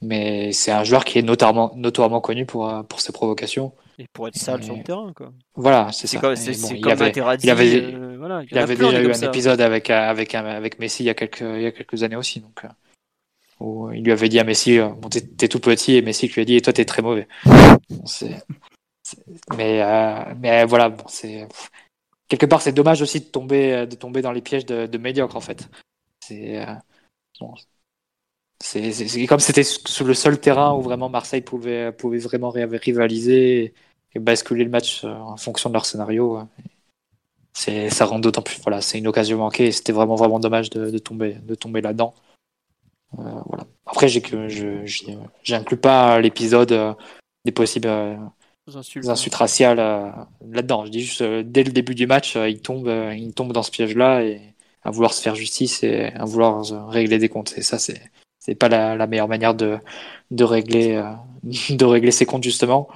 Mais 0.01 0.51
c'est 0.51 0.71
un 0.71 0.83
joueur 0.83 1.05
qui 1.05 1.17
est 1.17 1.21
notoirement, 1.21 1.71
notoirement 1.75 2.21
connu 2.21 2.45
pour, 2.45 2.69
euh, 2.69 2.83
pour 2.83 3.01
ses 3.01 3.11
provocations. 3.11 3.71
Et 3.97 4.05
pour 4.11 4.27
être 4.27 4.35
sale 4.35 4.63
sur 4.63 4.75
le 4.75 4.83
terrain, 4.83 5.13
quoi. 5.15 5.31
Voilà, 5.55 5.91
c'est 5.91 6.07
ça. 6.07 6.19
Comme, 6.19 6.35
il, 6.35 6.89
avait, 6.89 7.11
il 7.11 7.49
avait, 7.49 7.91
voilà, 8.17 8.43
il, 8.49 8.57
avait 8.57 8.75
déjà 8.75 9.01
eu 9.01 9.11
un 9.11 9.21
épisode 9.21 9.61
avec, 9.61 9.89
avec, 9.89 10.35
avec 10.35 10.79
Messi 10.79 11.03
il 11.03 11.05
y 11.07 11.09
a 11.09 11.13
quelques, 11.13 11.41
il 11.41 11.61
y 11.61 11.65
a 11.65 11.71
quelques 11.71 12.03
années 12.03 12.15
aussi. 12.15 12.41
Donc, 12.41 12.63
il 13.93 14.03
lui 14.03 14.11
avait 14.11 14.29
dit 14.29 14.39
à 14.39 14.43
Messi, 14.43 14.79
euh, 14.79 14.89
bon, 14.89 15.09
t'es, 15.09 15.47
tout 15.47 15.59
petit, 15.59 15.95
et 15.95 16.01
Messi 16.01 16.27
lui 16.27 16.41
a 16.41 16.45
dit, 16.45 16.55
et 16.55 16.61
toi, 16.61 16.73
t'es 16.73 16.85
très 16.85 17.01
mauvais. 17.01 17.27
mais, 19.57 19.81
euh, 19.81 20.33
mais 20.39 20.65
voilà, 20.65 20.95
quelque 22.27 22.45
part, 22.45 22.61
c'est 22.61 22.73
dommage 22.73 23.01
aussi 23.01 23.19
de 23.19 23.25
tomber, 23.25 23.85
de 23.85 23.95
tomber 23.95 24.21
dans 24.21 24.31
les 24.31 24.41
pièges 24.41 24.65
de, 24.65 24.85
de 24.85 24.97
médiocre 24.97 25.35
en 25.35 25.41
fait. 25.41 25.69
C'est 26.19 26.65
euh, 26.65 26.75
comme 29.27 29.39
c'était 29.39 29.63
sur 29.63 30.05
le 30.05 30.13
seul 30.13 30.39
terrain 30.39 30.73
où 30.73 30.81
vraiment 30.81 31.09
Marseille 31.09 31.41
pouvait, 31.41 31.91
vraiment 31.91 32.49
rivaliser 32.49 33.73
et 34.15 34.19
basculer 34.19 34.63
le 34.63 34.69
match 34.69 35.03
en 35.03 35.37
fonction 35.37 35.69
de 35.69 35.73
leur 35.73 35.85
scénario. 35.85 36.39
Ça 37.53 38.05
rend 38.05 38.19
d'autant 38.19 38.41
plus, 38.41 38.59
voilà, 38.61 38.81
c'est 38.81 38.97
une 38.97 39.07
occasion 39.07 39.37
manquée. 39.37 39.71
C'était 39.71 39.91
vraiment 39.91 40.15
vraiment 40.15 40.39
dommage 40.39 40.69
de 40.69 40.97
tomber, 40.97 41.33
de 41.33 41.55
tomber 41.55 41.81
là-dedans. 41.81 42.15
Euh, 43.19 43.41
voilà. 43.45 43.65
Après, 43.85 44.07
j'ai 44.07 44.21
que 44.21 44.47
je 44.47 44.85
j'inclus 45.43 45.77
pas 45.77 46.19
l'épisode 46.19 46.71
euh, 46.71 46.93
des 47.45 47.51
possibles 47.51 47.87
euh, 47.87 48.17
insultes, 48.73 49.35
raciales 49.35 49.77
là-dedans. 49.77 50.85
Je 50.85 50.91
dis 50.91 51.01
juste 51.01 51.23
dès 51.23 51.63
le 51.63 51.71
début 51.71 51.95
du 51.95 52.07
match, 52.07 52.35
il 52.35 52.61
tombe, 52.61 52.87
il 53.15 53.33
tombe 53.33 53.53
dans 53.53 53.63
ce 53.63 53.71
piège-là 53.71 54.23
et 54.23 54.41
à 54.83 54.91
vouloir 54.91 55.13
se 55.13 55.21
faire 55.21 55.35
justice 55.35 55.83
et 55.83 56.05
à 56.13 56.25
vouloir 56.25 56.63
régler 56.89 57.17
des 57.17 57.29
comptes. 57.29 57.53
Et 57.57 57.61
ça, 57.61 57.79
c'est 57.79 58.01
c'est 58.39 58.55
pas 58.55 58.67
la, 58.67 58.95
la, 58.95 59.07
meilleure 59.07 59.29
manière 59.29 59.55
de 59.55 59.77
de 60.31 60.43
régler 60.43 61.01
de 61.69 61.85
régler 61.85 62.11
ses 62.11 62.25
comptes 62.25 62.43
justement. 62.43 62.89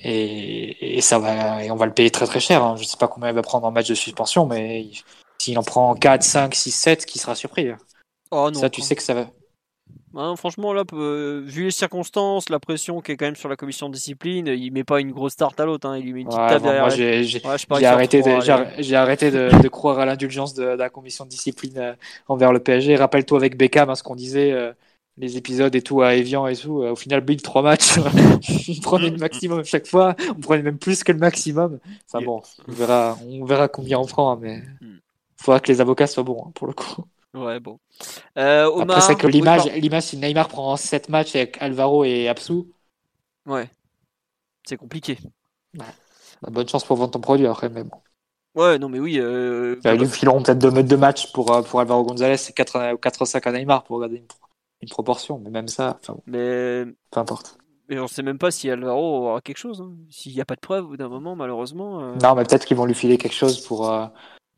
Et, 0.00 0.98
et, 0.98 1.00
ça 1.00 1.18
va 1.18 1.64
et 1.64 1.70
on 1.70 1.76
va 1.76 1.86
le 1.86 1.94
payer 1.94 2.10
très 2.10 2.26
très 2.26 2.40
cher. 2.40 2.62
Hein. 2.62 2.76
Je 2.76 2.84
sais 2.84 2.98
pas 2.98 3.08
combien 3.08 3.30
il 3.30 3.34
va 3.34 3.42
prendre 3.42 3.66
en 3.66 3.70
match 3.70 3.88
de 3.88 3.94
suspension, 3.94 4.46
mais 4.46 4.90
s'il 5.38 5.58
en 5.58 5.62
prend 5.62 5.94
4, 5.94 6.22
5, 6.22 6.54
6, 6.54 6.70
7, 6.70 7.06
qui 7.06 7.18
sera 7.18 7.34
surpris. 7.34 7.68
Oh 8.30 8.50
non, 8.50 8.60
ça, 8.60 8.70
tu 8.70 8.82
sais 8.82 8.96
que 8.96 9.02
ça 9.02 9.14
va. 9.14 9.30
Hein, 10.18 10.34
franchement, 10.36 10.72
là, 10.72 10.84
vu 10.92 11.64
les 11.64 11.70
circonstances, 11.70 12.48
la 12.48 12.58
pression 12.58 13.02
qui 13.02 13.12
est 13.12 13.16
quand 13.18 13.26
même 13.26 13.36
sur 13.36 13.50
la 13.50 13.56
commission 13.56 13.88
de 13.90 13.94
discipline, 13.94 14.46
il 14.46 14.72
met 14.72 14.82
pas 14.82 15.00
une 15.00 15.12
grosse 15.12 15.36
tarte 15.36 15.60
à 15.60 15.66
l'autre. 15.66 15.86
Hein, 15.86 15.98
il 15.98 16.06
lui 16.06 16.12
met 16.14 16.20
une 16.22 16.28
petite 16.28 16.62
derrière. 16.62 16.88
j'ai 16.88 17.86
arrêté, 17.86 18.22
de, 18.22 18.94
arrêté 18.94 19.30
de, 19.30 19.68
croire 19.68 19.98
à 19.98 20.06
l'indulgence 20.06 20.54
de, 20.54 20.64
la 20.64 20.88
commission 20.88 21.26
de 21.26 21.30
discipline 21.30 21.76
euh, 21.76 21.92
envers 22.28 22.52
le 22.54 22.60
PSG. 22.60 22.96
Rappelle-toi 22.96 23.38
avec 23.38 23.58
Beckham, 23.58 23.90
hein, 23.90 23.94
ce 23.94 24.02
qu'on 24.02 24.16
disait, 24.16 24.52
euh, 24.52 24.72
les 25.18 25.36
épisodes 25.36 25.74
et 25.74 25.82
tout 25.82 26.00
à 26.00 26.14
Evian 26.14 26.46
et 26.46 26.56
tout. 26.56 26.82
Euh, 26.82 26.92
au 26.92 26.96
final, 26.96 27.20
Big 27.20 27.42
trois 27.42 27.60
matchs, 27.60 27.98
on 27.98 28.80
prenait 28.80 29.10
le 29.10 29.18
maximum 29.18 29.64
chaque 29.64 29.86
fois. 29.86 30.14
On 30.30 30.40
prenait 30.40 30.62
même 30.62 30.78
plus 30.78 31.04
que 31.04 31.12
le 31.12 31.18
maximum. 31.18 31.78
Enfin 32.10 32.24
bon, 32.24 32.40
on 32.66 32.72
verra, 32.72 33.18
on 33.28 33.44
verra 33.44 33.68
combien 33.68 33.98
on 33.98 34.06
prend, 34.06 34.34
mais 34.36 34.62
il 34.80 34.88
hmm. 34.88 35.00
faudra 35.36 35.60
que 35.60 35.70
les 35.70 35.82
avocats 35.82 36.06
soient 36.06 36.22
bons 36.22 36.52
pour 36.54 36.66
le 36.66 36.72
coup. 36.72 37.04
Ouais, 37.36 37.60
bon. 37.60 37.78
Euh, 38.38 38.80
Après, 38.80 39.00
c'est 39.00 39.16
que 39.16 39.26
l'image, 39.26 39.66
l'image, 39.74 40.04
si 40.04 40.16
Neymar 40.16 40.48
prend 40.48 40.76
7 40.76 41.08
matchs 41.08 41.36
avec 41.36 41.60
Alvaro 41.60 42.04
et 42.04 42.28
Absu. 42.28 42.64
Ouais. 43.46 43.70
C'est 44.66 44.76
compliqué. 44.76 45.18
Bah, 45.74 45.84
bonne 46.50 46.68
chance 46.68 46.84
pour 46.84 46.96
vendre 46.96 47.10
ton 47.12 47.20
produit 47.20 47.46
après, 47.46 47.68
mais 47.68 47.84
bon. 47.84 47.98
Ouais, 48.54 48.78
non, 48.78 48.88
mais 48.88 48.98
oui. 48.98 49.18
Euh... 49.20 49.76
Ils 49.84 49.90
lui 49.92 50.06
fileront 50.08 50.42
peut-être 50.42 50.58
2 50.58 50.70
mètres 50.70 50.88
de 50.88 50.96
match 50.96 51.30
pour, 51.32 51.52
euh, 51.52 51.62
pour 51.62 51.78
Alvaro 51.80 52.04
Gonzalez 52.04 52.36
et 52.48 52.52
4, 52.52 52.96
4 53.00 53.24
5 53.26 53.46
à 53.46 53.52
Neymar 53.52 53.84
pour 53.84 53.96
regarder 53.96 54.16
une, 54.16 54.26
une 54.82 54.88
proportion, 54.88 55.38
mais 55.38 55.50
même 55.50 55.68
ça, 55.68 55.98
enfin, 56.00 56.16
Mais 56.26 56.84
peu 57.10 57.20
importe. 57.20 57.58
Mais 57.88 57.98
on 58.00 58.08
sait 58.08 58.22
même 58.22 58.38
pas 58.38 58.50
si 58.50 58.68
Alvaro 58.70 59.28
aura 59.28 59.40
quelque 59.42 59.58
chose. 59.58 59.80
hein. 59.80 59.92
S'il 60.10 60.32
n'y 60.34 60.40
a 60.40 60.44
pas 60.44 60.54
de 60.56 60.60
preuve 60.60 60.86
au 60.86 60.88
bout 60.88 60.96
d'un 60.96 61.08
moment, 61.08 61.36
malheureusement. 61.36 62.00
euh, 62.02 62.14
Non, 62.22 62.34
mais 62.34 62.42
peut-être 62.44 62.64
qu'ils 62.64 62.76
vont 62.76 62.86
lui 62.86 62.94
filer 62.94 63.18
quelque 63.18 63.34
chose 63.34 63.60
pour, 63.64 63.90
euh, 63.92 64.06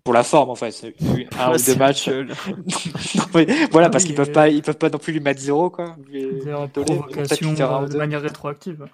pour 0.04 0.14
la 0.14 0.22
forme, 0.22 0.50
en 0.50 0.54
fait. 0.54 0.70
C'est 0.70 0.94
un 1.38 1.52
ou 1.54 1.58
c'est 1.58 1.72
deux 1.74 1.78
matchs. 1.78 2.08
gueule. 2.08 2.28
Non, 3.16 3.24
mais 3.34 3.46
voilà, 3.70 3.88
Ah 3.88 3.90
parce 3.90 4.04
qu'ils 4.04 4.14
peuvent 4.14 4.30
euh, 4.30 4.32
pas, 4.32 4.48
ils 4.48 4.62
peuvent 4.62 4.78
pas 4.78 4.90
non 4.90 4.98
plus 4.98 5.12
lui 5.12 5.20
mettre 5.20 5.40
zéro, 5.40 5.70
quoi. 5.70 5.96
Mais- 6.10 6.52
en 6.52 6.68
provocation 6.68 7.50
ou 7.54 7.60
euh, 7.60 7.86
de 7.88 7.96
manière 7.96 8.22
rétroactive. 8.22 8.86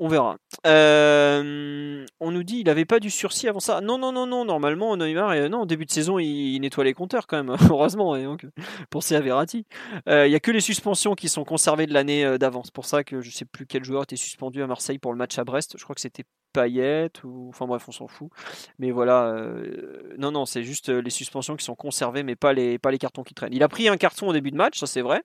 On 0.00 0.08
verra. 0.08 0.36
Euh, 0.66 2.04
on 2.18 2.32
nous 2.32 2.42
dit 2.42 2.58
il 2.58 2.68
avait 2.68 2.84
pas 2.84 2.98
du 2.98 3.10
sursis 3.10 3.48
avant 3.48 3.60
ça. 3.60 3.80
Non, 3.80 3.96
non, 3.96 4.10
non, 4.10 4.26
non. 4.26 4.44
Normalement, 4.44 4.96
Neymar, 4.96 5.30
euh, 5.30 5.48
non, 5.48 5.62
au 5.62 5.66
début 5.66 5.86
de 5.86 5.90
saison, 5.92 6.18
il, 6.18 6.26
il 6.54 6.60
nettoie 6.60 6.82
les 6.82 6.94
compteurs 6.94 7.28
quand 7.28 7.42
même. 7.42 7.56
Heureusement. 7.70 8.16
Et 8.16 8.24
donc, 8.24 8.44
pensez 8.90 9.14
à 9.14 9.20
Verratti. 9.20 9.66
Euh, 10.08 10.26
Il 10.26 10.32
y 10.32 10.34
a 10.34 10.40
que 10.40 10.50
les 10.50 10.60
suspensions 10.60 11.14
qui 11.14 11.28
sont 11.28 11.44
conservées 11.44 11.86
de 11.86 11.94
l'année 11.94 12.24
euh, 12.24 12.38
d'avant. 12.38 12.62
C'est 12.64 12.74
pour 12.74 12.86
ça 12.86 13.04
que 13.04 13.20
je 13.20 13.30
sais 13.30 13.44
plus 13.44 13.66
quel 13.66 13.84
joueur 13.84 14.02
était 14.02 14.16
suspendu 14.16 14.62
à 14.64 14.66
Marseille 14.66 14.98
pour 14.98 15.12
le 15.12 15.18
match 15.18 15.38
à 15.38 15.44
Brest. 15.44 15.76
Je 15.78 15.84
crois 15.84 15.94
que 15.94 16.00
c'était 16.00 16.24
Payet 16.54 17.10
ou 17.24 17.48
enfin 17.50 17.66
bref, 17.66 17.84
on 17.88 17.92
s'en 17.92 18.06
fout. 18.06 18.30
Mais 18.78 18.90
voilà, 18.90 19.26
euh, 19.26 20.14
non, 20.16 20.30
non, 20.30 20.46
c'est 20.46 20.62
juste 20.62 20.88
euh, 20.88 21.02
les 21.02 21.10
suspensions 21.10 21.56
qui 21.56 21.64
sont 21.64 21.74
conservées, 21.74 22.22
mais 22.22 22.36
pas 22.36 22.54
les 22.54 22.78
cartons 22.98 23.24
qui 23.24 23.34
traînent. 23.34 23.52
Il 23.52 23.62
a 23.62 23.68
pris 23.68 23.88
un 23.88 23.98
carton 23.98 24.28
au 24.28 24.32
début 24.32 24.50
de 24.50 24.56
match, 24.56 24.78
ça 24.78 24.86
c'est 24.86 25.02
vrai. 25.02 25.22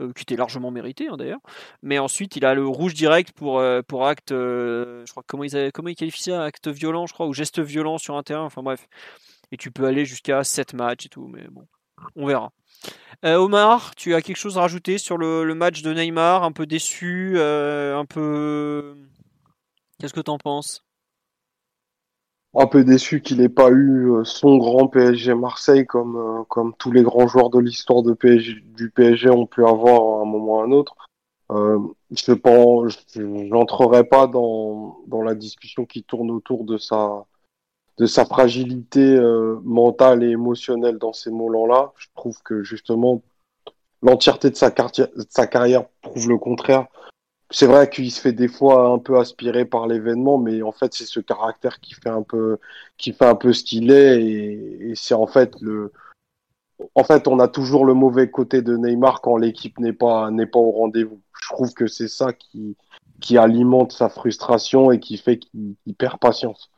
euh, 0.00 0.12
qui 0.12 0.22
était 0.22 0.36
largement 0.36 0.70
mérité 0.70 1.08
hein, 1.08 1.16
d'ailleurs. 1.16 1.40
Mais 1.82 1.98
ensuite, 1.98 2.36
il 2.36 2.44
a 2.46 2.54
le 2.54 2.66
rouge 2.66 2.94
direct 2.94 3.32
pour, 3.32 3.60
acte, 3.60 4.30
je 4.30 5.10
crois, 5.10 5.24
comment 5.26 5.44
ils, 5.44 5.72
comment 5.72 5.88
ils 5.88 5.96
qualifient 5.96 6.30
ça 6.30 6.44
Acte 6.44 6.68
violent, 6.68 7.06
je 7.06 7.12
crois, 7.12 7.26
ou 7.26 7.34
geste 7.34 7.60
violent 7.60 7.98
sur 7.98 8.16
un 8.16 8.22
terrain, 8.22 8.44
enfin 8.44 8.62
bref. 8.62 8.86
Et 9.52 9.56
tu 9.56 9.70
peux 9.70 9.84
aller 9.84 10.04
jusqu'à 10.04 10.42
7 10.42 10.74
matchs 10.74 11.06
et 11.06 11.08
tout, 11.08 11.26
mais 11.28 11.46
bon, 11.50 11.66
on 12.16 12.26
verra. 12.26 12.52
Omar, 13.24 13.94
tu 13.94 14.14
as 14.14 14.22
quelque 14.22 14.36
chose 14.36 14.58
à 14.58 14.62
rajouter 14.62 14.98
sur 14.98 15.16
le, 15.16 15.54
match 15.54 15.82
de 15.82 15.92
Neymar 15.94 16.44
Un 16.44 16.52
peu 16.52 16.66
déçu, 16.66 17.38
un 17.38 18.04
peu. 18.04 18.96
Qu'est-ce 19.98 20.14
que 20.14 20.20
t'en 20.20 20.38
penses? 20.38 20.84
Un 22.56 22.66
peu 22.66 22.84
déçu 22.84 23.20
qu'il 23.20 23.38
n'ait 23.38 23.48
pas 23.48 23.70
eu 23.70 24.12
euh, 24.12 24.24
son 24.24 24.58
grand 24.58 24.86
PSG 24.86 25.34
Marseille 25.34 25.86
comme, 25.86 26.16
euh, 26.16 26.44
comme 26.48 26.72
tous 26.78 26.92
les 26.92 27.02
grands 27.02 27.26
joueurs 27.26 27.50
de 27.50 27.58
l'histoire 27.58 28.02
PSG, 28.16 28.62
du 28.76 28.90
PSG 28.90 29.28
ont 29.30 29.46
pu 29.46 29.66
avoir 29.66 30.18
à 30.18 30.22
un 30.22 30.24
moment 30.24 30.58
ou 30.58 30.60
à 30.60 30.64
un 30.64 30.70
autre. 30.70 30.94
Euh, 31.50 31.80
je 32.12 32.32
pense, 32.32 32.96
pas 34.04 34.26
dans, 34.28 35.00
dans 35.08 35.22
la 35.22 35.34
discussion 35.34 35.84
qui 35.84 36.04
tourne 36.04 36.30
autour 36.30 36.64
de 36.64 36.78
sa, 36.78 37.24
de 37.98 38.06
sa 38.06 38.24
fragilité 38.24 39.18
mentale 39.62 40.22
et 40.22 40.30
émotionnelle 40.30 40.98
dans 40.98 41.12
ces 41.12 41.30
moments-là. 41.30 41.92
Je 41.98 42.06
trouve 42.14 42.40
que 42.42 42.62
justement, 42.62 43.20
l'entièreté 44.00 44.50
de 44.50 44.56
sa, 44.56 44.70
de 44.70 45.26
sa 45.28 45.46
carrière 45.46 45.86
prouve 46.02 46.28
le 46.28 46.38
contraire. 46.38 46.86
C'est 47.54 47.66
vrai 47.66 47.88
qu'il 47.88 48.10
se 48.10 48.20
fait 48.20 48.32
des 48.32 48.48
fois 48.48 48.88
un 48.88 48.98
peu 48.98 49.16
aspirer 49.16 49.64
par 49.64 49.86
l'événement, 49.86 50.38
mais 50.38 50.62
en 50.62 50.72
fait, 50.72 50.92
c'est 50.92 51.06
ce 51.06 51.20
caractère 51.20 51.78
qui 51.78 51.94
fait 51.94 52.08
un 52.08 52.24
peu, 52.24 52.58
qui 52.98 53.12
fait 53.12 53.26
un 53.26 53.36
peu 53.36 53.52
ce 53.52 53.62
qu'il 53.62 53.92
est, 53.92 54.20
et, 54.24 54.92
c'est 54.96 55.14
en 55.14 55.28
fait 55.28 55.54
le, 55.60 55.92
en 56.96 57.04
fait, 57.04 57.28
on 57.28 57.38
a 57.38 57.46
toujours 57.46 57.84
le 57.84 57.94
mauvais 57.94 58.28
côté 58.28 58.60
de 58.60 58.76
Neymar 58.76 59.20
quand 59.20 59.36
l'équipe 59.36 59.78
n'est 59.78 59.92
pas, 59.92 60.32
n'est 60.32 60.46
pas 60.46 60.58
au 60.58 60.72
rendez-vous. 60.72 61.20
Je 61.42 61.48
trouve 61.50 61.72
que 61.74 61.86
c'est 61.86 62.08
ça 62.08 62.32
qui, 62.32 62.76
qui 63.20 63.38
alimente 63.38 63.92
sa 63.92 64.08
frustration 64.08 64.90
et 64.90 64.98
qui 64.98 65.16
fait 65.16 65.38
qu'il 65.38 65.76
perd 65.96 66.18
patience. 66.18 66.72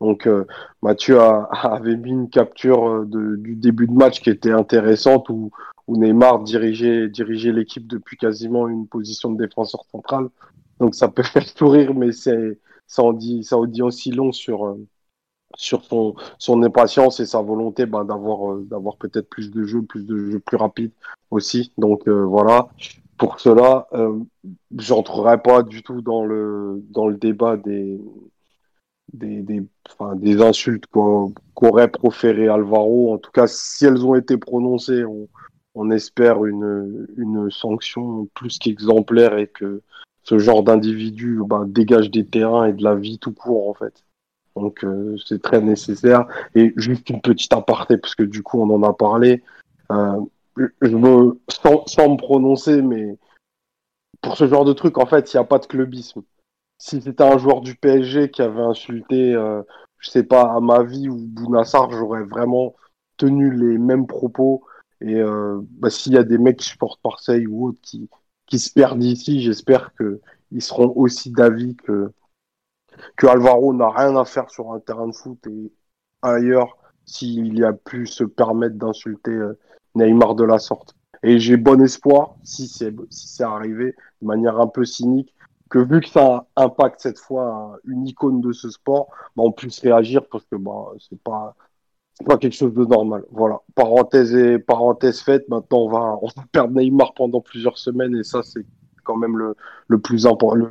Donc, 0.00 0.26
euh, 0.26 0.46
Mathieu 0.82 1.20
a, 1.20 1.44
avait 1.52 1.96
mis 1.96 2.10
une 2.10 2.30
capture 2.30 2.88
euh, 2.88 3.04
de, 3.06 3.36
du 3.36 3.56
début 3.56 3.86
de 3.86 3.92
match 3.92 4.20
qui 4.20 4.30
était 4.30 4.52
intéressante 4.52 5.28
où, 5.28 5.50
où 5.86 5.96
Neymar 5.96 6.40
dirigeait, 6.42 7.08
dirigeait 7.08 7.52
l'équipe 7.52 7.86
depuis 7.86 8.16
quasiment 8.16 8.68
une 8.68 8.86
position 8.86 9.32
de 9.32 9.44
défenseur 9.44 9.84
central. 9.90 10.28
Donc, 10.80 10.94
ça 10.94 11.08
peut 11.08 11.22
faire 11.24 11.46
sourire, 11.48 11.94
mais 11.94 12.12
c'est, 12.12 12.58
ça 12.86 13.02
en 13.02 13.12
dit, 13.12 13.44
ça 13.44 13.58
en 13.58 13.66
dit 13.66 13.82
aussi 13.82 14.10
long 14.12 14.32
sur, 14.32 14.66
euh, 14.66 14.86
sur 15.56 15.84
son, 15.84 16.14
son 16.38 16.62
impatience 16.62 17.20
et 17.20 17.26
sa 17.26 17.40
volonté 17.42 17.86
ben, 17.86 18.04
d'avoir, 18.04 18.56
d'avoir 18.58 18.96
peut-être 18.96 19.28
plus 19.28 19.50
de 19.50 19.64
jeux, 19.64 19.82
plus 19.82 20.04
de 20.06 20.30
jeux 20.30 20.40
plus 20.40 20.56
rapides 20.56 20.92
aussi. 21.30 21.72
Donc, 21.78 22.08
euh, 22.08 22.24
voilà. 22.24 22.68
Pour 23.18 23.40
cela, 23.40 23.88
euh, 23.94 24.18
j'entrerai 24.76 25.42
pas 25.42 25.62
du 25.62 25.82
tout 25.82 26.02
dans 26.02 26.24
le, 26.24 26.84
dans 26.90 27.08
le 27.08 27.16
débat 27.16 27.56
des, 27.56 28.00
des, 29.12 29.42
des, 29.42 29.62
enfin, 29.88 30.16
des 30.16 30.40
insultes 30.40 30.86
qu'au- 30.86 31.32
qu'aurait 31.54 31.90
proféré 31.90 32.48
Alvaro. 32.48 33.12
En 33.14 33.18
tout 33.18 33.30
cas, 33.30 33.46
si 33.46 33.86
elles 33.86 34.04
ont 34.04 34.14
été 34.14 34.36
prononcées, 34.36 35.04
on, 35.04 35.28
espère 35.92 36.44
une, 36.44 37.06
une 37.16 37.50
sanction 37.52 38.28
plus 38.34 38.58
qu'exemplaire 38.58 39.38
et 39.38 39.46
que 39.46 39.80
ce 40.24 40.38
genre 40.38 40.64
d'individu 40.64 41.40
ben, 41.46 41.66
dégage 41.66 42.10
des 42.10 42.26
terrains 42.26 42.66
et 42.66 42.72
de 42.72 42.82
la 42.82 42.96
vie 42.96 43.18
tout 43.20 43.32
court, 43.32 43.70
en 43.70 43.74
fait. 43.74 44.04
Donc, 44.56 44.82
euh, 44.82 45.16
c'est 45.24 45.40
très 45.40 45.60
nécessaire. 45.60 46.26
Et 46.56 46.72
juste 46.76 47.08
une 47.10 47.20
petite 47.20 47.52
aparté, 47.52 47.96
parce 47.96 48.16
que 48.16 48.24
du 48.24 48.42
coup, 48.42 48.60
on 48.60 48.68
en 48.70 48.82
a 48.82 48.92
parlé. 48.92 49.42
Euh, 49.92 50.20
je 50.82 50.96
me, 50.96 51.38
sans, 51.48 51.86
sans 51.86 52.10
me 52.10 52.16
prononcer, 52.16 52.82
mais 52.82 53.16
pour 54.20 54.36
ce 54.36 54.48
genre 54.48 54.64
de 54.64 54.72
truc, 54.72 54.98
en 54.98 55.06
fait, 55.06 55.32
il 55.32 55.36
n'y 55.36 55.40
a 55.40 55.44
pas 55.44 55.60
de 55.60 55.66
clubisme 55.66 56.22
si 56.78 57.02
c'était 57.02 57.24
un 57.24 57.38
joueur 57.38 57.60
du 57.60 57.74
PSG 57.76 58.30
qui 58.30 58.42
avait 58.42 58.60
insulté, 58.62 59.34
euh, 59.34 59.62
je 59.98 60.10
sais 60.10 60.22
pas, 60.24 60.42
à 60.54 60.60
ma 60.60 60.82
vie 60.82 61.08
ou 61.08 61.16
Bounassar, 61.18 61.90
j'aurais 61.90 62.22
vraiment 62.24 62.74
tenu 63.16 63.50
les 63.54 63.78
mêmes 63.78 64.06
propos. 64.06 64.64
Et 65.00 65.16
euh, 65.16 65.60
bah, 65.72 65.90
s'il 65.90 66.12
y 66.14 66.18
a 66.18 66.24
des 66.24 66.38
mecs 66.38 66.58
qui 66.58 66.66
supportent 66.68 67.00
Marseille 67.04 67.46
ou 67.46 67.68
autres 67.68 67.80
qui, 67.82 68.08
qui 68.46 68.58
se 68.58 68.72
perdent 68.72 69.02
ici, 69.02 69.42
j'espère 69.42 69.92
que 69.94 70.20
ils 70.52 70.62
seront 70.62 70.92
aussi 70.96 71.30
d'avis 71.30 71.76
que, 71.76 72.10
que 73.16 73.26
Alvaro 73.26 73.74
n'a 73.74 73.90
rien 73.90 74.16
à 74.16 74.24
faire 74.24 74.50
sur 74.50 74.72
un 74.72 74.80
terrain 74.80 75.08
de 75.08 75.14
foot 75.14 75.38
et 75.46 75.72
ailleurs 76.22 76.76
s'il 77.04 77.58
y 77.58 77.64
a 77.64 77.72
pu 77.72 78.06
se 78.06 78.24
permettre 78.24 78.76
d'insulter 78.76 79.30
euh, 79.32 79.58
Neymar 79.94 80.34
de 80.34 80.44
la 80.44 80.58
sorte. 80.58 80.94
Et 81.22 81.38
j'ai 81.38 81.56
bon 81.56 81.82
espoir, 81.82 82.36
si 82.44 82.68
c'est 82.68 82.94
si 83.10 83.28
c'est 83.28 83.44
arrivé 83.44 83.94
de 84.22 84.26
manière 84.26 84.60
un 84.60 84.68
peu 84.68 84.84
cynique, 84.84 85.34
que 85.68 85.78
vu 85.78 86.00
que 86.00 86.08
ça 86.08 86.46
impacte 86.56 87.00
cette 87.00 87.18
fois 87.18 87.44
un- 87.44 87.90
une 87.90 88.06
icône 88.06 88.40
de 88.40 88.52
ce 88.52 88.70
sport, 88.70 89.08
bah, 89.36 89.42
on 89.44 89.52
puisse 89.52 89.80
réagir 89.80 90.22
parce 90.30 90.44
que 90.46 90.56
bah, 90.56 90.92
c'est 90.98 91.20
pas 91.22 91.54
quelque 92.38 92.54
chose 92.54 92.74
de 92.74 92.84
normal. 92.84 93.24
Voilà. 93.30 93.60
Parenthèse 93.74 94.34
et 94.34 94.58
parenthèse 94.58 95.20
faite. 95.20 95.48
Maintenant, 95.48 95.78
on 96.22 96.26
va 96.26 96.42
perdre 96.52 96.74
Neymar 96.74 97.14
pendant 97.14 97.40
plusieurs 97.40 97.78
semaines 97.78 98.16
et 98.16 98.24
ça 98.24 98.42
c'est 98.42 98.64
quand 99.04 99.16
même 99.16 99.54
le 99.88 99.98
plus 99.98 100.26
important, 100.26 100.54
le, 100.54 100.70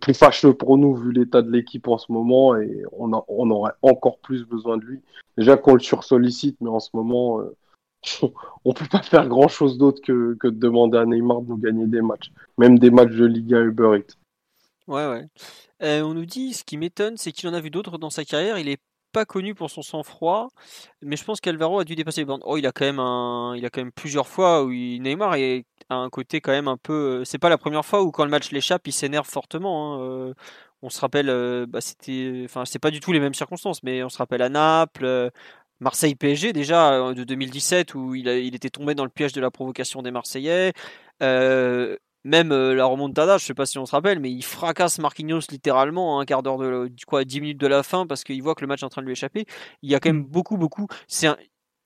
plus, 0.00 0.14
fâcheux 0.14 0.52
pour 0.52 0.76
nous 0.76 0.94
vu 0.94 1.12
l'état 1.12 1.42
de 1.42 1.50
l'équipe 1.50 1.88
en 1.88 1.98
ce 1.98 2.12
moment 2.12 2.56
et 2.56 2.82
on 2.92 3.12
aurait 3.50 3.72
encore 3.82 4.18
plus 4.18 4.44
besoin 4.44 4.76
de 4.76 4.84
lui. 4.84 5.00
Déjà 5.38 5.56
qu'on 5.56 5.74
le 5.74 5.80
sursollicite, 5.80 6.56
mais 6.60 6.68
en 6.68 6.80
ce 6.80 6.90
moment. 6.94 7.40
euh, 7.40 7.56
on 8.64 8.72
peut 8.72 8.86
pas 8.90 9.02
faire 9.02 9.28
grand 9.28 9.48
chose 9.48 9.78
d'autre 9.78 10.00
que, 10.02 10.34
que 10.40 10.48
de 10.48 10.58
demander 10.58 10.98
à 10.98 11.06
Neymar 11.06 11.42
de 11.42 11.48
nous 11.48 11.56
gagner 11.58 11.86
des 11.86 12.02
matchs, 12.02 12.30
même 12.58 12.78
des 12.78 12.90
matchs 12.90 13.12
de 13.12 13.24
Ligue 13.26 13.54
1 13.54 13.62
Uber 13.64 13.98
Eats. 13.98 14.14
Ouais, 14.86 15.06
ouais. 15.08 15.26
Euh, 15.82 16.02
on 16.02 16.14
nous 16.14 16.26
dit, 16.26 16.54
ce 16.54 16.64
qui 16.64 16.76
m'étonne, 16.78 17.16
c'est 17.16 17.32
qu'il 17.32 17.48
en 17.48 17.54
a 17.54 17.60
vu 17.60 17.70
d'autres 17.70 17.98
dans 17.98 18.10
sa 18.10 18.24
carrière. 18.24 18.58
Il 18.58 18.68
est 18.68 18.80
pas 19.12 19.24
connu 19.24 19.54
pour 19.54 19.70
son 19.70 19.82
sang-froid, 19.82 20.48
mais 21.02 21.16
je 21.16 21.24
pense 21.24 21.40
qu'Alvaro 21.40 21.80
a 21.80 21.84
dû 21.84 21.96
dépasser 21.96 22.22
les 22.22 22.24
bornes. 22.24 22.42
Oh, 22.44 22.56
il 22.56 22.66
a 22.66 22.72
quand 22.72 22.84
même 22.84 23.00
un, 23.00 23.54
il 23.56 23.64
a 23.66 23.70
quand 23.70 23.80
même 23.82 23.92
plusieurs 23.92 24.28
fois 24.28 24.64
où 24.64 24.70
Neymar 24.70 25.34
est- 25.36 25.66
a 25.90 25.96
un 25.96 26.10
côté 26.10 26.40
quand 26.40 26.52
même 26.52 26.68
un 26.68 26.76
peu. 26.76 27.24
C'est 27.24 27.38
pas 27.38 27.48
la 27.48 27.58
première 27.58 27.84
fois 27.84 28.02
où 28.02 28.10
quand 28.12 28.24
le 28.24 28.30
match 28.30 28.52
l'échappe, 28.52 28.86
il 28.88 28.92
s'énerve 28.92 29.26
fortement. 29.28 29.96
hein. 29.96 30.02
Euh, 30.02 30.34
on 30.82 30.90
se 30.90 31.00
rappelle, 31.00 31.28
euh, 31.30 31.66
bah, 31.68 31.80
c'était, 31.82 32.42
enfin, 32.46 32.64
c'est 32.64 32.78
pas 32.78 32.90
du 32.90 33.00
tout 33.00 33.12
les 33.12 33.20
mêmes 33.20 33.34
circonstances, 33.34 33.82
mais 33.82 34.02
on 34.02 34.08
se 34.08 34.18
rappelle 34.18 34.42
à 34.42 34.48
Naples. 34.48 35.30
Euh, 35.80 35.84
Marseille 35.84 36.14
PSG 36.14 36.52
déjà 36.52 36.92
euh, 36.94 37.14
de 37.14 37.24
2017 37.24 37.94
où 37.94 38.14
il, 38.14 38.28
a- 38.28 38.38
il 38.38 38.54
était 38.54 38.70
tombé 38.70 38.94
dans 38.94 39.04
le 39.04 39.10
piège 39.10 39.32
de 39.32 39.40
la 39.40 39.50
provocation 39.50 40.02
des 40.02 40.10
Marseillais. 40.10 40.72
Euh, 41.22 41.96
même 42.24 42.52
euh, 42.52 42.74
la 42.74 42.84
remontada, 42.84 43.38
je 43.38 43.44
sais 43.46 43.54
pas 43.54 43.64
si 43.64 43.78
on 43.78 43.86
se 43.86 43.92
rappelle, 43.92 44.20
mais 44.20 44.30
il 44.30 44.42
fracasse 44.42 44.98
Marquinhos 44.98 45.40
littéralement 45.50 46.18
à 46.18 46.22
un 46.22 46.24
quart 46.26 46.42
d'heure 46.42 46.58
de 46.58 46.90
quoi, 47.06 47.24
10 47.24 47.40
minutes 47.40 47.60
de 47.60 47.66
la 47.66 47.82
fin 47.82 48.06
parce 48.06 48.24
qu'il 48.24 48.42
voit 48.42 48.54
que 48.54 48.60
le 48.60 48.66
match 48.66 48.82
est 48.82 48.86
en 48.86 48.90
train 48.90 49.00
de 49.00 49.06
lui 49.06 49.12
échapper. 49.12 49.46
Il 49.82 49.90
y 49.90 49.94
a 49.94 50.00
quand 50.00 50.10
même 50.10 50.22
Mm. 50.22 50.26
beaucoup, 50.26 50.56
beaucoup. 50.58 50.86
C'est 51.08 51.26
un- 51.28 51.36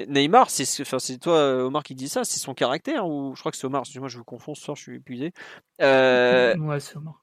Neymar, 0.09 0.51
c'est 0.51 0.65
enfin, 0.81 0.97
toi 1.21 1.65
Omar 1.67 1.85
qui 1.85 1.95
dis 1.95 2.09
ça, 2.09 2.25
c'est 2.25 2.41
son 2.41 2.53
caractère 2.53 3.07
ou 3.07 3.33
je 3.37 3.41
crois 3.41 3.53
que 3.53 3.57
c'est 3.59 3.67
Omar. 3.69 3.83
Excuse-moi, 3.83 4.09
je 4.09 4.19
vous 4.19 4.25
confonds 4.25 4.57
ce 4.57 4.63
soir, 4.65 4.77
je 4.77 4.83
suis 4.83 4.97
épuisé. 4.97 5.33
Euh, 5.81 6.53
Ouais, 6.59 6.81
c'est 6.81 6.97
Omar. 6.97 7.23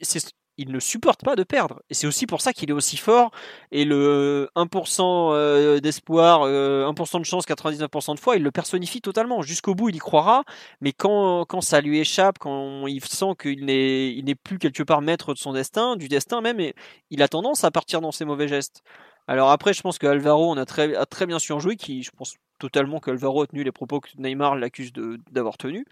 c'est- 0.00 0.30
il 0.58 0.72
ne 0.72 0.80
supporte 0.80 1.24
pas 1.24 1.36
de 1.36 1.42
perdre. 1.42 1.82
Et 1.90 1.94
c'est 1.94 2.06
aussi 2.06 2.26
pour 2.26 2.40
ça 2.40 2.52
qu'il 2.52 2.70
est 2.70 2.72
aussi 2.72 2.96
fort. 2.96 3.30
Et 3.72 3.84
le 3.84 4.48
1% 4.56 5.32
euh, 5.32 5.80
d'espoir, 5.80 6.42
euh, 6.42 6.90
1% 6.90 7.20
de 7.20 7.24
chance, 7.24 7.46
99% 7.46 8.14
de 8.14 8.20
fois, 8.20 8.36
il 8.36 8.42
le 8.42 8.50
personnifie 8.50 9.00
totalement. 9.00 9.42
Jusqu'au 9.42 9.74
bout, 9.74 9.88
il 9.90 9.96
y 9.96 9.98
croira. 9.98 10.44
Mais 10.80 10.92
quand, 10.92 11.44
quand 11.46 11.60
ça 11.60 11.80
lui 11.80 11.98
échappe, 11.98 12.38
quand 12.38 12.86
il 12.86 13.04
sent 13.04 13.34
qu'il 13.40 13.64
n'est, 13.64 14.34
plus 14.34 14.58
quelque 14.58 14.82
part 14.82 15.02
maître 15.02 15.34
de 15.34 15.38
son 15.38 15.52
destin, 15.52 15.96
du 15.96 16.08
destin 16.08 16.40
même, 16.40 16.60
et 16.60 16.74
il 17.10 17.22
a 17.22 17.28
tendance 17.28 17.64
à 17.64 17.70
partir 17.70 18.00
dans 18.00 18.12
ses 18.12 18.24
mauvais 18.24 18.48
gestes. 18.48 18.82
Alors 19.28 19.50
après, 19.50 19.72
je 19.72 19.82
pense 19.82 19.98
que 19.98 20.06
Alvaro 20.06 20.52
on 20.52 20.56
a 20.56 20.64
très, 20.64 20.94
a 20.94 21.06
très 21.06 21.26
bien 21.26 21.38
su 21.38 21.52
en 21.52 21.58
jouer, 21.58 21.76
qui, 21.76 22.02
je 22.02 22.10
pense, 22.16 22.36
totalement 22.58 23.00
qu'Alvaro 23.00 23.42
a 23.42 23.46
tenu 23.46 23.64
les 23.64 23.72
propos 23.72 24.00
que 24.00 24.08
Neymar 24.18 24.56
l'accuse 24.56 24.92
d'avoir 25.30 25.58
tenus. 25.58 25.84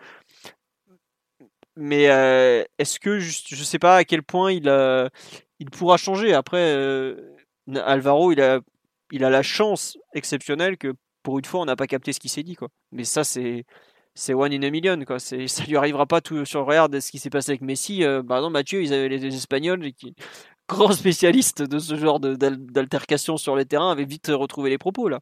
Mais 1.76 2.04
est-ce 2.78 3.00
que 3.00 3.18
je 3.18 3.56
ne 3.56 3.64
sais 3.64 3.78
pas 3.78 3.96
à 3.96 4.04
quel 4.04 4.22
point 4.22 4.52
il, 4.52 4.70
il 5.58 5.70
pourra 5.70 5.96
changer 5.96 6.32
Après, 6.32 6.76
Alvaro, 7.74 8.32
il 8.32 8.40
a, 8.40 8.60
il 9.10 9.24
a 9.24 9.30
la 9.30 9.42
chance 9.42 9.98
exceptionnelle 10.14 10.76
que 10.76 10.94
pour 11.22 11.38
une 11.38 11.44
fois, 11.44 11.60
on 11.60 11.64
n'a 11.64 11.76
pas 11.76 11.86
capté 11.86 12.12
ce 12.12 12.20
qu'il 12.20 12.30
s'est 12.30 12.42
dit. 12.42 12.54
Quoi. 12.54 12.68
Mais 12.92 13.04
ça, 13.04 13.24
c'est 13.24 13.64
c'est 14.14 14.34
one 14.34 14.52
in 14.52 14.62
a 14.62 14.70
million 14.70 14.98
quoi 15.04 15.18
c'est 15.18 15.48
ça 15.48 15.64
lui 15.64 15.76
arrivera 15.76 16.06
pas 16.06 16.20
tout 16.20 16.44
sur 16.44 16.64
le 16.64 16.88
de 16.88 17.00
ce 17.00 17.10
qui 17.10 17.18
s'est 17.18 17.30
passé 17.30 17.50
avec 17.50 17.62
Messi 17.62 18.04
euh, 18.04 18.22
par 18.22 18.38
exemple 18.38 18.52
Mathieu 18.52 18.82
ils 18.82 18.92
avaient 18.94 19.08
les, 19.08 19.34
Espagnols 19.34 19.92
qui 19.92 20.14
grands 20.68 20.92
spécialistes 20.92 21.62
de 21.62 21.78
ce 21.78 21.96
genre 21.96 22.20
d'altercation 22.20 23.36
sur 23.36 23.56
les 23.56 23.66
terrains 23.66 23.90
avaient 23.90 24.04
vite 24.04 24.28
retrouvé 24.28 24.70
les 24.70 24.78
propos 24.78 25.08
là 25.08 25.20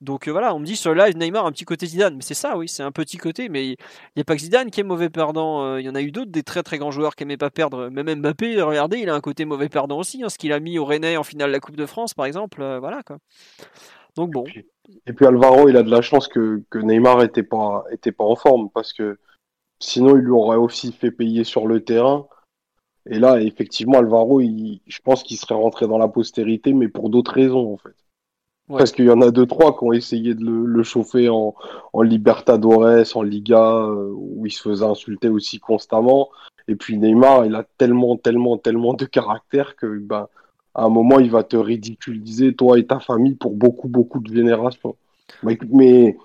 donc 0.00 0.28
euh, 0.28 0.32
voilà 0.32 0.54
on 0.54 0.58
me 0.58 0.64
dit 0.64 0.76
sur 0.76 0.94
live 0.94 1.16
Neymar 1.16 1.46
un 1.46 1.52
petit 1.52 1.64
côté 1.64 1.86
Zidane 1.86 2.16
mais 2.16 2.22
c'est 2.22 2.34
ça 2.34 2.56
oui 2.56 2.68
c'est 2.68 2.82
un 2.82 2.92
petit 2.92 3.16
côté 3.16 3.48
mais 3.48 3.66
il 3.68 3.76
n'y 4.16 4.20
a 4.22 4.24
pas 4.24 4.34
que 4.34 4.42
Zidane 4.42 4.70
qui 4.70 4.80
est 4.80 4.84
mauvais 4.84 5.10
perdant 5.10 5.64
euh, 5.64 5.80
il 5.80 5.86
y 5.86 5.88
en 5.88 5.94
a 5.94 6.02
eu 6.02 6.10
d'autres 6.10 6.30
des 6.30 6.42
très 6.42 6.62
très 6.62 6.78
grands 6.78 6.90
joueurs 6.90 7.16
qui 7.16 7.22
aimaient 7.22 7.36
pas 7.36 7.50
perdre 7.50 7.88
même 7.88 8.20
Mbappé 8.20 8.60
regardez 8.62 8.98
il 8.98 9.08
a 9.08 9.14
un 9.14 9.20
côté 9.20 9.44
mauvais 9.44 9.68
perdant 9.68 9.98
aussi 9.98 10.22
hein, 10.22 10.28
ce 10.28 10.38
qu'il 10.38 10.52
a 10.52 10.60
mis 10.60 10.78
au 10.78 10.84
Rennais 10.84 11.16
en 11.16 11.24
finale 11.24 11.48
de 11.48 11.52
la 11.52 11.60
Coupe 11.60 11.76
de 11.76 11.86
France 11.86 12.14
par 12.14 12.26
exemple 12.26 12.58
voilà 12.80 13.02
quoi 13.02 13.18
donc 14.16 14.30
bon 14.30 14.44
et 15.06 15.12
puis 15.12 15.26
Alvaro, 15.26 15.68
il 15.68 15.76
a 15.76 15.82
de 15.82 15.90
la 15.90 16.02
chance 16.02 16.28
que, 16.28 16.62
Neymar 16.74 17.22
était 17.22 17.42
pas, 17.42 17.84
était 17.90 18.12
pas 18.12 18.24
en 18.24 18.36
forme 18.36 18.70
parce 18.70 18.92
que 18.92 19.18
sinon 19.80 20.16
il 20.16 20.22
lui 20.22 20.30
aurait 20.30 20.56
aussi 20.56 20.92
fait 20.92 21.10
payer 21.10 21.44
sur 21.44 21.66
le 21.66 21.84
terrain. 21.84 22.26
Et 23.08 23.18
là, 23.18 23.40
effectivement, 23.40 23.98
Alvaro, 23.98 24.40
je 24.40 24.98
pense 25.02 25.22
qu'il 25.22 25.36
serait 25.36 25.54
rentré 25.54 25.86
dans 25.86 25.98
la 25.98 26.08
postérité, 26.08 26.72
mais 26.72 26.88
pour 26.88 27.10
d'autres 27.10 27.32
raisons 27.32 27.72
en 27.72 27.76
fait. 27.76 27.94
Parce 28.68 28.90
qu'il 28.90 29.04
y 29.04 29.10
en 29.10 29.20
a 29.20 29.30
deux, 29.30 29.46
trois 29.46 29.76
qui 29.78 29.84
ont 29.84 29.92
essayé 29.92 30.34
de 30.34 30.44
le, 30.44 30.82
chauffer 30.82 31.28
en, 31.28 31.54
en, 31.92 32.02
Libertadores, 32.02 33.04
en 33.14 33.22
Liga, 33.22 33.62
euh, 33.62 34.12
où 34.12 34.44
il 34.44 34.50
se 34.50 34.60
faisait 34.60 34.84
insulter 34.84 35.28
aussi 35.28 35.60
constamment. 35.60 36.30
Et 36.66 36.74
puis 36.74 36.98
Neymar, 36.98 37.46
il 37.46 37.54
a 37.54 37.64
tellement, 37.78 38.16
tellement, 38.16 38.58
tellement 38.58 38.94
de 38.94 39.04
caractère 39.04 39.76
que 39.76 39.98
ben, 39.98 40.26
à 40.74 40.84
un 40.84 40.88
moment, 40.88 41.20
il 41.20 41.30
va 41.30 41.44
te 41.44 41.56
ridiculiser, 41.56 42.54
toi 42.54 42.78
et 42.78 42.86
ta 42.86 42.98
famille, 42.98 43.34
pour 43.34 43.54
beaucoup, 43.54 43.88
beaucoup 43.88 44.18
de 44.18 44.32
vénération. 44.32 44.96
Mais, 45.42 45.58
mais 45.70 46.16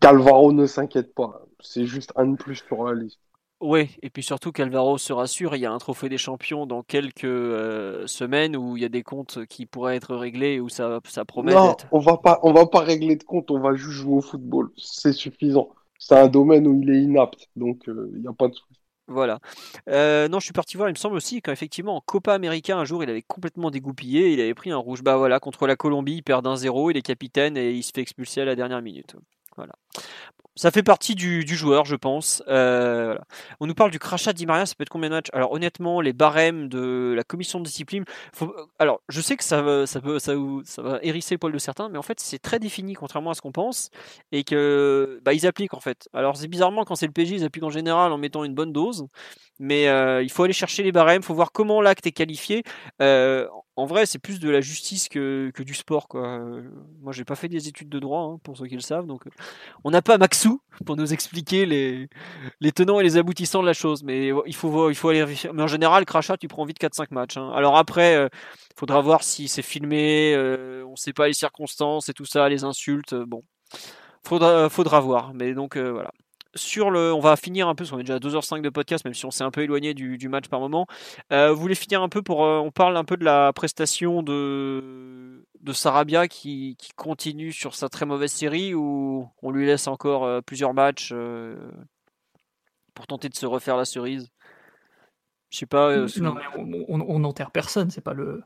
Calvaro 0.00 0.52
ne 0.52 0.66
s'inquiète 0.66 1.14
pas. 1.14 1.46
C'est 1.60 1.86
juste 1.86 2.12
un 2.16 2.26
de 2.26 2.36
plus 2.36 2.56
sur 2.56 2.84
la 2.84 2.94
liste. 2.94 3.20
Oui, 3.66 3.88
et 4.02 4.10
puis 4.10 4.22
surtout 4.22 4.52
qu'Alvaro 4.52 4.98
se 4.98 5.14
rassure, 5.14 5.56
il 5.56 5.60
y 5.60 5.64
a 5.64 5.72
un 5.72 5.78
trophée 5.78 6.10
des 6.10 6.18
champions 6.18 6.66
dans 6.66 6.82
quelques 6.82 7.24
euh, 7.24 8.06
semaines 8.06 8.58
où 8.58 8.76
il 8.76 8.82
y 8.82 8.84
a 8.84 8.90
des 8.90 9.02
comptes 9.02 9.46
qui 9.46 9.64
pourraient 9.64 9.96
être 9.96 10.14
réglés, 10.14 10.60
où 10.60 10.68
ça, 10.68 11.00
ça 11.08 11.24
promet 11.24 11.54
Non, 11.54 11.74
on 11.90 11.98
va 11.98 12.18
pas, 12.18 12.40
on 12.42 12.52
va 12.52 12.66
pas 12.66 12.80
régler 12.80 13.16
de 13.16 13.24
compte, 13.24 13.50
on 13.50 13.60
va 13.60 13.74
juste 13.74 13.92
jouer 13.92 14.16
au 14.16 14.20
football. 14.20 14.70
C'est 14.76 15.14
suffisant. 15.14 15.70
C'est 15.98 16.14
un 16.14 16.28
domaine 16.28 16.66
où 16.66 16.78
il 16.82 16.90
est 16.90 17.00
inapte, 17.00 17.48
donc 17.56 17.88
euh, 17.88 18.10
il 18.14 18.20
n'y 18.20 18.28
a 18.28 18.34
pas 18.34 18.48
de 18.48 18.52
souci. 18.52 18.80
Voilà. 19.08 19.38
Euh, 19.88 20.28
non, 20.28 20.40
je 20.40 20.44
suis 20.44 20.52
parti 20.52 20.76
voir, 20.76 20.90
il 20.90 20.92
me 20.92 20.98
semble 20.98 21.16
aussi 21.16 21.40
qu'effectivement, 21.40 21.96
en 21.96 22.02
Copa 22.02 22.34
América, 22.34 22.76
un 22.76 22.84
jour, 22.84 23.02
il 23.02 23.08
avait 23.08 23.22
complètement 23.22 23.70
dégoupillé, 23.70 24.34
il 24.34 24.42
avait 24.42 24.52
pris 24.52 24.72
un 24.72 24.76
rouge. 24.76 25.02
Bah 25.02 25.16
voilà, 25.16 25.40
contre 25.40 25.66
la 25.66 25.76
Colombie, 25.76 26.16
il 26.16 26.22
perd 26.22 26.44
d'un 26.44 26.56
zéro, 26.56 26.90
il 26.90 26.98
est 26.98 27.02
capitaine 27.02 27.56
et 27.56 27.70
il 27.70 27.82
se 27.82 27.92
fait 27.94 28.02
expulser 28.02 28.42
à 28.42 28.44
la 28.44 28.56
dernière 28.56 28.82
minute. 28.82 29.16
Voilà 29.56 29.72
ça 30.56 30.70
fait 30.70 30.82
partie 30.82 31.14
du, 31.14 31.44
du 31.44 31.56
joueur, 31.56 31.84
je 31.84 31.96
pense. 31.96 32.42
Euh, 32.48 33.06
voilà. 33.06 33.24
On 33.60 33.66
nous 33.66 33.74
parle 33.74 33.90
du 33.90 33.98
crachat 33.98 34.32
d'Imaria, 34.32 34.66
ça 34.66 34.74
peut 34.76 34.82
être 34.82 34.88
combien 34.88 35.08
de 35.08 35.14
matchs? 35.14 35.30
Alors 35.32 35.52
honnêtement, 35.52 36.00
les 36.00 36.12
barèmes 36.12 36.68
de 36.68 37.12
la 37.16 37.24
commission 37.24 37.58
de 37.60 37.64
discipline, 37.64 38.04
faut... 38.32 38.54
alors 38.78 39.00
je 39.08 39.20
sais 39.20 39.36
que 39.36 39.44
ça, 39.44 39.86
ça, 39.86 40.00
peut, 40.00 40.18
ça, 40.18 40.34
ça 40.64 40.82
va 40.82 40.98
hérisser 41.02 41.34
le 41.34 41.38
poil 41.38 41.52
de 41.52 41.58
certains, 41.58 41.88
mais 41.88 41.98
en 41.98 42.02
fait 42.02 42.20
c'est 42.20 42.38
très 42.38 42.58
défini 42.58 42.94
contrairement 42.94 43.30
à 43.30 43.34
ce 43.34 43.40
qu'on 43.40 43.52
pense 43.52 43.90
et 44.32 44.44
que 44.44 45.20
bah, 45.24 45.32
ils 45.32 45.46
appliquent 45.46 45.74
en 45.74 45.80
fait. 45.80 46.08
Alors 46.12 46.36
c'est 46.36 46.48
bizarrement 46.48 46.84
quand 46.84 46.94
c'est 46.94 47.06
le 47.06 47.12
PJ, 47.12 47.30
ils 47.32 47.44
appliquent 47.44 47.64
en 47.64 47.70
général 47.70 48.12
en 48.12 48.18
mettant 48.18 48.44
une 48.44 48.54
bonne 48.54 48.72
dose, 48.72 49.06
mais 49.58 49.88
euh, 49.88 50.22
il 50.22 50.30
faut 50.30 50.44
aller 50.44 50.52
chercher 50.52 50.82
les 50.82 50.92
barèmes, 50.92 51.22
il 51.22 51.24
faut 51.24 51.34
voir 51.34 51.52
comment 51.52 51.80
l'acte 51.80 52.06
est 52.06 52.12
qualifié. 52.12 52.62
Euh, 53.02 53.48
en 53.76 53.86
vrai, 53.86 54.06
c'est 54.06 54.20
plus 54.20 54.38
de 54.38 54.48
la 54.48 54.60
justice 54.60 55.08
que, 55.08 55.50
que 55.52 55.62
du 55.62 55.74
sport. 55.74 56.06
Quoi. 56.06 56.38
Moi, 57.00 57.12
j'ai 57.12 57.24
pas 57.24 57.34
fait 57.34 57.48
des 57.48 57.66
études 57.66 57.88
de 57.88 57.98
droit, 57.98 58.20
hein, 58.20 58.38
pour 58.44 58.56
ceux 58.56 58.66
qui 58.66 58.76
le 58.76 58.80
savent. 58.80 59.06
Donc, 59.06 59.24
on 59.82 59.90
n'a 59.90 60.00
pas 60.00 60.16
Maxou 60.16 60.60
pour 60.86 60.96
nous 60.96 61.12
expliquer 61.12 61.66
les, 61.66 62.08
les 62.60 62.72
tenants 62.72 63.00
et 63.00 63.02
les 63.02 63.16
aboutissants 63.16 63.62
de 63.62 63.66
la 63.66 63.72
chose. 63.72 64.04
Mais 64.04 64.30
il 64.46 64.54
faut, 64.54 64.90
il 64.90 64.94
faut 64.94 65.08
aller 65.08 65.24
Mais 65.52 65.62
en 65.62 65.66
général, 65.66 66.04
crachat, 66.04 66.36
tu 66.36 66.46
prends 66.46 66.64
vite 66.64 66.80
4-5 66.80 67.06
matchs. 67.10 67.36
Hein. 67.36 67.50
Alors 67.54 67.76
après, 67.76 68.12
il 68.12 68.16
euh, 68.16 68.28
faudra 68.76 69.00
voir 69.00 69.24
si 69.24 69.48
c'est 69.48 69.62
filmé. 69.62 70.34
Euh, 70.34 70.84
on 70.86 70.94
sait 70.94 71.12
pas 71.12 71.26
les 71.26 71.34
circonstances 71.34 72.08
et 72.08 72.12
tout 72.12 72.26
ça, 72.26 72.48
les 72.48 72.62
insultes. 72.62 73.14
Bon, 73.14 73.42
faudra, 74.24 74.68
faudra 74.68 75.00
voir. 75.00 75.34
Mais 75.34 75.52
donc, 75.52 75.76
euh, 75.76 75.90
voilà 75.90 76.12
sur 76.54 76.90
le, 76.90 77.12
on 77.12 77.20
va 77.20 77.36
finir 77.36 77.68
un 77.68 77.74
peu, 77.74 77.84
parce 77.84 77.90
qu'on 77.90 77.98
est 77.98 78.04
déjà 78.04 78.16
à 78.16 78.18
2h05 78.18 78.62
de 78.62 78.68
podcast, 78.68 79.04
même 79.04 79.14
si 79.14 79.26
on 79.26 79.30
s'est 79.30 79.44
un 79.44 79.50
peu 79.50 79.62
éloigné 79.62 79.94
du, 79.94 80.28
match 80.28 80.48
par 80.48 80.60
moment. 80.60 80.86
Euh, 81.32 81.52
vous 81.52 81.60
voulez 81.60 81.74
finir 81.74 82.02
un 82.02 82.08
peu 82.08 82.22
pour, 82.22 82.44
euh, 82.44 82.58
on 82.58 82.70
parle 82.70 82.96
un 82.96 83.04
peu 83.04 83.16
de 83.16 83.24
la 83.24 83.52
prestation 83.52 84.22
de, 84.22 85.44
de 85.60 85.72
Sarabia 85.72 86.28
qui, 86.28 86.76
continue 86.96 87.52
sur 87.52 87.74
sa 87.74 87.88
très 87.88 88.06
mauvaise 88.06 88.32
série 88.32 88.74
ou 88.74 89.28
on 89.42 89.50
lui 89.50 89.66
laisse 89.66 89.86
encore 89.86 90.24
euh, 90.24 90.40
plusieurs 90.40 90.74
matchs 90.74 91.12
pour 92.94 93.06
tenter 93.06 93.28
de 93.28 93.34
se 93.34 93.46
refaire 93.46 93.76
la 93.76 93.84
cerise? 93.84 94.30
Je 95.50 95.58
sais 95.58 95.66
pas. 95.66 95.96
non, 95.96 96.34
mais 96.34 96.84
on 96.88 97.18
n'enterre 97.20 97.50
personne, 97.50 97.90
c'est 97.90 98.00
pas 98.00 98.14
le, 98.14 98.42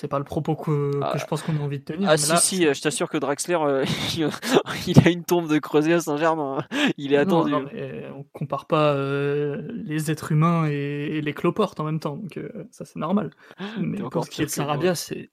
c'est 0.00 0.08
pas 0.08 0.18
le 0.18 0.24
propos 0.24 0.56
que, 0.56 0.92
ah. 1.02 1.12
je 1.18 1.26
pense 1.26 1.42
qu'on 1.42 1.54
a 1.58 1.60
envie 1.60 1.78
de 1.78 1.84
tenir. 1.84 2.08
Ah 2.08 2.16
si 2.16 2.34
si, 2.38 2.62
je 2.62 2.80
t'assure 2.80 3.10
que 3.10 3.18
Draxler, 3.18 3.58
euh, 3.60 3.84
il 4.86 4.98
a 5.06 5.10
une 5.10 5.24
tombe 5.24 5.46
de 5.46 5.58
creuset 5.58 5.92
à 5.92 6.00
Saint-Germain. 6.00 6.64
Il 6.96 7.12
est 7.12 7.18
attendu. 7.18 7.50
Non, 7.50 7.66
on 8.16 8.22
compare 8.32 8.66
pas 8.66 8.94
euh, 8.94 9.68
les 9.74 10.10
êtres 10.10 10.32
humains 10.32 10.64
et, 10.64 11.20
les 11.20 11.34
cloportes 11.34 11.80
en 11.80 11.84
même 11.84 12.00
temps, 12.00 12.16
donc 12.16 12.38
euh, 12.38 12.50
ça 12.70 12.86
c'est 12.86 12.98
normal. 12.98 13.30
Mais 13.78 13.98
pour 13.98 14.24
ce 14.24 14.30
qui 14.30 14.40
est 14.40 14.46
de 14.46 14.50
Sarabia, 14.50 14.94
c'est 14.94 15.28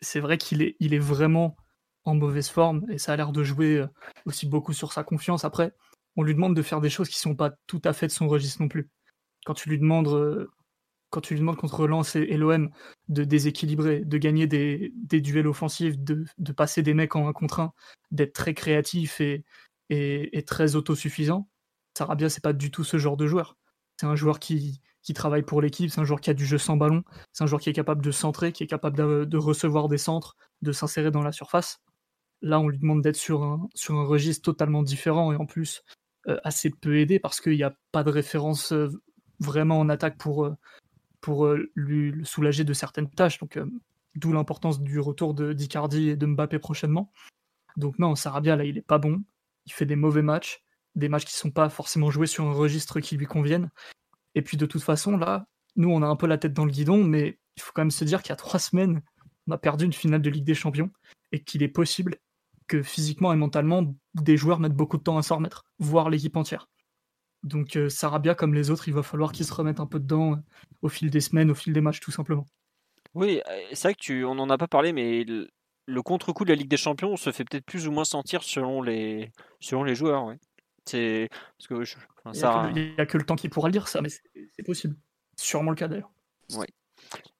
c'est 0.00 0.18
vrai 0.18 0.38
qu'il 0.38 0.60
est 0.60 0.74
il 0.80 0.92
est 0.92 0.98
vraiment 0.98 1.54
en 2.04 2.16
mauvaise 2.16 2.48
forme 2.48 2.84
et 2.90 2.98
ça 2.98 3.12
a 3.12 3.16
l'air 3.16 3.30
de 3.30 3.44
jouer 3.44 3.84
aussi 4.26 4.48
beaucoup 4.48 4.72
sur 4.72 4.92
sa 4.92 5.04
confiance. 5.04 5.44
Après, 5.44 5.72
on 6.16 6.24
lui 6.24 6.34
demande 6.34 6.56
de 6.56 6.62
faire 6.62 6.80
des 6.80 6.90
choses 6.90 7.08
qui 7.08 7.20
sont 7.20 7.36
pas 7.36 7.52
tout 7.68 7.80
à 7.84 7.92
fait 7.92 8.08
de 8.08 8.12
son 8.12 8.26
registre 8.26 8.60
non 8.60 8.66
plus. 8.66 8.90
Quand 9.46 9.54
tu 9.54 9.68
lui 9.68 9.78
demandes 9.78 10.48
quand 11.10 11.20
tu 11.20 11.34
lui 11.34 11.40
demandes 11.40 11.56
contre 11.56 11.86
Lens 11.86 12.16
et, 12.16 12.36
l'OM 12.36 12.70
de 13.08 13.24
déséquilibrer, 13.24 14.00
de 14.04 14.18
gagner 14.18 14.46
des, 14.46 14.92
duels 15.20 15.48
offensifs, 15.48 15.98
de, 15.98 16.24
passer 16.52 16.82
des 16.82 16.94
mecs 16.94 17.16
en 17.16 17.28
un 17.28 17.32
contre 17.32 17.60
un, 17.60 17.72
d'être 18.12 18.32
très 18.32 18.54
créatif 18.54 19.20
et, 19.20 19.44
très 20.46 20.76
autosuffisant, 20.76 21.48
Sarabia, 21.98 22.28
c'est 22.30 22.42
pas 22.42 22.52
du 22.52 22.70
tout 22.70 22.84
ce 22.84 22.96
genre 22.96 23.16
de 23.16 23.26
joueur. 23.26 23.56
C'est 23.98 24.06
un 24.06 24.14
joueur 24.16 24.38
qui, 24.38 24.80
travaille 25.14 25.42
pour 25.42 25.60
l'équipe, 25.60 25.90
c'est 25.90 26.00
un 26.00 26.04
joueur 26.04 26.20
qui 26.20 26.30
a 26.30 26.34
du 26.34 26.46
jeu 26.46 26.58
sans 26.58 26.76
ballon, 26.76 27.02
c'est 27.32 27.42
un 27.42 27.48
joueur 27.48 27.60
qui 27.60 27.68
est 27.68 27.74
capable 27.74 28.04
de 28.04 28.12
centrer, 28.12 28.52
qui 28.52 28.62
est 28.62 28.68
capable 28.68 28.96
de, 29.28 29.36
recevoir 29.36 29.88
des 29.88 29.98
centres, 29.98 30.36
de 30.62 30.70
s'insérer 30.70 31.10
dans 31.10 31.22
la 31.22 31.32
surface. 31.32 31.80
Là, 32.40 32.60
on 32.60 32.68
lui 32.68 32.78
demande 32.78 33.02
d'être 33.02 33.16
sur 33.16 33.42
un, 33.42 33.68
sur 33.74 33.96
un 33.96 34.04
registre 34.04 34.42
totalement 34.42 34.82
différent 34.82 35.32
et 35.32 35.36
en 35.36 35.44
plus 35.44 35.82
euh, 36.28 36.38
assez 36.44 36.70
peu 36.70 36.98
aidé 36.98 37.18
parce 37.18 37.40
qu'il 37.40 37.52
n'y 37.52 37.62
a 37.64 37.74
pas 37.92 38.02
de 38.02 38.10
référence 38.10 38.72
euh, 38.72 38.88
vraiment 39.40 39.80
en 39.80 39.88
attaque 39.88 40.16
pour, 40.16 40.44
euh, 40.44 40.54
pour 41.20 41.46
euh, 41.46 41.70
lui 41.74 42.24
soulager 42.24 42.64
de 42.64 42.72
certaines 42.72 43.10
tâches. 43.10 43.38
Donc, 43.38 43.56
euh, 43.56 43.66
d'où 44.14 44.32
l'importance 44.32 44.80
du 44.80 44.98
retour 45.00 45.34
de 45.34 45.52
d'Icardi 45.52 46.10
et 46.10 46.16
de 46.16 46.26
Mbappé 46.26 46.58
prochainement. 46.58 47.12
Donc 47.76 47.98
non, 47.98 48.14
Sarabia 48.14 48.56
là, 48.56 48.64
il 48.64 48.78
est 48.78 48.82
pas 48.82 48.98
bon. 48.98 49.22
Il 49.66 49.72
fait 49.72 49.86
des 49.86 49.96
mauvais 49.96 50.22
matchs, 50.22 50.62
des 50.96 51.08
matchs 51.08 51.24
qui 51.24 51.34
sont 51.34 51.50
pas 51.50 51.68
forcément 51.68 52.10
joués 52.10 52.26
sur 52.26 52.44
un 52.44 52.52
registre 52.52 53.00
qui 53.00 53.16
lui 53.16 53.26
convienne. 53.26 53.70
Et 54.34 54.42
puis 54.42 54.56
de 54.56 54.66
toute 54.66 54.82
façon 54.82 55.16
là, 55.16 55.46
nous 55.76 55.90
on 55.90 56.02
a 56.02 56.06
un 56.06 56.16
peu 56.16 56.26
la 56.26 56.38
tête 56.38 56.52
dans 56.52 56.64
le 56.64 56.72
guidon, 56.72 57.04
mais 57.04 57.38
il 57.56 57.62
faut 57.62 57.72
quand 57.74 57.82
même 57.82 57.90
se 57.90 58.04
dire 58.04 58.22
qu'il 58.22 58.30
y 58.30 58.32
a 58.32 58.36
trois 58.36 58.60
semaines, 58.60 59.02
on 59.46 59.52
a 59.52 59.58
perdu 59.58 59.84
une 59.84 59.92
finale 59.92 60.22
de 60.22 60.30
Ligue 60.30 60.44
des 60.44 60.54
Champions 60.54 60.90
et 61.32 61.42
qu'il 61.42 61.62
est 61.62 61.68
possible 61.68 62.16
que 62.66 62.82
physiquement 62.82 63.32
et 63.32 63.36
mentalement, 63.36 63.94
des 64.14 64.36
joueurs 64.36 64.60
mettent 64.60 64.74
beaucoup 64.74 64.96
de 64.96 65.02
temps 65.02 65.18
à 65.18 65.22
s'en 65.22 65.36
remettre, 65.36 65.64
voire 65.78 66.08
l'équipe 66.08 66.36
entière. 66.36 66.68
Donc 67.42 67.76
euh, 67.76 67.88
Sarabia, 67.88 68.34
comme 68.34 68.54
les 68.54 68.70
autres, 68.70 68.88
il 68.88 68.94
va 68.94 69.02
falloir 69.02 69.32
qu'il 69.32 69.46
se 69.46 69.52
remette 69.52 69.80
un 69.80 69.86
peu 69.86 69.98
dedans 69.98 70.32
euh, 70.32 70.36
au 70.82 70.88
fil 70.88 71.10
des 71.10 71.20
semaines, 71.20 71.50
au 71.50 71.54
fil 71.54 71.72
des 71.72 71.80
matchs, 71.80 72.00
tout 72.00 72.10
simplement. 72.10 72.46
Oui, 73.14 73.40
euh, 73.48 73.60
c'est 73.72 73.88
vrai 73.88 73.94
que 73.94 74.00
tu, 74.00 74.24
on 74.24 74.34
n'en 74.34 74.50
a 74.50 74.58
pas 74.58 74.68
parlé, 74.68 74.92
mais 74.92 75.24
le, 75.24 76.02
contre-coup 76.02 76.44
de 76.44 76.50
la 76.50 76.54
Ligue 76.54 76.68
des 76.68 76.76
Champions 76.76 77.16
se 77.16 77.32
fait 77.32 77.44
peut-être 77.44 77.64
plus 77.64 77.88
ou 77.88 77.92
moins 77.92 78.04
sentir 78.04 78.42
selon 78.42 78.82
les, 78.82 79.32
selon 79.58 79.84
les 79.84 79.94
joueurs. 79.94 80.26
Ouais. 80.26 80.38
C'est 80.84 81.28
parce 81.58 81.68
que 81.68 81.98
il 82.34 82.94
n'y 82.94 83.00
a, 83.00 83.06
que 83.06 83.16
le 83.16 83.24
temps 83.24 83.36
qui 83.36 83.48
pourra 83.48 83.68
le 83.68 83.72
dire 83.72 83.88
ça, 83.88 84.00
mais 84.00 84.08
c'est 84.08 84.62
possible. 84.64 84.96
Sûrement 85.36 85.70
le 85.70 85.76
cas 85.76 85.88
d'ailleurs. 85.88 86.10
Oui. 86.54 86.66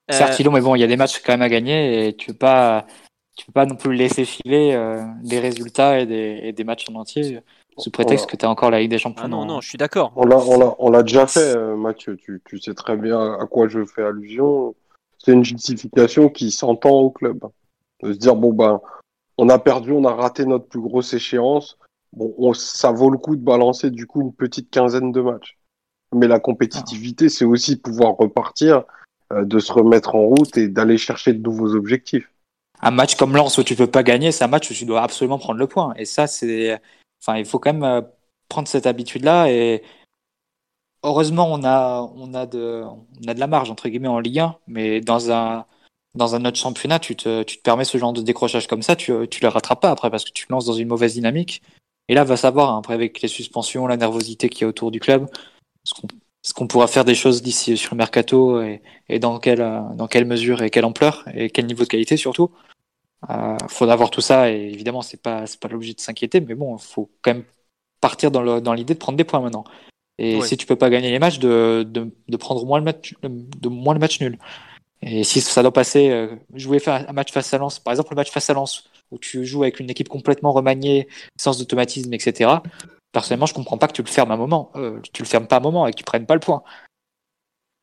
Certes, 0.09 0.39
mais 0.39 0.61
bon, 0.61 0.75
il 0.75 0.79
y 0.79 0.83
a 0.83 0.87
des 0.87 0.97
matchs 0.97 1.21
quand 1.21 1.33
même 1.33 1.41
à 1.41 1.49
gagner 1.49 2.07
et 2.07 2.15
tu 2.15 2.27
peux 2.27 2.37
pas, 2.37 2.85
tu 3.37 3.45
peux 3.45 3.51
pas 3.51 3.65
non 3.65 3.75
plus 3.75 3.93
laisser 3.95 4.25
filer 4.25 4.75
des 5.23 5.39
résultats 5.39 5.99
et 5.99 6.05
des, 6.05 6.39
et 6.43 6.53
des 6.53 6.63
matchs 6.63 6.89
en 6.89 6.95
entier 6.95 7.41
sous 7.77 7.91
prétexte 7.91 8.25
que 8.25 8.35
tu 8.35 8.45
as 8.45 8.49
encore 8.49 8.69
la 8.69 8.79
Ligue 8.79 8.91
des 8.91 8.97
Champions. 8.97 9.23
Ah 9.25 9.27
non, 9.27 9.45
non, 9.45 9.61
je 9.61 9.69
suis 9.69 9.77
d'accord. 9.77 10.11
On 10.15 10.89
l'a 10.89 11.03
déjà 11.03 11.27
fait, 11.27 11.55
euh, 11.55 11.75
Mathieu. 11.75 12.17
Tu, 12.17 12.41
tu, 12.45 12.59
sais 12.59 12.73
très 12.73 12.97
bien 12.97 13.33
à 13.33 13.45
quoi 13.45 13.67
je 13.67 13.85
fais 13.85 14.03
allusion. 14.03 14.75
C'est 15.17 15.33
une 15.33 15.43
justification 15.43 16.29
qui 16.29 16.51
s'entend 16.51 16.99
au 16.99 17.11
club. 17.11 17.39
De 18.01 18.13
se 18.13 18.17
dire, 18.17 18.35
bon, 18.35 18.53
ben, 18.53 18.81
on 19.37 19.49
a 19.49 19.59
perdu, 19.59 19.91
on 19.91 20.05
a 20.05 20.13
raté 20.13 20.45
notre 20.45 20.65
plus 20.65 20.81
grosse 20.81 21.13
échéance. 21.13 21.77
Bon, 22.13 22.53
ça 22.53 22.91
vaut 22.91 23.09
le 23.09 23.17
coup 23.17 23.35
de 23.35 23.43
balancer 23.43 23.89
du 23.89 24.05
coup 24.05 24.21
une 24.21 24.33
petite 24.33 24.69
quinzaine 24.69 25.11
de 25.11 25.21
matchs. 25.21 25.57
Mais 26.13 26.27
la 26.27 26.39
compétitivité, 26.39 27.29
c'est 27.29 27.45
aussi 27.45 27.77
pouvoir 27.77 28.17
repartir, 28.17 28.83
euh, 29.31 29.45
de 29.45 29.59
se 29.59 29.71
remettre 29.71 30.15
en 30.15 30.23
route 30.23 30.57
et 30.57 30.67
d'aller 30.67 30.97
chercher 30.97 31.33
de 31.33 31.41
nouveaux 31.41 31.73
objectifs. 31.73 32.29
Un 32.81 32.91
match 32.91 33.15
comme 33.15 33.35
Lens 33.35 33.57
où 33.57 33.63
tu 33.63 33.75
peux 33.75 33.87
pas 33.87 34.03
gagner, 34.03 34.31
c'est 34.31 34.43
un 34.43 34.47
match 34.47 34.69
où 34.71 34.73
tu 34.73 34.85
dois 34.85 35.03
absolument 35.03 35.37
prendre 35.37 35.59
le 35.59 35.67
point. 35.67 35.93
Et 35.95 36.05
ça, 36.05 36.27
c'est, 36.27 36.81
enfin, 37.21 37.37
il 37.37 37.45
faut 37.45 37.59
quand 37.59 37.73
même 37.73 37.83
euh, 37.83 38.01
prendre 38.49 38.67
cette 38.67 38.85
habitude-là. 38.87 39.51
Et 39.51 39.83
heureusement, 41.03 41.47
on 41.51 41.63
a, 41.63 42.01
on 42.15 42.33
a 42.33 42.45
de, 42.45 42.83
on 42.85 43.27
a 43.27 43.33
de 43.33 43.39
la 43.39 43.47
marge 43.47 43.71
entre 43.71 43.89
guillemets 43.89 44.07
en 44.07 44.19
Ligue 44.19 44.39
1, 44.39 44.57
mais 44.67 45.01
dans 45.01 45.31
un, 45.31 45.65
dans 46.15 46.35
un 46.35 46.45
autre 46.45 46.57
championnat, 46.57 46.99
tu 46.99 47.15
te, 47.15 47.43
tu 47.43 47.57
te 47.57 47.61
permets 47.63 47.85
ce 47.85 47.97
genre 47.97 48.13
de 48.13 48.21
décrochage 48.21 48.67
comme 48.67 48.81
ça, 48.81 48.95
tu, 48.95 49.13
tu 49.29 49.41
le 49.41 49.47
rattrapes 49.47 49.81
pas 49.81 49.91
après 49.91 50.09
parce 50.09 50.25
que 50.25 50.31
tu 50.31 50.47
te 50.47 50.51
lances 50.53 50.65
dans 50.65 50.73
une 50.73 50.87
mauvaise 50.87 51.13
dynamique. 51.13 51.61
Et 52.09 52.13
là, 52.15 52.23
va 52.23 52.37
savoir, 52.37 52.71
hein, 52.71 52.79
après, 52.79 52.93
avec 52.93 53.21
les 53.21 53.27
suspensions, 53.27 53.87
la 53.87 53.97
nervosité 53.97 54.49
qui 54.49 54.63
est 54.63 54.67
autour 54.67 54.91
du 54.91 54.99
club, 54.99 55.27
ce 56.43 56.53
qu'on 56.53 56.67
pourra 56.67 56.87
faire 56.87 57.05
des 57.05 57.15
choses 57.15 57.41
d'ici 57.41 57.77
sur 57.77 57.93
le 57.93 57.97
mercato 57.97 58.61
et, 58.61 58.81
et, 59.09 59.19
dans, 59.19 59.39
quelle, 59.39 59.59
dans 59.95 60.07
quelle 60.07 60.25
mesure 60.25 60.61
et 60.61 60.69
quelle 60.69 60.85
ampleur 60.85 61.23
et 61.33 61.49
quel 61.49 61.67
niveau 61.67 61.83
de 61.83 61.89
qualité 61.89 62.17
surtout. 62.17 62.51
Euh, 63.29 63.57
faudra 63.67 63.95
voir 63.95 64.09
tout 64.09 64.21
ça 64.21 64.51
et 64.51 64.71
évidemment, 64.71 65.01
c'est 65.01 65.21
pas, 65.21 65.45
pas 65.59 65.67
l'objet 65.67 65.93
de 65.93 65.99
s'inquiéter, 65.99 66.41
mais 66.41 66.55
bon, 66.55 66.77
il 66.77 66.81
faut 66.81 67.09
quand 67.21 67.33
même 67.33 67.43
partir 67.99 68.31
dans 68.31 68.41
l'idée 68.41 68.61
dans 68.61 68.73
de 68.75 68.99
prendre 68.99 69.17
des 69.17 69.23
points 69.23 69.41
maintenant. 69.41 69.63
Et 70.17 70.41
si 70.41 70.55
tu 70.57 70.67
peux 70.67 70.75
pas 70.75 70.89
gagner 70.89 71.09
les 71.09 71.19
matchs, 71.19 71.39
de, 71.39 71.83
de, 71.87 72.11
de 72.27 72.37
prendre 72.37 72.63
moins 72.65 72.77
le 72.77 72.83
match, 72.83 73.15
de 73.23 73.69
moins 73.69 73.93
le 73.93 73.99
match 73.99 74.21
nul. 74.21 74.37
Et 75.01 75.23
si 75.23 75.41
ça 75.41 75.63
doit 75.63 75.73
passer, 75.73 76.11
euh, 76.11 76.35
jouer 76.53 76.79
un 76.87 77.11
match 77.11 77.31
face 77.31 77.53
à 77.53 77.57
Lens, 77.57 77.79
par 77.79 77.91
exemple 77.91 78.11
le 78.11 78.17
match 78.17 78.29
face 78.29 78.49
à 78.49 78.53
Lens, 78.53 78.87
où 79.09 79.17
tu 79.17 79.45
joues 79.45 79.63
avec 79.63 79.79
une 79.79 79.89
équipe 79.89 80.09
complètement 80.09 80.51
remaniée, 80.51 81.07
sans 81.37 81.59
automatisme, 81.61 82.13
etc. 82.13 82.61
Personnellement, 83.11 83.47
je 83.47 83.53
comprends 83.53 83.79
pas 83.79 83.87
que 83.87 83.93
tu 83.93 84.03
le 84.03 84.07
fermes 84.07 84.31
un 84.31 84.37
moment. 84.37 84.71
Euh, 84.75 84.99
tu 85.11 85.23
le 85.23 85.27
fermes 85.27 85.47
pas 85.47 85.57
un 85.57 85.61
moment 85.61 85.87
et 85.87 85.91
que 85.91 85.97
tu 85.97 86.03
prennes 86.03 86.27
pas 86.27 86.35
le 86.35 86.39
point. 86.39 86.63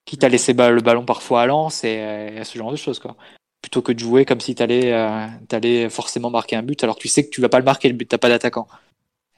Quitte 0.05 0.23
à 0.23 0.29
laisser 0.29 0.53
le 0.53 0.81
ballon 0.81 1.05
parfois 1.05 1.43
à 1.43 1.47
Lens 1.47 1.83
et, 1.83 2.01
à 2.01 2.45
ce 2.45 2.57
genre 2.57 2.71
de 2.71 2.77
choses, 2.77 3.01
quoi. 3.01 3.17
Plutôt 3.63 3.83
que 3.83 3.93
de 3.93 3.99
jouer 3.99 4.25
comme 4.25 4.41
si 4.41 4.55
tu 4.55 4.63
allais, 4.63 4.93
euh, 4.93 5.91
forcément 5.91 6.31
marquer 6.31 6.57
un 6.57 6.63
but 6.63 6.83
alors 6.85 6.97
que 6.97 7.03
tu 7.03 7.09
sais 7.09 7.25
que 7.25 7.31
tu 7.31 7.41
vas 7.41 7.49
pas 7.49 7.59
le 7.59 7.65
marquer, 7.65 7.89
le 7.89 7.97
but, 7.97 8.07
t'as 8.07 8.19
pas 8.19 8.29
d'attaquant. 8.29 8.69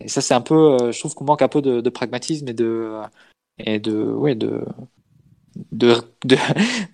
Et 0.01 0.09
ça, 0.09 0.21
c'est 0.21 0.35
un 0.35 0.41
peu, 0.41 0.55
euh, 0.81 0.93
je 0.93 0.99
trouve 1.01 1.15
qu'on 1.15 1.25
manque 1.25 1.43
un 1.43 1.49
peu 1.49 1.63
de, 1.63 1.89
pragmatisme 1.91 2.49
et 2.49 2.55
de, 2.55 3.01
et 3.59 3.79
de, 3.79 3.95
ouais, 3.95 4.35
de, 4.35 4.65
de, 5.73 5.97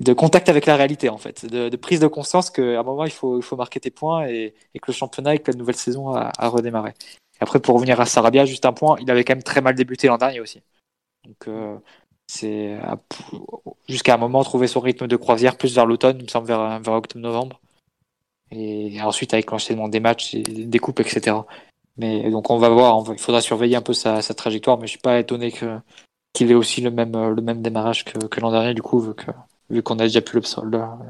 de, 0.00 0.12
contact 0.12 0.48
avec 0.48 0.66
la 0.66 0.76
réalité 0.76 1.08
en 1.08 1.18
fait, 1.18 1.46
de, 1.46 1.74
prise 1.76 2.00
de 2.00 2.06
conscience 2.06 2.50
qu'à 2.50 2.80
un 2.80 2.82
moment 2.82 3.04
il 3.04 3.10
faut, 3.10 3.38
il 3.38 3.42
faut 3.42 3.56
marquer 3.56 3.80
tes 3.80 3.90
points 3.90 4.26
et, 4.26 4.54
que 4.80 4.90
le 4.90 4.92
championnat 4.92 5.34
et 5.34 5.38
que 5.38 5.50
la 5.50 5.56
nouvelle 5.56 5.76
saison 5.76 6.14
a, 6.14 6.48
redémarré. 6.48 6.94
Après 7.40 7.60
pour 7.60 7.74
revenir 7.74 8.00
à 8.00 8.06
Sarabia, 8.06 8.44
juste 8.44 8.64
un 8.64 8.72
point, 8.72 8.96
il 9.00 9.10
avait 9.10 9.24
quand 9.24 9.34
même 9.34 9.42
très 9.42 9.60
mal 9.60 9.74
débuté 9.74 10.08
l'an 10.08 10.18
dernier 10.18 10.40
aussi. 10.40 10.62
Donc 11.24 11.48
euh, 11.48 11.76
c'est 12.26 12.78
jusqu'à 13.88 14.14
un 14.14 14.18
moment 14.18 14.42
trouver 14.42 14.66
son 14.66 14.80
rythme 14.80 15.06
de 15.06 15.16
croisière 15.16 15.56
plus 15.56 15.74
vers 15.74 15.86
l'automne, 15.86 16.16
il 16.18 16.24
me 16.24 16.28
semble 16.28 16.46
vers, 16.46 16.80
octobre-novembre. 16.88 17.60
Et 18.52 19.00
ensuite 19.02 19.34
avec 19.34 19.50
l'enchaînement 19.50 19.88
des 19.88 20.00
matchs, 20.00 20.34
des 20.34 20.78
coupes, 20.78 21.00
etc. 21.00 21.36
Mais 21.96 22.30
donc 22.30 22.50
on 22.50 22.58
va 22.58 22.68
voir, 22.68 23.02
il 23.10 23.18
faudra 23.18 23.40
surveiller 23.40 23.76
un 23.76 23.82
peu 23.82 23.92
sa, 23.92 24.22
sa 24.22 24.34
trajectoire, 24.34 24.78
mais 24.78 24.86
je 24.86 24.92
suis 24.92 25.00
pas 25.00 25.18
étonné 25.18 25.50
que 25.50 25.78
qu'il 26.32 26.50
ait 26.50 26.54
aussi 26.54 26.82
le 26.82 26.90
même, 26.90 27.12
le 27.34 27.42
même 27.42 27.62
démarrage 27.62 28.04
que, 28.04 28.18
que 28.18 28.40
l'an 28.40 28.50
dernier, 28.50 28.74
du 28.74 28.82
coup, 28.82 29.00
vu 29.00 29.14
qu'on 29.14 29.32
vu 29.70 29.82
qu'on 29.82 29.98
a 29.98 30.02
déjà 30.02 30.20
pu 30.20 30.38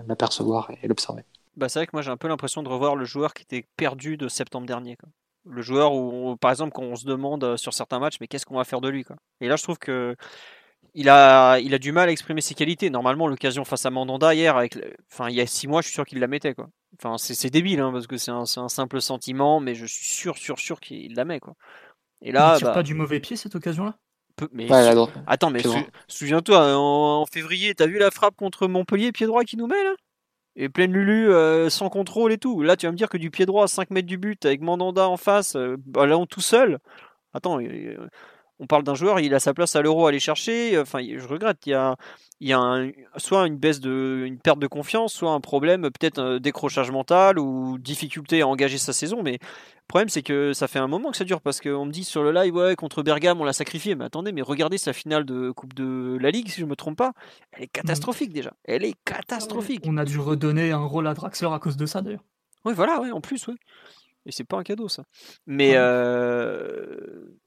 l'apercevoir 0.08 0.70
et 0.82 0.88
l'observer. 0.88 1.24
Bah, 1.56 1.68
c'est 1.68 1.78
vrai 1.78 1.86
que 1.86 1.92
moi 1.94 2.02
j'ai 2.02 2.10
un 2.10 2.16
peu 2.16 2.28
l'impression 2.28 2.62
de 2.62 2.68
revoir 2.68 2.96
le 2.96 3.04
joueur 3.04 3.34
qui 3.34 3.42
était 3.42 3.66
perdu 3.76 4.16
de 4.16 4.28
septembre 4.28 4.66
dernier. 4.66 4.96
Le 5.48 5.62
joueur 5.62 5.94
où, 5.94 6.36
par 6.36 6.50
exemple, 6.50 6.72
quand 6.72 6.82
on 6.82 6.96
se 6.96 7.06
demande 7.06 7.44
euh, 7.44 7.56
sur 7.56 7.72
certains 7.72 7.98
matchs, 7.98 8.16
mais 8.20 8.26
qu'est-ce 8.26 8.44
qu'on 8.44 8.56
va 8.56 8.64
faire 8.64 8.80
de 8.80 8.88
lui. 8.88 9.04
Et 9.40 9.48
là, 9.48 9.56
je 9.56 9.62
trouve 9.62 9.78
que 9.78 10.16
il 10.96 11.10
a, 11.10 11.58
il 11.58 11.74
a 11.74 11.78
du 11.78 11.92
mal 11.92 12.08
à 12.08 12.12
exprimer 12.12 12.40
ses 12.40 12.54
qualités. 12.54 12.88
Normalement, 12.88 13.28
l'occasion 13.28 13.66
face 13.66 13.84
à 13.84 13.90
Mandanda 13.90 14.34
hier, 14.34 14.56
avec, 14.56 14.78
enfin, 15.12 15.28
il 15.28 15.36
y 15.36 15.42
a 15.42 15.46
six 15.46 15.68
mois, 15.68 15.82
je 15.82 15.88
suis 15.88 15.94
sûr 15.94 16.06
qu'il 16.06 16.18
la 16.18 16.26
mettait. 16.26 16.54
Quoi. 16.54 16.68
Enfin, 16.98 17.18
c'est 17.18 17.50
débile, 17.50 17.80
hein, 17.80 17.92
parce 17.92 18.06
que 18.06 18.16
c'est 18.16 18.30
un, 18.30 18.44
un, 18.56 18.68
simple 18.68 19.02
sentiment, 19.02 19.60
mais 19.60 19.74
je 19.74 19.84
suis 19.84 20.06
sûr, 20.06 20.38
sûr, 20.38 20.58
sûr 20.58 20.80
qu'il 20.80 21.14
la 21.14 21.26
met. 21.26 21.38
Quoi. 21.38 21.54
Et 22.22 22.32
là, 22.32 22.54
il 22.54 22.58
tire 22.58 22.68
bah 22.68 22.74
pas 22.74 22.82
du 22.82 22.94
mauvais 22.94 23.20
pied 23.20 23.36
cette 23.36 23.54
occasion-là? 23.54 23.98
Mais 24.52 24.68
attends, 25.26 25.50
mais 25.50 25.62
souviens-toi, 26.08 26.76
en, 26.76 27.26
février, 27.26 27.74
t'as 27.74 27.86
vu 27.86 27.98
la 27.98 28.10
frappe 28.10 28.36
contre 28.36 28.66
Montpellier, 28.66 29.12
pied 29.12 29.26
droit 29.26 29.44
qui 29.44 29.58
nous 29.58 29.66
met 29.66 29.82
là? 29.84 29.94
Et 30.58 30.70
pleine 30.70 30.92
Lulu, 30.92 31.30
euh, 31.30 31.68
sans 31.68 31.90
contrôle 31.90 32.32
et 32.32 32.38
tout. 32.38 32.62
Là, 32.62 32.76
tu 32.76 32.86
vas 32.86 32.92
me 32.92 32.96
dire 32.96 33.10
que 33.10 33.18
du 33.18 33.30
pied 33.30 33.44
droit 33.44 33.64
à 33.64 33.68
5 33.68 33.90
mètres 33.90 34.08
du 34.08 34.16
but, 34.16 34.46
avec 34.46 34.62
Mandanda 34.62 35.06
en 35.06 35.18
face, 35.18 35.56
euh, 35.56 35.76
ballon 35.84 36.24
tout 36.24 36.40
seul. 36.40 36.78
Attends, 37.34 37.58
on 38.58 38.66
parle 38.66 38.84
d'un 38.84 38.94
joueur, 38.94 39.20
il 39.20 39.34
a 39.34 39.40
sa 39.40 39.52
place 39.52 39.76
à 39.76 39.82
l'euro 39.82 40.06
à 40.06 40.08
aller 40.08 40.18
chercher. 40.18 40.78
Enfin, 40.78 41.00
je 41.02 41.26
regrette, 41.26 41.66
il 41.66 41.70
y 41.70 41.74
a, 41.74 41.96
il 42.40 42.48
y 42.48 42.52
a 42.52 42.86
soit 43.16 43.46
une 43.46 43.56
baisse 43.56 43.80
de, 43.80 44.24
une 44.26 44.38
perte 44.38 44.58
de 44.58 44.66
confiance, 44.66 45.12
soit 45.12 45.32
un 45.32 45.40
problème, 45.40 45.82
peut-être 45.82 46.18
un 46.18 46.38
décrochage 46.38 46.90
mental 46.90 47.38
ou 47.38 47.78
difficulté 47.78 48.40
à 48.40 48.46
engager 48.46 48.78
sa 48.78 48.92
saison. 48.92 49.22
Mais 49.22 49.32
le 49.32 49.86
problème, 49.88 50.08
c'est 50.08 50.22
que 50.22 50.52
ça 50.52 50.68
fait 50.68 50.78
un 50.78 50.88
moment 50.88 51.10
que 51.10 51.16
ça 51.16 51.24
dure 51.24 51.40
parce 51.40 51.60
qu'on 51.60 51.84
me 51.84 51.92
dit 51.92 52.04
sur 52.04 52.22
le 52.22 52.32
live, 52.32 52.54
ouais, 52.54 52.76
contre 52.76 53.02
Bergame, 53.02 53.40
on 53.40 53.44
l'a 53.44 53.52
sacrifié. 53.52 53.94
Mais 53.94 54.06
attendez, 54.06 54.32
mais 54.32 54.42
regardez 54.42 54.78
sa 54.78 54.92
finale 54.92 55.24
de 55.24 55.50
Coupe 55.50 55.74
de 55.74 56.16
la 56.20 56.30
Ligue, 56.30 56.48
si 56.48 56.60
je 56.60 56.66
me 56.66 56.76
trompe 56.76 56.96
pas. 56.96 57.12
Elle 57.52 57.64
est 57.64 57.68
catastrophique 57.68 58.32
déjà. 58.32 58.52
Elle 58.64 58.84
est 58.84 58.96
catastrophique. 59.04 59.84
On 59.86 59.98
a 59.98 60.04
dû 60.04 60.18
redonner 60.18 60.72
un 60.72 60.84
rôle 60.84 61.06
à 61.06 61.14
Draxler 61.14 61.50
à 61.52 61.58
cause 61.58 61.76
de 61.76 61.86
ça 61.86 62.00
d'ailleurs. 62.00 62.24
Oui, 62.64 62.72
voilà, 62.74 63.00
ouais, 63.00 63.10
en 63.10 63.20
plus, 63.20 63.46
oui. 63.48 63.54
Et 64.24 64.32
c'est 64.32 64.44
pas 64.44 64.56
un 64.56 64.64
cadeau 64.64 64.88
ça. 64.88 65.04
Mais 65.46 65.74
euh, 65.76 67.38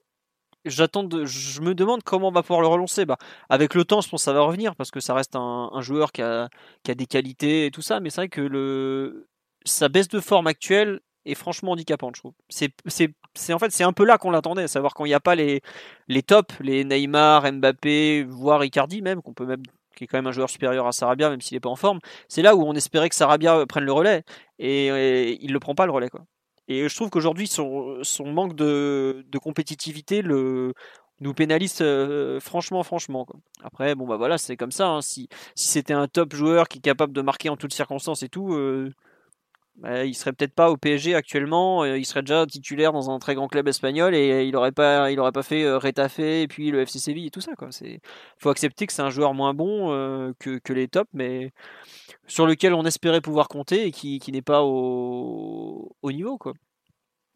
j'attends 0.64 1.08
je 1.24 1.60
me 1.60 1.74
demande 1.74 2.02
comment 2.02 2.28
on 2.28 2.32
va 2.32 2.42
pouvoir 2.42 2.60
le 2.60 2.66
relancer. 2.66 3.04
Bah, 3.06 3.16
avec 3.48 3.74
le 3.74 3.84
temps, 3.84 4.00
je 4.00 4.08
pense 4.08 4.20
que 4.22 4.24
ça 4.24 4.32
va 4.32 4.42
revenir 4.42 4.76
parce 4.76 4.90
que 4.90 5.00
ça 5.00 5.14
reste 5.14 5.36
un, 5.36 5.70
joueur 5.80 6.12
qui 6.12 6.22
a, 6.22 6.48
qui 6.82 6.90
a, 6.90 6.94
des 6.94 7.06
qualités 7.06 7.66
et 7.66 7.70
tout 7.70 7.82
ça. 7.82 8.00
Mais 8.00 8.10
c'est 8.10 8.22
vrai 8.22 8.28
que 8.28 8.40
le, 8.40 9.28
sa 9.64 9.88
baisse 9.88 10.08
de 10.08 10.20
forme 10.20 10.46
actuelle 10.46 11.00
est 11.26 11.34
franchement 11.34 11.72
handicapante, 11.72 12.16
je 12.16 12.22
trouve. 12.22 12.34
C'est, 12.48 12.72
c'est, 12.86 13.12
c'est 13.34 13.52
en 13.52 13.58
fait, 13.58 13.70
c'est 13.70 13.84
un 13.84 13.92
peu 13.92 14.04
là 14.04 14.18
qu'on 14.18 14.30
l'attendait, 14.30 14.62
à 14.62 14.68
savoir 14.68 14.94
quand 14.94 15.04
il 15.04 15.08
n'y 15.08 15.14
a 15.14 15.20
pas 15.20 15.34
les, 15.34 15.60
les 16.08 16.22
tops, 16.22 16.58
les 16.60 16.84
Neymar, 16.84 17.50
Mbappé, 17.52 18.24
voire 18.24 18.64
Icardi 18.64 19.02
même, 19.02 19.22
qu'on 19.22 19.34
peut 19.34 19.46
même 19.46 19.62
qui 19.96 20.04
est 20.04 20.06
quand 20.06 20.18
même 20.18 20.28
un 20.28 20.32
joueur 20.32 20.48
supérieur 20.48 20.86
à 20.86 20.92
Sarabia, 20.92 21.28
même 21.30 21.40
s'il 21.40 21.56
n'est 21.56 21.60
pas 21.60 21.68
en 21.68 21.76
forme. 21.76 21.98
C'est 22.28 22.42
là 22.42 22.56
où 22.56 22.62
on 22.62 22.74
espérait 22.74 23.08
que 23.08 23.14
Sarabia 23.14 23.66
prenne 23.66 23.84
le 23.84 23.92
relais 23.92 24.22
et, 24.58 24.86
et 24.86 25.44
il 25.44 25.48
ne 25.48 25.52
le 25.52 25.60
prend 25.60 25.74
pas 25.74 25.84
le 25.84 25.92
relais. 25.92 26.08
Quoi. 26.08 26.24
Et 26.70 26.88
je 26.88 26.94
trouve 26.94 27.10
qu'aujourd'hui, 27.10 27.48
son, 27.48 28.00
manque 28.26 28.54
de, 28.54 29.26
de, 29.28 29.38
compétitivité 29.38 30.22
nous 30.22 31.34
pénalise 31.34 31.78
euh, 31.80 32.38
franchement, 32.38 32.84
franchement. 32.84 33.26
Après, 33.64 33.96
bon, 33.96 34.06
bah 34.06 34.16
voilà, 34.16 34.38
c'est 34.38 34.56
comme 34.56 34.70
ça. 34.70 34.86
Hein. 34.86 35.02
Si, 35.02 35.28
c'était 35.56 35.94
un 35.94 36.06
top 36.06 36.32
joueur 36.32 36.68
qui 36.68 36.78
est 36.78 36.80
capable 36.80 37.12
de 37.12 37.22
marquer 37.22 37.48
en 37.48 37.56
toutes 37.56 37.74
circonstances 37.74 38.22
et 38.22 38.28
tout, 38.28 38.54
euh, 38.54 38.94
il 39.84 40.14
serait 40.14 40.32
peut-être 40.32 40.54
pas 40.54 40.70
au 40.70 40.76
PSG 40.76 41.14
actuellement. 41.14 41.82
Euh, 41.82 41.98
il 41.98 42.04
serait 42.04 42.22
déjà 42.22 42.46
titulaire 42.46 42.92
dans 42.92 43.10
un 43.10 43.18
très 43.18 43.34
grand 43.34 43.48
club 43.48 43.68
espagnol 43.68 44.14
et 44.14 44.44
il 44.44 44.52
n'aurait 44.52 44.72
pas, 44.72 45.08
pas 45.32 45.42
fait 45.42 45.70
Retafe 45.70 46.18
et 46.18 46.46
puis 46.48 46.70
le 46.70 46.80
FC 46.80 46.98
Séville 46.98 47.26
et 47.26 47.30
tout 47.30 47.40
ça. 47.40 47.54
Quoi. 47.54 47.72
C'est, 47.72 48.00
faut 48.38 48.50
accepter 48.50 48.86
que 48.86 48.92
c'est 48.92 49.02
un 49.02 49.10
joueur 49.10 49.34
moins 49.34 49.54
bon 49.54 49.88
que, 50.38 50.58
que 50.58 50.72
les 50.72 50.88
tops, 50.88 51.10
mais 51.14 51.52
sur 52.30 52.46
lequel 52.46 52.74
on 52.74 52.84
espérait 52.84 53.20
pouvoir 53.20 53.48
compter 53.48 53.86
et 53.86 53.92
qui, 53.92 54.18
qui 54.18 54.32
n'est 54.32 54.42
pas 54.42 54.62
au, 54.62 55.96
au, 56.02 56.12
niveau. 56.12 56.38
Quoi. 56.38 56.54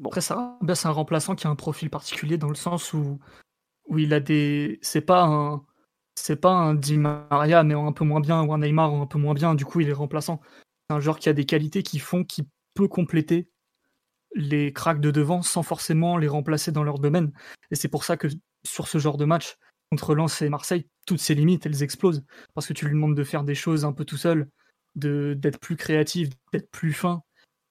Après, 0.04 0.20
ça, 0.20 0.56
bah, 0.62 0.74
c'est 0.74 0.88
un 0.88 0.92
remplaçant 0.92 1.34
qui 1.34 1.46
a 1.46 1.50
un 1.50 1.56
profil 1.56 1.90
particulier 1.90 2.38
dans 2.38 2.48
le 2.48 2.54
sens 2.54 2.92
où, 2.92 3.18
où 3.88 3.98
il 3.98 4.14
a 4.14 4.20
des. 4.20 4.78
C'est 4.82 5.00
pas 5.00 5.24
un. 5.24 5.64
C'est 6.16 6.40
pas 6.40 6.52
un 6.52 6.74
Di 6.74 6.96
Maria, 6.96 7.64
mais 7.64 7.74
un 7.74 7.92
peu 7.92 8.04
moins 8.04 8.20
bien, 8.20 8.42
ou 8.44 8.52
un 8.52 8.58
Neymar, 8.58 8.92
un 8.94 9.06
peu 9.06 9.18
moins 9.18 9.34
bien, 9.34 9.56
du 9.56 9.64
coup 9.64 9.80
il 9.80 9.88
est 9.88 9.92
remplaçant. 9.92 10.40
C'est 10.88 10.96
un 10.96 11.00
joueur 11.00 11.18
qui 11.18 11.28
a 11.28 11.32
des 11.32 11.46
qualités 11.46 11.82
qui 11.82 11.98
font 11.98 12.24
qu'il 12.24 12.46
peut 12.74 12.88
compléter 12.88 13.48
les 14.34 14.72
cracks 14.72 15.00
de 15.00 15.10
devant 15.10 15.42
sans 15.42 15.62
forcément 15.62 16.16
les 16.18 16.28
remplacer 16.28 16.72
dans 16.72 16.82
leur 16.82 16.98
domaine. 16.98 17.32
Et 17.70 17.76
c'est 17.76 17.88
pour 17.88 18.04
ça 18.04 18.16
que 18.16 18.28
sur 18.66 18.88
ce 18.88 18.98
genre 18.98 19.16
de 19.16 19.24
match, 19.24 19.56
contre 19.90 20.14
Lens 20.14 20.42
et 20.42 20.48
Marseille, 20.48 20.88
toutes 21.06 21.20
ses 21.20 21.34
limites, 21.34 21.66
elles 21.66 21.82
explosent. 21.82 22.24
Parce 22.54 22.66
que 22.66 22.72
tu 22.72 22.86
lui 22.86 22.94
demandes 22.94 23.16
de 23.16 23.24
faire 23.24 23.44
des 23.44 23.54
choses 23.54 23.84
un 23.84 23.92
peu 23.92 24.04
tout 24.04 24.16
seul, 24.16 24.48
d'être 24.96 25.58
plus 25.60 25.76
créatif, 25.76 26.30
d'être 26.52 26.70
plus 26.70 26.92
fin, 26.92 27.22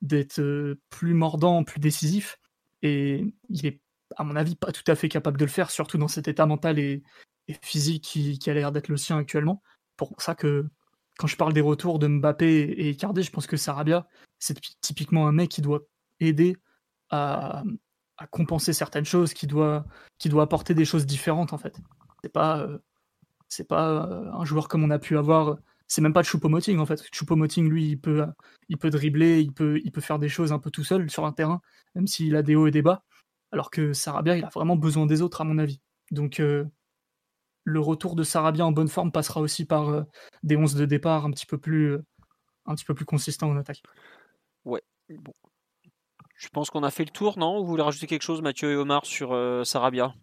d'être 0.02 0.40
euh, 0.40 0.80
plus 0.90 1.14
mordant, 1.14 1.64
plus 1.64 1.80
décisif. 1.80 2.40
Et 2.82 3.34
il 3.50 3.66
est, 3.66 3.82
à 4.16 4.24
mon 4.24 4.36
avis, 4.36 4.56
pas 4.56 4.72
tout 4.72 4.84
à 4.88 4.96
fait 4.96 5.10
capable 5.10 5.38
de 5.38 5.46
le 5.46 5.52
faire, 5.52 5.72
surtout 5.72 5.98
dans 5.98 6.08
cet 6.08 6.28
état 6.28 6.46
mental 6.46 6.80
et, 6.80 7.04
physique 7.62 8.04
qui, 8.06 8.50
a 8.50 8.54
l'air 8.54 8.72
d'être 8.72 8.88
le 8.88 8.96
sien 8.96 9.18
actuellement. 9.18 9.62
Pour 9.98 10.14
ça 10.20 10.34
que 10.34 10.66
quand 11.18 11.28
je 11.28 11.38
parle 11.38 11.54
des 11.54 11.62
retours 11.62 12.00
de 12.00 12.08
Mbappé 12.08 12.64
et 12.64 12.90
Icardi, 12.90 13.24
je 13.24 13.32
pense 13.32 13.48
que 13.48 13.58
Sarabia, 13.58 14.08
c'est 14.40 14.60
typiquement 14.82 15.28
un 15.28 15.32
mec 15.32 15.50
qui 15.50 15.62
doit 15.62 15.82
aider 16.20 16.58
à, 17.10 17.64
compenser 18.32 18.74
certaines 18.74 19.06
choses, 19.06 19.34
qui 19.34 19.48
doit, 19.48 19.86
qui 20.18 20.30
doit 20.30 20.44
apporter 20.44 20.74
des 20.74 20.86
choses 20.86 21.06
différentes 21.06 21.54
en 21.54 21.58
fait. 21.58 21.78
C'est 22.24 22.32
pas, 22.32 22.60
euh, 22.60 22.78
c'est 23.50 23.68
pas 23.68 24.08
euh, 24.08 24.32
un 24.32 24.46
joueur 24.46 24.68
comme 24.68 24.84
on 24.84 24.90
a 24.90 25.00
pu 25.00 25.18
avoir 25.18 25.58
c'est 25.94 26.02
même 26.02 26.14
pas 26.14 26.24
Choupo-Moting 26.24 26.80
en 26.80 26.86
fait. 26.86 27.04
Choupo-Moting, 27.12 27.70
lui, 27.70 27.90
il 27.90 28.00
peut, 28.00 28.26
il 28.68 28.78
peut 28.78 28.90
dribbler, 28.90 29.42
il 29.42 29.54
peut, 29.54 29.80
il 29.84 29.92
peut 29.92 30.02
faire 30.02 30.18
des 30.18 30.30
choses 30.30 30.52
un 30.52 30.60
peu 30.60 30.72
tout 30.72 30.84
seul 30.84 31.10
sur 31.10 31.26
un 31.26 31.32
terrain, 31.32 31.62
même 31.94 32.08
s'il 32.08 32.36
a 32.36 32.42
des 32.42 32.56
hauts 32.56 32.68
et 32.68 32.72
des 32.72 32.82
bas. 32.82 33.04
Alors 33.52 33.70
que 33.70 33.94
Sarabia, 33.94 34.38
il 34.38 34.44
a 34.44 34.50
vraiment 34.50 34.76
besoin 34.76 35.06
des 35.06 35.22
autres, 35.22 35.42
à 35.42 35.44
mon 35.44 35.60
avis. 35.60 35.82
Donc, 36.10 36.40
euh, 36.40 36.66
le 37.64 37.80
retour 37.80 38.16
de 38.16 38.24
Sarabia 38.24 38.66
en 38.66 38.72
bonne 38.72 38.88
forme 38.88 39.12
passera 39.12 39.42
aussi 39.42 39.66
par 39.66 39.90
euh, 39.90 40.04
des 40.44 40.58
11 40.58 40.76
de 40.76 40.86
départ 40.86 41.26
un 41.26 41.32
petit 41.32 41.46
peu 41.46 41.58
plus, 41.58 41.98
un 42.66 42.76
petit 42.76 42.86
peu 42.86 42.94
plus 42.94 43.06
consistants 43.06 43.50
en 43.50 43.58
attaque. 43.58 43.82
Ouais, 44.66 44.82
bon. 45.10 45.34
Je 46.36 46.50
pense 46.50 46.70
qu'on 46.70 46.84
a 46.84 46.92
fait 46.92 47.06
le 47.06 47.12
tour, 47.12 47.38
non? 47.38 47.62
Vous 47.62 47.68
voulez 47.68 47.84
rajouter 47.84 48.08
quelque 48.08 48.24
chose, 48.24 48.42
Mathieu 48.42 48.72
et 48.72 48.76
Omar, 48.76 49.06
sur 49.06 49.34
euh, 49.34 49.64
Sarabia? 49.64 50.14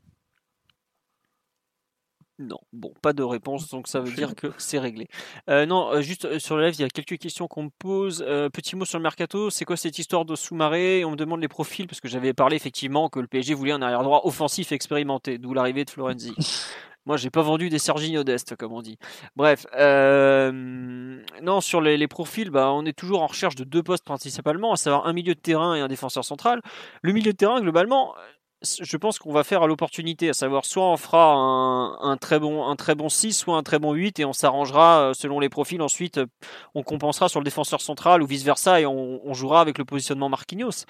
Non, 2.38 2.58
bon, 2.72 2.94
pas 3.02 3.12
de 3.12 3.22
réponse, 3.22 3.68
donc 3.68 3.86
ça 3.86 4.00
veut 4.00 4.12
dire 4.12 4.34
que 4.34 4.46
c'est 4.58 4.78
réglé. 4.78 5.08
Euh, 5.48 5.66
non, 5.66 5.90
euh, 5.92 6.00
juste 6.00 6.38
sur 6.38 6.56
le 6.56 6.64
live, 6.64 6.74
il 6.74 6.80
y 6.80 6.84
a 6.84 6.88
quelques 6.88 7.18
questions 7.18 7.48
qu'on 7.48 7.64
me 7.64 7.70
pose. 7.78 8.24
petit 8.52 8.76
mot 8.76 8.84
sur 8.84 8.98
le 8.98 9.02
mercato, 9.02 9.50
c'est 9.50 9.64
quoi 9.64 9.76
cette 9.76 9.98
histoire 9.98 10.24
de 10.24 10.34
sous-marée? 10.34 11.04
On 11.04 11.12
me 11.12 11.16
demande 11.16 11.40
les 11.40 11.48
profils, 11.48 11.86
parce 11.86 12.00
que 12.00 12.08
j'avais 12.08 12.32
parlé 12.32 12.56
effectivement 12.56 13.08
que 13.08 13.20
le 13.20 13.26
PSG 13.26 13.54
voulait 13.54 13.72
un 13.72 13.82
arrière-droit 13.82 14.22
offensif 14.24 14.72
expérimenté, 14.72 15.38
d'où 15.38 15.54
l'arrivée 15.54 15.84
de 15.84 15.90
Florenzi. 15.90 16.34
Moi, 17.10 17.16
j'ai 17.16 17.30
pas 17.30 17.42
vendu 17.42 17.70
des 17.70 17.80
Serginho 17.80 18.22
Dest, 18.22 18.54
comme 18.54 18.72
on 18.72 18.82
dit. 18.82 18.96
Bref, 19.34 19.66
non, 19.74 21.60
sur 21.60 21.80
les, 21.80 22.06
profils, 22.06 22.50
bah, 22.50 22.70
on 22.72 22.86
est 22.86 22.96
toujours 22.96 23.22
en 23.22 23.26
recherche 23.26 23.56
de 23.56 23.64
deux 23.64 23.82
postes 23.82 24.04
principalement, 24.04 24.74
à 24.74 24.76
savoir 24.76 25.08
un 25.08 25.12
milieu 25.12 25.34
de 25.34 25.40
terrain 25.40 25.74
et 25.74 25.80
un 25.80 25.88
défenseur 25.88 26.24
central. 26.24 26.62
Le 27.02 27.12
milieu 27.12 27.32
de 27.32 27.36
terrain, 27.36 27.60
globalement, 27.60 28.14
je 28.62 28.96
pense 28.96 29.18
qu'on 29.18 29.32
va 29.32 29.42
faire 29.42 29.62
à 29.62 29.66
l'opportunité, 29.66 30.28
à 30.28 30.34
savoir 30.34 30.66
soit 30.66 30.84
on 30.84 30.96
fera 30.96 31.32
un, 31.32 32.16
très 32.18 32.38
bon 32.38 32.66
un 32.66 32.76
très 32.76 32.94
bon 32.94 33.08
6, 33.08 33.32
soit 33.32 33.56
un 33.56 33.62
très 33.62 33.78
bon 33.78 33.94
8 33.94 34.20
et 34.20 34.24
on 34.26 34.34
s'arrangera 34.34 35.00
euh, 35.00 35.14
selon 35.14 35.40
les 35.40 35.48
profils. 35.48 35.80
Ensuite, 35.80 36.18
euh, 36.18 36.26
on 36.74 36.82
compensera 36.82 37.28
sur 37.28 37.40
le 37.40 37.44
défenseur 37.44 37.80
central 37.80 38.22
ou 38.22 38.26
vice 38.26 38.44
versa 38.44 38.80
et 38.80 38.86
on, 38.86 39.32
jouera 39.32 39.62
avec 39.62 39.78
le 39.78 39.84
positionnement 39.84 40.28
Marquinhos. 40.28 40.84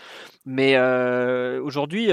Mais 0.45 0.75
euh, 0.77 1.63
aujourd'hui, 1.63 2.11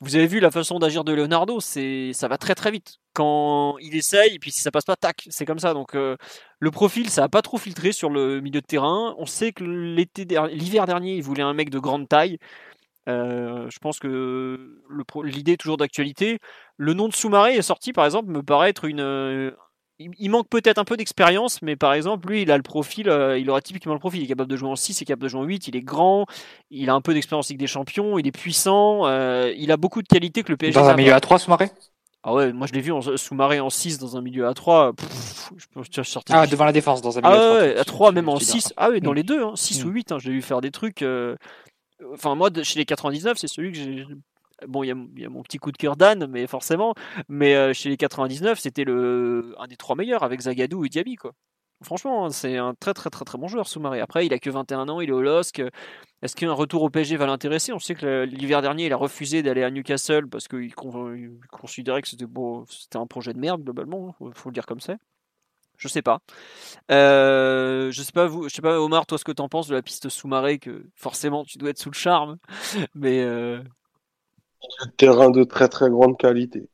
vous 0.00 0.16
avez 0.16 0.26
vu 0.26 0.40
la 0.40 0.50
façon 0.50 0.78
d'agir 0.78 1.04
de 1.04 1.12
Leonardo, 1.12 1.60
c'est 1.60 2.12
ça 2.12 2.28
va 2.28 2.38
très 2.38 2.54
très 2.54 2.70
vite. 2.70 2.98
Quand 3.14 3.78
il 3.78 3.96
essaye, 3.96 4.38
puis 4.38 4.50
si 4.50 4.60
ça 4.60 4.70
passe 4.70 4.84
pas, 4.84 4.96
tac, 4.96 5.26
c'est 5.30 5.46
comme 5.46 5.58
ça. 5.58 5.72
Donc 5.72 5.94
le 5.94 6.70
profil, 6.70 7.08
ça 7.10 7.24
a 7.24 7.28
pas 7.28 7.42
trop 7.42 7.56
filtré 7.58 7.92
sur 7.92 8.10
le 8.10 8.40
milieu 8.40 8.60
de 8.60 8.66
terrain. 8.66 9.14
On 9.18 9.26
sait 9.26 9.52
que 9.52 9.64
l'été 9.64 10.26
l'hiver 10.52 10.86
dernier, 10.86 11.16
il 11.16 11.22
voulait 11.22 11.42
un 11.42 11.54
mec 11.54 11.70
de 11.70 11.78
grande 11.78 12.08
taille. 12.08 12.38
Euh, 13.08 13.68
je 13.70 13.78
pense 13.78 13.98
que 13.98 14.80
l'idée 15.22 15.52
est 15.52 15.56
toujours 15.56 15.76
d'actualité. 15.76 16.38
Le 16.76 16.92
nom 16.92 17.08
de 17.08 17.14
Soumaré 17.14 17.54
est 17.54 17.62
sorti, 17.62 17.92
par 17.92 18.04
exemple, 18.04 18.30
me 18.30 18.42
paraît 18.42 18.70
être 18.70 18.84
une. 18.84 19.52
Euh, 20.00 20.06
il 20.18 20.30
manque 20.30 20.48
peut-être 20.48 20.78
un 20.78 20.84
peu 20.84 20.96
d'expérience, 20.96 21.62
mais 21.62 21.76
par 21.76 21.92
exemple, 21.92 22.28
lui, 22.28 22.42
il 22.42 22.50
a 22.50 22.56
le 22.56 22.62
profil, 22.62 23.08
euh, 23.08 23.38
il 23.38 23.48
aura 23.50 23.60
typiquement 23.60 23.94
le 23.94 23.98
profil. 23.98 24.20
Il 24.20 24.24
est 24.24 24.28
capable 24.28 24.50
de 24.50 24.56
jouer 24.56 24.68
en 24.68 24.76
6, 24.76 25.00
il 25.00 25.02
est 25.02 25.06
capable 25.06 25.22
de 25.22 25.28
jouer 25.28 25.40
en 25.40 25.44
8, 25.44 25.68
il 25.68 25.76
est 25.76 25.82
grand, 25.82 26.26
il 26.70 26.90
a 26.90 26.94
un 26.94 27.00
peu 27.00 27.14
d'expérience 27.14 27.50
avec 27.50 27.58
des 27.58 27.66
champions, 27.66 28.18
il 28.18 28.26
est 28.26 28.32
puissant, 28.32 29.06
il 29.50 29.70
a 29.70 29.76
beaucoup 29.76 30.02
de 30.02 30.08
qualités 30.08 30.42
que 30.42 30.52
le 30.52 30.56
PSG. 30.56 30.78
Dans 30.78 30.88
un 30.88 30.96
milieu 30.96 31.14
à 31.14 31.20
3, 31.20 31.38
Soumaré? 31.38 31.70
Ah 32.28 32.34
ouais, 32.34 32.52
moi 32.52 32.66
je 32.66 32.72
l'ai 32.72 32.80
vu 32.80 32.90
en 32.90 33.00
sous-marée 33.00 33.60
en 33.60 33.70
6 33.70 33.98
dans 33.98 34.16
un 34.16 34.20
milieu 34.20 34.48
à 34.48 34.54
3. 34.54 34.94
je 35.56 35.66
peux 35.72 36.02
sortir. 36.02 36.34
Ah, 36.34 36.48
devant 36.48 36.64
la 36.64 36.72
défense 36.72 37.00
dans 37.00 37.16
un 37.18 37.20
milieu 37.20 37.32
ah, 37.32 37.60
à 37.60 37.74
3. 37.74 37.80
à 37.80 37.84
3, 37.84 38.12
même 38.12 38.28
en 38.28 38.40
6. 38.40 38.74
Ah 38.76 38.90
oui, 38.90 39.00
dans 39.00 39.12
les 39.12 39.22
deux, 39.22 39.44
hein, 39.44 39.52
6 39.54 39.84
ou 39.84 39.90
8. 39.90 40.10
Hein, 40.10 40.18
je 40.18 40.28
l'ai 40.28 40.34
vu 40.34 40.42
faire 40.42 40.60
des 40.60 40.72
trucs. 40.72 41.04
Enfin, 42.12 42.34
moi, 42.34 42.50
chez 42.62 42.80
les 42.80 42.84
99, 42.84 43.38
c'est 43.38 43.48
celui 43.48 43.72
que 43.72 43.78
j'ai. 43.78 44.04
Bon, 44.66 44.82
il 44.82 44.88
y, 44.88 45.24
a 45.24 45.28
mon 45.28 45.42
petit 45.42 45.58
coup 45.58 45.70
de 45.70 45.76
cœur 45.76 45.96
d'âne, 45.96 46.26
mais 46.28 46.46
forcément. 46.46 46.94
Mais 47.28 47.54
euh, 47.54 47.72
chez 47.72 47.90
les 47.90 47.96
99, 47.96 48.58
c'était 48.58 48.84
le 48.84 49.54
un 49.58 49.66
des 49.66 49.76
trois 49.76 49.96
meilleurs 49.96 50.22
avec 50.22 50.40
Zagadou 50.40 50.84
et 50.84 50.88
Diaby, 50.88 51.16
quoi. 51.16 51.32
Franchement, 51.82 52.24
hein, 52.24 52.30
c'est 52.30 52.56
un 52.56 52.74
très 52.74 52.94
très 52.94 53.10
très 53.10 53.24
très 53.26 53.36
bon 53.36 53.48
joueur, 53.48 53.68
Soumaré. 53.68 54.00
Après, 54.00 54.24
il 54.24 54.32
a 54.32 54.38
que 54.38 54.48
21 54.48 54.88
ans, 54.88 55.00
il 55.02 55.10
est 55.10 55.12
au 55.12 55.20
LOSC. 55.20 55.62
Est-ce 56.22 56.34
qu'un 56.34 56.52
retour 56.52 56.82
au 56.82 56.88
PSG 56.88 57.18
va 57.18 57.26
l'intéresser? 57.26 57.72
On 57.72 57.78
sait 57.78 57.94
que 57.94 58.24
l'hiver 58.24 58.62
dernier, 58.62 58.86
il 58.86 58.92
a 58.94 58.96
refusé 58.96 59.42
d'aller 59.42 59.62
à 59.62 59.70
Newcastle 59.70 60.26
parce 60.26 60.48
qu'il 60.48 60.74
considérait 60.74 62.00
que 62.00 62.08
c'était 62.08 62.26
un 62.96 63.06
projet 63.06 63.34
de 63.34 63.38
merde 63.38 63.62
globalement, 63.62 64.16
il 64.22 64.32
faut 64.34 64.48
le 64.48 64.54
dire 64.54 64.64
comme 64.64 64.80
ça. 64.80 64.96
Je 65.76 65.88
sais 65.88 66.02
pas. 66.02 66.20
Euh, 66.90 67.90
je 67.90 68.02
sais 68.02 68.12
pas 68.12 68.26
vous, 68.26 68.48
je 68.48 68.54
sais 68.54 68.62
pas 68.62 68.80
Omar, 68.80 69.06
toi 69.06 69.18
ce 69.18 69.24
que 69.24 69.32
t'en 69.32 69.48
penses 69.48 69.68
de 69.68 69.74
la 69.74 69.82
piste 69.82 70.08
sous-marée 70.08 70.58
que 70.58 70.86
forcément 70.94 71.44
tu 71.44 71.58
dois 71.58 71.70
être 71.70 71.78
sous 71.78 71.90
le 71.90 71.96
charme, 71.96 72.38
mais 72.94 73.22
euh... 73.22 73.62
terrain 74.96 75.30
de 75.30 75.44
très 75.44 75.68
très 75.68 75.90
grande 75.90 76.18
qualité, 76.18 76.68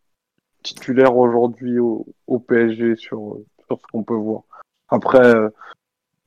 titulaire 0.63 1.17
aujourd'hui 1.17 1.79
au, 1.79 2.07
PSG 2.49 2.97
sur 2.97 3.39
sur 3.67 3.81
ce 3.81 3.87
qu'on 3.93 4.05
peut 4.05 4.15
voir. 4.15 4.43
Après, 4.89 5.25
euh, 5.25 5.49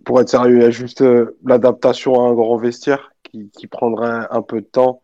pour 0.05 0.21
être 0.21 0.29
sérieux, 0.29 0.57
il 0.57 0.61
y 0.61 0.65
a 0.65 0.71
juste 0.71 1.01
euh, 1.01 1.37
l'adaptation 1.43 2.21
à 2.21 2.29
un 2.29 2.33
grand 2.33 2.57
vestiaire 2.57 3.11
qui, 3.23 3.49
qui 3.51 3.67
prendrait 3.67 4.27
un 4.29 4.41
peu 4.41 4.61
de 4.61 4.65
temps, 4.65 5.01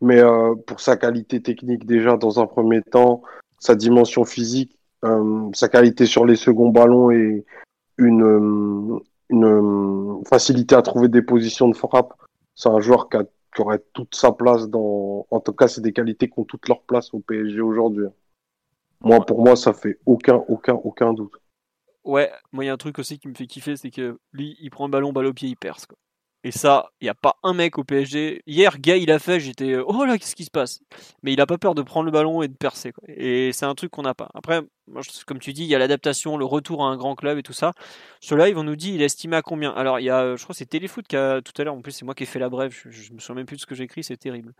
mais 0.00 0.18
euh, 0.18 0.54
pour 0.66 0.80
sa 0.80 0.96
qualité 0.96 1.42
technique 1.42 1.86
déjà 1.86 2.16
dans 2.16 2.40
un 2.40 2.46
premier 2.46 2.82
temps, 2.82 3.22
sa 3.58 3.74
dimension 3.74 4.24
physique 4.24 4.78
sa 5.54 5.68
qualité 5.68 6.06
sur 6.06 6.24
les 6.24 6.36
seconds 6.36 6.68
ballons 6.68 7.10
et 7.10 7.44
une, 7.98 9.00
une 9.28 10.22
facilité 10.24 10.76
à 10.76 10.82
trouver 10.82 11.08
des 11.08 11.22
positions 11.22 11.68
de 11.68 11.76
frappe. 11.76 12.14
C'est 12.54 12.68
un 12.68 12.78
joueur 12.78 13.08
qui, 13.08 13.16
aurait 13.60 13.82
toute 13.92 14.14
sa 14.14 14.32
place 14.32 14.68
dans. 14.68 15.26
En 15.30 15.40
tout 15.40 15.52
cas, 15.52 15.68
c'est 15.68 15.80
des 15.80 15.92
qualités 15.92 16.28
qui 16.28 16.38
ont 16.38 16.44
toute 16.44 16.68
leur 16.68 16.82
place 16.82 17.12
au 17.12 17.20
PSG 17.20 17.60
aujourd'hui. 17.60 18.06
Moi, 19.00 19.24
pour 19.26 19.44
moi, 19.44 19.56
ça 19.56 19.72
fait 19.72 19.98
aucun, 20.06 20.36
aucun, 20.48 20.74
aucun 20.74 21.12
doute. 21.12 21.32
Ouais, 22.04 22.30
moi, 22.52 22.64
il 22.64 22.68
y 22.68 22.70
a 22.70 22.72
un 22.72 22.78
truc 22.78 22.98
aussi 22.98 23.18
qui 23.18 23.28
me 23.28 23.34
fait 23.34 23.46
kiffer, 23.46 23.76
c'est 23.76 23.90
que 23.90 24.18
lui, 24.32 24.56
il 24.60 24.70
prend 24.70 24.86
le 24.86 24.90
ballon, 24.90 25.12
balle 25.12 25.26
au 25.26 25.32
pied, 25.32 25.48
il 25.48 25.56
perce. 25.56 25.86
Quoi. 25.86 25.96
Et 26.44 26.50
ça, 26.50 26.90
il 27.00 27.04
n'y 27.04 27.08
a 27.08 27.14
pas 27.14 27.36
un 27.44 27.54
mec 27.54 27.78
au 27.78 27.84
PSG. 27.84 28.42
Hier, 28.46 28.78
Gay, 28.78 29.00
il 29.00 29.12
a 29.12 29.20
fait, 29.20 29.38
j'étais, 29.38 29.76
oh 29.76 30.04
là, 30.04 30.18
qu'est-ce 30.18 30.34
qui 30.34 30.44
se 30.44 30.50
passe? 30.50 30.80
Mais 31.22 31.32
il 31.32 31.36
n'a 31.36 31.46
pas 31.46 31.58
peur 31.58 31.74
de 31.74 31.82
prendre 31.82 32.06
le 32.06 32.10
ballon 32.10 32.42
et 32.42 32.48
de 32.48 32.56
percer. 32.56 32.92
Quoi. 32.92 33.04
Et 33.08 33.52
c'est 33.52 33.66
un 33.66 33.74
truc 33.74 33.92
qu'on 33.92 34.02
n'a 34.02 34.14
pas. 34.14 34.28
Après, 34.34 34.62
comme 35.26 35.38
tu 35.38 35.52
dis, 35.52 35.62
il 35.62 35.68
y 35.68 35.74
a 35.74 35.78
l'adaptation, 35.78 36.36
le 36.36 36.44
retour 36.44 36.84
à 36.84 36.88
un 36.88 36.96
grand 36.96 37.14
club 37.14 37.38
et 37.38 37.42
tout 37.42 37.52
ça. 37.52 37.72
Ce 38.20 38.34
live, 38.34 38.58
on 38.58 38.64
nous 38.64 38.76
dit, 38.76 38.94
il 38.94 39.02
est 39.02 39.06
estimé 39.06 39.36
à 39.36 39.42
combien? 39.42 39.70
Alors, 39.70 40.00
il 40.00 40.04
y 40.04 40.10
a, 40.10 40.36
je 40.36 40.42
crois 40.42 40.52
que 40.52 40.58
c'est 40.58 40.66
Téléfoot 40.66 41.06
qui 41.06 41.16
a, 41.16 41.40
tout 41.40 41.52
à 41.58 41.64
l'heure, 41.64 41.74
en 41.74 41.80
plus, 41.80 41.92
c'est 41.92 42.04
moi 42.04 42.14
qui 42.14 42.24
ai 42.24 42.26
fait 42.26 42.38
la 42.38 42.48
brève, 42.48 42.72
je, 42.72 43.12
me 43.12 43.18
souviens 43.18 43.36
même 43.36 43.46
plus 43.46 43.56
de 43.56 43.60
ce 43.60 43.66
que 43.66 43.74
j'ai 43.74 43.84
écrit, 43.84 44.02
c'est 44.02 44.16
terrible. 44.16 44.52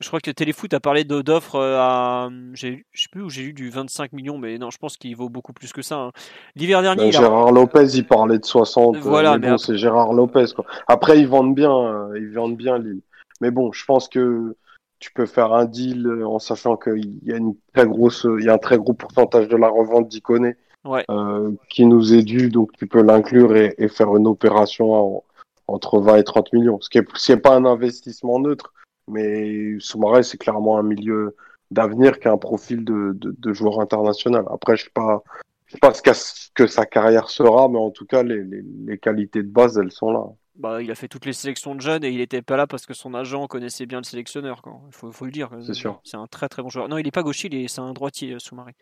Je 0.00 0.08
crois 0.08 0.20
que 0.20 0.30
Téléfoot 0.30 0.72
a 0.74 0.80
parlé 0.80 1.04
d'offres 1.04 1.56
euh, 1.56 1.78
à, 1.78 2.30
je 2.54 2.76
sais 2.94 3.08
plus 3.10 3.22
où 3.22 3.30
j'ai 3.30 3.42
eu 3.42 3.52
du 3.52 3.70
25 3.70 4.12
millions, 4.12 4.38
mais 4.38 4.58
non, 4.58 4.70
je 4.70 4.78
pense 4.78 4.96
qu'il 4.96 5.14
vaut 5.16 5.28
beaucoup 5.28 5.52
plus 5.52 5.72
que 5.72 5.82
ça. 5.82 5.96
Hein. 5.96 6.12
L'hiver 6.56 6.82
dernier. 6.82 7.04
Ben, 7.04 7.12
Gérard 7.12 7.52
Lopez, 7.52 7.86
il 7.94 8.06
parlait 8.06 8.38
de 8.38 8.44
60. 8.44 8.96
Voilà, 8.98 9.38
mais, 9.38 9.50
bon, 9.50 9.58
c'est 9.58 9.76
Gérard 9.76 10.12
Lopez, 10.12 10.46
quoi. 10.54 10.64
Après, 10.88 11.18
ils 11.18 11.28
vendent 11.28 11.54
bien, 11.54 11.72
euh, 11.72 12.18
ils 12.18 12.32
vendent 12.32 12.56
bien 12.56 12.78
Lille. 12.78 13.00
Mais 13.40 13.50
bon, 13.50 13.72
je 13.72 13.84
pense 13.84 14.08
que 14.08 14.56
tu 15.00 15.12
peux 15.12 15.26
faire 15.26 15.52
un 15.52 15.64
deal 15.64 16.06
euh, 16.06 16.26
en 16.26 16.38
sachant 16.38 16.76
qu'il 16.76 17.18
y 17.24 17.32
a 17.32 17.36
une 17.36 17.56
très 17.74 17.86
grosse, 17.86 18.26
il 18.38 18.44
y 18.44 18.48
a 18.48 18.54
un 18.54 18.58
très 18.58 18.78
gros 18.78 18.92
pourcentage 18.92 19.48
de 19.48 19.56
la 19.56 19.68
revente 19.68 20.08
d'Iconé 20.08 20.56
euh, 20.86 21.52
qui 21.68 21.86
nous 21.86 22.14
est 22.14 22.22
dû, 22.22 22.50
donc 22.50 22.72
tu 22.72 22.86
peux 22.86 23.02
l'inclure 23.02 23.56
et, 23.56 23.88
faire 23.88 24.14
une 24.16 24.26
opération 24.26 25.24
entre 25.66 26.00
20 26.00 26.16
et 26.16 26.24
30 26.24 26.52
millions. 26.52 26.80
Ce 26.80 26.90
qui 26.90 26.98
est, 26.98 27.36
pas 27.36 27.54
un 27.56 27.64
investissement 27.64 28.38
neutre, 28.38 28.72
mais 29.08 29.78
Soumaré 29.80 30.22
c'est 30.22 30.38
clairement 30.38 30.78
un 30.78 30.82
milieu 30.82 31.34
d'avenir 31.70 32.18
qui 32.20 32.28
a 32.28 32.32
un 32.32 32.38
profil 32.38 32.84
de, 32.84 33.12
de, 33.14 33.52
joueur 33.52 33.80
international. 33.80 34.44
Après, 34.50 34.76
je 34.76 34.84
sais 34.84 34.90
pas, 34.92 35.22
je 35.66 35.72
sais 35.72 35.78
pas 35.78 35.94
ce 35.94 36.50
que 36.54 36.66
sa 36.66 36.84
carrière 36.84 37.30
sera, 37.30 37.68
mais 37.68 37.78
en 37.78 37.90
tout 37.90 38.06
cas, 38.06 38.22
les, 38.22 38.42
les, 38.44 38.62
les 38.86 38.98
qualités 38.98 39.42
de 39.42 39.48
base, 39.48 39.78
elles 39.78 39.92
sont 39.92 40.12
là 40.12 40.24
bah, 40.60 40.82
il 40.82 40.90
a 40.90 40.94
fait 40.94 41.08
toutes 41.08 41.24
les 41.24 41.32
sélections 41.32 41.74
de 41.74 41.80
jeunes 41.80 42.04
et 42.04 42.10
il 42.10 42.18
n'était 42.18 42.42
pas 42.42 42.56
là 42.56 42.66
parce 42.66 42.84
que 42.84 42.92
son 42.92 43.14
agent 43.14 43.46
connaissait 43.46 43.86
bien 43.86 43.98
le 43.98 44.04
sélectionneur. 44.04 44.60
Il 44.88 44.94
faut, 44.94 45.10
faut, 45.10 45.24
le 45.24 45.30
dire. 45.30 45.48
C'est 45.64 45.74
sûr. 45.74 46.00
C'est 46.04 46.18
un 46.18 46.26
très 46.26 46.48
très 46.50 46.62
bon 46.62 46.68
joueur. 46.68 46.88
Non, 46.88 46.98
il 46.98 47.04
n'est 47.04 47.10
pas 47.10 47.22
gaucher, 47.22 47.48
c'est 47.66 47.80
un 47.80 47.94
droitier, 47.94 48.32
euh, 48.32 48.38
Soumaré. 48.38 48.74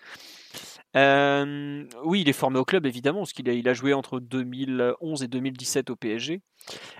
Euh, 0.97 1.85
oui, 2.05 2.23
il 2.23 2.29
est 2.29 2.33
formé 2.33 2.59
au 2.59 2.65
club 2.65 2.87
évidemment, 2.87 3.21
parce 3.21 3.33
qu'il 3.33 3.69
a, 3.69 3.75
joué 3.75 3.93
entre 3.93 4.21
2011 4.21 5.23
et 5.23 5.29
2017 5.29 5.91
au 5.91 5.97
PSG. 5.97 6.41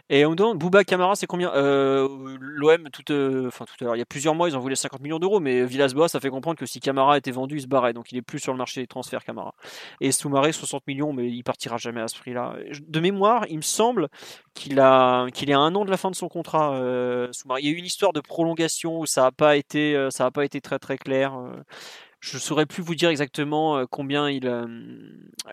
Et 0.09 0.25
on 0.25 0.31
me 0.31 0.37
demande, 0.37 0.59
Bouba 0.59 0.85
Camara, 0.85 1.15
c'est 1.17 1.27
combien? 1.27 1.53
Euh, 1.55 2.37
L'OM, 2.41 2.89
tout, 2.91 3.11
euh, 3.13 3.51
tout 3.51 3.65
à 3.81 3.85
l'heure, 3.85 3.97
il 3.97 3.99
y 3.99 4.03
a 4.03 4.07
plusieurs 4.07 4.35
mois, 4.35 4.49
ils 4.49 4.57
ont 4.57 4.61
voulu 4.61 4.77
50 4.77 5.01
millions 5.01 5.19
d'euros, 5.19 5.41
mais 5.41 5.65
Villas-Boas, 5.65 6.09
ça 6.09 6.21
fait 6.21 6.31
comprendre 6.31 6.59
que 6.59 6.67
si 6.67 6.81
Camara 6.81 7.19
était 7.19 7.31
vendu, 7.31 7.57
il 7.57 7.63
se 7.63 7.67
barrait, 7.67 7.93
donc 7.93 8.13
il 8.13 8.19
est 8.19 8.23
plus 8.23 8.39
sur 8.39 8.53
le 8.53 8.59
marché 8.59 8.81
des 8.81 8.87
transferts 8.87 9.25
Camara. 9.25 9.55
Et 10.01 10.13
Soumaré, 10.13 10.53
60 10.53 10.87
millions, 10.87 11.13
mais 11.13 11.29
il 11.29 11.43
partira 11.43 11.77
jamais 11.77 12.01
à 12.01 12.09
ce 12.09 12.19
prix-là. 12.19 12.57
De 12.87 13.01
mémoire, 13.01 13.47
il 13.49 13.57
me 13.57 13.63
semble 13.63 14.09
qu'il 14.55 14.79
a, 14.81 15.27
qu'il 15.33 15.51
est 15.51 15.55
à 15.55 15.61
un 15.61 15.75
an 15.75 15.85
de 15.85 15.91
la 15.91 15.97
fin 15.97 16.11
de 16.11 16.17
son 16.17 16.29
contrat. 16.29 16.79
Il 16.79 17.65
y 17.65 17.69
a 17.69 17.71
eu 17.71 17.77
une 17.77 17.85
histoire 17.85 18.13
de 18.13 18.21
prolongation 18.21 19.01
où 19.01 19.07
ça 19.07 19.23
n'a 19.23 19.33
pas 19.33 19.57
été, 19.57 20.09
très 20.61 20.99
clair. 20.99 21.35
Je 22.21 22.39
saurais 22.39 22.67
plus 22.67 22.83
vous 22.83 22.95
dire 22.95 23.11
exactement 23.11 23.87
combien 23.87 24.29
il 24.29 24.49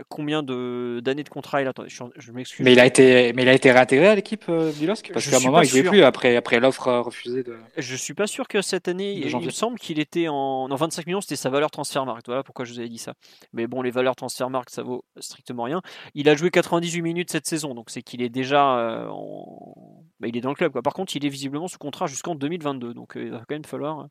combien 0.10 0.44
de 0.44 1.00
d'années 1.04 1.24
de 1.24 1.30
contrat 1.30 1.62
il 1.62 1.68
a. 1.68 1.70
Attendez, 1.70 1.90
je, 1.90 2.32
m'excuse. 2.32 2.66
Mais 2.66 2.74
il 2.74 2.80
a 2.80 2.86
été 2.86 3.34
mais 3.34 3.44
il 3.44 3.50
a 3.50 3.54
été 3.54 3.72
réintégré 3.72 4.08
à 4.08 4.16
l'équipe 4.16 4.50
du 4.80 4.88
LOSC 4.88 5.12
parce 5.14 5.30
qu'à 5.30 5.38
un 5.38 5.40
moment 5.42 5.62
il 5.62 5.68
jouait 5.68 5.84
plus 5.84 6.04
après 6.04 6.36
après 6.36 6.60
l'offre 6.60 6.92
refusée 6.92 7.44
de. 7.44 7.56
Je 7.78 7.96
suis 7.96 8.14
pas 8.14 8.28
sûr 8.28 8.48
que 8.48 8.62
cette 8.62 8.88
année 8.88 9.14
il, 9.14 9.38
me 9.38 9.50
semble 9.52 9.78
qu'il 9.78 10.00
était 10.00 10.28
en 10.28 10.68
25 10.68 11.06
millions 11.06 11.22
c'était 11.22 11.36
sa 11.36 11.50
valeur 11.50 11.70
transfert 11.70 12.06
marque. 12.06 12.26
Voilà 12.26 12.44
pourquoi 12.44 12.66
je 12.66 12.74
vous 12.74 12.80
avais 12.80 12.90
dit 12.90 12.98
ça. 12.98 13.14
Mais 13.54 13.68
bon 13.68 13.82
les 13.82 13.92
valeurs 13.92 14.16
transfert 14.16 14.50
marque 14.50 14.70
ça 14.72 14.82
vaut 14.82 15.06
strictement 15.20 15.64
rien. 15.64 15.82
Il 16.16 16.30
a 16.30 16.36
joué 16.36 16.50
98 16.50 17.02
minutes 17.02 17.32
cette 17.32 17.48
saison 17.48 17.76
donc 17.76 17.90
c'est 17.90 18.02
qu'il 18.02 18.22
est 18.22 18.30
déjà 18.30 19.08
en 19.12 20.04
bah, 20.20 20.28
il 20.28 20.38
est 20.38 20.42
dans 20.42 20.50
le 20.50 20.56
club 20.56 20.72
quoi. 20.72 20.82
Par 20.82 20.94
contre 20.94 21.16
il 21.16 21.26
est 21.26 21.30
visiblement 21.30 21.68
sous 21.68 21.78
contrat 21.78 22.08
jusqu'en 22.08 22.36
2022 22.36 22.94
donc 22.94 23.14
il 23.16 23.30
va 23.30 23.40
quand 23.40 23.56
même 23.56 23.66
falloir 23.66 24.08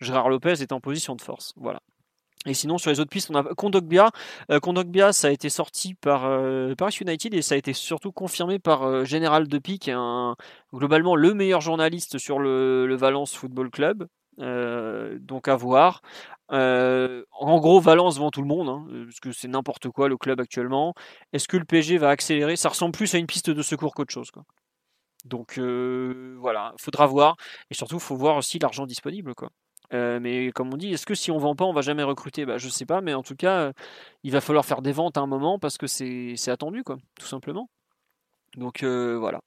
Gérard 0.00 0.28
Lopez 0.28 0.62
est 0.62 0.72
en 0.72 0.80
position 0.80 1.16
de 1.16 1.22
force. 1.22 1.52
Voilà. 1.56 1.80
Et 2.46 2.54
sinon, 2.54 2.78
sur 2.78 2.90
les 2.90 3.00
autres 3.00 3.10
pistes, 3.10 3.30
on 3.30 3.34
a 3.34 3.42
Kondogbia. 3.42 4.10
Euh, 4.50 4.60
Kondogbia, 4.60 5.12
ça 5.12 5.28
a 5.28 5.30
été 5.30 5.48
sorti 5.48 5.94
par 5.94 6.24
euh, 6.24 6.74
Paris 6.76 6.96
United 7.00 7.34
et 7.34 7.42
ça 7.42 7.54
a 7.54 7.58
été 7.58 7.72
surtout 7.72 8.12
confirmé 8.12 8.58
par 8.58 8.84
euh, 8.84 9.04
Général 9.04 9.46
un, 9.88 10.36
globalement 10.72 11.16
le 11.16 11.34
meilleur 11.34 11.60
journaliste 11.60 12.18
sur 12.18 12.38
le, 12.38 12.96
Valence 12.96 13.34
Football 13.34 13.70
Club. 13.70 14.06
donc 14.38 15.48
à 15.48 15.56
voir. 15.56 16.00
en 16.50 17.58
gros, 17.58 17.80
Valence 17.80 18.18
vend 18.18 18.30
tout 18.30 18.42
le 18.42 18.48
monde, 18.48 18.68
hein, 18.68 18.86
parce 19.04 19.20
que 19.20 19.32
c'est 19.32 19.48
n'importe 19.48 19.88
quoi 19.88 20.08
le 20.08 20.16
club 20.16 20.40
actuellement. 20.40 20.94
Est-ce 21.32 21.48
que 21.48 21.56
le 21.56 21.64
PSG 21.64 21.98
va 21.98 22.10
accélérer? 22.10 22.56
Ça 22.56 22.68
ressemble 22.68 22.92
plus 22.92 23.14
à 23.14 23.18
une 23.18 23.26
piste 23.26 23.50
de 23.50 23.62
secours 23.62 23.94
qu'autre 23.94 24.12
chose. 24.12 24.30
Donc 25.24 25.58
voilà, 25.58 26.72
faudra 26.80 27.06
voir. 27.06 27.36
Et 27.70 27.74
surtout, 27.74 27.98
faut 27.98 28.16
voir 28.16 28.36
aussi 28.36 28.58
l'argent 28.58 28.86
disponible. 28.86 29.34
Quoi. 29.34 29.50
Euh, 29.94 30.20
mais 30.20 30.50
comme 30.52 30.72
on 30.72 30.76
dit, 30.76 30.92
est-ce 30.92 31.06
que 31.06 31.14
si 31.14 31.30
on 31.30 31.38
vend 31.38 31.54
pas, 31.54 31.64
on 31.64 31.72
va 31.72 31.80
jamais 31.80 32.02
recruter? 32.02 32.44
Bah, 32.44 32.58
Je 32.58 32.68
sais 32.68 32.84
pas, 32.84 33.00
mais 33.00 33.14
en 33.14 33.22
tout 33.22 33.36
cas, 33.36 33.58
euh, 33.58 33.72
il 34.22 34.32
va 34.32 34.40
falloir 34.40 34.64
faire 34.64 34.82
des 34.82 34.92
ventes 34.92 35.16
à 35.16 35.20
un 35.20 35.26
moment 35.26 35.58
parce 35.58 35.78
que 35.78 35.86
c'est 35.86 36.36
attendu, 36.48 36.82
quoi, 36.84 36.98
tout 37.18 37.26
simplement. 37.26 37.70
Donc 38.56 38.82
euh, 38.82 39.16
voilà. 39.18 39.40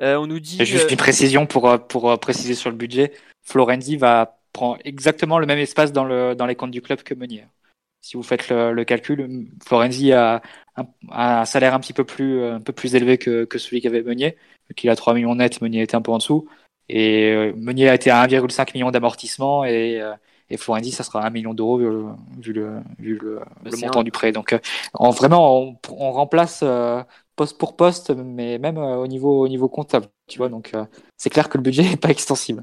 on 0.00 0.26
nous 0.26 0.40
dit. 0.40 0.64
Juste 0.64 0.90
une 0.90 0.96
précision 0.96 1.46
pour, 1.46 1.86
pour 1.86 2.18
préciser 2.18 2.54
sur 2.54 2.70
le 2.70 2.76
budget. 2.76 3.12
Florenzi 3.42 3.96
va 3.96 4.38
prendre 4.52 4.78
exactement 4.84 5.38
le 5.38 5.46
même 5.46 5.58
espace 5.58 5.92
dans, 5.92 6.04
le, 6.04 6.34
dans 6.34 6.46
les 6.46 6.54
comptes 6.54 6.70
du 6.70 6.80
club 6.80 7.02
que 7.02 7.14
Meunier. 7.14 7.46
Si 8.00 8.16
vous 8.16 8.22
faites 8.22 8.50
le, 8.50 8.84
calcul, 8.84 9.48
Florenzi 9.64 10.12
a 10.12 10.42
un, 11.10 11.44
salaire 11.46 11.74
un 11.74 11.80
petit 11.80 11.94
peu 11.94 12.04
plus, 12.04 12.44
un 12.44 12.60
peu 12.60 12.74
plus 12.74 12.94
élevé 12.94 13.16
que, 13.16 13.44
que 13.44 13.58
celui 13.58 13.80
qu'avait 13.80 14.02
Meunier. 14.02 14.36
Qu'il 14.76 14.90
a 14.90 14.96
3 14.96 15.14
millions 15.14 15.34
net, 15.34 15.60
Meunier 15.60 15.82
était 15.82 15.94
un 15.94 16.02
peu 16.02 16.12
en 16.12 16.18
dessous. 16.18 16.46
Et 16.88 17.32
euh, 17.32 17.52
Meunier 17.56 17.88
a 17.88 17.94
été 17.94 18.10
à 18.10 18.26
1,5 18.26 18.74
million 18.74 18.90
d'amortissement 18.90 19.64
et, 19.64 20.00
euh, 20.00 20.14
et 20.50 20.56
Florenzi, 20.56 20.92
ça 20.92 21.02
sera 21.04 21.24
1 21.26 21.30
million 21.30 21.54
d'euros 21.54 21.78
vu, 21.78 22.52
le, 22.52 22.80
vu 22.98 23.18
le, 23.18 23.40
bah, 23.62 23.70
montant 23.80 24.02
du 24.02 24.10
prêt. 24.10 24.32
Donc, 24.32 24.52
euh, 24.52 24.58
en, 24.92 25.10
vraiment, 25.10 25.58
on, 25.58 25.78
on 25.90 26.12
remplace 26.12 26.62
poste 27.36 27.58
pour 27.58 27.76
poste, 27.76 28.10
mais 28.10 28.58
même 28.58 28.78
au 28.78 29.06
niveau, 29.06 29.40
au 29.42 29.48
niveau 29.48 29.68
comptable. 29.68 30.06
Tu 30.26 30.38
vois, 30.38 30.48
donc 30.48 30.72
c'est 31.16 31.30
clair 31.30 31.48
que 31.48 31.58
le 31.58 31.62
budget 31.62 31.82
n'est 31.90 31.96
pas 31.96 32.10
extensible. 32.10 32.62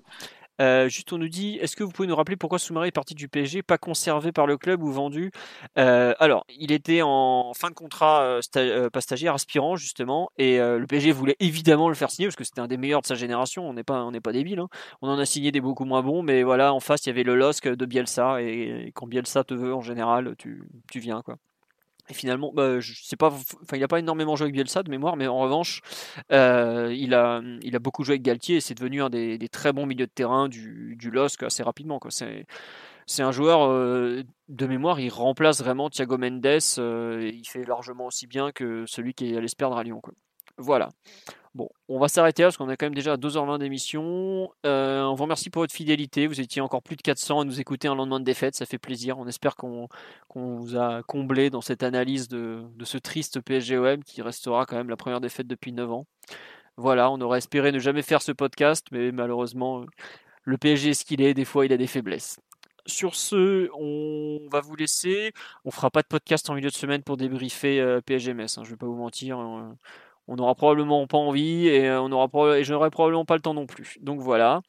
Euh, 0.61 0.87
juste, 0.87 1.11
on 1.11 1.17
nous 1.17 1.27
dit 1.27 1.57
est-ce 1.59 1.75
que 1.75 1.83
vous 1.83 1.91
pouvez 1.91 2.07
nous 2.07 2.15
rappeler 2.15 2.35
pourquoi 2.35 2.59
Soumaré 2.59 2.89
est 2.89 2.91
parti 2.91 3.15
du 3.15 3.27
PSG, 3.27 3.63
pas 3.63 3.77
conservé 3.77 4.31
par 4.31 4.45
le 4.45 4.57
club 4.57 4.83
ou 4.83 4.91
vendu 4.91 5.31
euh, 5.77 6.13
Alors, 6.19 6.45
il 6.49 6.71
était 6.71 7.01
en 7.01 7.53
fin 7.55 7.69
de 7.69 7.73
contrat, 7.73 8.39
euh, 8.55 8.89
pas 8.89 9.01
stagiaire, 9.01 9.33
aspirant 9.33 9.75
justement, 9.75 10.29
et 10.37 10.57
le 10.59 10.85
PSG 10.85 11.11
voulait 11.11 11.35
évidemment 11.39 11.89
le 11.89 11.95
faire 11.95 12.11
signer 12.11 12.27
parce 12.27 12.35
que 12.35 12.43
c'était 12.43 12.61
un 12.61 12.67
des 12.67 12.77
meilleurs 12.77 13.01
de 13.01 13.07
sa 13.07 13.15
génération. 13.15 13.67
On 13.67 13.73
n'est 13.73 13.83
pas, 13.83 14.03
on 14.03 14.11
pas 14.11 14.33
débile. 14.33 14.59
Hein. 14.59 14.67
On 15.01 15.09
en 15.09 15.17
a 15.17 15.25
signé 15.25 15.51
des 15.51 15.61
beaucoup 15.61 15.85
moins 15.85 16.03
bons, 16.03 16.21
mais 16.21 16.43
voilà, 16.43 16.73
en 16.73 16.79
face, 16.79 17.05
il 17.05 17.09
y 17.09 17.11
avait 17.11 17.23
le 17.23 17.35
LOSC 17.35 17.67
de 17.67 17.85
Bielsa, 17.85 18.41
et, 18.41 18.91
quand 18.93 19.07
Bielsa 19.07 19.43
te 19.43 19.53
veut, 19.53 19.73
en 19.73 19.81
général, 19.81 20.35
tu, 20.37 20.63
tu 20.91 20.99
viens 20.99 21.21
quoi. 21.23 21.37
Et 22.09 22.13
finalement, 22.13 22.51
bah, 22.53 22.79
je 22.79 22.93
sais 23.03 23.15
pas, 23.15 23.27
enfin, 23.27 23.77
il 23.77 23.79
n'a 23.79 23.87
pas 23.87 23.99
énormément 23.99 24.35
joué 24.35 24.45
avec 24.45 24.53
Bielsa 24.53 24.83
de 24.83 24.89
mémoire, 24.89 25.15
mais 25.15 25.27
en 25.27 25.39
revanche, 25.39 25.81
euh, 26.31 26.93
il, 26.95 27.13
a, 27.13 27.41
il 27.61 27.75
a 27.75 27.79
beaucoup 27.79 28.03
joué 28.03 28.13
avec 28.13 28.23
Galtier 28.23 28.57
et 28.57 28.59
c'est 28.59 28.73
devenu 28.73 29.01
un 29.01 29.09
des, 29.09 29.37
très 29.49 29.71
bons 29.73 29.85
milieux 29.85 30.07
de 30.07 30.11
terrain 30.11 30.49
du, 30.49 30.95
du 30.97 31.11
LOSC 31.11 31.43
assez 31.43 31.63
rapidement. 31.63 31.99
C'est 32.09 33.23
un 33.23 33.31
joueur 33.31 33.69
euh, 33.69 34.23
de 34.49 34.67
mémoire, 34.67 34.99
il 34.99 35.09
remplace 35.09 35.61
vraiment 35.61 35.89
Thiago 35.89 36.17
Mendes 36.17 36.45
euh, 36.77 37.21
et 37.21 37.29
il 37.29 37.45
fait 37.45 37.65
largement 37.65 38.07
aussi 38.07 38.27
bien 38.27 38.51
que 38.51 38.85
celui 38.85 39.13
qui 39.13 39.35
allait 39.35 39.47
se 39.47 39.55
perdre 39.55 39.77
à 39.77 39.83
Lyon. 39.83 40.01
Quoi. 40.01 40.13
Voilà. 40.57 40.89
Bon, 41.53 41.69
on 41.89 41.99
va 41.99 42.07
s'arrêter 42.07 42.43
là 42.43 42.47
parce 42.47 42.55
qu'on 42.55 42.69
est 42.69 42.77
quand 42.77 42.85
même 42.85 42.95
déjà 42.95 43.13
à 43.13 43.17
2h20 43.17 43.59
d'émission. 43.59 44.53
Euh, 44.65 45.01
on 45.03 45.15
vous 45.15 45.23
remercie 45.23 45.49
pour 45.49 45.63
votre 45.63 45.73
fidélité. 45.73 46.25
Vous 46.25 46.39
étiez 46.39 46.61
encore 46.61 46.81
plus 46.81 46.95
de 46.95 47.01
400 47.01 47.41
à 47.41 47.43
nous 47.43 47.59
écouter 47.59 47.89
un 47.89 47.95
lendemain 47.95 48.21
de 48.21 48.25
défaite. 48.25 48.55
Ça 48.55 48.65
fait 48.65 48.77
plaisir. 48.77 49.19
On 49.19 49.27
espère 49.27 49.57
qu'on 49.57 49.89
vous 50.33 50.77
a 50.77 51.03
comblé 51.03 51.49
dans 51.49 51.59
cette 51.59 51.83
analyse 51.83 52.29
de, 52.29 52.63
ce 52.83 52.97
triste 52.97 53.41
PSGOM 53.41 54.01
qui 54.05 54.21
restera 54.21 54.65
quand 54.65 54.77
même 54.77 54.89
la 54.89 54.95
première 54.95 55.19
défaite 55.19 55.45
depuis 55.47 55.73
9 55.73 55.91
ans. 55.91 56.07
Voilà, 56.77 57.11
on 57.11 57.19
aurait 57.19 57.39
espéré 57.39 57.73
ne 57.73 57.79
jamais 57.79 58.01
faire 58.01 58.21
ce 58.21 58.31
podcast, 58.31 58.87
mais 58.91 59.11
malheureusement, 59.11 59.85
le 60.43 60.57
PSG 60.57 60.91
est 60.91 60.93
ce 60.93 61.03
qu'il 61.03 61.21
est. 61.21 61.33
Des 61.33 61.45
fois, 61.45 61.65
il 61.65 61.73
a 61.73 61.77
des 61.77 61.87
faiblesses. 61.87 62.39
Sur 62.85 63.13
ce, 63.13 63.69
on 63.73 64.47
va 64.49 64.61
vous 64.61 64.77
laisser. 64.77 65.33
On 65.65 65.71
fera 65.71 65.91
pas 65.91 66.01
de 66.01 66.07
podcast 66.07 66.49
en 66.49 66.55
milieu 66.55 66.69
de 66.69 66.75
semaine 66.75 67.03
pour 67.03 67.17
débriefer 67.17 67.81
euh, 67.81 67.99
PSGMS. 67.99 68.57
Hein, 68.57 68.63
je 68.63 68.69
vais 68.69 68.77
pas 68.77 68.87
vous 68.87 68.95
mentir. 68.95 69.37
On 70.31 70.37
n'aura 70.37 70.55
probablement 70.55 71.05
pas 71.07 71.17
envie 71.17 71.67
et 71.67 71.89
euh, 71.89 72.01
on 72.01 72.09
aura 72.13 72.57
et 72.57 72.63
je 72.63 72.71
n'aurai 72.71 72.89
probablement 72.89 73.25
pas 73.25 73.35
le 73.35 73.41
temps 73.41 73.53
non 73.53 73.65
plus. 73.65 73.97
Donc 73.99 74.21
voilà. 74.21 74.61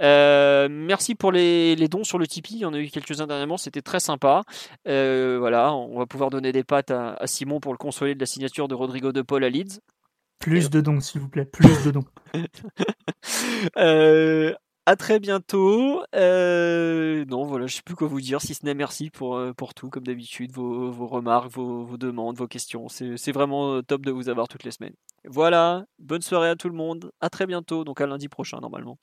Euh, 0.00 0.66
merci 0.70 1.14
pour 1.14 1.30
les, 1.30 1.76
dons 1.88 2.04
sur 2.04 2.16
le 2.16 2.26
Tipeee. 2.26 2.54
Il 2.54 2.60
y 2.60 2.64
en 2.64 2.72
a 2.72 2.78
eu 2.78 2.88
quelques-uns 2.88 3.26
dernièrement, 3.26 3.58
c'était 3.58 3.82
très 3.82 4.00
sympa. 4.00 4.44
Euh, 4.88 5.36
voilà, 5.38 5.74
on 5.74 5.98
va 5.98 6.06
pouvoir 6.06 6.30
donner 6.30 6.52
des 6.52 6.64
pattes 6.64 6.90
à, 6.90 7.18
Simon 7.26 7.60
pour 7.60 7.72
le 7.72 7.78
consoler 7.78 8.14
de 8.14 8.20
la 8.20 8.24
signature 8.24 8.66
de 8.66 8.74
Rodrigo 8.74 9.12
de 9.12 9.20
Paul 9.20 9.44
à 9.44 9.50
Leeds. 9.50 9.80
Plus 10.38 10.70
de 10.70 10.80
dons, 10.80 11.00
s'il 11.00 11.20
vous 11.20 11.28
plaît, 11.28 11.44
plus 11.44 11.84
de 11.84 11.90
dons. 11.90 12.04
À 14.86 14.96
très 14.96 15.18
bientôt. 15.18 16.02
Euh, 16.14 17.24
non, 17.26 17.44
voilà, 17.44 17.66
je 17.66 17.76
sais 17.76 17.82
plus 17.82 17.94
quoi 17.94 18.06
vous 18.06 18.20
dire, 18.20 18.40
si 18.42 18.54
ce 18.54 18.66
n'est 18.66 18.74
merci 18.74 19.08
pour, 19.10 19.36
euh, 19.36 19.52
pour 19.54 19.72
tout, 19.72 19.88
comme 19.88 20.04
d'habitude, 20.04 20.52
vos, 20.52 20.90
vos, 20.90 21.06
remarques, 21.06 21.50
vos, 21.50 21.84
vos, 21.84 21.96
demandes, 21.96 22.36
vos 22.36 22.46
questions. 22.46 22.88
C'est 22.88 23.32
vraiment 23.32 23.82
top 23.82 24.04
de 24.04 24.10
vous 24.10 24.28
avoir 24.28 24.46
toutes 24.46 24.64
les 24.64 24.70
semaines. 24.70 24.94
Voilà, 25.26 25.84
bonne 25.98 26.20
soirée 26.20 26.50
à 26.50 26.56
tout 26.56 26.68
le 26.68 26.76
monde. 26.76 27.10
À 27.20 27.30
très 27.30 27.46
bientôt, 27.46 27.84
donc 27.84 28.00
à 28.00 28.06
lundi 28.06 28.28
prochain 28.28 28.58
normalement. 28.60 28.98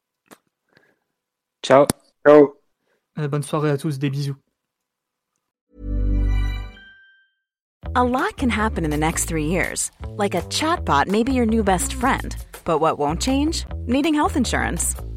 Ciao. 1.64 1.85
Ciao. 2.26 2.56
Euh, 3.18 3.27
bonne 3.27 3.43
soirée 3.43 3.72
à 3.72 3.77
tous, 3.77 3.98
des 4.00 4.10
bisous. 4.10 4.35
A 7.93 8.03
lot 8.03 8.38
can 8.38 8.50
happen 8.50 8.85
in 8.85 8.90
the 8.90 8.98
next 8.98 9.26
three 9.26 9.48
years. 9.48 9.92
Like 10.18 10.34
a 10.34 10.42
chatbot 10.50 11.08
may 11.08 11.24
be 11.24 11.34
your 11.34 11.45
new 11.45 11.64
best 11.64 11.93
friend. 11.93 12.35
But 12.64 12.80
what 12.80 12.98
won't 12.98 13.22
change? 13.22 13.66
Needing 13.85 14.14
health 14.14 14.38
insurance. 14.38 14.95